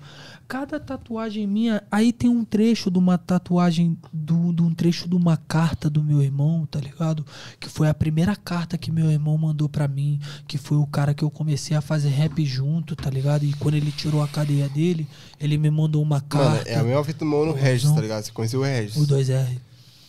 Cada 0.49 0.79
tatuagem 0.79 1.45
minha, 1.45 1.83
aí 1.91 2.11
tem 2.11 2.27
um 2.27 2.43
trecho 2.43 2.89
de 2.89 2.97
uma 2.97 3.19
tatuagem, 3.19 3.95
do- 4.11 4.51
de 4.51 4.63
um 4.63 4.73
trecho 4.73 5.07
de 5.07 5.15
uma 5.15 5.37
carta 5.37 5.91
do 5.91 6.03
meu 6.03 6.23
irmão, 6.23 6.65
tá 6.65 6.79
ligado? 6.79 7.23
Que 7.59 7.69
foi 7.69 7.87
a 7.87 7.93
primeira 7.93 8.35
carta 8.35 8.75
que 8.75 8.91
meu 8.91 9.11
irmão 9.11 9.37
mandou 9.37 9.69
pra 9.69 9.87
mim, 9.87 10.19
que 10.47 10.57
foi 10.57 10.77
o 10.77 10.87
cara 10.87 11.13
que 11.13 11.23
eu 11.23 11.29
comecei 11.29 11.77
a 11.77 11.81
fazer 11.81 12.09
rap 12.09 12.43
junto, 12.43 12.95
tá 12.95 13.11
ligado? 13.11 13.43
E 13.45 13.53
quando 13.53 13.75
ele 13.75 13.91
tirou 13.91 14.23
a 14.23 14.27
cadeia 14.27 14.67
dele, 14.67 15.07
ele 15.39 15.55
me 15.55 15.69
mandou 15.69 16.01
uma 16.01 16.15
Mano, 16.15 16.27
carta. 16.27 16.67
é 16.67 16.77
a 16.79 16.83
mesma 16.83 17.03
fita 17.03 17.23
no 17.23 17.53
Regis, 17.53 17.91
tá 17.91 18.01
ligado? 18.01 18.23
Você 18.23 18.31
conheceu 18.31 18.61
o 18.61 18.63
Regis? 18.63 18.95
O 18.97 19.05
2R. 19.05 19.59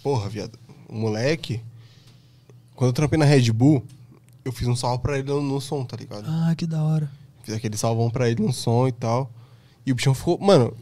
Porra, 0.02 0.26
viado. 0.30 0.58
O 0.88 0.94
moleque, 0.96 1.60
quando 2.74 2.88
eu 2.88 2.94
trampei 2.94 3.18
na 3.18 3.26
Red 3.26 3.52
Bull, 3.52 3.84
eu 4.42 4.52
fiz 4.52 4.66
um 4.66 4.74
salve 4.74 5.02
pra 5.02 5.18
ele 5.18 5.28
no, 5.28 5.42
no 5.42 5.60
som, 5.60 5.84
tá 5.84 5.98
ligado? 5.98 6.24
Ah, 6.26 6.54
que 6.56 6.66
da 6.66 6.82
hora. 6.82 7.10
Fiz 7.42 7.54
aquele 7.54 7.76
salvão 7.76 8.08
pra 8.08 8.26
ele 8.30 8.42
no 8.42 8.54
som 8.54 8.88
e 8.88 8.92
tal. 8.92 9.30
E 9.86 9.92
o 9.92 9.94
bichão 9.94 10.14
ficou. 10.14 10.38
Mano, 10.40 10.72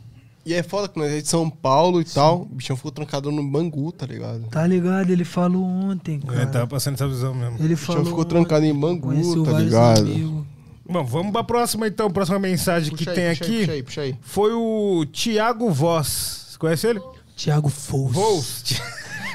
e 0.45 0.55
é 0.55 0.63
foda 0.63 0.89
que 0.89 0.99
nós 0.99 1.13
é 1.13 1.21
de 1.21 1.29
São 1.29 1.49
Paulo 1.51 2.01
e 2.01 2.05
tal. 2.05 2.43
O 2.43 2.45
bichão 2.47 2.77
ficou 2.77 2.91
trancado 2.91 3.31
no 3.31 3.43
Bangu, 3.43 3.93
tá 3.93 4.07
ligado? 4.07 4.45
Tá 4.51 4.67
ligado? 4.67 5.11
Ele 5.11 5.25
falou 5.25 5.63
ontem, 5.65 6.21
cara. 6.21 6.43
É, 6.43 6.47
tava 6.47 6.67
passando 6.67 6.95
essa 6.95 7.07
visão 7.07 7.35
mesmo. 7.35 7.57
Ele 7.59 7.75
bichão 7.75 7.95
falou. 7.97 8.05
ficou 8.07 8.25
trancado 8.25 8.65
em 8.65 8.71
ontem, 8.71 8.81
Bangu, 8.81 9.01
conheceu 9.09 9.45
tá 9.45 9.59
ligado? 9.61 10.01
amigos. 10.01 10.45
Bom, 10.91 11.05
vamos 11.05 11.33
pra 11.33 11.45
próxima 11.45 11.87
então. 11.87 12.11
Próxima 12.11 12.39
mensagem 12.39 12.91
que 12.97 13.05
Puxa 13.05 13.11
aí, 13.11 13.17
tem 13.17 13.29
puxa 13.37 13.45
aqui 13.45 13.57
Aí, 13.57 13.65
puxa 13.67 13.73
aí, 13.73 13.83
puxa 13.83 14.01
aí. 14.01 14.17
foi 14.23 14.53
o 14.55 15.05
Tiago 15.13 15.71
Voz. 15.71 16.47
Você 16.51 16.59
conhece 16.59 16.87
ele? 16.87 17.01
Thiago 17.37 17.69
Fous. 17.69 18.13
Voz. 18.13 18.81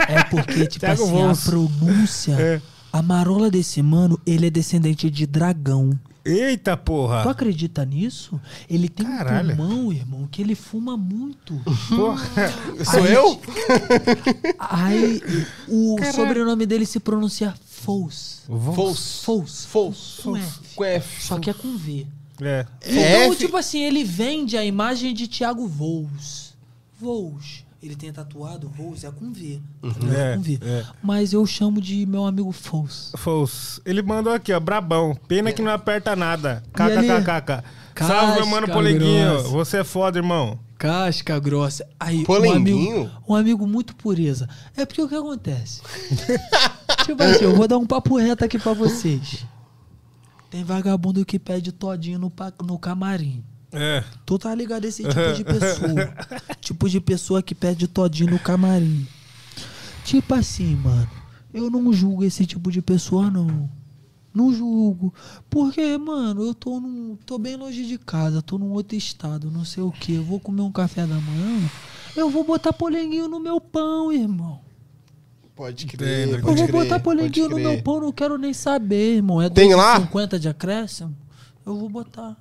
É 0.10 0.24
porque, 0.24 0.66
tipo 0.68 0.80
Thiago 0.80 1.04
assim, 1.04 1.12
Vols. 1.12 1.48
a 1.48 1.52
pronúncia. 1.52 2.32
É. 2.34 2.62
A 2.92 3.02
marola 3.04 3.50
desse 3.52 3.82
mano, 3.84 4.20
ele 4.26 4.48
é 4.48 4.50
descendente 4.50 5.10
de 5.12 5.26
dragão. 5.28 5.92
Eita 6.26 6.78
Tu 6.78 6.84
porra. 6.86 7.30
acredita 7.30 7.84
nisso? 7.86 8.40
Ele 8.70 8.88
tem 8.88 9.06
Caralho. 9.06 9.54
um 9.54 9.58
pulmão, 9.58 9.92
irmão, 9.94 10.28
que 10.32 10.42
ele 10.42 10.56
fuma 10.56 10.96
muito. 10.96 11.60
porra. 11.90 12.26
Sou 12.86 13.04
Aí- 13.04 13.14
eu? 13.14 13.42
Aí 14.60 15.22
o 15.68 15.98
sobrenome 16.14 16.66
dele 16.66 16.86
se 16.86 17.00
pronuncia 17.00 17.54
Fous. 17.66 18.44
Fous. 18.74 19.24
Fous. 19.24 19.66
Fous. 19.66 20.20
Com 20.24 20.38
F. 20.38 20.76
Com 20.76 20.84
F. 20.86 21.24
Só 21.26 21.38
que 21.40 21.50
é 21.50 21.54
com 21.54 21.76
V. 21.78 22.08
É. 22.42 22.66
Então, 22.86 23.32
fi- 23.34 23.38
tipo 23.40 23.58
assim, 23.58 23.82
ele 23.82 24.04
vende 24.04 24.56
a 24.58 24.64
imagem 24.64 25.14
de 25.14 25.28
Thiago 25.28 25.68
Voos. 25.68 26.54
Voos. 27.00 27.66
Ele 27.84 27.98
tem 27.98 28.14
tatuado 28.14 28.70
Voos, 28.70 29.04
é 29.04 29.12
com 29.12 29.34
V. 29.34 29.60
tá 29.82 29.88
ligado? 30.00 30.16
É, 30.16 30.36
com 30.38 30.42
V. 30.42 30.60
é. 30.62 30.86
Mas 31.04 31.34
eu 31.34 31.46
chamo 31.46 31.82
de 31.82 32.06
meu 32.06 32.26
amigo 32.26 32.50
Fous. 32.54 33.12
Fous. 33.18 33.82
Ele 33.86 34.02
mandou 34.02 34.32
aqui, 34.32 34.54
ó, 34.54 34.60
brabão. 34.62 35.14
Pena 35.28 35.52
que 35.52 35.62
não 35.62 35.70
aperta 35.70 36.16
nada. 36.16 36.64
KKKK. 36.72 37.62
Salve, 38.08 38.38
meu 38.38 38.46
mano 38.48 38.70
Poleguinho. 38.70 39.34
grossa. 39.34 39.48
Você 39.50 39.78
é 39.80 39.84
foda, 39.84 40.18
irmão. 40.18 40.58
Casca 40.78 41.38
grossa. 41.42 41.86
Aí, 42.00 42.26
um 42.28 42.52
amigo, 42.54 43.12
um 43.28 43.36
amigo 43.36 43.68
muito 43.68 43.94
pureza. 43.98 44.48
É 44.78 44.86
porque 44.86 45.02
o 45.02 45.10
que 45.10 45.16
acontece? 45.16 45.82
tipo 47.04 47.22
assim, 47.22 47.44
eu 47.44 47.54
vou 47.54 47.68
dar 47.68 47.78
um 47.78 47.86
papo 47.86 48.18
reto 48.18 48.46
aqui 48.46 48.58
pra 48.58 48.72
vocês. 48.72 49.46
Tem 50.50 50.64
vagabundo 50.64 51.26
que 51.26 51.38
pede 51.38 51.74
todinho 51.74 52.18
no, 52.18 52.32
no 52.66 52.80
camarim. 52.80 53.44
É. 53.74 54.04
Tu 54.26 54.38
tá 54.38 54.54
ligado 54.54 54.86
esse 54.86 55.04
tipo 55.04 55.34
de 55.34 55.44
pessoa. 55.46 56.14
tipo 56.62 56.90
de 56.90 57.00
pessoa 57.02 57.42
que 57.42 57.56
pede 57.56 57.88
todinho 57.88 58.32
no 58.32 58.40
camarim. 58.40 59.08
Tipo 60.06 60.36
assim, 60.36 60.76
mano. 60.76 61.10
Eu 61.54 61.70
não 61.70 61.94
julgo 61.94 62.24
esse 62.24 62.46
tipo 62.46 62.72
de 62.72 62.82
pessoa, 62.82 63.30
não. 63.30 63.70
Não 64.34 64.52
julgo. 64.52 65.14
Porque, 65.50 65.98
mano, 65.98 66.44
eu 66.44 66.54
tô 66.56 66.80
num. 66.80 67.16
tô 67.26 67.38
bem 67.38 67.56
longe 67.56 67.86
de 67.86 68.00
casa, 68.00 68.42
tô 68.42 68.58
num 68.58 68.72
outro 68.72 68.98
estado, 68.98 69.52
não 69.52 69.64
sei 69.64 69.84
o 69.84 69.92
que. 69.92 70.16
Eu 70.16 70.24
vou 70.24 70.40
comer 70.40 70.62
um 70.62 70.72
café 70.72 71.06
da 71.06 71.16
manhã. 71.16 71.70
Eu 72.16 72.30
vou 72.30 72.44
botar 72.44 72.74
polenguinho 72.74 73.28
no 73.28 73.40
meu 73.40 73.62
pão, 73.62 74.12
irmão. 74.12 74.60
Pode 75.56 75.86
crer, 75.86 76.30
eu 76.30 76.38
Eu 76.38 76.42
pode 76.42 76.58
vou 76.58 76.68
crer, 76.68 76.82
botar 76.82 77.00
polenguinho 77.00 77.50
no 77.50 77.58
meu 77.58 77.82
pão, 77.84 78.02
não 78.02 78.12
quero 78.12 78.40
nem 78.40 78.54
saber, 78.54 79.18
irmão. 79.18 79.40
É 79.40 79.50
Tem 79.50 79.76
lá? 79.76 80.00
50 80.00 80.40
de 80.40 80.50
acréscimo? 80.50 81.16
Eu 81.64 81.78
vou 81.78 81.90
botar. 81.90 82.36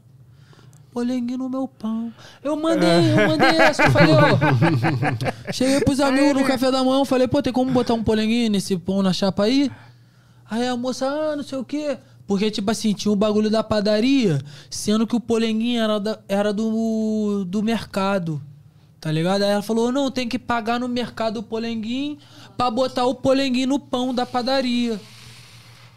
Polenguinho 0.93 1.39
no 1.39 1.49
meu 1.49 1.67
pão. 1.67 2.13
Eu 2.45 2.55
mandei, 2.55 3.13
eu 3.13 3.29
mandei 3.29 3.49
essa. 3.57 3.85
Eu 3.85 3.91
falei, 3.91 4.15
ó. 4.15 4.37
Cheguei 5.53 5.81
pros 5.81 6.01
amigos 6.01 6.35
no 6.35 6.47
café 6.47 6.71
da 6.71 6.85
manhã, 6.85 7.05
falei, 7.05 7.27
pô, 7.27 7.41
tem 7.43 7.53
como 7.53 7.71
botar 7.73 7.95
um 7.95 8.05
polenguinho 8.05 8.51
nesse 8.51 8.77
pão 8.77 9.03
na 9.03 9.13
chapa 9.13 9.45
aí? 9.45 9.71
Aí 10.51 10.69
a 10.69 10.77
moça, 10.77 11.07
ah, 11.07 11.35
não 11.37 11.43
sei 11.43 11.59
o 11.59 11.65
quê. 11.65 11.97
Porque, 12.27 12.51
tipo 12.51 12.71
assim, 12.71 12.93
tinha 12.93 13.11
o 13.11 13.17
bagulho 13.17 13.51
da 13.51 13.63
padaria, 13.65 14.39
sendo 14.71 15.07
que 15.07 15.17
o 15.17 15.21
polenguinho 15.21 15.83
era, 15.83 15.99
da- 15.99 16.19
era 16.29 16.53
do, 16.53 17.45
do 17.47 17.63
mercado. 17.63 18.41
Tá 19.01 19.11
ligado? 19.11 19.43
Aí 19.43 19.51
ela 19.51 19.63
falou, 19.63 19.91
não, 19.91 20.11
tem 20.11 20.29
que 20.29 20.39
pagar 20.39 20.79
no 20.79 20.87
mercado 20.89 21.39
o 21.39 21.43
polenguinho 21.43 22.19
pra 22.57 22.71
botar 22.71 23.05
o 23.07 23.15
polenguinho 23.15 23.67
no 23.69 23.79
pão 23.79 24.15
da 24.15 24.25
padaria. 24.25 25.01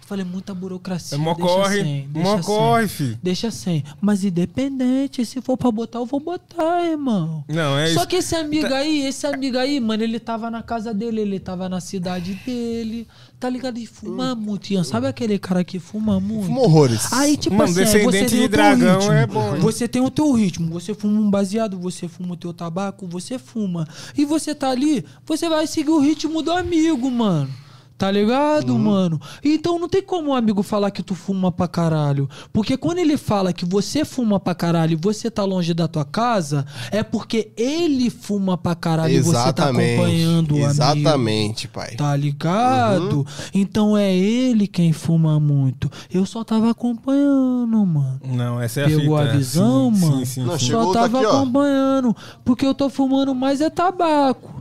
Falei, 0.05 0.23
muita 0.23 0.53
burocracia. 0.53 1.15
É 1.15 1.19
mó 1.19 1.33
deixa 1.33 1.51
corre, 1.51 1.81
sem, 1.81 2.07
mó 2.13 2.33
deixa 2.35 2.43
corre, 2.43 2.87
sem, 2.87 3.07
fi. 3.07 3.19
Deixa 3.23 3.51
sem. 3.51 3.83
Mas 3.99 4.23
independente, 4.23 5.25
se 5.25 5.41
for 5.41 5.57
pra 5.57 5.71
botar, 5.71 5.97
eu 5.97 6.05
vou 6.05 6.19
botar, 6.19 6.85
irmão. 6.85 7.43
Não, 7.47 7.75
é 7.75 7.87
Só 7.87 8.01
isso. 8.01 8.07
que 8.07 8.15
esse 8.17 8.35
amigo 8.35 8.71
aí, 8.71 9.01
esse 9.03 9.25
amigo 9.25 9.57
aí, 9.57 9.79
mano, 9.79 10.03
ele 10.03 10.19
tava 10.19 10.51
na 10.51 10.61
casa 10.61 10.93
dele, 10.93 11.21
ele 11.21 11.39
tava 11.39 11.67
na 11.67 11.81
cidade 11.81 12.35
dele, 12.45 13.07
tá 13.39 13.49
ligado? 13.49 13.79
E 13.79 13.87
fuma 13.87 14.35
muito, 14.35 14.69
Ian. 14.71 14.83
Sabe 14.83 15.07
aquele 15.07 15.39
cara 15.39 15.63
que 15.63 15.79
fuma 15.79 16.19
muito? 16.19 16.45
Fuma 16.45 16.61
horrores. 16.61 17.11
Aí, 17.11 17.35
tipo 17.35 17.55
Mano, 17.55 17.71
assim, 17.71 17.79
descendente 17.79 18.11
você 18.11 18.19
tem 18.19 18.27
de 18.27 18.35
o 18.35 18.39
teu 18.41 18.49
dragão 18.49 18.99
ritmo. 18.99 19.13
é 19.13 19.25
bom, 19.25 19.55
hein? 19.55 19.61
Você 19.61 19.87
tem 19.87 20.01
o 20.03 20.11
teu 20.11 20.31
ritmo. 20.33 20.71
Você 20.73 20.93
fuma 20.93 21.19
um 21.19 21.31
baseado, 21.31 21.79
você 21.79 22.07
fuma 22.07 22.35
o 22.35 22.37
teu 22.37 22.53
tabaco, 22.53 23.07
você 23.07 23.39
fuma. 23.39 23.87
E 24.15 24.23
você 24.23 24.53
tá 24.53 24.69
ali, 24.69 25.03
você 25.25 25.49
vai 25.49 25.65
seguir 25.65 25.89
o 25.89 25.99
ritmo 25.99 26.43
do 26.43 26.51
amigo, 26.51 27.09
mano. 27.09 27.49
Tá 27.97 28.11
ligado, 28.11 28.73
Uhum. 28.73 28.79
mano? 28.79 29.21
Então 29.43 29.79
não 29.79 29.87
tem 29.87 30.01
como 30.01 30.31
o 30.31 30.33
amigo 30.35 30.61
falar 30.61 30.91
que 30.91 31.01
tu 31.01 31.15
fuma 31.15 31.49
pra 31.49 31.65
caralho. 31.67 32.29
Porque 32.51 32.75
quando 32.75 32.97
ele 32.97 33.15
fala 33.15 33.53
que 33.53 33.65
você 33.65 34.03
fuma 34.03 34.37
pra 34.37 34.53
caralho 34.53 34.93
e 34.93 34.95
você 34.95 35.31
tá 35.31 35.45
longe 35.45 35.73
da 35.73 35.87
tua 35.87 36.03
casa, 36.03 36.65
é 36.91 37.01
porque 37.03 37.51
ele 37.55 38.09
fuma 38.09 38.57
pra 38.57 38.75
caralho 38.75 39.13
e 39.13 39.21
você 39.21 39.31
tá 39.31 39.41
Exatamente. 39.43 39.93
acompanhando 39.93 40.51
o 40.51 40.55
amigo. 40.55 40.69
Exatamente, 40.71 41.67
pai. 41.69 41.95
Tá 41.95 42.13
ligado? 42.17 43.25
Então 43.53 43.95
é 43.97 44.13
ele 44.13 44.67
quem 44.67 44.91
fuma 44.91 45.39
muito. 45.39 45.89
Eu 46.11 46.25
só 46.25 46.43
tava 46.43 46.71
acompanhando, 46.71 47.85
mano. 47.85 48.19
Não, 48.25 48.61
essa 48.61 48.81
é 48.81 48.83
a 48.83 48.87
Pegou 48.87 49.17
a 49.17 49.23
visão, 49.25 49.93
sim, 49.93 50.01
mano? 50.01 50.17
Sim, 50.17 50.25
sim, 50.25 50.43
Não, 50.43 50.59
sim. 50.59 50.65
chegou 50.65 50.83
Só 50.85 50.93
tava 50.93 51.19
aqui, 51.19 51.27
acompanhando. 51.27 52.15
Porque 52.43 52.65
eu 52.65 52.73
tô 52.73 52.89
fumando 52.89 53.33
mais 53.33 53.61
é 53.61 53.69
tabaco. 53.69 54.54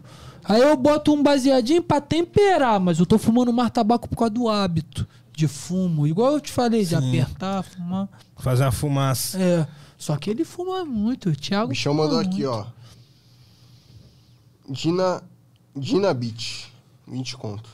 Aí 0.45 0.61
eu 0.61 0.77
boto 0.77 1.13
um 1.13 1.23
baseadinho 1.23 1.83
pra 1.83 2.01
temperar, 2.01 2.79
mas 2.79 2.99
eu 2.99 3.07
tô 3.07 3.19
fumando 3.19 3.53
mais 3.53 3.71
tabaco 3.71 4.09
por 4.09 4.17
causa 4.17 4.35
do 4.35 4.49
hábito 4.49 5.07
de 5.33 5.49
fumo. 5.49 6.07
Igual 6.07 6.35
eu 6.35 6.41
te 6.41 6.53
falei, 6.53 6.85
de 6.85 6.95
apertar, 6.95 7.63
fumar. 7.63 8.09
Fazer 8.37 8.65
uma 8.65 8.73
fumaça. 8.73 9.41
É. 9.41 9.67
Só 9.97 10.17
que 10.17 10.31
ele 10.31 10.45
fuma 10.45 10.85
muito. 10.85 11.31
O 11.31 11.37
Thiago. 11.37 11.69
Bichão 11.69 11.95
mandou 11.95 12.19
aqui, 12.19 12.45
ó. 12.45 12.67
Dina, 14.69 15.23
Dina 15.75 16.13
Beach. 16.13 16.73
20 17.07 17.37
conto. 17.37 17.69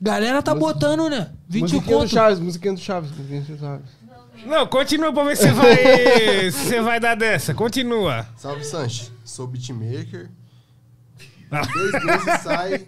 Galera 0.00 0.42
tá 0.42 0.54
botando, 0.54 1.08
né? 1.08 1.32
20 1.48 1.62
musiquinha 1.62 1.82
do 1.82 2.00
conto. 2.00 2.08
Chaves, 2.12 2.38
musiquinha 2.38 2.74
do 2.74 2.80
Chaves. 2.80 3.10
musiquinha 3.10 3.40
do 3.40 3.58
Chaves. 3.58 3.90
Não, 4.46 4.66
continua 4.66 5.12
pra 5.12 5.24
ver 5.24 5.36
se 5.36 5.48
você 5.48 5.52
vai. 5.52 5.76
se 6.50 6.68
você 6.68 6.80
vai 6.80 7.00
dar 7.00 7.14
dessa. 7.14 7.54
Continua. 7.54 8.26
Salve, 8.36 8.64
Sanches. 8.64 9.10
Sou 9.24 9.46
beatmaker. 9.46 10.30
Dois 11.50 12.04
meses 12.04 12.40
sai 12.42 12.86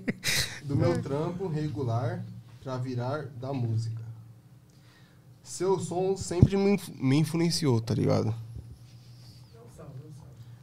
do 0.65 0.75
meu 0.77 1.01
trampo 1.03 1.47
regular 1.49 2.25
pra 2.63 2.77
virar 2.77 3.27
da 3.41 3.53
música. 3.53 4.03
Seu 5.43 5.79
som 5.79 6.17
sempre 6.17 6.57
me, 6.57 6.73
inf- 6.75 6.89
me 6.97 7.17
influenciou, 7.17 7.81
tá 7.81 7.95
ligado? 7.95 8.35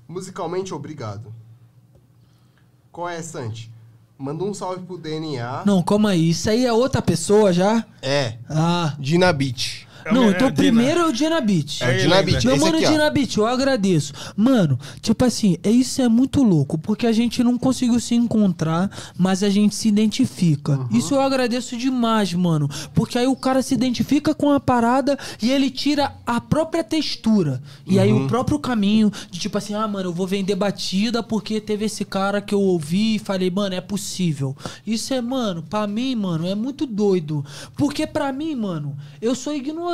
Musicalmente, 0.07 0.73
obrigado. 0.73 1.33
Qual 2.91 3.07
é, 3.09 3.22
Santi? 3.22 3.72
Manda 4.17 4.43
um 4.43 4.53
salve 4.53 4.85
pro 4.85 4.97
DNA. 4.97 5.63
Não, 5.65 5.81
calma 5.81 6.09
aí. 6.11 6.30
Isso 6.30 6.49
aí 6.49 6.65
é 6.65 6.72
outra 6.73 7.01
pessoa 7.01 7.51
já? 7.51 7.85
É, 8.01 8.38
Ah. 8.49 8.95
Dina 8.99 9.33
Não, 10.11 10.23
É 10.23 10.27
o 10.27 10.30
então 10.32 10.48
Dina. 10.49 10.51
primeiro 10.53 10.99
é 11.01 11.06
o 11.07 11.11
Dinabit. 11.14 11.83
É 11.83 11.88
o 11.88 11.90
Aí, 11.90 11.98
Dina 11.99 12.15
lembra? 12.15 12.32
Beach. 12.32 12.48
Meu 12.48 12.57
mano 12.57 12.77
aqui. 12.77 12.88
Dinabit, 12.88 13.38
eu 13.38 13.45
agradeço. 13.48 14.14
Mano, 14.35 14.80
tipo 15.01 15.23
assim, 15.25 15.57
é 15.64 15.69
isso 15.72 16.01
é 16.01 16.07
muito 16.09 16.43
louco, 16.43 16.77
porque 16.77 17.06
a 17.07 17.11
gente 17.11 17.43
não 17.43 17.57
conseguiu 17.57 17.99
se 17.99 18.15
encontrar, 18.15 18.90
mas 19.17 19.43
a 19.43 19.49
gente 19.49 19.75
se 19.75 19.88
identifica. 19.88 20.73
Uhum. 20.73 20.88
Isso 20.98 21.14
eu 21.15 21.22
agradeço 21.22 21.77
demais, 21.77 22.33
mano. 22.33 22.69
Porque 22.93 23.17
aí 23.17 23.27
o 23.27 23.35
cara 23.35 23.61
se 23.61 23.73
identifica 23.73 24.33
com 24.33 24.51
a 24.51 24.59
parada 24.59 25.17
e 25.41 25.51
ele 25.51 25.69
tira 25.69 26.14
a 26.25 26.40
própria 26.41 26.83
textura. 26.83 27.61
E 27.85 27.99
aí 27.99 28.11
Uhum. 28.11 28.25
o 28.25 28.27
próprio 28.27 28.59
caminho 28.59 29.11
de 29.32 29.40
tipo 29.40 29.57
assim, 29.57 29.73
ah, 29.73 29.88
mano, 29.88 30.09
eu 30.09 30.14
vou 30.14 30.27
vender 30.27 30.56
batida 30.56 31.22
porque 31.23 31.59
teve 31.61 31.85
esse 31.85 32.03
cara 32.06 32.41
que 32.41 32.53
eu 32.53 32.61
ouvi 32.61 33.15
e 33.15 33.19
falei, 33.19 33.49
mano, 33.49 33.75
é 33.75 33.82
possível. 33.82 34.56
Isso 34.85 35.14
é, 35.14 35.22
mano, 35.22 35.64
pra 35.64 35.85
mim, 35.88 36.15
mano, 36.15 36.48
é 36.48 36.56
muito 36.56 36.85
doido. 36.85 37.43
Porque 37.75 38.06
pra 38.07 38.32
mim, 38.32 38.56
mano, 38.56 38.95
eu 39.22 39.35
sou 39.35 39.53
ignorante. 39.53 39.92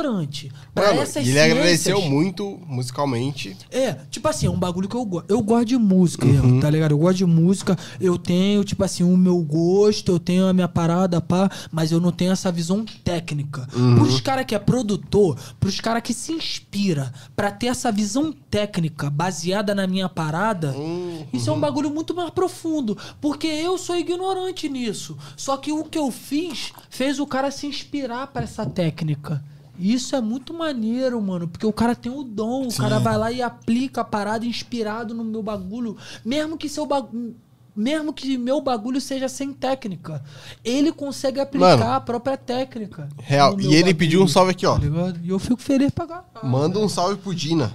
Pra 0.74 0.88
Mano, 0.88 1.02
essas 1.02 1.26
e 1.26 1.30
ele 1.30 1.40
agradeceu 1.40 1.96
ciências- 1.96 2.10
muito 2.12 2.58
musicalmente. 2.66 3.56
é, 3.70 3.92
tipo 4.10 4.26
assim, 4.28 4.46
é 4.46 4.50
um 4.50 4.58
bagulho 4.58 4.88
que 4.88 4.94
eu 4.96 5.04
gosto. 5.04 5.30
Eu 5.30 5.42
gosto 5.42 5.66
de 5.66 5.76
música, 5.76 6.26
Uhum. 6.26 6.60
tá 6.60 6.68
ligado? 6.70 6.92
Eu 6.92 6.98
gosto 6.98 7.18
de 7.18 7.26
música. 7.26 7.76
Eu 8.00 8.18
tenho, 8.18 8.64
tipo 8.64 8.82
assim, 8.84 9.02
o 9.02 9.16
meu 9.16 9.38
gosto, 9.42 10.12
eu 10.12 10.18
tenho 10.18 10.46
a 10.46 10.52
minha 10.52 10.68
parada, 10.68 11.20
pá, 11.20 11.50
mas 11.70 11.92
eu 11.92 12.00
não 12.00 12.12
tenho 12.12 12.32
essa 12.32 12.50
visão 12.50 12.84
técnica. 13.04 13.68
Uhum. 13.74 13.96
Pros 13.96 14.20
caras 14.20 14.44
que 14.46 14.54
é 14.54 14.58
produtor, 14.58 15.38
pros 15.58 15.80
caras 15.80 16.02
que 16.02 16.14
se 16.14 16.32
inspira 16.32 17.12
pra 17.36 17.50
ter 17.50 17.66
essa 17.66 17.90
visão 17.92 18.32
técnica 18.50 19.10
baseada 19.10 19.74
na 19.74 19.86
minha 19.86 20.08
parada, 20.08 20.72
Uhum. 20.72 21.26
isso 21.32 21.50
é 21.50 21.52
um 21.52 21.60
bagulho 21.60 21.90
muito 21.90 22.14
mais 22.14 22.30
profundo. 22.30 22.96
Porque 23.20 23.46
eu 23.46 23.76
sou 23.78 23.96
ignorante 23.96 24.68
nisso. 24.68 25.16
Só 25.36 25.56
que 25.56 25.72
o 25.72 25.84
que 25.84 25.98
eu 25.98 26.10
fiz 26.10 26.72
fez 26.88 27.18
o 27.18 27.26
cara 27.26 27.50
se 27.50 27.66
inspirar 27.66 28.26
pra 28.28 28.42
essa 28.44 28.64
técnica. 28.66 29.42
Isso 29.80 30.14
é 30.14 30.20
muito 30.20 30.52
maneiro, 30.52 31.20
mano, 31.22 31.48
porque 31.48 31.66
o 31.66 31.72
cara 31.72 31.94
tem 31.94 32.12
o 32.12 32.22
dom, 32.22 32.68
o 32.68 32.74
cara 32.74 32.98
vai 32.98 33.16
lá 33.16 33.32
e 33.32 33.40
aplica 33.40 34.02
a 34.02 34.04
parada 34.04 34.44
inspirado 34.44 35.14
no 35.14 35.24
meu 35.24 35.42
bagulho, 35.42 35.96
mesmo 36.24 36.58
que 36.58 36.68
seu 36.68 36.84
bagulho. 36.86 37.34
Mesmo 37.74 38.12
que 38.12 38.36
meu 38.36 38.60
bagulho 38.60 39.00
seja 39.00 39.28
sem 39.28 39.52
técnica, 39.52 40.22
ele 40.64 40.92
consegue 40.92 41.40
aplicar 41.40 41.78
Mano, 41.78 41.92
a 41.92 42.00
própria 42.00 42.36
técnica. 42.36 43.08
real. 43.16 43.58
E 43.60 43.66
ele 43.68 43.76
bagulho, 43.76 43.96
pediu 43.96 44.22
um 44.22 44.28
salve 44.28 44.50
aqui, 44.50 44.66
ó. 44.66 44.76
tá? 44.76 45.14
E 45.22 45.30
eu 45.30 45.38
fico 45.38 45.62
feliz 45.62 45.90
pra 45.90 46.06
caralho. 46.06 46.26
Manda 46.42 46.78
um 46.78 46.88
salve 46.88 47.16
pro 47.16 47.34
Dina. 47.34 47.72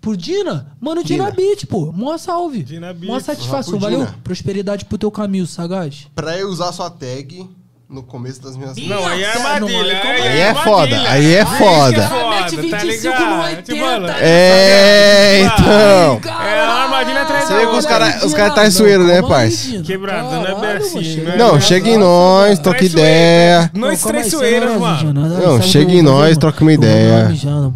Pro 0.00 0.16
Dina? 0.16 0.74
Mano, 0.80 1.04
Dina, 1.04 1.30
Dina. 1.30 1.36
Beat, 1.36 1.66
pô. 1.66 1.92
Mó 1.92 2.16
salve. 2.16 2.62
Dina 2.62 2.92
Beat. 2.92 3.10
Mó 3.10 3.20
satisfação. 3.20 3.78
Valeu. 3.78 4.06
Prosperidade 4.24 4.84
pro 4.86 4.98
teu 4.98 5.10
caminho, 5.10 5.46
sagaz. 5.46 6.08
Pra 6.14 6.36
eu 6.38 6.48
usar 6.48 6.72
sua 6.72 6.90
tag 6.90 7.48
no 7.88 8.02
começo 8.02 8.42
das 8.42 8.56
minhas 8.56 8.76
Não, 8.76 9.06
aí 9.06 9.22
é 9.22 9.30
armadilha. 9.32 9.60
não, 9.70 10.10
aí 10.10 10.20
Aí 10.22 10.38
é 10.40 10.48
armadilha. 10.48 10.54
foda, 10.64 10.96
aí 11.10 11.34
é 11.34 11.38
Aí 11.40 11.46
que 11.46 11.52
foda. 11.56 12.02
é 12.02 12.08
foda, 12.08 12.30
Mete 12.30 12.56
tá 12.70 12.78
25 12.78 12.80
no 12.80 12.90
ligado? 12.90 13.42
80, 13.44 13.62
Tipo, 13.62 13.80
mano, 13.86 14.08
É, 14.20 15.40
então. 15.42 16.20
É 16.44 16.60
a 16.60 16.82
quebradinha 16.86 17.22
atrás 17.22 17.44
Você 17.44 17.54
vê 17.54 17.60
que 17.60 17.66
os 17.66 17.74
outra. 17.84 17.88
cara- 17.90 18.26
os 18.26 18.34
cara 18.34 18.50
traiçoeiro, 18.50 19.04
né, 19.06 19.22
parça? 19.22 19.82
Quebrado, 19.82 20.30
não 20.30 20.46
é 20.46 20.54
bem 20.60 20.70
assim, 20.78 21.16
né? 21.20 21.36
Não, 21.36 21.60
chega 21.60 21.88
em 21.88 21.96
nós, 21.98 22.58
troca 22.58 22.84
ideia. 22.84 23.70
Nós 23.74 24.02
traiçoeiros, 24.02 24.76
mano. 24.80 25.12
Não, 25.12 25.62
chega 25.62 25.92
em 25.92 26.02
nós, 26.02 26.36
troca 26.36 26.62
uma 26.62 26.72
ideia. 26.72 27.30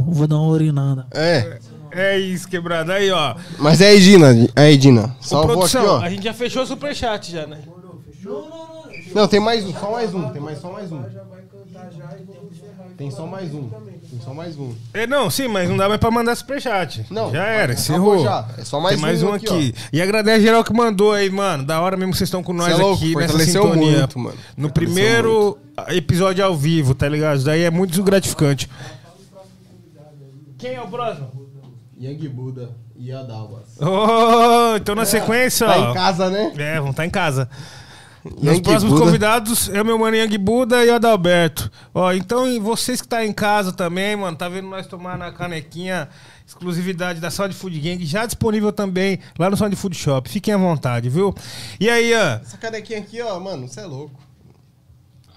Vou 0.06 0.26
dar 0.26 0.36
uma 0.38 0.48
urinada. 0.48 1.06
É. 1.14 1.58
É 1.92 2.16
isso, 2.18 2.48
quebrado. 2.48 2.92
Aí, 2.92 3.10
ó. 3.10 3.34
Mas 3.58 3.80
é 3.80 3.88
aí, 3.88 4.00
Dina. 4.00 4.28
Aí, 4.54 4.76
Dina. 4.76 5.06
Ô, 5.20 5.24
Salvou 5.24 5.50
aqui, 5.64 5.72
produção, 5.72 5.98
ó. 6.00 6.00
a 6.04 6.08
gente 6.08 6.22
já 6.22 6.32
fechou 6.32 6.62
o 6.62 6.66
superchat 6.66 7.32
já, 7.32 7.46
né? 7.48 7.58
Não, 8.24 8.79
tem 9.28 9.40
mais 9.40 9.64
um, 9.64 9.72
só 9.72 9.90
mais 9.90 10.14
um. 10.14 10.28
Tem 10.30 10.40
mais 10.42 10.58
só 10.60 10.72
mais 10.72 10.92
um. 10.92 11.02
Tem 12.96 13.10
só 13.10 13.26
mais 13.26 13.54
um. 13.54 13.68
Tem 13.68 14.20
só 14.20 14.34
mais 14.34 14.56
um. 14.58 14.74
É, 14.92 15.06
não, 15.06 15.30
sim, 15.30 15.48
mas 15.48 15.68
não 15.68 15.76
dá 15.76 15.88
mais 15.88 15.98
pra 16.00 16.10
mandar 16.10 16.34
superchat. 16.34 17.06
Não, 17.10 17.30
Já 17.30 17.44
era, 17.46 17.72
encerrou. 17.72 18.22
já. 18.22 18.46
É 18.58 18.64
só 18.64 18.78
mais 18.80 18.96
Tem 18.96 19.02
mais 19.02 19.22
um 19.22 19.28
um 19.30 19.32
aqui, 19.32 19.46
aqui. 19.46 19.74
E 19.92 20.02
agradecer 20.02 20.42
geral 20.42 20.62
que 20.62 20.72
mandou 20.72 21.12
aí, 21.12 21.30
mano. 21.30 21.64
Da 21.64 21.80
hora 21.80 21.96
mesmo 21.96 22.12
que 22.12 22.18
vocês 22.18 22.28
estão 22.28 22.42
com 22.42 22.52
nós 22.52 22.72
é 22.72 22.82
louco, 22.82 22.96
aqui 23.02 23.14
nessa 23.14 23.28
fortaleceu 23.28 23.62
sintonia. 23.62 23.98
muito, 24.00 24.18
mano. 24.18 24.36
No 24.56 24.68
Fortaleceu 24.68 24.72
primeiro 24.94 25.58
episódio 25.88 26.44
ao 26.44 26.54
vivo, 26.56 26.94
tá 26.94 27.08
ligado? 27.08 27.36
Isso 27.36 27.46
daí 27.46 27.62
é 27.62 27.70
muito 27.70 28.02
gratificante. 28.02 28.68
Quem 30.58 30.74
é 30.74 30.82
o 30.82 30.88
próximo? 30.88 31.30
Yang 31.98 32.28
Buda 32.28 32.70
e 32.96 33.12
Adalbas. 33.12 33.76
Oh, 33.80 34.76
então 34.76 34.94
na 34.94 35.04
sequência, 35.06 35.66
Tá 35.66 35.78
ó. 35.78 35.90
em 35.90 35.94
casa, 35.94 36.28
né? 36.30 36.52
É, 36.58 36.80
vão 36.80 36.90
estar 36.90 37.06
em 37.06 37.10
casa. 37.10 37.48
Os 38.24 38.42
Yang 38.44 38.62
próximos 38.62 38.92
Buda. 38.94 39.04
convidados 39.06 39.68
é 39.70 39.80
o 39.80 39.84
meu 39.84 39.98
mano 39.98 40.14
Yang 40.16 40.36
Buda 40.38 40.84
e 40.84 40.90
o 40.90 40.94
Adalberto. 40.94 41.70
Ó, 41.94 42.12
então 42.12 42.46
e 42.46 42.58
vocês 42.58 43.00
que 43.00 43.08
tá 43.08 43.24
em 43.24 43.32
casa 43.32 43.72
também, 43.72 44.14
mano, 44.16 44.36
tá 44.36 44.48
vendo 44.48 44.68
nós 44.68 44.86
tomar 44.86 45.16
na 45.16 45.32
canequinha 45.32 46.08
exclusividade 46.46 47.20
da 47.20 47.30
Sound 47.30 47.54
Food 47.54 47.78
Gang, 47.80 48.04
já 48.04 48.26
disponível 48.26 48.72
também 48.72 49.20
lá 49.38 49.48
no 49.48 49.56
Sound 49.56 49.74
Food 49.76 49.96
Shop. 49.96 50.28
Fiquem 50.28 50.52
à 50.52 50.56
vontade, 50.58 51.08
viu? 51.08 51.34
E 51.78 51.88
aí, 51.88 52.12
ó, 52.14 52.40
Essa 52.42 52.58
canequinha 52.58 52.98
aqui, 52.98 53.22
ó, 53.22 53.38
mano, 53.40 53.66
você 53.68 53.80
é 53.80 53.86
louco. 53.86 54.20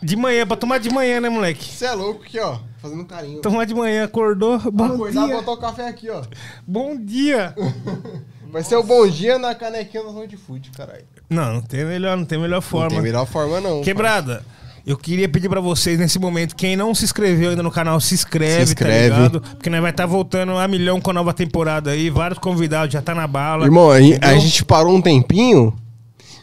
de 0.02 0.16
manhã, 0.18 0.46
pra 0.46 0.58
tomar 0.58 0.80
de 0.80 0.90
manhã, 0.90 1.22
né, 1.22 1.30
moleque? 1.30 1.64
Você 1.64 1.86
é 1.86 1.94
louco 1.94 2.24
aqui, 2.24 2.40
ó. 2.40 2.60
Fazendo 2.82 3.06
carinho. 3.06 3.42
Tomar 3.42 3.64
de 3.66 3.74
manhã, 3.74 4.04
acordou, 4.04 4.60
bom 4.72 4.86
Acordar, 4.86 5.28
dia. 5.28 5.36
botar 5.38 5.52
o 5.54 5.58
café 5.58 5.88
aqui, 5.88 6.10
ó. 6.10 6.22
Bom 6.68 6.98
dia. 6.98 7.56
Vai 8.52 8.62
ser 8.64 8.76
o 8.76 8.84
bom 8.84 9.08
dia 9.08 9.40
na 9.40 9.56
canequinha 9.56 10.04
da 10.04 10.10
Sound 10.12 10.36
Food, 10.38 10.70
caralho. 10.72 11.06
Não, 11.30 11.54
não 11.56 11.62
tem 11.62 11.84
melhor, 11.86 12.16
não 12.18 12.26
tem 12.26 12.38
melhor 12.40 12.56
Não 12.58 12.62
forma. 12.62 12.90
tem 12.90 13.02
melhor 13.02 13.26
forma, 13.26 13.60
não. 13.60 13.82
Quebrada, 13.82 14.44
eu 14.86 14.98
queria 14.98 15.28
pedir 15.28 15.50
pra 15.50 15.60
vocês 15.62 15.98
nesse 15.98 16.20
momento, 16.20 16.56
quem 16.56 16.76
não 16.76 16.94
se 16.94 17.06
inscreveu 17.06 17.52
ainda 17.52 17.64
no 17.64 17.72
canal, 17.72 18.00
se 18.00 18.14
inscreve, 18.14 18.68
Se 18.68 18.76
tá 18.76 18.82
inscreve. 18.86 19.16
ligado? 19.16 19.42
Porque 19.42 19.70
nós 19.70 19.82
vai 19.82 19.92
estar 19.92 20.06
voltando 20.06 20.52
a 20.58 20.68
milhão 20.68 21.00
com 21.02 21.10
a 21.12 21.14
nova 21.14 21.34
temporada 21.34 21.92
aí, 21.92 22.10
vários 22.10 22.40
convidados, 22.40 22.94
já 22.94 23.02
tá 23.02 23.16
na 23.16 23.26
bala. 23.26 23.66
Irmão, 23.66 23.90
a, 23.90 24.00
gente- 24.02 24.24
a 24.24 24.38
gente 24.38 24.64
parou 24.66 24.96
um 24.96 25.02
tempinho, 25.02 25.74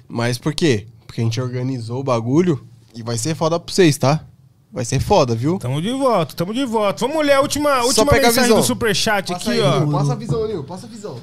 mas 0.08 0.38
por 0.38 0.54
quê? 0.54 0.86
Porque 1.06 1.20
a 1.20 1.24
gente 1.24 1.40
organizou 1.40 2.00
o 2.00 2.04
bagulho 2.04 2.64
e 2.94 3.02
vai 3.02 3.16
ser 3.18 3.34
foda 3.34 3.60
pra 3.60 3.72
vocês, 3.72 3.96
tá? 3.98 4.24
Vai 4.72 4.84
ser 4.84 5.00
foda, 5.00 5.34
viu? 5.34 5.58
Tamo 5.58 5.82
de 5.82 5.90
volta, 5.92 6.34
tamo 6.34 6.54
de 6.54 6.64
volta. 6.64 7.04
Vamos 7.06 7.26
ler 7.26 7.32
a 7.32 7.40
última, 7.40 7.70
a 7.72 7.84
última 7.84 8.12
mensagem 8.12 8.42
visão. 8.44 8.56
do 8.58 8.62
superchat 8.62 9.32
Passa 9.32 9.50
aqui, 9.50 9.60
aí, 9.60 9.66
ó. 9.66 9.80
Nil, 9.80 9.90
Passa 9.90 10.12
a 10.12 10.16
visão, 10.16 10.46
Nil. 10.46 10.62
Passa 10.64 10.86
a 10.86 10.88
visão. 10.88 11.16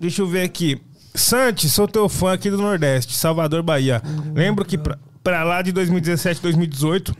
Deixa 0.00 0.22
eu 0.22 0.26
ver 0.26 0.42
aqui. 0.42 0.80
Santi, 1.14 1.70
sou 1.70 1.86
teu 1.86 2.08
fã 2.08 2.32
aqui 2.32 2.50
do 2.50 2.58
Nordeste, 2.58 3.14
Salvador, 3.16 3.62
Bahia. 3.62 4.02
Lembro 4.34 4.64
que 4.64 4.76
pra, 4.76 4.98
pra 5.22 5.44
lá 5.44 5.62
de 5.62 5.70
2017, 5.70 6.42
2018, 6.42 7.14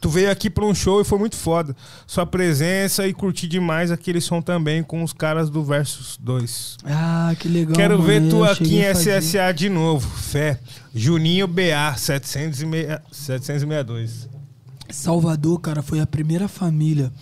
tu 0.00 0.08
veio 0.08 0.28
aqui 0.28 0.50
pra 0.50 0.64
um 0.64 0.74
show 0.74 1.00
e 1.00 1.04
foi 1.04 1.18
muito 1.18 1.36
foda. 1.36 1.76
Sua 2.04 2.26
presença 2.26 3.06
e 3.06 3.14
curti 3.14 3.46
demais 3.46 3.92
aquele 3.92 4.20
som 4.20 4.42
também 4.42 4.82
com 4.82 5.04
os 5.04 5.12
caras 5.12 5.48
do 5.48 5.62
Versus 5.62 6.18
2. 6.20 6.78
Ah, 6.84 7.32
que 7.38 7.48
legal. 7.48 7.76
Quero 7.76 7.94
mano, 7.98 8.06
ver 8.06 8.28
tu 8.28 8.38
eu 8.38 8.44
aqui 8.44 8.78
em. 8.78 8.92
SSA 8.92 9.52
de 9.54 9.68
novo. 9.68 10.08
Fé. 10.08 10.58
Juninho 10.92 11.46
BA 11.46 11.94
706 11.96 13.00
762. 13.12 14.28
Salvador, 14.90 15.60
cara, 15.60 15.82
foi 15.82 16.00
a 16.00 16.06
primeira 16.06 16.48
família 16.48 17.12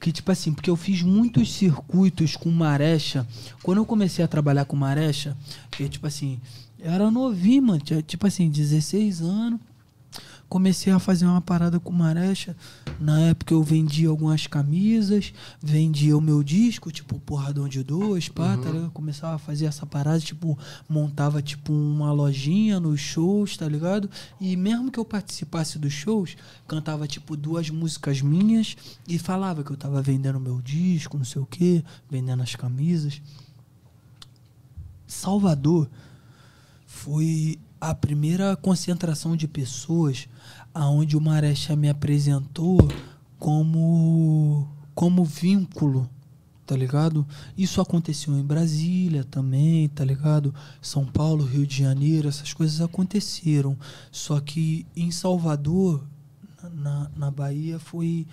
que, 0.00 0.12
tipo 0.12 0.30
assim, 0.30 0.52
porque 0.52 0.70
eu 0.70 0.76
fiz 0.76 1.02
muitos 1.02 1.52
circuitos 1.52 2.36
com 2.36 2.50
Marecha. 2.50 3.26
Quando 3.62 3.78
eu 3.78 3.86
comecei 3.86 4.24
a 4.24 4.28
trabalhar 4.28 4.64
com 4.64 4.76
Marecha, 4.76 5.36
que, 5.70 5.88
tipo 5.88 6.06
assim, 6.06 6.40
era 6.78 7.10
novinho, 7.10 7.62
mano, 7.62 7.80
tinha, 7.80 8.02
tipo 8.02 8.26
assim, 8.26 8.48
16 8.48 9.20
anos. 9.20 9.60
Comecei 10.48 10.92
a 10.92 10.98
fazer 10.98 11.26
uma 11.26 11.40
parada 11.40 11.80
com 11.80 11.92
Marecha. 11.92 12.56
Na 13.00 13.20
época 13.20 13.52
eu 13.52 13.62
vendia 13.62 14.08
algumas 14.08 14.46
camisas, 14.46 15.32
vendia 15.60 16.16
o 16.16 16.20
meu 16.20 16.42
disco, 16.42 16.90
tipo, 16.92 17.18
porradão 17.18 17.68
de 17.68 17.82
dois, 17.82 18.28
pá, 18.28 18.56
tá 18.56 18.70
ligado? 18.70 18.90
Começava 18.92 19.34
a 19.34 19.38
fazer 19.38 19.66
essa 19.66 19.84
parada, 19.84 20.20
tipo, 20.20 20.56
montava, 20.88 21.42
tipo, 21.42 21.72
uma 21.72 22.12
lojinha 22.12 22.78
nos 22.78 23.00
shows, 23.00 23.56
tá 23.56 23.68
ligado? 23.68 24.08
E 24.40 24.56
mesmo 24.56 24.90
que 24.90 24.98
eu 24.98 25.04
participasse 25.04 25.78
dos 25.78 25.92
shows, 25.92 26.36
cantava, 26.66 27.08
tipo, 27.08 27.36
duas 27.36 27.68
músicas 27.68 28.22
minhas 28.22 28.76
e 29.08 29.18
falava 29.18 29.64
que 29.64 29.72
eu 29.72 29.76
tava 29.76 30.00
vendendo 30.00 30.38
meu 30.38 30.62
disco, 30.62 31.18
não 31.18 31.24
sei 31.24 31.42
o 31.42 31.46
quê, 31.46 31.84
vendendo 32.08 32.42
as 32.42 32.54
camisas. 32.54 33.20
Salvador 35.06 35.88
foi 36.86 37.58
a 37.80 37.94
primeira 37.94 38.56
concentração 38.56 39.36
de 39.36 39.46
pessoas 39.46 40.28
aonde 40.76 41.16
o 41.16 41.20
Marechá 41.20 41.74
me 41.74 41.88
apresentou 41.88 42.76
como 43.38 44.68
como 44.94 45.24
vínculo, 45.24 46.08
tá 46.66 46.76
ligado? 46.76 47.26
Isso 47.56 47.80
aconteceu 47.80 48.34
em 48.34 48.42
Brasília 48.42 49.24
também, 49.24 49.88
tá 49.88 50.04
ligado? 50.04 50.54
São 50.80 51.04
Paulo, 51.04 51.44
Rio 51.44 51.66
de 51.66 51.78
Janeiro, 51.78 52.28
essas 52.28 52.52
coisas 52.52 52.80
aconteceram. 52.80 53.76
Só 54.10 54.40
que 54.40 54.86
em 54.96 55.10
Salvador, 55.10 56.04
na, 56.74 57.10
na 57.14 57.30
Bahia, 57.30 57.78
foi 57.78 58.26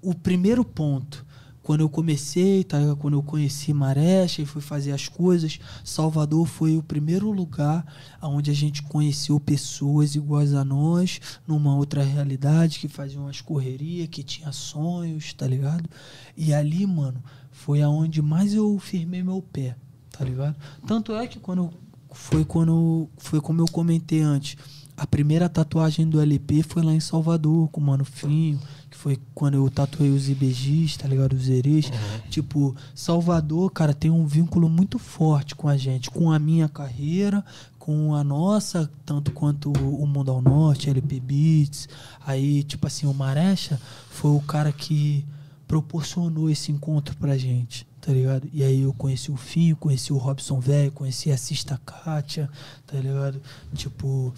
o 0.00 0.14
primeiro 0.14 0.64
ponto. 0.64 1.24
Quando 1.62 1.80
eu 1.80 1.88
comecei, 1.88 2.64
tá? 2.64 2.78
quando 2.98 3.14
eu 3.14 3.22
conheci 3.22 3.72
Marechá 3.72 4.42
e 4.42 4.46
fui 4.46 4.60
fazer 4.60 4.92
as 4.92 5.08
coisas, 5.08 5.60
Salvador 5.84 6.46
foi 6.46 6.76
o 6.76 6.82
primeiro 6.82 7.30
lugar 7.30 7.84
onde 8.20 8.50
a 8.50 8.54
gente 8.54 8.82
conheceu 8.82 9.38
pessoas 9.38 10.14
iguais 10.14 10.54
a 10.54 10.64
nós, 10.64 11.20
numa 11.46 11.76
outra 11.76 12.02
realidade, 12.02 12.78
que 12.78 12.88
faziam 12.88 13.28
as 13.28 13.40
correrias, 13.40 14.08
que 14.08 14.22
tinha 14.22 14.50
sonhos, 14.50 15.32
tá 15.32 15.46
ligado? 15.46 15.88
E 16.36 16.52
ali, 16.52 16.86
mano, 16.86 17.22
foi 17.50 17.82
aonde 17.82 18.20
mais 18.20 18.54
eu 18.54 18.78
firmei 18.78 19.22
meu 19.22 19.40
pé, 19.40 19.76
tá 20.10 20.24
ligado? 20.24 20.56
Tanto 20.86 21.14
é 21.14 21.26
que 21.26 21.38
quando 21.38 21.70
foi 22.10 22.44
quando 22.44 23.08
foi 23.16 23.40
como 23.40 23.60
eu 23.60 23.66
comentei 23.66 24.20
antes, 24.20 24.56
a 24.96 25.06
primeira 25.06 25.48
tatuagem 25.48 26.08
do 26.08 26.20
LP 26.20 26.62
foi 26.62 26.82
lá 26.82 26.92
em 26.92 27.00
Salvador, 27.00 27.68
com 27.70 27.80
o 27.80 27.84
Mano 27.84 28.04
Finho, 28.04 28.60
foi 29.02 29.18
quando 29.34 29.54
eu 29.54 29.68
tatuei 29.68 30.10
os 30.10 30.28
IBGs, 30.28 30.96
tá 30.96 31.08
ligado? 31.08 31.32
Os 31.32 31.48
Erês. 31.48 31.90
Tipo, 32.30 32.76
Salvador, 32.94 33.68
cara, 33.72 33.92
tem 33.92 34.12
um 34.12 34.24
vínculo 34.24 34.68
muito 34.68 34.96
forte 34.96 35.56
com 35.56 35.68
a 35.68 35.76
gente, 35.76 36.08
com 36.08 36.30
a 36.30 36.38
minha 36.38 36.68
carreira, 36.68 37.44
com 37.80 38.14
a 38.14 38.22
nossa, 38.22 38.88
tanto 39.04 39.32
quanto 39.32 39.72
o 39.72 40.06
Mundo 40.06 40.30
ao 40.30 40.40
Norte, 40.40 40.88
LP 40.88 41.18
Beats. 41.18 41.88
Aí, 42.24 42.62
tipo 42.62 42.86
assim, 42.86 43.08
o 43.08 43.12
Marecha 43.12 43.80
foi 44.08 44.30
o 44.30 44.40
cara 44.40 44.70
que 44.70 45.26
proporcionou 45.66 46.48
esse 46.48 46.70
encontro 46.70 47.16
pra 47.16 47.36
gente, 47.36 47.84
tá 48.00 48.12
ligado? 48.12 48.48
E 48.52 48.62
aí 48.62 48.82
eu 48.82 48.92
conheci 48.92 49.32
o 49.32 49.36
Finho, 49.36 49.74
conheci 49.74 50.12
o 50.12 50.16
Robson 50.16 50.60
Velho, 50.60 50.92
conheci 50.92 51.32
a 51.32 51.36
Sista 51.36 51.80
Kátia, 51.84 52.48
tá 52.86 53.00
ligado? 53.00 53.42
Tipo, 53.74 54.32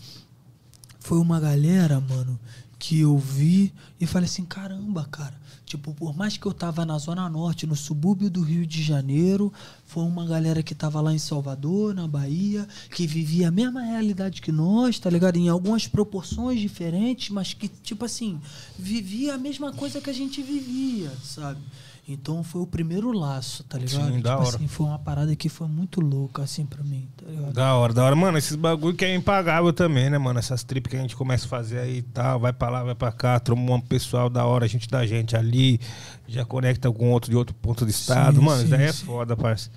foi 1.01 1.19
uma 1.19 1.39
galera, 1.39 2.01
mano, 2.01 2.41
que 2.87 3.01
eu 3.01 3.17
vi 3.17 3.73
e 3.99 4.07
falei 4.07 4.27
assim, 4.27 4.45
caramba, 4.45 5.09
cara. 5.11 5.33
Tipo, 5.65 5.95
por 5.95 6.15
mais 6.15 6.37
que 6.37 6.45
eu 6.45 6.53
tava 6.53 6.85
na 6.85 6.99
Zona 6.99 7.27
Norte, 7.31 7.67
no 7.67 7.75
subúrbio 7.75 8.29
do 8.29 8.43
Rio 8.43 8.67
de 8.67 8.83
Janeiro, 8.83 9.51
foi 9.87 10.03
uma 10.05 10.27
galera 10.27 10.63
que 10.63 10.75
tava 10.75 11.01
lá 11.01 11.11
em 11.11 11.19
Salvador, 11.19 11.95
na 11.95 12.07
Bahia, 12.07 12.69
que 12.95 13.07
vivia 13.07 13.49
a 13.49 13.51
mesma 13.51 13.81
realidade 13.81 14.43
que 14.43 14.53
nós, 14.53 14.99
tá 14.99 15.09
ligado? 15.09 15.39
Em 15.39 15.49
algumas 15.49 15.87
proporções 15.87 16.61
diferentes, 16.61 17.31
mas 17.31 17.55
que, 17.55 17.69
tipo 17.69 18.05
assim, 18.05 18.39
vivia 18.79 19.35
a 19.35 19.39
mesma 19.39 19.73
coisa 19.73 19.99
que 19.99 20.11
a 20.11 20.15
gente 20.15 20.43
vivia, 20.43 21.11
sabe? 21.23 21.61
Então 22.07 22.45
foi 22.45 22.61
o 22.61 22.67
primeiro 22.67 23.11
laço, 23.13 23.65
tá 23.65 23.79
ligado? 23.79 24.07
Sim, 24.07 24.13
tipo 24.13 24.23
da 24.23 24.37
hora. 24.37 24.49
assim, 24.49 24.69
foi 24.69 24.87
uma 24.87 24.99
parada 24.99 25.35
que 25.35 25.49
foi 25.49 25.67
muito 25.67 26.03
louca, 26.03 26.43
assim, 26.43 26.67
pra 26.67 26.85
mim, 26.85 27.09
tá 27.17 27.25
ligado? 27.27 27.53
Da 27.55 27.75
hora, 27.75 27.95
da 27.95 28.05
hora. 28.05 28.15
Mano, 28.15 28.37
esses 28.37 28.55
bagulho 28.57 28.95
que 28.95 29.07
é 29.07 29.15
impagável 29.15 29.73
também, 29.73 30.11
né, 30.11 30.19
mano? 30.19 30.39
Essas 30.39 30.63
trips 30.63 30.91
que 30.91 30.97
a 30.97 31.01
gente 31.01 31.17
começa 31.17 31.47
a 31.47 31.49
fazer 31.49 31.79
aí 31.79 31.99
e 31.99 32.03
tal, 32.03 32.39
vai 32.39 32.53
pra 32.53 32.69
lá, 32.69 32.83
vai 32.83 32.95
pra 32.95 33.11
cá, 33.11 33.41
tromba 33.41 33.73
um 33.73 33.81
pessoal 33.81 34.29
da 34.29 34.45
hora, 34.45 34.67
a 34.67 34.69
gente 34.69 34.87
da 34.87 35.07
gente 35.07 35.35
ali, 35.35 35.81
já 36.29 36.45
conecta 36.45 36.93
com 36.93 37.11
outro 37.11 37.31
de 37.31 37.37
outro 37.37 37.55
ponto 37.55 37.87
de 37.87 37.91
estado. 37.93 38.37
Sim, 38.37 38.45
mano, 38.45 38.61
isso 38.61 38.71
daí 38.71 38.83
é 38.83 38.93
sim, 38.93 38.99
sim. 38.99 39.07
foda, 39.07 39.35
parça. 39.35 39.71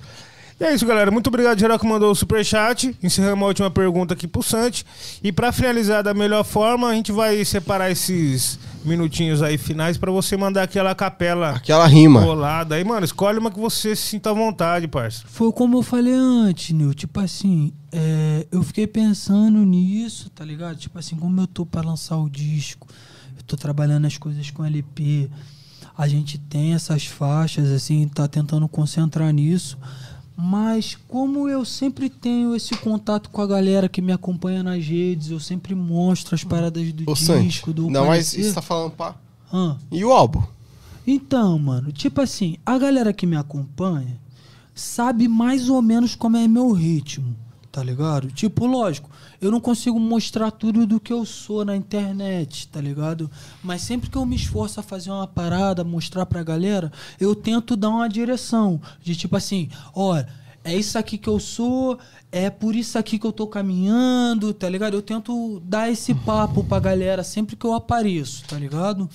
E 0.60 0.64
é 0.64 0.74
isso, 0.74 0.86
galera. 0.88 1.12
Muito 1.12 1.28
obrigado, 1.28 1.60
geral, 1.60 1.78
que 1.78 1.86
mandou 1.86 2.12
o 2.12 2.16
superchat. 2.16 2.98
Encerramos 3.04 3.44
a 3.44 3.48
última 3.48 3.70
pergunta 3.70 4.16
aqui 4.16 4.28
pro 4.28 4.42
Santi. 4.42 4.84
E 5.24 5.32
pra 5.32 5.52
finalizar 5.52 6.02
da 6.04 6.16
melhor 6.16 6.44
forma, 6.44 6.88
a 6.90 6.94
gente 6.96 7.12
vai 7.12 7.46
separar 7.46 7.92
esses 7.92 8.58
minutinhos 8.84 9.44
aí 9.44 9.56
finais 9.58 9.98
pra 10.00 10.12
você 10.12 10.36
mandar 10.36 10.64
aquela 10.64 10.96
capela 10.96 11.52
Aquela 11.52 11.86
rima. 11.86 12.22
rolada. 12.22 12.74
Aí, 12.74 12.84
mano, 12.84 13.06
escolhe 13.06 13.38
uma 13.38 13.52
que 13.52 13.60
você 13.60 13.96
se 13.96 14.02
sinta 14.08 14.32
à 14.32 14.34
vontade, 14.34 14.88
parça. 14.88 15.24
Foi 15.28 15.52
como 15.52 15.78
eu 15.78 15.84
falei 15.84 16.14
antes, 16.14 16.72
Nil. 16.74 16.92
Tipo 16.96 17.20
assim, 17.20 17.72
é, 17.92 18.48
eu 18.52 18.64
fiquei 18.64 18.88
pensando 18.88 19.60
nisso, 19.64 20.28
tá 20.32 20.44
ligado? 20.44 20.76
Tipo 20.78 20.98
assim, 20.98 21.16
como 21.16 21.40
eu 21.40 21.46
tô 21.46 21.68
pra 21.68 21.82
lançar 21.84 22.18
o 22.18 22.28
disco, 22.28 22.88
eu 23.38 23.44
tô 23.44 23.56
trabalhando 23.56 24.06
as 24.08 24.18
coisas 24.18 24.50
com 24.50 24.66
LP, 24.66 25.30
a 25.96 26.08
gente 26.08 26.40
tem 26.40 26.74
essas 26.74 27.06
faixas, 27.06 27.70
assim, 27.72 28.08
tá 28.08 28.28
tentando 28.28 28.68
concentrar 28.68 29.32
nisso. 29.32 29.78
Mas 30.40 30.96
como 31.08 31.50
eu 31.50 31.66
sempre 31.66 32.12
tenho 32.12 32.56
esse 32.56 32.76
contato 32.78 33.28
com 33.32 33.42
a 33.42 33.48
galera 33.48 33.90
que 33.90 34.04
me 34.04 34.12
acompanha 34.12 34.62
nas 34.62 34.86
redes, 34.86 35.32
eu 35.32 35.40
sempre 35.40 35.74
mostro 35.74 36.36
as 36.36 36.44
paradas 36.44 36.94
do 36.94 37.10
Ô, 37.10 37.16
disco, 37.16 37.74
do 37.74 37.90
não, 37.90 38.06
mas 38.06 38.34
isso 38.36 38.54
tá 38.54 38.62
falando 38.62 38.92
pá. 38.92 39.16
Hã? 39.52 39.80
E 39.92 40.06
o 40.06 40.12
álbum? 40.12 40.44
Então, 41.08 41.58
mano, 41.58 41.92
tipo 41.92 42.22
assim, 42.22 42.58
a 42.64 42.78
galera 42.78 43.12
que 43.12 43.26
me 43.26 43.36
acompanha 43.36 44.20
sabe 44.76 45.28
mais 45.28 45.70
ou 45.70 45.82
menos 45.82 46.14
como 46.14 46.38
é 46.38 46.48
meu 46.48 46.72
ritmo, 46.72 47.36
tá 47.72 47.82
ligado? 47.82 48.30
Tipo, 48.30 48.68
lógico, 48.68 49.10
eu 49.42 49.52
não 49.52 49.60
consigo 49.60 50.00
mostrar 50.00 50.52
tudo 50.52 50.86
do 50.86 51.00
que 51.00 51.14
eu 51.14 51.26
sou 51.26 51.64
na 51.64 51.76
internet, 51.76 52.68
tá 52.68 52.82
ligado? 52.82 53.30
Mas 53.64 53.82
sempre 53.82 54.10
que 54.10 54.18
eu 54.18 54.26
me 54.26 54.36
esforço 54.36 54.80
a 54.80 54.84
fazer 54.84 55.12
uma 55.12 55.28
parada, 55.28 55.84
mostrar 55.84 56.26
pra 56.26 56.44
galera, 56.44 56.92
eu 57.20 57.36
tento 57.36 57.76
dar 57.76 57.90
uma 57.90 58.10
direção. 58.10 58.82
De 59.02 59.16
tipo 59.16 59.36
assim, 59.36 59.70
ó, 59.94 60.24
é 60.64 60.76
isso 60.76 60.98
aqui 60.98 61.18
que 61.18 61.30
eu 61.30 61.40
sou, 61.40 61.98
é 62.32 62.50
por 62.50 62.76
isso 62.76 62.98
aqui 62.98 63.18
que 63.18 63.26
eu 63.26 63.32
tô 63.32 63.48
caminhando, 63.48 64.54
tá 64.54 64.68
ligado? 64.68 64.96
Eu 64.96 65.02
tento 65.02 65.62
dar 65.64 65.90
esse 65.90 66.14
papo 66.14 66.64
pra 66.64 66.80
galera 66.80 67.24
sempre 67.24 67.56
que 67.56 67.66
eu 67.66 67.74
apareço, 67.74 68.44
tá 68.46 68.58
ligado? 68.58 69.10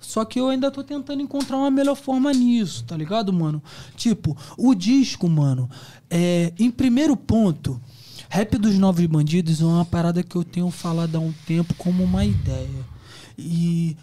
Só 0.00 0.24
que 0.24 0.40
eu 0.40 0.48
ainda 0.48 0.70
tô 0.70 0.82
tentando 0.82 1.22
encontrar 1.22 1.58
uma 1.58 1.70
melhor 1.70 1.94
forma 1.94 2.32
nisso, 2.32 2.84
tá 2.84 2.96
ligado, 2.96 3.32
mano? 3.32 3.62
Tipo, 3.96 4.36
o 4.56 4.74
disco, 4.74 5.28
mano, 5.28 5.70
é, 6.10 6.52
em 6.58 6.70
primeiro 6.70 7.16
ponto, 7.16 7.80
Rap 8.28 8.58
dos 8.58 8.76
Novos 8.76 9.06
Bandidos 9.06 9.60
é 9.60 9.64
uma 9.64 9.84
parada 9.84 10.22
que 10.22 10.36
eu 10.36 10.44
tenho 10.44 10.70
falado 10.70 11.16
há 11.16 11.20
um 11.20 11.32
tempo 11.46 11.74
como 11.74 12.02
uma 12.04 12.24
ideia. 12.24 12.84
E 13.38 13.96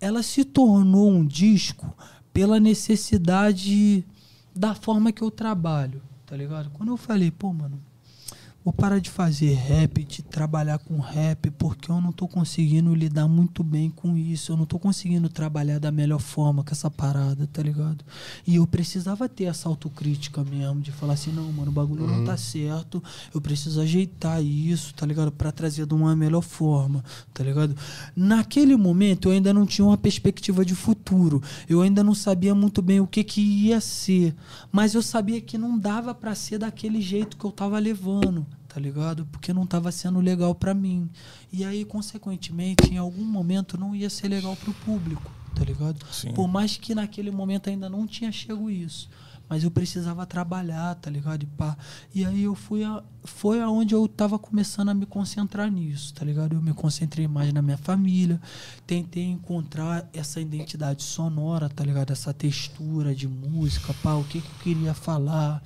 ela 0.00 0.22
se 0.22 0.44
tornou 0.44 1.10
um 1.10 1.24
disco 1.24 1.94
pela 2.32 2.60
necessidade 2.60 4.04
da 4.54 4.74
forma 4.74 5.12
que 5.12 5.22
eu 5.22 5.30
trabalho, 5.30 6.02
tá 6.26 6.36
ligado? 6.36 6.70
Quando 6.70 6.90
eu 6.90 6.96
falei, 6.96 7.30
pô, 7.30 7.52
mano, 7.52 7.80
vou 8.62 8.72
parar 8.72 8.98
de 8.98 9.08
fazer 9.08 9.54
rap, 9.54 10.04
de 10.04 10.22
trabalhar 10.22 10.78
com 10.78 10.98
rap, 10.98 11.50
porque 11.52 11.90
eu 11.90 12.00
não 12.00 12.12
tô 12.12 12.28
conseguindo 12.28 12.94
lidar 12.94 13.26
muito 13.26 13.64
bem 13.64 13.90
com 13.90 14.16
isso. 14.16 14.52
Eu 14.52 14.56
não 14.56 14.66
tô 14.66 14.78
conseguindo 14.78 15.28
trabalhar 15.28 15.78
da 15.78 15.90
melhor 15.90 16.20
forma 16.20 16.62
com 16.62 16.70
essa 16.70 16.90
parada, 16.90 17.48
tá 17.50 17.62
ligado? 17.62 18.04
E 18.46 18.56
eu 18.56 18.66
precisava 18.66 19.28
ter 19.28 19.44
essa 19.44 19.68
autocrítica 19.68 20.44
mesmo, 20.44 20.80
de 20.80 20.92
falar 20.92 21.14
assim, 21.14 21.32
não, 21.32 21.50
mano, 21.52 21.70
o 21.70 21.74
bagulho 21.74 22.06
não 22.06 22.24
tá 22.24 22.36
certo, 22.36 23.02
eu 23.34 23.40
preciso 23.40 23.80
ajeitar 23.80 24.42
isso, 24.42 24.94
tá 24.94 25.06
ligado? 25.06 25.32
Pra 25.32 25.50
trazer 25.50 25.86
de 25.86 25.94
uma 25.94 26.14
melhor 26.14 26.42
forma, 26.42 27.02
tá 27.32 27.42
ligado? 27.42 27.74
Naquele 28.14 28.76
momento 28.76 29.28
eu 29.28 29.32
ainda 29.32 29.54
não 29.54 29.66
tinha 29.66 29.86
uma 29.86 29.96
perspectiva 29.96 30.64
de 30.64 30.74
futuro. 30.74 31.42
Eu 31.68 31.80
ainda 31.80 32.04
não 32.04 32.14
sabia 32.14 32.54
muito 32.54 32.82
bem 32.82 33.00
o 33.00 33.06
que 33.06 33.24
que 33.24 33.40
ia 33.40 33.80
ser, 33.80 34.34
mas 34.70 34.94
eu 34.94 35.02
sabia 35.02 35.40
que 35.40 35.56
não 35.56 35.78
dava 35.78 36.14
pra 36.14 36.34
ser 36.34 36.58
daquele 36.58 37.00
jeito 37.00 37.36
que 37.36 37.44
eu 37.44 37.52
tava 37.52 37.78
levando, 37.78 38.46
tá 38.72 38.80
ligado? 38.80 39.26
Porque 39.26 39.52
não 39.52 39.66
tava 39.66 39.90
sendo 39.90 40.20
legal 40.20 40.54
pra 40.54 40.72
mim. 40.72 41.10
E 41.52 41.64
aí, 41.64 41.84
consequentemente, 41.84 42.92
em 42.92 42.98
algum 42.98 43.24
momento 43.24 43.76
não 43.76 43.94
ia 43.94 44.08
ser 44.08 44.28
legal 44.28 44.56
pro 44.56 44.72
público, 44.72 45.30
tá 45.54 45.64
ligado? 45.64 46.04
Sim. 46.12 46.32
Por 46.32 46.46
mais 46.46 46.76
que 46.76 46.94
naquele 46.94 47.30
momento 47.30 47.68
ainda 47.68 47.90
não 47.90 48.06
tinha 48.06 48.30
chego 48.30 48.70
isso. 48.70 49.10
Mas 49.50 49.64
eu 49.64 49.70
precisava 49.70 50.24
trabalhar, 50.24 50.94
tá 50.94 51.10
ligado? 51.10 51.42
E, 51.42 51.46
pá. 51.46 51.76
e 52.14 52.24
aí 52.24 52.44
eu 52.44 52.54
fui 52.54 52.84
a, 52.84 53.02
foi 53.24 53.60
aonde 53.60 53.96
eu 53.96 54.06
tava 54.06 54.38
começando 54.38 54.90
a 54.90 54.94
me 54.94 55.04
concentrar 55.04 55.68
nisso, 55.68 56.14
tá 56.14 56.24
ligado? 56.24 56.54
Eu 56.54 56.62
me 56.62 56.72
concentrei 56.72 57.26
mais 57.26 57.52
na 57.52 57.60
minha 57.60 57.76
família, 57.76 58.40
tentei 58.86 59.24
encontrar 59.24 60.08
essa 60.12 60.40
identidade 60.40 61.02
sonora, 61.02 61.68
tá 61.68 61.84
ligado? 61.84 62.12
Essa 62.12 62.32
textura 62.32 63.12
de 63.12 63.26
música, 63.26 63.92
pá, 64.04 64.14
o 64.14 64.22
que, 64.22 64.40
que 64.40 64.48
eu 64.48 64.58
queria 64.62 64.94
falar, 64.94 65.60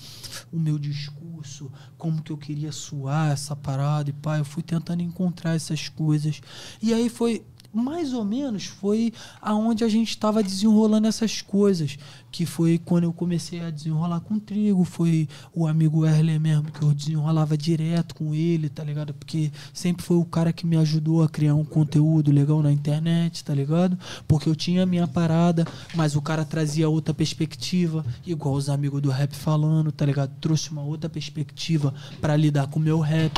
o 0.51 0.59
meu 0.59 0.79
discurso, 0.79 1.71
como 1.99 2.23
que 2.23 2.33
eu 2.33 2.39
queria 2.39 2.73
suar 2.73 3.33
essa 3.33 3.55
parada 3.55 4.09
e 4.09 4.15
pá, 4.15 4.39
eu 4.39 4.47
fui 4.47 4.63
tentando 4.63 5.03
encontrar 5.03 5.55
essas 5.55 5.91
coisas. 5.91 6.41
E 6.83 6.95
aí 6.95 7.11
foi 7.11 7.45
mais 7.75 8.13
ou 8.13 8.25
menos 8.25 8.67
foi 8.67 9.13
aonde 9.43 9.83
a 9.83 9.89
gente 9.89 10.11
estava 10.11 10.43
desenrolando 10.43 11.09
essas 11.09 11.43
coisas, 11.43 11.99
que 12.35 12.45
foi 12.45 12.79
quando 12.85 13.05
eu 13.05 13.13
comecei 13.13 13.61
a 13.61 13.71
desenrolar 13.71 14.19
com 14.19 14.35
o 14.35 14.41
Trigo, 14.41 14.83
foi 14.83 15.29
o 15.55 15.69
amigo 15.69 16.05
Erle 16.05 16.37
mesmo 16.41 16.65
que 16.65 16.83
eu 16.83 16.93
desenrolava 16.93 17.57
direto 17.57 18.13
com 18.13 18.35
ele, 18.35 18.69
tá 18.69 18.83
ligado? 18.83 19.15
Porque 19.15 19.53
sempre 19.73 20.05
foi 20.05 20.17
o 20.17 20.25
cara 20.25 20.53
que 20.53 20.67
me 20.67 20.77
ajudou 20.77 21.23
a 21.23 21.29
criar 21.29 21.55
um 21.55 21.65
conteúdo 21.65 22.33
legal 22.33 22.61
na 22.61 22.73
internet, 22.73 23.45
tá 23.45 23.55
ligado? 23.55 23.97
Porque 24.27 24.49
eu 24.49 24.57
tinha 24.57 24.83
a 24.83 24.87
minha 24.87 25.07
parada, 25.07 25.65
mas 25.95 26.17
o 26.17 26.21
cara 26.21 26.45
trazia 26.45 26.89
outra 26.89 27.15
perspectiva, 27.15 28.05
igual 28.27 28.57
os 28.57 28.69
amigos 28.69 29.01
do 29.01 29.11
rap 29.11 29.33
falando, 29.33 29.93
tá 29.93 30.05
ligado? 30.05 30.33
Trouxe 30.41 30.73
uma 30.73 30.83
outra 30.83 31.09
perspectiva 31.09 31.95
para 32.21 32.37
lidar 32.37 32.67
com 32.67 32.81
o 32.81 32.83
meu 32.83 32.99
rap. 32.99 33.33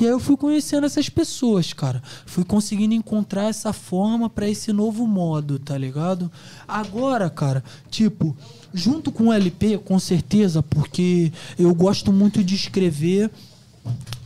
E 0.00 0.04
aí 0.04 0.10
eu 0.10 0.20
fui 0.20 0.36
conhecendo 0.36 0.86
essas 0.86 1.08
pessoas, 1.08 1.72
cara. 1.72 2.00
Fui 2.26 2.44
conseguindo 2.44 2.94
encontrar 2.94 3.48
essa 3.48 3.72
forma 3.72 4.30
pra 4.30 4.48
esse 4.48 4.72
novo 4.72 5.04
modo, 5.04 5.58
tá 5.58 5.76
ligado? 5.76 6.30
Agora, 6.68 7.28
cara, 7.28 7.64
tipo, 7.90 8.35
junto 8.72 9.10
com 9.10 9.28
o 9.28 9.32
LP, 9.32 9.78
com 9.78 9.98
certeza, 9.98 10.62
porque 10.62 11.32
eu 11.58 11.74
gosto 11.74 12.12
muito 12.12 12.42
de 12.44 12.54
escrever 12.54 13.30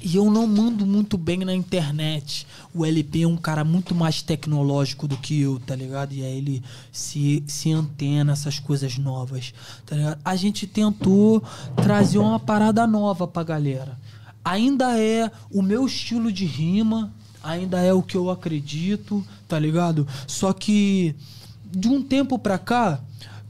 e 0.02 0.16
eu 0.16 0.30
não 0.30 0.46
mando 0.46 0.86
muito 0.86 1.18
bem 1.18 1.38
na 1.38 1.54
internet. 1.54 2.46
O 2.74 2.86
LP 2.86 3.22
é 3.22 3.28
um 3.28 3.36
cara 3.36 3.64
muito 3.64 3.94
mais 3.94 4.22
tecnológico 4.22 5.06
do 5.06 5.16
que 5.16 5.40
eu, 5.40 5.60
tá 5.60 5.76
ligado? 5.76 6.12
E 6.14 6.24
aí 6.24 6.38
ele 6.38 6.62
se, 6.90 7.44
se 7.46 7.70
antena 7.70 8.32
essas 8.32 8.58
coisas 8.58 8.96
novas, 8.96 9.52
tá 9.84 9.96
ligado? 9.96 10.18
A 10.24 10.36
gente 10.36 10.66
tentou 10.66 11.42
trazer 11.76 12.18
uma 12.18 12.40
parada 12.40 12.86
nova 12.86 13.26
pra 13.26 13.42
galera. 13.42 13.98
Ainda 14.42 14.98
é 14.98 15.30
o 15.50 15.60
meu 15.60 15.84
estilo 15.84 16.32
de 16.32 16.46
rima, 16.46 17.12
ainda 17.42 17.80
é 17.80 17.92
o 17.92 18.02
que 18.02 18.16
eu 18.16 18.30
acredito, 18.30 19.24
tá 19.46 19.58
ligado? 19.58 20.08
Só 20.26 20.52
que 20.52 21.14
de 21.70 21.88
um 21.88 22.02
tempo 22.02 22.38
pra 22.38 22.58
cá, 22.58 23.00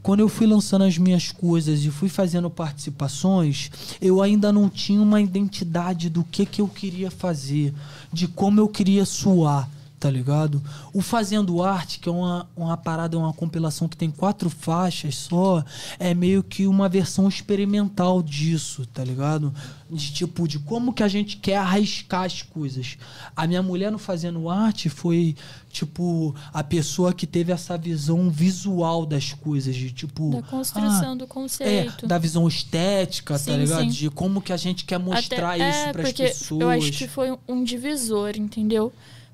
quando 0.01 0.21
eu 0.21 0.29
fui 0.29 0.47
lançando 0.47 0.83
as 0.83 0.97
minhas 0.97 1.31
coisas 1.31 1.83
e 1.83 1.91
fui 1.91 2.09
fazendo 2.09 2.49
participações, 2.49 3.69
eu 4.01 4.21
ainda 4.21 4.51
não 4.51 4.67
tinha 4.69 5.01
uma 5.01 5.21
identidade 5.21 6.09
do 6.09 6.23
que 6.23 6.45
que 6.45 6.61
eu 6.61 6.67
queria 6.67 7.11
fazer, 7.11 7.73
de 8.11 8.27
como 8.27 8.59
eu 8.59 8.67
queria 8.67 9.05
suar, 9.05 9.69
tá 10.01 10.09
ligado? 10.09 10.59
O 10.91 10.99
Fazendo 10.99 11.61
Arte, 11.61 11.99
que 11.99 12.09
é 12.09 12.11
uma, 12.11 12.49
uma 12.55 12.75
parada, 12.75 13.15
uma 13.19 13.31
compilação 13.31 13.87
que 13.87 13.95
tem 13.95 14.09
quatro 14.09 14.49
faixas 14.49 15.15
só, 15.15 15.63
é 15.99 16.15
meio 16.15 16.41
que 16.41 16.65
uma 16.65 16.89
versão 16.89 17.29
experimental 17.29 18.23
disso, 18.23 18.83
tá 18.87 19.03
ligado? 19.03 19.53
De 19.91 20.11
tipo, 20.11 20.47
de 20.47 20.57
como 20.57 20.91
que 20.91 21.03
a 21.03 21.07
gente 21.07 21.37
quer 21.37 21.57
arriscar 21.57 22.23
as 22.23 22.41
coisas. 22.41 22.97
A 23.35 23.45
minha 23.45 23.61
mulher 23.61 23.91
no 23.91 23.99
Fazendo 23.99 24.49
Arte 24.49 24.89
foi, 24.89 25.35
tipo, 25.69 26.33
a 26.51 26.63
pessoa 26.63 27.13
que 27.13 27.27
teve 27.27 27.51
essa 27.51 27.77
visão 27.77 28.31
visual 28.31 29.05
das 29.05 29.33
coisas, 29.33 29.75
de 29.75 29.91
tipo... 29.91 30.31
Da 30.31 30.41
construção 30.41 31.11
ah, 31.11 31.15
do 31.15 31.25
é, 31.25 31.27
conceito. 31.27 32.07
da 32.07 32.17
visão 32.17 32.47
estética, 32.47 33.35
tá 33.35 33.39
Sim, 33.39 33.57
ligado? 33.57 33.81
sim. 33.83 33.89
De 33.89 34.09
como 34.09 34.41
que 34.41 34.51
a 34.51 34.57
gente 34.57 34.83
quer 34.83 34.97
mostrar 34.97 35.53
Até- 35.53 35.69
isso 35.69 35.79
é, 35.89 35.93
pras 35.93 36.07
porque 36.07 36.23
pessoas. 36.23 36.61
Eu 36.61 36.69
acho 36.71 36.91
que 36.91 37.07
foi 37.07 37.37
um 37.47 37.63
divisor, 37.63 38.31
entendeu? 38.35 38.91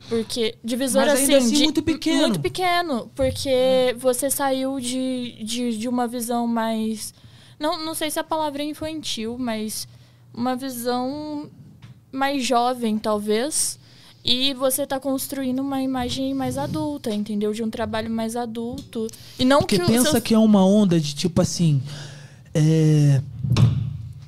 Porque 0.09 0.55
divisor 0.63 1.05
Mas 1.05 1.21
assim, 1.21 1.33
assim 1.33 1.55
de- 1.55 1.63
muito 1.63 1.83
pequeno. 1.83 2.21
Muito 2.21 2.39
pequeno, 2.39 3.11
porque 3.13 3.95
você 3.99 4.29
saiu 4.29 4.79
de, 4.79 5.37
de, 5.43 5.77
de 5.77 5.89
uma 5.89 6.07
visão 6.07 6.47
mais 6.47 7.13
não, 7.59 7.83
não 7.83 7.93
sei 7.93 8.11
se 8.11 8.19
a 8.19 8.23
palavra 8.23 8.61
é 8.61 8.65
infantil, 8.65 9.35
mas 9.37 9.87
uma 10.33 10.55
visão 10.55 11.49
mais 12.11 12.45
jovem, 12.45 12.97
talvez. 12.97 13.79
E 14.23 14.53
você 14.53 14.85
tá 14.85 14.99
construindo 14.99 15.59
uma 15.59 15.81
imagem 15.81 16.33
mais 16.33 16.57
adulta, 16.57 17.13
entendeu? 17.13 17.53
De 17.53 17.63
um 17.63 17.69
trabalho 17.69 18.09
mais 18.11 18.35
adulto. 18.35 19.07
E 19.39 19.45
não 19.45 19.59
Porque 19.59 19.79
que 19.79 19.85
pensa 19.85 20.19
que 20.19 20.33
é 20.33 20.37
uma 20.37 20.65
onda 20.65 20.99
de 20.99 21.15
tipo 21.15 21.41
assim. 21.41 21.81
É, 22.53 23.21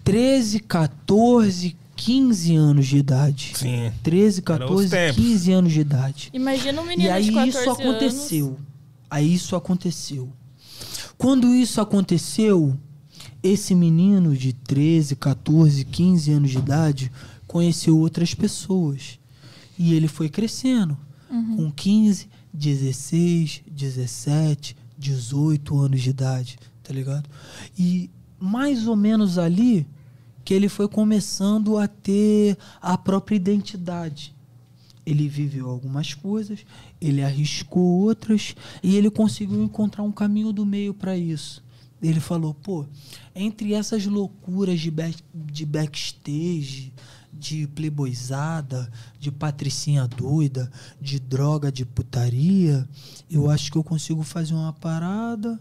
13, 0.04 0.62
14, 0.62 1.76
15 2.00 2.56
anos 2.56 2.88
de 2.88 2.98
idade. 2.98 3.52
Sim. 3.56 3.92
13, 4.02 4.42
Era 4.48 4.64
os 4.64 4.70
14, 4.70 4.90
tempos. 4.90 5.16
15 5.18 5.52
anos 5.52 5.74
de 5.74 5.82
idade. 5.82 6.30
Imagina 6.34 6.82
um 6.82 6.86
menino 6.86 7.10
E 7.10 7.12
aí 7.12 7.26
de 7.26 7.32
14 7.32 7.50
isso 7.50 7.70
aconteceu. 7.70 8.60
Aí 9.10 9.34
isso 9.34 9.56
aconteceu. 9.56 10.30
Quando 11.18 11.54
isso 11.54 11.82
aconteceu, 11.82 12.78
esse 13.44 13.76
menino 13.76 14.36
de 14.36 14.54
13, 14.54 15.18
14, 15.18 15.84
15 15.84 16.32
anos 16.32 16.52
de 16.52 16.58
idade 16.58 17.12
conheceu 17.46 17.98
outras 17.98 18.34
pessoas. 18.34 19.20
E 19.78 19.94
ele 19.94 20.08
foi 20.08 20.30
crescendo. 20.30 20.98
Com 21.30 21.70
15, 21.70 22.28
16, 22.54 23.62
17, 23.70 24.76
18 24.98 25.78
anos 25.78 26.02
de 26.02 26.10
idade, 26.10 26.58
tá 26.82 26.94
ligado? 26.94 27.30
E 27.78 28.10
mais 28.40 28.88
ou 28.88 28.96
menos 28.96 29.38
ali 29.38 29.86
que 30.44 30.54
ele 30.54 30.70
foi 30.70 30.88
começando 30.88 31.78
a 31.78 31.88
ter 31.88 32.58
a 32.82 32.98
própria 32.98 33.36
identidade. 33.36 34.34
Ele 35.06 35.28
viveu 35.28 35.70
algumas 35.70 36.14
coisas, 36.14 36.66
ele 37.02 37.24
arriscou 37.24 38.02
outras 38.02 38.56
e 38.84 38.96
ele 38.96 39.10
conseguiu 39.10 39.64
encontrar 39.64 40.04
um 40.04 40.12
caminho 40.12 40.52
do 40.54 40.66
meio 40.66 40.94
para 40.94 41.18
isso. 41.18 41.64
Ele 42.02 42.20
falou, 42.20 42.54
pô, 42.54 42.86
entre 43.36 43.74
essas 43.74 44.06
loucuras 44.06 44.80
de, 44.80 44.90
back, 44.90 45.18
de 45.34 45.66
backstage, 45.66 46.94
de 47.34 47.68
playboyzada, 47.68 48.92
de 49.20 49.32
patricinha 49.32 50.08
doida, 50.08 50.72
de 51.02 51.20
droga, 51.20 51.72
de 51.72 51.86
putaria, 51.86 52.88
eu 53.30 53.50
acho 53.50 53.72
que 53.72 53.78
eu 53.78 53.84
consigo 53.84 54.24
fazer 54.24 54.54
uma 54.54 54.74
parada, 54.74 55.60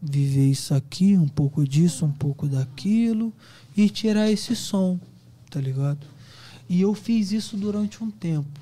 viver 0.00 0.48
isso 0.48 0.74
aqui, 0.74 1.16
um 1.16 1.28
pouco 1.28 1.66
disso, 1.66 2.06
um 2.06 2.12
pouco 2.12 2.46
daquilo 2.46 3.32
e 3.78 3.88
tirar 3.88 4.28
esse 4.28 4.56
som, 4.56 4.98
tá 5.48 5.60
ligado? 5.60 6.04
E 6.68 6.80
eu 6.80 6.92
fiz 6.94 7.30
isso 7.30 7.56
durante 7.56 8.02
um 8.02 8.10
tempo. 8.10 8.60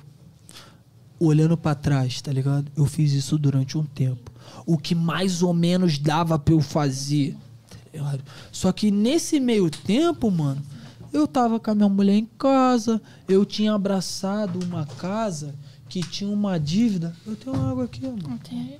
Olhando 1.19 1.57
pra 1.57 1.73
trás, 1.73 2.21
tá 2.21 2.31
ligado? 2.31 2.71
Eu 2.77 2.85
fiz 2.85 3.13
isso 3.13 3.35
durante 3.35 3.79
um 3.79 3.83
tempo. 3.83 4.31
O 4.63 4.77
que 4.77 4.93
mais 4.93 5.41
ou 5.41 5.55
menos 5.55 5.97
dava 5.97 6.37
pra 6.37 6.53
eu 6.53 6.61
fazer, 6.61 7.35
tá? 7.91 8.19
Só 8.51 8.71
que 8.71 8.91
nesse 8.91 9.39
meio 9.39 9.71
tempo, 9.71 10.29
mano, 10.29 10.61
eu 11.11 11.27
tava 11.27 11.59
com 11.59 11.71
a 11.71 11.75
minha 11.75 11.89
mulher 11.89 12.13
em 12.15 12.29
casa, 12.37 13.01
eu 13.27 13.43
tinha 13.43 13.73
abraçado 13.73 14.63
uma 14.63 14.85
casa 14.85 15.55
que 15.89 16.01
tinha 16.01 16.29
uma 16.29 16.59
dívida. 16.59 17.15
Eu 17.25 17.35
tenho 17.35 17.55
água 17.55 17.85
aqui, 17.85 18.01
mano. 18.03 18.19
Não 18.21 18.37
tem? 18.37 18.77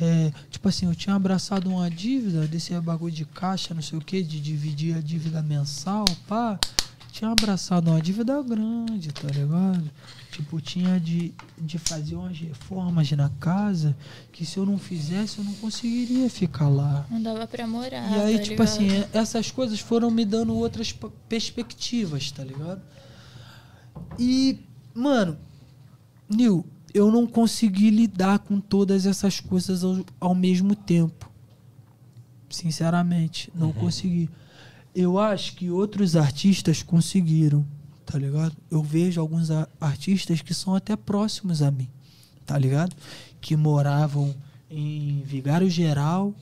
É, 0.00 0.32
tipo 0.50 0.68
assim, 0.68 0.86
eu 0.86 0.94
tinha 0.94 1.14
abraçado 1.14 1.70
uma 1.70 1.90
dívida, 1.90 2.46
desse 2.46 2.78
bagulho 2.80 3.12
de 3.12 3.24
caixa, 3.24 3.74
não 3.74 3.82
sei 3.82 3.98
o 3.98 4.02
que, 4.02 4.22
de 4.22 4.40
dividir 4.40 4.96
a 4.96 5.00
dívida 5.00 5.42
mensal, 5.42 6.04
pá. 6.28 6.58
Tinha 7.10 7.30
abraçado 7.30 7.90
uma 7.90 8.00
dívida 8.00 8.42
grande, 8.42 9.10
tá 9.10 9.28
ligado? 9.28 9.90
Tipo, 10.30 10.60
tinha 10.60 11.00
de, 11.00 11.32
de 11.56 11.78
fazer 11.78 12.14
umas 12.14 12.38
reformas 12.38 13.10
na 13.12 13.30
casa 13.40 13.96
que 14.30 14.44
se 14.44 14.58
eu 14.58 14.66
não 14.66 14.76
fizesse 14.76 15.38
eu 15.38 15.44
não 15.44 15.54
conseguiria 15.54 16.28
ficar 16.28 16.68
lá. 16.68 17.06
Não 17.08 17.22
dava 17.22 17.46
pra 17.46 17.66
morar. 17.66 18.12
E 18.12 18.20
aí, 18.20 18.36
tá 18.36 18.42
tipo 18.42 18.62
ligado? 18.62 18.68
assim, 18.68 18.88
essas 19.14 19.50
coisas 19.50 19.80
foram 19.80 20.10
me 20.10 20.26
dando 20.26 20.54
outras 20.54 20.94
perspectivas, 21.26 22.30
tá 22.30 22.44
ligado? 22.44 22.82
E, 24.18 24.58
mano, 24.94 25.38
Nil, 26.28 26.66
eu 26.96 27.10
não 27.10 27.26
consegui 27.26 27.90
lidar 27.90 28.38
com 28.38 28.58
todas 28.58 29.04
essas 29.04 29.38
coisas 29.38 29.84
ao, 29.84 30.02
ao 30.18 30.34
mesmo 30.34 30.74
tempo. 30.74 31.30
Sinceramente, 32.48 33.52
não 33.54 33.70
consegui. 33.70 34.30
Eu 34.94 35.18
acho 35.18 35.54
que 35.56 35.70
outros 35.70 36.16
artistas 36.16 36.82
conseguiram, 36.82 37.66
tá 38.06 38.18
ligado? 38.18 38.56
Eu 38.70 38.82
vejo 38.82 39.20
alguns 39.20 39.50
artistas 39.78 40.40
que 40.40 40.54
são 40.54 40.74
até 40.74 40.96
próximos 40.96 41.60
a 41.60 41.70
mim, 41.70 41.90
tá 42.46 42.56
ligado? 42.56 42.96
Que 43.42 43.56
moravam 43.56 44.34
em 44.70 45.22
Vigário 45.22 45.68
Geral 45.68 46.34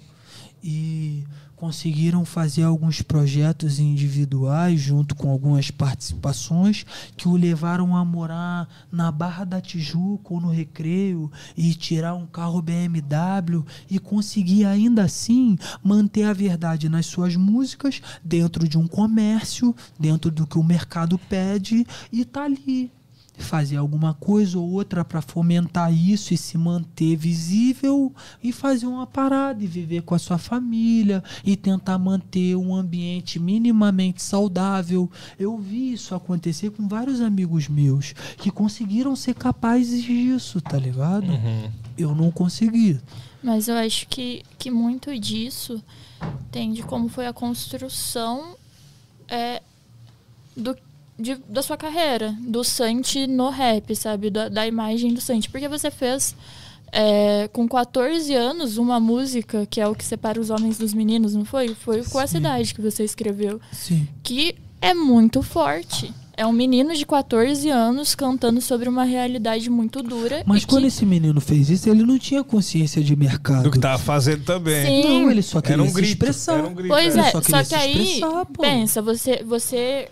e 0.62 1.24
conseguiram 1.64 2.26
fazer 2.26 2.62
alguns 2.62 3.00
projetos 3.00 3.78
individuais 3.78 4.78
junto 4.78 5.14
com 5.14 5.30
algumas 5.30 5.70
participações 5.70 6.84
que 7.16 7.26
o 7.26 7.36
levaram 7.38 7.96
a 7.96 8.04
morar 8.04 8.68
na 8.92 9.10
Barra 9.10 9.46
da 9.46 9.62
Tijuca 9.62 10.34
ou 10.34 10.42
no 10.42 10.50
Recreio 10.50 11.32
e 11.56 11.72
tirar 11.72 12.12
um 12.16 12.26
carro 12.26 12.60
BMW 12.60 13.64
e 13.90 13.98
conseguir 13.98 14.66
ainda 14.66 15.04
assim 15.04 15.56
manter 15.82 16.24
a 16.24 16.34
verdade 16.34 16.90
nas 16.90 17.06
suas 17.06 17.34
músicas 17.34 18.02
dentro 18.22 18.68
de 18.68 18.76
um 18.76 18.86
comércio, 18.86 19.74
dentro 19.98 20.30
do 20.30 20.46
que 20.46 20.58
o 20.58 20.62
mercado 20.62 21.18
pede 21.18 21.86
e 22.12 22.26
tá 22.26 22.44
ali 22.44 22.92
fazer 23.36 23.76
alguma 23.76 24.14
coisa 24.14 24.58
ou 24.58 24.70
outra 24.70 25.04
para 25.04 25.20
fomentar 25.20 25.92
isso 25.92 26.32
e 26.32 26.36
se 26.36 26.56
manter 26.56 27.16
visível 27.16 28.12
e 28.42 28.52
fazer 28.52 28.86
uma 28.86 29.06
parada 29.06 29.62
e 29.62 29.66
viver 29.66 30.02
com 30.02 30.14
a 30.14 30.18
sua 30.18 30.38
família 30.38 31.22
e 31.44 31.56
tentar 31.56 31.98
manter 31.98 32.56
um 32.56 32.74
ambiente 32.74 33.38
minimamente 33.38 34.22
saudável. 34.22 35.10
Eu 35.38 35.58
vi 35.58 35.92
isso 35.92 36.14
acontecer 36.14 36.70
com 36.70 36.86
vários 36.86 37.20
amigos 37.20 37.68
meus 37.68 38.12
que 38.36 38.50
conseguiram 38.50 39.16
ser 39.16 39.34
capazes 39.34 40.02
disso, 40.02 40.60
tá 40.60 40.78
ligado? 40.78 41.26
Eu 41.98 42.14
não 42.14 42.30
consegui. 42.30 43.00
Mas 43.42 43.68
eu 43.68 43.76
acho 43.76 44.08
que, 44.08 44.42
que 44.58 44.70
muito 44.70 45.18
disso 45.18 45.82
tem 46.50 46.72
de 46.72 46.82
como 46.82 47.08
foi 47.08 47.26
a 47.26 47.32
construção 47.32 48.56
é, 49.28 49.62
do, 50.56 50.74
de- 51.18 51.38
da 51.48 51.62
sua 51.62 51.76
carreira, 51.76 52.34
do 52.40 52.64
Santi 52.64 53.26
no 53.26 53.48
rap, 53.50 53.94
sabe? 53.94 54.30
Da, 54.30 54.48
da 54.48 54.66
imagem 54.66 55.12
do 55.14 55.20
Santi. 55.20 55.48
Porque 55.48 55.68
você 55.68 55.90
fez, 55.90 56.34
é, 56.92 57.48
com 57.52 57.68
14 57.68 58.34
anos, 58.34 58.76
uma 58.78 58.98
música 59.00 59.66
que 59.66 59.80
é 59.80 59.86
o 59.88 59.94
que 59.94 60.04
separa 60.04 60.40
os 60.40 60.50
homens 60.50 60.78
dos 60.78 60.92
meninos, 60.94 61.34
não 61.34 61.44
foi? 61.44 61.74
Foi 61.74 62.02
com 62.04 62.20
essa 62.20 62.32
Sim. 62.32 62.38
idade 62.38 62.74
que 62.74 62.80
você 62.80 63.04
escreveu. 63.04 63.60
Sim. 63.72 64.06
Que 64.22 64.54
é 64.80 64.92
muito 64.94 65.42
forte. 65.42 66.12
É 66.36 66.44
um 66.44 66.50
menino 66.52 66.92
de 66.96 67.06
14 67.06 67.68
anos 67.70 68.16
cantando 68.16 68.60
sobre 68.60 68.88
uma 68.88 69.04
realidade 69.04 69.70
muito 69.70 70.02
dura. 70.02 70.42
Mas 70.44 70.64
quando 70.64 70.80
que, 70.82 70.88
esse 70.88 71.06
menino 71.06 71.40
fez 71.40 71.70
isso, 71.70 71.88
ele 71.88 72.02
não 72.02 72.18
tinha 72.18 72.42
consciência 72.42 73.00
de 73.04 73.14
mercado. 73.14 73.62
Do 73.62 73.70
que 73.70 73.78
tava 73.78 74.02
fazendo 74.02 74.42
também. 74.44 74.84
Sim. 75.04 75.08
Não, 75.22 75.30
ele 75.30 75.42
só 75.42 75.60
queria 75.60 75.76
Era 75.76 75.82
um 75.84 75.86
se 75.86 75.94
grito. 75.94 76.10
expressar. 76.10 76.64
Um 76.64 76.74
grito. 76.74 76.88
Pois 76.88 77.16
Ele 77.16 77.24
é, 77.24 77.30
só 77.30 77.40
só, 77.40 77.62
que 77.62 77.74
aí, 77.76 78.02
expressar, 78.14 78.46
pô. 78.46 78.62
pensa, 78.62 79.00
você, 79.00 79.44
você 79.44 80.08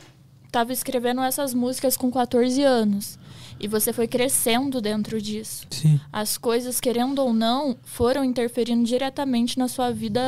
tava 0.53 0.73
escrevendo 0.73 1.23
essas 1.23 1.55
músicas 1.55 1.97
com 1.97 2.11
14 2.11 2.63
anos. 2.63 3.19
E 3.61 3.69
você 3.69 3.93
foi 3.93 4.07
crescendo 4.07 4.81
dentro 4.81 5.21
disso. 5.21 5.67
Sim. 5.71 6.01
As 6.13 6.37
coisas, 6.37 6.81
querendo 6.81 7.19
ou 7.21 7.33
não, 7.33 7.77
foram 7.85 8.25
interferindo 8.25 8.85
diretamente 8.85 9.59
na 9.59 9.69
sua 9.69 9.91
vida 9.91 10.21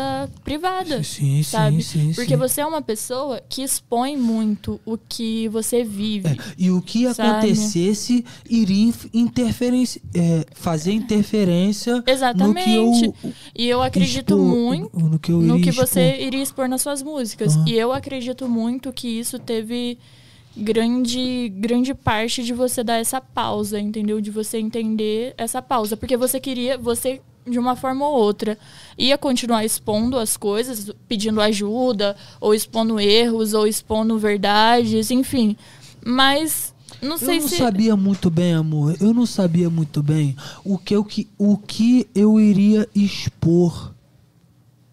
privada. 0.44 1.03
Sim, 1.03 1.36
sim, 1.36 1.43
sabe? 1.43 1.83
sim, 1.83 2.12
Porque 2.15 2.33
sim. 2.35 2.36
você 2.36 2.61
é 2.61 2.67
uma 2.67 2.83
pessoa 2.83 3.41
que 3.49 3.62
expõe 3.62 4.17
muito 4.17 4.81
o 4.86 4.97
que 4.97 5.49
você 5.49 5.83
vive. 5.85 6.28
É, 6.28 6.36
e 6.59 6.70
o 6.70 6.81
que 6.81 7.12
Sabe? 7.12 7.28
acontecesse 7.31 8.25
iria 8.49 8.93
interferência, 9.12 10.01
é, 10.15 10.47
fazer 10.55 10.93
interferência 10.93 12.03
Exatamente. 12.07 13.05
eu 13.07 13.15
E 13.55 13.67
eu 13.69 13.83
acredito 13.83 14.35
expor- 14.35 14.47
muito 14.47 14.99
no 14.99 15.19
que 15.19 15.33
no 15.33 15.61
que 15.61 15.70
você 15.70 16.20
iria 16.20 16.43
expor 16.43 16.69
nas 16.69 16.83
suas 16.83 17.03
músicas. 17.03 17.55
E 17.67 17.75
eu 17.75 17.93
acredito 17.93 18.49
muito 18.49 18.93
que 18.93 19.09
isso 19.09 19.39
teve 19.39 19.99
grande 20.57 21.49
grande 21.57 21.94
parte 21.94 22.42
de 22.44 22.52
você 22.52 22.84
dar 22.84 22.97
essa 22.97 23.20
pausa, 23.20 23.81
entendeu? 23.81 24.20
De 24.20 24.31
você 24.31 24.58
entender 24.58 25.34
essa 25.36 25.60
pausa, 25.60 25.97
porque 25.97 26.16
você 26.16 26.39
queria, 26.39 26.78
você 26.78 27.20
de 27.47 27.58
uma 27.58 27.76
forma 27.76 28.07
ou 28.07 28.15
outra 28.15 28.58
ia 28.97 29.18
continuar 29.18 29.65
expondo 29.65 30.18
as 30.18 30.36
coisas, 30.36 30.91
pedindo 31.07 31.41
ajuda, 31.41 32.16
ou 32.41 32.55
expondo 32.55 32.99
erros, 32.99 33.52
ou 33.52 33.66
expondo 33.66 34.18
verdades, 34.18 35.10
enfim. 35.10 35.57
Mas 36.05 36.74
não 37.02 37.18
sei 37.18 37.39
eu 37.39 37.42
não 37.42 37.49
se 37.49 37.57
sabia 37.57 37.97
muito 37.97 38.31
bem, 38.31 38.55
amor. 38.55 38.97
Eu 39.00 39.12
não 39.12 39.26
sabia 39.26 39.68
muito 39.68 40.02
bem 40.02 40.36
o 40.65 40.78
que 40.78 40.94
eu, 40.94 41.05
que, 41.05 41.28
o 41.36 41.57
que 41.57 42.08
eu 42.15 42.41
iria 42.41 42.89
expor. 42.94 43.92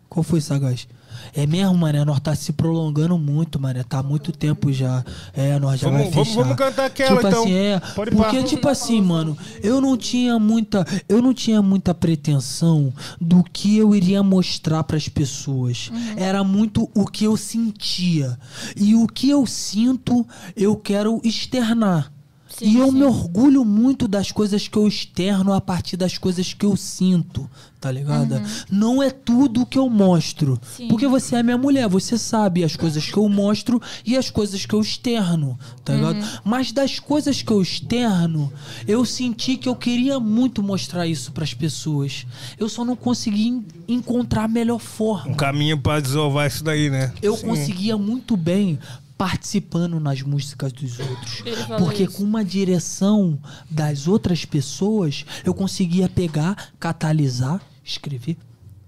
Qual 0.10 0.24
foi, 0.24 0.42
Sagaz? 0.42 0.88
É 1.34 1.48
mesmo, 1.48 1.76
mané, 1.78 2.04
nós 2.04 2.20
tá 2.20 2.36
se 2.36 2.52
prolongando 2.54 3.18
muito, 3.18 3.60
mané. 3.60 3.84
Tá 3.84 4.00
há 4.00 4.04
muito 4.04 4.32
tempo 4.32 4.72
já. 4.72 5.04
É, 5.34 5.58
nós 5.60 5.80
já 5.80 5.88
Vamos- 5.90 6.04
vai 6.04 6.12
vamos- 6.12 6.28
fechar. 6.30 6.42
vamos 6.44 6.58
cantar 6.58 6.86
aquela, 6.86 7.16
tipo 7.16 7.28
então. 7.28 7.44
assim, 7.44 7.54
é. 7.54 7.80
Pode 7.96 8.12
porque, 8.16 8.44
tipo 8.44 8.68
assim, 8.68 9.02
mano, 9.02 9.38
eu 9.64 9.80
não 9.82 9.96
tinha 9.98 10.38
muita. 10.38 10.86
Eu 11.08 11.22
não 11.22 11.34
tinha 11.34 11.62
muita 11.62 11.94
pretensão 11.94 12.94
do 13.20 13.44
que 13.44 13.78
eu 13.78 13.96
iria 13.96 14.22
mostrar 14.22 14.84
pras 14.84 15.08
pessoas. 15.08 15.90
Era 16.18 16.44
muito 16.44 16.90
o 16.94 17.06
que 17.06 17.24
eu 17.26 17.38
sentia. 17.38 18.38
E 18.76 18.96
o 18.96 19.08
que 19.08 19.30
eu 19.30 19.46
sinto, 19.46 20.28
eu 20.56 20.76
quero 20.76 21.22
externar. 21.24 22.12
Sim, 22.58 22.66
e 22.66 22.78
eu 22.78 22.88
sim. 22.92 22.98
me 22.98 23.04
orgulho 23.04 23.64
muito 23.66 24.08
das 24.08 24.32
coisas 24.32 24.68
que 24.68 24.78
eu 24.78 24.88
externo 24.88 25.54
a 25.54 25.62
partir 25.62 25.98
das 25.98 26.18
coisas 26.18 26.54
que 26.54 26.66
eu 26.66 26.76
sinto, 26.76 27.50
tá 27.80 27.90
ligado? 27.92 28.42
Não 28.70 29.02
é 29.02 29.10
tudo 29.10 29.66
que 29.66 29.78
eu 29.78 29.90
mostro. 29.90 30.52
Uhum. 30.54 30.60
Sim. 30.78 30.88
Porque 30.88 31.08
você 31.08 31.38
é 31.38 31.44
minha 31.44 31.58
mulher, 31.58 31.88
você 31.88 32.18
sabe 32.18 32.64
as 32.64 32.76
coisas 32.76 33.06
que 33.06 33.18
eu 33.18 33.28
mostro 33.30 33.82
e 34.06 34.16
as 34.18 34.30
coisas 34.30 34.66
que 34.66 34.76
eu 34.76 34.82
externo, 34.82 35.58
tá 35.84 35.94
ligado? 35.94 36.18
Uhum. 36.18 36.28
Mas 36.44 36.72
das 36.72 37.00
coisas 37.00 37.42
que 37.42 37.52
eu 37.52 37.62
externo, 37.62 38.52
eu 38.88 39.04
senti 39.06 39.58
que 39.58 39.68
eu 39.70 39.76
queria 39.76 40.20
muito 40.20 40.62
mostrar 40.62 41.08
isso 41.08 41.32
pras 41.32 41.54
pessoas. 41.54 42.26
Eu 42.60 42.68
só 42.70 42.84
não 42.86 42.96
consegui 42.96 43.48
en- 43.48 43.66
encontrar 43.88 44.44
a 44.44 44.48
melhor 44.48 44.80
forma 44.80 45.32
Um 45.32 45.36
caminho 45.36 45.78
pra 45.78 46.00
desovar 46.00 46.48
isso 46.48 46.64
daí, 46.64 46.90
né? 46.90 47.12
eu 47.22 47.36
Sim. 47.38 47.48
conseguia 47.48 47.98
muito 47.98 48.36
bem 48.38 48.78
participando 49.22 50.00
nas 50.00 50.24
músicas 50.24 50.74
dos 50.74 51.00
outros. 51.00 51.44
Porque 51.78 52.06
isso. 52.06 52.18
com 52.18 52.24
uma 52.24 52.44
direção 52.44 53.40
das 53.70 54.08
outras 54.08 54.46
pessoas, 54.46 55.28
eu 55.46 55.54
conseguia 55.54 56.10
pegar, 56.10 56.74
catalisar, 56.80 57.62
escrever, 57.84 58.36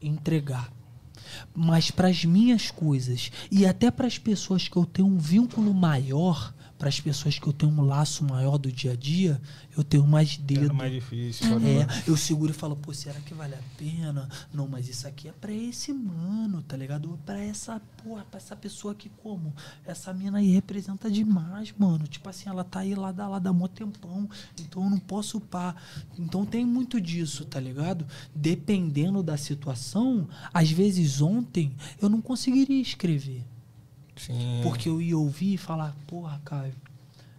entregar. 0.02 0.74
Mas 1.54 1.92
para 1.92 2.08
as 2.08 2.26
minhas 2.26 2.72
coisas 2.72 3.32
e 3.52 3.64
até 3.64 3.92
para 3.92 4.08
as 4.08 4.18
pessoas 4.18 4.68
que 4.68 4.76
eu 4.76 4.88
tenho 4.88 5.08
um 5.08 5.20
vínculo 5.20 5.72
maior, 5.72 6.52
para 6.84 6.90
as 6.90 7.00
pessoas 7.00 7.40
que 7.40 7.48
eu 7.48 7.54
tenho 7.54 7.72
um 7.72 7.82
laço 7.82 8.26
maior 8.26 8.58
do 8.58 8.70
dia 8.70 8.92
a 8.92 8.96
dia, 8.98 9.42
eu 9.78 9.86
tenho 9.86 10.06
mais 10.06 10.36
dedo. 10.36 10.66
Era 10.66 10.74
mais 10.74 10.92
difícil. 10.92 11.48
É, 11.60 11.88
eu 12.06 12.18
seguro 12.18 12.52
e 12.52 12.54
falo, 12.54 12.76
pô, 12.76 12.94
será 12.94 13.18
que 13.22 13.34
vale 13.34 13.56
a 13.56 13.78
pena? 13.78 14.28
Não, 14.54 14.68
mas 14.68 14.90
isso 14.90 15.08
aqui 15.08 15.30
é 15.30 15.32
pra 15.32 15.54
esse 15.54 15.94
mano, 15.94 16.62
tá 16.62 16.76
ligado? 16.76 17.18
Pra 17.26 17.40
essa, 17.40 17.82
porra, 18.04 18.26
pra 18.30 18.38
essa 18.38 18.54
pessoa 18.54 18.92
aqui 18.92 19.10
como? 19.22 19.54
Essa 19.86 20.14
mina 20.14 20.40
aí 20.40 20.52
representa 20.52 21.10
demais, 21.10 21.74
mano. 21.78 22.06
Tipo 22.06 22.28
assim, 22.28 22.50
ela 22.50 22.66
tá 22.66 22.80
aí 22.82 22.96
lá 22.96 23.14
da, 23.14 23.30
lá 23.30 23.40
da 23.40 23.54
mó 23.54 23.70
tempão, 23.70 24.30
então 24.60 24.84
eu 24.84 24.90
não 24.90 25.00
posso 25.00 25.40
pá. 25.40 25.78
Então 26.20 26.46
tem 26.46 26.66
muito 26.66 27.00
disso, 27.00 27.46
tá 27.46 27.62
ligado? 27.62 28.06
Dependendo 28.36 29.24
da 29.24 29.38
situação, 29.38 30.28
às 30.54 30.70
vezes 30.70 31.22
ontem 31.22 31.74
eu 32.02 32.10
não 32.10 32.20
conseguiria 32.20 32.82
escrever. 32.82 33.53
Sim. 34.16 34.62
Porque 34.64 34.90
eu 34.90 35.02
ia 35.02 35.18
ouvir 35.18 35.56
e 35.56 35.58
falar, 35.58 35.96
porra, 36.08 36.40
Caio, 36.46 36.74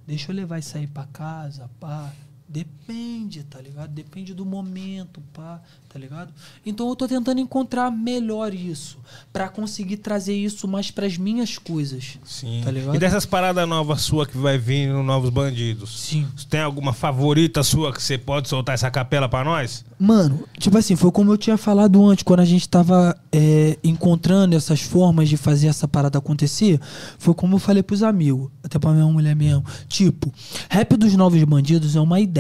deixa 0.06 0.32
eu 0.32 0.36
levar 0.36 0.58
isso 0.58 0.76
aí 0.76 0.86
pra 0.86 1.06
casa, 1.06 1.70
pá. 1.80 2.12
Depende, 2.46 3.42
tá 3.42 3.58
ligado? 3.58 3.90
Depende 3.90 4.34
do 4.34 4.44
momento, 4.44 5.22
pá, 5.32 5.60
tá 5.88 5.98
ligado? 5.98 6.30
Então 6.64 6.86
eu 6.88 6.94
tô 6.94 7.08
tentando 7.08 7.40
encontrar 7.40 7.90
melhor 7.90 8.52
isso, 8.52 8.98
pra 9.32 9.48
conseguir 9.48 9.96
trazer 9.96 10.34
isso 10.34 10.68
mais 10.68 10.90
pras 10.90 11.16
minhas 11.16 11.56
coisas. 11.56 12.18
Sim. 12.22 12.60
Tá 12.62 12.70
ligado? 12.70 12.94
E 12.94 12.98
dessas 12.98 13.24
paradas 13.24 13.66
novas 13.66 14.02
sua 14.02 14.26
que 14.26 14.36
vai 14.36 14.58
vir 14.58 14.88
no 14.88 15.02
Novos 15.02 15.30
Bandidos? 15.30 16.02
Sim. 16.02 16.28
Você 16.36 16.46
tem 16.46 16.60
alguma 16.60 16.92
favorita 16.92 17.62
sua 17.62 17.92
que 17.92 18.02
você 18.02 18.18
pode 18.18 18.46
soltar 18.46 18.74
essa 18.74 18.90
capela 18.90 19.26
pra 19.26 19.42
nós? 19.42 19.82
Mano, 19.98 20.46
tipo 20.58 20.76
assim, 20.76 20.96
foi 20.96 21.10
como 21.10 21.32
eu 21.32 21.38
tinha 21.38 21.56
falado 21.56 22.04
antes, 22.04 22.22
quando 22.24 22.40
a 22.40 22.44
gente 22.44 22.68
tava 22.68 23.18
é, 23.32 23.78
encontrando 23.82 24.54
essas 24.54 24.82
formas 24.82 25.30
de 25.30 25.38
fazer 25.38 25.68
essa 25.68 25.88
parada 25.88 26.18
acontecer, 26.18 26.78
foi 27.18 27.32
como 27.32 27.54
eu 27.54 27.58
falei 27.58 27.82
pros 27.82 28.02
amigos, 28.02 28.50
até 28.62 28.78
pra 28.78 28.92
minha 28.92 29.06
mulher 29.06 29.34
mesmo. 29.34 29.64
Tipo, 29.88 30.30
rap 30.68 30.94
dos 30.96 31.14
novos 31.14 31.42
bandidos 31.44 31.96
é 31.96 32.00
uma 32.00 32.20
ideia. 32.20 32.33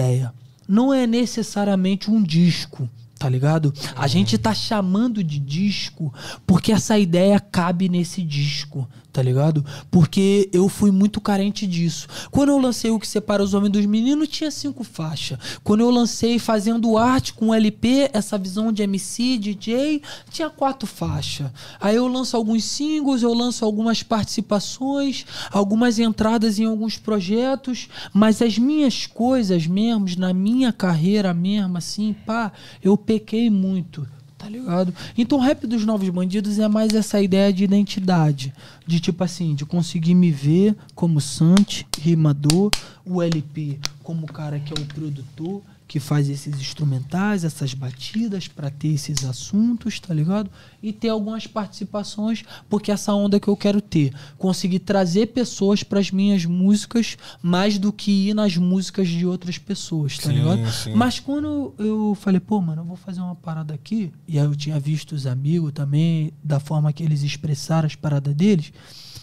Não 0.66 0.92
é 0.92 1.06
necessariamente 1.06 2.10
um 2.10 2.22
disco, 2.22 2.88
tá 3.18 3.28
ligado? 3.28 3.72
A 3.94 4.06
gente 4.06 4.36
tá 4.38 4.54
chamando 4.54 5.22
de 5.22 5.38
disco 5.38 6.12
porque 6.46 6.72
essa 6.72 6.98
ideia 6.98 7.38
cabe 7.38 7.88
nesse 7.88 8.22
disco, 8.22 8.88
tá 9.14 9.22
ligado? 9.22 9.64
Porque 9.92 10.50
eu 10.52 10.68
fui 10.68 10.90
muito 10.90 11.20
carente 11.20 11.68
disso. 11.68 12.08
Quando 12.32 12.48
eu 12.48 12.58
lancei 12.58 12.90
o 12.90 12.98
que 12.98 13.06
separa 13.06 13.44
os 13.44 13.54
homens 13.54 13.70
dos 13.70 13.86
meninos, 13.86 14.26
tinha 14.26 14.50
cinco 14.50 14.82
faixas. 14.82 15.38
Quando 15.62 15.82
eu 15.82 15.90
lancei 15.90 16.36
fazendo 16.40 16.98
arte 16.98 17.32
com 17.32 17.54
LP, 17.54 18.10
essa 18.12 18.36
visão 18.36 18.72
de 18.72 18.82
MC, 18.82 19.38
DJ, 19.38 20.02
tinha 20.30 20.50
quatro 20.50 20.88
faixas. 20.88 21.48
Aí 21.80 21.94
eu 21.94 22.08
lanço 22.08 22.36
alguns 22.36 22.64
singles, 22.64 23.22
eu 23.22 23.32
lanço 23.32 23.64
algumas 23.64 24.02
participações, 24.02 25.24
algumas 25.52 26.00
entradas 26.00 26.58
em 26.58 26.64
alguns 26.64 26.98
projetos, 26.98 27.88
mas 28.12 28.42
as 28.42 28.58
minhas 28.58 29.06
coisas 29.06 29.64
mesmo, 29.64 30.06
na 30.18 30.34
minha 30.34 30.72
carreira 30.72 31.32
mesmo, 31.32 31.78
assim, 31.78 32.16
pá, 32.26 32.50
eu 32.82 32.96
pequei 32.96 33.48
muito. 33.48 34.04
Tá 34.44 34.50
ligado? 34.50 34.94
Então 35.16 35.38
o 35.38 35.40
rap 35.40 35.66
dos 35.66 35.86
novos 35.86 36.06
bandidos 36.10 36.58
é 36.58 36.68
mais 36.68 36.92
essa 36.92 37.18
ideia 37.18 37.50
de 37.50 37.64
identidade. 37.64 38.52
De 38.86 39.00
tipo 39.00 39.24
assim, 39.24 39.54
de 39.54 39.64
conseguir 39.64 40.14
me 40.14 40.30
ver 40.30 40.76
como 40.94 41.18
Santi, 41.18 41.86
rimador, 41.98 42.70
o 43.06 43.22
LP 43.22 43.78
como 44.02 44.26
o 44.26 44.30
cara 44.30 44.60
que 44.60 44.70
é 44.70 44.76
o 44.76 44.84
produtor, 44.84 45.62
que 45.86 46.00
faz 46.00 46.28
esses 46.28 46.58
instrumentais, 46.58 47.44
essas 47.44 47.74
batidas 47.74 48.48
pra 48.48 48.70
ter 48.70 48.88
esses 48.88 49.24
assuntos, 49.24 50.00
tá 50.00 50.14
ligado? 50.14 50.50
E 50.82 50.92
ter 50.92 51.10
algumas 51.10 51.46
participações, 51.46 52.42
porque 52.68 52.90
essa 52.90 53.12
onda 53.12 53.38
que 53.38 53.48
eu 53.48 53.56
quero 53.56 53.80
ter, 53.80 54.14
conseguir 54.38 54.78
trazer 54.78 55.26
pessoas 55.26 55.82
pras 55.82 56.10
minhas 56.10 56.44
músicas 56.46 57.16
mais 57.42 57.78
do 57.78 57.92
que 57.92 58.28
ir 58.30 58.34
nas 58.34 58.56
músicas 58.56 59.08
de 59.08 59.26
outras 59.26 59.58
pessoas, 59.58 60.16
tá 60.18 60.30
Sim, 60.30 60.36
ligado? 60.36 60.72
sim. 60.72 60.94
Mas 60.94 61.20
quando 61.20 61.74
eu 61.78 62.16
falei, 62.20 62.40
pô, 62.40 62.60
mano, 62.60 62.80
eu 62.82 62.86
vou 62.86 62.96
fazer 62.96 63.20
uma 63.20 63.34
parada 63.34 63.74
aqui, 63.74 64.10
e 64.26 64.38
aí 64.38 64.44
eu 64.44 64.56
tinha 64.56 64.80
visto 64.80 65.12
os 65.12 65.26
amigos 65.26 65.72
também, 65.72 66.32
da 66.42 66.58
forma 66.58 66.92
que 66.92 67.02
eles 67.02 67.22
expressaram 67.22 67.86
as 67.86 67.94
paradas 67.94 68.34
deles, 68.34 68.72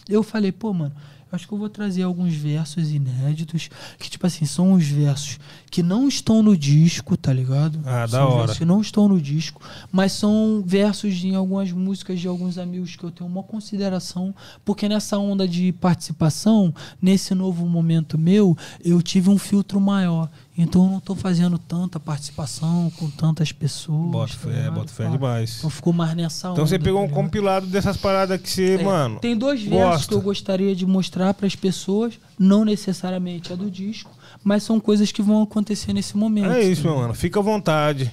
eu 0.07 0.21
falei, 0.23 0.51
pô, 0.51 0.73
mano, 0.73 0.93
acho 1.31 1.47
que 1.47 1.53
eu 1.53 1.57
vou 1.57 1.69
trazer 1.69 2.03
alguns 2.03 2.33
versos 2.33 2.91
inéditos, 2.91 3.69
que, 3.97 4.09
tipo 4.09 4.25
assim, 4.27 4.45
são 4.45 4.73
os 4.73 4.85
versos 4.85 5.39
que 5.69 5.81
não 5.81 6.07
estão 6.07 6.43
no 6.43 6.57
disco, 6.57 7.15
tá 7.15 7.31
ligado? 7.31 7.79
Ah, 7.85 8.01
da 8.01 8.07
são 8.07 8.27
hora. 8.27 8.37
versos 8.39 8.57
que 8.57 8.65
não 8.65 8.81
estão 8.81 9.07
no 9.07 9.21
disco, 9.21 9.61
mas 9.91 10.11
são 10.11 10.61
versos 10.65 11.23
em 11.23 11.35
algumas 11.35 11.71
músicas 11.71 12.19
de 12.19 12.27
alguns 12.27 12.57
amigos 12.57 12.95
que 12.95 13.03
eu 13.03 13.11
tenho 13.11 13.29
uma 13.29 13.43
consideração, 13.43 14.35
porque 14.65 14.89
nessa 14.89 15.17
onda 15.17 15.47
de 15.47 15.71
participação, 15.71 16.73
nesse 17.01 17.33
novo 17.33 17.65
momento 17.65 18.17
meu, 18.17 18.57
eu 18.83 19.01
tive 19.01 19.29
um 19.29 19.37
filtro 19.37 19.79
maior. 19.79 20.29
Então 20.61 20.85
eu 20.85 20.91
não 20.91 20.99
tô 20.99 21.15
fazendo 21.15 21.57
tanta 21.57 21.99
participação 21.99 22.91
com 22.97 23.09
tantas 23.09 23.51
pessoas. 23.51 24.11
Bota 24.11 24.33
tá 24.33 24.39
fé, 24.39 24.69
bota 24.69 24.93
fé 24.93 25.09
demais. 25.09 25.57
Então 25.57 25.69
ficou 25.71 25.91
mais 25.91 26.15
nessa 26.15 26.49
onda. 26.49 26.53
Então 26.53 26.67
você 26.67 26.77
pegou 26.77 26.99
tá 26.99 26.99
um 26.99 27.07
ligado? 27.07 27.23
compilado 27.23 27.65
dessas 27.65 27.97
paradas 27.97 28.39
que 28.39 28.47
você, 28.47 28.75
É, 28.75 28.83
mano. 28.83 29.19
Tem 29.19 29.35
dois 29.35 29.59
versos 29.61 29.79
gosta. 29.79 30.07
que 30.07 30.13
eu 30.13 30.21
gostaria 30.21 30.75
de 30.75 30.85
mostrar 30.85 31.33
para 31.33 31.47
as 31.47 31.55
pessoas, 31.55 32.13
não 32.37 32.63
necessariamente 32.63 33.51
a 33.51 33.55
do 33.55 33.71
disco, 33.71 34.11
mas 34.43 34.61
são 34.61 34.79
coisas 34.79 35.11
que 35.11 35.23
vão 35.23 35.41
acontecer 35.41 35.93
nesse 35.93 36.15
momento. 36.15 36.51
É 36.51 36.61
isso, 36.61 36.83
tá 36.83 36.89
meu 36.89 36.97
mano. 36.99 37.13
Fica 37.15 37.39
à 37.39 37.43
vontade. 37.43 38.11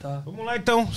Tá. 0.00 0.22
Vamos 0.24 0.46
lá 0.46 0.56
então. 0.56 0.88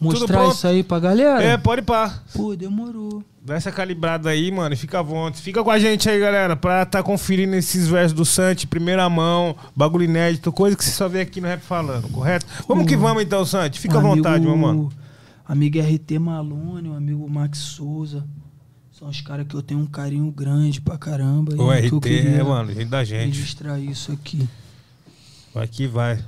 Mostrar 0.00 0.48
isso 0.48 0.66
aí 0.66 0.82
pra 0.82 0.98
galera? 0.98 1.42
É, 1.42 1.58
pode 1.58 1.82
ir 1.82 1.84
pá. 1.84 2.22
Pô, 2.34 2.56
demorou. 2.56 3.22
Dá 3.42 3.54
essa 3.54 3.72
calibrada 3.72 4.28
aí, 4.28 4.50
mano, 4.50 4.74
e 4.74 4.76
fica 4.76 4.98
à 4.98 5.02
vontade. 5.02 5.40
Fica 5.42 5.64
com 5.64 5.70
a 5.70 5.78
gente 5.78 6.08
aí, 6.10 6.20
galera, 6.20 6.54
pra 6.54 6.84
tá 6.84 7.02
conferindo 7.02 7.54
esses 7.56 7.88
versos 7.88 8.12
do 8.12 8.24
Santi, 8.24 8.66
primeira 8.66 9.08
mão, 9.08 9.56
bagulho 9.74 10.04
inédito, 10.04 10.52
coisa 10.52 10.76
que 10.76 10.84
você 10.84 10.90
só 10.90 11.08
vê 11.08 11.22
aqui 11.22 11.40
no 11.40 11.46
Rap 11.46 11.62
Falando, 11.62 12.06
correto? 12.10 12.44
Vamos 12.68 12.86
que 12.86 12.96
vamos 12.96 13.22
então, 13.22 13.44
Santi. 13.46 13.80
Fica 13.80 13.96
à 13.96 14.00
vontade, 14.00 14.44
meu 14.44 14.56
mano. 14.56 14.92
Amigo 15.46 15.78
RT 15.80 16.18
Malone, 16.18 16.90
o 16.90 16.94
amigo 16.94 17.28
Max 17.28 17.58
Souza. 17.58 18.26
São 18.92 19.08
os 19.08 19.22
caras 19.22 19.46
que 19.46 19.54
eu 19.54 19.62
tenho 19.62 19.80
um 19.80 19.86
carinho 19.86 20.30
grande 20.30 20.78
pra 20.78 20.98
caramba. 20.98 21.54
O 21.54 21.56
que 21.56 21.62
eu 21.62 21.70
RT 21.70 22.00
queria 22.02 22.30
é, 22.40 22.42
mano, 22.42 22.74
gente 22.74 22.88
da 22.90 23.02
gente. 23.02 23.38
Registrar 23.38 23.78
isso 23.80 24.12
aqui. 24.12 24.46
Vai 25.54 25.66
que 25.66 25.86
vai. 25.86 26.22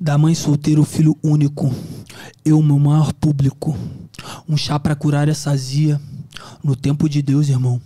Da 0.00 0.18
mãe 0.18 0.34
solteira, 0.34 0.80
o 0.80 0.84
filho 0.84 1.16
único. 1.22 1.72
Eu, 2.44 2.60
meu 2.62 2.78
maior 2.78 3.12
público. 3.12 3.76
Um 4.48 4.56
chá 4.56 4.78
pra 4.78 4.94
curar 4.94 5.28
essa 5.28 5.50
azia. 5.50 6.00
No 6.62 6.74
tempo 6.74 7.08
de 7.08 7.22
Deus, 7.22 7.48
irmão. 7.48 7.80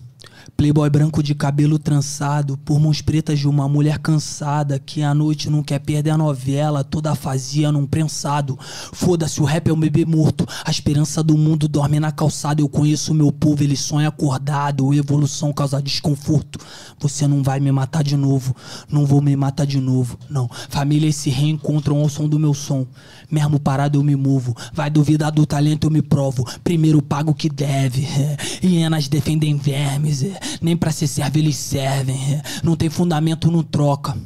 Playboy 0.57 0.91
branco 0.91 1.23
de 1.23 1.35
cabelo 1.35 1.79
trançado, 1.79 2.57
por 2.57 2.81
mãos 2.81 3.01
pretas 3.01 3.39
de 3.39 3.47
uma 3.47 3.69
mulher 3.69 3.99
cansada 3.99 4.79
que 4.79 5.03
à 5.03 5.15
noite 5.15 5.49
não 5.49 5.63
quer 5.63 5.79
perder 5.79 6.11
a 6.11 6.19
novela, 6.19 6.83
toda 6.83 7.15
fazia 7.15 7.71
num 7.71 7.87
prensado. 7.87 8.59
Foda-se, 8.93 9.41
o 9.41 9.45
rap 9.45 9.69
é 9.69 9.73
um 9.73 9.79
bebê 9.79 10.05
morto, 10.05 10.47
a 10.65 10.71
esperança 10.71 11.23
do 11.23 11.37
mundo 11.37 11.69
dorme 11.69 12.01
na 12.01 12.11
calçada. 12.11 12.61
Eu 12.61 12.69
conheço 12.69 13.15
meu 13.15 13.31
povo, 13.31 13.63
ele 13.63 13.77
sonha 13.77 14.09
acordado, 14.09 14.93
evolução 14.93 15.53
causa 15.53 15.81
desconforto. 15.81 16.59
Você 16.99 17.29
não 17.29 17.43
vai 17.43 17.61
me 17.61 17.71
matar 17.71 18.03
de 18.03 18.17
novo, 18.17 18.55
não 18.91 19.07
vou 19.07 19.21
me 19.21 19.37
matar 19.37 19.67
de 19.67 19.81
novo, 19.81 20.19
não. 20.29 20.51
Famílias 20.69 21.17
se 21.17 21.31
reencontram 21.31 21.99
ao 21.99 22.09
som 22.09 22.29
do 22.29 22.39
meu 22.39 22.55
som. 22.55 22.87
Mesmo 23.31 23.61
parado 23.61 23.99
eu 23.99 24.03
me 24.03 24.17
movo, 24.17 24.57
vai 24.73 24.89
duvidar 24.89 25.31
do 25.31 25.45
talento 25.45 25.87
eu 25.87 25.91
me 25.91 26.01
provo. 26.01 26.47
Primeiro 26.65 27.03
pago 27.03 27.33
o 27.33 27.35
que 27.35 27.51
deve, 27.51 28.09
hienas 28.65 29.07
defendem 29.07 29.57
vermes, 29.57 30.25
nem 30.63 30.77
pra 30.77 30.91
ser 30.91 31.07
servo 31.07 31.39
eles 31.39 31.57
servem. 31.57 32.19
Não 32.65 32.75
tem 32.75 32.89
fundamento, 32.89 33.51
não 33.51 33.63
troca. 33.63 34.17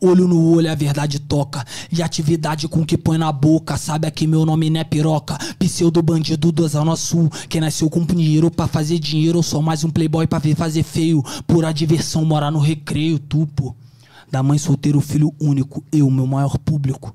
Olho 0.00 0.28
no 0.28 0.52
olho, 0.52 0.70
a 0.70 0.74
verdade 0.74 1.18
toca. 1.18 1.64
E 1.90 2.02
atividade 2.02 2.68
com 2.68 2.84
que 2.84 2.96
põe 2.96 3.18
na 3.18 3.32
boca. 3.32 3.76
Sabe 3.76 4.06
aqui 4.06 4.26
meu 4.26 4.44
nome 4.44 4.70
não 4.70 4.80
é 4.80 4.84
piroca. 4.84 5.36
Pseudo 5.58 6.02
bandido 6.02 6.52
do 6.52 6.66
Zona 6.68 6.96
Sul. 6.96 7.30
Quem 7.48 7.60
nasceu 7.60 7.90
com 7.90 8.04
dinheiro 8.04 8.50
pra 8.50 8.66
fazer 8.66 8.98
dinheiro. 8.98 9.38
Eu 9.38 9.42
sou 9.42 9.62
mais 9.62 9.84
um 9.84 9.90
playboy 9.90 10.26
pra 10.26 10.38
ver 10.38 10.54
fazer 10.54 10.82
feio. 10.82 11.22
Pura 11.46 11.72
diversão, 11.72 12.24
morar 12.24 12.50
no 12.50 12.58
recreio, 12.58 13.18
tupo. 13.18 13.74
Da 14.30 14.42
mãe 14.42 14.58
solteiro, 14.58 15.00
filho 15.00 15.32
único. 15.40 15.82
Eu, 15.90 16.10
meu 16.10 16.26
maior 16.26 16.58
público. 16.58 17.14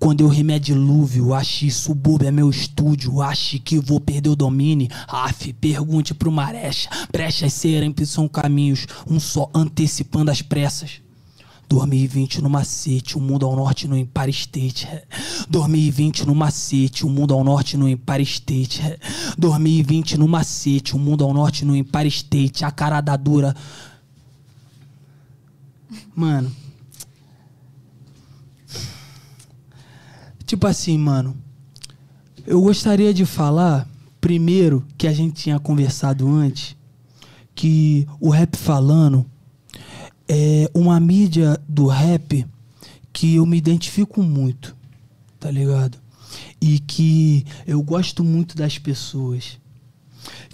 Quando 0.00 0.22
eu 0.22 0.28
rimo 0.28 0.50
é 0.50 0.58
dilúvio, 0.58 1.34
ache 1.34 1.70
subúrbio 1.70 2.26
é 2.26 2.30
meu 2.30 2.48
estúdio, 2.48 3.20
ache 3.20 3.58
que 3.58 3.78
vou 3.78 4.00
perder 4.00 4.30
o 4.30 4.34
domínio. 4.34 4.88
Af, 5.06 5.52
pergunte 5.52 6.14
pro 6.14 6.32
Marecha, 6.32 6.88
brechas 7.12 7.52
sempre 7.52 8.06
são 8.06 8.26
caminhos, 8.26 8.86
um 9.06 9.20
só 9.20 9.50
antecipando 9.54 10.30
as 10.30 10.40
pressas. 10.40 11.02
2020 11.68 12.40
no 12.40 12.48
macete, 12.48 13.18
o 13.18 13.20
mundo 13.20 13.44
ao 13.44 13.54
norte 13.54 13.86
no 13.86 13.96
Empire 13.96 14.30
State. 14.30 14.88
2020 15.48 16.26
no 16.26 16.34
macete, 16.34 17.04
o 17.04 17.10
mundo 17.10 17.34
ao 17.34 17.44
norte 17.44 17.76
no 17.76 17.86
Empire 17.86 18.22
State. 18.22 18.80
2020 19.36 20.16
no 20.16 20.26
macete, 20.26 20.96
o 20.96 20.98
mundo 20.98 21.22
ao 21.22 21.34
norte 21.34 21.64
no 21.64 21.76
Empire 21.76 22.08
State. 22.08 22.64
A 22.64 22.70
cara 22.70 23.02
da 23.02 23.16
dura. 23.16 23.54
Mano. 26.16 26.50
Tipo 30.50 30.66
assim, 30.66 30.98
mano. 30.98 31.36
Eu 32.44 32.60
gostaria 32.60 33.14
de 33.14 33.24
falar, 33.24 33.88
primeiro, 34.20 34.84
que 34.98 35.06
a 35.06 35.12
gente 35.12 35.40
tinha 35.40 35.60
conversado 35.60 36.28
antes, 36.28 36.74
que 37.54 38.04
o 38.18 38.30
rap 38.30 38.56
falando 38.56 39.24
é 40.28 40.68
uma 40.74 40.98
mídia 40.98 41.56
do 41.68 41.86
rap 41.86 42.44
que 43.12 43.36
eu 43.36 43.46
me 43.46 43.56
identifico 43.56 44.24
muito, 44.24 44.76
tá 45.38 45.48
ligado? 45.48 45.98
E 46.60 46.80
que 46.80 47.46
eu 47.64 47.80
gosto 47.80 48.24
muito 48.24 48.56
das 48.56 48.76
pessoas. 48.76 49.56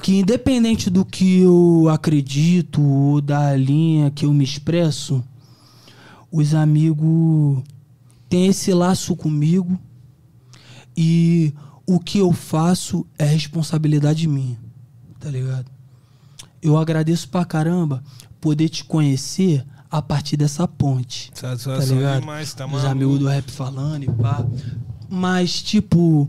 Que 0.03 0.19
independente 0.19 0.91
do 0.91 1.07
que 1.07 1.39
eu 1.39 1.89
acredito 1.89 2.83
ou 2.83 3.23
da 3.23 3.57
linha 3.57 4.11
que 4.11 4.27
eu 4.27 4.35
me 4.35 4.45
expresso, 4.45 5.25
os 6.31 6.53
amigos 6.53 7.63
têm 8.29 8.49
esse 8.49 8.75
laço 8.75 9.17
comigo 9.17 9.81
e 10.97 11.53
o 11.87 12.01
que 12.01 12.19
eu 12.19 12.33
faço 12.33 13.07
é 13.19 13.25
responsabilidade 13.25 14.27
minha, 14.27 14.59
tá 15.21 15.31
ligado? 15.31 15.67
Eu 16.63 16.77
agradeço 16.77 17.29
pra 17.29 17.45
caramba 17.45 18.03
poder 18.41 18.69
te 18.69 18.85
conhecer 18.85 19.65
a 19.91 20.03
partir 20.03 20.37
dessa 20.37 20.67
ponte. 20.67 21.31
Tá 21.33 21.51
Satisfação 21.57 21.97
ligado? 21.97 22.21
demais, 22.21 22.53
tá 22.55 22.67
Os 22.67 22.73
maluco. 22.73 22.91
amigos 22.91 23.19
do 23.21 23.29
rap 23.29 23.51
falando 23.51 24.03
e 24.05 24.11
pá. 24.11 24.45
Mas, 25.09 25.63
tipo, 25.63 26.29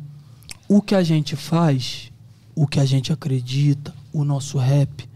o 0.68 0.82
que 0.82 0.94
a 0.94 1.02
gente 1.04 1.36
faz, 1.36 2.12
o 2.54 2.68
que 2.68 2.80
a 2.80 2.86
gente 2.86 3.12
acredita, 3.12 3.94
o 4.14 4.24
nosso 4.24 4.58
rap, 4.58 5.10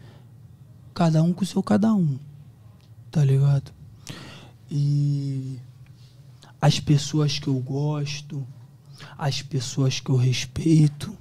cada 0.93 1.21
um 1.21 1.33
com 1.33 1.43
o 1.43 1.47
seu 1.47 1.61
cada 1.61 1.93
um. 1.93 2.17
Tá 3.11 3.23
ligado? 3.23 3.71
E 4.69 5.59
as 6.59 6.79
pessoas 6.79 7.37
que 7.37 7.47
eu 7.47 7.59
gosto, 7.59 8.45
as 9.17 9.41
pessoas 9.41 9.99
que 9.99 10.09
eu 10.09 10.15
respeito, 10.15 11.15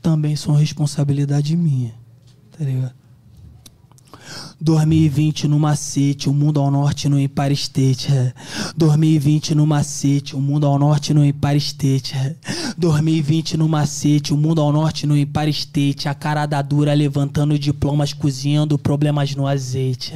também 0.00 0.36
são 0.36 0.54
responsabilidade 0.54 1.56
minha. 1.56 1.94
Tá 2.56 2.64
ligado? 2.64 2.94
2020 4.60 5.48
no 5.48 5.58
macete, 5.58 6.28
o 6.28 6.32
mundo 6.32 6.60
ao 6.60 6.70
norte 6.70 7.08
no 7.08 7.18
Empire 7.18 7.52
State. 7.52 8.12
é. 8.12 8.32
2020 8.76 9.54
no 9.54 9.66
macete, 9.66 10.34
o 10.34 10.40
mundo 10.40 10.66
ao 10.66 10.78
norte 10.78 11.12
no 11.12 11.24
Empire 11.24 11.58
State. 11.58 12.14
é. 12.14 12.36
2020 12.76 13.56
no 13.56 13.68
macete, 13.68 14.32
o 14.32 14.36
mundo 14.36 14.60
ao 14.60 14.72
norte 14.72 15.06
no 15.06 15.16
Empire 15.16 15.50
State. 15.50 16.08
A 16.08 16.14
cara 16.14 16.46
da 16.46 16.62
dura 16.62 16.94
levantando 16.94 17.58
diplomas, 17.58 18.12
cozinhando 18.12 18.78
problemas 18.78 19.34
no 19.34 19.46
azeite. 19.46 20.12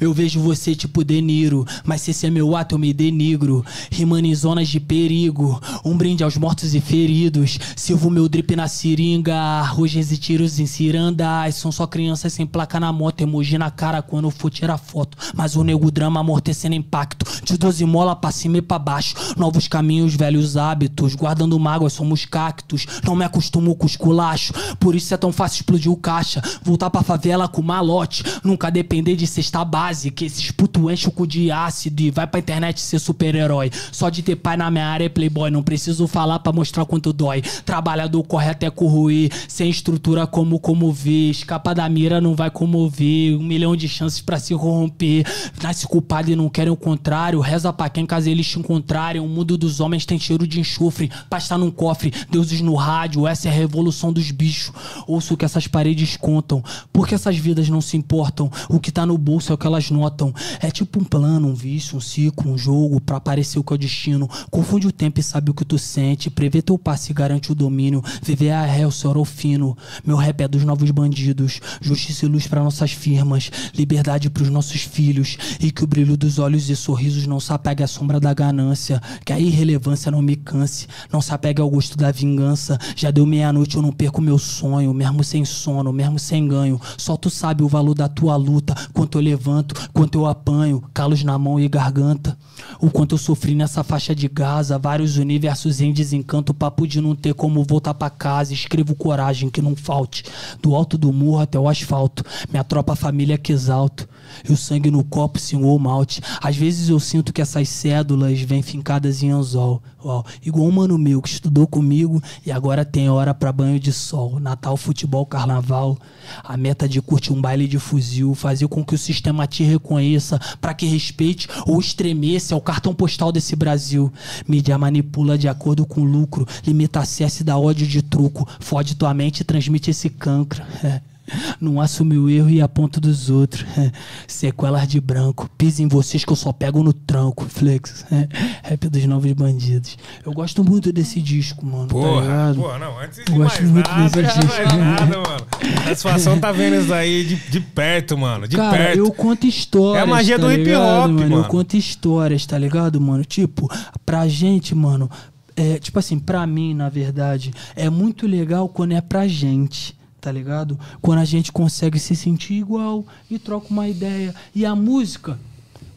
Eu 0.00 0.12
vejo 0.12 0.40
você 0.40 0.74
tipo 0.74 1.04
De 1.04 1.20
Niro, 1.20 1.64
mas 1.84 2.02
se 2.02 2.10
esse 2.10 2.26
é 2.26 2.30
meu 2.30 2.56
ato 2.56 2.74
eu 2.74 2.78
me 2.78 2.92
denigro. 2.92 3.64
Rimando 3.90 4.26
em 4.26 4.34
zonas 4.34 4.68
de 4.68 4.80
perigo, 4.80 5.60
um 5.84 5.96
brinde 5.96 6.24
aos 6.24 6.36
mortos 6.36 6.74
e 6.74 6.80
feridos. 6.80 7.58
Silvo 7.76 8.10
meu 8.10 8.28
drip 8.28 8.54
na 8.56 8.68
seringa, 8.68 9.62
rogens 9.62 10.10
e 10.12 10.16
tiros 10.16 10.58
em 10.58 10.66
cirandas. 10.66 11.54
São 11.54 11.70
só 11.70 11.86
crianças 11.86 12.32
sem 12.32 12.46
placa 12.46 12.80
na 12.80 12.92
moto, 12.92 13.20
emoji 13.20 13.56
na 13.56 13.70
cara 13.70 14.02
quando 14.02 14.30
for 14.30 14.50
tirar 14.50 14.78
foto. 14.78 15.16
Mas 15.34 15.56
o 15.56 15.64
nego 15.64 15.90
drama 15.90 16.20
amortecendo 16.20 16.74
impacto, 16.74 17.24
de 17.44 17.56
12 17.56 17.84
mola 17.84 18.16
pra 18.16 18.30
cima 18.30 18.58
e 18.58 18.62
pra 18.62 18.78
baixo. 18.78 19.14
Novos 19.36 19.68
caminhos, 19.68 20.14
velhos 20.14 20.56
hábitos, 20.56 21.14
guardando 21.14 21.58
mágoas 21.58 21.92
somos 21.92 22.24
cactos. 22.24 22.86
Não 23.04 23.16
me 23.16 23.24
acostumo 23.24 23.74
com 23.76 23.86
os 23.86 23.96
culachos, 23.96 24.56
por 24.78 24.94
isso 24.94 25.14
é 25.14 25.16
tão 25.16 25.32
fácil 25.32 25.60
explodir 25.60 25.90
o 25.90 25.96
caixa. 25.96 26.42
Voltar 26.62 26.90
pra 26.90 27.02
favela 27.02 27.48
com 27.48 27.62
malote, 27.62 28.24
nunca 28.42 28.70
depender 28.70 29.16
de 29.16 29.26
cesta 29.36 29.64
base. 29.64 30.10
Que 30.10 30.24
esses 30.24 30.50
puto 30.50 30.90
enchem 30.90 31.08
o 31.08 31.12
cu 31.12 31.26
de 31.26 31.50
ácido 31.50 32.02
e 32.02 32.10
vai 32.10 32.26
pra 32.26 32.40
internet 32.40 32.80
ser 32.80 32.98
super-herói. 32.98 33.70
Só 33.92 34.08
de 34.08 34.22
ter 34.22 34.36
pai 34.36 34.56
na 34.56 34.70
minha 34.70 34.86
área 34.86 35.04
é 35.04 35.08
playboy, 35.08 35.50
não 35.50 35.62
preciso 35.62 36.06
falar 36.06 36.38
pra 36.38 36.52
mostrar 36.52 36.84
quanto 36.84 37.12
dói. 37.12 37.42
Trabalhador 37.64 38.22
corre 38.24 38.50
até 38.50 38.70
corroer, 38.70 39.30
sem 39.48 39.68
estrutura 39.68 40.26
como 40.26 40.58
comover. 40.58 41.30
Escapa 41.30 41.74
da 41.74 41.88
mira 41.88 42.20
não 42.20 42.34
vai 42.34 42.50
comover, 42.50 43.38
um 43.38 43.42
milhão 43.42 43.76
de 43.76 43.88
chances 43.88 44.20
pra 44.20 44.38
se 44.38 44.54
corromper. 44.54 45.26
Nasce 45.62 45.86
culpado 45.86 46.30
e 46.30 46.36
não 46.36 46.48
querem 46.48 46.72
o 46.72 46.76
contrário. 46.76 47.40
Reza 47.40 47.72
pra 47.72 47.88
quem 47.88 48.06
caso 48.06 48.28
eles 48.28 48.46
te 48.46 48.58
encontrarem. 48.58 49.20
O 49.20 49.28
mundo 49.28 49.56
dos 49.56 49.80
homens 49.80 50.06
tem 50.06 50.18
cheiro 50.18 50.46
de 50.46 50.60
enxofre, 50.60 51.10
pasta 51.28 51.58
num 51.58 51.70
cofre, 51.70 52.12
deuses 52.30 52.60
no 52.60 52.74
rádio. 52.74 53.26
Essa 53.26 53.48
é 53.48 53.50
a 53.50 53.54
revolução 53.54 54.12
dos 54.12 54.30
bichos. 54.30 54.72
Ouço 55.06 55.34
o 55.34 55.36
que 55.36 55.44
essas 55.44 55.66
paredes 55.66 56.16
contam, 56.16 56.62
porque 56.92 57.14
essas 57.14 57.36
vidas 57.36 57.68
não 57.68 57.80
se 57.80 57.96
importam. 57.96 58.50
O 58.68 58.80
que 58.80 58.90
tá 58.90 59.04
no 59.04 59.18
bolso 59.26 59.50
é 59.50 59.54
o 59.54 59.58
que 59.58 59.66
elas 59.66 59.90
notam. 59.90 60.32
É 60.60 60.70
tipo 60.70 61.00
um 61.00 61.04
plano, 61.04 61.48
um 61.48 61.54
vício, 61.54 61.98
um 61.98 62.00
ciclo, 62.00 62.52
um 62.52 62.56
jogo 62.56 63.00
pra 63.00 63.16
aparecer 63.16 63.58
o 63.58 63.64
que 63.64 63.72
é 63.72 63.74
o 63.74 63.78
destino. 63.78 64.30
Confunde 64.52 64.86
o 64.86 64.92
tempo 64.92 65.18
e 65.18 65.22
sabe 65.22 65.50
o 65.50 65.54
que 65.54 65.64
tu 65.64 65.76
sente. 65.78 66.30
Prevê 66.30 66.62
teu 66.62 66.78
passe 66.78 67.10
e 67.10 67.14
garante 67.14 67.50
o 67.50 67.54
domínio. 67.54 68.02
Viver 68.22 68.52
a 68.52 68.64
réu, 68.64 68.90
senhor 68.92 69.24
fino. 69.24 69.76
Meu 70.04 70.16
rap 70.16 70.40
é 70.40 70.46
dos 70.46 70.62
novos 70.62 70.92
bandidos. 70.92 71.60
Justiça 71.80 72.24
e 72.24 72.28
luz 72.28 72.46
pra 72.46 72.62
nossas 72.62 72.92
firmas. 72.92 73.50
Liberdade 73.74 74.30
pros 74.30 74.48
nossos 74.48 74.82
filhos. 74.82 75.36
E 75.58 75.72
que 75.72 75.82
o 75.82 75.86
brilho 75.88 76.16
dos 76.16 76.38
olhos 76.38 76.70
e 76.70 76.76
sorrisos 76.76 77.26
não 77.26 77.40
se 77.40 77.52
apegue 77.52 77.82
à 77.82 77.88
sombra 77.88 78.20
da 78.20 78.32
ganância. 78.32 79.02
Que 79.24 79.32
a 79.32 79.40
irrelevância 79.40 80.12
não 80.12 80.22
me 80.22 80.36
canse. 80.36 80.86
Não 81.12 81.20
se 81.20 81.34
apegue 81.34 81.60
ao 81.60 81.68
gosto 81.68 81.96
da 81.98 82.12
vingança. 82.12 82.78
Já 82.94 83.10
deu 83.10 83.26
meia-noite, 83.26 83.74
eu 83.74 83.82
não 83.82 83.90
perco 83.90 84.22
meu 84.22 84.38
sonho. 84.38 84.94
Mesmo 84.94 85.24
sem 85.24 85.44
sono, 85.44 85.92
mesmo 85.92 86.16
sem 86.16 86.46
ganho. 86.46 86.80
Só 86.96 87.16
tu 87.16 87.28
sabe 87.28 87.64
o 87.64 87.68
valor 87.68 87.94
da 87.94 88.08
tua 88.08 88.36
luta. 88.36 88.72
Quanto 88.92 89.15
eu 89.16 89.22
levanto, 89.22 89.74
quanto 89.92 90.18
eu 90.18 90.26
apanho. 90.26 90.82
Calos 90.92 91.22
na 91.22 91.38
mão 91.38 91.58
e 91.58 91.68
garganta. 91.68 92.36
O 92.80 92.90
quanto 92.90 93.14
eu 93.14 93.18
sofri 93.18 93.54
nessa 93.54 93.82
faixa 93.82 94.14
de 94.14 94.28
Gaza. 94.28 94.78
Vários 94.78 95.16
universos 95.16 95.80
em 95.80 95.92
desencanto. 95.92 96.54
Papo 96.54 96.86
de 96.86 97.00
não 97.00 97.14
ter 97.14 97.34
como 97.34 97.64
voltar 97.64 97.94
pra 97.94 98.10
casa. 98.10 98.52
Escrevo 98.52 98.94
coragem 98.94 99.50
que 99.50 99.62
não 99.62 99.74
falte. 99.74 100.24
Do 100.62 100.74
alto 100.74 100.96
do 100.96 101.12
morro 101.12 101.40
até 101.40 101.58
o 101.58 101.68
asfalto. 101.68 102.24
Minha 102.50 102.64
tropa 102.64 102.96
família 102.96 103.38
que 103.38 103.52
exalto. 103.52 104.08
E 104.48 104.52
o 104.52 104.56
sangue 104.56 104.90
no 104.90 105.04
copo, 105.04 105.38
ou 105.62 105.78
malte. 105.78 106.20
Às 106.40 106.56
vezes 106.56 106.88
eu 106.88 106.98
sinto 106.98 107.32
que 107.32 107.42
essas 107.42 107.68
cédulas 107.68 108.40
vêm 108.40 108.62
fincadas 108.62 109.22
em 109.22 109.30
anzol. 109.30 109.82
Uau. 110.04 110.24
Igual 110.44 110.68
um 110.68 110.72
mano 110.72 110.96
meu 110.96 111.20
que 111.20 111.28
estudou 111.28 111.66
comigo 111.66 112.22
e 112.44 112.52
agora 112.52 112.84
tem 112.84 113.10
hora 113.10 113.34
pra 113.34 113.52
banho 113.52 113.78
de 113.78 113.92
sol. 113.92 114.38
Natal, 114.38 114.76
futebol, 114.76 115.26
carnaval. 115.26 115.98
A 116.44 116.56
meta 116.56 116.88
de 116.88 117.02
curtir 117.02 117.32
um 117.32 117.40
baile 117.40 117.66
de 117.66 117.78
fuzil. 117.78 118.34
Fazer 118.34 118.68
com 118.68 118.84
que 118.84 118.94
o 118.94 118.98
sistema 118.98 119.46
te 119.46 119.64
reconheça. 119.64 120.38
Pra 120.60 120.74
que 120.74 120.86
respeite 120.86 121.48
ou 121.66 121.80
estremeça. 121.80 122.54
É 122.54 122.56
o 122.56 122.60
cartão 122.60 122.94
postal 122.94 123.32
desse 123.32 123.56
Brasil. 123.56 124.12
Mídia 124.46 124.78
manipula 124.78 125.36
de 125.36 125.48
acordo 125.48 125.84
com 125.84 126.04
lucro. 126.04 126.46
Limita 126.64 127.00
acesso 127.00 127.42
e 127.42 127.44
dá 127.44 127.58
ódio 127.58 127.86
de 127.86 128.00
truco. 128.00 128.48
Fode 128.60 128.94
tua 128.94 129.12
mente 129.12 129.40
e 129.40 129.44
transmite 129.44 129.90
esse 129.90 130.08
cancro. 130.08 130.62
É. 130.86 131.15
Não 131.60 131.80
assume 131.80 132.16
o 132.18 132.28
erro 132.30 132.48
e 132.50 132.60
aponta 132.60 133.00
dos 133.00 133.30
outros. 133.30 133.64
É. 133.78 133.90
Sequelas 134.26 134.86
de 134.88 135.00
branco. 135.00 135.48
Pisa 135.56 135.82
em 135.82 135.88
vocês 135.88 136.24
que 136.24 136.32
eu 136.32 136.36
só 136.36 136.52
pego 136.52 136.82
no 136.82 136.92
tranco. 136.92 137.46
Flex. 137.48 138.04
É. 138.12 138.28
Rap 138.70 138.88
dos 138.88 139.04
novos 139.06 139.32
bandidos. 139.32 139.96
Eu 140.24 140.32
gosto 140.32 140.62
muito 140.64 140.92
desse 140.92 141.20
disco, 141.20 141.64
mano. 141.64 141.86
tá 141.88 141.94
Porra, 141.94 142.20
ligado? 142.22 142.56
porra, 142.56 142.78
não, 142.78 142.98
antes 143.00 143.24
de 143.24 143.32
Eu 143.32 143.38
mais 143.38 143.50
gosto 143.52 143.62
muito 143.64 143.90
nada, 143.90 144.22
desse 144.22 144.38
mais 144.46 144.56
disco. 144.56 144.76
nada, 144.78 145.06
mano. 145.06 145.46
A 145.80 145.84
satisfação 145.88 146.38
tá 146.38 146.52
vendo 146.52 146.76
isso 146.76 146.92
aí 146.94 147.24
de, 147.24 147.36
de 147.36 147.60
perto, 147.60 148.16
mano, 148.18 148.46
de 148.48 148.56
Cara, 148.56 148.76
perto. 148.76 148.98
eu 148.98 149.10
conto 149.12 149.46
histórias. 149.46 150.00
É 150.00 150.02
a 150.02 150.06
magia 150.06 150.38
tá 150.38 150.46
do 150.46 150.52
hip 150.52 150.74
hop, 150.74 150.80
mano. 151.10 151.20
mano. 151.20 151.36
Eu 151.38 151.44
conto 151.44 151.76
histórias, 151.76 152.44
tá 152.46 152.58
ligado, 152.58 153.00
mano? 153.00 153.24
Tipo, 153.24 153.68
pra 154.04 154.26
gente, 154.28 154.74
mano. 154.74 155.10
É, 155.58 155.78
tipo 155.78 155.98
assim, 155.98 156.18
pra 156.18 156.46
mim, 156.46 156.74
na 156.74 156.90
verdade, 156.90 157.50
é 157.74 157.88
muito 157.88 158.26
legal 158.26 158.68
quando 158.68 158.92
é 158.92 159.00
pra 159.00 159.26
gente, 159.26 159.95
tá 160.26 160.32
ligado? 160.32 160.76
Quando 161.00 161.20
a 161.20 161.24
gente 161.24 161.52
consegue 161.52 162.00
se 162.00 162.16
sentir 162.16 162.54
igual 162.54 163.06
e 163.30 163.38
troca 163.38 163.68
uma 163.70 163.88
ideia. 163.88 164.34
E 164.52 164.66
a 164.66 164.74
música, 164.74 165.38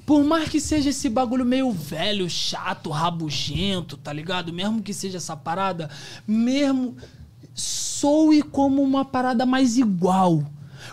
Por 0.05 0.23
mais 0.23 0.49
que 0.49 0.59
seja 0.59 0.91
esse 0.91 1.09
bagulho 1.09 1.43
meio 1.43 1.71
velho, 1.71 2.29
chato, 2.29 2.91
rabugento, 2.91 3.97
tá 3.97 4.13
ligado? 4.13 4.53
Mesmo 4.53 4.83
que 4.83 4.93
seja 4.93 5.17
essa 5.17 5.35
parada, 5.35 5.89
mesmo 6.27 6.95
soe 7.55 8.43
como 8.43 8.83
uma 8.83 9.03
parada 9.03 9.47
mais 9.47 9.77
igual. 9.77 10.43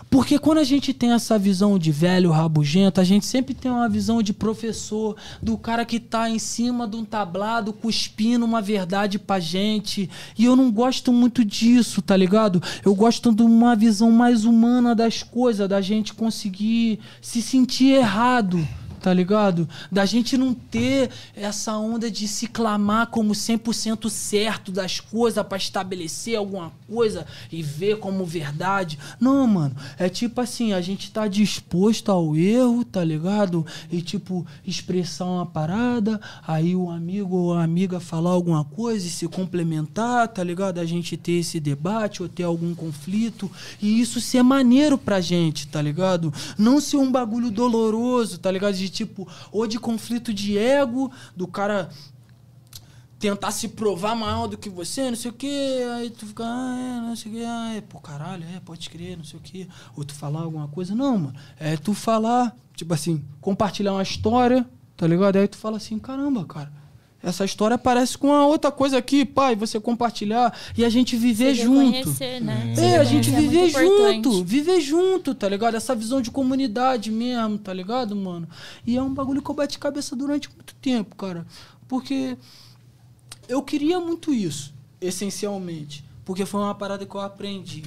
Porque 0.09 0.39
quando 0.39 0.59
a 0.59 0.63
gente 0.63 0.93
tem 0.93 1.11
essa 1.11 1.37
visão 1.37 1.77
de 1.77 1.91
velho 1.91 2.31
rabugento, 2.31 3.01
a 3.01 3.03
gente 3.03 3.25
sempre 3.25 3.53
tem 3.53 3.71
uma 3.71 3.89
visão 3.89 4.21
de 4.21 4.33
professor, 4.33 5.15
do 5.41 5.57
cara 5.57 5.85
que 5.85 5.99
tá 5.99 6.29
em 6.29 6.39
cima 6.39 6.87
de 6.87 6.95
um 6.95 7.05
tablado 7.05 7.73
cuspindo 7.73 8.45
uma 8.45 8.61
verdade 8.61 9.19
pra 9.19 9.39
gente. 9.39 10.09
E 10.37 10.45
eu 10.45 10.55
não 10.55 10.71
gosto 10.71 11.11
muito 11.11 11.43
disso, 11.43 12.01
tá 12.01 12.15
ligado? 12.15 12.61
Eu 12.83 12.95
gosto 12.95 13.33
de 13.33 13.43
uma 13.43 13.75
visão 13.75 14.11
mais 14.11 14.45
humana 14.45 14.95
das 14.95 15.23
coisas, 15.23 15.67
da 15.67 15.81
gente 15.81 16.13
conseguir 16.13 16.99
se 17.21 17.41
sentir 17.41 17.91
errado 17.93 18.65
tá 19.07 19.13
ligado? 19.13 19.69
Da 19.89 20.05
gente 20.05 20.37
não 20.37 20.53
ter 20.53 21.09
essa 21.33 21.77
onda 21.77 22.11
de 22.11 22.27
se 22.27 22.45
clamar 22.45 23.07
como 23.07 23.31
100% 23.31 24.09
certo 24.09 24.69
das 24.69 24.99
coisas 24.99 25.47
pra 25.47 25.57
estabelecer 25.57 26.35
alguma 26.35 26.73
coisa 26.89 27.25
e 27.49 27.63
ver 27.63 27.99
como 27.99 28.25
verdade. 28.25 28.99
Não, 29.17 29.47
mano. 29.47 29.73
É 29.97 30.09
tipo 30.09 30.41
assim, 30.41 30.73
a 30.73 30.81
gente 30.81 31.09
tá 31.09 31.25
disposto 31.25 32.11
ao 32.11 32.35
erro, 32.35 32.83
tá 32.83 33.01
ligado? 33.01 33.65
E 33.89 34.01
tipo, 34.01 34.45
expressar 34.65 35.23
uma 35.23 35.45
parada, 35.45 36.19
aí 36.45 36.75
o 36.75 36.89
amigo 36.89 37.37
ou 37.37 37.53
a 37.53 37.63
amiga 37.63 38.01
falar 38.01 38.31
alguma 38.31 38.65
coisa 38.65 39.07
e 39.07 39.09
se 39.09 39.25
complementar, 39.29 40.27
tá 40.27 40.43
ligado? 40.43 40.81
A 40.81 40.85
gente 40.85 41.15
ter 41.15 41.39
esse 41.39 41.61
debate 41.61 42.21
ou 42.21 42.27
ter 42.27 42.43
algum 42.43 42.75
conflito 42.75 43.49
e 43.81 44.01
isso 44.01 44.19
ser 44.19 44.43
maneiro 44.43 44.97
pra 44.97 45.21
gente, 45.21 45.65
tá 45.65 45.81
ligado? 45.81 46.33
Não 46.57 46.81
ser 46.81 46.97
um 46.97 47.09
bagulho 47.09 47.49
doloroso, 47.49 48.37
tá 48.37 48.51
ligado? 48.51 48.75
De 48.75 48.96
tipo, 48.97 49.27
ou 49.51 49.67
de 49.67 49.79
conflito 49.79 50.33
de 50.33 50.57
ego, 50.57 51.11
do 51.35 51.47
cara 51.47 51.89
tentar 53.19 53.51
se 53.51 53.69
provar 53.69 54.15
maior 54.15 54.47
do 54.47 54.57
que 54.57 54.69
você, 54.69 55.09
não 55.09 55.17
sei 55.17 55.31
o 55.31 55.33
que, 55.33 55.83
aí 55.95 56.09
tu 56.09 56.27
fica, 56.27 56.43
ah, 56.45 56.75
é, 56.77 57.01
não 57.01 57.15
sei 57.15 57.31
o 57.31 57.35
que, 57.35 57.43
ah, 57.43 57.73
é, 57.75 57.81
pô, 57.81 57.99
caralho, 57.99 58.43
é, 58.55 58.59
pode 58.59 58.89
crer, 58.89 59.17
não 59.17 59.23
sei 59.23 59.39
o 59.39 59.41
que, 59.41 59.67
ou 59.95 60.03
tu 60.03 60.13
falar 60.13 60.41
alguma 60.41 60.67
coisa, 60.67 60.93
não, 60.93 61.17
mano, 61.17 61.35
é 61.59 61.75
tu 61.77 61.93
falar, 61.93 62.55
tipo 62.75 62.93
assim, 62.93 63.23
compartilhar 63.41 63.93
uma 63.93 64.03
história, 64.03 64.69
tá 64.95 65.07
ligado? 65.07 65.37
Aí 65.37 65.47
tu 65.47 65.57
fala 65.57 65.77
assim, 65.77 65.97
caramba, 65.97 66.45
cara, 66.45 66.71
essa 67.23 67.43
história 67.43 67.77
parece 67.77 68.17
com 68.17 68.31
a 68.31 68.45
outra 68.45 68.71
coisa 68.71 68.97
aqui, 68.97 69.25
pai, 69.25 69.55
você 69.55 69.79
compartilhar 69.79 70.55
e 70.77 70.85
a 70.85 70.89
gente 70.89 71.15
viver 71.17 71.55
Se 71.55 71.63
junto. 71.63 72.09
né? 72.41 72.73
Se 72.75 72.81
É, 72.81 72.97
a 72.97 73.03
gente 73.03 73.29
reconhecer 73.29 73.49
viver 73.65 73.83
importante. 73.85 74.15
junto, 74.23 74.43
viver 74.45 74.81
junto, 74.81 75.35
tá 75.35 75.49
ligado? 75.49 75.75
Essa 75.75 75.95
visão 75.95 76.21
de 76.21 76.29
comunidade 76.31 77.11
mesmo, 77.11 77.57
tá 77.57 77.73
ligado, 77.73 78.15
mano? 78.15 78.47
E 78.85 78.95
é 78.95 79.01
um 79.01 79.13
bagulho 79.13 79.41
que 79.41 79.49
eu 79.49 79.55
bati 79.55 79.77
cabeça 79.79 80.15
durante 80.15 80.47
muito 80.49 80.73
tempo, 80.75 81.15
cara. 81.15 81.45
Porque 81.87 82.37
eu 83.47 83.61
queria 83.63 83.99
muito 83.99 84.33
isso, 84.33 84.73
essencialmente. 85.01 86.03
Porque 86.23 86.45
foi 86.45 86.61
uma 86.61 86.75
parada 86.75 87.05
que 87.05 87.15
eu 87.15 87.21
aprendi. 87.21 87.83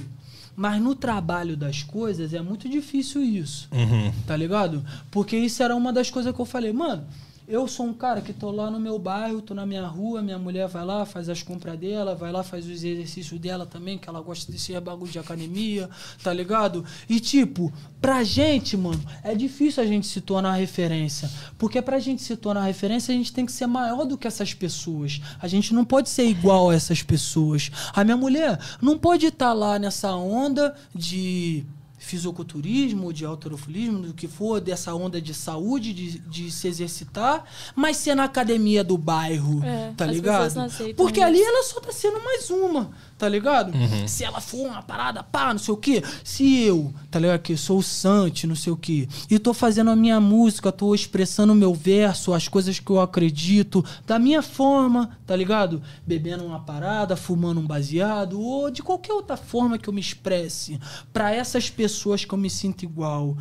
Mas 0.55 0.81
no 0.81 0.93
trabalho 0.93 1.55
das 1.55 1.81
coisas 1.83 2.33
é 2.33 2.41
muito 2.41 2.67
difícil 2.67 3.23
isso, 3.23 3.69
Uhum. 3.71 4.11
tá 4.27 4.35
ligado? 4.35 4.83
Porque 5.09 5.37
isso 5.37 5.63
era 5.63 5.75
uma 5.75 5.93
das 5.93 6.09
coisas 6.09 6.33
que 6.35 6.41
eu 6.41 6.45
falei, 6.45 6.73
mano. 6.73 7.05
Eu 7.51 7.67
sou 7.67 7.85
um 7.85 7.93
cara 7.93 8.21
que 8.21 8.31
tô 8.31 8.49
lá 8.49 8.71
no 8.71 8.79
meu 8.79 8.97
bairro, 8.97 9.41
tô 9.41 9.53
na 9.53 9.65
minha 9.65 9.85
rua, 9.85 10.21
minha 10.21 10.39
mulher 10.39 10.69
vai 10.69 10.85
lá, 10.85 11.05
faz 11.05 11.27
as 11.27 11.43
compras 11.43 11.77
dela, 11.77 12.15
vai 12.15 12.31
lá, 12.31 12.43
faz 12.43 12.65
os 12.65 12.81
exercícios 12.81 13.37
dela 13.41 13.65
também, 13.65 13.97
que 13.97 14.07
ela 14.07 14.21
gosta 14.21 14.49
desse 14.49 14.71
bagulho 14.79 15.11
de 15.11 15.19
academia, 15.19 15.89
tá 16.23 16.31
ligado? 16.31 16.85
E 17.09 17.19
tipo, 17.19 17.69
pra 17.99 18.23
gente, 18.23 18.77
mano, 18.77 19.03
é 19.21 19.35
difícil 19.35 19.83
a 19.83 19.85
gente 19.85 20.07
se 20.07 20.21
tornar 20.21 20.53
referência. 20.53 21.29
Porque 21.57 21.81
pra 21.81 21.99
gente 21.99 22.21
se 22.21 22.37
tornar 22.37 22.63
referência, 22.63 23.13
a 23.13 23.17
gente 23.17 23.33
tem 23.33 23.45
que 23.45 23.51
ser 23.51 23.67
maior 23.67 24.05
do 24.05 24.17
que 24.17 24.27
essas 24.27 24.53
pessoas. 24.53 25.19
A 25.41 25.45
gente 25.45 25.73
não 25.73 25.83
pode 25.83 26.07
ser 26.07 26.23
igual 26.23 26.69
a 26.69 26.73
essas 26.73 27.03
pessoas. 27.03 27.69
A 27.93 28.01
minha 28.05 28.15
mulher 28.15 28.57
não 28.81 28.97
pode 28.97 29.25
estar 29.25 29.51
lá 29.51 29.77
nessa 29.77 30.15
onda 30.15 30.73
de 30.95 31.65
fisiculturismo, 32.11 33.13
de 33.13 33.25
alterofilismo, 33.25 33.99
do 33.99 34.13
que 34.13 34.27
for, 34.27 34.59
dessa 34.59 34.93
onda 34.93 35.21
de 35.21 35.33
saúde, 35.33 35.93
de, 35.93 36.19
de 36.19 36.51
se 36.51 36.67
exercitar, 36.67 37.45
mas 37.73 37.97
ser 37.97 38.15
na 38.15 38.25
academia 38.25 38.83
do 38.83 38.97
bairro, 38.97 39.63
É, 39.63 39.93
tá 39.95 40.05
ligado? 40.05 40.53
Porque 40.95 41.19
isso. 41.19 41.27
ali 41.27 41.41
ela 41.41 41.63
só 41.63 41.79
tá 41.79 41.91
sendo 41.91 42.21
mais 42.21 42.49
uma, 42.49 42.91
tá 43.21 43.29
ligado? 43.29 43.71
Se 44.07 44.23
ela 44.23 44.41
for 44.41 44.65
uma 44.65 44.81
parada, 44.81 45.21
pá, 45.21 45.53
não 45.53 45.59
sei 45.59 45.71
o 45.71 45.77
quê. 45.77 46.03
Se 46.23 46.63
eu, 46.63 46.91
tá 47.11 47.19
ligado? 47.19 47.41
Que 47.41 47.55
sou 47.55 47.77
o 47.77 47.83
Sante, 47.83 48.47
não 48.47 48.55
sei 48.55 48.73
o 48.73 48.75
quê, 48.75 49.07
e 49.29 49.37
tô 49.37 49.53
fazendo 49.53 49.91
a 49.91 49.95
minha 49.95 50.19
música, 50.19 50.71
tô 50.71 50.95
expressando 50.95 51.53
o 51.53 51.55
meu 51.55 51.71
verso, 51.71 52.33
as 52.33 52.47
coisas 52.47 52.79
que 52.79 52.89
eu 52.89 52.99
acredito, 52.99 53.85
da 54.07 54.17
minha 54.17 54.41
forma, 54.41 55.15
tá 55.27 55.35
ligado? 55.35 55.83
Bebendo 56.03 56.43
uma 56.43 56.61
parada, 56.61 57.15
fumando 57.15 57.59
um 57.59 57.67
baseado, 57.67 58.41
ou 58.41 58.71
de 58.71 58.81
qualquer 58.81 59.13
outra 59.13 59.37
forma 59.37 59.77
que 59.77 59.87
eu 59.87 59.93
me 59.93 60.01
expresse. 60.01 60.79
Pra 61.13 61.31
essas 61.31 61.69
pessoas 61.69 62.25
que 62.25 62.33
eu 62.33 62.39
me 62.39 62.49
sinto 62.49 62.81
igual. 62.81 63.37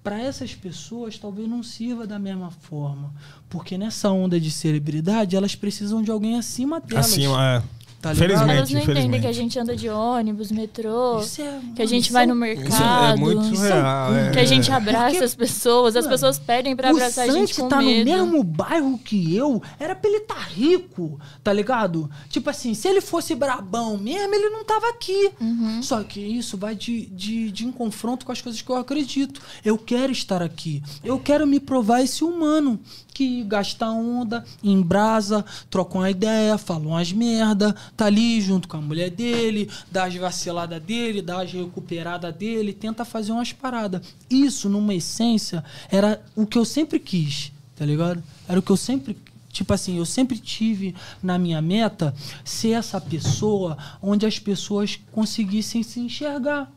Pra 0.00 0.20
essas 0.20 0.54
pessoas 0.54 1.18
talvez 1.18 1.48
não 1.48 1.62
sirva 1.62 2.06
da 2.06 2.20
mesma 2.20 2.52
forma. 2.52 3.12
Porque 3.48 3.76
nessa 3.76 4.10
onda 4.10 4.38
de 4.38 4.50
celebridade, 4.50 5.34
elas 5.34 5.56
precisam 5.56 6.02
de 6.02 6.10
alguém 6.12 6.38
acima 6.38 6.78
delas. 6.78 7.06
Acima, 7.06 7.44
é. 7.44 7.62
Tá 8.04 8.12
ligado? 8.12 8.50
Elas 8.50 8.68
Felizmente, 8.70 8.86
não 8.86 8.92
entendem 9.00 9.20
que 9.22 9.26
a 9.26 9.32
gente 9.32 9.58
anda 9.58 9.74
de 9.74 9.88
ônibus, 9.88 10.50
metrô, 10.52 11.20
é- 11.20 11.60
que 11.74 11.80
a 11.80 11.86
gente 11.86 12.12
vai 12.12 12.24
é- 12.24 12.26
no 12.26 12.34
Isso 12.34 12.44
é, 12.44 12.56
mercado, 12.62 13.18
muito 13.18 13.56
surreal. 13.56 14.14
é. 14.14 14.30
que 14.30 14.38
a 14.38 14.44
gente 14.44 14.70
abraça 14.70 15.10
Porque- 15.12 15.24
as 15.24 15.34
pessoas, 15.34 15.96
as 15.96 16.04
Mano, 16.04 16.14
pessoas 16.14 16.38
pedem 16.38 16.76
pra 16.76 16.90
abraçar 16.90 17.28
a 17.28 17.32
gente 17.32 17.54
com 17.54 17.66
tá 17.68 17.78
medo. 17.80 18.10
no 18.10 18.16
mesmo 18.16 18.42
bairro 18.44 18.98
que 18.98 19.34
eu, 19.34 19.62
era 19.80 19.94
pra 19.94 20.10
ele 20.10 20.20
tá 20.20 20.34
rico, 20.38 21.18
tá 21.42 21.50
ligado? 21.52 22.10
Tipo 22.28 22.50
assim, 22.50 22.74
se 22.74 22.86
ele 22.88 23.00
fosse 23.00 23.34
brabão 23.34 23.96
mesmo, 23.96 24.34
ele 24.34 24.50
não 24.50 24.64
tava 24.64 24.88
aqui. 24.90 25.30
Uhum. 25.40 25.82
Só 25.82 26.02
que 26.02 26.20
isso 26.20 26.58
vai 26.58 26.74
de, 26.74 27.06
de, 27.06 27.50
de 27.50 27.64
em 27.66 27.72
confronto 27.72 28.26
com 28.26 28.32
as 28.32 28.40
coisas 28.42 28.60
que 28.60 28.68
eu 28.70 28.76
acredito. 28.76 29.40
Eu 29.64 29.78
quero 29.78 30.12
estar 30.12 30.42
aqui. 30.42 30.82
Eu 31.02 31.18
quero 31.18 31.46
me 31.46 31.58
provar 31.58 32.02
esse 32.02 32.22
humano 32.22 32.78
que 33.14 33.44
gasta 33.44 33.86
onda, 33.88 34.44
embrasa, 34.62 35.44
troca 35.70 35.96
uma 35.98 36.10
ideia, 36.10 36.58
fala 36.58 36.80
umas 36.88 37.12
merda, 37.12 37.74
tá 37.96 38.06
ali 38.06 38.40
junto 38.40 38.68
com 38.68 38.76
a 38.76 38.80
mulher 38.80 39.10
dele, 39.10 39.70
dá 39.90 40.04
as 40.04 40.14
vaciladas 40.14 40.82
dele, 40.82 41.22
dá 41.22 41.42
as 41.42 41.52
recuperadas 41.52 42.34
dele, 42.34 42.72
tenta 42.72 43.04
fazer 43.04 43.32
umas 43.32 43.52
paradas. 43.52 44.02
Isso, 44.28 44.68
numa 44.68 44.94
essência, 44.94 45.64
era 45.90 46.22
o 46.34 46.46
que 46.46 46.58
eu 46.58 46.64
sempre 46.64 46.98
quis, 46.98 47.52
tá 47.76 47.84
ligado? 47.84 48.22
Era 48.48 48.58
o 48.58 48.62
que 48.62 48.70
eu 48.70 48.76
sempre 48.76 49.16
Tipo 49.54 49.72
assim, 49.72 49.98
eu 49.98 50.04
sempre 50.04 50.36
tive 50.36 50.96
na 51.22 51.38
minha 51.38 51.62
meta 51.62 52.12
ser 52.44 52.70
essa 52.70 53.00
pessoa 53.00 53.78
onde 54.02 54.26
as 54.26 54.36
pessoas 54.36 54.98
conseguissem 55.12 55.80
se 55.84 56.00
enxergar. 56.00 56.68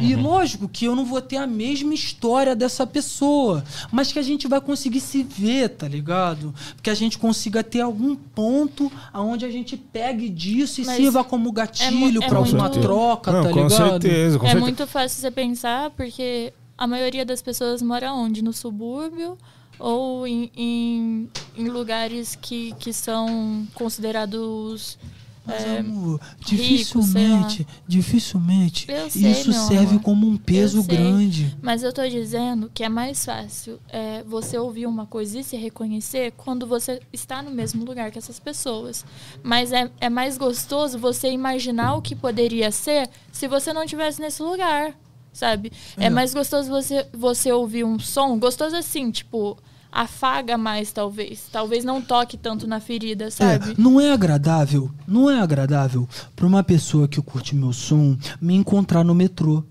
E 0.00 0.14
lógico 0.16 0.68
que 0.68 0.84
eu 0.86 0.96
não 0.96 1.04
vou 1.04 1.20
ter 1.20 1.36
a 1.36 1.46
mesma 1.46 1.94
história 1.94 2.56
dessa 2.56 2.86
pessoa, 2.86 3.62
mas 3.92 4.12
que 4.12 4.18
a 4.18 4.22
gente 4.22 4.48
vai 4.48 4.60
conseguir 4.60 5.00
se 5.00 5.22
ver, 5.22 5.68
tá 5.70 5.86
ligado? 5.86 6.52
Que 6.82 6.90
a 6.90 6.94
gente 6.94 7.16
consiga 7.18 7.62
ter 7.62 7.80
algum 7.80 8.16
ponto 8.16 8.90
aonde 9.12 9.44
a 9.44 9.50
gente 9.50 9.76
pegue 9.76 10.28
disso 10.28 10.80
e 10.80 10.84
Mas 10.84 10.96
sirva 10.96 11.22
como 11.22 11.48
é 11.50 11.52
gatilho 11.52 12.22
é 12.22 12.28
pra 12.28 12.38
alguma 12.38 12.64
muito- 12.64 12.80
troca, 12.80 13.30
Não, 13.32 13.42
tá 13.44 13.50
com 13.50 13.62
ligado? 13.62 13.90
certeza, 14.02 14.38
com 14.38 14.46
é 14.46 14.48
certeza. 14.48 14.60
muito 14.64 14.86
fácil 14.86 15.20
você 15.20 15.30
pensar, 15.30 15.90
porque 15.90 16.52
a 16.76 16.86
maioria 16.86 17.24
das 17.24 17.40
pessoas 17.40 17.80
mora 17.80 18.12
onde? 18.12 18.42
No 18.42 18.52
subúrbio 18.52 19.38
ou 19.78 20.26
em, 20.26 20.50
em, 20.56 21.28
em 21.56 21.68
lugares 21.68 22.36
que, 22.40 22.74
que 22.80 22.92
são 22.92 23.64
considerados. 23.74 24.98
Mas, 25.46 25.62
é, 25.62 25.78
amor, 25.80 26.20
dificilmente, 26.40 27.66
dificilmente 27.86 28.90
Eu 28.90 29.10
sei, 29.10 29.30
isso 29.30 29.52
serve 29.52 29.90
amor. 29.92 30.02
como 30.02 30.26
um 30.26 30.36
peso 30.36 30.82
grande. 30.82 31.56
Mas 31.60 31.82
eu 31.82 31.92
tô 31.92 32.06
dizendo 32.08 32.70
que 32.72 32.82
é 32.82 32.88
mais 32.88 33.24
fácil 33.24 33.78
é, 33.88 34.22
você 34.22 34.56
ouvir 34.58 34.86
uma 34.86 35.06
coisa 35.06 35.38
e 35.38 35.44
se 35.44 35.56
reconhecer 35.56 36.32
quando 36.36 36.66
você 36.66 37.00
está 37.12 37.42
no 37.42 37.50
mesmo 37.50 37.84
lugar 37.84 38.10
que 38.10 38.18
essas 38.18 38.38
pessoas. 38.40 39.04
Mas 39.42 39.72
é, 39.72 39.90
é 40.00 40.08
mais 40.08 40.38
gostoso 40.38 40.98
você 40.98 41.30
imaginar 41.30 41.94
o 41.94 42.02
que 42.02 42.14
poderia 42.14 42.70
ser 42.70 43.08
se 43.30 43.46
você 43.46 43.72
não 43.72 43.84
estivesse 43.84 44.20
nesse 44.20 44.42
lugar, 44.42 44.94
sabe? 45.32 45.72
É, 45.96 46.06
É. 46.06 46.10
mais 46.10 46.32
gostoso 46.32 46.68
você, 46.70 47.06
você 47.12 47.52
ouvir 47.52 47.84
um 47.84 47.98
som, 47.98 48.38
gostoso 48.38 48.76
assim, 48.76 49.10
tipo, 49.10 49.58
afaga 49.94 50.58
mais 50.58 50.90
talvez. 50.90 51.46
Talvez 51.52 51.84
não 51.84 52.02
toque 52.02 52.36
tanto 52.36 52.66
na 52.66 52.80
ferida, 52.80 53.30
sabe? 53.30 53.70
É, 53.70 53.74
não 53.78 54.00
é 54.00 54.12
agradável, 54.12 54.90
não 55.06 55.30
é 55.30 55.40
agradável 55.40 56.08
pra 56.34 56.46
uma 56.46 56.64
pessoa 56.64 57.06
que 57.06 57.22
curte 57.22 57.54
meu 57.54 57.72
som 57.72 58.18
me 58.40 58.54
encontrar 58.54 59.04
no 59.04 59.14
metrô. 59.14 59.62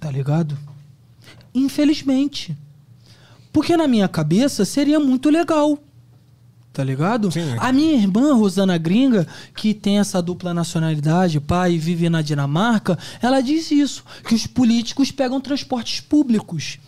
Tá 0.00 0.10
ligado? 0.10 0.56
Infelizmente. 1.54 2.56
Porque 3.52 3.76
na 3.76 3.86
minha 3.86 4.08
cabeça 4.08 4.64
seria 4.64 4.98
muito 4.98 5.28
legal. 5.28 5.78
Tá 6.72 6.82
ligado? 6.82 7.30
Sim. 7.30 7.54
A 7.60 7.72
minha 7.72 7.94
irmã, 7.94 8.34
Rosana 8.34 8.76
Gringa, 8.76 9.28
que 9.54 9.72
tem 9.72 10.00
essa 10.00 10.20
dupla 10.20 10.52
nacionalidade, 10.52 11.38
pai, 11.38 11.78
vive 11.78 12.10
na 12.10 12.20
Dinamarca, 12.20 12.98
ela 13.22 13.40
diz 13.40 13.70
isso: 13.70 14.04
que 14.26 14.34
os 14.34 14.44
políticos 14.44 15.12
pegam 15.12 15.40
transportes 15.40 16.00
públicos. 16.00 16.80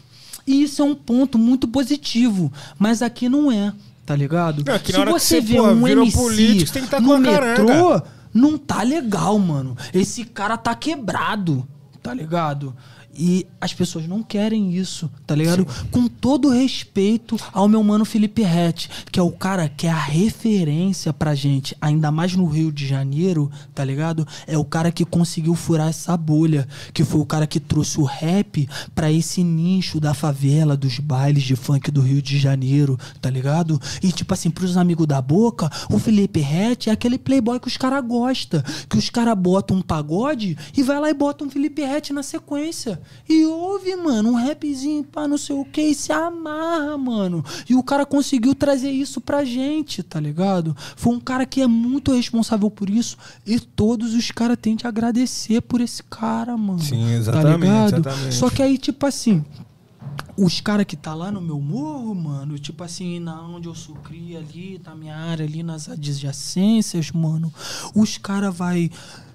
E 0.47 0.63
isso 0.63 0.83
é 0.83 0.85
um 0.85 0.95
ponto 0.95 1.39
muito 1.39 1.67
positivo. 1.67 2.53
Mas 2.79 3.03
aqui 3.03 3.29
não 3.29 3.51
é, 3.51 3.73
tá 4.05 4.15
ligado? 4.15 4.63
Não, 4.65 4.79
Se 4.85 5.05
você 5.05 5.41
vê 5.41 5.57
pô, 5.57 5.65
um 5.69 5.89
MC 5.89 6.17
político, 6.17 6.87
tá 6.89 7.01
no 7.01 7.15
a 7.15 7.21
caranga. 7.23 7.63
metrô, 7.65 8.03
não 8.33 8.57
tá 8.57 8.83
legal, 8.83 9.39
mano. 9.39 9.77
Esse 9.93 10.25
cara 10.25 10.57
tá 10.57 10.75
quebrado, 10.75 11.67
tá 12.03 12.15
ligado? 12.15 12.75
E 13.19 13.47
as 13.61 13.73
pessoas 13.73 14.07
não 14.07 14.23
querem 14.23 14.75
isso, 14.75 15.11
tá 15.27 15.35
ligado? 15.35 15.67
Com 15.91 16.07
todo 16.07 16.51
respeito 16.51 17.37
ao 17.53 17.69
meu 17.69 17.83
mano 17.83 18.05
Felipe 18.05 18.43
Rett, 18.43 18.91
que 19.11 19.19
é 19.19 19.23
o 19.23 19.31
cara 19.31 19.69
que 19.69 19.87
é 19.87 19.91
a 19.91 19.99
referência 19.99 21.13
pra 21.13 21.35
gente, 21.35 21.77
ainda 21.81 22.11
mais 22.11 22.35
no 22.35 22.47
Rio 22.47 22.71
de 22.71 22.87
Janeiro, 22.87 23.51
tá 23.75 23.85
ligado? 23.85 24.27
É 24.47 24.59
o 24.59 24.65
cara 24.65 24.93
que 24.93 25.05
conseguiu 25.05 25.55
furar 25.55 25.89
essa 25.89 26.17
bolha, 26.17 26.69
que 26.93 27.05
foi 27.05 27.21
o 27.21 27.27
cara 27.27 27.47
que 27.47 27.59
trouxe 27.59 27.99
o 27.99 28.05
rap 28.05 28.69
pra 28.95 29.11
esse 29.11 29.43
nicho 29.43 29.99
da 29.99 30.13
favela, 30.13 30.77
dos 30.77 30.99
bailes 30.99 31.43
de 31.43 31.57
funk 31.57 31.91
do 31.91 32.03
Rio 32.03 32.21
de 32.21 32.39
Janeiro, 32.39 32.99
tá 33.21 33.31
ligado? 33.31 33.81
E 34.03 34.13
tipo 34.13 34.35
assim, 34.35 34.51
pros 34.51 34.77
amigos 34.77 35.07
da 35.07 35.23
boca, 35.23 35.71
o 35.91 35.99
Felipe 35.99 36.41
Rett 36.41 36.91
é 36.91 36.93
aquele 36.93 37.19
playboy 37.19 37.59
que 37.59 37.69
os 37.69 37.77
caras 37.77 38.05
gostam, 38.07 38.63
que 38.89 38.99
os 38.99 39.09
caras 39.09 39.37
botam 39.39 39.79
um 39.79 39.83
pagode 39.83 40.57
e 40.77 40.83
vai 40.83 41.01
lá 41.01 41.09
e 41.11 41.15
bota 41.15 41.45
um 41.45 41.51
Felipe 41.51 41.83
Rett 41.83 42.13
na 42.13 42.23
sequência. 42.23 43.01
E 43.29 43.45
ouve, 43.45 43.95
mano, 43.97 44.31
um 44.31 44.35
rapzinho 44.35 45.03
pra 45.03 45.27
não 45.27 45.37
sei 45.37 45.57
o 45.57 45.65
que, 45.65 45.81
e 45.81 45.95
se 45.95 46.13
amarra, 46.13 46.97
mano. 46.97 47.45
E 47.69 47.75
o 47.75 47.83
cara 47.83 48.07
conseguiu 48.07 48.55
trazer 48.55 48.91
isso 48.91 49.21
pra 49.21 49.45
gente, 49.45 50.03
tá 50.03 50.21
ligado? 50.21 50.77
Foi 50.97 51.13
um 51.15 51.21
cara 51.21 51.45
que 51.45 51.61
é 51.61 51.67
muito 51.67 52.13
responsável 52.13 52.71
por 52.71 52.89
isso 52.89 53.17
e 53.45 53.59
todos 53.59 54.15
os 54.15 54.31
caras 54.31 54.57
têm 54.61 54.77
de 54.77 54.87
agradecer 54.87 55.61
por 55.61 55.81
esse 55.81 56.03
cara, 56.05 56.57
mano. 56.57 56.79
Sim, 56.81 57.13
exatamente, 57.15 57.51
Tá 57.51 57.57
ligado? 57.57 57.95
exatamente. 58.09 58.35
Só 58.37 58.49
que 58.51 58.63
aí, 58.63 58.79
tipo 58.79 59.05
assim, 59.07 59.45
os 60.39 60.61
caras 60.61 60.85
que 60.87 60.97
tá 60.97 61.15
lá 61.15 61.31
no 61.33 61.41
meu 61.41 61.59
morro, 61.61 62.15
mano, 62.15 62.59
tipo 62.59 62.85
assim, 62.85 63.19
na 63.19 63.43
onde 63.43 63.67
eu 63.69 63.75
sou 63.75 63.97
cria 63.97 64.39
ali, 64.39 64.81
na 64.85 64.95
minha 64.95 65.17
área 65.17 65.45
ali, 65.45 65.63
nas 65.63 65.89
adjacências, 65.89 67.11
mano, 67.11 67.53
os 67.95 68.19
caras 68.19 68.55
vai 68.55 68.91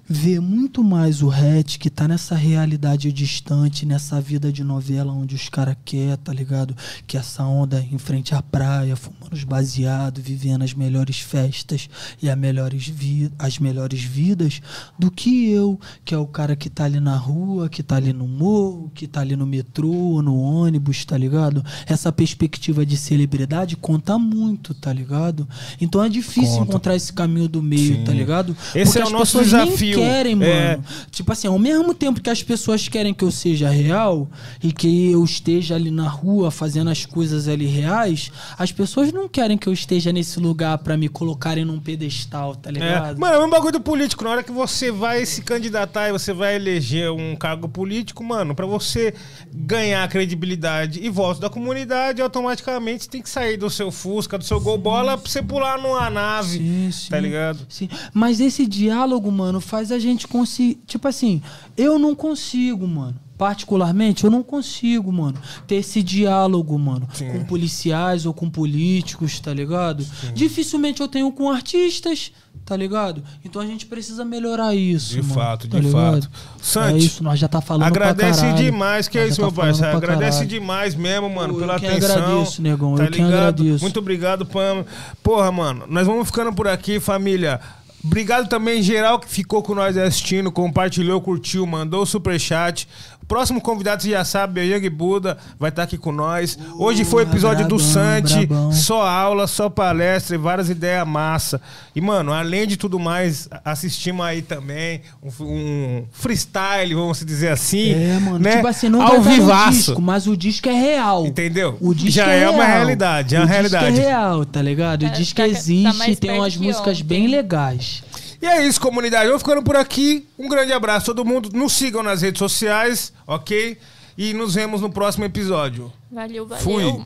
ver 0.08 0.40
muito 0.40 0.82
mais 0.82 1.22
o 1.22 1.30
hatch 1.30 1.78
que 1.78 1.88
tá 1.88 2.08
nessa 2.08 2.34
realidade 2.34 3.12
distante, 3.12 3.86
nessa 3.86 4.20
vida 4.20 4.52
de 4.52 4.64
novela 4.64 5.12
onde 5.12 5.34
os 5.34 5.48
caras 5.48 5.76
quer, 5.84 6.16
tá 6.18 6.32
ligado? 6.32 6.76
Que 7.06 7.16
essa 7.16 7.44
onda 7.44 7.84
em 7.90 7.98
frente 7.98 8.34
à 8.34 8.42
praia, 8.42 8.96
fumando 8.96 9.32
os 9.32 9.44
baseados, 9.44 10.22
vivendo 10.22 10.62
as 10.62 10.74
melhores 10.74 11.20
festas 11.20 11.88
e 12.20 12.28
a 12.28 12.36
melhores 12.36 12.86
vi 12.88 13.30
as 13.38 13.58
melhores 13.58 14.02
vidas, 14.02 14.60
do 14.98 15.10
que 15.10 15.50
eu, 15.50 15.78
que 16.04 16.14
é 16.14 16.18
o 16.18 16.26
cara 16.26 16.56
que 16.56 16.68
tá 16.68 16.84
ali 16.84 17.00
na 17.00 17.16
rua, 17.16 17.68
que 17.68 17.82
tá 17.82 17.96
ali 17.96 18.12
no 18.12 18.26
morro, 18.26 18.90
que 18.94 19.06
tá 19.06 19.20
ali 19.20 19.36
no 19.36 19.46
metrô, 19.46 20.20
no 20.20 20.38
ônibus, 20.40 21.04
tá 21.04 21.16
ligado? 21.16 21.64
Essa 21.86 22.12
perspectiva 22.12 22.84
de 22.84 22.96
celebridade 22.96 23.76
conta 23.76 24.18
muito, 24.18 24.74
tá 24.74 24.92
ligado? 24.92 25.48
Então 25.80 26.02
é 26.02 26.08
difícil 26.08 26.58
Conta. 26.58 26.70
encontrar 26.70 26.96
esse 26.96 27.12
caminho 27.12 27.48
do 27.48 27.62
meio, 27.62 27.96
Sim. 27.96 28.04
tá 28.04 28.12
ligado? 28.12 28.56
Esse 28.74 28.98
é 28.98 29.02
as 29.02 29.08
o 29.08 29.12
nosso 29.12 29.38
pessoas 29.38 29.68
querem, 30.00 30.34
mano. 30.34 30.50
É. 30.50 30.78
Tipo 31.10 31.32
assim, 31.32 31.48
ao 31.48 31.58
mesmo 31.58 31.94
tempo 31.94 32.20
que 32.20 32.30
as 32.30 32.42
pessoas 32.42 32.88
querem 32.88 33.12
que 33.14 33.24
eu 33.24 33.30
seja 33.30 33.68
real 33.70 34.28
e 34.62 34.72
que 34.72 35.10
eu 35.10 35.22
esteja 35.24 35.74
ali 35.74 35.90
na 35.90 36.08
rua 36.08 36.50
fazendo 36.50 36.90
as 36.90 37.04
coisas 37.06 37.48
ali 37.48 37.66
reais, 37.66 38.30
as 38.58 38.72
pessoas 38.72 39.12
não 39.12 39.28
querem 39.28 39.56
que 39.58 39.68
eu 39.68 39.72
esteja 39.72 40.12
nesse 40.12 40.38
lugar 40.40 40.78
pra 40.78 40.96
me 40.96 41.08
colocarem 41.08 41.64
num 41.64 41.78
pedestal, 41.80 42.54
tá 42.54 42.70
É. 42.70 42.72
ligado? 42.72 43.18
Mano, 43.18 43.34
é 43.34 43.44
um 43.44 43.50
bagulho 43.50 43.72
do 43.72 43.80
político. 43.80 44.24
Na 44.24 44.30
hora 44.30 44.42
que 44.42 44.52
você 44.52 44.90
vai 44.90 45.24
se 45.26 45.42
candidatar 45.42 46.08
e 46.08 46.12
você 46.12 46.32
vai 46.32 46.56
eleger 46.56 47.10
um 47.10 47.34
cargo 47.36 47.68
político, 47.68 48.22
mano, 48.22 48.54
pra 48.54 48.66
você 48.66 49.14
ganhar 49.52 50.06
credibilidade 50.08 51.00
e 51.02 51.08
voto 51.08 51.40
da 51.40 51.50
comunidade, 51.50 52.22
automaticamente 52.22 53.08
tem 53.08 53.20
que 53.22 53.28
sair 53.28 53.56
do 53.56 53.68
seu 53.68 53.90
Fusca, 53.90 54.38
do 54.38 54.44
seu 54.44 54.60
gol 54.60 54.78
bola, 54.78 55.16
pra 55.18 55.30
você 55.30 55.42
pular 55.42 55.78
numa 55.78 56.08
nave. 56.10 56.58
Sim, 56.58 56.90
sim. 56.92 57.10
Tá 57.10 57.18
ligado? 57.18 57.60
Sim. 57.68 57.88
Mas 58.12 58.40
esse 58.40 58.66
diálogo, 58.66 59.30
mano, 59.30 59.60
faz 59.60 59.81
a 59.90 59.98
gente 59.98 60.28
conseguir. 60.28 60.78
Tipo 60.86 61.08
assim, 61.08 61.42
eu 61.76 61.98
não 61.98 62.14
consigo, 62.14 62.86
mano. 62.86 63.16
Particularmente, 63.36 64.22
eu 64.22 64.30
não 64.30 64.40
consigo, 64.40 65.10
mano, 65.12 65.36
ter 65.66 65.76
esse 65.76 66.00
diálogo, 66.00 66.78
mano, 66.78 67.08
Sim. 67.12 67.28
com 67.32 67.44
policiais 67.44 68.24
ou 68.24 68.32
com 68.32 68.48
políticos, 68.48 69.40
tá 69.40 69.52
ligado? 69.52 70.06
Dificilmente 70.32 71.00
eu 71.00 71.08
tenho 71.08 71.32
com 71.32 71.50
artistas, 71.50 72.30
tá 72.64 72.76
ligado? 72.76 73.20
Então 73.44 73.60
a 73.60 73.66
gente 73.66 73.86
precisa 73.86 74.24
melhorar 74.24 74.76
isso. 74.76 75.14
De 75.14 75.22
mano, 75.22 75.34
fato, 75.34 75.66
tá 75.66 75.80
de 75.80 75.86
ligado? 75.86 76.22
fato. 76.22 76.30
Santi, 76.62 76.94
é 76.94 76.98
isso, 76.98 77.24
nós 77.24 77.36
já 77.36 77.48
tá 77.48 77.60
falando 77.60 77.82
Agradece 77.84 78.52
demais, 78.52 79.08
que 79.08 79.18
é 79.18 79.22
Nós 79.22 79.32
isso, 79.32 79.40
já 79.40 79.46
meu 79.46 79.52
tá 79.52 79.62
parceiro. 79.62 79.88
pra 79.88 79.98
Agradece 79.98 80.30
caralho. 80.38 80.48
demais 80.48 80.94
mesmo, 80.94 81.28
mano, 81.28 81.54
pela 81.58 81.74
eu 81.74 81.80
que 81.80 81.86
atenção. 81.86 82.16
agradeço, 82.22 82.62
negão, 82.62 82.94
Tá 82.94 83.04
eu 83.04 83.10
ligado? 83.10 83.32
agradeço. 83.32 83.82
Muito 83.82 83.98
obrigado, 83.98 84.46
Pam. 84.46 84.84
Porra, 85.20 85.50
mano, 85.50 85.84
nós 85.88 86.06
vamos 86.06 86.26
ficando 86.28 86.52
por 86.52 86.68
aqui, 86.68 87.00
família. 87.00 87.60
Obrigado 88.04 88.48
também, 88.48 88.82
geral, 88.82 89.20
que 89.20 89.28
ficou 89.28 89.62
com 89.62 89.76
nós 89.76 89.96
assistindo, 89.96 90.50
compartilhou, 90.50 91.20
curtiu, 91.20 91.64
mandou 91.64 92.02
o 92.02 92.06
superchat. 92.06 92.88
O 93.32 93.34
próximo 93.34 93.62
convidado, 93.62 94.02
você 94.02 94.10
já 94.10 94.26
sabe, 94.26 94.60
é 94.60 94.64
Young 94.76 94.90
Buda, 94.90 95.38
vai 95.58 95.70
estar 95.70 95.84
aqui 95.84 95.96
com 95.96 96.12
nós. 96.12 96.58
Hoje 96.76 97.02
foi 97.02 97.24
o 97.24 97.26
episódio 97.26 97.66
do 97.66 97.78
Santi, 97.78 98.46
só 98.72 99.06
aula, 99.08 99.46
só 99.46 99.70
palestra 99.70 100.34
e 100.36 100.38
várias 100.38 100.68
ideias 100.68 101.08
massa. 101.08 101.58
E, 101.96 102.00
mano, 102.02 102.30
além 102.30 102.66
de 102.66 102.76
tudo 102.76 102.98
mais, 102.98 103.48
assistimos 103.64 104.26
aí 104.26 104.42
também 104.42 105.00
um, 105.22 105.30
um 105.46 106.04
freestyle, 106.12 106.92
vamos 106.94 107.24
dizer 107.24 107.48
assim. 107.48 107.94
É, 107.94 108.18
mano. 108.18 108.38
né? 108.38 108.56
Tipo 108.56 108.66
assim, 108.68 108.90
não 108.90 109.00
Ao 109.00 109.08
vai 109.08 109.18
estar 109.20 109.30
no 109.30 109.36
vivaço. 109.46 109.72
disco, 109.78 110.02
mas 110.02 110.26
o 110.26 110.36
disco 110.36 110.68
é 110.68 110.72
real. 110.74 111.24
Entendeu? 111.24 111.78
O 111.80 111.94
disco 111.94 112.10
Já 112.10 112.30
é, 112.34 112.42
é 112.42 112.50
uma 112.50 112.62
real. 112.66 112.76
realidade, 112.80 113.34
é 113.34 113.38
uma 113.38 113.46
o 113.46 113.48
realidade. 113.48 113.86
disco 113.92 113.98
é 114.04 114.08
real, 114.08 114.44
tá 114.44 114.60
ligado? 114.60 115.04
O 115.04 115.08
Tá- 115.08 115.14
disco 115.14 115.36
tá- 115.38 115.42
tá 115.44 115.48
existe 115.48 116.10
e 116.10 116.16
tem 116.16 116.32
umas 116.32 116.54
músicas 116.58 116.98
ontem. 116.98 117.04
bem 117.04 117.26
legais. 117.28 118.02
E 118.42 118.46
é 118.46 118.66
isso, 118.66 118.80
comunidade. 118.80 119.26
Eu 119.26 119.30
vou 119.30 119.38
ficando 119.38 119.62
por 119.62 119.76
aqui. 119.76 120.26
Um 120.36 120.48
grande 120.48 120.72
abraço 120.72 121.12
a 121.12 121.14
todo 121.14 121.24
mundo. 121.24 121.48
Nos 121.52 121.74
sigam 121.74 122.02
nas 122.02 122.22
redes 122.22 122.40
sociais, 122.40 123.12
ok? 123.24 123.78
E 124.18 124.34
nos 124.34 124.56
vemos 124.56 124.80
no 124.80 124.90
próximo 124.90 125.24
episódio. 125.24 125.92
Valeu, 126.10 126.44
valeu. 126.44 126.64
Fui. 126.64 127.04